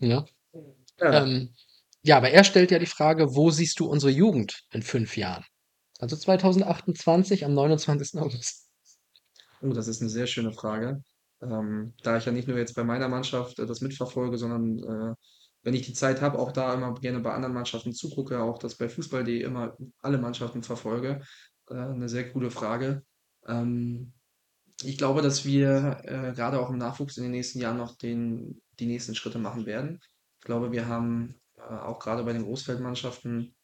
Ja. 0.00 0.24
Ja. 1.00 1.24
Ähm, 1.24 1.48
ja, 2.02 2.16
aber 2.16 2.30
er 2.30 2.44
stellt 2.44 2.70
ja 2.70 2.78
die 2.78 2.86
Frage, 2.86 3.34
wo 3.34 3.50
siehst 3.50 3.78
du 3.80 3.86
unsere 3.86 4.12
Jugend 4.12 4.64
in 4.70 4.82
fünf 4.82 5.16
Jahren? 5.16 5.44
Also 5.98 6.16
2028 6.16 7.44
am 7.44 7.54
29. 7.54 8.20
August. 8.20 8.68
Oh, 9.60 9.72
das 9.72 9.86
ist 9.86 10.00
eine 10.00 10.10
sehr 10.10 10.26
schöne 10.26 10.52
Frage. 10.52 11.02
Ähm, 11.40 11.94
da 12.02 12.16
ich 12.16 12.24
ja 12.24 12.32
nicht 12.32 12.48
nur 12.48 12.58
jetzt 12.58 12.74
bei 12.74 12.84
meiner 12.84 13.08
Mannschaft 13.08 13.58
äh, 13.58 13.66
das 13.66 13.80
mitverfolge, 13.80 14.36
sondern 14.36 14.78
äh, 14.78 15.14
wenn 15.62 15.74
ich 15.74 15.86
die 15.86 15.92
Zeit 15.92 16.20
habe, 16.20 16.38
auch 16.38 16.52
da 16.52 16.74
immer 16.74 16.94
gerne 16.94 17.20
bei 17.20 17.32
anderen 17.32 17.54
Mannschaften 17.54 17.92
zugucke, 17.92 18.42
auch 18.42 18.58
das 18.58 18.76
bei 18.76 18.88
Fußball.de 18.88 19.42
immer 19.42 19.76
alle 20.00 20.18
Mannschaften 20.18 20.62
verfolge. 20.62 21.22
Äh, 21.68 21.74
eine 21.74 22.08
sehr 22.08 22.32
coole 22.32 22.50
Frage. 22.50 23.04
Ähm, 23.46 24.12
ich 24.82 24.98
glaube, 24.98 25.22
dass 25.22 25.44
wir 25.44 26.00
äh, 26.02 26.32
gerade 26.34 26.58
auch 26.58 26.70
im 26.70 26.78
Nachwuchs 26.78 27.16
in 27.16 27.22
den 27.22 27.32
nächsten 27.32 27.60
Jahren 27.60 27.76
noch 27.76 27.96
den, 27.96 28.60
die 28.80 28.86
nächsten 28.86 29.14
Schritte 29.14 29.38
machen 29.38 29.66
werden. 29.66 30.00
Ich 30.40 30.44
glaube, 30.44 30.72
wir 30.72 30.88
haben 30.88 31.40
auch 31.68 31.98
gerade 31.98 32.24
bei 32.24 32.32
den 32.32 32.44
Großfeldmannschaften 32.44 33.54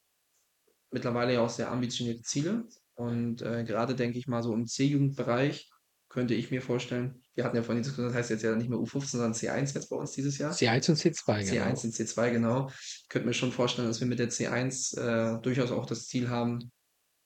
mittlerweile 0.91 1.35
ja 1.35 1.41
auch 1.41 1.51
sehr 1.51 1.71
ambitionierte 1.71 2.23
Ziele. 2.23 2.65
Und 2.95 3.43
äh, 3.43 3.65
gerade 3.65 3.95
denke 3.95 4.19
ich 4.19 4.27
mal 4.27 4.43
so 4.43 4.53
im 4.55 4.67
C-Jugendbereich 4.67 5.71
könnte 6.09 6.35
ich 6.35 6.51
mir 6.51 6.63
vorstellen, 6.63 7.23
wir 7.35 7.45
hatten 7.45 7.57
ja 7.57 7.63
vorhin 7.63 7.83
diskutiert, 7.83 8.09
das 8.09 8.17
heißt 8.17 8.31
jetzt 8.31 8.43
ja 8.43 8.55
nicht 8.57 8.71
mehr 8.71 8.79
U15, 8.79 9.07
sondern 9.07 9.33
C1 9.33 9.75
jetzt 9.75 9.91
bei 9.91 9.97
uns 9.97 10.13
dieses 10.13 10.39
Jahr. 10.39 10.53
C1 10.53 10.91
und 10.91 10.97
C2, 10.97 11.51
genau. 11.51 11.65
C1 11.65 11.85
und 11.85 11.95
C2, 11.95 12.31
genau. 12.31 12.71
Ich 12.71 13.07
könnte 13.09 13.29
mir 13.29 13.35
schon 13.35 13.53
vorstellen, 13.53 13.89
dass 13.89 14.01
wir 14.01 14.07
mit 14.07 14.19
der 14.19 14.31
C1 14.31 14.99
äh, 14.99 15.41
durchaus 15.43 15.71
auch 15.71 15.87
das 15.87 16.07
Ziel 16.07 16.31
haben, 16.31 16.73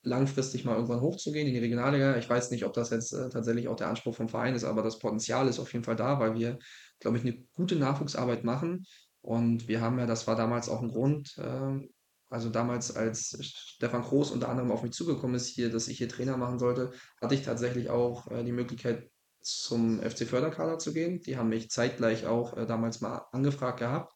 langfristig 0.03 0.65
mal 0.65 0.75
irgendwann 0.75 1.01
hochzugehen 1.01 1.47
in 1.47 1.55
die 1.55 1.61
Regionalliga. 1.61 2.17
Ich 2.17 2.29
weiß 2.29 2.51
nicht, 2.51 2.65
ob 2.65 2.73
das 2.73 2.91
jetzt 2.91 3.13
äh, 3.13 3.29
tatsächlich 3.31 3.69
auch 3.69 3.77
der 3.77 3.89
Anspruch 3.89 4.17
vom 4.17 4.29
Verein 4.29 4.55
ist, 4.55 4.65
aber 4.65 4.83
das 4.83 4.99
Potenzial 4.99 5.47
ist 5.47 5.61
auf 5.61 5.73
jeden 5.73 5.85
Fall 5.85 5.97
da, 5.97 6.19
weil 6.19 6.35
wir, 6.35 6.59
glaube 6.99 7.19
ich, 7.19 7.23
eine 7.23 7.41
gute 7.55 7.77
Nachwuchsarbeit 7.77 8.43
machen. 8.43 8.85
Und 9.23 9.69
wir 9.69 9.81
haben 9.81 9.99
ja, 9.99 10.07
das 10.07 10.27
war 10.27 10.37
damals 10.37 10.69
auch 10.69 10.83
ein 10.83 10.91
Grund, 10.91 11.37
ähm, 11.39 11.89
also 12.29 12.49
damals, 12.49 12.97
als 12.97 13.37
Stefan 13.43 14.03
Kroos 14.03 14.31
unter 14.31 14.49
anderem 14.49 14.71
auf 14.71 14.83
mich 14.83 14.93
zugekommen 14.93 15.37
ist, 15.37 15.49
hier, 15.49 15.71
dass 15.71 15.89
ich 15.89 15.99
hier 15.99 16.09
Trainer 16.09 16.37
machen 16.37 16.59
sollte, 16.59 16.93
hatte 17.21 17.35
ich 17.35 17.43
tatsächlich 17.43 17.91
auch 17.91 18.31
äh, 18.31 18.43
die 18.43 18.53
Möglichkeit, 18.53 19.11
zum 19.43 20.01
FC 20.01 20.27
Förderkader 20.27 20.79
zu 20.79 20.93
gehen. 20.93 21.21
Die 21.21 21.37
haben 21.37 21.49
mich 21.49 21.71
zeitgleich 21.71 22.27
auch 22.27 22.57
äh, 22.57 22.67
damals 22.67 23.01
mal 23.01 23.27
angefragt 23.33 23.81
gehabt. 23.81 24.15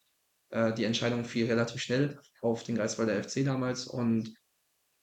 Äh, 0.51 0.73
die 0.75 0.85
Entscheidung 0.85 1.25
fiel 1.25 1.47
relativ 1.47 1.83
schnell 1.83 2.21
auf 2.41 2.63
den 2.63 2.77
Greifswalder 2.77 3.23
FC 3.23 3.45
damals 3.45 3.87
und 3.87 4.35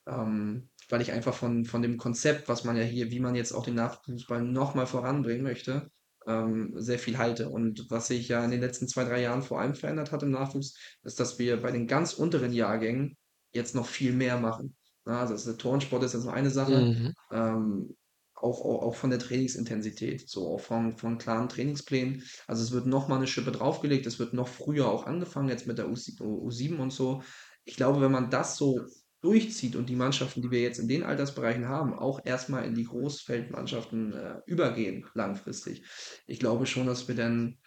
ähm, 0.08 0.70
weil 0.90 1.02
ich 1.02 1.12
einfach 1.12 1.34
von, 1.34 1.66
von 1.66 1.82
dem 1.82 1.98
Konzept, 1.98 2.50
was 2.50 2.64
man 2.64 2.78
ja 2.78 2.84
hier, 2.84 3.12
wie 3.12 3.20
man 3.20 3.36
jetzt 3.36 3.54
auch 3.54 3.64
den 3.64 3.76
Nachwuchsfußball 3.76 4.42
nochmal 4.42 4.88
voranbringen 4.88 5.44
möchte, 5.44 5.90
ähm, 6.28 6.74
sehr 6.78 7.00
viel 7.00 7.18
halte. 7.18 7.50
Und 7.50 7.86
was 7.90 8.08
sich 8.08 8.28
ja 8.28 8.44
in 8.44 8.52
den 8.52 8.62
letzten 8.62 8.88
zwei, 8.88 9.04
drei 9.04 9.22
Jahren 9.22 9.42
vor 9.44 9.60
allem 9.60 9.76
verändert 9.76 10.12
hat 10.12 10.24
im 10.24 10.32
Nachwuchs, 10.32 10.76
ist, 11.04 11.20
dass 11.20 11.40
wir 11.40 11.62
bei 11.62 11.72
den 11.72 11.88
ganz 11.88 12.14
unteren 12.14 12.54
Jahrgängen 12.54 13.18
jetzt 13.54 13.76
noch 13.76 13.86
viel 13.86 14.14
mehr 14.14 14.40
machen. 14.40 14.76
Na, 15.06 15.20
also 15.22 15.34
das 15.34 15.42
ist, 15.42 15.48
der 15.48 15.58
Turnsport 15.58 16.04
ist 16.04 16.14
jetzt 16.14 16.28
eine 16.28 16.50
Sache, 16.50 16.82
Mhm. 16.82 17.14
ähm, 17.32 17.96
auch, 18.36 18.66
auch, 18.66 18.82
auch 18.84 18.96
von 18.96 19.10
der 19.10 19.20
Trainingsintensität, 19.20 20.30
so 20.30 20.50
auch 20.54 20.60
von, 20.60 20.98
von 20.98 21.18
klaren 21.18 21.48
Trainingsplänen. 21.50 22.24
Also 22.48 22.64
es 22.64 22.72
wird 22.72 22.86
noch 22.88 23.08
mal 23.08 23.18
eine 23.18 23.28
Schippe 23.28 23.52
draufgelegt, 23.52 24.06
es 24.06 24.20
wird 24.20 24.34
noch 24.34 24.48
früher 24.48 24.88
auch 24.90 25.06
angefangen, 25.06 25.50
jetzt 25.50 25.68
mit 25.68 25.78
der 25.78 25.88
U7 25.88 26.20
U7 26.22 26.78
und 26.80 26.92
so. 26.92 27.22
Ich 27.64 27.76
glaube, 27.78 28.02
wenn 28.02 28.12
man 28.12 28.30
das 28.30 28.58
so 28.58 28.82
durchzieht 29.24 29.78
und 29.78 29.88
die 29.88 29.96
Mannschaften, 29.96 30.42
die 30.42 30.52
wir 30.52 30.62
jetzt 30.62 30.80
in 30.80 30.90
den 30.90 31.04
Altersbereichen 31.04 31.68
haben, 31.68 31.94
auch 31.94 32.20
erstmal 32.26 32.66
in 32.66 32.76
die 32.76 32.84
Großfeldmannschaften 32.84 34.14
äh, 34.14 34.42
übergehen, 34.46 35.06
langfristig. 35.14 35.84
Ich 36.28 36.40
glaube 36.40 36.66
schon, 36.66 36.88
dass 36.88 37.08
wir 37.08 37.16
dann, 37.16 37.58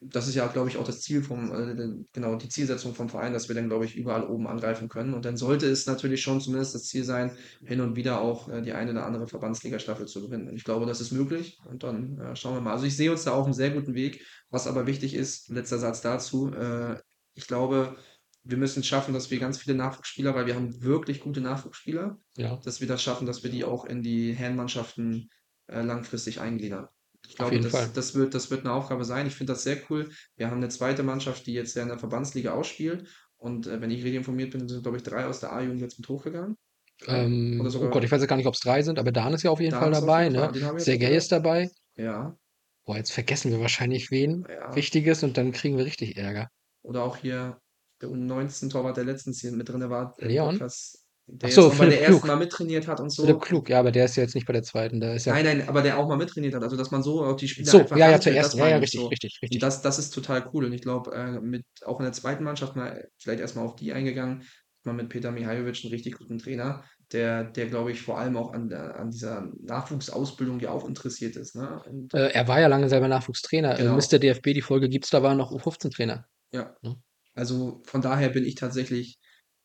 das 0.00 0.26
ist 0.26 0.34
ja, 0.34 0.48
glaube 0.48 0.68
ich, 0.68 0.76
auch 0.76 0.84
das 0.84 1.00
Ziel 1.00 1.22
vom, 1.22 1.52
äh, 1.52 2.04
genau, 2.12 2.34
die 2.34 2.48
Zielsetzung 2.48 2.92
vom 2.92 3.08
Verein, 3.08 3.32
dass 3.32 3.46
wir 3.46 3.54
dann, 3.54 3.68
glaube 3.68 3.84
ich, 3.84 3.94
überall 3.94 4.26
oben 4.26 4.48
angreifen 4.48 4.88
können. 4.88 5.14
Und 5.14 5.24
dann 5.24 5.36
sollte 5.36 5.68
es 5.68 5.86
natürlich 5.86 6.22
schon 6.22 6.40
zumindest 6.40 6.74
das 6.74 6.88
Ziel 6.88 7.04
sein, 7.04 7.36
hin 7.64 7.80
und 7.80 7.94
wieder 7.94 8.20
auch 8.20 8.48
äh, 8.48 8.60
die 8.60 8.72
eine 8.72 8.90
oder 8.90 9.06
andere 9.06 9.28
Verbandsliga-Staffel 9.28 10.06
zu 10.06 10.22
gewinnen. 10.22 10.48
Und 10.48 10.56
ich 10.56 10.64
glaube, 10.64 10.86
das 10.86 11.00
ist 11.00 11.12
möglich. 11.12 11.60
Und 11.70 11.84
dann 11.84 12.18
äh, 12.18 12.34
schauen 12.34 12.54
wir 12.54 12.60
mal. 12.60 12.72
Also 12.72 12.86
ich 12.86 12.96
sehe 12.96 13.12
uns 13.12 13.22
da 13.22 13.30
auf 13.30 13.44
einem 13.44 13.54
sehr 13.54 13.70
guten 13.70 13.94
Weg. 13.94 14.26
Was 14.50 14.66
aber 14.66 14.88
wichtig 14.88 15.14
ist, 15.14 15.50
letzter 15.50 15.78
Satz 15.78 16.00
dazu, 16.00 16.52
äh, 16.52 16.96
ich 17.34 17.46
glaube, 17.46 17.96
wir 18.44 18.56
müssen 18.56 18.80
es 18.80 18.86
schaffen, 18.86 19.14
dass 19.14 19.30
wir 19.30 19.38
ganz 19.38 19.58
viele 19.58 19.74
Nachwuchsspieler, 19.74 20.34
weil 20.34 20.46
wir 20.46 20.54
haben 20.54 20.82
wirklich 20.82 21.20
gute 21.20 21.40
Nachwuchsspieler, 21.40 22.18
Ja, 22.36 22.60
dass 22.64 22.80
wir 22.80 22.88
das 22.88 23.02
schaffen, 23.02 23.26
dass 23.26 23.42
wir 23.42 23.50
die 23.50 23.64
auch 23.64 23.84
in 23.84 24.02
die 24.02 24.32
Herrenmannschaften 24.32 25.30
äh, 25.66 25.82
langfristig 25.82 26.40
eingliedern. 26.40 26.88
Ich 27.26 27.36
glaube, 27.36 27.58
das, 27.58 27.92
das 27.92 28.14
wird, 28.14 28.34
das 28.34 28.50
wird 28.50 28.60
eine 28.60 28.72
Aufgabe 28.72 29.04
sein. 29.04 29.26
Ich 29.26 29.34
finde 29.34 29.54
das 29.54 29.62
sehr 29.62 29.78
cool. 29.88 30.10
Wir 30.36 30.50
haben 30.50 30.58
eine 30.58 30.68
zweite 30.68 31.02
Mannschaft, 31.02 31.46
die 31.46 31.54
jetzt 31.54 31.74
ja 31.74 31.82
in 31.82 31.88
der 31.88 31.98
Verbandsliga 31.98 32.52
ausspielt. 32.52 33.08
Und 33.38 33.66
äh, 33.66 33.80
wenn 33.80 33.90
ich 33.90 33.98
richtig 33.98 34.16
informiert 34.16 34.50
bin, 34.50 34.68
sind, 34.68 34.82
glaube 34.82 34.98
ich, 34.98 35.02
drei 35.02 35.26
aus 35.26 35.40
der 35.40 35.52
A-Jugend 35.52 35.80
jetzt 35.80 35.98
mit 35.98 36.08
hochgegangen. 36.08 36.58
Ähm, 37.06 37.60
oh 37.60 37.88
Gott, 37.88 38.04
ich 38.04 38.12
weiß 38.12 38.20
ja 38.20 38.26
gar 38.26 38.36
nicht, 38.36 38.46
ob 38.46 38.54
es 38.54 38.60
drei 38.60 38.82
sind, 38.82 38.98
aber 38.98 39.10
Dan 39.10 39.32
ist 39.32 39.42
ja 39.42 39.50
auf 39.50 39.60
jeden 39.60 39.72
Dan 39.72 39.80
Fall 39.80 39.90
dabei, 39.90 40.24
jeden 40.24 40.36
Fall, 40.36 40.52
ne? 40.52 40.70
auch 40.70 41.10
ist 41.10 41.32
dabei. 41.32 41.70
Ja, 41.96 42.36
Boah, 42.84 42.98
jetzt 42.98 43.12
vergessen 43.12 43.50
wir 43.50 43.60
wahrscheinlich 43.60 44.10
wen 44.10 44.46
ja. 44.48 44.74
Wichtiges 44.76 45.22
und 45.22 45.38
dann 45.38 45.52
kriegen 45.52 45.78
wir 45.78 45.86
richtig 45.86 46.18
Ärger. 46.18 46.50
Oder 46.82 47.02
auch 47.02 47.16
hier 47.16 47.58
der 48.04 48.10
U19-Torwart, 48.16 48.96
der 48.96 49.04
letztens 49.04 49.40
hier 49.40 49.52
mit 49.52 49.68
drin 49.68 49.88
war, 49.90 50.14
Leon? 50.18 50.50
Podcast, 50.58 51.00
der 51.26 51.48
Ach 51.48 51.52
so, 51.54 51.68
jetzt 51.68 51.78
bei 51.78 51.86
der 51.86 52.00
ersten 52.02 52.20
Klug. 52.20 52.26
Mal 52.26 52.36
mittrainiert 52.36 52.86
hat 52.86 53.00
und 53.00 53.10
so. 53.10 53.22
Philipp 53.22 53.40
Klug, 53.40 53.70
ja, 53.70 53.80
aber 53.80 53.90
der 53.90 54.04
ist 54.04 54.16
ja 54.16 54.22
jetzt 54.22 54.34
nicht 54.34 54.46
bei 54.46 54.52
der 54.52 54.62
zweiten, 54.62 55.00
der 55.00 55.14
ist 55.14 55.24
ja. 55.24 55.32
Nein, 55.32 55.44
nein, 55.44 55.68
aber 55.68 55.80
der 55.82 55.98
auch 55.98 56.06
mal 56.06 56.16
mittrainiert 56.18 56.54
hat. 56.54 56.62
Also, 56.62 56.76
dass 56.76 56.90
man 56.90 57.02
so 57.02 57.24
auch 57.24 57.36
die 57.36 57.48
Spieler 57.48 57.70
So, 57.70 57.78
einfach 57.78 57.96
ja, 57.96 58.10
ja, 58.10 58.20
zuerst. 58.20 58.52
das 58.52 58.58
Ja, 58.60 58.68
ja, 58.68 58.76
richtig, 58.76 59.00
so. 59.00 59.06
richtig, 59.06 59.38
Und 59.40 59.42
richtig. 59.42 59.60
das, 59.60 59.80
das 59.80 59.98
ist 59.98 60.10
total 60.10 60.48
cool. 60.52 60.66
Und 60.66 60.72
ich 60.74 60.82
glaube, 60.82 61.12
äh, 61.14 61.40
mit 61.40 61.64
auch 61.86 61.98
in 61.98 62.04
der 62.04 62.12
zweiten 62.12 62.44
Mannschaft 62.44 62.76
mal 62.76 63.08
vielleicht 63.16 63.40
erstmal 63.40 63.64
auf 63.64 63.74
die 63.76 63.92
eingegangen, 63.94 64.42
mal 64.82 64.92
mit 64.92 65.08
Peter 65.08 65.30
Mihajovic, 65.30 65.80
einen 65.82 65.92
richtig 65.94 66.18
guten 66.18 66.38
Trainer, 66.38 66.84
der, 67.10 67.44
der 67.44 67.66
glaube 67.68 67.90
ich, 67.92 68.02
vor 68.02 68.18
allem 68.18 68.36
auch 68.36 68.52
an, 68.52 68.68
der, 68.68 68.96
an 69.00 69.10
dieser 69.10 69.48
Nachwuchsausbildung 69.62 70.60
ja 70.60 70.70
auch 70.72 70.86
interessiert 70.86 71.36
ist. 71.36 71.56
Ne? 71.56 71.82
Und 71.88 72.12
Äh, 72.12 72.28
er 72.32 72.48
war 72.48 72.60
ja 72.60 72.66
lange 72.66 72.90
selber 72.90 73.08
Nachwuchstrainer. 73.08 73.78
Äh, 73.78 73.82
Genau. 73.84 73.96
Mr. 73.96 74.18
DFB, 74.18 74.52
die 74.52 74.60
Folge 74.60 74.90
gibt's, 74.90 75.08
da 75.08 75.22
war 75.22 75.34
noch 75.34 75.52
U15-Trainer. 75.52 76.26
ja, 76.52 76.74
Ne? 76.82 76.96
Also 77.34 77.82
von 77.84 78.02
daher 78.02 78.28
bin 78.30 78.44
ich 78.44 78.54
tatsächlich, 78.54 79.18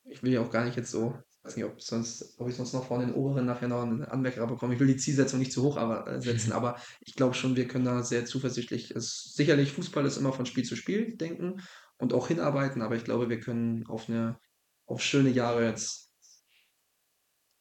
ich 0.06 0.24
will 0.24 0.34
ja 0.34 0.41
auch 0.41 0.52
gar 0.52 0.66
nicht 0.66 0.78
jetzt 0.78 0.91
so, 0.91 1.16
weiß 1.44 1.56
nicht, 1.56 1.66
ob 1.66 1.82
sonst, 1.82 2.36
ob 2.38 2.50
ich 2.50 2.56
sonst 2.56 2.74
noch 2.74 2.88
von 2.88 3.00
den 3.00 3.14
Oberen 3.14 3.46
nachher 3.46 3.68
noch 3.68 3.84
einen 3.84 4.04
Anmerker 4.04 4.46
bekomme. 4.48 4.74
Ich 4.74 4.80
will 4.80 4.88
die 4.88 4.98
Zielsetzung 4.98 5.40
nicht 5.40 5.54
zu 5.54 5.64
hoch 5.64 5.78
aber, 5.78 6.08
äh, 6.08 6.22
setzen, 6.22 6.52
aber 6.54 6.78
ich 7.02 7.16
glaube 7.16 7.34
schon, 7.34 7.56
wir 7.56 7.68
können 7.68 7.86
da 7.86 8.04
sehr 8.04 8.26
zuversichtlich, 8.26 8.91
es, 8.91 9.34
sicherlich 9.36 9.72
Fußball 9.72 10.06
ist 10.06 10.18
immer 10.18 10.34
von 10.34 10.46
Spiel 10.46 10.66
zu 10.66 10.76
Spiel 10.76 11.16
denken 11.16 11.62
und 11.98 12.14
auch 12.14 12.28
hinarbeiten, 12.28 12.82
aber 12.82 12.96
ich 12.96 13.04
glaube, 13.04 13.30
wir 13.30 13.40
können 13.40 13.86
auf 13.88 14.10
eine, 14.10 14.40
auf 14.86 15.02
schöne 15.02 15.30
Jahre 15.30 15.66
jetzt 15.66 16.12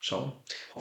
schauen. 0.01 0.32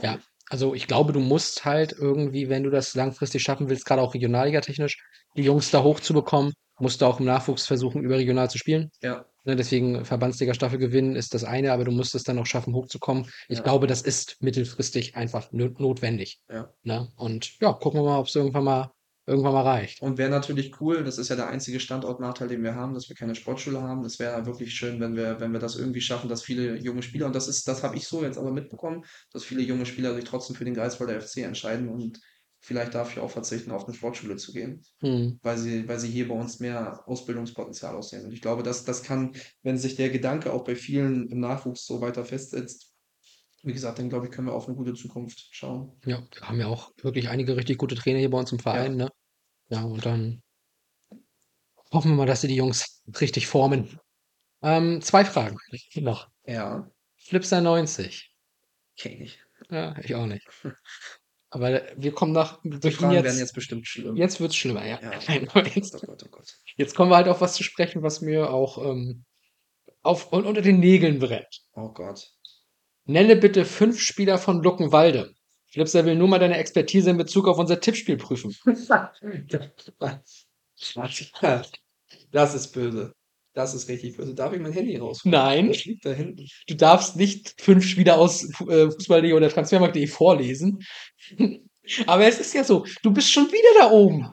Ja, 0.02 0.20
also 0.50 0.74
ich 0.74 0.88
glaube, 0.88 1.12
du 1.12 1.20
musst 1.20 1.66
halt 1.66 1.94
irgendwie, 1.94 2.50
wenn 2.50 2.64
du 2.64 2.70
das 2.70 2.96
langfristig 2.96 3.44
schaffen 3.44 3.70
willst, 3.70 3.86
gerade 3.86 4.02
auch 4.02 4.14
regionalligatechnisch, 4.14 5.04
die 5.38 5.44
Jungs 5.44 5.72
da 5.72 5.84
hochzubekommen, 5.84 6.54
musst 6.80 7.02
du 7.02 7.06
auch 7.06 7.20
im 7.20 7.26
Nachwuchs 7.26 7.66
versuchen, 7.66 8.04
überregional 8.04 8.50
zu 8.50 8.58
spielen. 8.58 8.90
Ja, 9.02 9.26
Ne, 9.46 9.56
deswegen 9.56 10.04
Verbandsliga-Staffel 10.04 10.78
gewinnen 10.78 11.16
ist 11.16 11.34
das 11.34 11.46
eine, 11.46 11.72
aber 11.72 11.86
du 11.86 11.92
musst 11.92 12.14
es 12.16 12.24
dann 12.24 12.38
auch 12.38 12.46
schaffen, 12.46 12.74
hochzukommen. 12.74 13.30
Ich 13.48 13.60
Ja. 13.60 13.64
glaube, 13.64 13.88
das 13.88 14.02
ist 14.02 14.36
mittelfristig 14.42 15.16
einfach 15.16 15.50
no- 15.54 15.70
notwendig. 15.78 16.42
ja. 16.52 16.70
Ne? 16.84 17.08
Und 17.16 17.58
ja, 17.62 17.72
gucken 17.72 18.02
wir 18.02 18.06
mal, 18.10 18.20
ob 18.20 18.28
es 18.28 18.36
irgendwann 18.36 18.66
mal 18.66 18.92
irgendwann 19.26 19.54
mal 19.54 19.64
reicht. 19.64 20.02
Und 20.02 20.18
wäre 20.18 20.30
natürlich 20.30 20.82
cool, 20.82 21.04
das 21.06 21.18
ist 21.18 21.30
ja 21.30 21.36
der 21.38 21.48
einzige 21.48 21.80
Standortnachteil, 21.80 22.48
den 22.50 22.62
wir 22.64 22.76
haben, 22.76 22.94
dass 22.94 23.08
wir 23.08 23.16
keine 23.16 23.36
Sportschule 23.36 23.82
haben. 23.82 24.04
Es 24.04 24.20
wäre 24.20 24.46
wirklich 24.46 24.74
schön, 24.74 25.00
wenn 25.00 25.16
wir, 25.16 25.40
wenn 25.40 25.52
wir 25.54 25.60
das 25.62 25.78
irgendwie 25.78 26.02
schaffen, 26.02 26.28
dass 26.30 26.44
viele 26.44 26.78
junge 26.78 27.02
Spieler, 27.02 27.28
und 27.28 27.36
das 27.36 27.48
ist, 27.48 27.68
das 27.70 27.84
habe 27.84 27.96
ich 27.96 28.06
so 28.08 28.24
jetzt 28.24 28.38
aber 28.38 28.52
mitbekommen, 28.52 29.06
dass 29.32 29.44
viele 29.46 29.62
junge 29.62 29.86
Spieler 29.86 30.14
sich 30.16 30.26
trotzdem 30.26 30.56
für 30.58 30.66
den 30.66 30.74
Greifswalder 30.74 31.22
FC 31.22 31.38
entscheiden 31.44 31.88
und 31.90 32.20
vielleicht 32.60 32.94
dafür 32.96 33.24
auch 33.24 33.32
verzichten, 33.32 33.72
auf 33.72 33.86
eine 33.86 33.94
Sportschule 33.94 34.36
zu 34.36 34.52
gehen, 34.52 34.84
Hm. 35.00 35.40
weil 35.44 35.58
sie, 35.58 35.88
weil 35.88 36.00
sie 36.00 36.10
hier 36.10 36.28
bei 36.28 36.36
uns 36.36 36.60
mehr 36.60 37.08
Ausbildungspotenzial 37.08 37.96
aussehen. 37.96 38.26
Und 38.26 38.32
ich 38.34 38.42
glaube, 38.42 38.64
dass 38.64 38.84
das 38.84 39.04
kann, 39.04 39.36
wenn 39.64 39.78
sich 39.78 39.96
der 39.96 40.10
Gedanke 40.10 40.52
auch 40.52 40.64
bei 40.64 40.76
vielen 40.76 41.30
im 41.30 41.40
Nachwuchs 41.40 41.86
so 41.86 42.02
weiter 42.02 42.26
festsetzt, 42.26 42.94
wie 43.64 43.74
gesagt, 43.74 44.00
dann 44.00 44.10
glaube 44.10 44.26
ich, 44.28 44.32
können 44.32 44.48
wir 44.48 44.54
auf 44.54 44.68
eine 44.68 44.76
gute 44.78 44.94
Zukunft 44.94 45.48
schauen. 45.52 46.00
Ja, 46.06 46.24
wir 46.32 46.48
haben 46.48 46.60
ja 46.60 46.68
auch 46.68 46.92
wirklich 47.02 47.30
einige 47.30 47.58
richtig 47.58 47.78
gute 47.78 47.96
Trainer 47.96 48.20
hier 48.20 48.30
bei 48.30 48.38
uns 48.40 48.52
im 48.52 48.60
Verein, 48.60 48.96
ne? 48.96 49.12
Ja, 49.70 49.84
und 49.84 50.06
dann 50.06 50.42
hoffen 51.92 52.12
wir 52.12 52.16
mal, 52.16 52.28
dass 52.28 52.42
sie 52.42 52.48
die 52.48 52.56
Jungs 52.56 53.04
richtig 53.20 53.48
formen. 53.48 54.00
Ähm, 54.62 55.02
zwei 55.02 55.26
Fragen 55.26 55.58
noch. 55.96 56.30
Ja, 56.46 56.90
Flipster 57.18 57.62
90. 57.62 58.34
kenne 58.98 59.24
ich. 59.24 59.40
Ja, 59.70 59.98
ich 60.00 60.16
auch 60.16 60.26
nicht. 60.26 60.48
Aber 61.50 61.82
wir 61.96 62.12
kommen 62.12 62.34
nach 62.34 62.60
Die 62.64 62.72
durch 62.72 62.96
ihn 62.96 63.00
Fragen 63.00 63.14
werden 63.14 63.26
jetzt. 63.28 63.40
jetzt 63.40 63.54
bestimmt 63.54 63.88
schlimm. 63.88 64.16
Jetzt 64.16 64.40
wird's 64.42 64.56
schlimmer, 64.56 64.86
ja. 64.86 65.00
Ja. 65.02 65.12
Nein, 65.28 65.48
jetzt, 65.76 65.96
Oh 65.96 66.06
Gott, 66.06 66.24
oh 66.26 66.30
Gott. 66.30 66.54
jetzt 66.76 66.96
kommen 66.96 67.10
wir 67.10 67.16
halt 67.16 67.28
auf 67.30 67.40
was 67.40 67.54
zu 67.54 67.64
sprechen, 67.64 68.04
was 68.04 68.22
mir 68.22 68.50
auch 68.50 68.78
ähm, 68.84 69.24
auf 70.04 70.32
und 70.34 70.46
unter 70.46 70.62
den 70.62 70.80
Nägeln 70.80 71.20
brennt. 71.20 71.62
Oh 71.74 71.90
Gott. 71.90 72.30
Nenne 73.06 73.38
bitte 73.38 73.64
fünf 73.64 74.02
Spieler 74.02 74.38
von 74.38 74.62
Luckenwalde. 74.62 75.34
Flipster 75.68 76.06
will 76.06 76.16
nur 76.16 76.28
mal 76.28 76.40
deine 76.40 76.58
Expertise 76.58 77.10
in 77.10 77.18
Bezug 77.18 77.48
auf 77.48 77.58
unser 77.58 77.80
Tippspiel 77.80 78.18
prüfen. 78.18 78.54
Das 82.32 82.54
ist 82.56 82.72
böse. 82.74 83.14
Das 83.58 83.74
ist 83.74 83.90
richtig 83.90 84.16
böse. 84.16 84.36
Darf 84.36 84.54
ich 84.54 84.60
mein 84.62 84.72
Handy 84.72 84.98
raus? 84.98 85.22
Nein, 85.24 85.70
Das 85.70 85.84
liegt 85.84 86.06
da 86.06 86.12
hinten. 86.12 86.46
du 86.68 86.76
darfst 86.76 87.16
nicht 87.16 87.60
fünf 87.60 87.84
Spieler 87.88 88.20
aus 88.20 88.44
äh, 88.70 88.92
Fußball.de 88.92 89.34
oder 89.34 89.50
Transfermarkt.de 89.50 90.06
vorlesen. 90.06 90.86
Aber 92.06 92.28
es 92.28 92.40
ist 92.40 92.54
ja 92.54 92.64
so, 92.64 92.86
du 93.02 93.12
bist 93.12 93.32
schon 93.32 93.48
wieder 93.48 93.80
da 93.80 93.90
oben. 93.90 94.30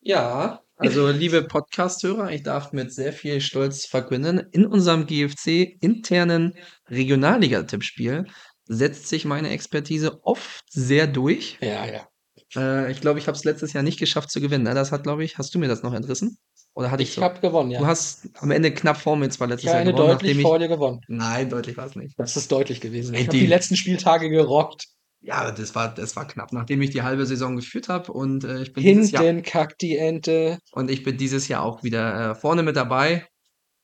Ja, 0.00 0.62
also 0.76 1.08
liebe 1.10 1.42
Podcast-Hörer, 1.42 2.30
ich 2.30 2.44
darf 2.44 2.72
mit 2.72 2.92
sehr 2.92 3.12
viel 3.12 3.40
Stolz 3.40 3.84
verkünden, 3.84 4.46
in 4.52 4.64
unserem 4.64 5.06
GFC-internen 5.06 6.54
Regionalliga-Tippspiel 6.88 8.26
setzt 8.66 9.08
sich 9.08 9.24
meine 9.24 9.50
Expertise 9.50 10.20
oft 10.22 10.62
sehr 10.70 11.08
durch. 11.08 11.58
Ja, 11.60 11.84
ja. 11.84 12.07
Äh, 12.56 12.90
ich 12.92 13.00
glaube, 13.00 13.18
ich 13.18 13.26
habe 13.26 13.36
es 13.36 13.44
letztes 13.44 13.72
Jahr 13.72 13.82
nicht 13.82 13.98
geschafft 13.98 14.30
zu 14.30 14.40
gewinnen. 14.40 14.64
ne? 14.64 14.74
Das 14.74 14.92
hat, 14.92 15.02
glaube 15.02 15.24
ich, 15.24 15.38
hast 15.38 15.54
du 15.54 15.58
mir 15.58 15.68
das 15.68 15.82
noch 15.82 15.92
entrissen? 15.94 16.38
Oder 16.74 16.90
hatte 16.90 17.02
ich 17.02 17.08
Ich 17.10 17.14
so? 17.16 17.22
habe 17.22 17.40
gewonnen, 17.40 17.70
Du 17.70 17.76
ja. 17.76 17.86
hast 17.86 18.28
am 18.40 18.50
Ende 18.50 18.72
knapp 18.72 18.96
vor 18.98 19.16
mir 19.16 19.28
zwar 19.30 19.48
letztes 19.48 19.64
Ich 19.64 19.70
Jahr 19.70 19.80
eine 19.80 19.92
gewonnen, 19.92 20.10
deutlich 20.10 20.36
ich. 20.36 20.42
vor 20.42 20.58
dir 20.58 20.68
gewonnen. 20.68 21.00
Nein, 21.08 21.50
deutlich 21.50 21.76
war 21.76 21.86
es 21.86 21.96
nicht. 21.96 22.14
Das 22.18 22.36
ist 22.36 22.50
deutlich 22.52 22.80
gewesen. 22.80 23.14
Ich 23.14 23.26
habe 23.26 23.36
die- 23.36 23.46
letzten 23.46 23.76
Spieltage 23.76 24.30
gerockt. 24.30 24.86
Ja, 25.20 25.50
das 25.50 25.74
war, 25.74 25.92
das 25.92 26.14
war 26.14 26.28
knapp, 26.28 26.52
nachdem 26.52 26.80
ich 26.80 26.90
die 26.90 27.02
halbe 27.02 27.26
Saison 27.26 27.56
geführt 27.56 27.88
habe 27.88 28.12
und 28.12 28.44
äh, 28.44 28.62
ich 28.62 28.72
bin 28.72 28.84
dieses 28.84 29.10
Jahr 29.10 29.24
Hinten 29.24 29.42
kackt 29.42 29.82
die 29.82 29.96
Ente. 29.96 30.58
und 30.70 30.90
ich 30.92 31.02
bin 31.02 31.16
dieses 31.16 31.48
Jahr 31.48 31.64
auch 31.64 31.82
wieder 31.82 32.30
äh, 32.30 32.34
vorne 32.36 32.62
mit 32.62 32.76
dabei. 32.76 33.26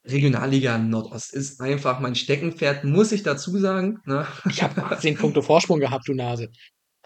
Regionalliga 0.06 0.76
Nordost 0.78 1.32
ist 1.32 1.60
einfach 1.60 1.98
mein 1.98 2.14
Steckenpferd, 2.14 2.84
muss 2.84 3.10
ich 3.10 3.22
dazu 3.22 3.58
sagen. 3.58 3.98
Ne? 4.04 4.26
Ich 4.50 4.62
habe 4.62 4.96
10 4.98 5.16
Punkte 5.16 5.42
Vorsprung 5.42 5.80
gehabt, 5.80 6.06
du 6.06 6.14
Nase. 6.14 6.50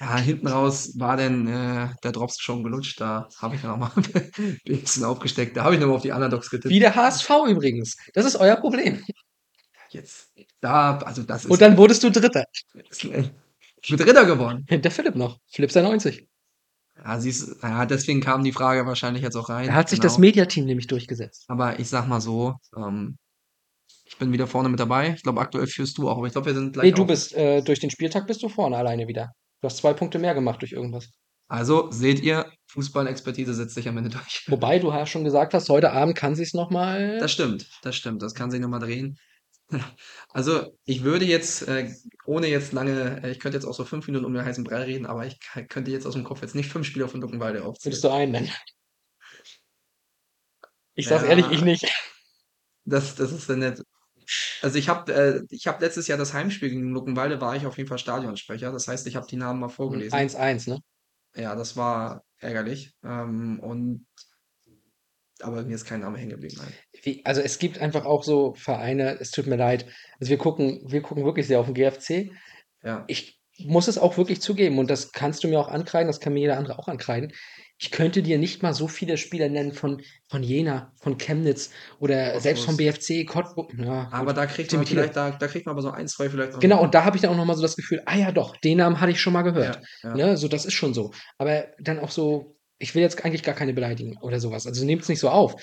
Ja, 0.01 0.17
hinten 0.17 0.47
raus 0.47 0.93
war 0.99 1.17
denn 1.17 1.49
äh, 1.49 1.89
der 2.05 2.13
Drops 2.13 2.41
schon 2.41 2.63
gelutscht. 2.63 3.01
Da 3.01 3.29
habe 3.39 3.57
ich 3.57 3.63
noch 3.65 3.77
mal 3.77 3.91
ein 3.97 4.59
bisschen 4.65 5.05
aufgesteckt. 5.05 5.57
Da 5.57 5.65
habe 5.65 5.75
ich 5.75 5.81
noch 5.81 5.89
mal 5.89 5.95
auf 5.95 6.03
die 6.03 6.13
Underdogs 6.13 6.51
getippt. 6.51 6.73
Wie 6.73 6.79
der 6.79 6.95
HSV 6.95 7.29
übrigens. 7.49 7.97
Das 8.15 8.25
ist 8.25 8.37
euer 8.37 8.57
Problem. 8.57 9.05
Jetzt, 9.91 10.31
da, 10.61 10.99
also 10.99 11.23
das 11.23 11.45
ist. 11.45 11.51
Und 11.51 11.61
dann 11.61 11.77
wurdest 11.77 12.05
du 12.05 12.11
Dritter. 12.11 12.45
ich 12.91 13.09
bin 13.89 13.97
Dritter 13.97 14.25
geworden. 14.25 14.67
Der 14.71 14.91
Philipp 14.91 15.17
noch. 15.17 15.39
Philipp 15.51 15.73
sei 15.73 15.83
90. 15.83 16.29
Ja, 17.03 17.19
siehst, 17.21 17.57
ja, 17.63 17.87
deswegen 17.87 18.21
kam 18.21 18.43
die 18.45 18.53
Frage 18.53 18.85
wahrscheinlich 18.87 19.23
jetzt 19.23 19.37
auch 19.37 19.49
rein. 19.49 19.69
Da 19.69 19.75
hat 19.75 19.89
sich 19.89 20.01
das 20.01 20.15
Genau. 20.17 20.27
Mediateam 20.27 20.65
nämlich 20.65 20.89
durchgesetzt. 20.89 21.45
Aber 21.49 21.79
ich 21.79 21.89
sag 21.89 22.07
mal 22.09 22.21
so, 22.21 22.55
ähm, 22.77 23.17
ich 24.05 24.19
bin 24.19 24.33
wieder 24.33 24.47
vorne 24.47 24.69
mit 24.69 24.81
dabei. 24.81 25.15
Ich 25.17 25.23
glaube, 25.23 25.41
aktuell 25.41 25.67
führst 25.67 25.97
du 25.99 26.09
auch, 26.09 26.19
aber 26.19 26.27
ich 26.27 26.33
glaube, 26.33 26.47
wir 26.47 26.55
sind 26.55 26.73
gleich. 26.73 26.87
Nee, 26.87 26.93
du 26.93 27.07
bist, 27.07 27.35
äh, 27.35 27.63
durch 27.63 27.79
den 27.81 27.91
Spieltag 27.91 28.27
bist 28.27 28.43
du 28.43 28.49
vorne 28.49 28.77
alleine 28.77 29.07
wieder. 29.09 29.33
Du 29.61 29.67
hast 29.67 29.79
zwei 29.79 29.93
Punkte 29.93 30.19
mehr 30.19 30.35
gemacht 30.35 30.61
durch 30.63 30.73
irgendwas. 30.73 31.11
Also 31.49 31.91
seht 31.91 32.21
ihr, 32.21 32.53
Fußball-Expertise 32.69 33.55
setzt 33.55 33.75
sich 33.75 33.89
am 33.89 33.97
Ende 33.97 34.11
durch. 34.11 34.45
Wobei 34.49 34.79
du 34.79 34.91
ja 34.91 35.07
schon 35.07 35.25
gesagt 35.25 35.55
hast, 35.55 35.69
heute 35.69 35.93
Abend 35.93 36.17
kann 36.17 36.35
sich's 36.35 36.55
noch 36.55 36.71
mal. 36.71 37.19
Das 37.19 37.33
stimmt, 37.33 37.69
das 37.83 37.97
stimmt. 37.97 38.23
Das 38.23 38.35
kann 38.35 38.51
sich 38.51 38.61
nochmal 38.61 38.81
drehen. 38.81 39.19
Also, 40.31 40.79
ich 40.85 41.05
würde 41.05 41.25
jetzt, 41.25 41.67
äh, 41.69 41.91
ohne 42.27 42.47
jetzt 42.49 42.73
lange, 42.73 43.23
äh, 43.23 43.31
ich 43.31 43.39
könnte 43.39 43.57
jetzt 43.57 43.65
auch 43.67 43.75
so 43.75 43.85
fünf 43.85 44.07
Minuten 44.07 44.25
um 44.27 44.33
den 44.35 44.45
heißen 44.45 44.63
Brei 44.65 44.83
reden, 44.85 45.07
aber 45.07 45.27
ich 45.27 45.39
könnte 45.69 45.91
jetzt 45.91 46.07
aus 46.07 46.15
dem 46.15 46.25
Kopf 46.25 46.43
jetzt 46.43 46.55
nicht 46.55 46.71
fünf 46.71 46.87
Spieler 46.87 47.09
von 47.09 47.21
Luckenwalde 47.21 47.65
aufzählen. 47.65 47.93
Würdest 47.93 48.05
du 48.05 48.09
einen 48.11 48.33
nennen? 48.33 48.53
Ich 50.95 51.07
sag's 51.09 51.23
Ja. 51.23 51.31
ehrlich, 51.31 51.51
ich 51.51 51.63
nicht. 51.63 51.87
Das, 52.85 53.15
das 53.15 53.33
ist 53.33 53.49
dann 53.49 53.61
nett. 53.61 53.83
Also 54.63 54.79
ich 54.79 54.89
habe 54.89 55.13
äh, 55.13 55.43
ich 55.51 55.67
hab 55.67 55.81
letztes 55.81 56.07
Jahr 56.09 56.19
das 56.19 56.35
Heimspiel 56.35 56.71
gegen 56.71 56.91
Luckenwalde, 56.91 57.41
war 57.41 57.57
ich 57.57 57.67
auf 57.67 57.77
jeden 57.77 57.89
Fall 57.89 57.99
Stadionsprecher. 57.99 58.73
Das 58.73 58.89
heißt, 58.89 59.07
ich 59.07 59.17
habe 59.17 59.27
die 59.27 59.37
Namen 59.37 59.61
mal 59.61 59.69
vorgelesen. 59.69 60.19
1-1, 60.19 60.69
ne? 60.71 60.81
Ja, 61.35 61.55
das 61.55 61.77
war 61.77 62.25
ärgerlich. 62.39 62.95
Ähm, 63.05 63.61
und 63.61 64.07
aber 65.41 65.63
mir 65.63 65.75
ist 65.75 65.85
kein 65.85 66.01
Name 66.01 66.19
hängen 66.19 66.31
geblieben. 66.31 66.57
Nein. 66.59 66.73
Wie, 67.03 67.25
also 67.25 67.41
es 67.41 67.59
gibt 67.59 67.79
einfach 67.79 68.05
auch 68.05 68.25
so 68.25 68.55
Vereine, 68.55 69.19
es 69.21 69.31
tut 69.31 69.47
mir 69.47 69.57
leid. 69.57 69.87
Also 70.19 70.31
wir 70.31 70.39
gucken, 70.39 70.83
wir 70.87 71.01
gucken 71.01 71.25
wirklich 71.25 71.47
sehr 71.47 71.61
auf 71.61 71.67
den 71.67 71.75
GFC. 71.75 72.33
Ja. 72.83 73.05
Ich 73.07 73.41
muss 73.59 73.89
es 73.89 73.99
auch 73.99 74.17
wirklich 74.17 74.41
zugeben 74.41 74.79
und 74.79 74.91
das 74.91 75.13
kannst 75.13 75.43
du 75.43 75.49
mir 75.49 75.61
auch 75.61 75.69
ankreiden, 75.69 76.09
das 76.09 76.21
kann 76.21 76.33
mir 76.33 76.41
jeder 76.41 76.59
andere 76.59 76.79
auch 76.79 76.89
ankreiden. 76.89 77.33
Ich 77.81 77.93
könnte 77.93 78.23
dir 78.23 78.39
nicht 78.39 78.63
mal 78.63 78.75
so 78.75 78.89
viele 78.89 79.17
Spieler 79.17 79.49
nennen 79.49 79.73
von, 79.73 80.03
von 80.29 80.43
Jena, 80.43 80.93
von 81.01 81.17
Chemnitz 81.17 81.71
oder 82.01 82.25
Cottbus. 82.25 82.43
selbst 82.43 82.65
vom 82.65 82.77
BFC, 82.77 83.25
Cottbus. 83.25 83.67
Ja, 83.79 84.09
Aber 84.11 84.33
da 84.33 84.47
kriegt 84.47 84.73
man 84.73 84.85
vielleicht, 84.85 85.15
da, 85.15 85.31
da 85.31 85.47
kriegt 85.47 85.65
man 85.67 85.75
aber 85.75 85.83
so 85.83 85.91
ein, 85.91 86.09
zwei 86.09 86.29
vielleicht 86.29 86.55
noch. 86.55 86.61
Genau, 86.61 86.83
und 86.83 86.95
da 86.95 87.05
habe 87.05 87.17
ich 87.17 87.23
dann 87.23 87.31
auch 87.31 87.37
nochmal 87.37 87.55
so 87.55 87.63
das 87.63 87.77
Gefühl, 87.77 88.03
ah 88.05 88.17
ja 88.17 88.33
doch, 88.33 88.57
den 88.57 88.79
Namen 88.79 89.01
hatte 89.01 89.13
ich 89.13 89.21
schon 89.21 89.33
mal 89.33 89.43
gehört. 89.43 89.81
Ja, 90.03 90.17
ja. 90.17 90.17
Ne, 90.17 90.37
so, 90.37 90.49
das 90.49 90.65
ist 90.65 90.75
schon 90.75 90.93
so. 90.93 91.13
Aber 91.39 91.67
dann 91.79 92.01
auch 92.01 92.11
so, 92.11 92.57
ich 92.79 92.97
will 92.97 93.03
jetzt 93.03 93.25
eigentlich 93.25 93.45
gar 93.45 93.55
keine 93.55 93.75
beleidigen 93.75 94.17
oder 94.23 94.41
sowas. 94.41 94.67
Also 94.67 94.85
nehmt 94.85 95.03
es 95.03 95.09
nicht 95.09 95.21
so 95.21 95.29
auf. 95.29 95.55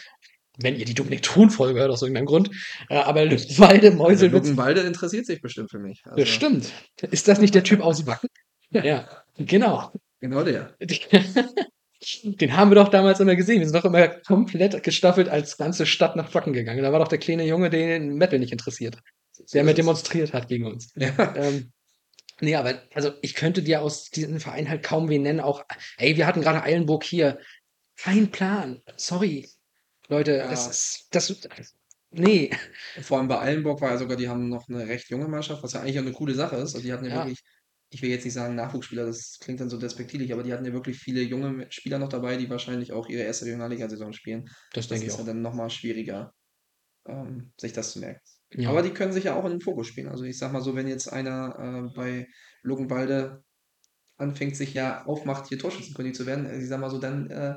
Wenn 0.57 0.77
ihr 0.77 0.85
die 0.85 0.93
Dominik 0.93 1.21
Thun-Folge 1.21 1.81
hört, 1.81 1.91
aus 1.91 2.01
irgendeinem 2.01 2.27
Grund. 2.27 2.49
Aber 2.87 3.25
Lüttenwalde, 3.25 3.91
Meuselwitz, 3.91 4.45
Luckenwalde 4.45 4.81
interessiert 4.81 5.25
sich 5.25 5.41
bestimmt 5.41 5.69
für 5.69 5.79
mich. 5.79 6.01
Also, 6.05 6.15
das 6.15 6.29
stimmt. 6.29 6.71
Ist 7.11 7.27
das 7.27 7.39
nicht 7.39 7.55
der 7.55 7.65
Typ 7.65 7.81
aus 7.81 8.07
Wacken? 8.07 8.29
Ja, 8.69 8.83
ja, 8.85 9.23
genau. 9.37 9.91
Genau 10.21 10.43
der. 10.43 10.73
Den 12.23 12.55
haben 12.55 12.71
wir 12.71 12.75
doch 12.75 12.89
damals 12.89 13.19
immer 13.19 13.35
gesehen. 13.35 13.59
Wir 13.59 13.67
sind 13.67 13.75
doch 13.75 13.85
immer 13.85 14.07
komplett 14.07 14.83
gestaffelt 14.83 15.29
als 15.29 15.57
ganze 15.57 15.85
Stadt 15.85 16.15
nach 16.15 16.33
Wacken 16.33 16.53
gegangen. 16.53 16.83
Da 16.83 16.91
war 16.91 16.99
doch 16.99 17.07
der 17.07 17.17
kleine 17.17 17.45
Junge, 17.45 17.69
den 17.69 18.15
Metal 18.15 18.39
nicht 18.39 18.51
interessiert. 18.51 18.97
Der 19.53 19.63
mit 19.63 19.77
demonstriert 19.77 20.33
hat 20.33 20.47
gegen 20.47 20.65
uns. 20.65 20.91
Ja. 20.95 21.35
Ähm, 21.35 21.71
nee, 22.41 22.55
aber 22.55 22.81
also 22.93 23.11
ich 23.21 23.33
könnte 23.35 23.61
dir 23.63 23.81
aus 23.81 24.09
diesem 24.09 24.39
Verein 24.39 24.69
halt 24.69 24.83
kaum 24.83 25.09
wen 25.09 25.23
nennen. 25.23 25.39
Auch, 25.39 25.63
ey, 25.97 26.15
wir 26.17 26.27
hatten 26.27 26.41
gerade 26.41 26.63
Eilenburg 26.63 27.03
hier. 27.03 27.39
Kein 27.97 28.29
Plan. 28.31 28.81
Sorry. 28.97 29.49
Leute, 30.07 30.37
Ja. 30.37 30.49
das 30.49 30.67
ist. 30.67 31.07
Das, 31.11 31.33
nee. 32.11 32.51
Vor 33.01 33.17
allem 33.17 33.27
bei 33.27 33.39
Eilenburg 33.39 33.81
war 33.81 33.91
ja 33.91 33.97
sogar, 33.97 34.17
die 34.17 34.29
haben 34.29 34.49
noch 34.49 34.69
eine 34.69 34.87
recht 34.87 35.09
junge 35.09 35.27
Mannschaft, 35.27 35.63
was 35.63 35.73
ja 35.73 35.81
eigentlich 35.81 35.97
auch 35.97 36.03
eine 36.03 36.11
coole 36.13 36.33
Sache 36.35 36.55
ist. 36.57 36.75
Also 36.75 36.81
die 36.81 36.93
hatten 36.93 37.05
ja, 37.05 37.11
Ja. 37.11 37.15
wirklich, 37.17 37.39
ich 37.95 38.01
will 38.01 38.09
jetzt 38.09 38.25
nicht 38.25 38.33
sagen 38.33 38.55
Nachwuchsspieler, 38.55 39.05
das 39.05 39.37
klingt 39.39 39.61
dann 39.61 39.69
so 39.69 39.77
despektierlich, 39.77 40.33
aber 40.33 40.43
die 40.43 40.51
hatten 40.51 40.65
ja 40.65 40.73
wirklich 40.73 40.97
viele 40.97 41.21
junge 41.21 41.65
Spieler 41.71 41.97
noch 41.97 42.09
dabei, 42.09 42.35
die 42.35 42.49
wahrscheinlich 42.49 42.91
auch 42.91 43.07
ihre 43.07 43.23
erste 43.23 43.45
Regionalliga-Saison 43.45 44.11
spielen. 44.11 44.43
Das 44.73 44.87
Das 44.87 44.87
denke 44.89 45.05
ich 45.05 45.07
ist 45.07 45.15
ja 45.15 45.21
auch. 45.21 45.25
dann 45.25 45.41
nochmal 45.41 45.69
schwieriger, 45.69 46.33
ähm, 47.07 47.53
sich 47.57 47.71
das 47.71 47.93
zu 47.93 47.99
merken. 47.99 48.19
Ja. 48.51 48.69
Aber 48.69 48.81
die 48.81 48.89
können 48.89 49.13
sich 49.13 49.23
ja 49.23 49.35
auch 49.35 49.45
in 49.45 49.51
den 49.51 49.61
Fokus 49.61 49.87
spielen. 49.87 50.09
Also 50.09 50.25
ich 50.25 50.37
sag 50.37 50.51
mal 50.51 50.61
so, 50.61 50.75
wenn 50.75 50.87
jetzt 50.89 51.07
einer 51.07 51.87
äh, 51.87 51.95
bei 51.95 52.27
Luckenwalde 52.63 53.43
anfängt, 54.17 54.57
sich 54.57 54.73
ja 54.73 55.05
aufmacht, 55.05 55.47
hier 55.47 55.57
Torschützenkönig 55.57 56.15
zu 56.15 56.25
werden, 56.25 56.45
äh, 56.45 56.59
ich 56.59 56.67
sag 56.67 56.81
mal 56.81 56.89
so, 56.89 56.99
dann, 56.99 57.29
äh, 57.29 57.55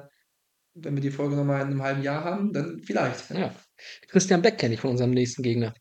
wenn 0.75 0.95
wir 0.95 1.03
die 1.03 1.11
Folge 1.11 1.35
nochmal 1.35 1.63
in 1.63 1.69
einem 1.69 1.83
halben 1.83 2.03
Jahr 2.03 2.23
haben, 2.23 2.53
dann 2.53 2.81
vielleicht. 2.85 3.31
ja. 3.31 3.53
Christian 4.09 4.41
Beck 4.43 4.59
kenne 4.59 4.75
ich 4.75 4.81
von 4.81 4.91
unserem 4.91 5.11
nächsten 5.11 5.43
Gegner. 5.43 5.75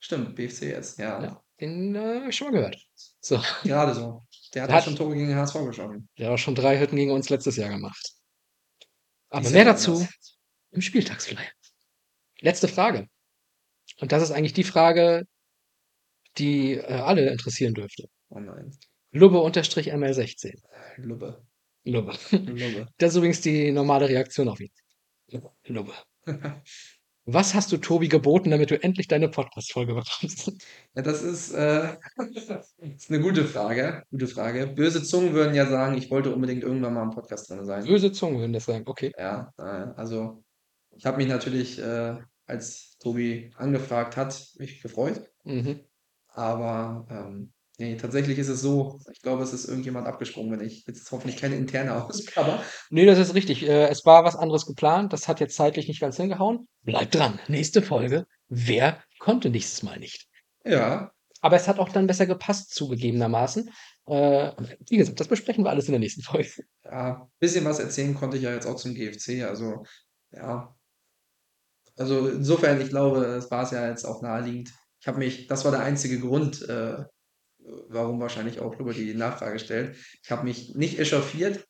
Stimmt, 0.00 0.34
BFC 0.34 0.62
jetzt, 0.62 0.98
ja. 0.98 1.22
Ja. 1.22 1.42
Den 1.60 1.94
äh, 1.94 2.20
hab 2.22 2.28
ich 2.28 2.36
schon 2.36 2.48
mal 2.48 2.56
gehört. 2.58 2.76
So. 3.20 3.40
Gerade 3.64 3.94
so. 3.94 4.24
Der 4.54 4.62
hat 4.62 4.70
Hat- 4.70 4.80
auch 4.80 4.84
schon 4.84 4.96
Tore 4.96 5.14
gegen 5.14 5.28
den 5.28 5.36
HSV 5.36 5.54
geschossen. 5.66 6.08
Der 6.18 6.26
hat 6.28 6.34
auch 6.34 6.38
schon 6.38 6.54
drei 6.54 6.78
Hütten 6.78 6.96
gegen 6.96 7.10
uns 7.10 7.28
letztes 7.28 7.56
Jahr 7.56 7.70
gemacht. 7.70 8.12
Aber 9.30 9.48
mehr 9.50 9.64
dazu 9.64 9.94
anders. 9.96 10.38
im 10.70 10.80
Spieltagsflyer. 10.80 11.50
Letzte 12.40 12.68
Frage. 12.68 13.08
Und 14.00 14.12
das 14.12 14.22
ist 14.22 14.30
eigentlich 14.30 14.52
die 14.54 14.64
Frage, 14.64 15.24
die 16.38 16.74
äh, 16.74 16.84
alle 16.86 17.30
interessieren 17.30 17.74
dürfte. 17.74 18.08
Oh 18.30 18.38
nein. 18.38 18.70
Lubbe-ML16. 19.12 20.54
Lubbe. 20.98 21.44
Lubbe. 21.84 22.12
Lubbe. 22.30 22.88
Das 22.98 23.10
ist 23.10 23.16
übrigens 23.16 23.40
die 23.40 23.72
normale 23.72 24.08
Reaktion 24.08 24.48
auf 24.48 24.60
ihn. 24.60 24.70
Lubbe. 25.64 25.92
Was 27.30 27.52
hast 27.54 27.70
du 27.70 27.76
Tobi 27.76 28.08
geboten, 28.08 28.50
damit 28.50 28.70
du 28.70 28.82
endlich 28.82 29.06
deine 29.06 29.28
Podcast-Folge 29.28 29.92
bekommst? 29.92 30.50
Ja, 30.94 31.02
das 31.02 31.20
ist, 31.22 31.52
äh, 31.52 31.94
das 32.16 32.74
ist 32.80 33.10
eine 33.10 33.20
gute 33.20 33.44
Frage. 33.44 34.02
Gute 34.10 34.26
Frage. 34.26 34.66
Böse 34.66 35.02
Zungen 35.02 35.34
würden 35.34 35.54
ja 35.54 35.66
sagen, 35.66 35.98
ich 35.98 36.10
wollte 36.10 36.34
unbedingt 36.34 36.62
irgendwann 36.62 36.94
mal 36.94 37.02
im 37.02 37.10
Podcast 37.10 37.50
drin 37.50 37.66
sein. 37.66 37.84
Böse 37.84 38.12
Zungen 38.12 38.38
würden 38.38 38.54
das 38.54 38.64
sagen. 38.64 38.84
Okay. 38.86 39.12
Ja, 39.18 39.52
äh, 39.58 39.62
also 39.62 40.42
ich 40.96 41.04
habe 41.04 41.18
mich 41.18 41.28
natürlich, 41.28 41.78
äh, 41.78 42.16
als 42.46 42.96
Tobi 42.98 43.52
angefragt 43.56 44.16
hat, 44.16 44.54
mich 44.58 44.80
gefreut. 44.80 45.30
Mhm. 45.44 45.80
Aber 46.28 47.06
ähm, 47.10 47.52
nee, 47.78 47.96
tatsächlich 47.96 48.38
ist 48.38 48.48
es 48.48 48.60
so, 48.60 49.00
ich 49.12 49.20
glaube, 49.22 49.42
es 49.42 49.52
ist 49.52 49.66
irgendjemand 49.68 50.06
abgesprungen, 50.06 50.52
wenn 50.52 50.66
ich 50.66 50.84
jetzt 50.86 51.10
hoffentlich 51.10 51.36
keine 51.36 51.56
interne 51.56 52.04
Ausgabe. 52.04 52.60
Nee, 52.90 53.06
das 53.06 53.18
ist 53.18 53.34
richtig. 53.34 53.62
Äh, 53.66 53.88
es 53.88 54.04
war 54.04 54.24
was 54.24 54.36
anderes 54.36 54.66
geplant. 54.66 55.12
Das 55.12 55.28
hat 55.28 55.40
jetzt 55.40 55.56
zeitlich 55.56 55.88
nicht 55.88 56.00
ganz 56.00 56.16
hingehauen. 56.16 56.68
Bleibt 56.82 57.14
dran. 57.14 57.38
Nächste 57.48 57.82
Folge. 57.82 58.26
Wer 58.48 59.02
konnte 59.18 59.50
nächstes 59.50 59.82
Mal 59.82 59.98
nicht? 59.98 60.26
Ja, 60.64 61.12
Aber 61.40 61.56
es 61.56 61.68
hat 61.68 61.78
auch 61.78 61.88
dann 61.90 62.06
besser 62.06 62.26
gepasst, 62.26 62.74
zugegebenermaßen. 62.74 63.70
Äh, 64.06 64.52
wie 64.88 64.96
gesagt, 64.96 65.20
das 65.20 65.28
besprechen 65.28 65.64
wir 65.64 65.70
alles 65.70 65.86
in 65.86 65.92
der 65.92 66.00
nächsten 66.00 66.22
Folge. 66.22 66.50
ja, 66.84 67.28
bisschen 67.38 67.64
was 67.64 67.78
erzählen 67.78 68.14
konnte 68.14 68.36
ich 68.38 68.42
ja 68.42 68.52
jetzt 68.52 68.66
auch 68.66 68.76
zum 68.76 68.94
GFC. 68.94 69.44
Also 69.44 69.84
ja, 70.32 70.74
also 71.96 72.28
insofern, 72.28 72.80
ich 72.80 72.88
glaube, 72.90 73.24
es 73.24 73.50
war 73.50 73.64
es 73.64 73.70
ja 73.70 73.88
jetzt 73.88 74.04
auch 74.04 74.22
naheliegend. 74.22 74.72
Ich 75.00 75.06
habe 75.08 75.18
mich, 75.18 75.46
das 75.46 75.64
war 75.64 75.72
der 75.72 75.80
einzige 75.80 76.20
Grund, 76.20 76.62
äh, 76.68 77.04
warum 77.88 78.20
wahrscheinlich 78.20 78.60
auch 78.60 78.78
über 78.78 78.92
die 78.92 79.14
Nachfrage 79.14 79.58
stellt. 79.58 79.96
Ich 80.22 80.30
habe 80.30 80.44
mich 80.44 80.74
nicht 80.74 80.98
echauffiert, 80.98 81.66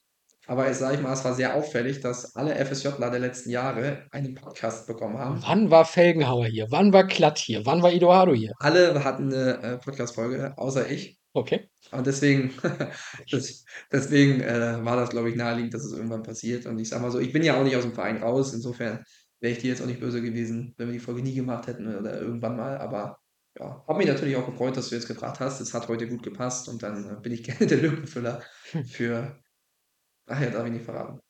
aber 0.49 0.71
ich 0.71 0.79
sage 0.79 0.97
ich 0.97 1.03
mal, 1.03 1.13
es 1.13 1.25
war 1.25 1.35
sehr 1.35 1.55
auffällig, 1.55 2.01
dass 2.01 2.35
alle 2.35 2.55
FSJler 2.55 3.11
der 3.11 3.21
letzten 3.21 3.51
Jahre 3.51 4.07
einen 4.11 4.35
Podcast 4.35 4.87
bekommen 4.87 5.19
haben. 5.19 5.43
Wann 5.43 5.71
war 5.71 5.85
Felgenhauer 5.85 6.47
hier? 6.47 6.67
Wann 6.71 6.93
war 6.93 7.07
Klatt 7.07 7.39
hier? 7.39 7.67
Wann 7.67 7.83
war 7.83 7.93
Eduardo 7.93 8.33
hier? 8.33 8.55
Alle 8.59 9.05
hatten 9.05 9.33
eine 9.33 9.63
äh, 9.63 9.77
Podcast-Folge, 9.77 10.57
außer 10.57 10.91
ich. 10.91 11.19
Okay. 11.35 11.69
Und 11.93 12.07
deswegen, 12.07 12.55
das, 13.31 13.65
deswegen 13.93 14.41
äh, 14.41 14.83
war 14.83 14.97
das, 14.97 15.11
glaube 15.11 15.29
ich, 15.29 15.37
naheliegend, 15.37 15.75
dass 15.75 15.85
es 15.85 15.93
irgendwann 15.93 16.23
passiert. 16.23 16.65
Und 16.65 16.79
ich 16.79 16.89
sag 16.89 17.03
mal 17.03 17.11
so, 17.11 17.19
ich 17.19 17.33
bin 17.33 17.43
ja 17.43 17.59
auch 17.59 17.65
nicht 17.65 17.77
aus 17.77 17.85
dem 17.85 17.93
Verein 17.93 18.23
raus. 18.23 18.55
Insofern 18.55 19.05
wäre 19.41 19.53
ich 19.53 19.59
dir 19.59 19.69
jetzt 19.69 19.83
auch 19.83 19.87
nicht 19.87 20.01
böse 20.01 20.23
gewesen, 20.23 20.75
wenn 20.79 20.89
wir 20.89 20.95
die 20.95 20.99
Folge 20.99 21.23
nie 21.23 21.35
gemacht 21.35 21.67
hätten 21.67 21.95
oder 21.95 22.19
irgendwann 22.21 22.57
mal. 22.57 22.79
Aber 22.79 23.19
ja, 23.59 23.85
habe 23.87 23.99
mich 23.99 24.07
natürlich 24.07 24.37
auch 24.37 24.47
gefreut, 24.47 24.77
dass 24.77 24.89
du 24.89 24.95
jetzt 24.95 25.09
gefragt 25.09 25.41
hast. 25.41 25.61
Es 25.61 25.75
hat 25.75 25.89
heute 25.89 26.09
gut 26.09 26.23
gepasst 26.23 26.69
und 26.69 26.83
dann 26.83 27.11
äh, 27.11 27.21
bin 27.21 27.33
ich 27.33 27.43
gerne 27.45 27.67
der 27.67 27.79
Lückenfüller 27.79 28.43
für. 28.87 29.39
Ach 30.27 30.41
ja, 30.41 30.51
darf 30.51 30.67
ich 30.67 30.73
nicht 30.73 30.85
verraten. 30.85 31.21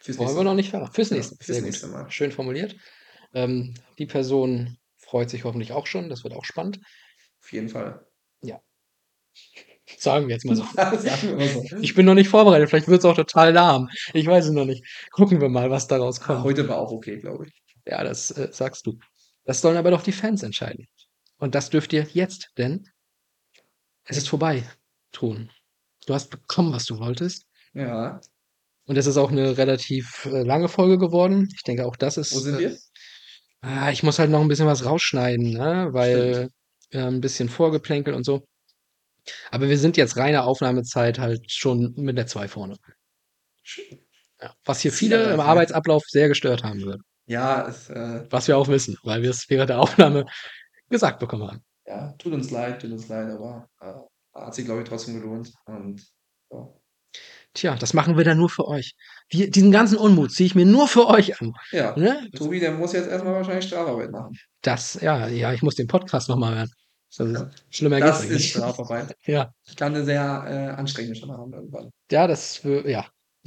Fürs 0.00 0.18
Wollen 0.18 0.26
nächste 0.26 0.38
wir 0.40 0.44
noch 0.44 0.50
Mal. 0.52 0.56
nicht 0.56 0.70
verraten. 0.70 0.92
Fürs 0.94 1.10
Ja, 1.10 1.16
nächste. 1.16 1.36
fürs 1.36 1.46
Sehr 1.46 1.56
gut. 1.56 1.64
nächste 1.66 1.86
Mal. 1.88 2.10
Schön 2.10 2.32
formuliert. 2.32 2.76
Ähm, 3.34 3.74
die 3.98 4.06
Person 4.06 4.78
freut 4.96 5.28
sich 5.30 5.44
hoffentlich 5.44 5.72
auch 5.72 5.86
schon. 5.86 6.08
Das 6.08 6.22
wird 6.24 6.34
auch 6.34 6.44
spannend. 6.44 6.80
Auf 7.42 7.52
jeden 7.52 7.68
Fall. 7.68 8.06
Sagen 9.98 10.28
wir 10.28 10.34
jetzt 10.34 10.44
mal 10.44 10.56
so. 10.56 10.64
So. 10.74 11.76
Ich 11.80 11.94
bin 11.94 12.06
noch 12.06 12.14
nicht 12.14 12.28
vorbereitet. 12.28 12.70
Vielleicht 12.70 12.88
wird 12.88 13.00
es 13.00 13.04
auch 13.04 13.16
total 13.16 13.52
lahm. 13.52 13.88
Ich 14.12 14.26
weiß 14.26 14.46
es 14.46 14.50
noch 14.52 14.64
nicht. 14.64 14.84
Gucken 15.10 15.40
wir 15.40 15.48
mal, 15.48 15.70
was 15.70 15.86
daraus 15.86 16.20
kommt. 16.20 16.42
Heute 16.42 16.68
war 16.68 16.78
auch 16.78 16.90
okay, 16.90 17.18
glaube 17.18 17.46
ich. 17.46 17.52
Ja, 17.86 18.02
das 18.02 18.30
äh, 18.30 18.48
sagst 18.50 18.86
du. 18.86 18.98
Das 19.44 19.60
sollen 19.60 19.76
aber 19.76 19.90
doch 19.90 20.02
die 20.02 20.12
Fans 20.12 20.42
entscheiden. 20.42 20.86
Und 21.44 21.54
das 21.54 21.68
dürft 21.68 21.92
ihr 21.92 22.06
jetzt, 22.14 22.52
denn 22.56 22.88
es 24.04 24.16
ist 24.16 24.30
vorbei, 24.30 24.66
Tun. 25.12 25.50
Du 26.06 26.14
hast 26.14 26.30
bekommen, 26.30 26.72
was 26.72 26.86
du 26.86 26.98
wolltest. 26.98 27.44
Ja. 27.74 28.18
Und 28.86 28.96
es 28.96 29.04
ist 29.04 29.18
auch 29.18 29.30
eine 29.30 29.58
relativ 29.58 30.24
äh, 30.24 30.42
lange 30.42 30.70
Folge 30.70 30.96
geworden. 30.96 31.50
Ich 31.54 31.62
denke, 31.62 31.84
auch 31.84 31.96
das 31.96 32.16
ist. 32.16 32.34
Wo 32.34 32.38
sind 32.38 32.54
äh, 32.54 32.58
wir? 32.60 32.78
Ah, 33.60 33.90
ich 33.90 34.02
muss 34.02 34.18
halt 34.18 34.30
noch 34.30 34.40
ein 34.40 34.48
bisschen 34.48 34.66
was 34.66 34.86
rausschneiden, 34.86 35.52
ne? 35.52 35.88
weil 35.90 36.48
äh, 36.92 37.00
ein 37.00 37.20
bisschen 37.20 37.50
Vorgeplänkel 37.50 38.14
und 38.14 38.24
so. 38.24 38.46
Aber 39.50 39.68
wir 39.68 39.76
sind 39.76 39.98
jetzt 39.98 40.16
reine 40.16 40.44
Aufnahmezeit 40.44 41.18
halt 41.18 41.52
schon 41.52 41.92
mit 41.94 42.16
der 42.16 42.26
2 42.26 42.48
vorne. 42.48 42.76
Ja. 44.40 44.54
Was 44.64 44.80
hier 44.80 44.92
viele 44.92 45.34
im? 45.34 45.40
Arbeitsablauf 45.40 46.04
sehr 46.06 46.28
gestört 46.28 46.64
haben 46.64 46.80
wird. 46.86 47.02
Ja, 47.26 47.68
es, 47.68 47.90
äh, 47.90 48.24
Was 48.30 48.48
wir 48.48 48.56
auch 48.56 48.68
wissen, 48.68 48.96
weil 49.02 49.20
wir 49.20 49.28
es 49.28 49.44
während 49.50 49.68
der 49.68 49.80
Aufnahme 49.80 50.24
gesagt 50.94 51.18
bekommen 51.18 51.46
haben. 51.48 51.60
ja, 51.86 52.12
tut 52.18 52.32
uns 52.32 52.50
leid, 52.50 52.80
tut 52.80 52.90
uns 52.92 53.08
leid, 53.08 53.28
aber 53.30 53.68
äh, 53.80 53.92
hat 54.40 54.54
sich, 54.54 54.64
glaube 54.64 54.82
ich, 54.82 54.88
trotzdem 54.88 55.20
gelohnt. 55.20 55.52
Und 55.66 56.02
ja. 56.52 56.68
Tja, 57.52 57.76
das 57.76 57.94
machen 57.94 58.16
wir 58.16 58.24
dann 58.24 58.38
nur 58.38 58.48
für 58.50 58.66
euch. 58.66 58.94
Wir, 59.28 59.48
diesen 59.50 59.70
ganzen 59.70 59.96
Unmut 59.98 60.32
ziehe 60.32 60.46
ich 60.46 60.54
mir 60.56 60.66
nur 60.66 60.88
für 60.88 61.06
euch 61.06 61.40
an. 61.40 61.52
Ja, 61.70 61.96
Ne? 61.96 62.28
Tobi, 62.36 62.58
der 62.58 62.72
muss 62.72 62.92
jetzt 62.92 63.08
erstmal 63.08 63.34
wahrscheinlich 63.34 63.66
Strafarbeit 63.66 64.10
machen. 64.10 64.36
Das, 64.62 64.94
ja, 65.00 65.28
ja, 65.28 65.52
ich 65.52 65.62
muss 65.62 65.76
den 65.76 65.86
Podcast 65.86 66.28
nochmal 66.28 66.56
hören. 66.56 66.70
Das 67.16 67.28
ist, 67.28 67.38
Ja. 67.40 67.50
schlimmer 67.70 68.00
Das 68.00 68.24
ist. 68.24 68.44
Strafarbeit. 68.46 69.14
Ja, 69.26 69.52
Ich 69.66 69.76
kann 69.76 69.94
eine 69.94 70.04
sehr 70.04 70.20
äh, 70.48 70.80
anstrengende 70.80 71.14
Stunde 71.16 71.36
haben 71.36 71.52
irgendwann. 71.52 71.90
ja, 72.10 72.26
das, 72.26 72.64
wür- 72.64 72.88
ja, 72.88 73.06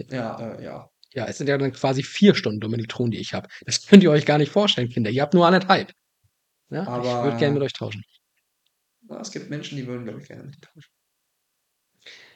Ja, 0.10 0.40
äh, 0.40 0.64
ja. 0.64 0.90
ja, 1.14 1.26
es 1.26 1.38
sind 1.38 1.48
ja 1.48 1.57
dann 1.57 1.74
quasi 1.74 2.02
vier 2.03 2.34
Stunden 2.34 2.61
Dominik 2.61 2.88
Thron, 2.88 3.11
die 3.11 3.19
ich 3.19 3.34
habe. 3.34 3.49
Das 3.65 3.86
könnt 3.86 4.03
ihr 4.03 4.11
euch 4.11 4.26
gar 4.26 4.38
nicht 4.38 4.53
vorstellen, 4.53 4.88
Kinder. 4.88 5.10
Ihr 5.10 5.22
habt 5.22 5.34
nur 5.34 5.45
anderthalb. 5.45 5.91
Ja, 6.69 6.81
ich 6.84 6.88
Aber- 6.88 7.23
würde 7.23 7.38
gerne 7.38 7.53
mit 7.53 7.64
euch 7.64 7.73
tauschen. 7.73 8.03
Es 9.22 9.31
gibt 9.31 9.49
Menschen, 9.49 9.77
die 9.77 9.88
würden, 9.88 10.03
glaube 10.03 10.22
ich, 10.22 10.27
gerne 10.27 10.44
mit 10.44 10.61
tauschen. 10.61 10.91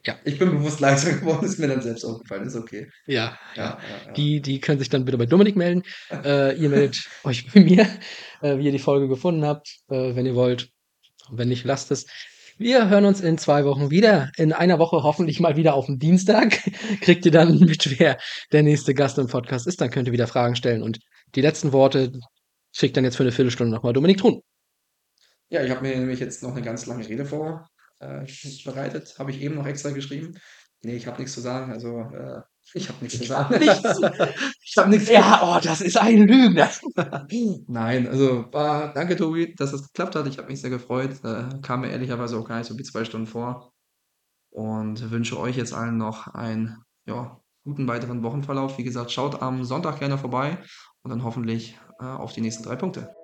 Ja. 0.06 0.18
Ich 0.24 0.40
bin 0.40 0.50
bewusst 0.50 0.80
leiser 0.80 1.14
geworden, 1.20 1.46
ist 1.46 1.60
mir 1.60 1.68
dann 1.68 1.82
selbst 1.82 2.04
aufgefallen, 2.06 2.48
ist 2.48 2.56
okay. 2.56 2.90
Ja, 3.06 3.38
Ja, 3.56 3.64
ja. 3.64 3.64
ja, 3.64 4.08
ja. 4.08 4.14
Die, 4.14 4.42
die 4.42 4.60
können 4.60 4.80
sich 4.80 4.90
dann 4.90 5.06
bitte 5.06 5.18
bei 5.18 5.26
Dominik 5.28 5.56
melden. 5.56 5.84
Äh, 6.10 6.58
ihr 6.58 6.70
meldet 6.70 7.08
euch 7.24 7.52
bei 7.54 7.60
mir, 7.62 7.88
äh, 8.42 8.58
wie 8.58 8.66
ihr 8.66 8.72
die 8.72 8.80
Folge 8.80 9.08
gefunden 9.08 9.46
habt, 9.46 9.68
äh, 9.90 10.16
wenn 10.16 10.26
ihr 10.26 10.36
wollt. 10.36 10.70
Wenn 11.30 11.50
nicht, 11.50 11.66
lasst 11.66 11.92
es. 11.92 12.08
Wir 12.58 12.90
hören 12.90 13.06
uns 13.06 13.22
in 13.22 13.38
zwei 13.38 13.64
Wochen 13.66 13.90
wieder. 13.92 14.32
In 14.38 14.54
einer 14.54 14.80
Woche 14.80 15.04
hoffentlich 15.04 15.40
mal 15.40 15.56
wieder 15.56 15.74
auf 15.76 15.86
dem 15.86 16.00
Dienstag. 16.00 16.60
Kriegt 17.02 17.26
ihr 17.26 17.32
dann 17.32 17.60
mit, 17.60 18.00
wer 18.00 18.18
der 18.52 18.64
nächste 18.64 18.94
Gast 18.94 19.18
im 19.20 19.28
Podcast 19.28 19.68
ist. 19.68 19.82
Dann 19.82 19.90
könnt 19.92 20.08
ihr 20.08 20.14
wieder 20.14 20.28
Fragen 20.28 20.56
stellen. 20.56 20.82
Und 20.82 21.00
die 21.36 21.42
letzten 21.42 21.74
Worte 21.74 22.12
kriegt 22.78 22.98
dann 22.98 23.04
jetzt 23.04 23.18
für 23.18 23.24
eine 23.24 23.32
Viertelstunde 23.32 23.74
nochmal 23.74 23.94
Dominik 23.94 24.18
Thun. 24.18 24.42
Ja, 25.50 25.64
ich 25.64 25.72
habe 25.72 25.82
mir 25.82 25.98
nämlich 25.98 26.20
jetzt 26.20 26.44
noch 26.44 26.52
eine 26.52 26.62
ganz 26.62 26.86
lange 26.86 27.08
Rede 27.08 27.26
vorbereitet. 27.26 29.16
Habe 29.20 29.32
ich 29.32 29.42
eben 29.42 29.56
noch 29.56 29.66
extra 29.66 29.90
geschrieben. 29.90 30.36
Nee, 30.84 30.96
ich 30.96 31.06
habe 31.08 31.20
nichts 31.20 31.34
zu 31.34 31.42
sagen. 31.42 31.72
Also, 31.72 32.00
äh, 32.00 32.42
ich 32.74 32.90
habe 32.90 32.98
nichts 33.02 33.20
zu 33.20 33.26
sagen. 33.26 33.56
ich 33.62 34.78
habe 34.78 34.90
nichts 34.90 35.10
Ja, 35.10 35.42
oh, 35.44 35.60
das 35.62 35.82
ist 35.82 35.98
ein 35.98 36.28
Lügner. 36.28 36.70
Nein, 37.68 38.08
also 38.08 38.46
war, 38.52 38.94
danke 38.94 39.16
Tobi, 39.16 39.54
dass 39.56 39.72
das 39.72 39.84
geklappt 39.88 40.16
hat. 40.16 40.28
Ich 40.28 40.38
habe 40.38 40.48
mich 40.48 40.62
sehr 40.62 40.70
gefreut. 40.70 41.24
Äh, 41.24 41.60
kam 41.62 41.82
mir 41.82 41.92
ehrlicherweise 41.92 42.38
auch 42.38 42.48
gar 42.48 42.58
nicht 42.58 42.68
so 42.68 42.78
wie 42.78 42.84
zwei 42.84 43.06
Stunden 43.06 43.28
vor. 43.28 43.74
Und 44.50 45.12
wünsche 45.12 45.40
euch 45.40 45.56
jetzt 45.56 45.74
allen 45.74 45.98
noch 45.98 46.28
einen 46.28 46.78
ja, 47.06 47.40
guten 47.64 47.88
weiteren 47.88 48.24
Wochenverlauf. 48.24 48.78
Wie 48.78 48.84
gesagt, 48.84 49.12
schaut 49.12 49.42
am 49.42 49.64
Sonntag 49.64 50.00
gerne 50.00 50.18
vorbei 50.18 50.58
und 51.04 51.12
dann 51.12 51.24
hoffentlich 51.24 51.78
äh, 51.90 51.91
auf 52.02 52.34
die 52.34 52.42
nächsten 52.42 52.64
drei 52.64 52.76
Punkte. 52.76 53.16